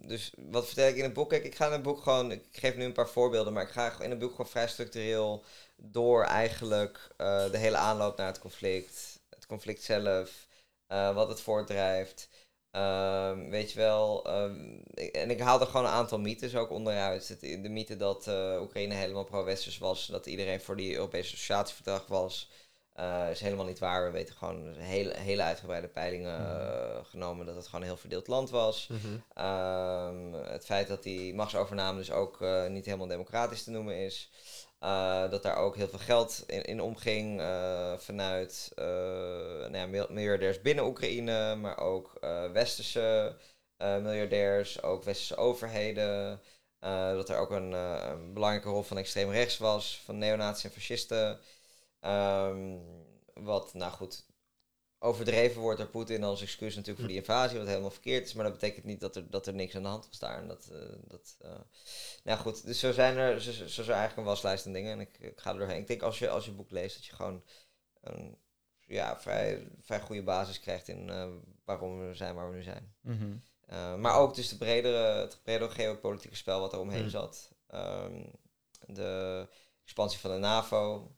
dus 0.00 0.32
wat 0.36 0.66
vertel 0.66 0.88
ik 0.88 0.96
in 0.96 1.02
het 1.02 1.12
boek? 1.12 1.28
Kijk, 1.28 1.44
ik 1.44 1.54
ga 1.54 1.66
in 1.66 1.72
het 1.72 1.82
boek 1.82 2.02
gewoon, 2.02 2.32
ik 2.32 2.44
geef 2.50 2.76
nu 2.76 2.84
een 2.84 2.92
paar 2.92 3.08
voorbeelden, 3.08 3.52
maar 3.52 3.62
ik 3.62 3.70
ga 3.70 4.00
in 4.00 4.10
het 4.10 4.18
boek 4.18 4.30
gewoon 4.30 4.50
vrij 4.50 4.68
structureel 4.68 5.44
door 5.76 6.24
eigenlijk 6.24 7.10
uh, 7.18 7.50
de 7.50 7.58
hele 7.58 7.76
aanloop 7.76 8.16
naar 8.16 8.26
het 8.26 8.38
conflict, 8.38 9.20
het 9.30 9.46
conflict 9.46 9.82
zelf, 9.82 10.46
uh, 10.92 11.14
wat 11.14 11.28
het 11.28 11.40
voortdrijft. 11.40 12.28
Um, 12.76 13.50
weet 13.50 13.72
je 13.72 13.78
wel, 13.78 14.34
um, 14.42 14.82
en 15.12 15.30
ik 15.30 15.40
haal 15.40 15.60
er 15.60 15.66
gewoon 15.66 15.86
een 15.86 15.92
aantal 15.92 16.18
mythes 16.18 16.56
ook 16.56 16.70
onderuit. 16.70 17.40
De 17.40 17.68
mythe 17.68 17.96
dat 17.96 18.26
uh, 18.26 18.60
Oekraïne 18.60 18.94
helemaal 18.94 19.24
pro-westers 19.24 19.78
was, 19.78 20.06
dat 20.06 20.26
iedereen 20.26 20.60
voor 20.60 20.76
die 20.76 20.94
Europese 20.94 21.32
associatieverdrag 21.34 22.06
was, 22.06 22.50
uh, 22.96 23.30
is 23.30 23.40
helemaal 23.40 23.64
niet 23.64 23.78
waar. 23.78 24.04
We 24.04 24.10
weten 24.10 24.34
gewoon 24.34 24.74
hele, 24.74 25.16
hele 25.16 25.42
uitgebreide 25.42 25.88
peilingen 25.88 26.40
uh, 26.40 27.04
genomen 27.04 27.46
dat 27.46 27.56
het 27.56 27.64
gewoon 27.64 27.80
een 27.80 27.86
heel 27.86 27.96
verdeeld 27.96 28.26
land 28.26 28.50
was. 28.50 28.88
-hmm. 28.88 29.44
um, 29.44 30.34
het 30.34 30.64
feit 30.64 30.88
dat 30.88 31.02
die 31.02 31.34
machtsovername 31.34 31.98
dus 31.98 32.10
ook 32.10 32.44
niet 32.68 32.84
helemaal 32.84 33.06
democratisch 33.06 33.64
te 33.64 33.70
noemen 33.70 33.96
is. 33.96 34.30
Uh, 34.82 35.30
dat 35.30 35.42
daar 35.42 35.56
ook 35.56 35.76
heel 35.76 35.88
veel 35.88 35.98
geld 35.98 36.44
in, 36.46 36.62
in 36.62 36.80
omging 36.80 37.40
uh, 37.40 37.96
vanuit 37.98 38.72
uh, 38.78 38.84
nou 39.68 39.76
ja, 39.76 40.06
miljardairs 40.08 40.60
binnen 40.60 40.84
Oekraïne, 40.84 41.56
maar 41.56 41.78
ook 41.78 42.18
westerse 42.52 43.36
miljardairs, 43.78 44.82
ook 44.82 45.04
westerse 45.04 45.36
overheden. 45.36 46.40
dat 47.14 47.28
er 47.28 47.36
ook 47.36 47.50
een, 47.50 47.70
belangrijke 48.34 48.68
rol 48.68 48.82
van 48.82 48.98
extreem 48.98 49.30
rechts 49.30 49.58
was, 49.58 50.00
van 50.04 50.18
neonazi 50.18 50.66
en 50.66 50.72
fascisten. 50.72 51.38
Um, 52.00 52.82
wat, 53.34 53.74
nou 53.74 53.92
goed, 53.92 54.24
overdreven 55.02 55.60
wordt 55.60 55.78
door 55.78 55.88
Poetin 55.88 56.24
als 56.24 56.42
excuus 56.42 56.74
natuurlijk 56.74 56.98
voor 56.98 57.08
die 57.08 57.18
invasie, 57.18 57.58
wat 57.58 57.66
helemaal 57.66 57.90
verkeerd 57.90 58.26
is. 58.26 58.32
Maar 58.32 58.44
dat 58.44 58.52
betekent 58.52 58.84
niet 58.84 59.00
dat 59.00 59.16
er, 59.16 59.30
dat 59.30 59.46
er 59.46 59.54
niks 59.54 59.76
aan 59.76 59.82
de 59.82 59.88
hand 59.88 60.06
was 60.08 60.18
daar. 60.18 60.38
En 60.38 60.48
dat, 60.48 60.68
uh, 60.72 60.78
dat, 61.08 61.36
uh, 61.44 61.50
nou 62.24 62.38
goed, 62.38 62.66
dus 62.66 62.78
zo 62.78 62.92
zijn 62.92 63.16
er 63.16 63.40
zo, 63.40 63.52
zo, 63.52 63.66
zo 63.66 63.80
eigenlijk 63.80 64.16
een 64.16 64.24
waslijst 64.24 64.66
aan 64.66 64.72
dingen. 64.72 64.92
En 64.92 65.00
ik, 65.00 65.18
ik 65.18 65.40
ga 65.40 65.52
er 65.52 65.58
doorheen. 65.58 65.80
Ik 65.80 65.86
denk 65.86 66.02
als 66.02 66.18
je, 66.18 66.28
als 66.28 66.44
je 66.44 66.50
boek 66.50 66.70
leest, 66.70 66.96
dat 66.96 67.04
je 67.04 67.14
gewoon 67.14 67.42
een 68.00 68.38
ja, 68.86 69.20
vrij, 69.20 69.68
vrij 69.80 70.00
goede 70.00 70.22
basis 70.22 70.60
krijgt 70.60 70.88
in 70.88 71.08
uh, 71.08 71.28
waarom 71.64 72.08
we 72.08 72.14
zijn 72.14 72.34
waar 72.34 72.50
we 72.50 72.56
nu 72.56 72.62
zijn. 72.62 72.94
Mm 73.00 73.18
-hmm. 73.18 74.00
maar 74.00 74.16
ook 74.16 74.34
dus 74.34 74.48
de 74.48 74.56
bredere, 74.56 75.20
het 75.20 75.40
bredere 75.42 75.70
geopolitieke 75.70 76.36
spel 76.36 76.60
wat 76.60 76.72
er 76.72 76.78
omheen 76.78 77.02
mm. 77.02 77.08
zat. 77.08 77.50
Um, 77.74 78.30
de 78.86 79.48
expansie 79.82 80.20
van 80.20 80.30
de 80.30 80.38
NAVO. 80.38 81.12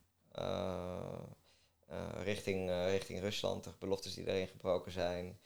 Uh, 1.91 2.25
richting, 2.25 2.69
uh, 2.69 2.91
richting 2.91 3.21
Rusland, 3.21 3.65
de 3.65 3.71
beloftes 3.79 4.15
die 4.15 4.25
daarin 4.25 4.49
gebroken 4.49 4.93
zijn. 4.93 5.39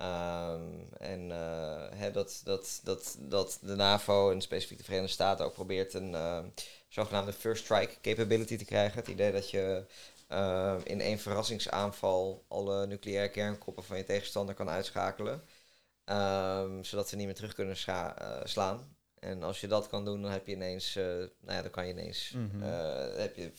Um, 0.00 0.88
en 0.98 1.20
uh, 1.28 1.86
hè, 1.90 2.10
dat, 2.10 2.40
dat, 2.44 2.80
dat, 2.84 3.16
dat 3.20 3.58
de 3.62 3.74
NAVO 3.74 4.30
en 4.30 4.40
specifiek 4.40 4.78
de 4.78 4.84
Verenigde 4.84 5.12
Staten 5.12 5.44
ook 5.44 5.52
probeert 5.52 5.94
een 5.94 6.16
zogenaamde 6.88 7.32
first 7.32 7.64
strike 7.64 8.00
capability 8.00 8.56
te 8.56 8.64
krijgen. 8.64 8.98
Het 8.98 9.08
idee 9.08 9.32
dat 9.32 9.50
je 9.50 9.84
in 10.84 11.00
één 11.00 11.18
verrassingsaanval 11.18 12.44
alle 12.48 12.86
nucleaire 12.86 13.30
kernkoppen 13.30 13.84
van 13.84 13.96
je 13.96 14.04
tegenstander 14.04 14.54
kan 14.54 14.68
uitschakelen. 14.68 15.42
Um, 16.04 16.84
zodat 16.84 17.08
ze 17.08 17.16
niet 17.16 17.26
meer 17.26 17.34
terug 17.34 17.54
kunnen 17.54 17.76
slaan. 18.44 18.96
En 19.18 19.42
als 19.42 19.60
je 19.60 19.66
dat 19.66 19.88
kan 19.88 20.04
doen, 20.04 20.22
dan 20.22 20.30
heb 20.30 20.46
je 20.46 20.52
ineens, 20.52 20.94
nou 20.94 21.30
ja, 21.46 21.62
dan 21.62 21.70
kan 21.70 21.86
je 21.86 21.92
ineens, 21.92 22.32
mm 22.34 22.50
-hmm. 22.50 22.62
heb 23.18 23.36
je 23.36 23.52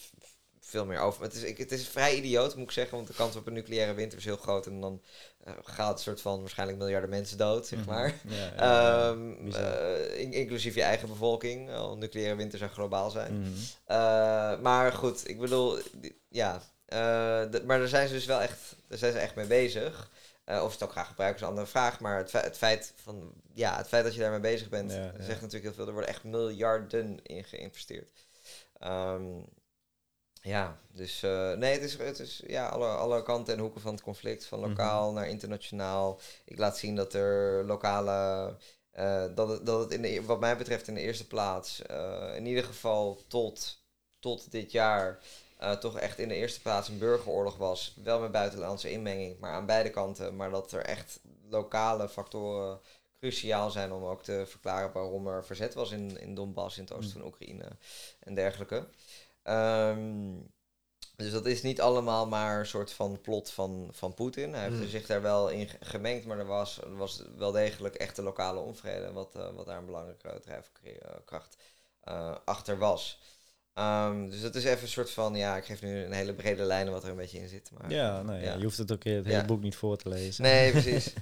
veel 0.66 0.86
meer 0.86 1.00
over. 1.00 1.24
Het 1.24 1.34
is, 1.34 1.44
ik, 1.44 1.58
het 1.58 1.72
is 1.72 1.88
vrij 1.88 2.16
idioot, 2.16 2.56
moet 2.56 2.66
ik 2.66 2.72
zeggen, 2.72 2.96
want 2.96 3.08
de 3.08 3.14
kans 3.14 3.36
op 3.36 3.48
een 3.48 3.54
nucleaire 3.54 3.94
winter 3.94 4.18
is 4.18 4.26
heel 4.26 4.38
groot. 4.38 4.66
En 4.66 4.82
dan 4.82 5.02
uh, 5.48 5.54
gaat 5.64 5.94
een 5.94 6.04
soort 6.04 6.22
van 6.22 6.40
waarschijnlijk 6.40 6.80
miljarden 6.80 7.10
mensen 7.10 7.38
dood, 7.38 7.68
zeg 7.68 7.86
maar. 7.86 8.08
Mm 8.08 8.32
-hmm. 8.32 8.40
ja, 8.40 8.52
ja, 8.56 9.08
um, 9.10 9.48
uh, 9.48 10.20
in, 10.20 10.34
inclusief 10.34 10.76
je 10.76 10.82
eigen 10.82 11.08
bevolking. 11.08 11.72
Al 11.72 11.98
nucleaire 11.98 12.36
winter 12.36 12.60
zou 12.60 12.72
globaal 12.72 13.10
zijn. 13.10 13.34
Mm 13.34 13.44
-hmm. 13.44 13.54
uh, 13.88 14.60
maar 14.60 14.92
goed, 14.92 15.30
ik 15.30 15.40
bedoel, 15.40 15.78
ja. 16.30 16.62
maar 17.66 17.80
daar 17.80 17.88
zijn 17.88 18.08
ze 18.08 18.14
dus 18.14 18.26
wel 18.26 18.42
echt, 18.42 18.76
daar 18.88 18.98
zijn 18.98 19.12
ze 19.12 19.20
echt 19.20 19.36
mee 19.36 19.48
bezig. 19.48 20.10
of 20.46 20.56
ze 20.56 20.72
het 20.72 20.84
ook 20.84 20.92
graag 20.92 21.08
gebruiken 21.08 21.40
is 21.40 21.46
een 21.46 21.54
andere 21.54 21.72
vraag. 21.72 22.00
Maar 22.00 22.18
het, 22.18 22.32
het, 22.32 22.58
feit, 22.58 22.94
van, 22.96 23.34
ja, 23.54 23.78
het 23.78 23.88
feit 23.88 24.04
dat 24.04 24.14
je 24.14 24.20
daarmee 24.20 24.40
bezig 24.40 24.70
bent, 24.70 24.92
zegt 24.92 25.42
natuurlijk 25.42 25.64
heel 25.64 25.74
veel. 25.74 25.88
Er 25.88 25.92
worden 25.94 26.10
echt 26.10 26.24
miljarden 26.24 27.20
in 27.24 27.44
geïnvesteerd. 27.44 28.26
Um, 28.84 29.46
ja, 30.46 30.78
dus 30.92 31.24
uh, 31.24 31.54
nee, 31.54 31.74
het 31.74 31.82
is, 31.82 31.98
het 31.98 32.20
is 32.20 32.44
ja, 32.48 32.68
alle, 32.68 32.88
alle 32.88 33.24
kanten 33.24 33.54
en 33.54 33.60
hoeken 33.60 33.82
van 33.82 33.94
het 33.94 34.04
conflict, 34.04 34.46
van 34.46 34.60
lokaal 34.60 35.02
mm 35.02 35.06
-hmm. 35.06 35.16
naar 35.16 35.28
internationaal. 35.28 36.20
Ik 36.46 36.58
laat 36.58 36.78
zien 36.78 36.96
dat 36.96 37.14
er 37.14 37.66
lokale, 37.66 38.50
uh, 39.00 39.26
dat, 39.36 39.50
het, 39.50 39.66
dat 39.66 39.80
het 39.80 39.92
in 39.92 40.02
de, 40.02 40.24
wat 40.26 40.40
mij 40.40 40.58
betreft 40.58 40.88
in 40.88 40.94
de 40.94 41.02
eerste 41.02 41.28
plaats, 41.28 41.82
uh, 41.92 42.36
in 42.36 42.46
ieder 42.46 42.64
geval 42.64 43.24
tot, 43.28 43.80
tot 44.20 44.52
dit 44.52 44.72
jaar, 44.72 45.20
toch 45.80 46.00
echt 46.00 46.20
in 46.20 46.28
de 46.28 46.36
eerste 46.36 46.62
plaats 46.62 46.88
een 46.88 46.98
burgeroorlog 46.98 47.58
was. 47.58 47.96
Wel 48.04 48.20
met 48.20 48.32
buitenlandse 48.32 48.92
inmenging, 48.92 49.40
maar 49.40 49.52
aan 49.52 49.66
beide 49.66 49.90
kanten. 49.90 50.36
Maar 50.36 50.50
dat 50.50 50.72
er 50.72 50.82
echt 50.82 51.20
lokale 51.50 52.10
factoren 52.10 52.80
cruciaal 53.20 53.72
zijn 53.72 53.92
om 53.92 54.04
ook 54.04 54.24
te 54.24 54.44
verklaren 54.48 54.92
waarom 54.92 55.28
er 55.28 55.46
verzet 55.46 55.74
was 55.74 55.92
in, 55.92 56.20
in 56.20 56.36
Donbass, 56.36 56.78
in 56.78 56.84
het 56.84 56.94
oosten 56.94 57.18
mm. 57.18 57.24
van 57.24 57.32
Oekraïne 57.32 57.78
en 58.20 58.36
dergelijke. 58.36 58.88
Um, 59.50 60.54
dus 61.16 61.32
dat 61.32 61.46
is 61.46 61.62
niet 61.62 61.82
allemaal 61.82 62.28
maar 62.28 62.60
een 62.60 62.66
soort 62.66 62.92
van 62.92 63.22
plot 63.22 63.52
van, 63.52 63.90
van 63.92 64.14
Poetin. 64.14 64.54
Hij 64.54 64.64
heeft 64.64 64.82
mm. 64.82 64.88
zich 64.88 65.06
daar 65.06 65.22
wel 65.22 65.50
in 65.50 65.70
gemengd, 65.80 66.26
maar 66.26 66.40
er 66.40 66.46
was, 66.46 66.82
er 66.82 66.96
was 66.96 67.24
wel 67.38 67.52
degelijk 67.52 67.96
echte 67.96 68.22
lokale 68.22 68.60
onvrede, 68.60 69.12
wat, 69.12 69.34
uh, 69.38 69.50
wat 69.56 69.66
daar 69.66 69.78
een 69.78 69.86
belangrijke 69.86 70.40
drijfkracht 70.42 71.58
uh, 72.10 72.36
achter 72.46 72.78
was. 72.78 73.20
Um, 73.74 74.30
dus 74.30 74.42
dat 74.42 74.56
is 74.56 74.64
even 74.64 74.82
een 74.82 74.88
soort 74.88 75.12
van, 75.12 75.36
ja, 75.36 75.58
ik 75.58 75.66
geef 75.66 75.82
nu 75.82 76.04
een 76.04 76.12
hele 76.12 76.34
brede 76.34 76.64
lijn 76.64 76.90
wat 76.90 77.04
er 77.04 77.10
een 77.10 77.16
beetje 77.16 77.40
in 77.40 77.48
zit. 77.48 77.72
Maar, 77.78 77.92
ja, 77.92 78.22
nee, 78.22 78.44
ja. 78.44 78.56
je 78.56 78.64
hoeft 78.64 78.78
het 78.78 78.92
ook 78.92 79.04
het 79.04 79.26
hele 79.26 79.38
ja. 79.38 79.46
boek 79.46 79.62
niet 79.62 79.76
voor 79.76 79.98
te 79.98 80.10
lezen. 80.10 80.44
Nee, 80.44 80.72
precies. 80.82 81.14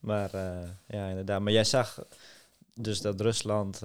maar 0.00 0.34
uh, 0.34 0.68
ja, 0.86 1.08
inderdaad. 1.08 1.40
Maar 1.40 1.52
jij 1.52 1.64
zag 1.64 2.04
dus 2.74 3.00
dat 3.00 3.20
Rusland 3.20 3.80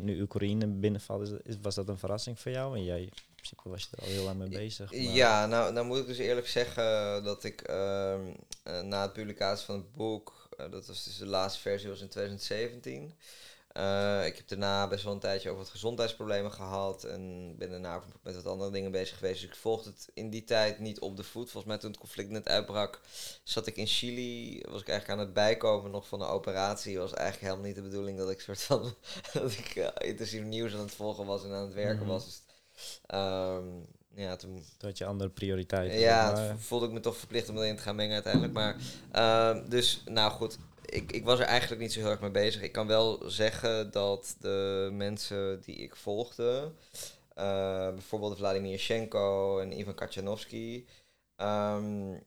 nu 0.00 0.20
Oekraïne 0.20 0.66
binnenvalt, 0.66 1.32
was 1.62 1.74
dat 1.74 1.88
een 1.88 1.98
verrassing 1.98 2.40
voor 2.40 2.52
jou? 2.52 2.76
En 2.76 2.84
jij 2.84 3.10
principe 3.40 3.68
was 3.68 3.82
je 3.82 3.96
er 3.96 4.02
al 4.02 4.08
heel 4.08 4.24
lang 4.24 4.38
mee 4.38 4.48
bezig. 4.48 4.92
Maar... 4.92 5.00
Ja, 5.00 5.46
nou, 5.46 5.72
nou 5.72 5.86
moet 5.86 5.98
ik 5.98 6.06
dus 6.06 6.18
eerlijk 6.18 6.48
zeggen 6.48 7.24
dat 7.24 7.44
ik 7.44 7.70
uh, 7.70 8.18
na 8.82 9.02
het 9.02 9.12
publicatie 9.12 9.64
van 9.66 9.74
het 9.74 9.92
boek, 9.92 10.48
uh, 10.60 10.70
dat 10.70 10.86
was 10.86 11.04
dus 11.04 11.18
de 11.18 11.26
laatste 11.26 11.60
versie 11.60 11.88
was 11.88 12.00
in 12.00 12.08
2017. 12.08 13.14
Uh, 13.76 14.26
ik 14.26 14.36
heb 14.36 14.48
daarna 14.48 14.88
best 14.88 15.04
wel 15.04 15.12
een 15.12 15.18
tijdje 15.18 15.48
over 15.48 15.62
wat 15.62 15.70
gezondheidsproblemen 15.70 16.52
gehad 16.52 17.04
en 17.04 17.54
ben 17.58 17.70
daarna 17.70 18.02
met 18.22 18.34
wat 18.34 18.46
andere 18.46 18.70
dingen 18.70 18.90
bezig 18.90 19.18
geweest. 19.18 19.40
Dus 19.40 19.50
ik 19.50 19.56
volgde 19.56 19.90
het 19.90 20.08
in 20.14 20.30
die 20.30 20.44
tijd 20.44 20.78
niet 20.78 21.00
op 21.00 21.16
de 21.16 21.22
voet. 21.22 21.50
Volgens 21.50 21.64
mij 21.64 21.78
toen 21.78 21.90
het 21.90 22.00
conflict 22.00 22.30
net 22.30 22.48
uitbrak, 22.48 23.00
zat 23.42 23.66
ik 23.66 23.76
in 23.76 23.86
Chili. 23.86 24.62
Was 24.68 24.80
ik 24.80 24.88
eigenlijk 24.88 25.20
aan 25.20 25.26
het 25.26 25.34
bijkomen 25.34 25.90
nog 25.90 26.08
van 26.08 26.18
de 26.18 26.24
operatie. 26.24 26.98
Was 26.98 27.12
eigenlijk 27.12 27.44
helemaal 27.44 27.66
niet 27.66 27.74
de 27.74 27.82
bedoeling 27.82 28.18
dat 28.18 28.30
ik 28.30 28.40
soort 28.40 28.62
van 28.62 28.94
dat 29.32 29.52
ik 29.52 29.74
uh, 29.76 29.88
intensief 29.98 30.42
nieuws 30.42 30.72
aan 30.72 30.80
het 30.80 30.94
volgen 30.94 31.26
was 31.26 31.44
en 31.44 31.52
aan 31.52 31.64
het 31.64 31.74
werken 31.74 31.94
mm 31.94 32.00
-hmm. 32.00 32.08
was. 32.08 32.24
Dus 32.24 32.42
Um, 33.14 33.86
ja, 34.14 34.36
toen... 34.36 34.54
toen 34.54 34.88
had 34.88 34.98
je 34.98 35.04
andere 35.04 35.30
prioriteiten. 35.30 35.98
Ja, 35.98 36.32
maar... 36.32 36.58
voelde 36.58 36.86
ik 36.86 36.92
me 36.92 37.00
toch 37.00 37.16
verplicht 37.16 37.48
om 37.48 37.58
erin 37.58 37.76
te 37.76 37.82
gaan 37.82 37.96
mengen 37.96 38.14
uiteindelijk. 38.14 38.52
Maar, 38.52 38.76
um, 39.50 39.68
dus, 39.68 40.02
nou 40.04 40.30
goed, 40.30 40.58
ik, 40.84 41.12
ik 41.12 41.24
was 41.24 41.38
er 41.38 41.44
eigenlijk 41.46 41.80
niet 41.80 41.92
zo 41.92 42.00
heel 42.00 42.10
erg 42.10 42.20
mee 42.20 42.30
bezig. 42.30 42.62
Ik 42.62 42.72
kan 42.72 42.86
wel 42.86 43.30
zeggen 43.30 43.90
dat 43.90 44.36
de 44.40 44.88
mensen 44.92 45.60
die 45.60 45.76
ik 45.76 45.96
volgde, 45.96 46.72
uh, 47.38 47.90
bijvoorbeeld 47.90 48.36
Vladimir 48.36 48.78
Schenko 48.78 49.58
en 49.58 49.78
Ivan 49.78 49.94
Kachanovsky, 49.94 50.84
um, 51.36 52.22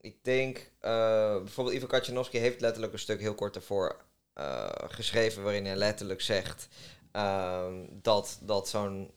ik 0.00 0.16
denk, 0.22 0.58
uh, 0.58 1.36
bijvoorbeeld 1.36 1.76
Ivan 1.76 1.88
Kachanovsky 1.88 2.38
heeft 2.38 2.60
letterlijk 2.60 2.92
een 2.92 2.98
stuk 2.98 3.20
heel 3.20 3.34
kort 3.34 3.54
daarvoor 3.54 4.00
uh, 4.38 4.68
geschreven 4.74 5.42
waarin 5.42 5.66
hij 5.66 5.76
letterlijk 5.76 6.20
zegt 6.20 6.68
dat, 8.02 8.38
dat 8.42 8.68
zo'n 8.68 9.10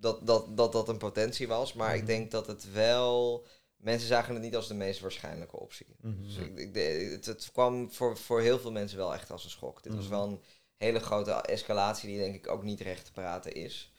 dat, 0.00 0.26
dat, 0.26 0.56
dat 0.56 0.72
dat 0.72 0.88
een 0.88 0.98
potentie 0.98 1.48
was. 1.48 1.72
Maar 1.72 1.94
ik 1.94 2.02
mhm. 2.02 2.10
denk 2.10 2.30
dat 2.30 2.46
het 2.46 2.72
wel. 2.72 3.46
Mensen 3.76 4.08
zagen 4.08 4.34
het 4.34 4.42
niet 4.42 4.56
als 4.56 4.68
de 4.68 4.74
meest 4.74 5.00
waarschijnlijke 5.00 5.60
optie. 5.60 5.96
Mm 6.00 6.12
-hmm. 6.12 6.22
Dus 6.22 6.36
ik, 6.36 6.58
ik, 6.58 7.10
het, 7.10 7.26
het, 7.26 7.50
kwam 7.52 7.92
voor, 7.92 8.16
voor 8.16 8.40
heel 8.40 8.58
veel 8.58 8.72
mensen 8.72 8.98
wel 8.98 9.14
echt 9.14 9.30
als 9.30 9.44
een 9.44 9.50
schok. 9.50 9.82
Dit 9.82 9.94
was 9.94 10.08
mhm. 10.08 10.12
wel 10.12 10.24
een 10.26 10.40
hele 10.76 11.00
grote 11.00 11.32
escalatie 11.32 12.08
die 12.08 12.18
denk 12.18 12.34
ik 12.34 12.48
ook 12.48 12.62
niet 12.62 12.80
recht 12.80 13.04
te 13.04 13.12
praten 13.12 13.52
is. 13.52 13.92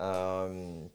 Um, 0.00 0.92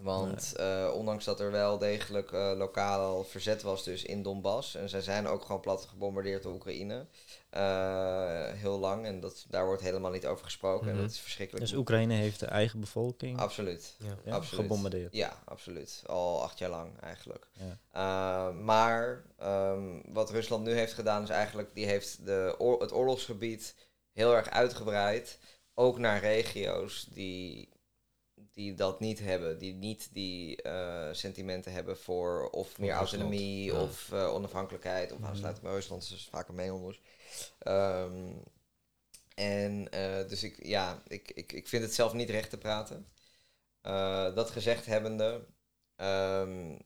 Want 0.00 0.54
eh, 0.56 0.90
ondanks 0.94 1.24
dat 1.24 1.40
er 1.40 1.50
wel 1.50 1.78
degelijk 1.78 2.32
eh, 2.32 2.52
lokaal 2.56 3.00
al 3.00 3.24
verzet 3.24 3.62
was 3.62 3.84
dus 3.84 4.04
in 4.04 4.22
Donbass. 4.22 4.74
En 4.74 4.88
zij 4.88 5.00
zijn 5.00 5.26
ook 5.26 5.42
gewoon 5.44 5.60
plat 5.60 5.84
gebombardeerd 5.84 6.42
door 6.42 6.54
Oekraïne. 6.54 7.06
Eh, 7.50 8.52
heel 8.52 8.78
lang. 8.78 9.04
En 9.06 9.20
dat, 9.20 9.44
daar 9.48 9.66
wordt 9.66 9.82
helemaal 9.82 10.10
niet 10.10 10.26
over 10.26 10.44
gesproken. 10.44 10.86
Mhm. 10.86 10.94
En 10.96 11.02
dat 11.02 11.10
is 11.10 11.20
verschrikkelijk. 11.20 11.64
Dus 11.66 11.74
Oekraïne 11.74 12.14
heeft 12.14 12.40
de 12.40 12.46
eigen 12.46 12.80
bevolking 12.80 13.38
Absoluut. 13.38 13.96
Ja. 13.98 14.16
ja, 14.24 14.32
absoluut. 14.34 14.62
gebombardeerd. 14.64 15.14
Ja, 15.14 15.42
absoluut. 15.44 16.02
Al 16.06 16.42
acht 16.42 16.58
jaar 16.58 16.70
lang 16.70 16.98
eigenlijk. 17.00 17.48
Ja. 17.52 17.78
Uh, 18.50 18.58
maar 18.58 19.24
ehm, 19.38 20.00
wat 20.12 20.30
Rusland 20.30 20.64
nu 20.64 20.72
heeft 20.72 20.92
gedaan 20.92 21.22
is 21.22 21.28
eigenlijk, 21.28 21.74
die 21.74 21.86
heeft 21.86 22.26
de 22.26 22.54
oor- 22.58 22.80
het 22.80 22.92
oorlogsgebied 22.92 23.74
heel 24.12 24.34
erg 24.36 24.50
uitgebreid. 24.50 25.38
Ook 25.74 25.98
naar 25.98 26.20
regio's 26.20 27.06
die, 27.12 27.68
die 28.52 28.74
dat 28.74 29.00
niet 29.00 29.18
hebben. 29.18 29.58
Die 29.58 29.74
niet 29.74 30.08
die 30.12 30.62
eh, 30.62 31.08
sentimenten 31.12 31.72
hebben 31.72 31.98
voor 31.98 32.48
of 32.50 32.78
meer 32.78 32.92
autonomie 32.92 33.64
ja. 33.72 33.82
of 33.82 34.12
eh, 34.12 34.34
onafhankelijkheid. 34.34 35.12
Of 35.12 35.18
Mhm. 35.18 35.26
aansluiting 35.28 35.64
bij 35.64 35.74
Rusland, 35.74 36.08
dat 36.08 36.18
is 36.18 36.28
vaak 36.30 36.48
een 36.48 36.54
mengelmoes. 36.54 37.00
Ehm 37.58 38.32
en 39.40 39.90
eh, 39.90 40.28
dus 40.28 40.42
ik, 40.42 40.66
ja, 40.66 41.02
ik, 41.06 41.30
ik, 41.34 41.52
ik 41.52 41.68
vind 41.68 41.82
het 41.82 41.94
zelf 41.94 42.12
niet 42.12 42.30
recht 42.30 42.50
te 42.50 42.58
praten. 42.58 43.06
Eh, 43.80 44.34
dat 44.34 44.50
gezegd 44.50 44.86
hebbende, 44.86 45.46
ehm, 45.96 46.78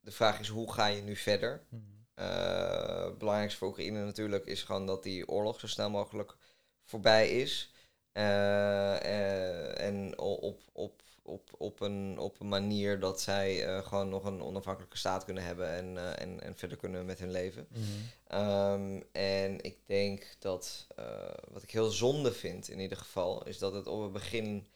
de 0.00 0.10
vraag 0.10 0.40
is 0.40 0.48
hoe 0.48 0.72
ga 0.72 0.86
je 0.86 1.02
nu 1.02 1.16
verder? 1.16 1.66
Mhm. 1.68 1.82
Eh, 2.14 3.16
belangrijkste 3.18 3.58
voor 3.58 3.68
Oekraïne 3.68 4.04
natuurlijk 4.04 4.46
is 4.46 4.62
gewoon 4.62 4.86
dat 4.86 5.02
die 5.02 5.28
oorlog 5.28 5.60
zo 5.60 5.66
snel 5.66 5.90
mogelijk 5.90 6.36
voorbij 6.84 7.30
is. 7.30 7.72
En 8.12 10.18
op, 10.18 10.60
op, 10.72 11.02
op, 11.28 11.50
op, 11.58 11.80
een, 11.80 12.18
op 12.18 12.40
een 12.40 12.48
manier 12.48 13.00
dat 13.00 13.20
zij 13.20 13.64
eh, 13.66 13.86
gewoon 13.86 14.08
nog 14.08 14.24
een 14.24 14.42
onafhankelijke 14.42 14.96
staat 14.96 15.24
kunnen 15.24 15.42
hebben 15.42 15.68
en, 15.68 15.96
eh, 15.96 16.22
en, 16.22 16.40
en 16.40 16.56
verder 16.56 16.76
kunnen 16.76 17.06
met 17.06 17.18
hun 17.18 17.30
leven. 17.30 17.66
Mhm. 17.70 17.82
Ehm, 18.26 19.00
en 19.12 19.62
ik 19.62 19.76
denk 19.86 20.26
dat, 20.38 20.86
eh, 20.96 21.04
wat 21.50 21.62
ik 21.62 21.70
heel 21.70 21.90
zonde 21.90 22.32
vind 22.32 22.68
in 22.68 22.80
ieder 22.80 22.98
geval, 22.98 23.46
is 23.46 23.58
dat 23.58 23.72
het 23.72 23.86
op 23.86 24.02
het 24.02 24.12
begin 24.12 24.66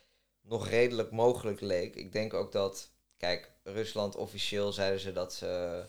nog 0.43 0.69
redelijk 0.69 1.11
mogelijk 1.11 1.61
leek. 1.61 1.95
Ik 1.95 2.13
denk 2.13 2.35
ook 2.35 2.53
dat, 2.53 2.91
kijk, 3.17 3.51
Rusland 3.63 4.17
officieel 4.17 4.73
zeiden 4.73 5.01
ze 5.01 5.13
dat 5.13 5.35
ze, 5.35 5.85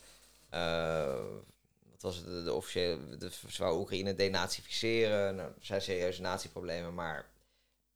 wat 1.92 2.02
was 2.02 2.16
het, 2.16 2.26
de, 2.26 2.44
de 2.44 2.54
officiële, 2.54 3.18
de, 3.18 3.30
ze 3.50 3.64
wou 3.64 3.80
Oekraïne 3.80 4.16
denazificeren. 4.16 5.36
Nou, 5.36 5.50
er 5.50 5.66
zijn 5.66 5.82
serieuze 5.82 6.22
natieproblemen, 6.22 6.94
maar 6.94 7.33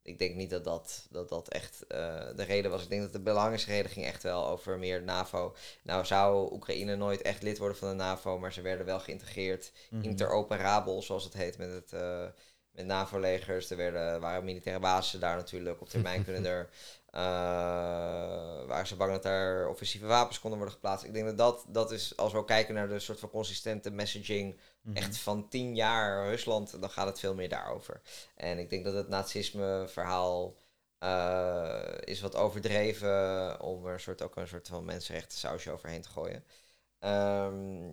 ik 0.08 0.20
denk 0.20 0.36
niet 0.36 0.50
dat 0.50 0.64
dat, 0.64 1.08
dat, 1.10 1.30
dat 1.30 1.48
echt 1.48 1.88
eh, 1.88 1.98
de 2.36 2.44
reden 2.44 2.72
was. 2.72 2.84
Ik 2.84 2.90
denk 2.90 3.02
dat 3.02 3.12
de 3.12 3.20
belangrijkste 3.20 3.72
reden 3.72 3.92
ging 3.92 4.06
echt 4.06 4.24
wel 4.24 4.48
over 4.48 4.78
meer 4.78 5.04
NAVO. 5.04 5.56
Nou 5.82 6.06
zou 6.06 6.54
Oekraïne 6.54 6.96
nooit 6.96 7.22
echt 7.22 7.44
lid 7.44 7.58
worden 7.58 7.78
van 7.78 7.90
de 7.90 7.96
NAVO, 7.96 8.40
maar 8.40 8.54
ze 8.54 8.62
werden 8.62 8.86
wel 8.86 9.00
geïntegreerd 9.00 9.72
Mhm. 9.90 10.04
interoperabel, 10.04 11.02
zoals 11.02 11.24
het 11.24 11.34
heet, 11.34 11.58
met 11.58 11.72
het 11.72 11.94
eh, 11.94 12.26
met 12.72 12.86
NAVO-legers. 12.86 13.70
Er 13.70 13.78
werden, 13.78 14.22
waren 14.22 14.44
militaire 14.44 14.82
bases 14.82 15.20
daar 15.20 15.36
natuurlijk. 15.36 15.82
Op 15.82 15.90
termijn 15.90 16.24
kunnen 16.24 16.46
er, 16.56 16.70
eh, 17.12 17.22
waren 18.68 18.88
ze 18.88 18.96
bang 18.96 19.12
dat 19.12 19.24
daar 19.24 19.68
offensieve 19.70 20.06
wapens 20.06 20.40
konden 20.40 20.60
worden 20.60 20.76
geplaatst. 20.76 21.06
Ik 21.06 21.14
denk 21.14 21.26
dat 21.26 21.38
dat, 21.38 21.66
dat 21.68 21.92
is, 21.92 22.18
als 22.18 22.32
we 22.32 22.38
ook 22.38 22.48
kijken 22.48 22.74
naar 22.74 22.88
de 22.88 23.00
soort 23.00 23.20
van 23.20 23.30
consistente 23.30 23.92
messaging, 23.92 24.58
Mhm. 24.88 24.98
echt 24.98 25.18
van 25.18 25.48
tien 25.50 25.76
jaar 25.76 26.28
Rusland, 26.30 26.82
dan 26.82 26.90
gaat 26.90 27.08
het 27.08 27.20
veel 27.20 27.34
meer 27.34 27.50
daarover. 27.50 28.02
En 28.36 28.60
ik 28.60 28.70
denk 28.70 28.84
dat 28.84 28.94
het 28.94 29.08
nazisme-verhaal 29.08 30.56
eh, 31.00 31.98
is 32.04 32.22
wat 32.22 32.36
overdreven 32.36 33.62
om 33.62 33.86
er 33.86 33.94
een 33.94 34.00
soort, 34.00 34.22
ook 34.22 34.36
een 34.36 34.48
soort 34.48 34.68
van 34.68 34.86
mensenrechten 34.86 35.38
sausje 35.38 35.72
overheen 35.72 36.02
te 36.02 36.10
gooien. 36.10 36.44
Ehm, 37.00 37.90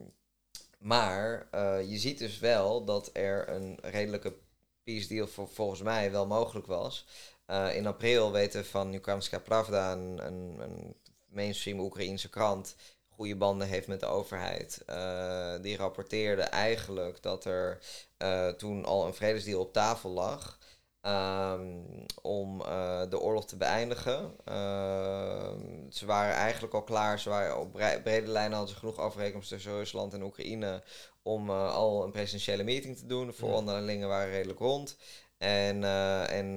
maar 0.79 1.49
eh, 1.51 1.91
je 1.91 1.99
ziet 1.99 2.19
dus 2.19 2.39
wel 2.39 2.85
dat 2.85 3.11
er 3.13 3.49
een 3.49 3.79
redelijke 3.83 4.35
peace 4.83 5.09
deal 5.09 5.27
voor, 5.27 5.49
volgens 5.49 5.83
mij 5.83 6.11
wel 6.11 6.27
mogelijk 6.27 6.67
was. 6.67 7.07
Eh, 7.47 7.77
in 7.77 7.87
april 7.87 8.33
weten 8.33 8.61
we 8.61 8.67
van 8.67 8.95
Ukrainska 8.95 9.39
Pravda, 9.39 9.93
een, 9.93 10.27
een, 10.27 10.61
een 10.61 10.97
mainstream 11.27 11.81
Oekraïense 11.81 12.29
krant, 12.29 12.77
goede 13.17 13.37
banden 13.37 13.69
heeft 13.69 13.87
met 13.87 14.01
de 14.01 14.07
overheid. 14.07 14.83
Eh, 14.87 15.53
die 15.61 15.77
rapporteerde 15.77 16.43
eigenlijk 16.43 17.23
dat 17.23 17.45
er 17.45 17.79
eh, 18.17 18.49
toen 18.49 18.85
al 18.85 19.07
een 19.07 19.15
vredesdeal 19.15 19.61
op 19.61 19.73
tafel 19.73 20.11
lag. 20.11 20.59
ehm, 21.01 21.79
om 22.23 22.61
eh, 22.61 23.03
de 23.11 23.21
oorlog 23.21 23.47
te 23.47 23.57
beëindigen. 23.57 24.35
Ehm, 24.45 25.91
ze 25.91 26.07
waren 26.07 26.35
eigenlijk 26.35 26.75
al 26.75 26.83
klaar. 26.83 27.19
Ze 27.21 27.29
waren 27.29 27.59
op 27.61 27.73
bre- 27.73 28.01
brede 28.03 28.27
lijnen 28.27 28.53
hadden 28.57 28.75
ze 28.75 28.81
genoeg 28.81 28.99
overeenkomsten 29.01 29.57
tussen 29.57 29.75
Rusland 29.75 30.15
en 30.15 30.23
Oekraïne 30.23 30.83
om 31.23 31.51
al 31.51 32.05
een 32.05 32.11
presidentiële 32.13 32.63
meeting 32.63 32.97
te 32.97 33.07
doen. 33.07 33.27
De 33.27 33.33
vooronderhandelingen 33.33 34.09
waren 34.09 34.31
redelijk 34.31 34.59
rond. 34.59 34.97
En, 35.39 35.85
en 36.29 36.49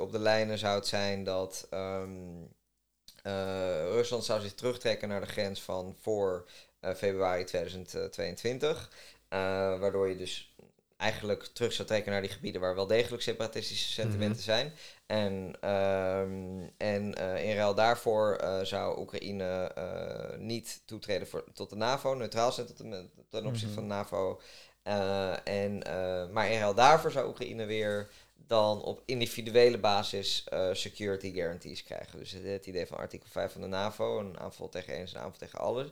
op 0.00 0.12
de 0.12 0.18
lijnen 0.18 0.58
zou 0.58 0.74
het 0.74 0.86
zijn 0.86 1.24
dat 1.24 1.66
ehm, 1.70 2.42
eh, 3.22 3.32
Rusland 3.82 4.24
zou 4.24 4.40
zich 4.40 4.54
terugtrekken 4.54 5.08
naar 5.08 5.20
de 5.20 5.26
grens 5.26 5.62
van 5.62 5.96
voor 6.00 6.46
eh, 6.80 6.94
februari 6.94 7.44
2022. 7.44 8.90
eh, 9.28 9.38
waardoor 9.78 10.08
je 10.08 10.16
dus 10.16 10.54
eigenlijk 10.96 11.44
terug 11.52 11.72
zou 11.72 11.88
trekken 11.88 12.12
naar 12.12 12.20
die 12.20 12.30
gebieden 12.30 12.60
waar 12.60 12.74
wel 12.74 12.86
degelijk 12.86 13.22
separatistische 13.22 13.92
sentimenten 13.92 14.42
zijn. 14.42 14.72
En, 15.06 15.52
ehm, 15.60 16.68
en 16.76 17.14
in 17.42 17.56
ruil 17.56 17.74
daarvoor 17.74 18.40
zou 18.62 19.00
Oekraïne 19.00 19.72
niet 20.38 20.82
toetreden 20.84 21.28
voor, 21.28 21.44
tot 21.54 21.70
de 21.70 21.76
NAVO, 21.76 22.14
neutraal 22.14 22.52
zijn 22.52 22.66
tot 22.66 22.78
de, 22.78 23.08
ten 23.28 23.46
opzichte 23.46 23.66
Mhm. 23.66 23.74
van 23.74 23.88
de 23.88 23.94
NAVO. 23.94 24.40
Eh, 24.82 25.46
en, 25.46 25.82
maar 26.32 26.50
in 26.50 26.58
ruil 26.58 26.74
daarvoor 26.74 27.10
zou 27.10 27.28
Oekraïne 27.28 27.64
weer 27.64 28.10
dan 28.50 28.82
op 28.82 29.02
individuele 29.04 29.78
basis 29.78 30.44
eh, 30.44 30.68
security 30.72 31.32
guarantees 31.32 31.82
krijgen. 31.82 32.18
Dus 32.18 32.30
het, 32.30 32.44
het 32.44 32.66
idee 32.66 32.86
van 32.86 32.98
artikel 32.98 33.28
5 33.30 33.52
van 33.52 33.60
de 33.60 33.66
NAVO, 33.66 34.18
een 34.18 34.38
aanval 34.38 34.68
tegen 34.68 34.98
is 34.98 35.12
een 35.12 35.20
aanval 35.20 35.38
tegen 35.38 35.58
alles. 35.58 35.88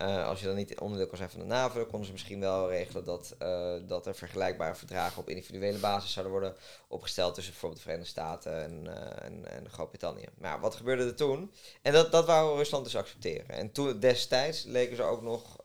Eh, 0.00 0.26
als 0.26 0.40
je 0.40 0.46
dan 0.46 0.54
niet 0.54 0.78
onderdeel 0.80 1.06
kan 1.06 1.16
zijn 1.16 1.30
van 1.30 1.40
de 1.40 1.46
NAVO, 1.46 1.78
dan 1.78 1.86
konden 1.86 2.06
ze 2.06 2.12
misschien 2.12 2.40
wel 2.40 2.68
regelen 2.68 3.04
dat, 3.04 3.34
eh, 3.38 3.72
dat 3.86 4.06
er 4.06 4.14
vergelijkbare 4.14 4.74
verdragen 4.74 5.18
op 5.18 5.28
individuele 5.28 5.78
basis 5.78 6.12
zouden 6.12 6.32
worden 6.32 6.54
opgesteld 6.88 7.34
tussen 7.34 7.52
bijvoorbeeld 7.52 7.82
de 7.82 7.88
Verenigde 7.88 8.12
Staten 8.20 8.62
en, 8.62 8.96
eh, 8.96 9.26
en, 9.26 9.50
en 9.50 9.70
Groot-Brittannië. 9.70 10.26
Maar 10.38 10.60
wat 10.60 10.74
gebeurde 10.74 11.04
er 11.04 11.14
toen? 11.14 11.52
En 11.82 11.92
dat, 11.92 12.12
dat 12.12 12.26
wou 12.26 12.56
Rusland 12.56 12.84
dus 12.84 12.96
accepteren. 12.96 13.48
En 13.48 13.72
toen 13.72 13.98
destijds 13.98 14.64
leken 14.64 14.96
ze 14.96 15.02
ook 15.02 15.22
nog 15.22 15.56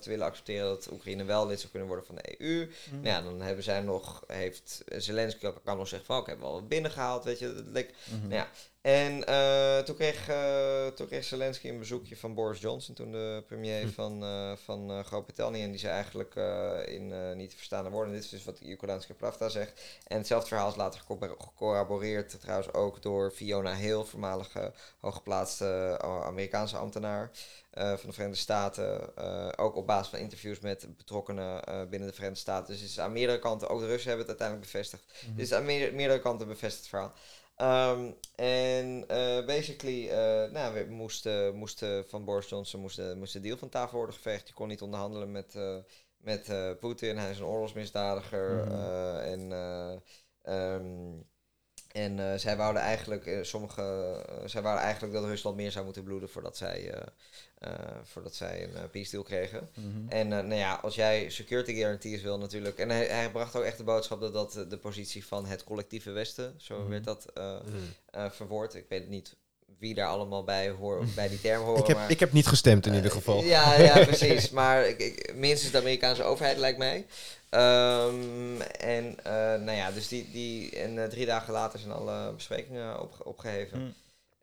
te 0.00 0.08
willen 0.08 0.26
accepteren 0.26 0.68
dat 0.68 0.90
Oekraïne 0.92 1.24
wel 1.24 1.46
lid 1.46 1.58
zou 1.58 1.70
kunnen 1.70 1.88
worden 1.88 2.06
van 2.06 2.14
de 2.14 2.40
EU. 2.40 2.70
Mhm. 2.90 2.94
Nou 3.00 3.06
ja, 3.06 3.22
dan 3.22 3.40
hebben 3.40 3.64
zij 3.64 3.80
nog, 3.80 4.24
heeft 4.26 4.82
Zelensky 4.96 5.50
kan 5.64 5.76
nog 5.76 5.88
zeggen 5.88 6.06
van, 6.06 6.16
oké, 6.16 6.24
we 6.24 6.30
hebben 6.30 6.48
wel 6.50 6.60
wat 6.60 6.68
binnengehaald, 6.68 7.24
weet 7.24 7.38
je. 7.38 7.46
Het 7.46 7.66
leek, 7.66 7.94
Mhm. 8.10 8.20
nou 8.20 8.34
ja, 8.34 8.48
en 8.84 9.26
eh, 9.26 9.78
toen, 9.78 9.94
kreeg, 9.94 10.28
eh, 10.28 10.86
toen 10.86 11.06
kreeg 11.06 11.24
Zelensky 11.24 11.68
een 11.68 11.78
bezoekje 11.78 12.16
van 12.16 12.34
Boris 12.34 12.60
Johnson, 12.60 12.94
toen 12.94 13.12
de 13.12 13.42
premier 13.46 13.82
Hm. 13.82 13.88
van, 13.88 14.22
eh, 14.22 14.52
van 14.64 15.04
Groot-Brittannië. 15.04 15.62
En 15.62 15.70
die 15.70 15.80
zei 15.80 15.92
eigenlijk 15.92 16.34
in 16.88 17.36
niet 17.36 17.50
te 17.50 17.56
verstaande 17.56 17.90
woorden, 17.90 18.12
dit 18.12 18.24
is 18.24 18.28
dus 18.28 18.44
wat 18.44 18.60
Ukrainska 18.62 19.14
Pravda 19.14 19.48
zegt. 19.48 19.82
En 20.06 20.16
hetzelfde 20.18 20.48
verhaal 20.48 20.68
is 20.68 20.76
later 20.76 21.00
gecorro- 21.00 21.36
gecorroboreerd, 21.38 22.40
trouwens 22.40 22.72
ook 22.72 23.02
door 23.02 23.30
Fiona 23.30 23.74
Hill, 23.74 24.02
voormalige 24.02 24.72
hooggeplaatste 25.00 25.98
Amerikaanse 26.24 26.76
ambtenaar 26.76 27.30
van 27.72 27.98
de 28.08 28.12
Verenigde 28.12 28.40
Staten. 28.40 29.16
Ook 29.58 29.76
op 29.76 29.86
basis 29.86 30.08
van 30.08 30.18
interviews 30.18 30.60
met 30.60 30.96
betrokkenen 30.96 31.60
binnen 31.90 32.08
de 32.08 32.14
Verenigde 32.14 32.40
Staten. 32.40 32.72
Dus 32.72 32.80
het 32.80 32.90
is 32.90 33.00
aan 33.00 33.12
meerdere 33.12 33.38
kanten, 33.38 33.68
ook 33.68 33.80
de 33.80 33.86
Russen 33.86 34.08
hebben 34.08 34.26
het 34.28 34.40
uiteindelijk 34.40 34.72
bevestigd. 34.72 35.04
Dit 35.34 35.46
is 35.46 35.52
aan 35.52 35.64
meerdere, 35.64 35.92
meerdere 35.92 36.20
kanten 36.20 36.46
bevestigd 36.48 36.88
verhaal. 36.88 37.12
Ehm, 37.56 38.12
en 38.34 39.08
eh, 39.08 39.44
basically, 39.46 40.08
eh 40.08 40.50
nou, 40.50 40.74
we 40.74 40.86
moesten, 40.90 41.54
moesten 41.54 42.08
van 42.08 42.24
Boris 42.24 42.48
Johnson 42.48 42.80
moest 42.80 42.96
de, 42.96 43.14
moest 43.16 43.32
de 43.32 43.40
deal 43.40 43.56
van 43.56 43.68
tafel 43.68 43.96
worden 43.96 44.14
geveegd. 44.14 44.48
Je 44.48 44.54
kon 44.54 44.68
niet 44.68 44.82
onderhandelen 44.82 45.32
met, 45.32 45.54
eh, 45.54 45.76
met 46.16 46.48
eh, 46.48 46.70
Poetin. 46.80 47.16
Hij 47.16 47.30
is 47.30 47.38
een 47.38 47.44
oorlogsmisdadiger. 47.44 48.66
Mhm. 48.66 48.74
eh, 48.74 49.32
en 49.32 49.52
eh, 49.52 49.96
ehm, 50.42 51.20
en 51.94 52.18
eh, 52.18 52.38
zij 52.38 52.56
wouden 52.56 52.82
eigenlijk, 52.82 53.26
eh, 53.26 53.38
sommige, 53.42 53.82
eh, 54.28 54.48
zij 54.48 54.62
wouden 54.62 54.84
eigenlijk 54.84 55.14
dat 55.14 55.24
Rusland 55.24 55.56
meer 55.56 55.70
zou 55.72 55.84
moeten 55.84 56.02
bloeden 56.04 56.28
voordat 56.28 56.56
zij, 56.56 56.90
eh, 56.90 57.02
eh, 57.58 57.96
voordat 58.02 58.34
zij 58.34 58.68
een 58.74 58.90
peace 58.90 59.10
deal 59.10 59.22
kregen. 59.22 59.68
Mhm. 59.74 60.08
En 60.08 60.32
eh, 60.32 60.38
nou 60.38 60.54
ja, 60.54 60.74
als 60.74 60.94
jij 60.94 61.30
security 61.30 61.74
guarantees 61.74 62.22
wil 62.22 62.38
natuurlijk. 62.38 62.78
En 62.78 62.88
hij, 62.90 63.06
hij 63.06 63.30
bracht 63.30 63.56
ook 63.56 63.64
echt 63.64 63.78
de 63.78 63.84
boodschap 63.84 64.20
dat 64.20 64.32
dat 64.32 64.66
de 64.70 64.78
positie 64.78 65.26
van 65.26 65.46
het 65.46 65.64
collectieve 65.64 66.10
Westen, 66.10 66.54
zo 66.56 66.78
Mhm. 66.80 66.88
werd 66.88 67.04
dat 67.04 67.26
Mm. 67.34 67.72
eh, 68.10 68.30
verwoord. 68.30 68.74
Ik 68.74 68.86
weet 68.88 69.08
niet 69.08 69.36
wie 69.78 69.94
daar 69.94 70.08
allemaal 70.08 70.44
bij, 70.44 70.70
hoor, 70.70 71.04
bij 71.14 71.28
die 71.28 71.40
term 71.40 71.62
horen. 71.62 71.80
Ik 71.80 71.86
heb, 71.86 71.96
maar, 71.96 72.10
ik 72.10 72.20
heb 72.20 72.32
niet 72.32 72.46
gestemd 72.46 72.86
in 72.86 72.94
ieder 72.94 73.10
eh, 73.10 73.16
geval. 73.16 73.42
Ja, 73.42 73.74
ja, 73.80 74.04
precies. 74.06 74.50
Maar 74.50 74.86
ik, 74.86 74.98
ik, 74.98 75.34
minstens 75.34 75.72
de 75.72 75.78
Amerikaanse 75.78 76.22
overheid 76.22 76.58
lijkt 76.58 76.78
mij. 76.78 77.06
Ehm, 77.48 78.60
en 78.80 79.16
eh, 79.24 79.32
nou 79.34 79.70
ja, 79.72 79.90
dus 79.90 80.08
die, 80.08 80.30
die 80.32 80.78
en 80.80 81.02
eh, 81.02 81.08
drie 81.08 81.26
dagen 81.26 81.52
later 81.52 81.78
zijn 81.78 81.92
alle 81.92 82.32
besprekingen 82.32 83.00
opge- 83.00 83.24
opgeheven. 83.24 83.78
Mhm. 83.78 83.90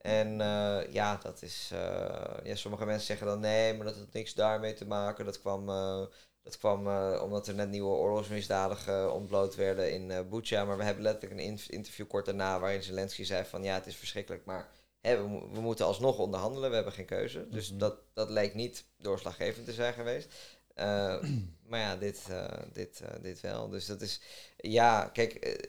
En 0.01 0.41
eh, 0.41 0.93
ja, 0.93 1.19
dat 1.23 1.41
is. 1.41 1.69
eh, 1.73 2.15
ja, 2.43 2.55
sommige 2.55 2.85
mensen 2.85 3.05
zeggen 3.05 3.27
dan 3.27 3.39
nee, 3.39 3.73
maar 3.73 3.85
dat 3.85 3.95
had 3.95 4.13
niks 4.13 4.33
daarmee 4.33 4.73
te 4.73 4.85
maken. 4.85 5.25
Dat 5.25 5.39
kwam, 5.39 5.69
eh, 5.69 6.01
dat 6.43 6.57
kwam 6.57 6.87
eh, 6.87 7.21
omdat 7.23 7.47
er 7.47 7.53
net 7.55 7.69
nieuwe 7.69 7.95
oorlogsmisdadigen 7.95 9.13
ontbloot 9.13 9.55
werden 9.55 9.91
in 9.93 10.11
eh 10.11 10.19
Bucha. 10.29 10.65
Maar 10.65 10.77
we 10.77 10.83
hebben 10.83 11.03
letterlijk 11.03 11.41
een 11.41 11.47
in- 11.47 11.59
interview 11.67 12.07
kort 12.07 12.25
daarna 12.25 12.59
waarin 12.59 12.83
Zelensky 12.83 13.23
zei 13.23 13.45
van 13.45 13.63
ja, 13.63 13.73
het 13.73 13.85
is 13.87 13.95
verschrikkelijk, 13.95 14.45
maar 14.45 14.67
hè, 15.01 15.17
we, 15.21 15.27
mo- 15.27 15.49
we 15.53 15.59
moeten 15.59 15.85
alsnog 15.85 16.17
onderhandelen. 16.17 16.69
We 16.69 16.75
hebben 16.75 16.93
geen 16.93 17.05
keuze. 17.05 17.47
Dus 17.49 17.69
Mhm. 17.69 17.79
dat, 17.79 17.95
dat 18.13 18.29
leek 18.29 18.53
niet 18.53 18.83
doorslaggevend 18.97 19.65
te 19.65 19.73
zijn 19.73 19.93
geweest. 19.93 20.33
Eh, 20.75 21.23
maar 21.69 21.79
ja, 21.79 21.95
dit, 21.95 22.21
eh, 22.29 22.45
dit, 22.73 23.01
eh, 23.01 23.21
dit 23.21 23.41
wel. 23.41 23.69
Dus 23.69 23.85
dat 23.85 24.01
is. 24.01 24.21
Ja, 24.57 25.09
kijk, 25.13 25.59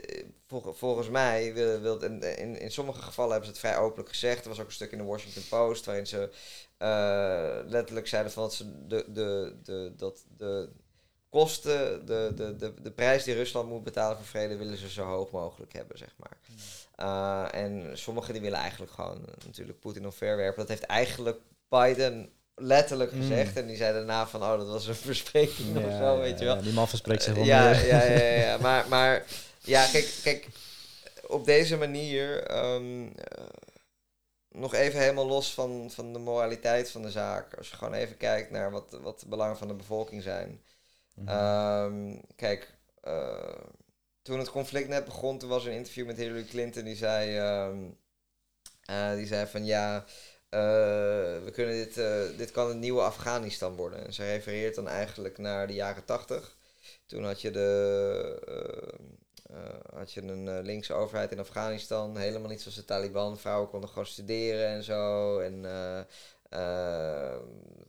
vol- 0.47 0.73
volgens 0.73 1.09
mij 1.09 1.55
wil, 1.55 1.99
in, 2.03 2.23
in, 2.39 2.59
in 2.61 2.71
sommige 2.71 3.03
gevallen 3.03 3.31
hebben 3.33 3.49
ze 3.49 3.53
het 3.61 3.67
vrij 3.67 3.79
openlijk 3.85 4.09
gezegd. 4.09 4.43
Er 4.43 4.49
was 4.49 4.61
ook 4.61 4.67
een 4.67 4.73
stuk 4.73 4.93
in 4.93 4.99
de 4.99 5.05
Washington 5.05 5.43
Post 5.49 5.85
waarin 5.85 6.07
ze 6.07 6.31
letterlijk 7.67 8.07
zeiden 8.07 8.33
van 8.33 8.43
dat 8.43 8.55
ze 8.55 8.87
de, 8.87 9.05
de, 9.13 9.57
de, 9.63 9.93
dat 9.97 10.25
de 10.37 10.69
kosten, 11.29 12.07
de, 12.07 12.33
de, 12.35 12.57
de, 12.57 12.75
de 12.83 12.91
prijs 12.91 13.25
die 13.25 13.35
Rusland 13.35 13.69
moet 13.69 13.85
betalen 13.85 14.17
voor 14.17 14.27
vrede, 14.27 14.57
willen 14.57 14.77
ze 14.79 14.89
zo 14.91 15.05
hoog 15.05 15.31
mogelijk 15.31 15.73
hebben, 15.73 15.99
zeg 15.99 16.15
maar. 16.17 16.37
Eh, 17.03 17.45
en 17.55 17.91
sommigen 17.99 18.33
die 18.33 18.43
willen 18.43 18.59
eigenlijk 18.59 18.93
gewoon 18.93 19.25
natuurlijk 19.45 19.81
Poetin 19.81 20.05
omverwerpen. 20.05 20.59
Dat 20.61 20.69
heeft 20.69 20.83
eigenlijk 20.83 21.39
Biden 21.69 22.33
letterlijk 22.55 23.13
Mm. 23.13 23.21
gezegd. 23.21 23.57
En 23.57 23.67
die 23.67 23.77
zei 23.77 23.93
daarna 23.93 24.27
van, 24.27 24.43
oh, 24.43 24.59
dat 24.59 24.69
was 24.69 24.87
een 24.87 24.95
verspreking 25.11 25.77
of 25.87 25.93
zo, 25.93 26.19
weet 26.19 26.39
je 26.39 26.45
wel. 26.45 26.57
ja, 26.57 26.63
die 26.63 26.73
man 26.73 26.89
verspreekt 26.89 27.23
zich 27.23 27.35
wel 27.35 27.45
ja, 27.45 27.71
ja, 27.71 28.03
ja, 28.05 28.19
ja. 28.21 28.59
Maar, 28.67 28.89
maar 28.89 29.25
ja, 29.59 29.87
kijk, 29.87 30.15
kijk, 30.23 30.47
op 31.27 31.45
deze 31.45 31.77
manier, 31.77 32.43
ehm, 32.47 33.07
eh, 33.07 33.45
nog 34.49 34.75
even 34.75 35.01
helemaal 35.01 35.27
los 35.27 35.55
van, 35.55 35.91
van 35.91 36.13
de 36.13 36.19
moraliteit 36.19 36.91
van 36.91 37.03
de 37.03 37.11
zaak. 37.11 37.55
Als 37.55 37.71
je 37.71 37.77
gewoon 37.77 37.95
even 37.95 38.17
kijkt 38.17 38.51
naar 38.51 38.71
wat, 38.71 38.99
wat 39.03 39.21
de 39.21 39.29
belangen 39.29 39.57
van 39.57 39.69
de 39.69 39.75
bevolking 39.75 40.23
zijn. 40.23 40.61
Mhm. 41.15 41.29
Ehm, 41.29 42.15
kijk, 42.37 42.75
eh, 43.01 43.39
toen 44.23 44.39
het 44.39 44.51
conflict 44.51 44.89
net 44.89 45.05
begon, 45.05 45.39
toen 45.39 45.49
was 45.49 45.65
er 45.65 45.71
een 45.71 45.77
interview 45.77 46.07
met 46.07 46.17
Hillary 46.17 46.45
Clinton. 46.45 46.85
Die 46.85 46.97
zei, 46.97 47.37
ehm, 47.37 47.91
eh, 48.85 49.15
die 49.15 49.27
zei 49.27 49.47
van 49.47 49.65
ja, 49.65 50.05
eh, 50.49 50.61
we 51.45 51.51
kunnen 51.53 51.75
dit, 51.75 51.99
eh, 51.99 52.21
dit 52.37 52.51
kan 52.51 52.69
het 52.69 52.77
nieuwe 52.77 53.01
Afghanistan 53.03 53.75
worden. 53.77 54.07
En 54.07 54.13
ze 54.13 54.25
refereert 54.25 54.75
dan 54.75 54.89
eigenlijk 54.89 55.39
naar 55.39 55.67
de 55.67 55.75
jaren 55.75 56.05
tachtig. 56.05 56.57
Toen 57.07 57.25
had 57.25 57.41
je, 57.41 57.51
de, 57.51 58.83
had 59.95 60.13
je 60.13 60.23
een 60.23 60.63
linkse 60.63 60.93
overheid 60.93 61.33
in 61.33 61.39
Afghanistan. 61.39 62.17
Helemaal 62.17 62.49
niet 62.49 62.61
zoals 62.61 62.77
de 62.77 62.85
Taliban. 62.85 63.39
Vrouwen 63.39 63.69
konden 63.69 63.89
gewoon 63.89 64.07
studeren 64.07 64.69
en 64.69 64.83
zo. 64.83 65.39
En 65.39 65.65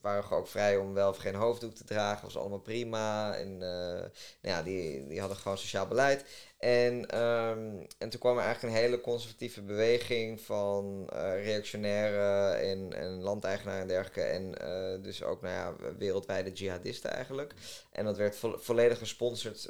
waren 0.03 0.23
gewoon 0.23 0.39
ook 0.39 0.47
vrij 0.47 0.77
om 0.77 0.93
wel 0.93 1.09
of 1.09 1.17
geen 1.17 1.35
hoofddoek 1.35 1.73
te 1.73 1.83
dragen. 1.83 2.23
was 2.23 2.37
allemaal 2.37 2.59
prima. 2.59 3.35
En 3.35 3.51
eh, 3.53 3.99
nou 4.41 4.55
ja, 4.55 4.63
die, 4.63 5.07
die 5.07 5.19
hadden 5.19 5.37
gewoon 5.37 5.57
sociaal 5.57 5.87
beleid. 5.87 6.25
En, 6.57 7.05
ehm, 7.09 7.85
en 7.97 8.09
toen 8.09 8.19
kwam 8.19 8.37
er 8.37 8.43
eigenlijk 8.43 8.73
een 8.73 8.81
hele 8.81 9.01
conservatieve 9.01 9.61
beweging 9.61 10.41
van 10.41 11.09
eh 11.09 11.43
reactionaire 11.43 12.53
en, 12.55 12.93
en 12.93 13.21
landeigenaren 13.21 13.81
en 13.81 13.87
dergelijke. 13.87 14.21
En 14.21 14.57
eh, 14.59 15.03
dus 15.03 15.23
ook 15.23 15.41
nou 15.41 15.53
ja, 15.53 15.93
wereldwijde 15.97 16.51
jihadisten 16.51 17.11
eigenlijk. 17.11 17.53
En 17.91 18.05
dat 18.05 18.17
werd 18.17 18.35
vo- 18.35 18.57
volledig 18.57 18.97
gesponsord, 18.97 19.69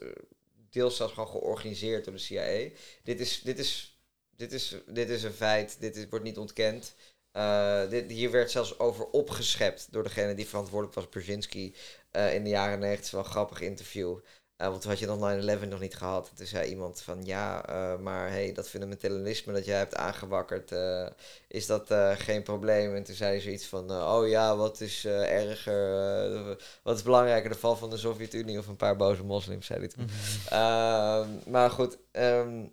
deels 0.70 0.96
zelfs 0.96 1.14
gewoon 1.14 1.30
georganiseerd 1.30 2.06
door 2.06 2.14
de 2.14 2.20
CIA. 2.20 2.70
Dit 3.04 3.20
is, 3.20 3.42
dit 3.42 3.60
is, 3.60 4.00
dit 4.36 4.52
is, 4.52 4.76
dit 4.88 5.10
is 5.10 5.24
een 5.24 5.34
feit, 5.34 5.78
dit 5.80 5.96
is, 5.96 6.06
wordt 6.10 6.26
niet 6.26 6.38
ontkend. 6.38 6.96
Eh, 7.34 7.90
dit, 7.90 8.12
hier 8.12 8.32
werd 8.32 8.52
zelfs 8.52 8.80
over 8.80 9.06
opgeschept 9.06 9.88
door 9.92 10.04
degene 10.04 10.34
die 10.34 10.48
verantwoordelijk 10.48 10.96
was, 10.96 11.08
Brzezinski, 11.08 11.76
eh, 12.12 12.34
in 12.34 12.44
de 12.44 12.50
jaren 12.50 12.80
90. 12.80 13.12
Wel 13.12 13.24
een 13.24 13.30
grappig 13.30 13.62
interview. 13.62 14.18
Eh, 14.56 14.68
want 14.68 14.82
toen 14.82 14.90
had 14.90 15.00
je 15.00 15.06
nog 15.06 15.20
9-11 15.20 15.70
nog 15.70 15.80
niet 15.80 15.96
gehad. 15.96 16.30
En 16.30 16.36
toen 16.36 16.46
zei 16.46 16.70
iemand 16.70 17.02
van 17.02 17.26
ja, 17.26 17.66
maar 18.02 18.30
hey, 18.30 18.52
dat 18.54 18.70
fundamentalisme 18.70 19.54
dat 19.54 19.66
jij 19.66 19.78
hebt 19.78 19.96
aangewakkerd, 19.96 20.72
is 21.48 21.66
dat 21.66 21.94
geen 22.18 22.44
probleem? 22.44 22.96
En 22.96 23.04
toen 23.04 23.16
zei 23.16 23.32
hij 23.32 23.42
zoiets 23.42 23.66
van, 23.66 23.92
oh 23.92 24.28
ja, 24.28 24.56
wat 24.56 24.82
is 24.82 25.06
erger, 25.06 26.58
wat 26.84 26.96
is 26.96 27.04
belangrijker, 27.04 27.50
de 27.50 27.56
val 27.56 27.76
van 27.76 27.90
de 27.90 27.98
Sovjet-Unie 27.98 28.58
of 28.58 28.68
een 28.68 28.76
paar 28.76 28.96
boze 28.96 29.24
moslims, 29.24 29.66
zei 29.66 29.80
hij 29.80 29.88
toen. 29.88 30.10
Ehm, 30.50 31.52
maar 31.52 31.70
goed, 31.70 31.98
ehm, 32.12 32.66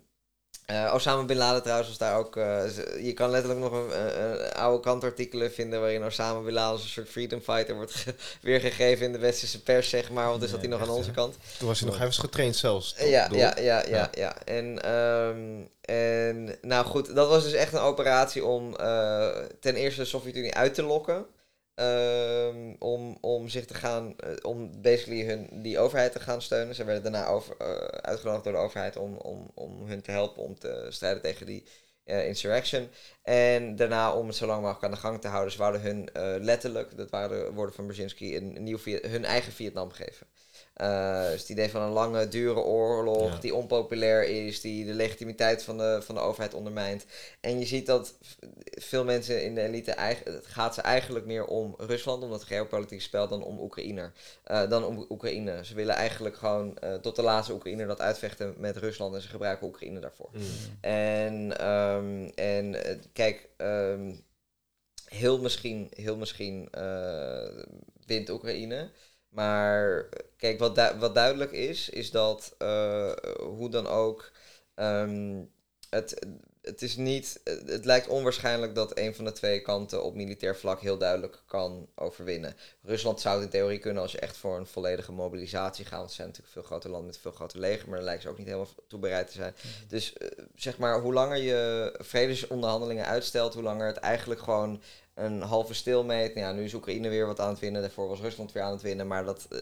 eh, 0.71 0.93
Osama 0.93 1.23
Bin 1.23 1.37
Laden 1.37 1.61
trouwens 1.61 1.87
was 1.89 1.97
daar 1.97 2.17
ook... 2.17 2.35
eh, 2.37 2.61
je 3.03 3.13
kan 3.13 3.29
letterlijk 3.29 3.61
nog 3.61 3.71
een, 3.71 4.21
een- 4.23 4.53
oude 4.53 4.79
kantartikelen 4.83 5.51
vinden... 5.51 5.79
waarin 5.79 6.05
Osama 6.05 6.39
Bin 6.39 6.53
Laden 6.53 6.71
als 6.71 6.83
een 6.83 6.89
soort 6.89 7.09
freedom 7.09 7.39
fighter 7.41 7.75
wordt 7.75 7.93
ge- 7.93 8.13
weergegeven 8.41 9.05
in 9.05 9.11
de 9.11 9.17
westerse 9.19 9.61
pers, 9.63 9.89
zeg 9.89 10.11
maar. 10.11 10.27
Want 10.27 10.41
dus 10.41 10.49
zat 10.49 10.59
hij 10.59 10.69
nog 10.69 10.81
aan 10.81 10.89
onze 10.89 11.09
hè? 11.09 11.15
kant. 11.15 11.35
Toen 11.57 11.67
was 11.67 11.79
hij 11.79 11.87
nog, 11.89 11.97
hij 11.97 12.07
was 12.07 12.17
getraind 12.17 12.55
zelfs. 12.55 12.93
toch? 12.93 13.07
Ja, 13.07 13.27
Door- 13.27 13.37
ja, 13.37 13.53
ja, 13.57 13.63
ja, 13.63 13.85
Ja. 13.89 14.09
ja. 14.11 14.35
En, 14.45 14.81
ehm, 14.83 15.61
en 15.81 16.57
nou 16.61 16.85
goed, 16.85 17.15
dat 17.15 17.27
was 17.29 17.43
dus 17.43 17.53
echt 17.53 17.73
een 17.73 17.79
operatie 17.79 18.45
om 18.45 18.75
eh, 18.75 19.27
ten 19.59 19.75
eerste 19.75 20.01
de 20.01 20.07
Sovjet-Unie 20.07 20.55
uit 20.55 20.73
te 20.73 20.83
lokken. 20.83 21.25
Ehm, 21.75 22.75
om, 22.79 23.17
om 23.21 23.49
zich 23.49 23.65
te 23.65 23.73
gaan, 23.73 24.17
eh, 24.17 24.29
om 24.41 24.81
basically 24.81 25.25
hun, 25.25 25.61
die 25.61 25.79
overheid 25.79 26.11
te 26.11 26.19
gaan 26.19 26.41
steunen. 26.41 26.75
Ze 26.75 26.83
werden 26.83 27.11
daarna 27.11 27.27
over, 27.27 27.55
eh, 27.57 27.67
uitgenodigd 27.85 28.43
door 28.43 28.53
de 28.53 28.59
overheid 28.59 28.97
om, 28.97 29.15
om, 29.15 29.51
om 29.53 29.85
hun 29.85 30.01
te 30.01 30.11
helpen 30.11 30.43
om 30.43 30.59
te 30.59 30.87
strijden 30.89 31.21
tegen 31.21 31.45
die 31.45 31.67
eh, 32.03 32.27
insurrection. 32.27 32.89
En 33.23 33.75
daarna 33.75 34.15
om 34.15 34.27
het 34.27 34.35
zo 34.35 34.45
lang 34.45 34.61
mogelijk 34.61 34.85
aan 34.85 34.91
de 34.91 34.97
gang 34.97 35.21
te 35.21 35.27
houden. 35.27 35.51
Ze 35.51 35.57
wouden 35.57 35.81
hun 35.81 36.09
letterlijk, 36.43 36.97
dat 36.97 37.09
waren 37.09 37.45
de 37.45 37.51
woorden 37.53 37.75
van 37.75 37.85
Brzezinski, 37.85 38.37
een, 38.37 38.63
nieuw 38.63 38.77
hun 39.01 39.25
eigen 39.25 39.51
Vietnam 39.51 39.91
geven. 39.91 40.27
Eh, 40.81 41.31
dus 41.31 41.39
het 41.39 41.49
idee 41.49 41.69
van 41.69 41.81
een 41.81 41.91
lange, 41.91 42.27
dure 42.27 42.59
oorlog 42.59 43.31
Ja. 43.31 43.39
die 43.39 43.55
onpopulair 43.55 44.23
is, 44.23 44.61
die 44.61 44.85
de 44.85 44.93
legitimiteit 44.93 45.63
van 45.63 45.77
de, 45.77 45.99
van 46.01 46.15
de 46.15 46.21
overheid 46.21 46.53
ondermijnt. 46.53 47.05
En 47.41 47.59
je 47.59 47.65
ziet 47.65 47.85
dat 47.85 48.13
veel 48.63 49.03
mensen 49.03 49.43
in 49.43 49.55
de 49.55 49.61
elite, 49.61 49.93
het 50.23 50.45
gaat 50.45 50.73
ze 50.73 50.81
eigenlijk 50.81 51.25
meer 51.25 51.45
om 51.45 51.73
Rusland, 51.77 52.23
om 52.23 52.29
dat 52.29 52.43
geopolitieke 52.43 53.03
spel, 53.03 53.27
dan 53.27 53.43
om 53.43 53.59
Oekraïne. 53.59 54.11
Eh, 54.43 54.69
dan 54.69 54.85
om 54.85 55.05
Oekraïne. 55.09 55.65
Ze 55.65 55.73
willen 55.73 55.95
eigenlijk 55.95 56.35
gewoon 56.35 56.77
eh, 56.77 56.93
tot 56.93 57.15
de 57.15 57.21
laatste 57.21 57.53
Oekraïner 57.53 57.87
dat 57.87 58.01
uitvechten 58.01 58.53
met 58.57 58.77
Rusland 58.77 59.15
en 59.15 59.21
ze 59.21 59.27
gebruiken 59.27 59.67
Oekraïne 59.67 59.99
daarvoor. 59.99 60.29
Mm. 60.33 60.41
En, 60.81 61.57
ehm, 61.57 62.29
en 62.35 62.75
kijk, 63.13 63.49
ehm, 63.57 64.13
heel 65.05 65.39
misschien, 65.39 65.91
heel 65.95 66.17
misschien 66.17 66.69
wint 68.05 68.29
Oekraïne. 68.29 68.89
Maar 69.31 70.05
kijk, 70.37 70.59
wat, 70.59 70.75
du- 70.75 70.97
wat 70.99 71.15
duidelijk 71.15 71.51
is, 71.51 71.89
is 71.89 72.11
dat 72.11 72.55
eh, 72.57 73.11
hoe 73.39 73.69
dan 73.69 73.87
ook. 73.87 74.31
ehm, 74.75 75.43
het, 75.89 76.25
het 76.61 76.81
is 76.81 76.95
niet. 76.95 77.41
Het 77.65 77.85
lijkt 77.85 78.07
onwaarschijnlijk 78.07 78.75
dat 78.75 78.97
een 78.97 79.15
van 79.15 79.25
de 79.25 79.31
twee 79.31 79.59
kanten 79.61 80.03
op 80.03 80.15
militair 80.15 80.55
vlak 80.57 80.81
heel 80.81 80.97
duidelijk 80.97 81.43
kan 81.45 81.87
overwinnen. 81.95 82.55
Rusland 82.81 83.21
zou 83.21 83.35
het 83.35 83.43
in 83.43 83.49
theorie 83.49 83.79
kunnen 83.79 84.01
als 84.01 84.11
je 84.11 84.19
echt 84.19 84.37
voor 84.37 84.57
een 84.57 84.67
volledige 84.67 85.11
mobilisatie 85.11 85.85
gaat. 85.85 85.97
Want 85.97 86.09
ze 86.09 86.15
zijn 86.15 86.27
natuurlijk 86.27 86.55
een 86.55 86.61
veel 86.61 86.71
groter 86.71 86.89
land 86.89 87.05
met 87.05 87.15
een 87.15 87.21
veel 87.21 87.31
groter 87.31 87.59
leger, 87.59 87.85
maar 87.87 87.95
daar 87.97 88.05
lijken 88.05 88.23
ze 88.23 88.29
ook 88.29 88.37
niet 88.37 88.47
helemaal 88.47 88.69
toe 88.87 88.99
bereid 88.99 89.27
te 89.27 89.33
zijn. 89.33 89.53
Dus 89.87 90.13
eh, 90.13 90.27
zeg 90.55 90.77
maar, 90.77 90.99
hoe 90.99 91.13
langer 91.13 91.37
je 91.37 91.93
vredesonderhandelingen 91.99 93.05
uitstelt, 93.05 93.53
hoe 93.53 93.63
langer 93.63 93.87
het 93.87 93.97
eigenlijk 93.97 94.41
gewoon 94.41 94.81
een 95.25 95.41
halve 95.41 95.73
stilmeet. 95.73 96.35
Nou 96.35 96.47
ja, 96.47 96.53
nu 96.53 96.63
is 96.63 96.73
Oekraïne 96.73 97.09
weer 97.09 97.25
wat 97.25 97.39
aan 97.39 97.49
het 97.49 97.59
winnen, 97.59 97.81
daarvoor 97.81 98.07
was 98.07 98.19
Rusland 98.19 98.51
weer 98.51 98.63
aan 98.63 98.71
het 98.71 98.81
winnen. 98.81 99.07
Maar 99.07 99.25
dat, 99.25 99.47
eh, 99.49 99.59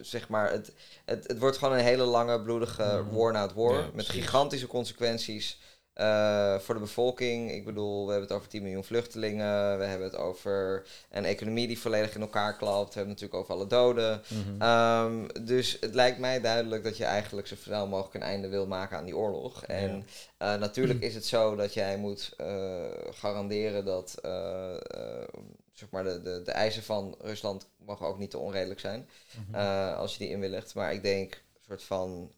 zeg 0.00 0.28
maar, 0.28 0.50
het, 0.50 0.72
het, 1.04 1.26
het 1.26 1.38
wordt 1.38 1.56
gewoon 1.58 1.74
een 1.78 1.84
hele 1.84 2.04
lange, 2.04 2.42
bloedige 2.42 2.82
Mhm. 3.04 3.14
war 3.16 3.32
na 3.32 3.42
het 3.42 3.54
war. 3.54 3.74
Ja, 3.78 3.90
met 3.94 4.08
gigantische 4.08 4.66
consequenties. 4.66 5.58
Eh, 5.98 6.58
voor 6.58 6.74
de 6.74 6.80
bevolking. 6.80 7.52
Ik 7.52 7.64
bedoel, 7.64 8.04
we 8.04 8.10
hebben 8.10 8.28
het 8.28 8.36
over 8.38 8.48
10 8.48 8.62
miljoen 8.62 8.84
vluchtelingen. 8.84 9.78
We 9.78 9.84
hebben 9.84 10.06
het 10.06 10.16
over 10.16 10.86
een 11.10 11.24
economie 11.24 11.66
die 11.66 11.78
volledig 11.78 12.14
in 12.14 12.20
elkaar 12.20 12.56
klapt. 12.56 12.94
We 12.94 12.98
hebben 12.98 13.14
het 13.14 13.22
natuurlijk 13.22 13.34
over 13.34 13.54
alle 13.54 13.66
doden. 13.66 14.22
Mhm. 14.28 14.62
Ehm, 14.62 15.44
dus 15.44 15.76
het 15.80 15.94
lijkt 15.94 16.18
mij 16.18 16.40
duidelijk 16.40 16.84
dat 16.84 16.96
je 16.96 17.04
eigenlijk 17.04 17.46
zo 17.46 17.54
snel 17.56 17.86
mogelijk 17.86 18.14
een 18.14 18.30
einde 18.30 18.48
wil 18.48 18.66
maken 18.66 18.96
aan 18.96 19.04
die 19.04 19.16
oorlog. 19.16 19.64
En 19.64 20.06
eh, 20.36 20.54
natuurlijk 20.54 21.00
is 21.00 21.14
het 21.14 21.26
zo 21.26 21.56
dat 21.56 21.74
jij 21.74 21.96
moet 21.96 22.34
eh, 22.36 22.84
garanderen 23.10 23.84
dat 23.84 24.18
zeg 25.72 25.90
maar 25.90 26.04
de, 26.04 26.22
de, 26.22 26.42
de 26.44 26.52
eisen 26.52 26.82
van 26.82 27.14
Rusland 27.20 27.68
mogen 27.76 28.06
ook 28.06 28.18
niet 28.18 28.30
te 28.30 28.38
onredelijk 28.38 28.80
zijn. 28.80 29.08
Mhm. 29.50 29.94
als 29.94 30.12
je 30.12 30.18
die 30.18 30.32
inwilligt. 30.32 30.74
Maar 30.74 30.92
ik 30.92 31.02
denk 31.02 31.32
een 31.34 31.64
soort 31.66 31.82
van 31.82 32.30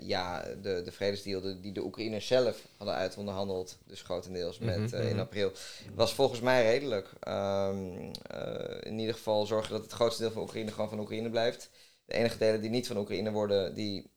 ja, 0.00 0.42
de, 0.62 0.82
de 0.84 0.92
vredesdeal 0.92 1.40
de- 1.40 1.60
die 1.60 1.72
de 1.72 1.84
Oekraïners 1.84 2.26
zelf 2.26 2.66
hadden 2.76 2.94
uitonderhandeld, 2.96 3.78
dus 3.86 4.02
grotendeels 4.02 4.58
met, 4.58 4.78
Mhm, 4.78 4.94
eh, 4.94 5.02
in 5.08 5.10
mhm. 5.12 5.18
april, 5.18 5.52
was 5.94 6.14
volgens 6.14 6.40
mij 6.40 6.62
redelijk. 6.62 7.08
Ehm, 7.20 8.12
eh, 8.30 8.76
in 8.90 8.98
ieder 8.98 9.14
geval 9.14 9.46
zorgen 9.46 9.72
dat 9.72 9.82
het 9.82 9.92
grootste 9.92 10.22
deel 10.22 10.30
van 10.32 10.42
Oekraïne 10.42 10.70
gewoon 10.72 10.88
van 10.88 11.00
Oekraïne 11.00 11.30
blijft. 11.30 11.70
De 12.04 12.14
enige 12.14 12.38
delen 12.38 12.60
die 12.60 12.70
niet 12.70 12.86
van 12.86 12.96
Oekraïne 12.98 13.30
worden, 13.30 13.74
die 13.74 14.10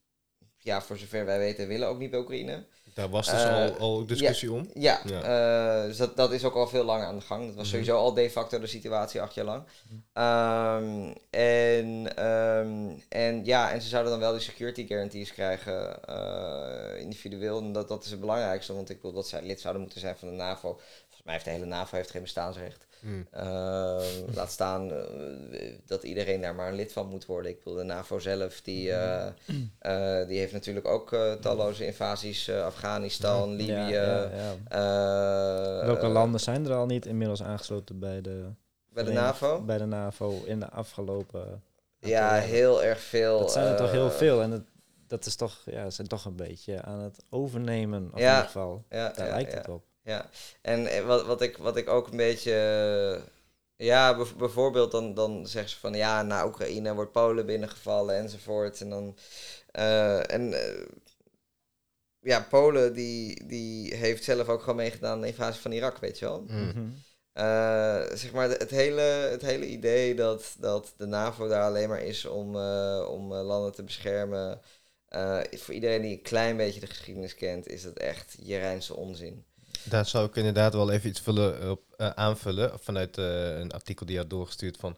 ja, 0.58 0.82
voor 0.82 0.98
zover 0.98 1.26
wij 1.26 1.38
weten, 1.38 1.68
willen 1.68 1.88
ook 1.88 2.00
niet 2.00 2.10
bij 2.12 2.20
Oekraïne. 2.20 2.66
Daar 2.94 3.10
was 3.10 3.30
dus 3.30 3.44
Eh, 3.44 3.54
al, 3.56 3.78
al 3.78 4.06
discussie 4.06 4.52
om. 4.52 4.70
Ja, 4.74 5.00
Ja. 5.06 5.22
eh, 5.82 5.86
dus 5.88 5.98
dat, 5.98 6.16
dat 6.16 6.32
is 6.32 6.44
ook 6.44 6.56
al 6.56 6.68
veel 6.68 6.84
langer 6.84 7.06
aan 7.06 7.16
de 7.16 7.22
gang. 7.26 7.46
Dat 7.46 7.56
was 7.56 7.64
Mhm. 7.64 7.72
sowieso 7.72 7.98
al 7.98 8.14
de 8.14 8.30
facto 8.30 8.60
de 8.60 8.68
situatie 8.68 9.22
acht 9.22 9.34
jaar 9.34 9.46
lang. 9.46 9.64
Mhm. 9.90 10.00
Ehm, 10.14 11.14
en, 11.30 12.16
ehm, 12.18 12.90
en 13.10 13.46
ja, 13.46 13.72
en 13.72 13.82
ze 13.82 13.88
zouden 13.90 14.12
dan 14.12 14.22
wel 14.22 14.32
die 14.32 14.42
security 14.42 14.88
guarantees 14.88 15.34
krijgen, 15.34 16.04
eh, 16.06 17.02
individueel. 17.02 17.58
En 17.60 17.72
dat, 17.72 17.88
dat 17.88 18.04
is 18.06 18.12
het 18.12 18.20
belangrijkste, 18.20 18.74
want 18.74 18.90
ik 18.90 19.02
wil 19.02 19.14
dat 19.14 19.28
zij 19.28 19.42
lid 19.42 19.62
zouden 19.62 19.82
moeten 19.82 20.00
zijn 20.00 20.18
van 20.18 20.28
de 20.30 20.34
NAVO. 20.36 20.80
Volgens 21.00 21.24
mij 21.24 21.34
heeft 21.34 21.46
de 21.46 21.52
hele 21.52 21.66
NAVO 21.66 21.96
heeft 21.96 22.12
geen 22.12 22.22
bestaansrecht. 22.22 22.86
Hmm. 23.02 23.28
Ehm, 23.32 24.34
laat 24.34 24.52
staan 24.52 24.92
eh, 24.92 25.74
dat 25.86 26.04
iedereen 26.04 26.42
daar 26.42 26.56
maar 26.56 26.68
een 26.68 26.76
lid 26.76 26.94
van 26.94 27.08
moet 27.08 27.26
worden. 27.26 27.52
Ik 27.52 27.62
wil 27.64 27.74
de 27.74 27.84
NAVO 27.84 28.20
zelf, 28.20 28.62
die, 28.62 28.92
eh, 28.92 29.28
eh, 29.80 30.28
die 30.28 30.40
heeft 30.40 30.54
natuurlijk 30.54 30.88
ook 30.88 31.14
eh, 31.14 31.34
talloze 31.34 31.86
invasies, 31.86 32.48
eh, 32.48 32.64
Afghanistan, 32.64 33.50
Libië. 33.56 33.72
Ja, 33.72 33.88
ja, 33.88 34.30
ja. 34.70 35.80
eh, 35.80 35.86
Welke 35.86 36.06
eh, 36.06 36.12
landen 36.12 36.40
zijn 36.40 36.66
er 36.66 36.74
al 36.74 36.86
niet 36.86 37.06
inmiddels 37.06 37.44
aangesloten 37.44 38.00
bij 38.00 38.22
de, 38.22 38.46
Bij 38.90 39.04
de 39.04 39.12
NAVO? 39.12 39.62
Bij 39.62 39.78
de 39.78 39.86
NAVO 39.86 40.44
in 40.46 40.60
de 40.60 40.70
afgelopen... 40.70 41.64
Ja, 42.00 42.34
heel 42.36 42.84
erg 42.84 43.00
veel. 43.00 43.40
Dat 43.40 43.52
zijn 43.52 43.68
er 43.68 43.76
toch 43.78 43.92
heel 43.92 44.06
eh, 44.10 44.12
veel. 44.12 44.42
En 44.42 44.52
het, 44.52 44.64
dat 45.08 45.26
is 45.26 45.36
toch, 45.36 45.62
ja, 45.66 45.90
zijn 45.90 46.08
toch 46.08 46.26
een 46.26 46.36
beetje 46.36 46.82
aan 46.82 47.00
het 47.00 47.24
overnemen. 47.30 48.04
In 48.14 48.18
ieder 48.18 48.34
geval, 48.36 48.84
Ja, 48.90 49.10
daar 49.10 49.30
lijkt 49.30 49.54
het 49.54 49.68
op. 49.70 49.84
Ja, 50.04 50.30
en 50.62 50.88
eh, 50.88 51.06
wat, 51.06 51.26
wat, 51.26 51.42
ik, 51.42 51.58
wat 51.58 51.78
ik 51.78 51.90
ook 51.90 52.08
een 52.12 52.18
beetje. 52.18 52.52
eh, 53.78 53.86
Ja, 53.88 54.16
bijvoorbeeld 54.38 54.92
dan, 54.92 55.14
dan 55.14 55.48
zeggen 55.48 55.72
ze 55.72 55.80
van 55.80 55.94
ja, 55.94 56.22
na 56.24 56.46
Oekraïne 56.46 56.94
wordt 56.94 57.12
Polen 57.12 57.46
binnengevallen 57.46 58.16
enzovoort. 58.16 58.82
En 58.82 58.90
dan. 58.90 59.18
eh, 59.72 60.32
en. 60.32 60.54
ja, 62.20 62.46
Polen 62.50 62.94
die, 62.94 63.48
die 63.48 63.96
heeft 63.96 64.24
zelf 64.24 64.48
ook 64.48 64.60
gewoon 64.60 64.76
meegedaan 64.76 65.12
aan 65.12 65.22
de 65.22 65.28
invasie 65.28 65.62
van 65.62 65.72
Irak, 65.72 65.98
weet 65.98 66.20
je 66.20 66.26
wel. 66.26 66.44
Hmm. 66.48 66.68
Mhm. 66.68 66.88
Eh, 67.34 68.02
zeg 68.14 68.32
maar, 68.32 68.50
het 68.50 68.70
hele, 68.70 69.02
het 69.02 69.42
hele 69.42 69.68
idee 69.68 70.16
dat, 70.16 70.56
dat 70.60 70.94
de 70.98 71.06
NAVO 71.06 71.48
daar 71.48 71.64
alleen 71.64 71.90
maar 71.90 72.02
is 72.02 72.26
om, 72.26 72.56
eh, 72.56 73.08
om 73.10 73.34
landen 73.34 73.72
te 73.74 73.84
beschermen. 73.84 74.62
eh, 75.08 75.40
voor 75.52 75.74
iedereen 75.74 76.02
die 76.02 76.12
een 76.18 76.22
klein 76.22 76.58
beetje 76.58 76.80
de 76.80 76.88
geschiedenis 76.88 77.36
kent, 77.36 77.68
is 77.68 77.84
dat 77.84 77.98
echt 77.98 78.36
Jerijnse 78.42 78.96
onzin. 78.96 79.46
Daar 79.84 80.06
zou 80.06 80.28
ik 80.28 80.36
inderdaad 80.36 80.74
wel 80.74 80.92
even 80.92 81.10
iets 81.10 81.20
vullen, 81.20 81.72
op, 81.72 81.82
eh, 81.98 82.10
aanvullen 82.10 82.80
vanuit 82.80 83.18
eh, 83.18 83.60
een 83.60 83.72
artikel 83.72 84.06
die 84.06 84.16
je 84.16 84.22
had 84.22 84.30
doorgestuurd 84.30 84.78
van 84.78 84.98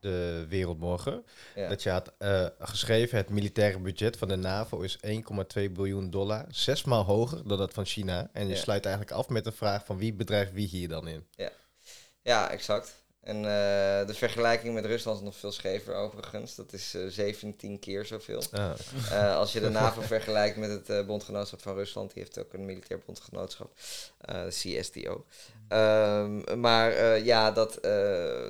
de 0.00 0.46
Wereldmorgen. 0.48 1.24
Ja. 1.54 1.68
Dat 1.68 1.82
je 1.82 1.90
had 1.90 2.12
eh, 2.18 2.46
geschreven, 2.58 3.16
het 3.18 3.28
militaire 3.28 3.78
budget 3.78 4.16
van 4.16 4.28
de 4.28 4.36
NAVO 4.36 4.80
is 4.80 4.98
1,2 5.00 5.70
biljoen 5.70 6.10
dollar. 6.10 6.44
Zesmaal 6.50 7.04
hoger 7.04 7.48
dan 7.48 7.58
dat 7.58 7.72
van 7.74 7.84
China. 7.84 8.30
En 8.32 8.48
je 8.48 8.54
Ja. 8.54 8.60
sluit 8.60 8.84
eigenlijk 8.86 9.16
af 9.16 9.28
met 9.28 9.44
de 9.44 9.52
vraag 9.52 9.84
van 9.84 9.98
wie 9.98 10.12
bedrijft 10.12 10.52
wie 10.52 10.68
hier 10.68 10.88
dan 10.88 11.08
in? 11.08 11.26
Ja, 12.22 12.50
exact. 12.50 12.94
En 13.28 13.36
eh, 13.36 14.06
de 14.06 14.14
vergelijking 14.14 14.74
met 14.74 14.84
Rusland 14.86 15.18
is 15.18 15.24
nog 15.24 15.36
veel 15.36 15.52
schever 15.52 15.94
overigens. 15.94 16.54
Dat 16.54 16.72
is 16.72 16.94
eh 16.94 17.02
17 17.08 17.78
keer 17.78 18.06
zoveel. 18.06 18.42
Ah, 18.52 18.70
Eh, 19.10 19.36
als 19.36 19.52
je 19.52 19.60
de 19.60 19.68
NAVO 19.78 20.00
vergelijkt 20.00 20.56
met 20.56 20.70
het 20.86 21.06
bondgenootschap 21.06 21.62
van 21.62 21.74
Rusland, 21.74 22.12
die 22.14 22.22
heeft 22.22 22.38
ook 22.38 22.52
een 22.52 22.64
militair 22.64 23.00
bondgenootschap, 23.06 23.70
de 24.20 24.46
CSTO. 24.48 25.24
Ehm, 25.68 26.60
maar 26.60 27.18
ja, 27.24 27.50
dat, 27.50 27.72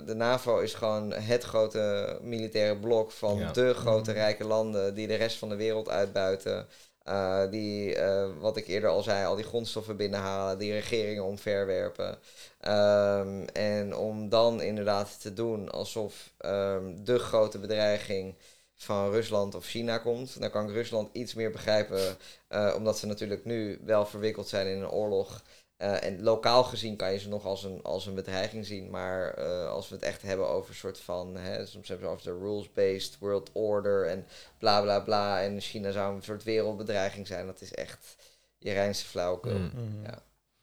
de 0.07 0.15
NAVO 0.17 0.59
is 0.59 0.75
gewoon 0.75 1.13
het 1.13 1.45
grote 1.45 2.19
militaire 2.23 2.77
blok 2.77 3.13
van 3.13 3.39
Ja. 3.39 3.53
de 3.53 3.75
grote 3.75 4.13
rijke 4.13 4.45
landen 4.45 4.95
die 4.95 5.07
de 5.07 5.15
rest 5.15 5.37
van 5.39 5.49
de 5.49 5.57
wereld 5.57 5.89
uitbuiten. 5.89 6.67
Eh, 7.09 7.51
die, 7.51 7.95
eh, 7.95 8.29
wat 8.39 8.57
ik 8.57 8.67
eerder 8.67 8.91
al 8.91 9.03
zei, 9.03 9.27
al 9.27 9.37
die 9.37 9.45
grondstoffen 9.45 9.97
binnenhalen, 9.97 10.59
die 10.59 10.73
regeringen 10.73 11.25
omverwerpen. 11.25 12.19
Ehm, 12.61 13.43
en 13.53 13.97
om 13.97 14.29
dan 14.29 14.63
inderdaad 14.63 15.21
te 15.21 15.33
doen 15.33 15.71
alsof 15.71 16.33
ehm, 16.39 17.05
de 17.05 17.19
grote 17.19 17.59
bedreiging 17.59 18.35
van 18.75 19.11
Rusland 19.11 19.55
of 19.55 19.65
China 19.67 19.99
komt, 19.99 20.41
dan 20.41 20.51
kan 20.51 20.69
ik 20.69 20.75
Rusland 20.75 21.09
iets 21.13 21.35
meer 21.35 21.51
begrijpen, 21.51 22.17
eh, 22.49 22.75
omdat 22.77 22.99
ze 22.99 23.07
natuurlijk 23.07 23.45
nu 23.45 23.81
wel 23.85 24.07
verwikkeld 24.07 24.49
zijn 24.49 24.67
in 24.67 24.81
een 24.83 24.91
oorlog. 24.91 25.43
Eh, 25.79 26.05
en 26.05 26.23
lokaal 26.23 26.65
gezien 26.65 26.97
kan 26.97 27.13
je 27.13 27.19
ze 27.19 27.29
nog 27.29 27.45
als 27.45 27.65
een, 27.65 27.83
als 27.83 28.07
een 28.07 28.15
bedreiging 28.15 28.67
zien, 28.67 28.91
maar 28.91 29.35
eh, 29.35 29.69
als 29.69 29.89
we 29.89 29.95
het 29.95 30.05
echt 30.05 30.23
hebben 30.23 30.49
over 30.49 30.71
een 30.71 30.77
soort 30.77 30.99
van, 30.99 31.37
hè, 31.37 31.67
soms 31.67 31.89
hebben 31.89 32.07
ze 32.07 32.13
over 32.13 32.25
de 32.25 32.39
rules-based 32.39 33.19
world 33.19 33.51
order 33.53 34.07
en 34.07 34.27
bla 34.59 34.81
bla 34.83 35.01
bla, 35.01 35.43
en 35.43 35.61
China 35.61 35.91
zou 35.91 36.17
een 36.17 36.23
soort 36.23 36.43
wereldbedreiging 36.43 37.27
zijn, 37.27 37.47
dat 37.47 37.61
is 37.61 37.75
echt 37.75 38.17
je 38.59 38.73
reinste 38.73 39.07
flauwekul. 39.07 39.59
Mm. 39.59 39.71
Mhm. 39.75 40.03
Ja. 40.03 40.23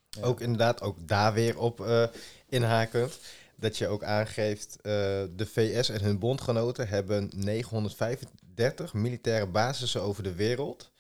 Ja. 0.10 0.22
Ook 0.22 0.42
inderdaad, 0.42 0.82
ook 0.82 1.08
daar 1.08 1.34
weer 1.34 1.60
op 1.60 1.82
eh, 1.82 2.08
inhakend. 2.50 3.20
Dat 3.56 3.78
je 3.78 3.88
ook 3.88 4.04
aangeeft, 4.04 4.76
eh, 4.76 4.92
de 5.36 5.46
VS 5.46 5.90
en 5.90 6.02
hun 6.02 6.20
bondgenoten 6.20 6.88
hebben 6.88 7.30
935 7.36 8.94
militaire 8.94 9.48
basissen 9.48 10.02
over 10.02 10.24
de 10.24 10.34
wereld. 10.34 10.92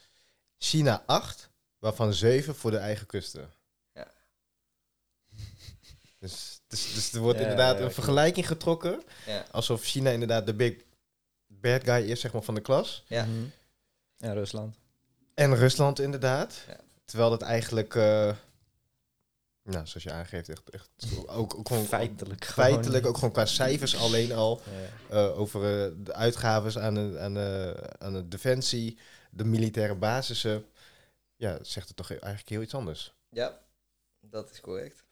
China 0.58 1.04
8, 1.06 1.50
waarvan 1.80 2.14
7 2.14 2.56
voor 2.56 2.72
de 2.72 2.78
eigen 2.78 3.06
kusten. 3.06 3.50
Dus, 6.26 6.60
dus, 6.68 6.93
dus 6.93 7.14
er 7.14 7.19
wordt 7.19 7.38
Ja, 7.39 7.43
inderdaad 7.43 7.77
ja, 7.77 7.84
een 7.84 7.91
vergelijking 7.91 8.47
getrokken. 8.47 9.03
Ja. 9.26 9.45
Alsof 9.52 9.84
China 9.84 10.10
inderdaad 10.10 10.45
de 10.45 10.53
big 10.53 10.76
bad 11.47 11.84
guy 11.84 12.10
is, 12.11 12.19
zeg 12.19 12.34
maar, 12.34 12.41
van 12.41 12.56
de 12.56 12.61
klas. 12.61 13.03
Ja. 13.07 13.26
Mhm. 13.26 13.43
En 14.18 14.34
Rusland. 14.34 14.76
En 15.34 15.56
Rusland 15.56 15.99
inderdaad. 15.99 16.64
Ja. 16.68 16.80
Terwijl 17.06 17.30
dat 17.30 17.41
eigenlijk, 17.41 17.95
eh, 17.95 18.34
nou, 19.64 19.88
zoals 19.88 20.03
je 20.03 20.11
aangeeft, 20.11 20.49
echt, 20.49 20.69
echt 20.69 20.89
ook, 21.26 21.56
ook 21.57 21.68
gewoon 21.68 21.85
Feitelijk 21.85 22.45
gewoon. 22.45 22.69
feitelijk, 22.69 23.06
ook 23.06 23.15
gewoon 23.15 23.31
qua 23.31 23.45
cijfers 23.45 23.95
alleen 23.97 24.31
al, 24.31 24.61
Ja. 25.10 25.15
eh, 25.15 25.39
over 25.39 25.61
eh, 25.85 25.91
de 25.97 26.14
uitgaves 26.14 26.77
aan 26.77 26.93
de, 26.93 27.18
aan, 27.19 27.34
de, 27.34 27.76
aan 27.97 28.14
de 28.14 28.27
defensie, 28.27 28.97
de 29.31 29.43
militaire 29.45 29.95
basissen, 29.95 30.65
ja, 31.35 31.57
zegt 31.61 31.88
het 31.88 31.97
toch 31.97 32.10
eigenlijk 32.11 32.49
heel 32.49 32.61
iets 32.61 32.76
anders. 32.76 33.14
ja, 33.30 33.60
dat 34.19 34.52
is 34.52 34.61
correct. 34.61 35.03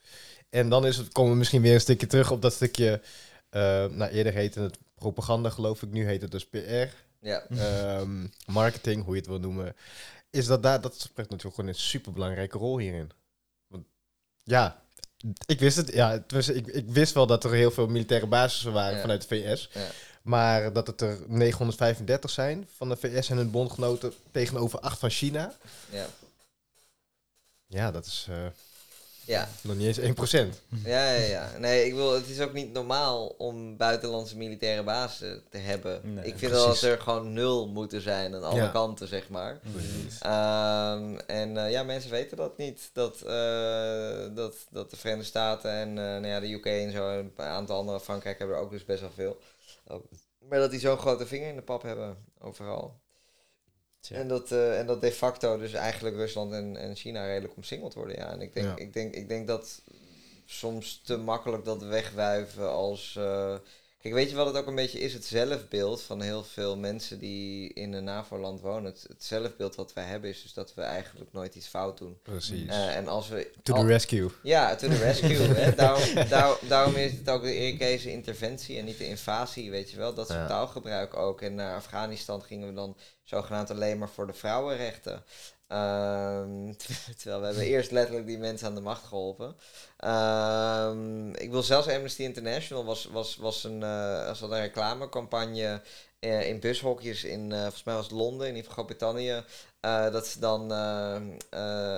En 0.53 0.69
dan 0.69 0.85
is 0.85 0.97
het, 0.97 1.11
komen 1.11 1.31
we 1.31 1.37
misschien 1.37 1.61
weer 1.61 1.73
een 1.73 1.81
stukje 1.81 2.07
terug 2.07 2.31
op 2.31 2.41
dat 2.41 2.53
stukje, 2.53 3.01
eh, 3.49 3.85
nou 3.85 4.11
eerder 4.11 4.33
heette 4.33 4.59
het 4.59 4.77
propaganda 4.95 5.49
geloof 5.49 5.81
ik, 5.81 5.91
nu 5.91 6.05
heet 6.05 6.21
het 6.21 6.31
dus 6.31 6.45
PR, 6.47 6.87
Ja, 7.19 7.43
ehm, 7.49 8.27
marketing, 8.45 9.03
hoe 9.03 9.13
je 9.13 9.19
het 9.19 9.29
wil 9.29 9.39
noemen, 9.39 9.75
is 10.29 10.45
dat 10.45 10.63
daar, 10.63 10.81
dat 10.81 10.93
speelt 10.99 11.29
natuurlijk 11.29 11.55
gewoon 11.55 11.69
een 11.69 11.79
superbelangrijke 11.79 12.57
rol 12.57 12.77
hierin. 12.77 13.11
Want, 13.67 13.85
ja, 14.43 14.81
ik 15.45 15.59
wist 15.59 15.77
het, 15.77 15.93
ja, 15.93 16.11
het 16.11 16.31
was, 16.31 16.49
ik, 16.49 16.67
ik 16.67 16.89
wist 16.89 17.13
wel 17.13 17.27
dat 17.27 17.43
er 17.43 17.51
heel 17.53 17.71
veel 17.71 17.87
militaire 17.87 18.27
basissen 18.27 18.73
waren 18.73 18.95
Ja. 18.95 19.01
vanuit 19.01 19.21
de 19.21 19.27
VS, 19.27 19.69
ja. 19.73 19.87
maar 20.21 20.73
dat 20.73 20.87
het 20.87 21.01
er 21.01 21.17
935 21.27 22.29
zijn 22.29 22.67
van 22.75 22.89
de 22.89 22.95
VS 22.97 23.29
en 23.29 23.37
hun 23.37 23.51
bondgenoten 23.51 24.13
tegenover 24.31 24.79
8 24.79 24.99
van 24.99 25.09
China, 25.09 25.53
ja. 25.89 26.05
ja, 27.67 27.91
dat 27.91 28.05
is 28.05 28.27
eh, 28.29 28.45
ja. 29.25 29.49
nog 29.61 29.75
niet 29.75 29.97
eens 29.97 29.99
1%. 29.99 30.47
Ja, 30.83 31.11
ja, 31.13 31.25
ja. 31.27 31.51
Nee, 31.57 31.85
ik 31.85 31.93
wil, 31.93 32.13
het 32.13 32.27
is 32.27 32.39
ook 32.39 32.53
niet 32.53 32.73
normaal 32.73 33.27
om 33.27 33.77
buitenlandse 33.77 34.37
militaire 34.37 34.83
bazen 34.83 35.43
te 35.49 35.57
hebben. 35.57 36.01
Nee, 36.03 36.25
ik 36.25 36.37
vind 36.37 36.51
precies. 36.51 36.57
wel 36.57 36.67
dat 36.67 36.81
er 36.81 36.99
gewoon 36.99 37.33
nul 37.33 37.67
moeten 37.67 38.01
zijn 38.01 38.35
aan 38.35 38.43
alle 38.43 38.55
Ja. 38.61 38.67
kanten, 38.67 39.07
zeg 39.07 39.29
maar. 39.29 39.59
Ehm, 40.19 41.17
en 41.27 41.57
eh, 41.57 41.71
ja, 41.71 41.83
mensen 41.83 42.11
weten 42.11 42.37
dat 42.37 42.57
niet. 42.57 42.89
Dat, 42.93 43.21
eh, 43.21 44.35
dat, 44.35 44.55
dat 44.69 44.89
de 44.89 44.97
Verenigde 44.97 45.27
Staten 45.27 45.71
en 45.71 45.87
eh, 45.89 46.03
nou 46.03 46.27
ja, 46.27 46.39
de 46.39 46.53
UK 46.53 46.65
en 46.65 46.91
zo, 46.91 47.09
en 47.09 47.31
een 47.35 47.45
aantal 47.45 47.77
andere, 47.77 47.99
Frankrijk 47.99 48.37
hebben 48.39 48.55
er 48.57 48.61
ook 48.61 48.71
dus 48.71 48.85
best 48.85 49.01
wel 49.01 49.11
veel. 49.15 49.37
Maar 50.49 50.59
dat 50.59 50.71
die 50.71 50.79
zo'n 50.79 50.97
grote 50.97 51.25
vinger 51.27 51.47
in 51.49 51.55
de 51.55 51.61
pap 51.61 51.81
hebben, 51.81 52.17
overal. 52.39 53.01
Tja. 54.03 54.15
En 54.15 54.27
dat, 54.27 54.51
eh, 54.51 54.79
en 54.79 54.85
dat 54.85 55.01
de 55.01 55.11
facto 55.11 55.57
dus 55.57 55.73
eigenlijk 55.73 56.15
Rusland 56.15 56.53
en, 56.53 56.77
en 56.77 56.95
China 56.95 57.25
redelijk 57.25 57.55
omsingeld 57.55 57.93
worden. 57.93 58.15
Ja. 58.15 58.31
En 58.31 58.41
ik 58.41 58.53
denk, 58.53 58.67
Ja. 58.67 58.75
ik, 58.75 58.93
denk, 58.93 59.13
ik 59.13 59.27
denk 59.27 59.47
dat 59.47 59.81
soms 60.45 61.01
te 61.03 61.17
makkelijk 61.17 61.65
dat 61.65 61.81
wegwuiven 61.83 62.69
als... 62.71 63.15
eh, 63.17 63.55
kijk, 64.03 64.15
weet 64.15 64.29
je 64.29 64.35
wat 64.35 64.45
het 64.45 64.55
ook 64.57 64.67
een 64.67 64.75
beetje 64.75 64.99
is? 64.99 65.13
Het 65.13 65.25
zelfbeeld 65.25 66.01
van 66.01 66.21
heel 66.21 66.43
veel 66.43 66.77
mensen 66.77 67.19
die 67.19 67.73
in 67.73 67.93
een 67.93 68.03
NAVO-land 68.03 68.61
wonen. 68.61 68.83
Het, 68.91 69.05
het 69.07 69.23
zelfbeeld 69.23 69.75
wat 69.75 69.93
wij 69.93 70.03
hebben 70.03 70.29
is 70.29 70.41
dus 70.41 70.53
dat 70.53 70.73
we 70.73 70.81
eigenlijk 70.81 71.33
nooit 71.33 71.55
iets 71.55 71.67
fout 71.67 71.97
doen. 71.97 72.17
Precies. 72.23 72.67
Eh, 72.69 72.95
en 72.95 73.07
als 73.07 73.29
we... 73.29 73.51
to 73.63 73.73
al- 73.73 73.81
the 73.81 73.87
rescue. 73.87 74.29
ja, 74.43 74.75
to 74.75 74.87
the 74.87 74.97
rescue. 74.97 75.37
hè. 75.59 75.75
Daarom, 75.75 76.29
daar- 76.29 76.57
daarom 76.67 76.95
is 76.95 77.11
het 77.11 77.29
ook 77.29 77.41
de 77.43 77.57
Irakese 77.57 78.11
interventie 78.11 78.77
en 78.77 78.85
niet 78.85 78.97
de 78.97 79.07
invasie, 79.07 79.71
weet 79.71 79.91
je 79.91 79.97
wel. 79.97 80.13
Dat 80.13 80.27
soort 80.27 80.39
Ja. 80.39 80.47
taalgebruik 80.47 81.15
ook. 81.17 81.41
En 81.41 81.55
naar 81.55 81.75
Afghanistan 81.75 82.43
gingen 82.43 82.67
we 82.67 82.73
dan 82.73 82.97
zogenaamd 83.23 83.71
alleen 83.71 83.97
maar 83.97 84.09
voor 84.09 84.27
de 84.27 84.33
vrouwenrechten. 84.33 85.23
Ehm, 85.67 86.73
terwijl 87.17 87.39
we 87.39 87.45
hebben 87.45 87.63
eerst 87.63 87.91
letterlijk 87.91 88.27
die 88.27 88.37
mensen 88.37 88.67
aan 88.67 88.75
de 88.75 88.81
macht 88.81 89.03
geholpen. 89.03 89.55
Ehm, 89.97 91.29
ik 91.29 91.51
wil 91.51 91.63
zelfs 91.63 91.87
Amnesty 91.87 92.23
International 92.23 92.85
was, 92.85 93.05
was, 93.05 93.35
was 93.35 93.63
een, 93.63 93.81
uh, 93.81 94.25
was 94.25 94.41
een 94.41 94.49
reclamecampagne 94.49 95.81
uh, 96.19 96.47
in 96.47 96.59
bushokjes 96.59 97.23
in, 97.23 97.51
uh, 97.51 97.61
volgens 97.61 97.83
mij 97.83 97.95
was 97.95 98.03
het 98.03 98.13
Londen, 98.13 98.55
in 98.55 98.63
Groot-Brittannië. 98.63 99.43
dat 100.11 100.27
ze 100.27 100.39
dan, 100.39 100.71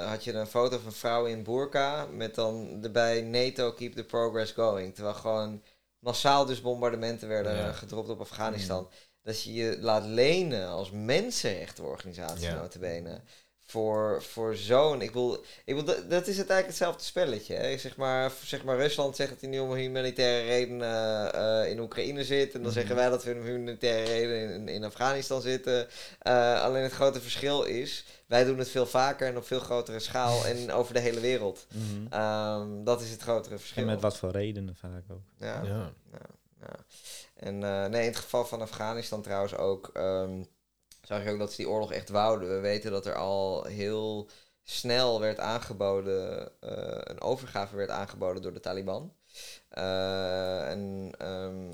had 0.03 0.23
je 0.23 0.33
een 0.33 0.47
foto 0.47 0.77
van 0.77 0.85
een 0.85 0.93
vrouw 0.93 1.25
in 1.25 1.43
burka 1.43 2.05
met 2.05 2.35
dan 2.35 2.79
erbij 2.83 3.21
NATO 3.21 3.71
keep 3.71 3.93
the 3.93 4.03
progress 4.03 4.51
going. 4.51 4.95
Terwijl 4.95 5.15
gewoon 5.15 5.61
massaal 5.99 6.45
dus 6.45 6.61
bombardementen 6.61 7.27
werden 7.27 7.55
ja. 7.55 7.71
gedropt 7.71 8.09
op 8.09 8.19
Afghanistan. 8.19 8.81
Mm. 8.81 8.89
Dat 9.21 9.43
je 9.43 9.53
je 9.53 9.77
laat 9.79 10.05
lenen 10.05 10.67
als 10.67 10.91
mensenrechtenorganisatie, 10.91 12.45
ja. 12.45 12.55
notabene 12.55 13.21
voor, 13.65 14.23
voor 14.23 14.55
zo'n. 14.55 15.01
Ik 15.01 15.11
wil, 15.11 15.43
ik 15.65 15.73
wil, 15.73 15.83
dat, 15.83 16.09
dat 16.09 16.27
is 16.27 16.37
het 16.37 16.49
eigenlijk 16.49 16.67
hetzelfde 16.67 17.03
spelletje. 17.03 17.55
Hè? 17.55 17.77
Zeg, 17.77 17.95
maar, 17.95 18.31
zeg 18.43 18.63
maar, 18.63 18.77
Rusland 18.77 19.15
zegt 19.15 19.29
dat 19.29 19.41
hij 19.41 19.49
nu 19.49 19.59
om 19.59 19.73
humanitaire 19.73 20.47
redenen 20.47 21.35
uh, 21.35 21.71
in 21.71 21.79
Oekraïne 21.79 22.23
zit. 22.23 22.53
En 22.53 22.63
dan 22.63 22.71
zeggen 22.71 22.95
mhm. 22.95 23.01
wij 23.01 23.09
dat 23.09 23.23
we 23.23 23.33
om 23.33 23.41
humanitaire 23.41 24.03
redenen 24.05 24.53
in, 24.53 24.67
in 24.67 24.83
Afghanistan 24.83 25.41
zitten. 25.41 25.87
Uh, 26.27 26.61
alleen 26.61 26.83
het 26.83 26.91
grote 26.91 27.21
verschil 27.21 27.63
is. 27.63 28.05
Wij 28.25 28.43
doen 28.43 28.57
het 28.57 28.69
veel 28.69 28.85
vaker 28.85 29.27
en 29.27 29.37
op 29.37 29.45
veel 29.45 29.59
grotere 29.59 29.99
schaal 29.99 30.45
en 30.45 30.71
over 30.79 30.93
de 30.93 30.99
hele 30.99 31.19
wereld. 31.19 31.67
Mm 31.73 31.93
um, 32.13 32.83
dat 32.83 33.01
is 33.01 33.11
het 33.11 33.21
grotere 33.21 33.57
verschil. 33.57 33.81
En 33.81 33.89
met 33.89 34.01
wat 34.01 34.17
voor 34.17 34.31
redenen 34.31 34.75
vaak 34.75 35.03
ook. 35.11 35.21
Ja. 35.37 35.61
ja. 35.63 35.91
ja, 36.61 36.75
En 37.35 37.61
uh, 37.61 37.85
nee, 37.85 38.01
in 38.01 38.07
het 38.07 38.15
geval 38.15 38.45
van 38.45 38.61
Afghanistan 38.61 39.21
trouwens 39.21 39.55
ook. 39.55 39.89
Um, 39.93 40.47
zag 41.05 41.23
je 41.23 41.31
ook 41.31 41.39
dat 41.39 41.51
ze 41.51 41.57
die 41.57 41.69
oorlog 41.69 41.91
echt 41.91 42.09
wouden. 42.09 42.49
We 42.49 42.59
weten 42.59 42.91
dat 42.91 43.05
er 43.05 43.15
al 43.15 43.63
heel 43.63 44.29
snel 44.63 45.19
werd 45.19 45.39
aangeboden, 45.39 46.51
uh, 46.61 46.69
een 47.03 47.21
overgave 47.21 47.75
werd 47.75 47.89
aangeboden 47.89 48.41
door 48.41 48.53
de 48.53 48.59
Taliban. 48.59 49.13
Uh, 49.77 50.69
en 50.69 51.11
um, 51.21 51.71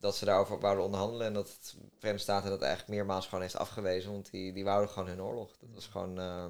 dat 0.00 0.16
ze 0.16 0.24
daarover 0.24 0.60
wouden 0.60 0.84
onderhandelen 0.84 1.26
en 1.26 1.32
dat 1.32 1.46
de 1.46 1.78
Verenigde 1.98 2.22
Staten 2.22 2.50
dat 2.50 2.62
eigenlijk 2.62 2.90
meermaals 2.90 3.24
gewoon 3.24 3.40
heeft 3.40 3.56
afgewezen, 3.56 4.12
want 4.12 4.30
die, 4.30 4.52
die 4.52 4.64
wouden 4.64 4.90
gewoon 4.90 5.08
hun 5.08 5.22
oorlog. 5.22 5.56
Dat 5.60 5.70
was 5.74 5.86
gewoon, 5.86 6.18
uh, 6.18 6.44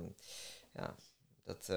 ja, 0.73 0.95
dat... 1.45 1.69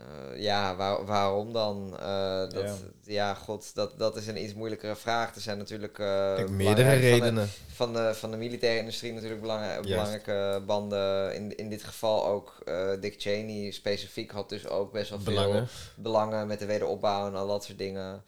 Uh, 0.00 0.06
uh, 0.36 0.42
ja, 0.42 0.76
waar, 0.76 1.04
waarom 1.04 1.52
dan? 1.52 1.96
Uh, 2.00 2.38
dat, 2.38 2.52
ja. 2.52 2.74
ja. 3.02 3.34
god, 3.34 3.74
dat, 3.74 3.98
dat 3.98 4.16
is 4.16 4.26
een 4.26 4.42
iets 4.42 4.54
moeilijkere 4.54 4.96
vraag. 4.96 5.34
Er 5.34 5.40
zijn 5.40 5.58
natuurlijk 5.58 5.98
uh, 5.98 6.46
meerdere 6.48 6.94
redenen. 6.94 7.48
Van 7.48 7.92
de, 7.92 7.98
van 7.98 8.08
de, 8.08 8.14
van, 8.14 8.30
de, 8.30 8.36
militaire 8.36 8.78
industrie 8.78 9.12
natuurlijk 9.12 9.40
belang, 9.40 9.80
belangrijke 9.80 10.62
banden. 10.66 11.34
In, 11.34 11.56
in 11.56 11.68
dit 11.68 11.84
geval 11.84 12.26
ook 12.26 12.64
Dick 13.00 13.14
Cheney 13.18 13.70
specifiek 13.70 14.30
had 14.30 14.48
dus 14.48 14.68
ook 14.68 14.92
best 14.92 15.10
wel 15.10 15.18
belangen. 15.18 15.68
veel 15.68 16.02
belangen 16.02 16.46
met 16.46 16.58
de 16.58 16.66
wederopbouw 16.66 17.26
en 17.26 17.34
al 17.34 17.46
dat 17.46 17.64
soort 17.64 17.78
dingen. 17.78 18.22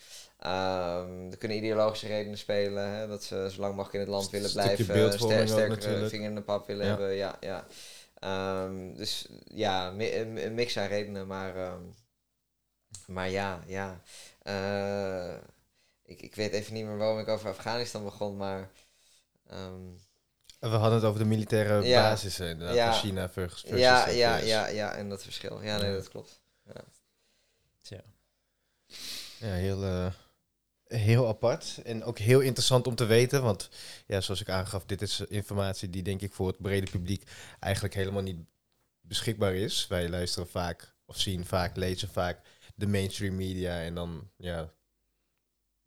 Um, 0.46 1.30
er 1.30 1.36
kunnen 1.38 1.56
ideologische 1.56 2.06
redenen 2.06 2.38
spelen. 2.38 2.90
Hè, 2.90 3.08
dat 3.08 3.24
ze 3.24 3.48
zo 3.52 3.60
lang 3.60 3.74
mogelijk 3.74 3.94
in 3.94 4.00
het 4.00 4.08
land 4.08 4.30
willen 4.30 4.52
blijven. 4.52 4.84
Ster, 5.18 5.48
sterkere 5.48 6.08
vinger 6.08 6.28
in 6.28 6.34
de 6.34 6.40
pap 6.40 6.66
willen 6.66 6.84
ja. 6.84 6.90
hebben. 6.90 7.14
Ja, 7.14 7.36
ja. 7.40 7.66
Um, 8.20 8.96
dus 8.96 9.28
ja, 9.44 9.92
een, 9.92 10.54
mix 10.54 10.76
aan 10.76 10.86
redenen, 10.86 11.26
maar, 11.26 11.72
um, 11.72 11.94
maar 13.06 13.30
ja, 13.30 13.62
ja. 13.66 14.00
Uh, 14.42 15.38
ik, 16.02 16.22
ik 16.22 16.34
weet 16.34 16.52
even 16.52 16.74
niet 16.74 16.84
meer 16.84 16.96
waarom 16.96 17.18
ik 17.18 17.28
over 17.28 17.48
Afghanistan 17.48 18.04
begon, 18.04 18.36
maar. 18.36 18.70
Um, 19.52 20.00
we 20.58 20.66
hadden 20.68 20.92
het 20.92 21.04
over 21.04 21.20
de 21.20 21.26
militaire 21.26 21.82
ja, 21.82 22.10
basis 22.10 22.40
inderdaad, 22.40 22.76
ja, 22.76 22.92
van 22.92 23.00
China 23.00 23.28
versus, 23.28 23.60
versus 23.60 23.80
ja, 23.80 24.08
ja, 24.08 24.36
ja, 24.36 24.66
ja, 24.66 24.94
en 24.94 25.08
dat 25.08 25.22
verschil. 25.22 25.62
Ja, 25.62 25.76
nee, 25.76 25.92
dat 25.92 26.08
klopt. 26.08 26.40
Ja, 26.64 26.84
Tja. 27.82 28.02
ja 29.38 29.52
heel. 29.52 29.84
Uh, 29.84 30.06
heel 30.88 31.28
apart 31.28 31.80
en 31.84 32.04
ook 32.04 32.18
heel 32.18 32.40
interessant 32.40 32.86
om 32.86 32.94
te 32.94 33.04
weten. 33.04 33.42
Want 33.42 33.68
ja, 34.06 34.20
zoals 34.20 34.40
ik 34.40 34.48
aangaf, 34.48 34.84
dit 34.84 35.02
is 35.02 35.20
informatie 35.20 35.90
die 35.90 36.02
denk 36.02 36.20
ik 36.20 36.32
voor 36.32 36.46
het 36.46 36.58
brede 36.58 36.90
publiek 36.90 37.30
eigenlijk 37.60 37.94
helemaal 37.94 38.22
niet 38.22 38.38
beschikbaar 39.00 39.54
is. 39.54 39.86
Wij 39.86 40.08
luisteren 40.08 40.48
vaak 40.48 40.94
of 41.06 41.18
zien 41.20 41.44
vaak, 41.44 41.76
lezen 41.76 42.08
vaak 42.08 42.40
de 42.74 42.86
mainstream 42.86 43.36
media 43.36 43.80
en 43.80 43.94
dan 43.94 44.30
ja, 44.36 44.72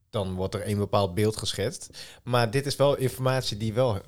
dan 0.10 0.34
wordt 0.34 0.56
er 0.56 0.68
een 0.68 0.78
bepaald 0.78 1.14
beeld 1.14 1.38
geschetst. 1.38 1.90
Maar 2.24 2.52
dit 2.52 2.66
is 2.66 2.76
wel 2.76 2.98
informatie 2.98 3.58
die 3.58 3.74
wel 3.74 4.02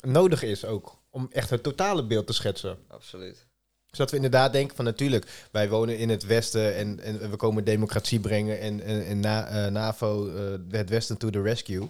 nodig 0.00 0.42
is 0.42 0.64
ook 0.64 1.02
om 1.10 1.28
echt 1.32 1.50
het 1.50 1.62
totale 1.62 2.06
beeld 2.06 2.26
te 2.26 2.32
schetsen. 2.32 2.78
Absoluut 2.88 3.47
zodat 3.90 4.10
we 4.10 4.16
inderdaad 4.16 4.52
denken 4.52 4.76
van 4.76 4.84
natuurlijk, 4.84 5.48
wij 5.50 5.68
wonen 5.68 5.98
in 5.98 6.08
het 6.08 6.26
Westen 6.26 6.74
en, 6.74 7.00
en 7.00 7.30
we 7.30 7.36
komen 7.36 7.64
democratie 7.64 8.20
brengen 8.20 8.60
en, 8.60 8.80
en, 8.80 9.06
en 9.06 9.20
na, 9.20 9.66
uh, 9.66 9.70
NAVO, 9.70 10.26
uh, 10.26 10.56
het 10.70 10.88
Westen 10.88 11.16
to 11.16 11.30
the 11.30 11.42
rescue. 11.42 11.88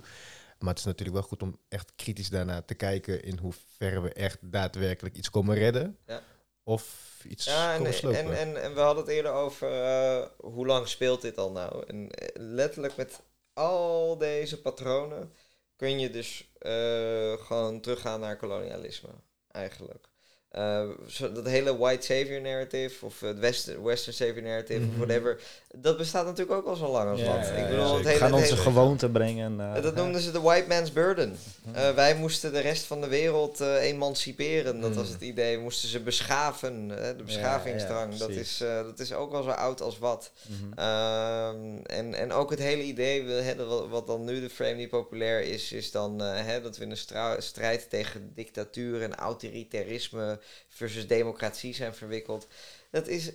Maar 0.58 0.68
het 0.68 0.78
is 0.78 0.84
natuurlijk 0.84 1.18
wel 1.18 1.26
goed 1.28 1.42
om 1.42 1.58
echt 1.68 1.92
kritisch 1.96 2.30
daarna 2.30 2.62
te 2.62 2.74
kijken 2.74 3.22
in 3.22 3.38
hoeverre 3.38 4.00
we 4.00 4.12
echt 4.12 4.38
daadwerkelijk 4.40 5.16
iets 5.16 5.30
komen 5.30 5.56
redden. 5.56 5.98
Ja. 6.06 6.22
Of 6.62 7.06
iets 7.28 7.44
ja, 7.44 7.74
en, 7.74 7.86
en, 7.86 8.36
en, 8.36 8.62
en, 8.62 8.74
we 8.74 8.80
hadden 8.80 9.04
het 9.04 9.12
eerder 9.12 9.32
over 9.32 9.70
uh, 9.70 10.26
hoe 10.36 10.66
lang 10.66 10.88
speelt 10.88 11.20
dit 11.20 11.38
al 11.38 11.52
nou? 11.52 11.84
En 11.86 12.08
letterlijk 12.34 12.96
met 12.96 13.20
al 13.52 14.18
deze 14.18 14.60
patronen 14.60 15.32
kun 15.76 15.98
je 16.00 16.10
dus 16.10 16.50
gewoon 17.38 17.80
teruggaan 17.80 18.20
naar 18.20 18.36
kolonialisme 18.36 19.10
eigenlijk. 19.50 20.07
Uh, 20.56 20.82
dat 21.34 21.46
hele 21.46 21.76
white 21.76 22.04
savior 22.04 22.40
narrative 22.40 23.04
of 23.04 23.20
het 23.20 23.38
western, 23.38 23.82
western 23.82 24.14
savior 24.14 24.42
narrative 24.42 24.80
of 24.80 24.86
mhm. 24.86 24.96
whatever, 24.96 25.40
dat 25.74 25.96
bestaat 25.96 26.24
natuurlijk 26.24 26.58
ook 26.58 26.66
al 26.66 26.76
zo 26.76 26.90
lang 26.90 27.10
als 27.10 27.22
land. 27.22 27.46
ik 27.46 27.68
bedoel, 27.68 27.96
het 27.96 28.06
hele, 28.06 28.18
gaan 28.18 28.32
onze 28.32 28.56
gewoonte 28.56 29.08
brengen. 29.10 29.60
Uh, 29.60 29.82
dat 29.82 29.94
noemden 29.94 30.20
ze 30.20 30.30
de 30.30 30.40
white 30.40 30.68
man's 30.68 30.92
burden. 30.92 31.38
Uh, 31.76 31.90
wij 31.90 32.14
moesten 32.14 32.52
de 32.52 32.60
rest 32.60 32.84
van 32.84 33.00
de 33.00 33.08
wereld 33.08 33.60
emanciperen. 33.60 34.80
Dat 34.80 34.94
was 34.94 35.04
mhm. 35.04 35.12
het 35.12 35.22
idee. 35.22 35.56
We 35.56 35.62
moesten 35.62 35.88
ze 35.88 36.00
beschaven. 36.00 36.88
de 36.88 37.22
beschavingsdrang. 37.24 38.16
dat, 38.16 38.30
is, 38.30 38.58
dat 38.58 38.98
is 38.98 39.12
ook 39.12 39.32
al 39.32 39.42
zo 39.42 39.50
oud 39.50 39.80
als 39.80 39.98
wat. 39.98 40.30
Mm 40.46 40.76
en, 41.86 42.14
en 42.14 42.32
ook 42.32 42.50
het 42.50 42.58
hele 42.58 42.82
idee, 42.82 43.24
hè, 43.24 43.66
wat, 43.66 43.88
wat, 43.88 44.06
dan 44.06 44.24
nu 44.24 44.40
de 44.40 44.50
frame 44.50 44.76
die 44.76 44.88
populair 44.88 45.42
is, 45.42 45.72
is 45.72 45.90
dan 45.90 46.20
hè, 46.20 46.60
dat 46.60 46.76
we 46.76 46.84
in 46.84 46.90
een 46.90 47.42
strijd 47.42 47.90
tegen 47.90 48.32
dictatuur 48.34 49.02
en 49.02 49.14
autoritarisme 49.14 50.38
versus 50.69 51.06
democratie 51.06 51.74
zijn 51.74 51.94
verwikkeld. 51.94 52.47
Dat 52.90 53.06
is 53.06 53.32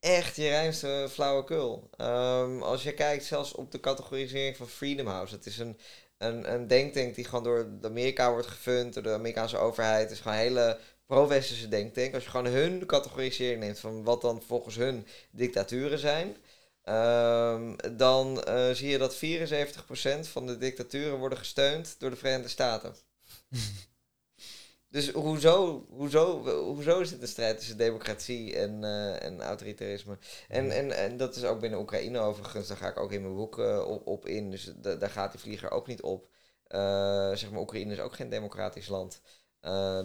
echt 0.00 0.36
je 0.36 0.50
ruimste 0.50 1.08
flauwekul. 1.10 1.90
Um, 1.98 2.62
als 2.62 2.82
je 2.82 2.94
kijkt 2.94 3.24
zelfs 3.24 3.52
op 3.52 3.72
de 3.72 3.80
categorisering 3.80 4.56
van 4.56 4.68
Freedom 4.68 5.06
House. 5.06 5.34
Het 5.34 5.46
is 5.46 5.58
een, 5.58 5.78
een, 6.18 6.52
een 6.52 6.66
denktank 6.66 7.14
die 7.14 7.24
gewoon 7.24 7.44
door 7.44 7.68
Amerika 7.82 8.32
wordt 8.32 8.46
gefund, 8.46 8.94
door 8.94 9.02
de 9.02 9.12
Amerikaanse 9.12 9.56
overheid. 9.56 10.02
Het 10.02 10.10
is 10.10 10.20
gewoon 10.20 10.36
een 10.36 10.42
hele 10.42 10.78
pro-westerse 11.06 11.68
denktank. 11.68 12.14
Als 12.14 12.24
je 12.24 12.30
gewoon 12.30 12.46
hun 12.46 12.86
categorisering 12.86 13.60
neemt 13.60 13.78
van 13.78 14.04
wat 14.04 14.20
dan 14.20 14.42
volgens 14.42 14.76
hun 14.76 15.06
dictaturen 15.30 15.98
zijn... 15.98 16.36
Um, 16.88 17.76
dan 17.96 18.44
uh, 18.48 18.70
zie 18.70 18.88
je 18.88 18.98
dat 18.98 19.16
74% 19.16 19.18
van 20.20 20.46
de 20.46 20.58
dictaturen 20.58 21.18
worden 21.18 21.38
gesteund 21.38 21.94
door 21.98 22.10
de 22.10 22.16
Verenigde 22.16 22.48
Staten. 22.48 22.94
Dus 24.92 25.10
hoezo, 25.10 25.86
hoezo, 25.90 26.42
hoezo 26.62 27.00
is 27.00 27.10
het 27.10 27.22
een 27.22 27.28
strijd 27.28 27.58
tussen 27.58 27.76
democratie 27.76 28.56
en, 28.56 28.82
uh, 28.82 29.22
en 29.22 29.42
autoritarisme? 29.42 30.18
En, 30.48 30.70
en, 30.70 30.90
en 30.96 31.16
dat 31.16 31.36
is 31.36 31.44
ook 31.44 31.60
binnen 31.60 31.80
Oekraïne 31.80 32.18
overigens, 32.18 32.68
daar 32.68 32.76
ga 32.76 32.88
ik 32.88 32.98
ook 32.98 33.12
in 33.12 33.22
mijn 33.22 33.34
boek 33.34 33.58
uh, 33.58 33.88
op, 33.88 34.06
op, 34.06 34.26
in. 34.26 34.50
Dus 34.50 34.72
daar 34.76 35.10
gaat 35.10 35.32
die 35.32 35.40
vlieger 35.40 35.70
ook 35.70 35.86
niet 35.86 36.02
op. 36.02 36.28
Uh, 36.68 36.78
zeg 37.34 37.50
maar, 37.50 37.60
Oekraïne 37.60 37.92
is 37.92 38.00
ook 38.00 38.14
geen 38.14 38.28
democratisch 38.28 38.88
land. 38.88 39.20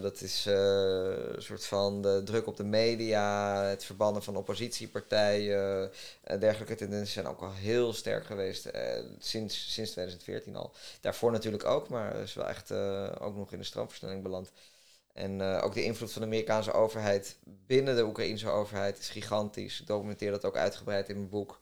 dat 0.01 0.21
is 0.21 0.45
een 0.45 1.41
soort 1.41 1.65
van 1.65 2.01
de 2.01 2.21
druk 2.25 2.47
op 2.47 2.57
de 2.57 2.63
media, 2.63 3.63
het 3.63 3.83
verbannen 3.83 4.23
van 4.23 4.35
oppositiepartijen. 4.35 5.91
dergelijke 6.39 6.75
tendensen 6.75 7.13
zijn 7.13 7.27
ook 7.27 7.41
al 7.41 7.53
heel 7.53 7.93
sterk 7.93 8.25
geweest 8.25 8.69
sinds, 9.19 9.73
sinds 9.73 9.91
2014 9.91 10.55
al. 10.55 10.71
Daarvoor 11.01 11.31
natuurlijk 11.31 11.65
ook, 11.65 11.89
maar 11.89 12.15
is 12.15 12.33
wel 12.33 12.47
echt 12.47 12.71
ook 13.19 13.35
nog 13.35 13.51
in 13.51 13.57
de 13.57 13.63
stroomversnelling 13.63 14.23
beland. 14.23 14.51
En 15.17 15.39
uh, 15.39 15.61
ook 15.63 15.73
de 15.73 15.83
invloed 15.83 16.11
van 16.11 16.21
de 16.21 16.27
Amerikaanse 16.27 16.71
overheid 16.71 17.37
binnen 17.45 17.95
de 17.95 18.05
Oekraïnse 18.05 18.49
overheid 18.49 18.99
is 18.99 19.09
gigantisch. 19.09 19.81
Ik 19.81 19.87
documenteer 19.87 20.31
dat 20.31 20.45
ook 20.45 20.55
uitgebreid 20.55 21.09
in 21.09 21.15
mijn 21.15 21.29
boek. 21.29 21.59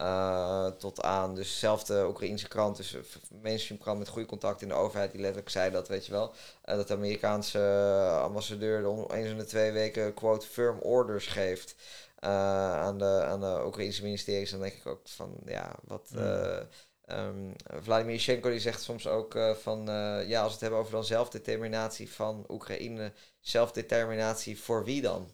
Uh, 0.00 0.66
tot 0.66 1.02
aan 1.02 1.34
dus 1.34 1.50
dezelfde 1.50 2.06
Oekraïnse 2.06 2.48
krant, 2.48 2.76
dus 2.76 2.92
een 2.92 3.04
mainstream 3.42 3.80
krant 3.80 3.98
met 3.98 4.08
goede 4.08 4.28
contact 4.28 4.62
in 4.62 4.68
de 4.68 4.74
overheid, 4.74 5.10
die 5.10 5.20
letterlijk 5.20 5.50
zei 5.50 5.70
dat, 5.70 5.88
weet 5.88 6.06
je 6.06 6.12
wel, 6.12 6.32
uh, 6.64 6.74
dat 6.74 6.88
de 6.88 6.94
Amerikaanse 6.94 7.58
ambassadeur 8.22 8.82
de 8.82 9.14
eens 9.14 9.28
in 9.28 9.38
de 9.38 9.44
twee 9.44 9.72
weken, 9.72 10.14
quote, 10.14 10.46
firm 10.46 10.78
orders 10.78 11.26
geeft 11.26 11.74
aan, 12.18 12.98
de, 12.98 13.22
aan 13.24 13.40
de 13.40 13.62
Oekraïnse 13.66 14.02
ministeries. 14.02 14.50
Dan 14.50 14.60
denk 14.60 14.74
ik 14.74 14.86
ook 14.86 15.00
van, 15.04 15.36
ja, 15.44 15.74
wat... 15.84 16.10
ehm 17.06 17.52
Vladimir 17.82 18.18
Shchenko 18.18 18.50
die 18.50 18.60
zegt 18.60 18.82
soms 18.82 19.06
ook 19.06 19.34
eh, 19.34 19.54
van, 19.54 19.88
eh, 19.88 20.28
ja, 20.28 20.38
als 20.38 20.46
we 20.46 20.52
het 20.52 20.60
hebben 20.60 20.78
over 20.78 20.92
dan 20.92 21.04
zelfdeterminatie 21.04 22.10
van 22.10 22.44
Oekraïne, 22.48 23.12
zelfdeterminatie 23.40 24.60
voor 24.60 24.84
wie 24.84 25.02
dan? 25.02 25.30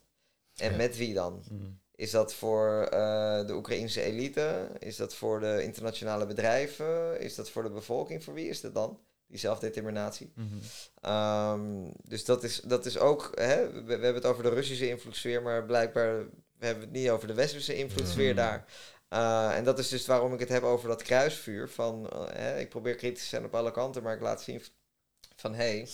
En 0.57 0.71
Ja. 0.71 0.77
met 0.77 0.97
wie 0.97 1.15
dan? 1.15 1.45
Mm. 1.51 1.81
Is 1.95 2.11
dat 2.11 2.35
voor 2.35 2.83
eh, 2.83 3.47
de 3.47 3.55
Oekraïnse 3.55 4.03
elite? 4.03 4.69
Is 4.79 4.97
dat 4.97 5.15
voor 5.15 5.41
de 5.41 5.63
internationale 5.63 6.27
bedrijven? 6.27 7.21
Is 7.21 7.35
dat 7.35 7.51
voor 7.51 7.63
de 7.63 7.71
bevolking? 7.71 8.25
Voor 8.25 8.35
wie 8.35 8.49
is 8.49 8.61
dat 8.61 8.75
dan? 8.75 9.01
Die 9.27 9.39
zelfdeterminatie. 9.39 10.33
Mhm. 10.35 10.47
Ehm, 11.01 11.91
dus 12.05 12.25
dat 12.25 12.43
is, 12.45 12.61
dat 12.61 12.87
is 12.87 12.99
ook, 12.99 13.31
hè, 13.35 13.71
we, 13.73 13.83
we 13.85 13.93
hebben 13.93 14.15
het 14.15 14.27
over 14.27 14.43
de 14.43 14.49
Russische 14.49 14.89
invloedssfeer, 14.89 15.43
maar 15.43 15.65
blijkbaar 15.65 16.19
we 16.59 16.67
hebben 16.67 16.85
het 16.85 16.93
niet 16.93 17.11
over 17.11 17.27
de 17.29 17.35
westerse 17.35 17.75
invloedssfeer 17.77 18.27
Mhm. 18.35 18.37
daar. 18.37 18.65
Uh, 19.13 19.57
en 19.57 19.65
dat 19.65 19.79
is 19.79 19.89
dus 19.89 20.07
waarom 20.07 20.33
ik 20.33 20.41
het 20.41 20.49
heb 20.49 20.63
over 20.63 20.89
dat 20.89 21.03
kruisvuur. 21.03 21.69
Van, 21.69 22.11
uh, 22.13 22.25
hè, 22.29 22.59
ik 22.59 22.69
probeer 22.69 22.95
kritisch 22.95 23.23
te 23.23 23.29
zijn 23.29 23.45
op 23.45 23.55
alle 23.55 23.71
kanten, 23.71 24.03
maar 24.03 24.15
ik 24.15 24.21
laat 24.21 24.43
zien 24.43 24.63
van 25.37 25.55
hé, 25.55 25.65
hey, 25.65 25.89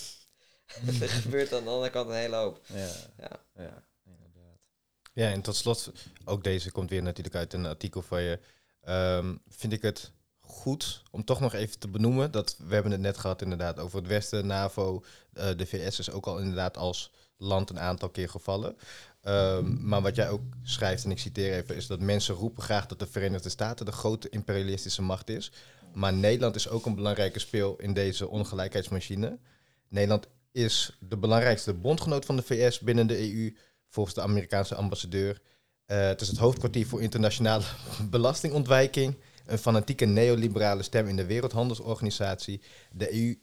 er 1.01 1.09
gebeurt 1.09 1.53
aan 1.53 1.65
de 1.65 1.71
andere 1.71 1.91
kant 1.91 2.09
een 2.09 2.15
hele 2.15 2.37
hoop. 2.37 2.61
Ja. 2.67 2.89
Ja. 3.19 3.41
ja, 3.55 3.85
inderdaad. 4.05 4.59
Ja, 5.13 5.31
en 5.31 5.43
tot 5.43 5.57
slot, 5.57 5.93
ook 6.25 6.45
deze 6.45 6.71
komt 6.71 6.91
weer 6.91 7.03
natuurlijk 7.03 7.37
uit 7.37 7.53
een 7.53 7.67
artikel 7.67 8.03
van 8.03 8.23
je. 8.23 8.39
Ehm, 8.81 9.37
vind 9.49 9.73
ik 9.73 9.83
het 9.83 10.13
goed 10.41 11.03
om 11.11 11.25
toch 11.25 11.41
nog 11.41 11.55
even 11.55 11.79
te 11.79 11.89
benoemen 11.89 12.31
dat 12.31 12.57
we 12.59 12.75
hebben 12.75 12.93
het 12.93 13.01
net 13.01 13.19
gehad 13.19 13.43
inderdaad 13.43 13.79
over 13.79 13.99
het 13.99 14.07
Westen, 14.07 14.47
NAVO, 14.47 15.05
uh, 15.33 15.51
de 15.57 15.67
VS 15.67 15.99
is 15.99 16.11
ook 16.11 16.27
al 16.27 16.39
inderdaad 16.39 16.77
als 16.77 17.13
land 17.37 17.71
een 17.71 17.81
aantal 17.81 18.09
keer 18.09 18.29
gevallen. 18.29 18.77
Um, 19.23 19.79
maar 19.89 20.03
wat 20.03 20.17
jij 20.17 20.31
ook 20.31 20.43
schrijft, 20.63 21.05
en 21.05 21.11
ik 21.11 21.19
citeer 21.19 21.53
even, 21.53 21.77
is 21.77 21.87
dat 21.87 22.01
mensen 22.01 22.35
roepen 22.35 22.63
graag 22.63 22.87
dat 22.87 22.99
de 22.99 23.07
Verenigde 23.07 23.49
Staten 23.49 23.87
de 23.87 23.93
grote 23.93 24.29
imperialistische 24.29 25.03
macht 25.03 25.31
is. 25.31 25.53
Maar 25.95 26.13
Nederland 26.13 26.55
is 26.55 26.69
ook 26.69 26.87
een 26.87 26.95
belangrijke 26.95 27.39
speel 27.39 27.77
in 27.77 27.93
deze 27.93 28.29
ongelijkheidsmachine. 28.29 29.39
Nederland 29.89 30.27
is 30.53 30.97
de 31.01 31.17
belangrijkste 31.17 31.75
bondgenoot 31.75 32.25
van 32.25 32.37
de 32.37 32.43
VS 32.43 32.79
binnen 32.79 33.07
de 33.07 33.33
EU, 33.33 33.57
volgens 33.89 34.15
de 34.15 34.23
Amerikaanse 34.23 34.75
ambassadeur. 34.75 35.41
Uh, 35.87 36.07
het 36.07 36.21
is 36.21 36.29
het 36.29 36.39
hoofdkwartier 36.39 36.87
voor 36.87 37.03
internationale 37.03 37.65
belastingontwijking, 38.11 39.17
een 39.47 39.59
fanatieke 39.59 40.05
neoliberale 40.05 40.83
stem 40.83 41.07
in 41.07 41.17
de 41.17 41.27
Wereldhandelsorganisatie, 41.27 42.63
de 42.93 43.15
EU, 43.15 43.39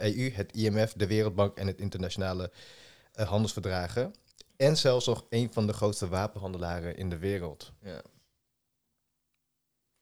EU 0.00 0.30
het 0.32 0.52
IMF, 0.52 0.92
de 0.92 1.06
Wereldbank 1.06 1.56
en 1.56 1.66
het 1.66 1.78
internationale 1.78 2.50
uh, 3.20 3.28
handelsverdragen. 3.28 4.14
En 4.64 4.76
zelfs 4.76 5.06
nog 5.06 5.24
een 5.30 5.52
van 5.52 5.66
de 5.66 5.72
grootste 5.72 6.08
wapenhandelaren 6.08 6.96
in 6.96 7.10
de 7.10 7.18
wereld. 7.18 7.72
Ja. 7.82 8.02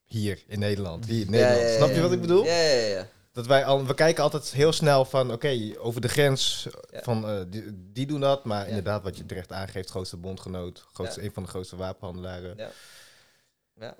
Hier 0.05 0.43
in 0.47 0.59
Nederland. 0.59 1.07
Hier 1.07 1.25
in 1.25 1.31
Nederland. 1.31 1.59
Ja, 1.61 1.65
ja, 1.67 1.71
ja, 1.73 1.77
Snap 1.77 1.91
je 1.95 2.01
wat 2.01 2.13
ik 2.13 2.21
bedoel? 2.21 2.45
Ja, 2.45 2.61
ja, 2.61 2.87
ja. 2.87 3.09
Dat 3.33 3.47
wij 3.47 3.65
al, 3.65 3.87
we 3.87 3.95
kijken 3.95 4.23
altijd 4.23 4.53
heel 4.53 4.73
snel 4.73 5.05
van, 5.05 5.25
oké, 5.27 5.35
okay, 5.35 5.77
over 5.77 6.01
de 6.01 6.09
grens 6.09 6.69
Ja. 6.91 7.03
van 7.03 7.31
uh, 7.31 7.41
die, 7.49 7.65
die, 7.93 8.07
doen 8.07 8.21
dat, 8.21 8.45
maar 8.45 8.61
Ja. 8.63 8.67
inderdaad 8.67 9.03
wat 9.03 9.17
je 9.17 9.27
terecht 9.27 9.53
aangeeft, 9.53 9.91
grootste 9.91 10.17
bondgenoot, 10.17 10.87
grootste, 10.93 11.23
een 11.23 11.33
van 11.33 11.43
de 11.43 11.49
grootste 11.49 11.77
wapenhandelaren. 11.77 12.57
Ja. 12.57 12.71
Ja. 13.75 13.97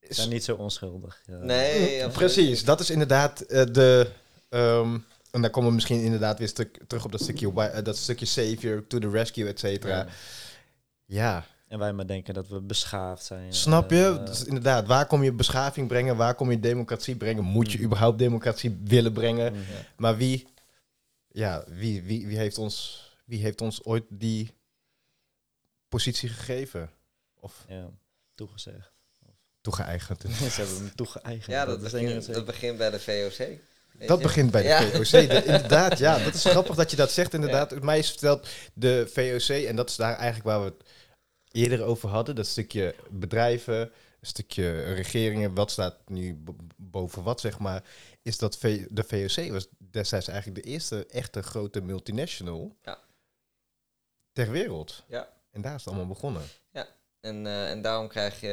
Is- 0.00 0.16
zijn 0.16 0.28
niet 0.28 0.44
zo 0.44 0.54
onschuldig. 0.54 1.22
Ja. 1.26 1.36
Nee, 1.36 2.04
absoluut 2.04 2.12
Precies, 2.32 2.64
dat 2.64 2.80
is 2.80 2.90
inderdaad 2.90 3.40
eh, 3.40 3.64
de. 3.72 4.10
ehm, 4.48 4.98
en 5.36 5.42
dan 5.42 5.50
komen 5.50 5.68
we 5.68 5.74
misschien 5.74 6.02
inderdaad 6.02 6.38
weer 6.38 6.48
stuk, 6.48 6.78
terug 6.86 7.04
op 7.04 7.12
dat 7.12 7.20
stukje, 7.20 7.52
eh, 7.52 7.84
dat 7.84 7.96
stukje 7.96 8.26
savior, 8.26 8.86
to 8.86 8.98
the 8.98 9.10
rescue, 9.10 9.48
et 9.48 9.58
cetera. 9.58 9.96
Ja. 9.96 10.06
Ja, 11.04 11.44
En 11.68 11.78
wij 11.78 11.92
maar 11.92 12.06
denken 12.06 12.34
dat 12.34 12.48
we 12.48 12.60
beschaafd 12.60 13.24
zijn. 13.24 13.52
snap 13.52 13.90
je? 13.90 14.22
Dus 14.24 14.44
inderdaad, 14.44 14.86
waar 14.86 15.06
kom 15.06 15.22
je 15.22 15.32
beschaving 15.32 15.88
brengen? 15.88 16.16
Waar 16.16 16.34
kom 16.34 16.50
je 16.50 16.60
democratie 16.60 17.16
brengen? 17.16 17.44
Moet 17.44 17.72
je 17.72 17.78
Mm. 17.78 17.84
überhaupt 17.84 18.18
democratie 18.18 18.80
willen 18.84 19.12
brengen? 19.12 19.52
mhm. 19.52 19.62
Maar 19.96 20.16
wie, 20.16 20.46
ja, 21.28 21.64
wie, 21.68 22.02
wie, 22.02 22.26
wie, 22.26 22.36
heeft 22.36 22.58
ons, 22.58 23.04
wie 23.24 23.40
heeft 23.42 23.60
ons 23.60 23.84
ooit 23.84 24.04
die 24.08 24.54
positie 25.88 26.28
gegeven? 26.28 26.90
Of 27.40 27.64
Ja, 27.68 27.90
toegezegd. 28.34 28.92
toegeëigend? 29.60 30.22
Ze 30.52 30.60
hebben 30.60 30.76
hem 30.76 30.94
toegeëigend. 30.94 31.46
Ja, 31.56 31.64
dat, 31.64 31.80
begint, 31.80 32.32
dat 32.34 32.44
begint 32.44 32.78
bij 32.78 32.90
de 32.90 33.00
VOC. 33.00 33.58
Dat 33.98 34.22
begint 34.22 34.50
bij 34.50 34.62
de 34.62 34.68
Ja. 34.68 34.82
VOC. 34.82 35.28
Dat- 35.28 35.44
inderdaad, 35.44 35.98
ja. 35.98 36.18
Dat 36.24 36.34
is 36.34 36.44
grappig 36.44 36.74
dat 36.76 36.90
je 36.90 36.96
dat 36.96 37.10
zegt, 37.10 37.34
inderdaad. 37.34 37.82
Mij 37.82 37.98
is 37.98 38.08
verteld 38.10 38.48
de 38.74 39.06
VOC, 39.12 39.64
en 39.64 39.76
dat 39.76 39.90
is 39.90 39.96
daar 39.96 40.14
eigenlijk 40.14 40.44
waar 40.44 40.60
we 40.60 40.66
het 40.66 40.88
eerder 41.50 41.82
over 41.82 42.08
hadden. 42.08 42.34
Dat 42.34 42.46
stukje 42.46 42.94
bedrijven, 43.10 43.80
een 44.20 44.26
stukje 44.26 44.82
regeringen, 44.94 45.54
wat 45.54 45.70
staat 45.70 45.96
nu 46.06 46.42
boven 46.76 47.22
wat, 47.22 47.40
zeg 47.40 47.58
maar. 47.58 47.84
Is 48.22 48.38
dat 48.38 48.56
V- 48.56 48.86
de 48.90 49.04
VOC 49.04 49.50
was 49.52 49.66
destijds 49.78 50.28
eigenlijk 50.28 50.64
de 50.64 50.70
eerste 50.70 51.06
echte 51.06 51.42
grote 51.42 51.80
multinational 51.80 52.76
Ja. 52.82 52.98
ter 54.32 54.50
wereld. 54.50 55.04
Ja. 55.08 55.28
En 55.50 55.60
daar 55.62 55.74
is 55.74 55.78
het 55.84 55.88
allemaal 55.88 56.06
begonnen. 56.14 56.42
En, 57.26 57.46
eh, 57.46 57.70
en 57.70 57.82
daarom 57.82 58.08
krijg 58.08 58.40
je. 58.40 58.50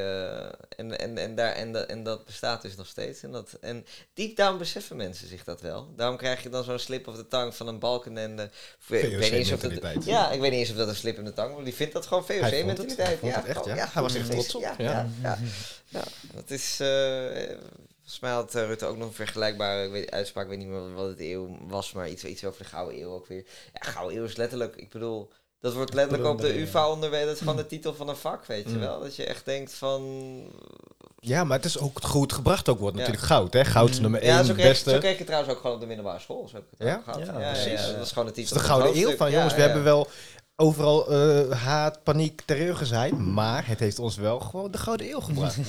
En, 0.78 1.00
en, 1.00 1.18
en, 1.18 1.36
daar, 1.36 1.52
en, 1.54 1.72
dat, 1.72 1.86
en 1.88 2.04
dat 2.04 2.26
bestaat 2.26 2.62
dus 2.62 2.76
nog 2.76 2.88
steeds. 2.88 3.24
En, 3.24 3.32
dat, 3.32 3.58
en 3.62 3.86
diep 4.14 4.36
down 4.36 4.58
beseffen 4.58 4.96
mensen 4.96 5.28
zich 5.28 5.44
dat 5.44 5.62
wel. 5.62 5.94
Daarom 5.96 6.18
krijg 6.18 6.44
je 6.44 6.50
dan 6.50 6.64
zo'n 6.64 6.80
slip 6.80 7.08
of 7.08 7.16
de 7.16 7.28
tang 7.28 7.56
van 7.56 7.68
een 7.68 7.80
balkenende. 7.80 8.44
Ik 8.44 8.50
weet 8.88 9.12
niet 9.12 9.22
eens 9.32 9.52
of 9.52 9.60
dat, 9.60 9.72
VOC-mentaliteit. 9.72 10.06
ja, 10.06 10.32
ik 10.32 10.40
weet 10.40 10.52
niet 10.52 10.60
eens 10.60 10.70
of 10.70 10.76
dat 10.76 10.88
een 10.88 10.96
slip 10.96 11.18
in 11.18 11.26
de 11.26 11.34
tang 11.34 11.56
was. 11.56 11.64
Die 11.64 11.74
vindt 11.74 11.94
dat 11.94 12.06
gewoon. 12.06 12.26
VOC-mentaliteit. 12.26 13.20
Ja, 13.22 13.28
het 13.36 13.46
echt, 13.46 13.58
gewoon, 13.62 13.78
ja. 13.78 13.90
Hij 13.94 14.02
was 14.02 14.16
echt 14.16 14.32
trots 14.32 14.56
op, 14.56 14.62
Ja, 14.62 14.76
ja. 14.78 14.90
ja, 14.90 15.10
ja. 15.22 15.38
Ja, 15.88 16.04
dat 16.34 16.50
is. 16.50 16.80
eh, 16.80 17.58
Volgens 18.00 18.20
mij 18.22 18.32
had 18.32 18.56
eh, 18.56 18.66
Rutte 18.66 18.86
ook 18.86 18.98
nog 18.98 19.08
een 19.08 19.14
vergelijkbare 19.14 19.86
ik 19.86 19.92
weet, 19.92 20.12
uitspraak. 20.12 20.44
Ik 20.44 20.50
weet 20.50 20.60
niet 20.60 20.68
meer 20.68 20.94
wat 20.94 21.08
het 21.08 21.20
eeuw 21.20 21.58
was, 21.68 21.92
maar 21.94 22.10
iets, 22.10 22.24
iets 22.24 22.44
over 22.46 22.64
de 22.64 22.70
Gouden 22.70 23.02
Eeuw 23.02 23.10
ook 23.12 23.28
weer. 23.28 23.46
Ja, 23.74 23.90
Gouden 23.92 24.18
Eeuw 24.18 24.24
is 24.26 24.36
letterlijk. 24.36 24.76
Ik 24.76 24.90
bedoel. 24.90 25.32
Dat 25.64 25.74
wordt 25.74 25.94
letterlijk 25.94 26.30
op 26.30 26.42
de. 26.42 26.60
UvA 26.62 26.90
onderwezen. 26.90 27.26
Dat 27.26 27.36
is 27.36 27.42
gewoon 27.42 27.56
de 27.56 27.66
titel 27.68 27.94
van 27.94 28.10
een 28.10 28.16
vak, 28.16 28.46
weet 28.46 28.64
je 28.64 28.74
Mm. 28.76 28.80
wel. 28.80 29.00
Dat 29.02 29.16
je 29.16 29.24
echt 29.26 29.46
denkt 29.46 29.74
van... 29.74 30.02
Ja, 31.20 31.44
maar 31.44 31.58
het 31.58 31.66
is 31.66 31.80
ook 31.80 32.00
goed 32.04 32.34
gebracht 32.34 32.70
ook 32.70 32.80
wordt 32.80 32.96
Ja. 32.96 33.02
natuurlijk 33.02 33.28
goud, 33.28 33.54
hè? 33.54 33.66
Goud 33.66 33.90
is 33.90 34.00
nummer 34.00 34.22
één, 34.22 34.32
Ja, 34.32 34.42
zo 34.42 34.48
het 34.48 34.56
kreeg, 34.58 34.68
beste. 34.68 34.90
zo 34.90 34.98
kreeg 34.98 35.18
je 35.18 35.24
trouwens 35.24 35.54
ook 35.54 35.60
gewoon 35.60 35.74
op 35.76 35.82
de 35.82 35.88
middelbare 35.88 36.20
school. 36.20 36.48
Zo 36.48 36.56
heb 36.56 36.64
ik 36.72 36.78
het 36.78 36.88
Ja? 36.88 36.96
ook 36.96 37.04
gehad. 37.04 37.20
Ja, 37.26 37.40
Ja, 37.40 37.52
precies. 37.52 37.86
ja, 37.88 37.92
dat 37.94 38.06
is 38.06 38.10
gewoon 38.10 38.26
de 38.26 38.30
Het 38.30 38.38
is 38.40 38.48
titel 38.48 38.62
de 38.62 38.68
gouden 38.70 38.98
eeuw 38.98 39.16
van, 39.16 39.30
Ja, 39.30 39.36
jongens, 39.36 39.56
we 39.56 39.62
hebben 39.62 39.84
wel 39.84 40.08
overal 40.56 41.12
eh, 41.12 41.52
haat, 41.64 42.04
paniek, 42.04 42.42
terreur 42.46 42.76
gezaaid, 42.76 43.18
maar 43.18 43.68
het 43.68 43.80
heeft 43.80 44.00
ons 44.00 44.16
wel 44.16 44.40
gewoon 44.40 44.72
de 44.72 44.78
gouden 44.78 45.10
eeuw 45.10 45.20
gebracht. 45.20 45.58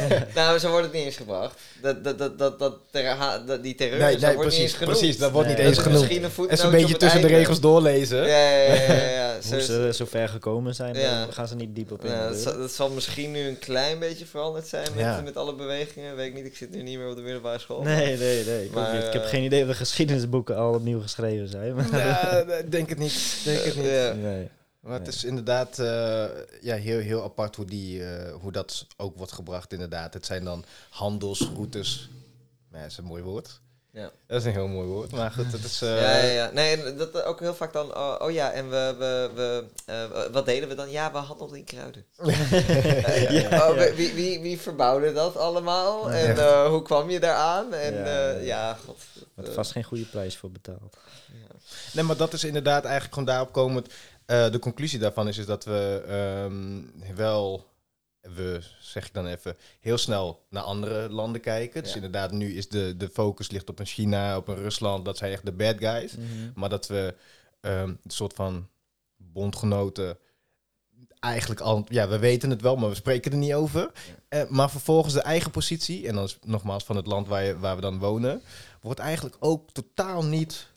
Nou, 0.34 0.58
zo 0.58 0.70
wordt 0.70 0.84
het 0.84 0.94
niet 0.94 1.04
eens 1.04 1.16
gebracht. 1.16 1.58
Dat, 1.82 2.04
dat, 2.04 2.18
dat, 2.18 2.38
dat, 2.38 2.58
dat, 2.58 2.74
terra- 2.90 3.16
ha- 3.16 3.38
dat- 3.38 3.62
die 3.62 3.74
terreur, 3.74 3.98
nee, 3.98 4.12
dat 4.12 4.20
nee, 4.20 4.34
wordt 4.34 4.50
niet 4.50 4.60
eens 4.60 4.72
precies, 4.72 4.78
genoemd. 4.78 4.98
precies, 4.98 5.18
dat 5.18 5.30
wordt 5.30 5.48
Nee, 5.48 5.56
niet 5.56 5.66
eens 5.66 5.78
genoemd. 5.78 6.10
Een 6.10 6.48
En 6.48 6.64
een 6.64 6.70
beetje 6.70 6.96
tussen 6.96 7.20
de 7.20 7.26
regels 7.26 7.60
doorlezen. 7.60 8.18
Ja, 8.26 8.50
ja, 8.50 8.74
ja. 8.74 8.74
ja, 8.92 9.10
ja. 9.10 9.31
Hoe 9.48 9.56
is- 9.56 9.66
ze 9.66 9.90
zo 9.94 10.04
ver 10.04 10.28
gekomen 10.28 10.74
zijn, 10.74 10.94
Ja. 10.94 11.24
daar 11.24 11.32
gaan 11.32 11.48
ze 11.48 11.54
niet 11.54 11.74
diep 11.74 11.90
op 11.92 12.04
in. 12.04 12.10
Nou, 12.10 12.28
dat, 12.32 12.38
zal, 12.40 12.58
dat 12.58 12.72
zal 12.72 12.90
misschien 12.90 13.30
nu 13.30 13.40
een 13.48 13.58
klein 13.58 13.98
beetje 13.98 14.26
veranderd 14.26 14.66
zijn 14.66 14.88
met, 14.94 15.00
Ja. 15.04 15.20
met 15.20 15.36
alle 15.36 15.54
bewegingen. 15.54 16.16
Weet 16.16 16.28
ik 16.28 16.34
niet, 16.34 16.44
ik 16.44 16.56
zit 16.56 16.70
nu 16.70 16.82
niet 16.82 16.98
meer 16.98 17.08
op 17.08 17.16
de 17.16 17.22
middelbare 17.22 17.58
school. 17.58 17.82
Nee, 17.82 18.16
nee, 18.18 18.44
nee. 18.44 18.62
Ik, 18.62 18.68
ook 18.68 18.74
Maar, 18.74 18.94
niet. 18.94 19.04
ik 19.06 19.12
heb 19.12 19.22
eh, 19.22 19.28
geen 19.28 19.42
idee 19.44 19.62
of 19.62 19.68
de 19.68 19.74
geschiedenisboeken 19.74 20.56
al 20.56 20.74
opnieuw 20.74 21.00
geschreven 21.00 21.48
zijn. 21.48 21.74
Maar 21.74 21.96
Ja, 21.98 22.44
denk 22.68 22.88
het 22.88 22.98
niet, 22.98 23.40
denk 23.44 23.64
het 23.64 23.76
niet. 23.76 23.84
Ja. 23.86 24.12
nee. 24.12 24.48
Maar 24.80 24.98
het 24.98 25.08
is 25.08 25.24
inderdaad 25.24 25.78
eh, 25.78 26.24
ja, 26.60 26.74
heel, 26.76 26.98
heel 26.98 27.22
apart 27.22 27.56
hoe, 27.56 27.64
die, 27.64 28.04
eh, 28.04 28.34
hoe 28.40 28.52
dat 28.52 28.86
ook 28.96 29.16
wordt 29.16 29.32
gebracht 29.32 29.72
inderdaad. 29.72 30.14
Het 30.14 30.26
zijn 30.26 30.44
dan 30.44 30.64
handelsroutes. 30.90 32.08
Ja, 32.72 32.80
dat 32.82 32.90
is 32.90 32.96
een 32.98 33.04
mooi 33.04 33.22
woord. 33.22 33.60
Ja. 33.92 34.10
Dat 34.26 34.40
is 34.40 34.44
een 34.46 34.52
heel 34.52 34.68
mooi 34.68 34.86
woord, 34.86 35.10
maar 35.10 35.30
goed, 35.30 35.52
het 35.52 35.64
is... 35.64 35.82
eh, 35.82 36.00
Ja, 36.00 36.16
ja, 36.16 36.30
ja. 36.32 36.50
Nee, 36.52 36.82
en 36.82 36.96
dat 36.96 37.22
ook 37.24 37.40
heel 37.40 37.54
vaak 37.54 37.72
dan, 37.72 37.96
oh, 37.96 38.14
oh 38.18 38.30
ja, 38.30 38.50
en 38.52 38.70
we, 38.70 38.94
we, 38.98 39.30
we 39.34 39.64
eh, 39.86 40.32
wat 40.32 40.46
deden 40.46 40.68
we 40.68 40.74
dan? 40.74 40.90
Ja, 40.90 41.12
we 41.12 41.18
handelden 41.18 41.58
in 41.58 41.64
kruiden. 41.64 42.04
Ja, 43.40 43.68
Oh, 43.70 43.76
ja. 43.76 43.94
Wie, 43.94 44.12
wie, 44.12 44.40
wie 44.40 44.60
verbouwde 44.60 45.12
dat 45.12 45.36
allemaal? 45.36 46.10
En 46.10 46.38
eh, 46.38 46.66
hoe 46.66 46.82
kwam 46.82 47.10
je 47.10 47.20
daaraan? 47.20 47.72
En 47.74 47.94
Ja, 48.44 48.74
god. 48.86 48.98
Eh, 49.36 49.44
vast 49.52 49.72
geen 49.72 49.84
goede 49.84 50.04
prijs 50.04 50.36
voor 50.36 50.50
betaald. 50.50 50.96
ja. 51.32 51.54
Nee, 51.92 52.04
maar 52.04 52.16
dat 52.16 52.32
is 52.32 52.44
inderdaad 52.44 52.82
eigenlijk 52.84 53.14
gewoon 53.14 53.28
daarop 53.28 53.52
komend. 53.52 53.88
eh, 54.26 54.50
de 54.50 54.58
conclusie 54.58 54.98
daarvan 54.98 55.28
is, 55.28 55.38
is 55.38 55.46
dat 55.46 55.64
we 55.64 56.02
ehm, 56.08 57.16
wel, 57.16 57.66
we 58.22 58.60
zeg 58.80 59.06
ik 59.06 59.14
dan 59.14 59.26
even, 59.26 59.56
heel 59.80 59.98
snel 59.98 60.46
naar 60.48 60.62
andere 60.62 61.08
landen 61.10 61.40
kijken. 61.40 61.82
Dus 61.82 61.94
inderdaad, 61.94 62.32
nu 62.32 62.54
is 62.54 62.68
de, 62.68 62.96
de 62.96 63.08
focus 63.08 63.50
ligt 63.50 63.68
op 63.68 63.78
een 63.78 63.86
China, 63.86 64.36
op 64.36 64.48
een 64.48 64.56
Rusland. 64.56 65.04
Dat 65.04 65.18
zijn 65.18 65.32
echt 65.32 65.44
de 65.44 65.52
bad 65.52 65.78
guys. 65.78 66.14
Maar 66.54 66.68
dat 66.68 66.86
we 66.86 67.14
ehm, 67.60 67.88
een 67.88 68.10
soort 68.10 68.34
van 68.34 68.68
bondgenoten 69.16 70.18
eigenlijk 71.22 71.60
al, 71.60 71.84
ja, 71.88 72.08
we 72.08 72.18
weten 72.18 72.50
het 72.50 72.60
wel, 72.60 72.76
maar 72.76 72.88
we 72.88 72.94
spreken 72.94 73.32
er 73.32 73.38
niet 73.38 73.54
over. 73.54 73.90
Eh, 74.28 74.48
maar 74.48 74.70
vervolgens 74.70 75.14
de 75.14 75.22
eigen 75.22 75.50
positie, 75.50 76.08
en 76.08 76.14
dan 76.14 76.24
is 76.24 76.38
nogmaals 76.44 76.84
van 76.84 76.96
het 76.96 77.06
land 77.06 77.28
waar, 77.28 77.44
je, 77.44 77.58
waar 77.58 77.74
we 77.74 77.80
dan 77.80 77.98
wonen, 77.98 78.42
wordt 78.80 79.00
eigenlijk 79.00 79.36
ook 79.38 79.70
totaal 79.70 80.24
niet 80.24 80.68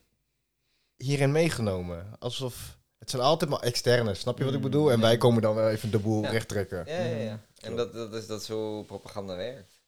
hierin 0.98 1.32
meegenomen. 1.32 2.16
Alsof 2.20 2.75
het 3.06 3.14
zijn 3.14 3.24
altijd 3.24 3.50
maar 3.50 3.60
externe, 3.60 4.14
snap 4.14 4.38
je 4.38 4.44
wat 4.44 4.54
ik 4.54 4.60
Mm, 4.60 4.66
bedoel? 4.66 4.92
En 4.92 4.96
ja. 4.98 5.02
wij 5.02 5.18
komen 5.18 5.42
dan 5.42 5.56
wel 5.56 5.70
even 5.70 5.92
de 5.92 6.00
boel 6.00 6.22
Ja. 6.22 6.30
recht 6.30 6.48
trekken. 6.48 6.84
Ja, 6.86 7.00
ja, 7.00 7.16
ja. 7.16 7.40
En 7.62 7.76
dat, 7.76 7.94
dat, 7.94 8.14
is, 8.14 8.28
dat 8.28 8.42
is 8.42 8.48
hoe 8.48 8.84
propaganda 8.86 9.36
werkt. 9.36 9.80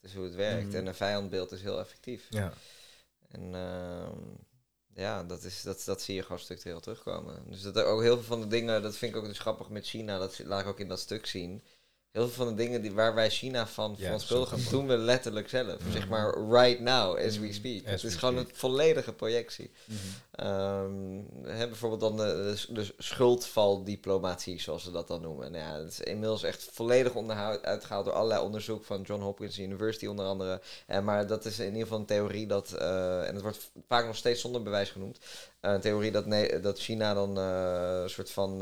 Dat 0.00 0.10
is 0.10 0.14
hoe 0.16 0.24
het 0.24 0.34
werkt. 0.34 0.74
En 0.74 0.86
een 0.86 0.94
vijandbeeld 0.94 1.52
is 1.52 1.62
heel 1.62 1.78
effectief. 1.80 2.26
Ja. 2.30 2.52
En 3.28 3.54
ehm, 3.54 4.18
ja, 4.94 5.24
dat, 5.24 5.42
is, 5.44 5.62
dat, 5.62 5.82
dat 5.84 6.02
zie 6.02 6.14
je 6.14 6.22
gewoon 6.22 6.38
structureel 6.38 6.80
terugkomen. 6.80 7.42
Dus 7.46 7.62
dat 7.62 7.76
er 7.76 7.84
ook 7.84 8.00
heel 8.02 8.14
veel 8.14 8.24
van 8.24 8.40
de 8.40 8.46
dingen, 8.46 8.82
dat 8.82 8.96
vind 8.96 9.14
ik 9.14 9.18
ook 9.18 9.26
dus 9.26 9.38
grappig 9.38 9.68
met 9.68 9.86
China, 9.86 10.18
dat 10.18 10.38
laat 10.44 10.60
ik 10.60 10.66
ook 10.66 10.80
in 10.80 10.88
dat 10.88 11.00
stuk 11.00 11.26
zien. 11.26 11.62
Heel 12.14 12.28
veel 12.28 12.44
van 12.44 12.56
de 12.56 12.62
dingen 12.62 12.82
die, 12.82 12.92
waar 12.92 13.14
wij 13.14 13.30
China 13.30 13.66
van 13.66 13.94
Ja, 13.96 14.04
verontschuldigen, 14.04 14.58
zo 14.58 14.70
doen 14.70 14.86
we 14.86 14.96
letterlijk 14.96 15.48
zelf. 15.48 15.76
Zeg 15.92 16.08
maar 16.08 16.38
right 16.48 16.80
now, 16.80 17.16
as 17.18 17.38
we 17.38 17.44
Mhm. 17.44 17.52
speak. 17.52 17.84
As 17.86 18.02
het 18.02 18.10
is 18.12 18.16
gewoon 18.16 18.36
een 18.36 18.48
volledige 18.52 19.12
projectie. 19.12 19.70
Mhm. 19.84 19.96
Ehm, 20.30 21.20
hè, 21.56 21.66
bijvoorbeeld 21.68 22.00
dan 22.00 22.16
de, 22.16 22.54
de, 22.66 22.72
de 22.72 22.94
schuldvaldiplomatie, 22.98 24.60
zoals 24.60 24.82
ze 24.82 24.90
dat 24.90 25.08
dan 25.08 25.20
noemen. 25.20 25.52
Nou 25.52 25.64
ja, 25.64 25.78
het 25.82 25.90
is 25.92 26.00
inmiddels 26.00 26.42
echt 26.42 26.68
volledig 26.72 27.14
onderhoud, 27.14 27.62
uitgehaald 27.64 28.04
door 28.04 28.14
allerlei 28.14 28.40
onderzoek 28.42 28.84
van 28.84 29.02
John 29.02 29.22
Hopkins 29.22 29.58
University 29.58 30.06
onder 30.06 30.24
andere. 30.26 30.60
Eh, 30.86 31.00
maar 31.00 31.26
dat 31.26 31.44
is 31.44 31.58
in 31.58 31.66
ieder 31.66 31.82
geval 31.82 31.98
een 31.98 32.04
theorie 32.06 32.46
dat, 32.46 32.72
eh, 32.72 33.26
en 33.28 33.32
het 33.34 33.42
wordt 33.42 33.70
vaak 33.88 34.06
nog 34.06 34.16
steeds 34.16 34.40
zonder 34.40 34.62
bewijs 34.62 34.90
genoemd, 34.90 35.18
eh, 35.60 35.72
een 35.72 35.80
theorie 35.80 36.10
dat, 36.10 36.26
ne- 36.26 36.60
dat 36.60 36.78
China 36.78 37.14
dan 37.14 37.36
een 37.36 38.10
soort 38.10 38.30
van 38.30 38.56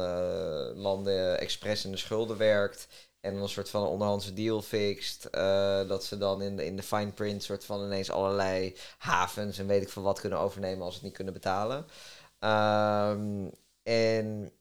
landen 0.75 1.39
expres 1.41 1.85
in 1.85 1.91
de 1.91 1.97
schulden 1.97 2.37
werkt. 2.37 2.87
En 3.23 3.33
dan 3.33 3.43
een 3.43 3.49
soort 3.49 3.71
van 3.71 3.87
onderhandse 3.87 4.33
deal 4.33 4.63
fixt. 4.63 5.25
eh, 5.25 5.89
dat 5.89 6.05
ze 6.05 6.19
dan 6.19 6.43
in 6.43 6.57
de, 6.57 6.65
in 6.65 6.77
de 6.77 6.83
fine 6.83 7.13
print 7.13 7.43
soort 7.43 7.65
van 7.65 7.85
ineens 7.85 8.11
allerlei 8.11 8.77
havens 8.99 9.59
en 9.59 9.67
weet 9.67 9.83
ik 9.83 9.89
veel 9.89 10.03
wat 10.03 10.21
kunnen 10.21 10.39
overnemen 10.39 10.85
als 10.85 10.95
ze 10.95 10.99
het 10.99 11.07
niet 11.09 11.17
kunnen 11.17 11.35
betalen. 11.35 11.87
Ehm, 12.39 13.49
en 13.83 14.53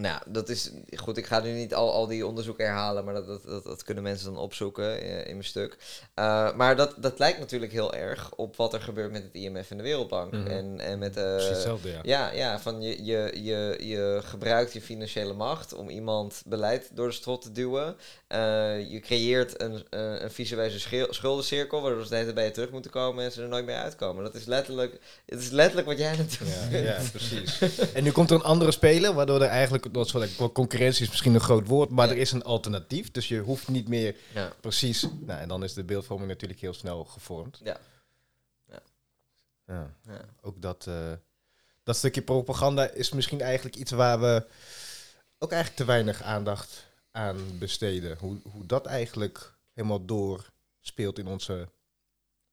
nou, 0.00 0.20
dat 0.26 0.48
is 0.48 0.70
goed. 0.96 1.16
Ik 1.16 1.26
ga 1.26 1.40
nu 1.40 1.52
niet 1.52 1.74
al, 1.74 1.92
al 1.92 2.06
die 2.06 2.26
onderzoeken 2.26 2.64
herhalen, 2.64 3.04
maar 3.04 3.14
dat, 3.14 3.26
dat, 3.26 3.44
dat, 3.44 3.64
dat 3.64 3.82
kunnen 3.82 4.02
mensen 4.02 4.32
dan 4.32 4.42
opzoeken 4.42 5.00
eh, 5.00 5.18
in 5.18 5.32
mijn 5.32 5.44
stuk. 5.44 5.76
Eh, 6.14 6.54
maar 6.54 6.76
dat, 6.76 6.94
dat 6.96 7.18
lijkt 7.18 7.38
natuurlijk 7.38 7.72
heel 7.72 7.94
erg 7.94 8.34
op 8.34 8.56
wat 8.56 8.72
er 8.72 8.80
gebeurt 8.80 9.12
met 9.12 9.22
het 9.22 9.34
IMF 9.34 9.70
en 9.70 9.76
de 9.76 9.82
Wereldbank. 9.82 10.32
Mhm. 10.32 10.46
en, 10.46 10.80
en 10.80 10.98
met 10.98 11.12
Precies 11.12 11.44
uh, 11.44 11.48
hetzelfde, 11.48 11.88
ja. 11.88 12.00
ja, 12.02 12.32
ja, 12.32 12.60
van 12.60 12.82
je, 12.82 13.04
je, 13.04 13.30
je, 13.42 13.78
je 13.80 14.20
gebruikt 14.24 14.72
je 14.72 14.80
financiële 14.80 15.32
macht 15.32 15.74
om 15.74 15.88
iemand 15.88 16.42
beleid 16.46 16.90
door 16.92 17.06
de 17.06 17.14
strot 17.14 17.42
te 17.42 17.52
duwen. 17.52 17.96
Uh, 18.28 18.90
je 18.90 19.00
creëert 19.00 19.60
een, 19.60 19.72
uh, 19.72 20.20
een 20.20 20.30
visuele 20.30 20.78
schuldencirkel, 21.10 21.80
waardoor 21.80 22.02
ze 22.02 22.08
de 22.08 22.14
hele 22.14 22.24
tijd 22.24 22.36
bij 22.36 22.44
je 22.44 22.50
terug 22.50 22.70
moeten 22.70 22.90
komen 22.90 23.24
en 23.24 23.32
ze 23.32 23.42
er 23.42 23.48
nooit 23.48 23.66
meer 23.66 23.76
uitkomen. 23.76 24.24
Dat 24.24 24.34
is 24.34 24.44
letterlijk, 24.44 24.98
het 25.26 25.40
is 25.40 25.50
letterlijk 25.50 25.86
wat 25.86 25.98
jij 25.98 26.16
doen 26.16 26.28
Ja, 26.70 26.78
ja, 26.78 26.98
precies. 27.10 27.58
en 27.94 28.02
nu 28.02 28.10
komt 28.10 28.30
er 28.30 28.36
een 28.36 28.42
andere 28.42 28.70
speler, 28.70 29.14
waardoor 29.14 29.40
er 29.42 29.48
eigenlijk, 29.48 29.83
dat 29.92 30.08
soort 30.08 30.36
concurrentie 30.52 31.02
is 31.04 31.08
misschien 31.10 31.34
een 31.34 31.40
groot 31.40 31.66
woord, 31.66 31.90
maar 31.90 32.06
Ja. 32.06 32.12
er 32.12 32.18
is 32.18 32.32
een 32.32 32.42
alternatief. 32.44 33.10
Dus 33.10 33.28
je 33.28 33.38
hoeft 33.40 33.68
niet 33.68 33.88
meer 33.88 34.16
Ja. 34.34 34.52
precies, 34.60 35.02
nou 35.20 35.40
en 35.40 35.48
dan 35.48 35.64
is 35.64 35.72
de 35.74 35.84
beeldvorming 35.84 36.28
natuurlijk 36.30 36.60
heel 36.60 36.74
snel 36.74 37.04
gevormd. 37.04 37.60
Ja. 37.62 37.80
Ja. 39.66 39.94
Ja. 40.06 40.20
Ook 40.40 40.62
dat, 40.62 40.86
eh, 40.86 41.12
dat 41.82 41.96
stukje 41.96 42.22
propaganda 42.22 42.90
is 42.90 43.10
misschien 43.12 43.40
eigenlijk 43.40 43.76
iets 43.76 43.90
waar 43.90 44.20
we 44.20 44.46
ook 45.38 45.52
eigenlijk 45.52 45.80
te 45.82 45.86
weinig 45.86 46.22
aandacht 46.22 46.86
aan 47.10 47.58
besteden. 47.58 48.16
Hoe, 48.18 48.36
hoe 48.52 48.66
dat 48.66 48.86
eigenlijk 48.86 49.54
helemaal 49.72 50.04
doorspeelt 50.04 51.18
in 51.18 51.26
onze 51.26 51.68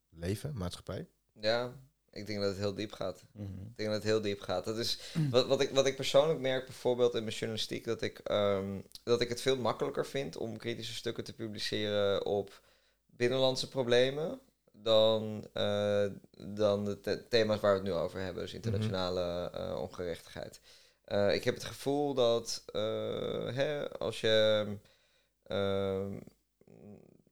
leven, 0.09 0.57
maatschappij. 0.57 1.07
ja, 1.33 1.71
ik 2.11 2.27
denk 2.27 2.39
dat 2.39 2.49
het 2.49 2.57
heel 2.57 2.73
diep 2.73 2.91
gaat. 2.91 3.23
Mhm. 3.31 3.43
Ik 3.47 3.77
denk 3.77 3.89
dat 3.89 3.97
het 3.97 4.11
heel 4.11 4.21
diep 4.21 4.41
gaat. 4.41 4.65
Dat 4.65 4.77
is 4.77 4.99
wat, 5.29 5.47
wat, 5.47 5.61
ik, 5.61 5.69
wat 5.69 5.85
ik 5.85 5.95
persoonlijk 5.95 6.39
merk, 6.39 6.65
bijvoorbeeld 6.65 7.15
in 7.15 7.23
mijn 7.23 7.35
journalistiek, 7.35 7.85
dat 7.85 8.01
ik, 8.01 8.19
ehm, 8.19 8.79
dat 9.03 9.21
ik 9.21 9.29
het 9.29 9.41
veel 9.41 9.57
makkelijker 9.57 10.05
vind 10.05 10.37
om 10.37 10.57
kritische 10.57 10.95
stukken 10.95 11.23
te 11.23 11.33
publiceren 11.33 12.25
op 12.25 12.61
binnenlandse 13.05 13.67
problemen 13.67 14.39
dan, 14.71 15.47
eh, 15.53 16.05
dan 16.37 16.85
de 16.85 16.99
the- 16.99 17.27
thema's 17.29 17.59
waar 17.59 17.71
we 17.71 17.79
het 17.79 17.87
nu 17.87 17.93
over 17.93 18.19
hebben, 18.19 18.43
dus 18.43 18.53
internationale 18.53 19.49
eh, 19.53 19.79
ongerechtigheid. 19.81 20.59
Eh, 21.05 21.33
ik 21.33 21.43
heb 21.43 21.53
het 21.53 21.63
gevoel 21.63 22.13
dat 22.13 22.63
hè, 23.53 23.89
als 23.89 24.21
je 24.21 24.67
ehm, 25.43 26.19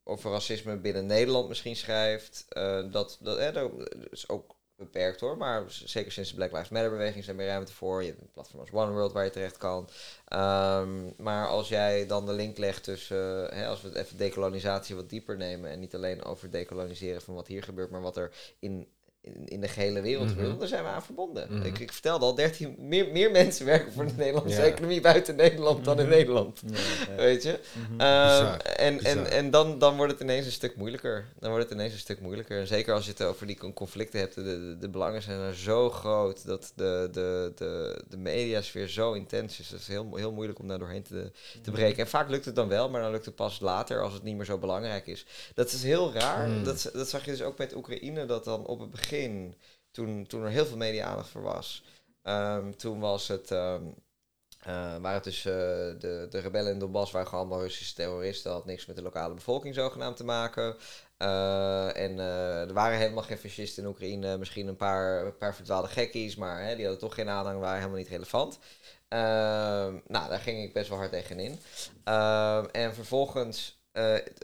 over 0.04 0.32
racisme 0.32 0.78
binnen 0.78 1.06
Nederland 1.06 1.48
misschien 1.48 1.76
schrijft, 1.76 2.46
dat, 2.92 3.18
dat 3.22 3.38
hè, 3.38 3.52
dat 3.52 3.72
is 4.10 4.30
ook 4.30 4.56
beperkt 4.80 5.20
hoor, 5.20 5.38
maar 5.38 5.64
zeker 5.68 6.12
sinds 6.12 6.30
de 6.30 6.36
Black 6.36 6.52
Lives 6.52 6.70
Matter 6.70 6.90
beweging 6.90 7.24
zijn 7.24 7.38
er 7.38 7.44
meer 7.44 7.52
ruimte 7.52 7.74
voor. 7.74 8.02
Je 8.02 8.10
hebt 8.10 8.22
een 8.22 8.32
platform 8.32 8.60
als 8.60 8.72
One 8.72 8.92
World 8.92 9.12
waar 9.12 9.24
je 9.24 9.30
terecht 9.30 9.58
kan. 9.58 9.90
Ehm, 10.26 11.12
maar 11.18 11.48
als 11.48 11.68
jij 11.68 12.08
dan 12.08 12.26
de 12.26 12.34
link 12.34 12.58
legt 12.58 12.84
tussen, 12.84 13.52
als 13.68 13.82
we 13.82 13.88
het 13.88 13.98
even 13.98 14.18
decolonisatie 14.18 14.96
wat 14.96 15.10
dieper 15.10 15.38
nemen 15.38 15.70
en 15.70 15.80
niet 15.80 15.96
alleen 15.96 16.24
over 16.24 16.50
decoloniseren 16.50 17.22
van 17.22 17.36
wat 17.36 17.48
hier 17.48 17.64
gebeurt, 17.64 17.90
maar 17.90 18.02
wat 18.02 18.18
er 18.18 18.32
in, 18.60 18.88
in, 19.22 19.46
in 19.48 19.62
de 19.62 19.68
gehele 19.68 20.02
wereld 20.02 20.30
gebeurt, 20.30 20.60
dan 20.60 20.68
zijn 20.68 20.84
we 20.84 20.90
aan 20.90 21.04
verbonden. 21.04 21.48
Mhm. 21.50 21.66
ik, 21.66 21.80
ik 21.80 21.92
vertelde 21.92 22.26
al, 22.26 22.36
13, 22.36 22.76
meer, 22.80 23.12
meer 23.12 23.32
mensen 23.32 23.66
werken 23.66 23.94
voor 23.94 24.06
de 24.06 24.14
Nederlandse 24.18 24.58
Ja. 24.62 24.64
economie 24.68 25.02
buiten 25.02 25.36
Nederland 25.36 25.86
dan 25.86 26.00
in 26.00 26.06
Mhm. 26.06 26.14
Nederland. 26.16 26.62
Ja, 26.66 26.78
ja. 27.10 27.16
Weet 27.16 27.44
je? 27.44 27.60
Mhm. 27.90 28.00
Ehm, 28.02 28.28
Bizar, 28.44 28.58
en 28.60 28.98
bizar. 28.98 29.12
en, 29.18 29.32
en 29.32 29.52
dan, 29.52 29.80
dan 29.80 29.96
wordt 29.98 30.12
het 30.12 30.22
ineens 30.22 30.46
een 30.46 30.52
stuk 30.52 30.76
moeilijker. 30.76 31.26
Dan 31.40 31.50
wordt 31.50 31.66
het 31.70 31.74
ineens 31.74 31.94
een 31.94 32.00
stuk 32.00 32.20
moeilijker. 32.22 32.60
En 32.60 32.68
zeker 32.68 32.94
als 32.94 33.06
je 33.06 33.12
het 33.12 33.24
over 33.24 33.48
die 33.48 33.58
con- 33.58 33.74
conflicten 33.74 34.20
hebt. 34.20 34.36
De, 34.36 34.44
de, 34.44 34.78
de 34.80 34.90
belangen 34.90 35.22
zijn 35.22 35.40
er 35.40 35.56
zo 35.56 35.90
groot. 35.90 36.46
Dat 36.46 36.72
de, 36.76 37.10
de, 37.12 37.52
de, 37.56 38.02
de 38.10 38.18
mediasfeer 38.18 38.88
zo 38.88 39.14
intens 39.14 39.60
is. 39.60 39.70
Het 39.70 39.80
is 39.82 39.88
heel, 39.88 40.16
heel 40.16 40.32
moeilijk 40.32 40.60
om 40.60 40.68
daar 40.68 40.80
doorheen 40.80 41.04
te, 41.04 41.32
te 41.62 41.72
breken. 41.72 42.04
En 42.04 42.10
vaak 42.10 42.30
lukt 42.30 42.46
het 42.46 42.56
dan 42.56 42.68
wel, 42.68 42.90
maar 42.90 43.02
dan 43.02 43.12
lukt 43.12 43.26
het 43.26 43.36
pas 43.36 43.60
later 43.60 44.02
als 44.02 44.14
het 44.14 44.24
niet 44.24 44.36
meer 44.36 44.46
zo 44.46 44.58
belangrijk 44.58 45.08
is. 45.08 45.26
Dat 45.54 45.72
is 45.72 45.84
heel 45.84 46.14
raar. 46.14 46.64
Dat, 46.64 46.90
dat 46.94 47.10
zag 47.10 47.26
je 47.26 47.32
dus 47.32 47.42
ook 47.42 47.58
met 47.58 47.76
Oekraïne. 47.76 48.26
Dat 48.26 48.44
dan 48.44 48.66
op 48.66 48.80
het 48.80 48.92
begin, 48.92 49.08
toen, 49.92 50.28
toen 50.28 50.44
er 50.44 50.50
heel 50.50 50.66
veel 50.66 50.78
media-aandacht 50.78 51.30
voor 51.30 51.42
was. 51.42 51.84
ehm, 52.24 52.72
toen 52.72 53.00
was 53.00 53.28
het... 53.28 53.52
ehm, 53.52 53.84
eh, 54.60 54.74
waren 54.74 55.14
het 55.14 55.24
dus 55.24 55.46
eh, 55.46 55.54
de, 56.00 56.28
de 56.30 56.40
rebellen 56.40 56.72
in 56.72 56.80
Donbass 56.80 57.12
waren 57.12 57.28
gewoon 57.28 57.46
allemaal 57.46 57.64
Russische 57.64 57.96
terroristen. 57.96 58.52
had 58.52 58.66
niks 58.66 58.86
met 58.86 58.96
de 58.96 59.02
lokale 59.02 59.34
bevolking 59.34 59.76
zogenaamd 59.76 60.18
te 60.18 60.24
maken. 60.24 60.76
Eh, 61.18 61.98
en 61.98 62.20
er 62.20 62.74
waren 62.74 62.98
helemaal 62.98 63.24
geen 63.24 63.38
fascisten 63.38 63.84
in 63.84 63.90
Oekraïne. 63.90 64.38
Misschien 64.38 64.68
een 64.68 64.76
paar, 64.76 65.26
een 65.26 65.38
paar 65.38 65.56
verdwaalde 65.56 65.88
gekkies, 65.88 66.36
maar 66.36 66.64
hè, 66.64 66.76
die 66.76 66.84
hadden 66.86 67.04
toch 67.04 67.14
geen 67.16 67.30
aanhang, 67.30 67.60
waren 67.60 67.78
helemaal 67.78 67.98
niet 67.98 68.08
relevant. 68.08 68.60
Ehm, 69.08 69.94
nou, 70.08 70.30
daar 70.30 70.40
ging 70.40 70.64
ik 70.64 70.74
best 70.74 70.90
wel 70.90 70.98
hard 70.98 71.12
tegen 71.12 71.40
in. 71.40 71.60
Ehm, 72.04 72.66
en 72.72 72.94
vervolgens, 72.94 73.78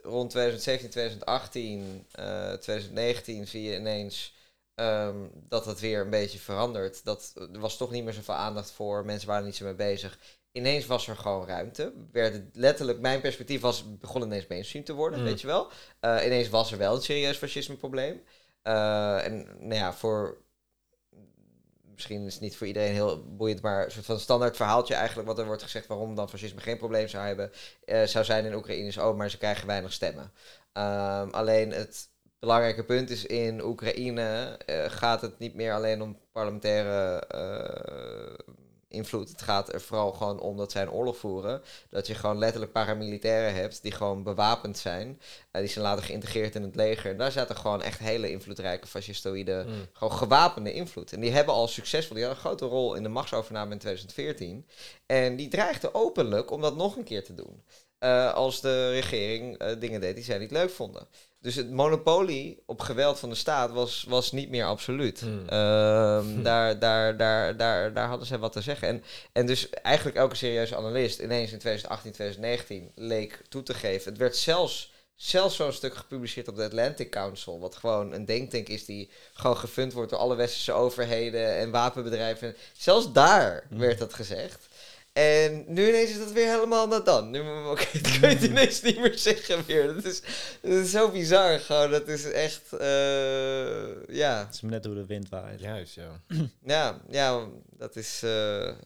rond 0.04 0.30
2017, 0.30 0.90
2018, 0.90 2.06
eh 2.12 2.54
2019 2.54 3.48
zie 3.48 3.62
je 3.64 3.76
ineens 3.78 4.35
ehm, 4.76 5.16
dat 5.34 5.66
het 5.66 5.80
weer 5.80 6.02
een 6.02 6.10
beetje 6.10 6.40
verandert. 6.40 7.06
Dat, 7.06 7.32
er 7.54 7.60
was 7.60 7.78
toch 7.78 7.92
niet 7.92 8.04
meer 8.04 8.14
zoveel 8.14 8.34
aandacht 8.34 8.72
voor. 8.72 9.06
Mensen 9.06 9.28
waren 9.28 9.46
niet 9.46 9.56
zo 9.56 9.66
mee 9.66 9.76
bezig. 9.76 10.18
Ineens 10.52 10.86
was 10.86 11.08
er 11.08 11.16
gewoon 11.18 11.48
ruimte. 11.48 11.94
Werd 12.12 12.34
het 12.34 12.44
letterlijk, 12.54 13.00
mijn 13.00 13.22
perspectief 13.22 13.62
was, 13.62 13.98
begon 14.00 14.22
ineens 14.22 14.48
mainstream 14.48 14.86
te 14.86 14.94
worden, 14.94 15.20
Mm. 15.20 15.26
weet 15.26 15.42
je 15.42 15.48
wel. 15.48 15.72
Eh, 16.00 16.26
ineens 16.26 16.50
was 16.50 16.72
er 16.72 16.78
wel 16.78 16.96
een 16.96 17.02
serieus 17.02 17.38
fascismeprobleem. 17.38 18.24
Eh, 18.62 19.26
en 19.26 19.48
nou 19.60 19.74
ja, 19.74 19.94
voor 19.94 20.38
misschien 21.96 22.26
is 22.26 22.34
het 22.34 22.42
niet 22.42 22.58
voor 22.58 22.68
iedereen 22.68 22.94
heel 22.94 23.24
boeiend, 23.24 23.62
maar 23.62 23.86
een 23.86 23.92
soort 23.92 24.06
van 24.06 24.20
standaard 24.20 24.56
verhaaltje 24.56 24.94
eigenlijk, 24.94 25.28
wat 25.28 25.40
er 25.40 25.46
wordt 25.46 25.64
gezegd 25.64 25.88
waarom 25.88 26.16
dan 26.16 26.30
fascisme 26.30 26.62
geen 26.62 26.78
probleem 26.78 27.08
zou 27.08 27.26
hebben, 27.26 27.52
eh, 27.86 28.04
zou 28.04 28.26
zijn 28.26 28.46
in 28.46 28.54
Oekraïne 28.54 28.88
is, 28.88 28.98
oh, 28.98 29.18
maar 29.18 29.30
ze 29.30 29.38
krijgen 29.38 29.68
weinig 29.68 29.94
stemmen. 29.94 30.32
Ehm, 30.74 31.30
alleen 31.30 31.72
het 31.72 32.10
belangrijke 32.46 32.84
punt 32.84 33.10
is 33.10 33.26
in 33.26 33.64
Oekraïne 33.64 34.58
eh, 34.66 34.86
gaat 34.88 35.22
het 35.22 35.40
niet 35.40 35.56
meer 35.56 35.74
alleen 35.74 36.02
om 36.02 36.18
parlementaire 36.32 37.20
eh, 37.20 38.46
invloed. 38.88 39.30
Het 39.30 39.42
gaat 39.42 39.74
er 39.74 39.82
vooral 39.82 40.12
gewoon 40.12 40.40
om 40.40 40.58
dat 40.58 40.72
zij 40.72 40.82
een 40.82 40.92
oorlog 40.92 41.18
voeren. 41.18 41.62
Dat 41.90 42.08
je 42.08 42.16
gewoon 42.16 42.38
letterlijk 42.38 42.72
paramilitairen 42.72 43.54
hebt 43.54 43.82
die 43.82 43.92
gewoon 43.92 44.24
bewapend 44.24 44.78
zijn. 44.78 45.22
Eh, 45.52 45.62
die 45.62 45.70
zijn 45.70 45.86
later 45.86 46.04
geïntegreerd 46.04 46.56
in 46.56 46.64
het 46.64 46.76
leger. 46.76 47.12
En 47.12 47.18
daar 47.18 47.32
zaten 47.32 47.56
gewoon 47.56 47.82
echt 47.82 48.00
hele 48.00 48.32
invloedrijke 48.32 48.88
fascistoïde 48.88 49.64
Mm. 49.68 49.74
gewoon 49.94 50.14
gewapende 50.14 50.74
invloed. 50.74 51.14
En 51.14 51.20
die 51.20 51.32
hebben 51.32 51.54
al 51.54 51.68
succesvol, 51.68 52.16
die 52.16 52.26
hadden 52.26 52.44
een 52.44 52.50
grote 52.50 52.66
rol 52.66 52.96
in 52.96 53.04
de 53.04 53.10
machtsovername 53.10 53.72
in 53.72 53.80
2014. 53.80 54.68
En 55.06 55.36
die 55.36 55.48
dreigden 55.48 55.94
openlijk 55.96 56.52
om 56.52 56.62
dat 56.62 56.76
nog 56.76 56.96
een 56.96 57.04
keer 57.04 57.24
te 57.24 57.34
doen. 57.34 57.64
Eh, 58.06 58.34
als 58.34 58.62
de 58.62 58.90
regering 58.90 59.58
eh, 59.58 59.80
dingen 59.80 60.02
deed 60.02 60.16
die 60.16 60.24
zij 60.24 60.38
niet 60.38 60.52
leuk 60.52 60.70
vonden. 60.70 61.08
Dus 61.42 61.56
het 61.56 61.72
monopolie 61.72 62.64
op 62.66 62.80
geweld 62.80 63.20
van 63.20 63.30
de 63.30 63.36
staat 63.36 63.72
was, 63.72 64.06
was 64.08 64.32
niet 64.32 64.50
meer 64.50 64.66
absoluut. 64.66 65.20
Hmm. 65.20 65.50
Ehm, 65.50 66.42
daar, 66.50 66.80
daar, 66.80 67.18
daar, 67.18 67.58
daar, 67.58 67.94
daar 67.94 68.08
hadden 68.08 68.28
ze 68.28 68.38
wat 68.38 68.52
te 68.52 68.62
zeggen. 68.62 68.88
En, 68.88 69.04
en 69.32 69.46
dus 69.46 69.70
eigenlijk 69.70 70.18
elke 70.18 70.36
serieuze 70.36 70.76
analist 70.76 71.20
ineens 71.20 71.52
in 71.52 71.60
2018, 71.60 72.12
2019 72.12 72.92
leek 72.96 73.42
toe 73.50 73.64
te 73.64 73.74
geven. 73.74 74.10
Het 74.12 74.20
werd 74.20 74.36
zelfs, 74.36 74.94
zelfs 75.16 75.56
zo'n 75.56 75.72
stuk 75.72 75.96
gepubliceerd 75.96 76.48
op 76.48 76.56
de 76.56 76.64
Atlantic 76.64 77.12
Council. 77.12 77.60
Wat 77.60 77.76
gewoon 77.76 78.14
een 78.14 78.26
denktank 78.26 78.68
is 78.68 78.86
die 78.86 79.10
gewoon 79.34 79.58
gefund 79.58 79.94
wordt 79.94 80.10
door 80.10 80.20
alle 80.20 80.36
westerse 80.36 80.74
overheden 80.74 81.56
en 81.58 81.72
wapenbedrijven. 81.72 82.56
Zelfs 82.78 83.12
daar 83.12 83.66
Hmm. 83.70 83.80
werd 83.80 84.00
dat 84.00 84.14
gezegd. 84.14 84.68
En 85.16 85.64
nu 85.68 85.88
ineens 85.88 86.10
is 86.10 86.18
dat 86.18 86.32
weer 86.32 86.52
helemaal 86.52 86.88
naar 86.88 87.04
dan. 87.04 87.30
Nu 87.30 87.40
ik 87.94 88.04
kan 88.04 88.30
je 88.30 88.36
het 88.36 88.44
ineens 88.44 88.82
niet 88.82 89.00
meer 89.00 89.18
zeggen 89.18 89.66
weer. 89.66 89.94
Dat 89.94 90.06
is, 90.06 90.22
dat 90.62 90.72
is 90.72 90.92
zo 90.92 91.12
bizar 91.12 91.60
gewoon. 91.60 91.92
Dat 91.92 92.08
is 92.08 92.32
echt, 92.32 92.74
eh, 92.74 94.16
ja. 94.16 94.46
Het 94.46 94.54
is 94.54 94.62
net 94.62 94.86
hoe 94.86 94.96
de 94.96 95.06
wind 95.06 95.30
waait. 95.30 95.60
Juist, 95.60 95.96
ja. 95.96 96.22
Ja, 96.64 97.02
ja, 97.10 97.48
dat 97.78 97.96
is. 97.96 98.22
eh, 98.24 98.30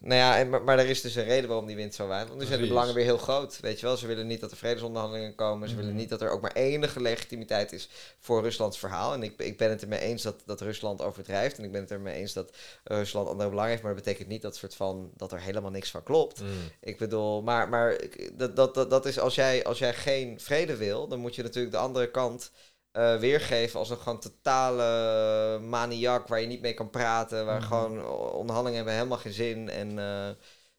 nou 0.01 0.15
ja, 0.15 0.37
en, 0.37 0.49
maar, 0.49 0.63
maar 0.63 0.79
er 0.79 0.89
is 0.89 1.01
dus 1.01 1.15
een 1.15 1.23
reden 1.23 1.47
waarom 1.47 1.65
die 1.67 1.75
wind 1.75 1.95
zo 1.95 2.07
waait. 2.07 2.27
Want 2.27 2.39
nu 2.39 2.45
zijn 2.45 2.61
de 2.61 2.67
belangen 2.67 2.93
weer 2.93 3.03
heel 3.03 3.17
groot. 3.17 3.59
Weet 3.59 3.79
je 3.79 3.85
wel, 3.85 3.97
ze 3.97 4.07
willen 4.07 4.27
niet 4.27 4.39
dat 4.39 4.51
er 4.51 4.57
vredesonderhandelingen 4.57 5.35
komen. 5.35 5.67
Ze 5.67 5.73
Mhm. 5.73 5.83
willen 5.83 5.97
niet 5.99 6.09
dat 6.09 6.21
er 6.21 6.29
ook 6.29 6.41
maar 6.41 6.53
enige 6.53 7.01
legitimiteit 7.01 7.71
is 7.71 7.89
voor 8.19 8.41
Ruslands 8.41 8.79
verhaal. 8.79 9.13
En 9.13 9.23
ik, 9.23 9.33
ik 9.37 9.57
ben 9.57 9.69
het 9.69 9.81
ermee 9.81 9.99
eens 9.99 10.21
dat, 10.23 10.35
dat 10.45 10.61
Rusland 10.61 11.01
overdrijft. 11.01 11.57
En 11.57 11.63
ik 11.63 11.71
ben 11.71 11.81
het 11.81 11.91
ermee 11.91 12.15
eens 12.15 12.33
dat 12.33 12.51
Rusland 12.83 13.27
andere 13.27 13.49
belangen 13.49 13.71
heeft. 13.71 13.83
Maar 13.83 13.93
dat 13.95 14.03
betekent 14.03 14.27
niet 14.29 14.41
dat, 14.41 14.55
soort 14.55 14.75
van, 14.75 15.11
dat 15.17 15.31
er 15.31 15.41
helemaal 15.41 15.71
niks 15.71 15.91
van 15.91 16.03
klopt. 16.03 16.41
Mm. 16.41 16.47
Ik 16.81 16.97
bedoel, 16.97 17.41
maar, 17.41 17.69
maar 17.69 17.97
dat, 18.33 18.55
dat, 18.55 18.73
dat, 18.75 18.89
dat 18.89 19.05
is 19.05 19.19
als 19.19 19.35
jij, 19.35 19.63
als 19.63 19.79
jij 19.79 19.93
geen 19.93 20.39
vrede 20.39 20.75
wil, 20.75 21.07
dan 21.07 21.19
moet 21.19 21.35
je 21.35 21.43
natuurlijk 21.43 21.73
de 21.73 21.79
andere 21.79 22.11
kant 22.11 22.51
eh, 22.91 23.19
weergeven 23.19 23.79
als 23.79 23.89
een 23.89 23.97
gewoon 23.97 24.19
totale 24.19 25.59
maniak 25.59 26.27
waar 26.27 26.41
je 26.41 26.47
niet 26.47 26.61
mee 26.61 26.73
kan 26.73 26.89
praten, 26.89 27.45
waar 27.45 27.59
Mhm. 27.59 27.67
gewoon 27.67 28.05
onderhandelingen 28.31 28.75
hebben 28.75 28.93
helemaal 28.93 29.17
geen 29.17 29.33
zin. 29.33 29.69
En 29.69 29.99
eh, 29.99 30.29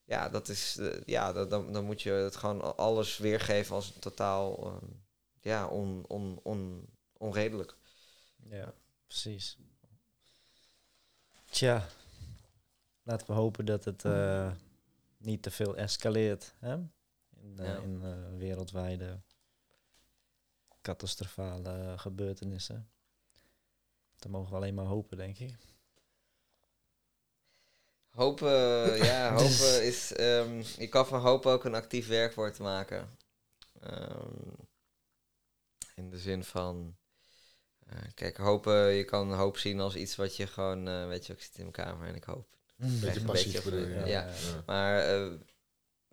ja, 0.04 0.28
dat 0.28 0.48
is, 0.48 0.76
eh, 0.76 1.00
ja, 1.04 1.32
dat, 1.32 1.50
dan, 1.50 1.72
dan 1.72 1.84
moet 1.84 2.02
je 2.02 2.10
het 2.10 2.36
gewoon 2.36 2.76
alles 2.76 3.18
weergeven 3.18 3.74
als 3.74 3.92
totaal, 3.98 4.66
eh, 4.66 4.88
ja, 5.40 5.66
on, 5.66 6.04
on, 6.08 6.40
on, 6.42 6.86
onredelijk. 7.16 7.76
Ja, 8.50 8.72
precies. 9.06 9.58
Tja, 11.50 11.86
laten 13.02 13.26
we 13.26 13.32
hopen 13.32 13.64
dat 13.64 13.84
het 13.84 14.04
eh, 14.04 14.52
niet 15.18 15.42
te 15.42 15.50
veel 15.50 15.76
escaleert. 15.76 16.54
Hè? 16.58 16.72
In, 17.42 17.54
eh, 17.58 17.66
Ja. 17.66 17.76
in 17.76 18.00
eh, 18.02 18.38
wereldwijde 18.38 19.20
catastrofale 20.80 21.98
gebeurtenissen. 21.98 22.90
Dat 24.18 24.30
mogen 24.30 24.50
we 24.50 24.56
alleen 24.56 24.74
maar 24.74 24.84
hopen, 24.84 25.16
denk 25.16 25.38
ik. 25.38 25.54
Hopen, 28.10 28.96
ja, 29.10 29.32
hopen 29.32 29.84
is. 29.86 30.12
ehm 30.12 30.62
je 30.78 30.88
kan 30.88 31.06
van 31.06 31.20
hopen 31.20 31.52
ook 31.52 31.64
een 31.64 31.74
actief 31.74 32.06
werkwoord 32.08 32.58
maken. 32.58 33.10
Ehm, 33.80 34.50
in 35.94 36.10
de 36.10 36.18
zin 36.18 36.44
van. 36.44 36.96
eh, 37.86 37.98
kijk, 38.14 38.36
hopen, 38.36 38.92
je 38.92 39.04
kan 39.04 39.32
hoop 39.32 39.58
zien 39.58 39.80
als 39.80 39.94
iets 39.96 40.16
wat 40.16 40.36
je 40.36 40.46
gewoon. 40.46 40.88
eh, 40.88 41.06
weet 41.06 41.26
je, 41.26 41.32
ik 41.32 41.40
zit 41.42 41.54
in 41.58 41.60
mijn 41.60 41.72
kamer 41.86 42.08
en 42.08 42.14
ik 42.14 42.24
hoop. 42.24 42.48
Beetje 42.76 43.20
een 43.20 43.26
passief 43.26 43.52
beetje 43.52 43.70
bedoel 43.70 43.86
je. 43.88 44.00
op- 44.00 44.06
Ja. 44.06 44.06
ja. 44.06 44.26
Ja. 44.26 44.62
Maar 44.66 44.98
eh, 45.00 45.32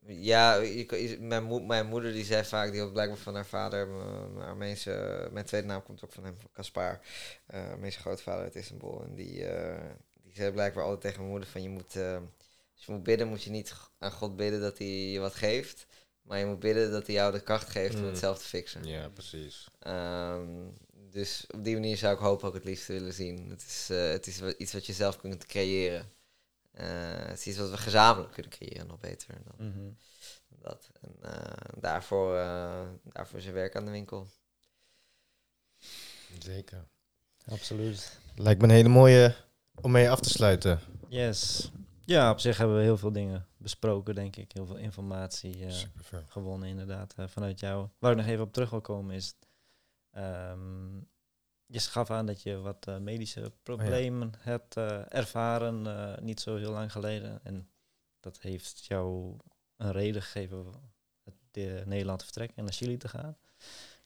ja, 0.06 0.56
je, 0.56 1.17
mijn, 1.19 1.66
mijn 1.67 1.88
moeder 1.88 2.11
die 2.11 2.26
zei 2.26 2.43
vaak, 2.45 2.72
die 2.72 2.82
had 2.82 2.93
blijkbaar 2.93 3.17
van 3.17 3.35
haar 3.35 3.45
vader, 3.45 3.88
mijn, 3.88 4.48
Armeense, 4.48 5.27
mijn 5.32 5.45
tweede 5.45 5.67
naam 5.67 5.84
komt 5.84 6.03
ook 6.03 6.11
van 6.14 6.24
hem, 6.24 6.35
van 6.40 6.50
Kaspar, 6.53 7.00
eh 7.48 7.69
Armeense 7.69 8.00
grootvader 8.00 8.43
uit 8.43 8.56
Istanbul. 8.56 9.03
En 9.03 9.16
die, 9.16 9.45
eh, 9.45 9.82
die 10.24 10.34
zei 10.35 10.51
blijkbaar 10.51 10.84
altijd 10.84 11.01
tegen 11.01 11.17
mijn 11.19 11.32
moeder 11.32 11.50
van, 11.50 11.61
je 11.61 11.69
moet, 11.69 11.95
eh, 11.95 12.16
als 12.76 12.85
je 12.85 12.92
moet 12.92 13.03
bidden, 13.03 13.27
moet 13.27 13.43
je 13.43 13.50
niet 13.50 13.74
aan 14.00 14.11
God 14.11 14.35
bidden 14.35 14.61
dat 14.61 14.77
hij 14.77 14.88
je 14.88 15.19
wat 15.19 15.35
geeft, 15.35 15.85
maar 16.22 16.40
je 16.40 16.45
moet 16.45 16.59
bidden 16.59 16.92
dat 16.92 17.06
hij 17.06 17.16
jou 17.16 17.32
de 17.32 17.42
kracht 17.43 17.69
geeft 17.69 17.95
om 17.95 18.01
Mm. 18.01 18.08
het 18.08 18.17
zelf 18.17 18.38
te 18.40 18.45
fixen. 18.45 18.84
Ja, 18.85 19.09
precies. 19.09 19.67
Ehm, 19.80 20.50
dus 21.11 21.45
op 21.53 21.64
die 21.64 21.74
manier 21.74 21.98
zou 21.98 22.14
ik 22.14 22.19
hoop 22.19 22.43
ook 22.43 22.53
het 22.53 22.64
liefst 22.64 22.88
willen 22.88 23.14
zien. 23.14 23.50
Het 23.50 23.61
is, 23.67 23.88
het 23.88 24.27
is 24.27 24.42
iets 24.58 24.74
wat 24.74 24.85
je 24.85 24.93
zelf 24.93 25.17
kunt 25.17 25.45
creëren. 25.45 26.16
Eh, 26.77 27.27
het 27.27 27.39
is 27.39 27.47
iets 27.47 27.57
wat 27.57 27.69
we 27.69 27.77
gezamenlijk 27.77 28.33
kunnen 28.33 28.51
creëren, 28.51 28.88
nog 28.88 28.99
beter 28.99 29.35
dan 29.57 29.67
Mhm. 29.67 29.89
dat. 30.61 30.89
En 31.01 31.15
eh, 31.33 31.80
daarvoor, 31.81 32.38
eh, 32.38 32.88
daarvoor 33.03 33.39
is 33.39 33.45
er 33.45 33.53
werk 33.53 33.75
aan 33.75 33.85
de 33.85 33.91
winkel. 33.91 34.27
Zeker. 36.39 36.88
Absoluut. 37.49 38.19
Lijkt 38.35 38.61
me 38.61 38.67
een 38.67 38.73
hele 38.73 38.89
mooie 38.89 39.35
om 39.81 39.91
mee 39.91 40.09
af 40.09 40.19
te 40.19 40.30
sluiten. 40.30 40.80
Yes. 41.07 41.72
Ja, 42.06 42.31
op 42.31 42.39
zich 42.39 42.57
hebben 42.57 42.77
we 42.77 42.81
heel 42.83 42.97
veel 42.97 43.11
dingen 43.11 43.47
besproken, 43.57 44.15
denk 44.15 44.35
ik. 44.35 44.51
Heel 44.51 44.65
veel 44.65 44.75
informatie 44.77 45.65
eh, 45.65 45.75
gewonnen, 46.27 46.69
inderdaad, 46.69 47.14
eh, 47.17 47.27
vanuit 47.27 47.59
jou. 47.59 47.88
Waar 47.99 48.11
ik 48.11 48.17
nog 48.17 48.25
even 48.25 48.43
op 48.43 48.53
terug 48.53 48.69
wil 48.69 48.81
komen 48.81 49.15
is... 49.15 49.35
ehm, 50.11 50.97
je 51.67 51.79
gaf 51.79 52.11
aan 52.11 52.25
dat 52.25 52.41
je 52.41 52.57
wat 52.57 52.87
eh, 52.87 52.97
medische 52.97 53.51
problemen 53.63 54.33
hebt 54.37 54.77
eh, 54.77 55.13
ervaren, 55.13 55.87
eh, 55.87 56.21
niet 56.23 56.39
zo 56.39 56.55
heel 56.55 56.71
lang 56.71 56.91
geleden. 56.91 57.39
En 57.43 57.69
dat 58.19 58.39
heeft 58.39 58.85
jou 58.85 59.37
een 59.77 59.91
reden 59.91 60.21
gegeven 60.21 60.65
om 61.23 61.33
de 61.51 61.83
Nederland 61.85 62.19
te 62.19 62.25
vertrekken 62.25 62.57
en 62.57 62.63
naar 62.63 62.73
Chili 62.73 62.97
te 62.97 63.07
gaan. 63.07 63.37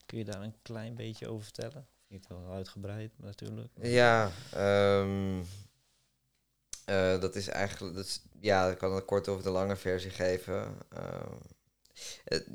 Kun 0.06 0.18
je 0.18 0.24
daar 0.24 0.42
een 0.42 0.62
klein 0.62 0.94
beetje 0.94 1.28
over 1.28 1.42
vertellen? 1.42 1.86
Niet 2.06 2.28
heel 2.28 2.50
uitgebreid, 2.50 3.12
maar 3.16 3.26
natuurlijk. 3.26 3.72
Ja, 3.80 4.30
ehm, 4.52 5.42
eh, 6.84 7.20
dat 7.20 7.34
is 7.34 7.48
eigenlijk. 7.48 7.94
Dat 7.94 8.04
is, 8.06 8.22
ja, 8.40 8.70
ik 8.70 8.78
kan 8.78 8.94
het 8.94 9.04
kort 9.04 9.28
over 9.28 9.42
de 9.42 9.50
lange 9.50 9.76
versie 9.76 10.10
geven. 10.10 10.76
Ehm, 10.88 11.02
eh, 11.02 11.30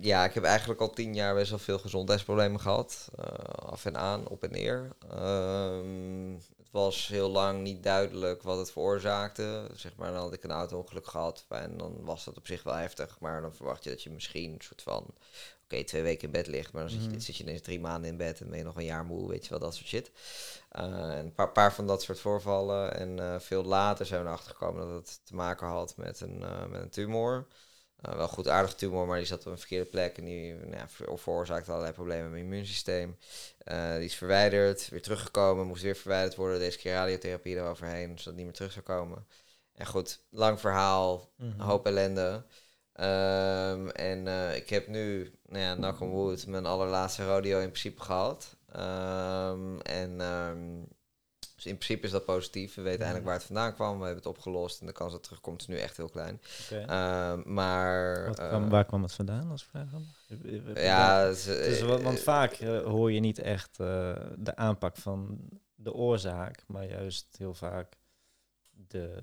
ja, 0.01 0.25
ik 0.25 0.33
heb 0.33 0.43
eigenlijk 0.43 0.79
al 0.81 0.89
tien 0.89 1.13
jaar 1.15 1.35
best 1.35 1.49
wel 1.49 1.59
veel 1.59 1.79
gezondheidsproblemen 1.79 2.59
gehad. 2.59 3.07
eh, 3.17 3.25
af 3.65 3.85
en 3.85 3.97
aan, 3.97 4.27
op 4.27 4.43
en 4.43 4.51
neer. 4.51 4.95
Ehm, 5.11 6.33
het 6.33 6.71
was 6.71 7.07
heel 7.07 7.29
lang 7.29 7.61
niet 7.61 7.83
duidelijk 7.83 8.41
wat 8.43 8.57
het 8.57 8.71
veroorzaakte. 8.71 9.67
Zeg 9.75 9.95
maar, 9.95 10.11
dan 10.11 10.21
had 10.21 10.33
ik 10.33 10.43
een 10.43 10.51
auto-ongeluk 10.51 11.07
gehad. 11.07 11.45
En 11.49 11.77
dan 11.77 12.03
was 12.05 12.23
dat 12.25 12.37
op 12.37 12.47
zich 12.47 12.63
wel 12.63 12.73
heftig. 12.73 13.17
Maar 13.19 13.41
dan 13.41 13.55
verwacht 13.55 13.83
je 13.83 13.89
dat 13.89 14.03
je 14.03 14.09
misschien 14.09 14.51
een 14.53 14.61
soort 14.61 14.81
van. 14.81 15.05
Oké, 15.63 15.83
twee 15.83 16.01
weken 16.01 16.25
in 16.25 16.31
bed 16.31 16.47
ligt. 16.47 16.71
Maar 16.73 16.81
dan 16.81 16.91
zit, 16.91 17.03
je, 17.03 17.09
Mhm. 17.09 17.19
zit 17.19 17.37
je 17.37 17.43
ineens 17.43 17.61
drie 17.61 17.79
maanden 17.79 18.09
in 18.09 18.17
bed. 18.17 18.41
En 18.41 18.49
ben 18.49 18.57
je 18.57 18.63
nog 18.63 18.75
een 18.75 18.83
jaar 18.85 19.05
moe. 19.05 19.29
Weet 19.29 19.43
je 19.43 19.49
wel, 19.49 19.59
dat 19.59 19.75
soort 19.75 19.87
shit. 19.87 20.11
Eh, 20.71 20.83
en 20.83 21.25
een 21.25 21.33
paar, 21.33 21.51
paar 21.51 21.73
van 21.73 21.87
dat 21.87 22.01
soort 22.01 22.19
voorvallen. 22.19 22.93
En 22.95 23.19
eh, 23.19 23.39
veel 23.39 23.63
later 23.63 24.05
zijn 24.05 24.21
we 24.21 24.27
erachter 24.27 24.51
gekomen 24.51 24.87
dat 24.87 24.95
het 25.07 25.19
te 25.23 25.35
maken 25.35 25.67
had 25.67 25.97
met 25.97 26.19
een, 26.21 26.43
eh, 26.43 26.65
met 26.65 26.81
een 26.81 26.89
tumor. 26.89 27.47
Eh, 28.01 28.15
wel 28.15 28.27
goed 28.27 28.47
aardig 28.47 28.75
tumor, 28.75 29.07
maar 29.07 29.17
die 29.17 29.25
zat 29.27 29.45
op 29.45 29.51
een 29.51 29.57
verkeerde 29.57 29.89
plek. 29.89 30.17
En 30.17 30.25
die 30.25 30.53
nou 30.53 30.75
ja, 30.75 30.89
ver- 30.89 31.19
veroorzaakte 31.19 31.69
allerlei 31.71 31.93
problemen 31.93 32.23
met 32.23 32.31
mijn 32.31 32.43
immuunsysteem. 32.43 33.17
Eh, 33.57 33.93
die 33.95 34.03
is 34.05 34.15
verwijderd, 34.15 34.89
weer 34.89 35.01
teruggekomen. 35.01 35.67
Moest 35.67 35.83
weer 35.83 35.95
verwijderd 35.95 36.35
worden. 36.35 36.59
Deze 36.59 36.77
keer 36.77 36.93
radiotherapie 36.93 37.55
eroverheen, 37.55 38.07
zodat 38.09 38.25
het 38.25 38.35
niet 38.35 38.45
meer 38.45 38.53
terug 38.53 38.71
zou 38.71 38.85
komen. 38.85 39.27
En 39.73 39.85
goed, 39.85 40.19
lang 40.29 40.59
verhaal. 40.59 41.29
Mhm. 41.37 41.51
Een 41.51 41.59
hoop 41.59 41.85
ellende. 41.85 42.45
Ehm, 42.93 43.87
en 43.87 44.27
eh, 44.27 44.55
ik 44.55 44.69
heb 44.69 44.87
nu, 44.87 45.31
nou 45.45 45.63
ja, 45.63 45.75
knock 45.75 45.99
on 46.01 46.09
wood, 46.09 46.47
mijn 46.47 46.65
allerlaatste 46.65 47.25
rodeo 47.25 47.59
in 47.59 47.69
principe 47.69 48.01
gehad. 48.01 48.55
Ehm, 48.71 49.79
en 49.79 50.21
ehm, 50.21 50.83
dus 51.57 51.65
in 51.65 51.77
principe 51.77 52.05
is 52.05 52.11
dat 52.11 52.25
positief. 52.25 52.75
We 52.75 52.81
weten 52.81 52.99
eindelijk 52.99 53.25
waar 53.25 53.35
het 53.35 53.43
vandaan 53.43 53.73
kwam. 53.73 53.99
We 53.99 54.05
hebben 54.05 54.23
het 54.23 54.35
opgelost. 54.35 54.79
En 54.79 54.85
de 54.87 54.91
kans 54.91 55.11
dat 55.11 55.19
het 55.19 55.23
terugkomt 55.23 55.61
is 55.61 55.67
nu 55.67 55.77
echt 55.77 55.97
heel 55.97 56.09
klein. 56.09 56.41
Ehm, 56.69 57.53
maar... 57.53 58.27
Wat 58.27 58.39
eh, 58.39 58.47
kwam, 58.47 58.69
waar 58.69 58.85
kwam 58.85 59.01
het 59.03 59.13
vandaan 59.13 59.51
als 59.51 59.63
vraag? 59.63 59.89
dan? 59.89 60.05
ja, 60.75 61.19
het 61.19 61.37
is, 61.37 61.43
Dus, 61.45 61.79
eh, 61.79 61.87
want, 61.87 62.01
want 62.01 62.19
vaak 62.19 62.51
eh, 62.51 62.83
hoor 62.83 63.11
je 63.11 63.19
niet 63.19 63.39
echt 63.39 63.79
eh, 63.79 64.15
de 64.35 64.55
aanpak 64.55 64.97
van 64.97 65.39
de 65.75 65.93
oorzaak, 65.93 66.63
maar 66.67 66.85
juist 66.85 67.35
heel 67.37 67.53
vaak 67.53 67.97
de, 68.87 69.19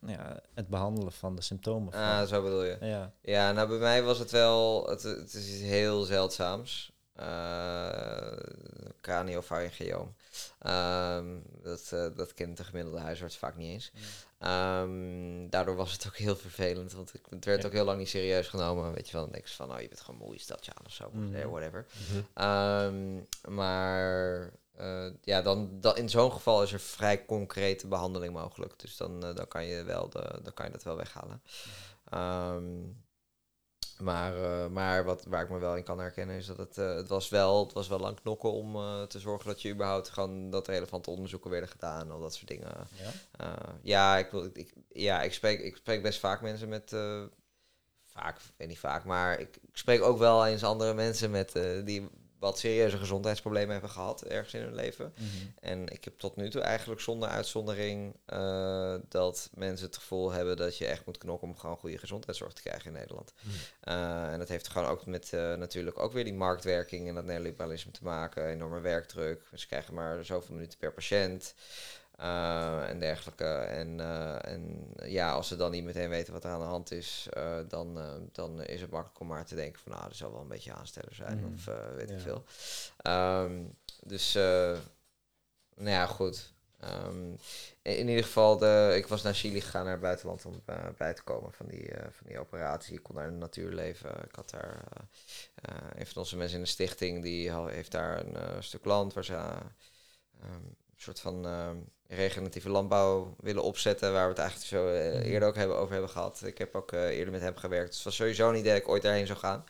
nou 0.00 0.18
ja, 0.18 0.40
het 0.54 0.68
behandelen 0.68 1.12
van 1.12 1.36
de 1.36 1.42
symptomen. 1.42 1.92
Van. 1.92 2.02
Ah, 2.02 2.26
zo 2.26 2.42
bedoel 2.42 2.64
je. 2.64 2.76
ja. 2.80 3.12
Ja, 3.22 3.52
nou 3.52 3.68
bij 3.68 3.78
mij 3.78 4.02
was 4.02 4.18
het 4.18 4.30
wel, 4.30 4.88
het, 4.88 5.02
het 5.02 5.34
is 5.34 5.48
iets 5.48 5.62
heel 5.62 6.02
zeldzaams. 6.02 6.96
Uh, 7.20 8.32
craniopharyngeoom. 9.00 10.14
Ehm 10.58 11.38
dat, 11.62 11.90
eh, 11.92 12.06
dat 12.16 12.34
kent 12.34 12.56
de 12.56 12.64
gemiddelde 12.64 12.98
huisarts 13.00 13.36
vaak 13.36 13.56
niet 13.56 13.68
eens. 13.68 13.90
Ehm, 14.38 15.48
daardoor 15.48 15.76
was 15.76 15.92
het 15.92 16.06
ook 16.06 16.16
heel 16.16 16.36
vervelend, 16.36 16.92
want 16.92 17.14
ik, 17.14 17.20
het 17.30 17.44
werd 17.44 17.60
Ja. 17.62 17.66
ook 17.68 17.74
heel 17.74 17.84
lang 17.84 17.98
niet 17.98 18.08
serieus 18.08 18.48
genomen. 18.48 18.92
Weet 18.92 19.06
je 19.06 19.12
wel, 19.12 19.22
dan 19.22 19.32
denk 19.32 19.46
je 19.46 19.54
van, 19.54 19.72
oh, 19.72 19.80
je 19.80 19.88
bent 19.88 20.00
gewoon 20.00 20.20
moe, 20.20 20.32
je 20.34 20.40
stelt 20.40 20.64
je 20.64 20.72
aan 20.74 20.86
of 20.86 20.92
zo, 20.92 21.10
Mhm. 21.12 21.34
eh, 21.34 21.44
whatever. 21.46 21.86
Mhm. 22.10 22.20
Ehm, 22.34 23.20
maar 23.54 24.50
eh, 24.76 25.06
ja, 25.22 25.42
dan, 25.42 25.80
dan, 25.80 25.96
in 25.96 26.08
zo'n 26.08 26.32
geval 26.32 26.62
is 26.62 26.72
er 26.72 26.80
vrij 26.80 27.24
concrete 27.24 27.86
behandeling 27.86 28.32
mogelijk. 28.32 28.78
Dus 28.78 28.96
dan, 28.96 29.20
dan, 29.20 29.48
kan, 29.48 29.64
je 29.64 29.82
wel 29.82 30.08
de, 30.10 30.40
dan 30.42 30.54
kan 30.54 30.66
je 30.66 30.72
dat 30.72 30.82
wel 30.82 30.96
weghalen. 30.96 31.42
Ehm, 32.10 32.64
maar 34.00 34.42
eh, 34.42 34.68
maar 34.68 35.04
wat, 35.04 35.24
waar 35.24 35.42
ik 35.42 35.50
me 35.50 35.58
wel 35.58 35.76
in 35.76 35.82
kan 35.82 35.98
herkennen 35.98 36.36
is 36.36 36.46
dat 36.46 36.56
het, 36.56 36.78
eh, 36.78 36.94
het, 36.94 37.08
was, 37.08 37.28
wel, 37.28 37.64
het 37.64 37.72
was 37.72 37.88
wel 37.88 37.98
lang 37.98 38.20
knokken 38.20 38.52
om 38.52 38.76
eh, 38.76 39.02
te 39.02 39.18
zorgen 39.18 39.48
dat 39.48 39.62
je 39.62 39.72
überhaupt 39.72 40.08
gewoon 40.08 40.50
dat 40.50 40.66
relevante 40.66 41.10
onderzoeken 41.10 41.50
werden 41.50 41.68
gedaan 41.68 42.00
en 42.00 42.10
al 42.10 42.20
dat 42.20 42.34
soort 42.34 42.48
dingen. 42.48 42.88
Ja? 42.92 43.54
Ja, 43.82 44.16
ik, 44.16 44.30
wil, 44.30 44.50
ik, 44.52 44.72
ja 44.88 45.22
ik, 45.22 45.32
spreek, 45.32 45.60
ik 45.60 45.76
spreek 45.76 46.02
best 46.02 46.18
vaak 46.18 46.40
mensen 46.40 46.68
met. 46.68 46.90
vaak, 48.04 48.36
ik 48.36 48.54
weet 48.56 48.68
niet 48.68 48.78
vaak, 48.78 49.04
maar 49.04 49.40
ik, 49.40 49.56
ik 49.56 49.76
spreek 49.76 50.02
ook 50.02 50.18
wel 50.18 50.46
eens 50.46 50.64
andere 50.64 50.94
mensen 50.94 51.30
met, 51.30 51.52
die, 51.84 52.08
wat 52.38 52.58
serieuze 52.58 52.98
gezondheidsproblemen 52.98 53.72
hebben 53.72 53.90
gehad 53.90 54.22
ergens 54.22 54.54
in 54.54 54.60
hun 54.60 54.74
leven. 54.74 55.12
Mhm. 55.14 55.26
En 55.60 55.88
ik 55.88 56.04
heb 56.04 56.18
tot 56.18 56.36
nu 56.36 56.50
toe 56.50 56.60
eigenlijk 56.60 57.00
zonder 57.00 57.28
uitzondering 57.28 58.16
eh, 58.26 58.94
dat 59.08 59.50
mensen 59.54 59.86
het 59.86 59.96
gevoel 59.96 60.30
hebben 60.30 60.56
dat 60.56 60.78
je 60.78 60.86
echt 60.86 61.06
moet 61.06 61.18
knokken 61.18 61.48
om 61.48 61.56
gewoon 61.56 61.76
goede 61.76 61.98
gezondheidszorg 61.98 62.52
te 62.52 62.62
krijgen 62.62 62.86
in 62.86 62.92
Nederland. 62.92 63.32
Hmm. 63.40 63.52
Eh, 63.80 64.32
en 64.32 64.38
dat 64.38 64.48
heeft 64.48 64.68
gewoon 64.68 64.88
ook 64.88 65.06
met 65.06 65.32
eh, 65.32 65.54
natuurlijk 65.54 65.98
ook 65.98 66.12
weer 66.12 66.24
die 66.24 66.34
marktwerking 66.34 67.08
en 67.08 67.14
dat 67.14 67.24
neoliberalisme 67.24 67.90
te 67.90 68.04
maken. 68.04 68.46
Enorme 68.46 68.80
werkdruk. 68.80 69.42
Ze 69.54 69.66
krijgen 69.66 69.94
maar 69.94 70.24
zoveel 70.24 70.54
minuten 70.54 70.78
per 70.78 70.92
patiënt. 70.92 71.54
Eh, 72.18 72.88
en 72.88 72.98
dergelijke. 72.98 73.44
En, 73.54 74.00
eh, 74.00 74.52
en 74.52 74.92
ja, 75.04 75.32
als 75.32 75.48
ze 75.48 75.56
dan 75.56 75.70
niet 75.70 75.84
meteen 75.84 76.08
weten 76.08 76.32
wat 76.32 76.44
er 76.44 76.50
aan 76.50 76.60
de 76.60 76.66
hand 76.66 76.90
is, 76.90 77.26
eh, 77.30 77.58
dan, 77.68 77.98
dan 78.32 78.62
is 78.62 78.80
het 78.80 78.90
makkelijk 78.90 79.20
om 79.20 79.26
maar 79.26 79.44
te 79.44 79.54
denken 79.54 79.80
van 79.80 79.92
nou, 79.92 80.04
dat 80.04 80.16
zal 80.16 80.32
wel 80.32 80.40
een 80.40 80.48
beetje 80.48 80.72
aansteller 80.72 81.14
zijn 81.14 81.38
Mhm. 81.38 81.52
of 81.52 81.64
weet 81.94 82.10
ik 82.10 82.20
veel. 82.20 82.44
Ehm, 82.96 83.62
dus, 84.02 84.32
nou 84.34 85.90
ja, 85.90 86.06
goed. 86.06 86.52
Ehm, 86.80 87.30
in, 87.82 87.96
in 87.96 88.08
ieder 88.08 88.24
geval, 88.24 88.58
de, 88.58 88.92
ik 88.96 89.06
was 89.06 89.22
naar 89.22 89.34
Chili 89.34 89.60
gegaan, 89.60 89.82
naar 89.82 89.92
het 89.92 90.02
buitenland, 90.02 90.44
om 90.44 90.62
bij 90.96 91.14
te 91.14 91.22
komen 91.22 91.52
van 91.52 91.66
die, 91.66 91.90
van 92.10 92.26
die 92.26 92.38
operatie. 92.38 92.94
Ik 92.94 93.02
kon 93.02 93.14
daar 93.14 93.26
in 93.26 93.32
de 93.32 93.38
natuur 93.38 93.72
leven. 93.72 94.10
Ik 94.10 94.34
had 94.34 94.50
daar 94.50 94.84
een 95.96 96.06
van 96.06 96.22
onze 96.22 96.36
mensen 96.36 96.58
in 96.58 96.64
de 96.64 96.70
stichting, 96.70 97.22
die 97.22 97.52
heeft 97.54 97.90
daar 97.90 98.26
een 98.26 98.62
stuk 98.62 98.84
land 98.84 99.12
waar 99.12 99.24
ze 99.24 99.34
eh, 99.34 99.56
ehm, 100.40 100.62
soort 101.02 101.20
van 101.20 101.46
ehm, 101.46 101.76
regeneratieve 102.06 102.68
landbouw 102.68 103.34
willen 103.40 103.62
opzetten, 103.62 104.12
waar 104.12 104.22
we 104.24 104.28
het 104.30 104.38
eigenlijk 104.38 104.68
zo 104.70 104.88
eh, 104.88 105.14
Mhm. 105.14 105.22
eerder 105.22 105.48
ook 105.48 105.54
hebben, 105.56 105.76
over 105.76 105.92
hebben 105.92 106.10
gehad. 106.10 106.42
Ik 106.44 106.58
heb 106.58 106.74
ook 106.74 106.92
eh, 106.92 107.06
eerder 107.08 107.32
met 107.32 107.40
hem 107.42 107.56
gewerkt, 107.56 107.86
dus 107.86 107.96
het 107.96 108.04
was 108.04 108.14
sowieso 108.16 108.48
een 108.48 108.56
idee 108.58 108.72
dat 108.72 108.82
ik 108.82 108.88
ooit 108.88 109.02
daarheen 109.02 109.26
zou 109.26 109.38
gaan. 109.38 109.64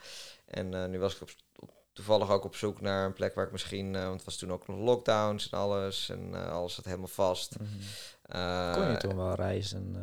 En 0.45 0.91
nu 0.91 0.99
was 0.99 1.15
ik 1.15 1.23
op, 1.23 1.29
op- 1.59 1.71
toevallig 1.93 2.31
ook 2.31 2.45
op 2.45 2.57
zoek 2.57 2.81
naar 2.81 3.07
een 3.07 3.13
plek 3.13 3.35
waar 3.35 3.47
ik 3.47 3.53
misschien, 3.53 3.93
want 3.93 4.15
het 4.15 4.25
was 4.25 4.37
toen 4.37 4.53
ook 4.53 4.67
nog 4.69 4.79
lockdowns 4.79 5.51
en 5.51 5.59
alles, 5.59 6.09
en 6.09 6.51
alles 6.51 6.75
zat 6.75 6.85
helemaal 6.85 7.07
vast. 7.07 7.57
Mhm. 7.59 8.73
Kon 8.75 8.91
je 8.91 8.97
toen 8.99 9.17
wel 9.17 9.35
reizen? 9.35 9.97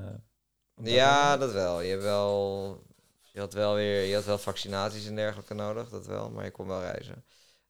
ja, 0.84 1.38
dat 1.38 1.52
wel. 1.52 1.82
Je 1.82 1.90
hebt 1.90 2.04
wel. 2.04 2.84
Je 3.32 3.40
had 3.40 3.54
wel 3.54 3.74
weer. 3.76 4.02
Je 4.04 4.16
had 4.16 4.26
wel 4.26 4.38
vaccinaties 4.38 5.08
en 5.08 5.16
dergelijke 5.16 5.54
nodig, 5.54 5.90
dat 5.90 6.06
wel, 6.06 6.30
maar 6.30 6.44
je 6.44 6.52
kon 6.52 6.68
wel 6.68 6.82
reizen. 6.82 7.26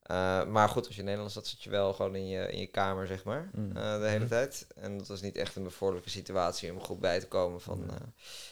Eh, 0.06 0.46
maar 0.46 0.70
goed, 0.70 0.86
als 0.86 0.94
je 0.94 1.00
in 1.00 1.06
Nederland 1.06 1.32
zat, 1.34 1.48
zat 1.48 1.64
je 1.64 1.70
wel 1.70 1.94
gewoon 1.94 2.16
in 2.16 2.28
je, 2.28 2.52
in 2.52 2.60
je 2.60 2.68
kamer, 2.68 3.08
zeg 3.08 3.24
maar, 3.24 3.50
Mm. 3.54 3.76
eh, 3.78 4.00
de 4.00 4.06
hele 4.08 4.20
Mhm. 4.20 4.28
tijd. 4.28 4.68
En 4.76 4.98
dat 4.98 5.08
was 5.08 5.22
niet 5.22 5.36
echt 5.38 5.56
een 5.56 5.64
bevorderlijke 5.64 6.10
situatie 6.12 6.72
om 6.72 6.80
goed 6.80 7.00
bij 7.00 7.20
te 7.20 7.28
komen 7.28 7.62
van 7.62 7.90
eh, 7.90 7.96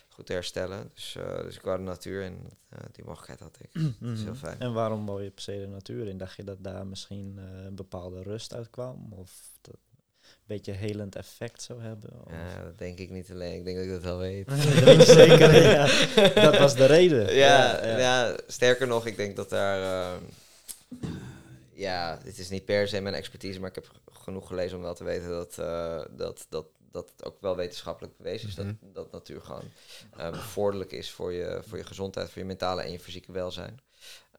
goed 0.09 0.25
te 0.25 0.33
herstellen. 0.33 0.89
Dus, 0.93 1.17
dus 1.43 1.55
ik 1.55 1.61
wou 1.61 1.77
de 1.77 1.83
natuur 1.83 2.23
en 2.23 2.37
die 2.91 3.03
mogelijkheid 3.05 3.39
had 3.39 3.57
ik. 3.61 3.69
Dat 3.99 4.17
is 4.17 4.23
heel 4.23 4.35
fijn. 4.35 4.59
En 4.59 4.73
waarom 4.73 5.05
wou 5.05 5.23
je 5.23 5.29
per 5.29 5.43
se 5.43 5.59
de 5.59 5.67
natuur 5.67 6.07
in? 6.07 6.17
Dacht 6.17 6.35
je 6.35 6.43
dat 6.43 6.57
daar 6.63 6.87
misschien 6.87 7.37
een 7.65 7.75
bepaalde 7.75 8.21
rust 8.21 8.53
uit 8.53 8.69
kwam? 8.69 9.07
Of 9.11 9.31
dat 9.61 9.73
een 10.21 10.29
beetje 10.45 10.71
helend 10.71 11.15
effect 11.15 11.61
zou 11.61 11.81
hebben? 11.81 12.09
Ja, 12.29 12.63
dat 12.63 12.77
denk 12.77 12.97
ik 12.99 13.09
niet 13.09 13.31
alleen. 13.31 13.57
Ik 13.57 13.63
denk 13.63 13.75
dat 13.77 13.85
ik 13.85 13.91
dat 13.91 14.01
wel 14.03 14.17
weet. 14.17 14.47
dat 14.85 15.07
zeker. 15.07 15.61
ja. 15.61 15.85
Dat 16.49 16.57
was 16.57 16.75
de 16.75 16.85
reden. 16.85 17.35
Ja, 17.35 17.85
ja, 17.97 18.37
sterker 18.47 18.87
nog, 18.87 19.05
ik 19.05 19.15
denk 19.15 19.35
dat 19.35 19.49
daar. 19.49 20.09
Ja, 21.73 22.17
dit 22.17 22.37
is 22.37 22.49
niet 22.49 22.65
per 22.65 22.87
se 22.87 23.01
mijn 23.01 23.15
expertise, 23.15 23.59
maar 23.59 23.69
ik 23.69 23.75
heb 23.75 23.91
genoeg 24.11 24.47
gelezen 24.47 24.77
om 24.77 24.83
wel 24.83 24.93
te 24.95 25.03
weten 25.03 25.29
dat, 25.29 25.57
eh, 25.57 26.01
dat, 26.11 26.45
dat, 26.49 26.65
dat 26.91 27.09
het 27.11 27.25
ook 27.25 27.41
wel 27.41 27.55
wetenschappelijk 27.55 28.17
bewezen 28.17 28.47
is 28.47 28.55
Mhm. 28.55 28.67
dat, 28.79 28.93
dat 28.93 29.11
natuur 29.11 29.41
gewoon 29.41 29.71
eh, 30.17 30.31
bevorderlijk 30.31 30.91
is 30.91 31.11
voor 31.11 31.33
je, 31.33 31.61
voor 31.67 31.77
je 31.77 31.83
gezondheid, 31.83 32.29
voor 32.29 32.41
je 32.41 32.47
mentale 32.47 32.81
en 32.81 32.91
je 32.91 32.99
fysieke 32.99 33.31
welzijn. 33.31 33.79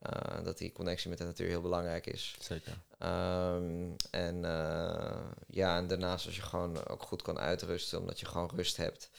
Eh, 0.01 0.45
dat 0.45 0.59
die 0.59 0.73
connectie 0.73 1.09
met 1.09 1.19
de 1.19 1.25
natuur 1.25 1.49
heel 1.49 1.61
belangrijk 1.61 2.07
is. 2.07 2.37
Zeker. 2.41 2.79
Ehm, 2.99 3.91
en 4.11 4.45
eh, 4.45 5.21
ja, 5.47 5.77
en 5.77 5.87
daarnaast 5.87 6.27
als 6.27 6.37
je 6.37 6.43
gewoon 6.43 6.87
ook 6.89 7.03
goed 7.03 7.23
kan 7.23 7.39
uitrusten, 7.39 7.99
omdat 7.99 8.21
je 8.21 8.27
gewoon 8.27 8.51
rust 8.55 8.77
hebt. 8.77 9.11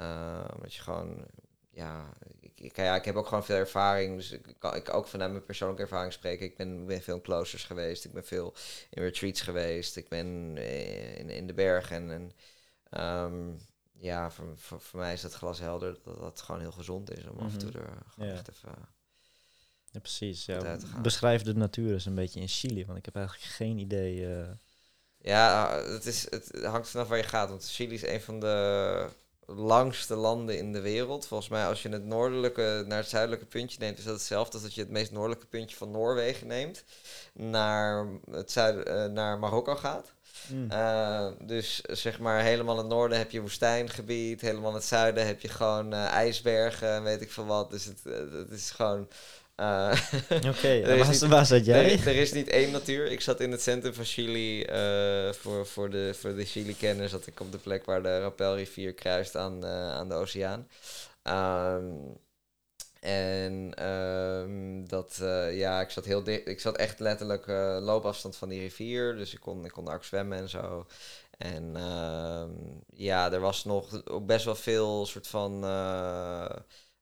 Uh, 0.00 0.44
omdat 0.54 0.74
je 0.74 0.80
gewoon, 0.82 1.26
ja 1.70 2.12
ik, 2.58 2.64
ik, 2.64 2.76
ja, 2.76 2.96
ik 2.96 3.04
heb 3.04 3.16
ook 3.16 3.26
gewoon 3.26 3.44
veel 3.44 3.56
ervaring, 3.56 4.16
dus 4.16 4.30
ik 4.30 4.54
kan 4.58 4.74
ik 4.74 4.94
ook 4.94 5.06
vanuit 5.06 5.30
mijn 5.30 5.44
persoonlijke 5.44 5.82
ervaring 5.82 6.12
spreken. 6.12 6.46
Ik 6.46 6.56
ben, 6.56 6.86
ben 6.86 7.02
veel 7.02 7.14
in 7.14 7.22
kloosters 7.22 7.64
geweest, 7.64 8.04
ik 8.04 8.12
ben 8.12 8.24
veel 8.24 8.54
in 8.90 9.02
retreats 9.02 9.40
geweest, 9.40 9.96
ik 9.96 10.08
ben 10.08 10.52
eh, 10.56 11.18
in, 11.18 11.30
in 11.30 11.46
de 11.46 11.54
bergen. 11.54 11.96
En, 11.96 12.10
en 12.10 12.32
ehm, 12.90 13.50
ja, 14.00 14.30
voor, 14.30 14.52
voor, 14.56 14.80
voor 14.80 15.00
mij 15.00 15.12
is 15.12 15.20
dat 15.20 15.34
glas 15.34 15.58
helder 15.58 15.98
dat 16.04 16.18
dat 16.18 16.40
gewoon 16.40 16.60
heel 16.60 16.72
gezond 16.72 17.10
is 17.18 17.26
om 17.26 17.38
af 17.38 17.52
en 17.52 17.58
toe 17.58 17.72
er 17.72 17.88
gewoon 18.08 18.28
Ja. 18.28 18.34
echt 18.34 18.48
even... 18.48 18.72
Ja, 19.90 20.00
precies. 20.00 20.44
Ja. 20.44 20.60
uit 20.62 20.80
te 20.80 20.86
gaan. 20.86 21.02
Beschrijf 21.02 21.42
de 21.42 21.54
natuur 21.54 21.92
eens 21.92 22.06
een 22.06 22.14
beetje 22.14 22.40
in 22.40 22.48
Chili, 22.48 22.86
want 22.86 22.98
ik 22.98 23.04
heb 23.04 23.16
eigenlijk 23.16 23.46
geen 23.46 23.78
idee. 23.78 24.26
eh, 24.36 24.48
Ja, 25.18 25.76
het, 25.84 26.06
is, 26.06 26.30
het 26.30 26.64
hangt 26.64 26.88
vanaf 26.88 27.08
waar 27.08 27.16
je 27.18 27.22
gaat. 27.24 27.48
Want 27.48 27.70
Chili 27.70 27.94
is 27.94 28.02
een 28.06 28.20
van 28.20 28.40
de 28.40 29.06
langste 29.56 30.14
landen 30.14 30.58
in 30.58 30.72
de 30.72 30.80
wereld. 30.80 31.26
Volgens 31.26 31.48
mij, 31.48 31.66
als 31.66 31.82
je 31.82 31.88
het 31.88 32.04
noordelijke 32.04 32.84
naar 32.86 32.98
het 32.98 33.08
zuidelijke 33.08 33.46
puntje 33.46 33.78
neemt, 33.80 33.98
is 33.98 34.04
dat 34.04 34.14
hetzelfde 34.14 34.52
als 34.52 34.62
dat 34.62 34.74
je 34.74 34.80
het 34.80 34.90
meest 34.90 35.12
noordelijke 35.12 35.46
puntje 35.46 35.76
van 35.76 35.90
Noorwegen 35.90 36.46
neemt. 36.46 36.84
Naar, 37.32 38.06
het 38.30 38.50
zuiden, 38.50 38.86
eh, 38.86 39.10
naar 39.10 39.38
Marokko 39.38 39.76
gaat. 39.76 40.12
mm. 40.48 40.70
Eh, 40.70 41.28
dus 41.40 41.80
zeg 41.80 42.18
maar, 42.18 42.42
helemaal 42.42 42.74
in 42.74 42.80
het 42.80 42.90
noorden 42.90 43.18
heb 43.18 43.30
je 43.30 43.40
woestijngebied. 43.40 44.40
Helemaal 44.40 44.70
in 44.70 44.76
het 44.76 44.84
zuiden 44.84 45.26
heb 45.26 45.40
je 45.40 45.48
gewoon 45.48 45.92
eh, 45.92 46.04
ijsbergen 46.04 46.88
en 46.88 47.02
weet 47.02 47.20
ik 47.20 47.32
veel 47.32 47.46
wat. 47.46 47.70
Dus 47.70 47.84
het, 47.84 48.00
het 48.32 48.50
is 48.50 48.70
gewoon. 48.70 49.08
Eh, 49.58 49.92
Oké, 50.48 50.68
er 50.84 50.96
waar, 50.98 51.08
niet- 51.10 51.20
waar 51.26 51.46
zat 51.46 51.64
jij? 51.64 51.92
Er, 51.92 52.08
er 52.08 52.16
is 52.16 52.32
niet 52.32 52.48
één 52.48 52.70
natuur. 52.70 53.10
Ik 53.10 53.20
zat 53.20 53.40
in 53.40 53.50
het 53.50 53.62
centrum 53.62 53.94
van 53.94 54.04
Chili. 54.04 54.62
eh, 54.62 55.32
voor, 55.32 55.66
voor 55.66 55.90
de, 55.90 56.14
voor 56.14 56.34
de 56.34 56.44
Chili-kenners 56.44 57.10
zat 57.10 57.26
ik 57.26 57.40
op 57.40 57.52
de 57.52 57.58
plek 57.58 57.84
waar 57.84 58.02
de 58.02 58.20
Rappelrivier 58.20 58.94
kruist 58.94 59.36
aan, 59.36 59.64
eh, 59.64 59.90
aan 59.90 60.08
de 60.08 60.14
oceaan. 60.14 60.68
Ehm, 61.22 61.84
en 63.00 63.74
ehm, 63.74 64.84
dat, 64.86 65.16
ja, 65.52 65.80
ik 65.80 65.90
zat 65.90 66.04
heel 66.04 66.22
dicht. 66.22 66.46
Ik 66.48 66.60
zat 66.60 66.76
echt 66.76 67.00
letterlijk 67.00 67.46
loopafstand 67.82 68.36
van 68.36 68.48
die 68.48 68.60
rivier. 68.60 69.16
Dus 69.16 69.32
ik 69.34 69.40
kon, 69.40 69.64
ik 69.64 69.70
kon 69.70 69.84
daar 69.84 69.94
ook 69.94 70.04
zwemmen 70.04 70.38
en 70.38 70.48
zo. 70.48 70.86
En 71.38 71.76
ehm, 71.76 72.50
ja, 72.94 73.32
er 73.32 73.40
was 73.40 73.64
nog 73.64 74.02
best 74.26 74.44
wel 74.44 74.54
veel 74.54 75.06
soort 75.06 75.26
van. 75.26 75.64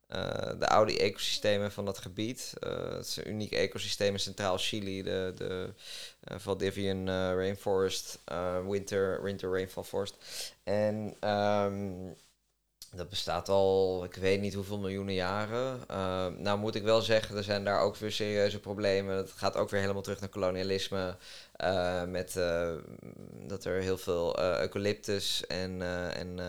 Eh, 0.07 0.59
de 0.59 0.69
oude 0.69 0.99
ecosystemen 0.99 1.73
van 1.73 1.85
dat 1.85 1.99
gebied. 1.99 2.53
Eh, 2.59 2.91
het 2.91 3.07
is 3.07 3.17
een 3.17 3.29
uniek 3.29 3.53
ecosysteem 3.53 4.13
in 4.13 4.21
Centraal 4.21 4.59
Chili, 4.59 5.03
de, 5.03 5.33
de 5.37 5.75
eh, 6.21 6.39
Valdivian 6.39 7.09
Rainforest, 7.09 8.19
winter, 8.69 9.23
winter 9.23 9.51
Rainfall 9.51 9.83
Forest. 9.83 10.17
En 10.63 11.17
ehm, 11.21 12.13
dat 12.97 13.09
bestaat 13.09 13.49
al, 13.49 14.05
ik 14.05 14.15
weet 14.15 14.41
niet 14.41 14.55
hoeveel 14.55 14.79
miljoenen 14.79 15.15
jaren. 15.15 15.81
Eh, 15.89 16.27
nou 16.39 16.59
moet 16.59 16.75
ik 16.75 16.83
wel 16.83 17.01
zeggen, 17.01 17.37
er 17.37 17.45
zijn 17.45 17.65
daar 17.65 17.81
ook 17.81 17.97
weer 17.97 18.13
serieuze 18.13 18.61
problemen. 18.61 19.17
Het 19.17 19.33
gaat 19.33 19.57
ook 19.57 19.71
weer 19.71 19.81
helemaal 19.81 20.03
terug 20.03 20.21
naar 20.21 20.29
kolonialisme. 20.29 21.17
eh, 21.53 22.05
met 22.05 22.37
eh, 22.37 22.73
dat 23.47 23.65
er 23.65 23.81
heel 23.81 23.99
veel 23.99 24.41
eucalyptus 24.41 25.47
en, 25.47 25.83
en 26.13 26.41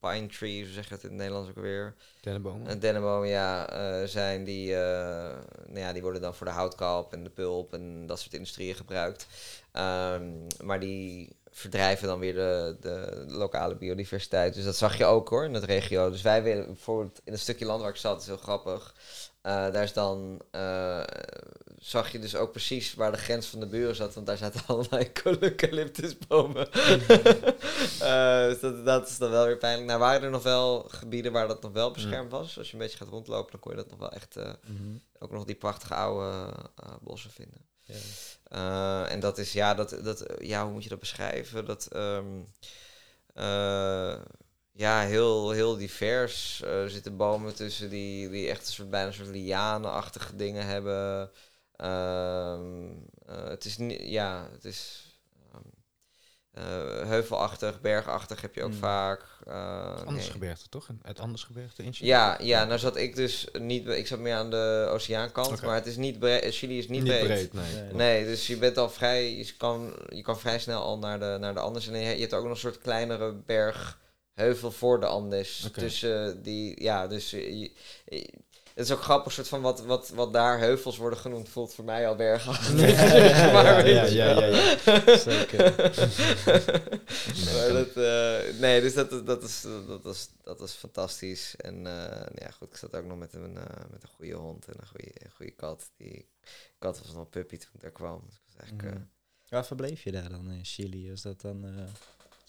pine 0.00 0.26
trees, 0.26 0.64
hoe 0.64 0.74
zeg 0.74 0.88
je 0.88 0.94
het 0.94 1.02
in 1.02 1.08
het 1.08 1.18
Nederlands 1.18 1.48
ook 1.48 1.58
weer? 1.58 1.94
Dennenbomen. 2.20 2.70
Een 2.70 2.78
dennenboom, 2.78 3.24
ja, 3.24 3.66
zijn 4.06 4.44
die, 4.44 4.74
nou 4.74 5.78
ja, 5.78 5.92
die 5.92 6.02
worden 6.02 6.20
dan 6.20 6.34
voor 6.34 6.46
de 6.46 6.52
houtkalp 6.52 7.12
en 7.12 7.24
de 7.24 7.30
pulp 7.30 7.72
en 7.72 8.06
dat 8.06 8.20
soort 8.20 8.34
industrieën 8.34 8.74
gebruikt. 8.74 9.26
Ehm, 9.72 10.24
maar 10.62 10.80
die 10.80 11.36
verdrijven 11.56 12.08
dan 12.08 12.18
weer 12.18 12.34
de, 12.34 12.76
de 12.80 13.24
lokale 13.28 13.74
biodiversiteit. 13.76 14.54
Dus 14.54 14.64
dat 14.64 14.76
zag 14.76 14.96
je 14.98 15.04
ook 15.04 15.28
hoor, 15.28 15.44
in 15.44 15.54
het 15.54 15.64
regio. 15.64 16.10
Dus 16.10 16.22
wij 16.22 16.42
willen 16.42 16.66
bijvoorbeeld 16.66 17.20
in 17.24 17.32
een 17.32 17.38
stukje 17.38 17.64
land 17.64 17.80
waar 17.80 17.90
ik 17.90 17.96
zat, 17.96 18.20
is 18.20 18.26
heel 18.26 18.36
grappig. 18.36 18.94
eh, 19.42 19.52
daar 19.52 19.82
is 19.82 19.92
dan, 19.92 20.40
eh, 20.50 21.02
zag 21.78 22.12
je 22.12 22.18
dus 22.18 22.36
ook 22.36 22.50
precies 22.50 22.94
waar 22.94 23.12
de 23.12 23.18
grens 23.18 23.46
van 23.46 23.60
de 23.60 23.66
buren 23.66 23.94
zat, 23.96 24.14
want 24.14 24.26
daar 24.26 24.36
zaten 24.36 24.60
allerlei 24.66 25.10
eucalyptusbomen. 25.40 26.68
Eh, 28.00 28.44
dus 28.46 28.60
dat, 28.60 28.84
dat 28.84 29.08
is 29.08 29.18
dan 29.18 29.30
wel 29.30 29.46
weer 29.46 29.56
pijnlijk. 29.58 29.86
Nou 29.86 29.98
waren 30.00 30.22
er 30.22 30.30
nog 30.30 30.42
wel 30.42 30.84
gebieden 30.88 31.32
waar 31.32 31.48
dat 31.48 31.62
nog 31.62 31.72
wel 31.72 31.90
beschermd 31.90 32.30
was. 32.30 32.58
Als 32.58 32.66
je 32.66 32.72
een 32.72 32.78
beetje 32.78 32.96
gaat 32.98 33.08
rondlopen, 33.08 33.50
dan 33.50 33.60
kon 33.60 33.70
je 33.70 33.76
dat 33.78 33.90
nog 33.90 33.98
wel 33.98 34.10
echt, 34.12 34.34
Mhm. 34.36 34.96
ook 35.18 35.30
nog 35.30 35.44
die 35.44 35.54
prachtige 35.54 35.94
oude 35.94 36.52
bossen 37.00 37.30
vinden. 37.30 37.58
Ja. 37.80 37.94
Eh, 38.54 39.12
en 39.12 39.20
dat 39.20 39.38
is, 39.38 39.52
ja, 39.52 39.74
dat, 39.74 39.98
dat, 40.02 40.26
ja, 40.38 40.64
hoe 40.64 40.72
moet 40.72 40.82
je 40.82 40.88
dat 40.88 40.98
beschrijven? 40.98 41.64
Dat, 41.64 41.88
eh, 43.34 44.16
ja, 44.72 45.00
heel, 45.00 45.50
heel 45.50 45.76
divers. 45.76 46.62
Eh, 46.62 46.82
er 46.82 46.90
zitten 46.90 47.16
bomen 47.16 47.54
tussen 47.54 47.90
die, 47.90 48.28
die 48.30 48.48
echt 48.48 48.66
een 48.66 48.72
soort, 48.72 48.90
bijna 48.90 49.06
een 49.06 49.14
soort 49.14 49.28
lianenachtige 49.28 50.36
dingen 50.36 50.66
hebben. 50.66 51.30
Ehm, 51.76 52.92
eh, 53.26 53.48
het 53.48 53.64
is 53.64 53.76
ja, 53.98 54.48
het 54.52 54.64
is... 54.64 55.12
eh, 56.54 56.62
heuvelachtig, 57.08 57.80
bergachtig 57.80 58.40
heb 58.40 58.54
je 58.54 58.62
ook 58.62 58.70
Mm. 58.70 58.76
vaak. 58.78 59.20
eh, 59.46 59.96
Anders 59.96 60.24
nee. 60.24 60.30
gebergte, 60.32 60.68
toch? 60.68 60.88
Het 61.02 61.20
anders 61.20 61.44
gebergte 61.44 61.82
in 61.82 61.92
Chili? 61.92 62.08
Ja, 62.08 62.38
ja, 62.40 62.64
nou 62.64 62.78
zat 62.78 62.96
ik 62.96 63.16
dus 63.16 63.46
niet, 63.58 63.86
ik 63.88 64.06
zat 64.06 64.18
meer 64.18 64.34
aan 64.34 64.50
de 64.50 64.88
oceaankant, 64.90 65.62
maar 65.62 65.74
het 65.74 65.86
is 65.86 65.96
niet 65.96 66.18
breed, 66.18 66.54
Chili 66.54 66.78
is 66.78 66.88
niet, 66.88 67.02
Niet 67.02 67.12
breed. 67.12 67.26
breed, 67.26 67.52
nee. 67.52 67.82
Nee. 67.82 67.92
Nee, 67.92 68.24
dus 68.24 68.46
je 68.46 68.56
bent 68.56 68.78
al 68.78 68.90
vrij, 68.90 69.36
je 69.36 69.52
kan, 69.56 69.92
je 70.08 70.22
kan 70.22 70.38
vrij 70.38 70.58
snel 70.58 70.82
al 70.82 70.98
naar 70.98 71.18
de, 71.20 71.36
naar 71.40 71.54
de 71.54 71.60
Andes. 71.60 71.88
En 71.88 71.98
je, 71.98 72.14
je 72.14 72.20
hebt 72.20 72.32
ook 72.34 72.42
nog 72.42 72.52
een 72.52 72.56
soort 72.58 72.78
kleinere 72.78 73.32
bergheuvel 73.32 74.70
voor 74.72 75.00
de 75.00 75.06
Andes. 75.06 75.68
Tussen 75.72 76.42
die, 76.42 76.82
ja, 76.82 77.06
dus 77.06 77.32
eh, 77.32 77.48
je- 77.60 77.70
je- 78.04 78.32
het 78.74 78.84
is 78.86 78.90
ook 78.92 79.02
grappig, 79.02 79.32
soort 79.32 79.48
van 79.48 79.60
wat, 79.60 79.84
wat, 79.84 80.08
wat 80.08 80.32
daar 80.32 80.58
heuvels 80.58 80.96
worden 80.96 81.18
genoemd, 81.18 81.48
voelt 81.48 81.74
voor 81.74 81.84
mij 81.84 82.08
al 82.08 82.16
bergen. 82.16 82.76
Ja, 82.76 83.52
maar 83.52 83.88
ja, 83.88 84.04
ja, 84.04 84.46
ja. 84.46 85.16
Zeker. 85.18 85.76
Dat, 87.72 87.96
eh, 87.96 88.58
nee, 88.60 88.80
dus 88.80 88.94
dat, 88.94 89.26
dat, 89.26 89.42
is, 89.42 89.66
dat, 89.86 90.04
is, 90.06 90.28
dat 90.42 90.60
is 90.60 90.72
fantastisch. 90.72 91.56
En 91.56 91.86
eh, 91.86 92.26
ja, 92.34 92.50
goed, 92.50 92.70
ik 92.70 92.76
zat 92.76 92.96
ook 92.96 93.04
nog 93.04 93.18
met 93.18 93.32
een, 93.34 93.56
eh, 93.56 93.84
met 93.90 94.02
een 94.02 94.08
goede 94.08 94.34
hond 94.34 94.66
en 94.66 94.74
een 94.80 94.86
goede, 94.86 95.10
een 95.14 95.30
goede 95.36 95.52
kat. 95.52 95.90
Die 95.96 96.28
kat 96.78 96.98
was 96.98 97.14
nog 97.14 97.28
puppy 97.28 97.56
toen 97.56 97.70
ik 97.74 97.80
daar 97.80 97.90
kwam. 97.90 98.22
Dus 98.26 98.34
ik 98.34 98.42
was 98.46 98.56
eigenlijk, 98.56 98.88
eh, 98.88 98.94
Mhm. 98.94 99.08
Waar 99.48 99.66
verbleef 99.66 100.02
je 100.02 100.12
daar 100.12 100.28
dan 100.28 100.50
in 100.50 100.64
Chili? 100.64 101.10
Is 101.10 101.22
dat 101.22 101.40
dan 101.40 101.64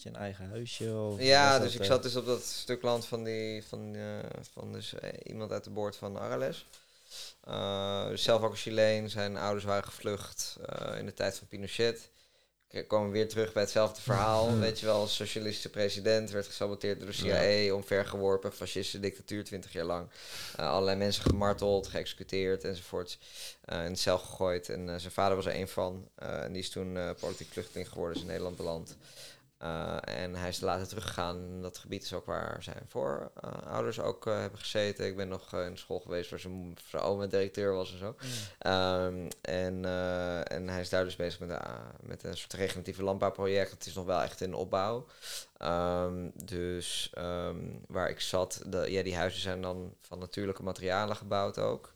eh, 0.04 0.16
eigen 0.16 0.50
huisje? 0.50 0.94
Of 0.94 1.22
Ja, 1.22 1.60
dus 1.60 1.74
ik 1.76 1.82
eh, 1.82 1.88
zat 1.88 2.04
dus 2.04 2.16
op 2.16 2.26
dat 2.26 2.44
stuk 2.44 2.82
land 2.82 3.06
van, 3.06 3.24
die, 3.24 3.64
van, 3.64 3.96
eh, 3.96 4.02
van 4.54 4.72
dus, 4.74 4.94
eh, 4.94 5.10
iemand 5.24 5.52
uit 5.52 5.64
de 5.64 5.70
boord 5.70 5.96
van 5.96 6.20
Arales. 6.20 6.66
Eh, 7.44 8.08
dus 8.08 8.24
zelf 8.24 8.42
ook 8.42 8.52
een 8.52 8.58
Chileen. 8.58 9.10
Zijn 9.10 9.38
ouders 9.38 9.66
waren 9.66 9.84
gevlucht 9.84 10.58
eh, 10.66 10.98
in 11.00 11.06
de 11.06 11.14
tijd 11.14 11.38
van 11.38 11.48
Pinochet. 11.48 12.10
Ik 12.70 12.88
kwam 12.88 13.12
weer 13.12 13.30
terug 13.30 13.54
bij 13.54 13.62
hetzelfde 13.62 14.02
verhaal. 14.02 14.58
Weet 14.60 14.80
je 14.80 14.86
wel, 14.86 15.00
als 15.00 15.16
socialistische 15.16 15.70
president 15.70 16.30
werd 16.32 16.46
gesaboteerd 16.46 17.00
door 17.00 17.08
de 17.08 17.14
CIA, 17.14 17.74
omvergeworpen, 17.74 18.54
fascistische 18.54 19.00
dictatuur, 19.00 19.44
20 19.44 19.74
jaar 19.74 19.86
lang. 19.86 20.10
Eh, 20.56 20.70
allerlei 20.70 20.98
mensen 20.98 21.24
gemarteld, 21.24 21.88
geëxecuteerd 21.88 22.64
enzovoort. 22.64 23.18
Eh, 23.66 23.86
in 23.86 23.94
de 23.94 24.00
cel 24.00 24.18
gegooid. 24.18 24.70
En 24.70 24.90
eh, 24.90 24.96
zijn 25.00 25.12
vader 25.12 25.36
was 25.36 25.46
er 25.46 25.56
een 25.56 25.68
van. 25.68 26.10
Eh, 26.16 26.44
en 26.44 26.52
die 26.52 26.62
is 26.62 26.70
toen 26.70 26.98
eh, 26.98 27.10
politiek 27.20 27.52
vluchteling 27.52 27.90
geworden, 27.90 28.16
is 28.16 28.22
in 28.22 28.28
Nederland 28.28 28.58
beland. 28.58 28.96
Eh, 29.66 30.24
en 30.24 30.36
hij 30.36 30.50
is 30.50 30.60
later 30.60 30.88
teruggegaan. 30.88 31.62
Dat 31.62 31.78
gebied 31.78 32.04
is 32.04 32.14
ook 32.14 32.26
waar 32.26 32.64
zijn 32.64 32.82
voorouders 32.88 34.00
ook 34.00 34.28
eh, 34.28 34.40
hebben 34.40 34.60
gezeten. 34.60 35.06
Ik 35.06 35.16
ben 35.16 35.28
nog 35.28 35.54
eh, 35.54 35.66
in 35.66 35.72
de 35.72 35.78
school 35.78 36.00
geweest 36.00 36.30
waar 36.30 36.40
zijn, 36.40 36.78
oma 36.92 37.26
directeur 37.26 37.74
was 37.74 37.92
en 37.92 37.98
zo. 37.98 38.16
Ehm, 38.60 39.30
en, 39.42 39.86
en 40.48 40.68
hij 40.68 40.80
is 40.80 40.90
daar 40.90 41.04
dus 41.04 41.16
bezig 41.16 41.40
met, 41.40 41.50
de, 41.50 41.60
met 42.02 42.24
een 42.24 42.38
soort 42.38 42.54
regeneratieve 42.54 43.04
landbouwproject. 43.04 43.72
Het 43.72 43.86
is 43.86 43.94
nog 43.94 44.06
wel 44.06 44.22
echt 44.22 44.42
in 44.42 44.54
opbouw. 44.54 45.06
Ehm, 45.58 46.30
dus 46.34 47.10
ehm, 47.14 47.60
waar 47.88 48.10
ik 48.10 48.20
zat, 48.20 48.62
de, 48.68 48.92
ja, 48.92 49.04
die 49.04 49.16
huizen 49.16 49.42
zijn 49.42 49.62
dan 49.62 49.94
van 50.02 50.20
natuurlijke 50.20 50.64
materialen 50.64 51.16
gebouwd 51.16 51.58
ook. 51.58 51.94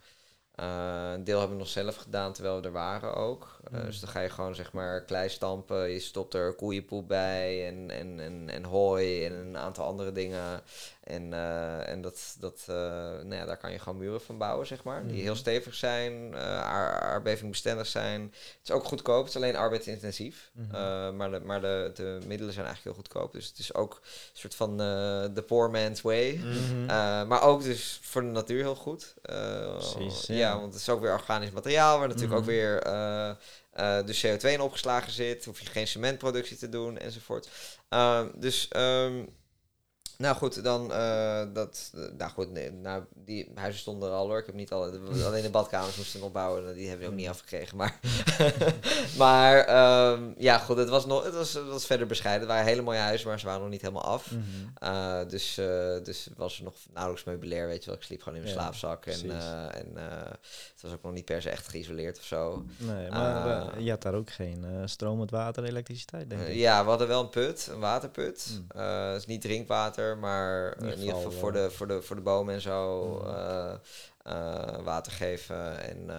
Eh, 0.59 1.11
een 1.13 1.23
deel 1.23 1.39
hebben 1.39 1.57
we 1.57 1.63
nog 1.63 1.71
zelf 1.71 1.95
gedaan 1.95 2.33
terwijl 2.33 2.61
we 2.61 2.67
er 2.67 2.71
waren 2.71 3.15
ook. 3.15 3.59
Eh, 3.71 3.79
Mm. 3.79 3.85
Dus 3.85 3.99
dan 3.99 4.09
ga 4.09 4.19
je 4.19 4.29
gewoon 4.29 4.55
zeg 4.55 4.71
maar 4.73 5.05
klei 5.05 5.29
stampen. 5.29 5.89
Je 5.89 5.99
stopt 5.99 6.33
er 6.33 6.53
koeienpoep 6.53 7.07
bij 7.07 7.67
en, 7.67 7.89
en, 7.89 8.19
en, 8.19 8.49
en 8.49 8.63
hooi 8.63 9.25
en 9.25 9.33
een 9.33 9.57
aantal 9.57 9.85
andere 9.85 10.11
dingen. 10.11 10.61
En, 11.09 11.33
eh, 11.33 11.87
en 11.89 12.01
dat, 12.01 12.35
dat, 12.39 12.63
eh, 12.67 12.75
nou 12.75 13.33
ja, 13.35 13.45
daar 13.45 13.57
kan 13.57 13.71
je 13.71 13.79
gewoon 13.79 13.97
muren 13.97 14.21
van 14.21 14.37
bouwen, 14.37 14.67
zeg 14.67 14.83
maar. 14.83 15.07
Die 15.07 15.21
heel 15.21 15.31
Mhm. 15.31 15.39
stevig 15.39 15.73
zijn, 15.75 16.33
eh 16.33 16.39
aar- 16.61 16.99
aardbevingbestendig 17.01 17.87
zijn. 17.87 18.21
Het 18.21 18.59
is 18.63 18.71
ook 18.71 18.83
goedkoop, 18.83 19.19
het 19.19 19.29
is 19.29 19.35
alleen 19.35 19.55
arbeidsintensief. 19.55 20.49
Mhm. 20.53 20.75
Eh, 20.75 21.11
maar 21.11 21.31
de, 21.31 21.39
maar 21.39 21.61
de, 21.61 21.91
de 21.95 22.19
middelen 22.25 22.53
zijn 22.53 22.65
eigenlijk 22.65 22.95
heel 22.95 23.05
goedkoop. 23.05 23.31
Dus 23.33 23.47
het 23.47 23.57
is 23.59 23.73
ook 23.73 23.93
een 24.03 24.09
soort 24.39 24.55
van 24.55 24.71
eh, 24.71 25.25
de 25.33 25.43
poor 25.47 25.71
man's 25.71 26.01
way. 26.01 26.35
Mhm. 26.35 26.89
Eh, 26.89 27.23
maar 27.25 27.41
ook 27.41 27.63
dus 27.63 27.99
voor 28.03 28.21
de 28.21 28.27
natuur 28.27 28.61
heel 28.61 28.75
goed. 28.75 29.13
Eh, 29.21 29.71
Precies, 29.77 30.25
ja. 30.27 30.35
ja. 30.35 30.59
want 30.59 30.73
het 30.73 30.81
is 30.81 30.89
ook 30.89 31.01
weer 31.01 31.13
organisch 31.13 31.51
materiaal, 31.51 31.99
waar 31.99 32.07
natuurlijk 32.07 32.39
ook 32.39 32.45
weer 32.45 32.81
eh, 32.81 33.29
eh, 33.29 33.35
de 34.05 34.19
CO2 34.21 34.51
in 34.51 34.61
opgeslagen 34.61 35.11
zit. 35.11 35.45
Hoef 35.45 35.59
je 35.59 35.65
geen 35.65 35.87
cementproductie 35.87 36.57
te 36.57 36.69
doen 36.69 36.97
enzovoort. 36.97 37.49
Dus, 38.35 38.67
ehm, 38.67 39.23
nou 40.21 40.35
goed, 40.35 40.63
dan, 40.63 40.93
eh, 40.93 41.41
dat, 41.53 41.91
eh, 41.95 42.01
nou 42.17 42.31
goed, 42.31 42.51
nee, 42.51 42.71
nou, 42.71 43.03
die 43.15 43.51
huizen 43.55 43.79
stonden 43.79 44.09
er 44.09 44.15
al 44.15 44.27
hoor. 44.27 44.39
Ik 44.39 44.45
heb 44.45 44.55
niet 44.55 44.71
alle, 44.71 44.99
alleen 45.25 45.41
de 45.41 45.49
badkamers 45.49 45.95
moesten 45.95 46.19
nog 46.19 46.31
bouwen, 46.31 46.73
die 46.73 46.87
hebben 46.87 47.05
we 47.05 47.11
ook 47.11 47.17
niet 47.19 47.27
afgekregen. 47.27 47.77
Maar, 47.77 47.99
maar 49.17 49.57
ehm, 49.57 50.23
ja 50.37 50.57
goed, 50.57 50.77
het 50.77 50.89
was, 50.89 51.05
nog, 51.05 51.23
het, 51.23 51.33
was, 51.33 51.53
het 51.53 51.67
was 51.67 51.85
verder 51.85 52.07
bescheiden. 52.07 52.47
Het 52.47 52.55
waren 52.55 52.67
hele 52.67 52.81
mooie 52.81 52.99
huizen, 52.99 53.27
maar 53.27 53.39
ze 53.39 53.45
waren 53.45 53.61
nog 53.61 53.69
niet 53.69 53.81
helemaal 53.81 54.03
af. 54.03 54.31
Mhm. 54.31 54.43
Uh, 54.83 55.29
dus, 55.29 55.57
uh, 55.57 55.65
dus 56.03 56.27
was 56.35 56.57
er 56.57 56.63
nog 56.63 56.75
nauwelijks 56.93 57.25
meubilair, 57.25 57.67
weet 57.67 57.83
je 57.83 57.89
wel. 57.89 57.99
Ik 57.99 58.05
sliep 58.05 58.21
gewoon 58.21 58.37
in 58.37 58.43
mijn 58.43 58.55
Ja, 58.55 58.61
slaapzak. 58.61 59.05
En, 59.05 59.31
en 59.71 59.95
het 60.79 60.81
was 60.81 60.91
ook 60.91 61.03
nog 61.03 61.13
niet 61.13 61.25
per 61.25 61.41
se 61.41 61.49
echt 61.49 61.67
geïsoleerd 61.67 62.17
of 62.17 62.23
zo. 62.23 62.65
Nee, 62.77 63.09
maar 63.09 63.73
eh, 63.73 63.85
je 63.85 63.89
had 63.89 64.01
daar 64.01 64.13
ook 64.13 64.29
geen 64.29 64.65
eh, 64.65 64.81
stromend 64.85 65.31
water, 65.31 65.63
elektriciteit, 65.63 66.29
denk 66.29 66.41
ik. 66.41 66.55
Ja, 66.55 66.83
we 66.83 66.89
hadden 66.89 67.07
wel 67.07 67.21
een 67.21 67.29
put, 67.29 67.69
een 67.71 67.79
waterput. 67.79 68.49
Mm. 68.51 68.81
Het 68.81 69.19
is 69.19 69.25
niet 69.25 69.41
drinkwater, 69.41 70.08
maar 70.17 70.77
In 70.79 70.85
in 70.87 70.99
ieder 70.99 71.15
geval 71.15 71.31
voor, 71.31 71.53
eh, 71.53 71.63
de, 71.63 71.71
voor, 71.71 71.87
de, 71.87 72.01
voor 72.01 72.15
de 72.15 72.21
bomen 72.21 72.53
en 72.53 72.61
zo 72.61 73.05
Mm. 73.23 73.27
uh, 73.29 73.73
uh, 74.27 74.83
water 74.83 75.11
geven. 75.11 75.79
En, 75.81 76.05
uh, 76.07 76.15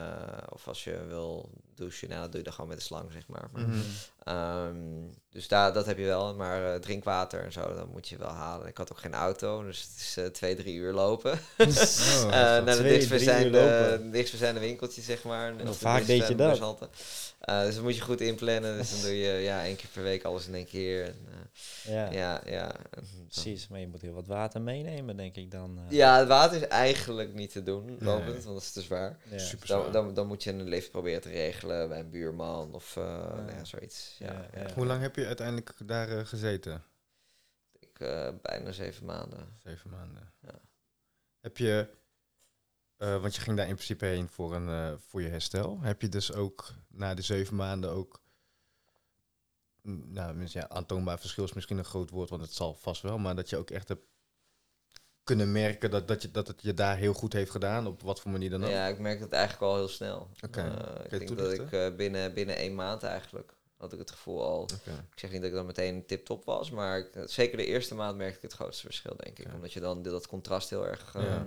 of 0.48 0.68
als 0.68 0.84
je 0.84 1.06
wil 1.08 1.50
douchen, 1.74 2.08
nou, 2.08 2.20
dat 2.20 2.30
doe 2.30 2.38
je 2.38 2.44
dan 2.44 2.54
gewoon 2.54 2.70
met 2.70 2.78
de 2.78 2.84
slang, 2.84 3.12
zeg 3.12 3.26
maar. 3.26 3.48
maar. 3.52 4.66
Um, 4.68 5.10
dus 5.30 5.48
daar, 5.48 5.72
dat 5.72 5.86
heb 5.86 5.98
je 5.98 6.04
wel. 6.04 6.34
Maar 6.34 6.80
drinkwater 6.80 7.44
en 7.44 7.52
zo, 7.52 7.74
dat 7.74 7.88
moet 7.92 8.08
je 8.08 8.16
wel 8.16 8.28
halen. 8.28 8.66
Ik 8.66 8.76
had 8.76 8.92
ook 8.92 8.98
geen 8.98 9.14
auto, 9.14 9.62
dus 9.64 9.80
het 9.80 10.22
is 10.24 10.32
twee, 10.32 10.56
drie 10.56 10.74
uur 10.74 10.92
lopen. 10.92 11.38
Oh, 11.60 12.30
naar 12.30 12.64
de 12.64 12.72
Twee, 12.72 13.06
drie 13.06 14.10
dichtstbijzijnde, 14.10 14.60
winkeltje, 14.60 15.02
zeg 15.02 15.22
maar. 15.22 15.52
Of 15.52 15.58
de 15.62 15.72
vaak 15.74 16.06
deed 16.06 16.28
je 16.28 16.34
dat? 16.34 16.58
Uh, 17.50 17.62
dus 17.62 17.74
dat 17.74 17.82
moet 17.84 17.94
je 17.96 18.00
goed 18.00 18.20
inplannen. 18.20 18.76
Dus 18.76 18.90
dan 18.90 19.00
doe 19.00 19.18
je 19.18 19.32
ja, 19.32 19.64
één 19.64 19.76
keer 19.76 19.88
per 19.92 20.02
week 20.02 20.24
alles 20.24 20.46
in 20.46 20.54
één 20.54 20.66
keer. 20.66 21.04
En, 21.04 21.16
uh, 21.28 21.94
Ja, 21.94 22.10
ja, 22.12 22.42
ja. 22.46 22.66
Dan- 22.90 23.04
precies. 23.28 23.68
Maar 23.68 23.80
je 23.80 23.86
moet 23.88 24.00
heel 24.00 24.12
wat 24.12 24.26
water 24.26 24.60
meenemen, 24.60 25.16
denk 25.16 25.36
ik 25.36 25.50
dan. 25.50 25.78
eh. 25.78 25.90
Ja, 25.96 26.18
het 26.18 26.28
water 26.28 26.56
is 26.62 26.68
eigenlijk 26.68 27.34
niet 27.34 27.52
te 27.52 27.62
doen, 27.62 27.84
Nee. 27.86 27.98
lopend, 28.00 28.44
want 28.44 28.54
dat 28.54 28.62
is 28.62 28.72
te 28.72 28.80
zwaar. 28.80 29.18
Ja. 29.30 29.38
Super 29.38 29.66
Dan, 29.68 29.80
zwaar. 29.80 29.92
dan, 29.92 30.14
dan 30.14 30.26
moet 30.26 30.42
je 30.42 30.50
een 30.50 30.62
lift 30.62 30.90
proberen 30.90 31.20
te 31.20 31.28
regelen 31.28 31.88
bij 31.88 31.98
een 31.98 32.10
buurman 32.10 32.74
of 32.74 32.96
uh, 32.96 33.04
nou 33.04 33.50
ja, 33.52 33.64
zoiets. 33.64 34.16
Ja, 34.18 34.32
Ja, 34.32 34.48
ja. 34.54 34.68
ja. 34.68 34.74
Hoe 34.74 34.86
lang 34.86 35.00
heb 35.02 35.16
je 35.16 35.26
uiteindelijk 35.26 35.72
daar 35.84 36.18
eh, 36.18 36.26
gezeten? 36.26 36.82
Ik, 37.78 38.00
uh, 38.00 38.28
bijna 38.42 38.72
zeven 38.72 39.06
maanden. 39.06 39.56
Zeven 39.62 39.90
maanden. 39.90 40.32
Ja. 40.42 40.60
Heb 41.40 41.56
je, 41.56 41.88
uh, 43.02 43.20
want 43.20 43.34
je 43.34 43.40
ging 43.40 43.56
daar 43.56 43.68
in 43.68 43.74
principe 43.74 44.04
heen 44.04 44.28
voor, 44.28 44.54
een, 44.54 44.68
uh, 44.68 44.92
voor 44.98 45.22
je 45.22 45.28
herstel. 45.28 45.80
Heb 45.80 46.02
je 46.02 46.08
dus 46.08 46.32
ook 46.32 46.72
na 46.88 47.14
de 47.14 47.22
zeven 47.22 47.56
maanden 47.56 47.90
ook, 47.90 48.20
nou 49.82 50.46
ja, 50.46 50.68
aantoonbaar 50.68 51.18
verschil 51.18 51.44
is 51.44 51.52
misschien 51.52 51.78
een 51.78 51.84
groot 51.84 52.10
woord, 52.10 52.30
want 52.30 52.42
het 52.42 52.54
zal 52.54 52.74
vast 52.74 53.02
wel, 53.02 53.18
maar 53.18 53.34
dat 53.34 53.50
je 53.50 53.56
ook 53.56 53.70
echt 53.70 53.88
hebt 53.88 54.08
kunnen 55.24 55.52
merken 55.52 55.90
dat, 55.90 56.08
dat, 56.08 56.22
je, 56.22 56.30
dat 56.30 56.46
het 56.46 56.62
je 56.62 56.74
daar 56.74 56.96
heel 56.96 57.12
goed 57.12 57.32
heeft 57.32 57.50
gedaan, 57.50 57.86
op 57.86 58.02
wat 58.02 58.20
voor 58.20 58.30
manier 58.30 58.50
dan 58.50 58.64
ook? 58.64 58.70
Ja, 58.70 58.86
ik 58.86 58.98
merk 58.98 59.20
het 59.20 59.32
eigenlijk 59.32 59.62
al 59.62 59.76
heel 59.76 59.88
snel. 59.88 60.28
Oké. 60.44 60.64
Uh, 60.64 60.74
Kun 61.08 61.18
je 61.18 61.24
ik 61.24 61.26
denk 61.26 61.38
dat 61.38 61.52
ik 61.52 61.72
uh, 61.72 61.96
binnen, 61.96 62.34
binnen 62.34 62.56
één 62.56 62.74
maand 62.74 63.02
eigenlijk 63.02 63.54
had 63.76 63.92
ik 63.92 63.98
het 63.98 64.10
gevoel 64.10 64.42
al. 64.42 64.68
Ik 65.12 65.18
zeg 65.18 65.30
niet 65.30 65.40
dat 65.40 65.50
ik 65.50 65.56
dan 65.56 65.66
meteen 65.66 66.06
tip-top 66.06 66.44
was, 66.44 66.70
maar 66.70 66.98
ik, 66.98 67.10
zeker 67.24 67.56
de 67.56 67.66
eerste 67.66 67.94
maand 67.94 68.16
merkte 68.16 68.36
ik 68.36 68.42
het 68.42 68.52
grootste 68.52 68.86
verschil, 68.86 69.16
denk 69.16 69.38
ik. 69.38 69.54
Omdat 69.54 69.72
je 69.72 69.80
dan 69.80 70.02
dat 70.02 70.26
contrast 70.26 70.70
heel 70.70 70.86
erg. 70.86 71.14
uh, 71.14 71.22
Ja. 71.22 71.46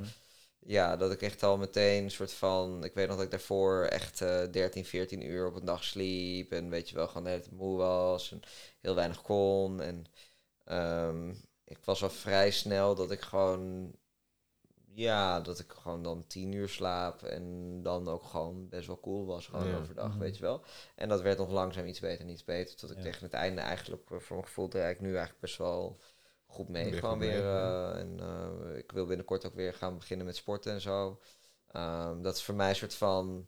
Ja. 0.65 0.97
dat 0.97 1.11
ik 1.11 1.21
echt 1.21 1.43
al 1.43 1.57
meteen 1.57 2.03
een 2.03 2.11
soort 2.11 2.33
van. 2.33 2.83
Ik 2.83 2.93
weet 2.93 3.07
nog 3.07 3.15
dat 3.15 3.25
ik 3.25 3.31
daarvoor 3.31 3.83
echt 3.83 4.21
uh, 4.21 4.41
13, 4.51 4.85
14 4.85 5.25
uur 5.29 5.47
op 5.47 5.55
een 5.55 5.65
dag 5.65 5.83
sliep. 5.83 6.51
En 6.51 6.69
weet 6.69 6.89
je 6.89 6.95
wel, 6.95 7.07
gewoon 7.07 7.23
tijd 7.23 7.51
moe 7.51 7.77
was. 7.77 8.31
En 8.31 8.39
heel 8.81 8.95
weinig 8.95 9.21
kon. 9.21 9.81
En 9.81 10.05
um, 11.05 11.41
ik 11.65 11.77
was 11.83 12.03
al 12.03 12.09
vrij 12.09 12.51
snel 12.51 12.95
dat 12.95 13.11
ik 13.11 13.21
gewoon. 13.21 13.91
Ja, 14.95 15.39
dat 15.41 15.59
ik 15.59 15.71
gewoon 15.71 16.03
dan 16.03 16.27
tien 16.27 16.51
uur 16.51 16.69
slaap 16.69 17.23
en 17.23 17.79
dan 17.83 18.07
ook 18.07 18.23
gewoon 18.23 18.69
best 18.69 18.87
wel 18.87 18.99
cool 18.99 19.25
was, 19.25 19.47
gewoon 19.47 19.67
Ja. 19.67 19.77
overdag, 19.77 20.09
Mhm. 20.09 20.19
weet 20.19 20.35
je 20.35 20.41
wel. 20.41 20.63
En 20.95 21.09
dat 21.09 21.21
werd 21.21 21.37
nog 21.37 21.51
langzaam 21.51 21.85
iets 21.85 21.99
beter 21.99 22.25
en 22.25 22.31
iets 22.31 22.43
beter, 22.43 22.75
tot 22.75 22.91
ik 22.91 22.97
Ja. 22.97 23.03
tegen 23.03 23.23
het 23.23 23.33
einde 23.33 23.61
eigenlijk, 23.61 24.09
eh, 24.11 24.19
voor 24.19 24.35
mijn 24.35 24.47
gevoel, 24.47 24.67
draai 24.67 24.93
ik 24.93 24.99
nu 24.99 25.07
eigenlijk 25.09 25.39
best 25.39 25.57
wel 25.57 25.99
goed 26.53 26.69
mee. 26.69 26.89
Weer 26.89 26.99
gewoon 26.99 27.13
goed 27.13 27.23
weer, 27.23 27.45
eh, 27.45 27.99
en 27.99 28.19
eh, 28.19 28.77
ik 28.77 28.91
wil 28.91 29.05
binnenkort 29.05 29.45
ook 29.45 29.55
weer 29.55 29.73
gaan 29.73 29.97
beginnen 29.97 30.25
met 30.25 30.35
sporten 30.35 30.73
en 30.73 30.81
zo. 30.81 31.19
Ehm, 31.67 32.21
dat 32.21 32.35
is 32.35 32.43
voor 32.43 32.55
mij 32.55 32.69
een 32.69 32.75
soort 32.75 32.95
van, 32.95 33.47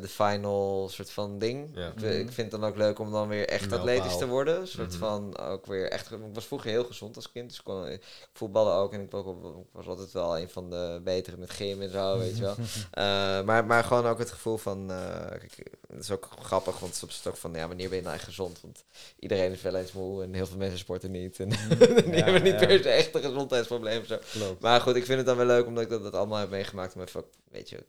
de 0.00 0.08
final 0.08 0.88
soort 0.88 1.10
van 1.10 1.38
ding. 1.38 1.70
Ja. 1.74 1.88
Ik, 1.88 2.00
ik 2.02 2.32
vind 2.32 2.50
het 2.52 2.60
dan 2.60 2.64
ook 2.64 2.76
leuk 2.76 2.98
om 2.98 3.12
dan 3.12 3.28
weer 3.28 3.48
echt 3.48 3.72
atletisch 3.72 4.16
te 4.16 4.26
worden. 4.26 4.60
Een 4.60 4.66
soort 4.68 4.90
Mhm. 4.90 4.98
van 4.98 5.38
ook 5.38 5.66
weer 5.66 5.90
echt. 5.90 6.10
Ik 6.10 6.18
was 6.32 6.46
vroeger 6.46 6.70
heel 6.70 6.84
gezond 6.84 7.16
als 7.16 7.32
kind. 7.32 7.48
Dus 7.48 7.58
ik 7.58 7.64
kon 7.64 7.86
ik 7.88 8.02
voetballen 8.32 8.74
ook. 8.74 8.92
En 8.92 9.00
ik 9.00 9.10
was, 9.10 9.24
ook, 9.24 9.44
ik 9.44 9.66
was 9.72 9.86
altijd 9.86 10.12
wel 10.12 10.38
een 10.38 10.48
van 10.50 10.70
de 10.70 11.00
betere 11.04 11.36
met 11.36 11.50
gym 11.50 11.80
en 11.82 11.90
zo, 11.90 12.18
weet 12.18 12.36
je 12.36 12.42
wel. 12.42 12.54
Eh, 12.90 13.42
maar, 13.42 13.64
maar 13.66 13.84
gewoon 13.84 14.06
ook 14.06 14.18
het 14.18 14.30
gevoel 14.30 14.56
van. 14.56 14.90
eh, 14.90 15.28
kijk, 15.28 15.56
het 15.88 16.02
is 16.02 16.10
ook 16.10 16.28
grappig, 16.42 16.78
want 16.78 16.94
soms 16.94 17.12
is 17.12 17.18
het 17.18 17.26
ook 17.26 17.36
van. 17.36 17.52
Ja, 17.54 17.68
wanneer 17.68 17.88
ben 17.88 17.96
je 17.98 18.02
nou 18.04 18.14
echt 18.14 18.24
gezond? 18.24 18.60
Want 18.60 18.84
iedereen 19.18 19.52
is 19.52 19.62
wel 19.62 19.74
eens 19.74 19.92
moe 19.92 20.22
en 20.22 20.34
heel 20.34 20.46
veel 20.46 20.56
mensen 20.56 20.78
sporten 20.78 21.10
niet. 21.10 21.38
En 21.40 21.48
die 22.04 22.14
Ja, 22.16 22.24
hebben 22.24 22.42
niet 22.42 22.60
ja. 22.60 22.66
per 22.66 22.78
se 22.82 22.88
echt 22.88 23.14
een 23.14 23.22
gezondheidsprobleem 23.22 24.00
of 24.00 24.06
zo. 24.06 24.18
Klopt. 24.32 24.60
Maar 24.60 24.80
goed, 24.80 24.96
ik 24.96 25.04
vind 25.04 25.16
het 25.18 25.26
dan 25.26 25.36
wel 25.36 25.46
leuk 25.46 25.66
omdat 25.66 25.82
ik 25.84 25.90
dat, 25.90 26.02
dat 26.02 26.14
allemaal 26.14 26.38
heb 26.38 26.50
meegemaakt. 26.50 26.94
Maar 26.94 27.06
even, 27.06 27.24
weet 27.50 27.68
je, 27.68 27.84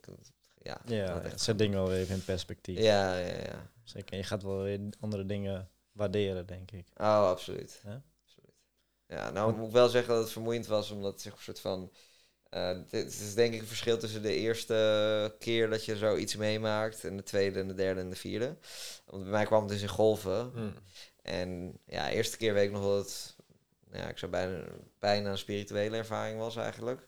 ja. 0.66 0.82
Ja, 0.86 1.20
dat 1.20 1.42
zet 1.42 1.58
dingen 1.58 1.84
wel 1.84 1.94
even 1.94 2.16
in 2.16 2.24
perspectief. 2.24 2.80
ja, 2.80 3.18
ja, 3.18 3.34
ja. 3.34 3.72
Zeker. 3.84 4.18
Je 4.18 4.24
gaat 4.24 4.44
wel 4.44 4.62
weer 4.62 4.80
andere 5.00 5.26
dingen 5.26 5.70
waarderen, 5.92 6.46
denk 6.46 6.72
ik. 6.72 6.88
Oh, 6.98 7.28
absoluut. 7.30 7.82
Ja? 7.84 8.04
absoluut. 8.24 8.54
Ja, 9.08 9.30
nou 9.30 9.56
moet 9.56 9.68
ik 9.68 9.74
wel 9.74 9.90
zeggen 9.90 10.14
dat 10.14 10.24
het 10.24 10.32
vermoeiend 10.32 10.68
was, 10.68 10.92
omdat 10.92 11.12
het 11.12 11.22
zich 11.22 11.34
een 11.34 11.42
soort 11.42 11.60
van... 11.60 11.92
eh, 12.50 12.78
dit 12.90 13.06
is 13.08 13.34
denk 13.34 13.54
ik 13.54 13.62
een 13.62 13.68
verschil 13.68 13.98
tussen 13.98 14.22
de 14.22 14.34
eerste 14.36 15.36
keer 15.40 15.70
dat 15.70 15.86
je 15.86 15.98
zoiets 15.98 16.36
meemaakt... 16.36 17.04
en 17.04 17.18
de 17.18 17.24
tweede 17.24 17.60
en 17.60 17.68
de 17.68 17.74
derde 17.74 18.00
en 18.02 18.10
de 18.10 18.16
vierde. 18.16 18.58
Want 19.06 19.24
bij 19.24 19.32
mij 19.32 19.46
kwam 19.46 19.60
het 19.62 19.70
dus 19.70 19.82
in 19.82 19.88
golven. 19.88 20.52
Mm. 20.56 20.74
En 21.22 21.80
ja, 21.86 22.06
de 22.08 22.14
eerste 22.16 22.38
keer 22.38 22.54
weet 22.54 22.66
ik 22.68 22.72
nog 22.72 22.84
dat 22.84 23.06
het... 23.06 23.36
Ja, 23.92 24.08
ik 24.10 24.18
zou 24.18 24.32
bijna, 24.32 24.64
bijna 25.00 25.32
een 25.32 25.38
spirituele 25.38 25.98
ervaring 25.98 26.40
was 26.40 26.56
eigenlijk. 26.56 27.08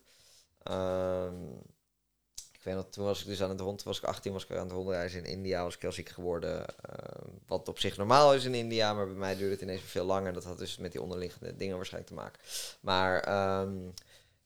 Ehm, 0.64 1.36
ik 2.68 2.74
weet 2.74 2.84
nog, 2.84 2.92
toen 2.94 3.06
was 3.06 3.22
ik 3.22 3.28
dus 3.28 3.42
aan 3.42 3.50
het 3.50 3.60
rond, 3.60 3.84
was 3.84 3.98
ik 3.98 4.04
18, 4.04 4.34
was 4.34 4.44
ik 4.44 4.52
aan 4.52 4.64
het 4.64 4.72
rondreizen 4.72 5.24
in 5.24 5.32
India, 5.32 5.64
was 5.64 5.76
ik 5.76 5.82
heel 5.82 5.92
ziek 5.92 6.10
geworden. 6.10 6.66
ehm, 6.66 7.28
wat 7.46 7.68
op 7.68 7.80
zich 7.80 7.98
normaal 7.98 8.34
is 8.34 8.46
in 8.46 8.54
India, 8.54 8.94
maar 8.94 9.06
bij 9.08 9.16
mij 9.16 9.36
duurde 9.36 9.54
het 9.54 9.62
ineens 9.62 9.82
veel 9.82 10.06
langer. 10.06 10.34
Dat 10.34 10.44
had 10.44 10.58
dus 10.58 10.78
met 10.78 10.92
die 10.92 11.02
onderliggende 11.02 11.56
dingen 11.56 11.76
waarschijnlijk 11.76 12.14
te 12.14 12.20
maken. 12.22 12.40
Maar 12.80 13.20
ehm, 13.20 13.88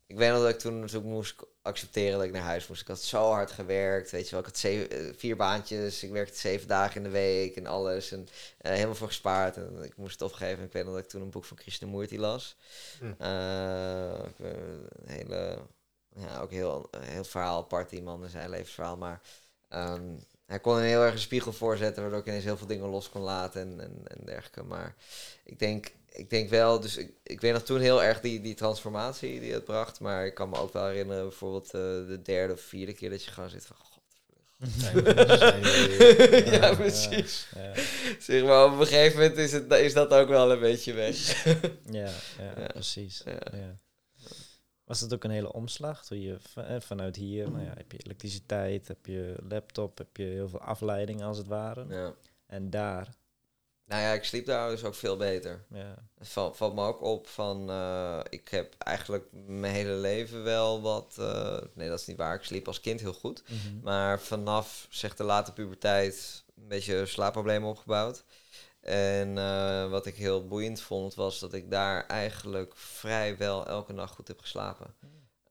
ik 0.07 0.17
weet 0.17 0.31
nog 0.31 0.41
dat 0.41 0.49
ik 0.49 0.59
toen, 0.59 0.85
toen 0.85 1.03
moest 1.03 1.35
accepteren 1.61 2.17
dat 2.17 2.27
ik 2.27 2.31
naar 2.31 2.41
huis 2.41 2.67
moest. 2.67 2.81
Ik 2.81 2.87
had 2.87 3.01
zo 3.01 3.31
hard 3.31 3.51
gewerkt, 3.51 4.11
weet 4.11 4.25
je 4.25 4.31
wel. 4.31 4.39
Ik 4.39 4.45
had 4.45 4.57
zeven, 4.57 4.89
eh, 4.89 5.13
vier 5.17 5.35
baantjes, 5.35 6.03
ik 6.03 6.11
werkte 6.11 6.37
zeven 6.37 6.67
dagen 6.67 6.95
in 6.95 7.03
de 7.03 7.09
week 7.09 7.55
en 7.55 7.65
alles. 7.65 8.11
En 8.11 8.27
eh, 8.57 8.71
helemaal 8.71 8.95
voor 8.95 9.07
gespaard. 9.07 9.57
En 9.57 9.83
ik 9.83 9.97
moest 9.97 10.19
het 10.19 10.29
opgeven. 10.29 10.63
Ik 10.63 10.71
weet 10.73 10.83
nog 10.83 10.93
dat 10.93 11.03
ik 11.03 11.09
toen 11.09 11.21
een 11.21 11.29
boek 11.29 11.45
van 11.45 11.57
Krishnamurti 11.57 12.19
las. 12.19 12.55
Hm. 12.99 13.13
Eh, 13.17 14.19
een 14.37 14.87
hele, 15.05 15.57
ja, 16.15 16.39
ook 16.39 16.51
heel, 16.51 16.87
een 16.91 17.01
heel 17.03 17.23
verhaal 17.23 17.57
apart, 17.57 17.89
die 17.89 18.01
man 18.01 18.23
en 18.23 18.29
zijn 18.29 18.49
levensverhaal. 18.49 18.97
Maar 18.97 19.21
ehm, 19.69 20.15
hij 20.45 20.59
kon 20.59 20.75
een 20.77 20.83
heel 20.83 21.01
erg 21.03 21.13
een 21.13 21.19
spiegel 21.19 21.53
voorzetten, 21.53 22.01
waardoor 22.01 22.19
ik 22.21 22.27
ineens 22.27 22.43
heel 22.43 22.57
veel 22.57 22.67
dingen 22.67 22.89
los 22.89 23.09
kon 23.09 23.21
laten 23.21 23.61
en, 23.61 23.79
en, 23.79 24.01
en 24.07 24.25
dergelijke. 24.25 24.63
Maar 24.63 24.95
ik 25.43 25.59
denk, 25.59 25.91
ik 26.09 26.29
denk 26.29 26.49
wel, 26.49 26.79
dus 26.79 26.97
ik, 26.97 27.11
ik 27.23 27.41
weet 27.41 27.53
nog 27.53 27.63
toen 27.63 27.79
heel 27.79 28.03
erg 28.03 28.19
die, 28.19 28.41
die 28.41 28.55
transformatie 28.55 29.39
die 29.39 29.53
het 29.53 29.65
bracht. 29.65 29.99
Maar 29.99 30.25
ik 30.25 30.33
kan 30.33 30.49
me 30.49 30.57
ook 30.57 30.73
wel 30.73 30.85
herinneren, 30.85 31.23
bijvoorbeeld 31.23 31.65
eh, 31.65 31.71
de 31.81 32.19
derde 32.23 32.53
of 32.53 32.61
vierde 32.61 32.93
keer 32.93 33.09
dat 33.09 33.23
je 33.23 33.31
gewoon 33.31 33.49
zit 33.49 33.65
van... 33.65 33.75
Ja, 36.51 36.75
precies. 36.75 37.47
Ja, 37.55 37.73
Zeg 38.19 38.43
maar, 38.43 38.65
op 38.65 38.79
een 38.79 38.85
gegeven 38.87 39.19
moment 39.19 39.37
is, 39.37 39.51
het, 39.51 39.71
is 39.71 39.93
dat 39.93 40.13
ook 40.13 40.27
wel 40.27 40.51
een 40.51 40.59
beetje 40.59 40.93
weg. 40.93 41.45
ja, 41.45 42.09
ja, 42.37 42.53
Ja. 42.61 42.67
precies. 42.67 43.21
Ja. 43.25 43.79
Was 44.91 45.01
het 45.01 45.13
ook 45.13 45.23
een 45.23 45.31
hele 45.31 45.53
omslag? 45.53 46.05
Toen 46.05 46.21
je 46.21 46.37
eh, 46.55 46.79
vanuit 46.79 47.15
hier, 47.15 47.51
nou 47.51 47.63
ja, 47.63 47.73
heb 47.77 47.91
je 47.91 48.03
elektriciteit, 48.03 48.87
heb 48.87 49.05
je 49.05 49.35
laptop, 49.49 49.97
heb 49.97 50.17
je 50.17 50.23
heel 50.23 50.49
veel 50.49 50.61
afleiding 50.61 51.23
als 51.23 51.37
het 51.37 51.47
ware. 51.47 51.85
Ja. 51.89 52.13
En 52.45 52.69
daar, 52.69 53.15
Nou 53.85 54.01
ja, 54.01 54.13
ik 54.13 54.23
sliep 54.23 54.45
daar 54.45 54.69
dus 54.69 54.83
ook 54.83 54.95
veel 54.95 55.17
beter. 55.17 55.65
ja, 55.69 55.95
valt, 56.19 56.57
valt 56.57 56.75
me 56.75 56.81
ook 56.81 57.01
op 57.01 57.27
van, 57.27 57.69
eh, 57.69 58.19
ik 58.29 58.49
heb 58.49 58.75
eigenlijk 58.77 59.27
mijn 59.31 59.73
hele 59.73 59.93
leven 59.93 60.43
wel 60.43 60.81
wat, 60.81 61.15
eh, 61.19 61.61
nee 61.73 61.89
dat 61.89 61.99
is 61.99 62.05
niet 62.07 62.17
waar, 62.17 62.35
ik 62.35 62.43
sliep 62.43 62.67
als 62.67 62.81
kind 62.81 62.99
heel 62.99 63.13
goed. 63.13 63.43
Mhm. 63.47 63.79
Maar 63.83 64.19
vanaf 64.19 64.87
zeg 64.89 65.15
de 65.15 65.23
late 65.23 65.53
puberteit 65.53 66.43
een 66.55 66.67
beetje 66.67 67.05
slaapproblemen 67.05 67.69
opgebouwd. 67.69 68.23
En 68.81 69.37
eh, 69.37 69.89
wat 69.89 70.05
ik 70.05 70.15
heel 70.15 70.47
boeiend 70.47 70.81
vond 70.81 71.15
was 71.15 71.39
dat 71.39 71.53
ik 71.53 71.71
daar 71.71 72.07
eigenlijk 72.07 72.75
vrijwel 72.75 73.67
elke 73.67 73.93
nacht 73.93 74.15
goed 74.15 74.27
heb 74.27 74.39
geslapen. 74.39 74.95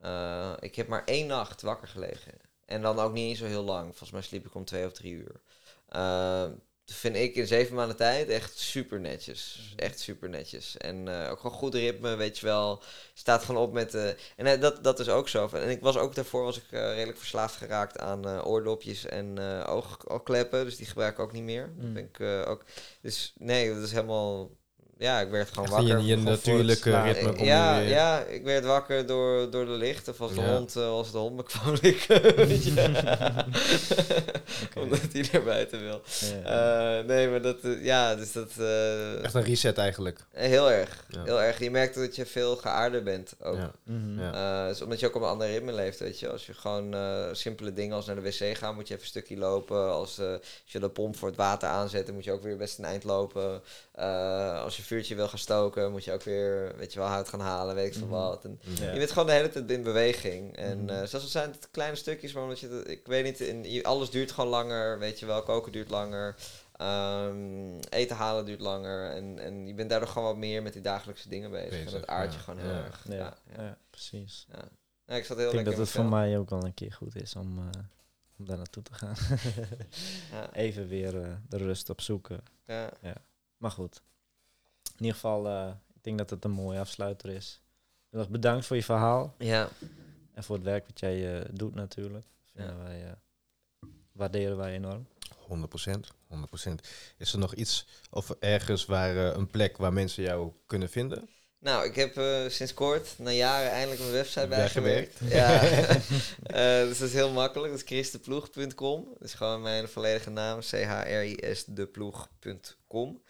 Eh, 0.01 0.53
ik 0.61 0.75
heb 0.75 0.89
maar 0.89 1.05
één 1.05 1.27
nacht 1.27 1.63
wakker 1.63 1.89
gelegen. 1.89 2.33
En 2.65 2.83
dan 2.83 2.99
ook 2.99 3.13
niet 3.13 3.37
zo 3.37 3.47
heel 3.47 3.65
lang. 3.65 3.87
Volgens 3.87 4.11
mij 4.11 4.23
sliep 4.23 4.47
ik 4.47 4.55
om 4.55 4.65
twee 4.65 4.87
of 4.87 4.93
drie 4.93 5.13
uur. 5.13 5.41
Vind 6.93 7.17
ik 7.17 7.35
in 7.35 7.47
zeven 7.47 7.75
maanden 7.75 7.97
tijd 7.97 8.29
echt 8.29 8.59
super 8.59 9.01
netjes. 9.01 9.73
Echt 9.77 10.01
super 10.01 10.29
netjes. 10.29 10.77
En 10.77 11.09
eh, 11.09 11.31
ook 11.31 11.41
gewoon 11.41 11.57
goed 11.57 11.75
ritme, 11.75 12.17
weet 12.17 12.39
je 12.39 12.47
wel. 12.47 12.83
Staat 13.15 13.45
gewoon 13.45 13.63
op 13.63 13.73
met... 13.73 13.91
de 13.91 14.17
en 14.37 14.47
eh, 14.47 14.61
dat, 14.61 14.85
dat 14.85 15.01
is 15.01 15.09
ook 15.09 15.29
zo. 15.29 15.49
En 15.53 15.69
ik 15.69 15.81
was 15.81 15.97
ook 15.97 16.15
daarvoor 16.15 16.45
was 16.45 16.57
ik 16.57 16.71
redelijk 16.71 17.19
verslaafd 17.19 17.57
geraakt 17.57 17.99
aan 17.99 18.45
oordopjes 18.45 19.07
en 19.07 19.39
oog, 19.67 20.09
oogkleppen. 20.09 20.65
Dus 20.65 20.77
die 20.77 20.87
gebruik 20.87 21.13
ik 21.13 21.19
ook 21.19 21.33
niet 21.33 21.43
meer. 21.43 21.73
Dat 21.77 21.93
ben 21.93 22.05
ik, 22.05 22.19
eh, 22.19 22.51
ook, 22.51 22.65
dus 23.01 23.33
nee, 23.37 23.75
dat 23.75 23.83
is 23.83 23.93
helemaal... 23.93 24.51
Ja, 25.01 25.21
ik 25.21 25.31
werd 25.31 25.49
gewoon 25.49 25.65
Echt 25.69 25.79
in 25.79 25.87
je- 26.07 26.17
wakker. 26.17 26.31
natuurlijke 26.31 26.89
slapen. 26.91 27.13
ritme 27.13 27.45
Ja, 27.45 27.79
je 27.79 27.89
ja, 27.89 28.21
ik 28.21 28.45
werd 28.45 28.65
wakker 28.65 29.07
door, 29.07 29.51
door 29.51 29.65
de 29.65 29.71
licht. 29.71 30.09
Of 30.09 30.21
als 30.21 30.35
de, 30.35 30.41
Ja. 30.41 30.53
hond, 30.57 30.77
eh, 30.77 30.89
als 30.89 31.13
de 31.13 31.19
hond 31.19 31.37
me 31.37 31.43
kwam 31.43 31.75
likken. 31.83 32.23
weet 32.49 32.65
je. 32.65 32.71
Oké. 34.65 34.81
Omdat 34.81 35.01
hij 35.13 35.29
naar 35.33 35.43
buiten 35.43 35.81
wil. 35.81 36.01
Ja. 36.45 36.99
Eh, 36.99 37.05
nee, 37.07 37.29
maar 37.29 37.43
dat, 37.43 37.57
eh, 37.63 37.85
ja, 37.85 38.15
dus 38.15 38.33
dat... 38.33 38.51
eh, 38.59 39.25
Echt 39.25 39.35
een 39.35 39.43
reset 39.43 39.79
eigenlijk. 39.79 40.19
heel 40.31 40.71
erg. 40.71 41.05
Ja. 41.09 41.25
Heel 41.25 41.43
erg. 41.43 41.59
Je 41.59 41.71
merkt 41.71 41.95
dat 41.95 42.17
je 42.17 42.27
veel 42.27 42.57
geaarder 42.57 43.03
bent 43.03 43.33
ook. 43.43 43.59
Dus 44.69 44.83
omdat 44.83 45.01
je 45.01 45.07
ook 45.07 45.15
op 45.15 45.23
een 45.23 45.29
ander 45.29 45.47
ritme 45.51 45.73
leeft, 45.73 45.99
weet 45.99 46.19
je. 46.19 46.29
Als 46.31 46.47
je 46.47 46.55
gewoon 46.55 46.95
eh, 46.95 47.25
simpele 47.33 47.73
dingen 47.73 47.97
als 47.97 48.07
naar 48.07 48.15
de 48.17 48.23
wc 48.23 48.57
gaan, 48.57 48.75
moet 48.75 48.89
je 48.89 48.95
even 48.95 49.05
een 49.05 49.11
stukje 49.11 49.37
lopen. 49.37 49.91
Als, 49.93 50.19
eh, 50.19 50.31
als 50.33 50.41
je 50.65 50.79
de 50.81 50.89
pomp 50.89 51.17
voor 51.17 51.29
het 51.29 51.37
water 51.37 51.69
aanzet, 51.69 52.07
dan 52.07 52.15
moet 52.15 52.25
je 52.25 52.33
ook 52.33 52.43
weer 52.43 52.57
best 52.57 52.79
een 52.79 52.85
eind 52.85 53.05
lopen. 53.05 53.63
Eh, 53.93 54.63
als 54.63 54.77
je 54.77 54.83
vuurtje 54.91 55.15
wil 55.15 55.29
gaan 55.29 55.39
stoken, 55.39 55.91
moet 55.91 56.05
je 56.05 56.13
ook 56.13 56.23
weer, 56.23 56.77
weet 56.77 56.93
je 56.93 56.99
wel, 56.99 57.09
hout 57.09 57.29
gaan 57.29 57.41
halen, 57.41 57.75
weet 57.75 57.87
ik 57.87 57.93
veel 57.95 58.03
Mhm. 58.07 58.15
wat. 58.17 58.45
En 58.45 58.61
Ja. 58.81 58.93
Je 58.93 58.99
bent 58.99 59.11
gewoon 59.11 59.27
de 59.27 59.33
hele 59.33 59.49
tijd 59.49 59.71
in 59.71 59.83
beweging. 59.83 60.57
En 60.57 60.91
eh 60.91 61.07
zelfs 61.07 61.31
zijn 61.31 61.51
het 61.51 61.69
kleine 61.71 61.97
stukjes, 61.97 62.33
maar 62.33 62.43
omdat 62.43 62.61
je, 62.61 62.83
ik 62.87 63.07
weet 63.07 63.25
niet, 63.25 63.41
in, 63.41 63.65
je- 63.71 63.85
alles 63.85 64.11
duurt 64.11 64.33
gewoon 64.33 64.51
langer, 64.51 64.99
weet 64.99 65.19
je 65.19 65.27
wel. 65.27 65.43
Koken 65.43 65.73
duurt 65.73 65.91
langer. 65.91 66.37
Ehm, 66.77 67.79
eten 67.89 68.17
halen 68.17 68.45
duurt 68.45 68.61
langer. 68.61 69.11
En, 69.11 69.39
en 69.39 69.67
je 69.67 69.75
bent 69.75 69.91
daardoor 69.91 70.09
gewoon 70.09 70.29
wat 70.29 70.37
meer 70.37 70.63
met 70.63 70.73
die 70.73 70.83
dagelijkse 70.83 71.29
dingen 71.29 71.51
bezig. 71.51 71.71
Bezig, 71.71 71.87
en 71.87 72.01
dat 72.01 72.07
aard 72.07 72.33
je 72.33 72.39
ja. 72.39 72.45
gewoon 72.45 72.61
heel 72.61 72.71
Ja. 72.71 72.85
erg. 72.85 73.05
Ja, 73.09 73.15
Ja, 73.15 73.37
ja. 73.57 73.63
ja, 73.63 73.79
precies. 73.91 74.47
Ja, 75.07 75.17
ik 75.17 75.25
zat 75.25 75.37
heel 75.37 75.47
Ik 75.49 75.53
denk 75.53 75.67
dat 75.67 75.77
het 75.77 75.91
voor 75.91 76.05
mij 76.05 76.39
ook 76.39 76.51
wel 76.51 76.65
een 76.65 76.75
keer 76.75 76.93
goed 76.93 77.23
is 77.23 77.37
om, 77.37 77.59
eh, 77.59 77.81
om 78.39 78.45
daar 78.47 78.57
naartoe 78.57 78.83
te 78.83 78.95
gaan. 78.95 79.15
Even 80.53 80.89
weer 80.89 81.23
eh, 81.23 81.29
de 81.49 81.57
rust 81.57 81.91
opzoeken. 81.91 82.41
ja. 82.67 82.91
Maar 83.57 83.71
goed. 83.71 84.03
In 85.01 85.07
ieder 85.07 85.21
geval, 85.21 85.47
eh, 85.49 85.69
ik 85.95 86.03
denk 86.05 86.19
dat 86.19 86.31
het 86.31 86.45
een 86.45 86.51
mooie 86.51 86.79
afsluiter 86.79 87.31
is. 87.31 87.61
Heel 88.11 88.21
erg 88.21 88.29
bedankt 88.29 88.67
voor 88.67 88.77
je 88.77 88.83
verhaal. 88.85 89.35
ja. 89.39 89.69
En 90.35 90.45
voor 90.45 90.55
het 90.57 90.65
werk 90.65 90.87
wat 90.87 91.01
jij 91.01 91.41
eh, 91.41 91.45
doet 91.53 91.75
natuurlijk. 91.75 92.27
Wij, 92.53 93.05
eh, 93.07 93.13
waarderen 94.13 94.57
wij 94.57 94.73
enorm. 94.73 95.07
100%, 95.49 96.13
100%. 96.27 96.89
Is 97.17 97.33
er 97.33 97.39
nog 97.39 97.55
iets 97.55 97.87
of 98.11 98.31
ergens 98.31 98.85
waar 98.87 99.17
eh, 99.17 99.37
een 99.37 99.47
plek 99.47 99.77
waar 99.77 99.93
mensen 99.93 100.23
jou 100.23 100.53
kunnen 100.67 100.89
vinden? 100.91 101.29
Nou, 101.59 101.85
ik 101.87 101.95
heb 101.95 102.17
eh, 102.17 102.49
sinds 102.49 102.75
kort, 102.75 103.15
na 103.19 103.31
jaren, 103.31 103.71
eindelijk 103.71 104.01
mijn 104.01 104.13
website 104.13 104.47
bijgewerkt. 104.47 105.19
Ja. 105.25 105.63
Eh, 106.43 106.81
dus 106.81 106.99
dat 106.99 107.09
is 107.09 107.15
heel 107.15 107.31
makkelijk. 107.31 107.73
Dat 107.73 107.81
is 107.83 107.87
christeploeg.com. 107.87 109.05
Dat 109.19 109.29
is 109.29 109.35
gewoon 109.35 109.63
mijn 109.63 109.89
volledige 109.89 110.31
naam. 110.31 110.61
C-H-R-I-S-deploeg.com. 110.61 113.23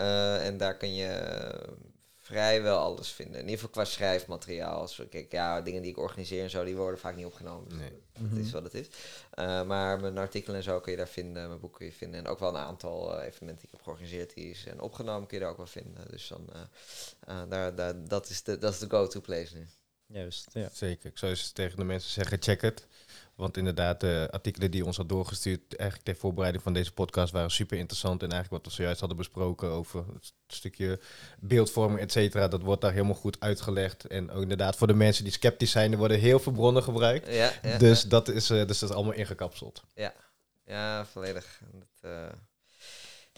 Eh, 0.00 0.46
en 0.46 0.56
daar 0.56 0.76
kun 0.76 0.94
je 0.94 1.06
eh, 1.06 1.72
vrijwel 2.16 2.78
alles 2.78 3.08
vinden. 3.08 3.34
In 3.34 3.40
ieder 3.40 3.54
geval 3.54 3.70
qua 3.70 3.84
schrijfmateriaal. 3.84 4.88
Zo, 4.88 5.04
kijk, 5.10 5.32
ja, 5.32 5.60
dingen 5.60 5.82
die 5.82 5.90
ik 5.90 5.98
organiseer 5.98 6.42
en 6.42 6.50
zo, 6.50 6.64
die 6.64 6.76
worden 6.76 7.00
vaak 7.00 7.16
niet 7.16 7.26
opgenomen. 7.26 7.68
Dus 7.68 7.78
Nee. 7.78 8.02
dat 8.30 8.38
is 8.38 8.50
wat 8.50 8.62
het 8.62 8.74
is. 8.74 8.86
Eh, 9.30 9.62
maar 9.64 10.00
mijn 10.00 10.18
artikelen 10.18 10.56
en 10.56 10.62
zo 10.62 10.80
kun 10.80 10.90
je 10.92 10.98
daar 10.98 11.08
vinden. 11.08 11.48
Mijn 11.48 11.60
boek 11.60 11.74
kun 11.74 11.86
je 11.86 11.92
vinden. 11.92 12.20
En 12.20 12.26
ook 12.26 12.38
wel 12.38 12.48
een 12.48 12.56
aantal 12.56 13.18
eh, 13.18 13.26
evenementen 13.26 13.56
die 13.56 13.66
ik 13.66 13.70
heb 13.70 13.82
georganiseerd. 13.82 14.34
Die 14.34 14.50
is 14.50 14.66
en 14.66 14.80
opgenomen 14.80 15.26
kun 15.28 15.36
je 15.36 15.42
daar 15.42 15.52
ook 15.52 15.58
wel 15.58 15.66
vinden. 15.66 16.10
Dus 16.10 16.28
dan, 16.28 16.48
eh, 16.52 16.60
eh, 17.40 17.48
daar, 17.50 17.74
daar, 17.74 18.04
dat 18.04 18.28
is 18.28 18.42
de, 18.42 18.58
dat 18.58 18.72
is 18.72 18.78
de 18.78 18.90
go-to 18.90 19.20
place 19.20 19.56
nu. 19.56 19.66
Juist, 20.06 20.48
ja. 20.52 20.68
Zeker. 20.72 21.10
Ik 21.10 21.18
zou 21.18 21.30
eens 21.32 21.50
tegen 21.50 21.76
de 21.78 21.84
mensen 21.84 22.10
zeggen, 22.10 22.42
check 22.42 22.60
het. 22.60 22.86
Want 23.40 23.56
inderdaad, 23.56 24.00
de 24.00 24.28
artikelen 24.30 24.70
die 24.70 24.84
ons 24.84 24.96
had 24.96 25.08
doorgestuurd, 25.08 25.76
eigenlijk 25.76 26.08
ter 26.08 26.16
voorbereiding 26.16 26.62
van 26.62 26.72
deze 26.72 26.92
podcast, 26.92 27.32
waren 27.32 27.50
super 27.50 27.78
interessant. 27.78 28.22
En 28.22 28.30
eigenlijk 28.32 28.62
wat 28.62 28.72
we 28.72 28.78
zojuist 28.78 29.00
hadden 29.00 29.18
besproken 29.18 29.68
over 29.68 30.04
het 30.12 30.32
stukje 30.46 31.00
beeldvorming, 31.38 32.00
et 32.00 32.12
cetera, 32.12 32.48
dat 32.48 32.62
wordt 32.62 32.80
daar 32.80 32.92
helemaal 32.92 33.14
goed 33.14 33.40
uitgelegd. 33.40 34.06
En 34.06 34.30
ook 34.30 34.42
inderdaad, 34.42 34.76
voor 34.76 34.86
de 34.86 34.94
mensen 34.94 35.24
die 35.24 35.32
sceptisch 35.32 35.70
zijn, 35.70 35.92
er 35.92 35.98
worden 35.98 36.18
heel 36.18 36.38
veel 36.38 36.52
bronnen 36.52 36.82
gebruikt. 36.82 37.26
Ja, 37.32 37.52
ja, 37.62 37.78
dus, 37.78 38.02
dat 38.02 38.28
is, 38.28 38.50
eh, 38.50 38.66
dus 38.66 38.78
dat 38.78 38.88
is 38.90 38.96
allemaal 38.96 39.14
ingekapseld. 39.14 39.82
ja, 39.94 40.14
Ja, 40.66 41.06
volledig. 41.06 41.60
En 41.72 41.78
Dat, 41.78 42.10
eh, 42.10 42.38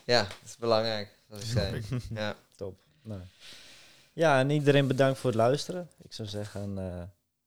ja, 0.04 0.22
dat 0.22 0.36
is 0.44 0.56
belangrijk, 0.56 1.08
zoals 1.28 1.42
ik 1.42 1.48
zei. 1.58 1.82
Ja. 2.14 2.36
Top. 2.56 2.78
Nou. 3.02 3.20
Ja, 4.12 4.38
en 4.38 4.50
iedereen 4.50 4.86
bedankt 4.86 5.18
voor 5.18 5.30
het 5.30 5.38
luisteren. 5.38 5.88
Ik 6.02 6.12
zou 6.12 6.28
zeggen, 6.28 6.78
eh, 6.78 7.02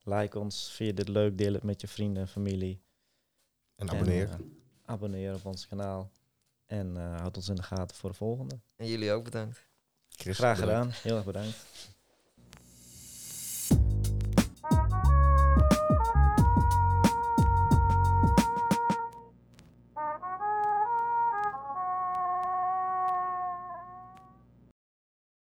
like 0.06 0.40
ons, 0.40 0.72
vind 0.72 0.90
je 0.90 0.96
dit 0.96 1.08
leuk, 1.08 1.38
deel 1.38 1.54
het 1.54 1.64
met 1.64 1.82
je 1.82 1.88
vrienden 1.88 2.22
en 2.22 2.28
familie. 2.28 2.82
En 3.76 3.90
abonneer. 3.90 4.30
En, 4.30 4.40
eh, 4.40 4.92
abonneer 4.92 5.34
op 5.34 5.46
ons 5.46 5.68
kanaal. 5.68 6.12
En 6.66 6.98
eh, 6.98 7.20
houd 7.20 7.36
ons 7.36 7.50
in 7.50 7.56
de 7.56 7.64
gaten 7.64 7.98
voor 7.98 8.10
de 8.10 8.16
volgende. 8.16 8.60
En 8.76 8.88
jullie 8.88 9.12
ook 9.12 9.24
bedankt. 9.24 9.68
Chris, 10.10 10.38
Graag 10.38 10.60
bedankt. 10.60 10.96
gedaan. 10.96 11.02
Heel 11.04 11.16
erg 11.16 11.26
bedankt. 11.26 11.66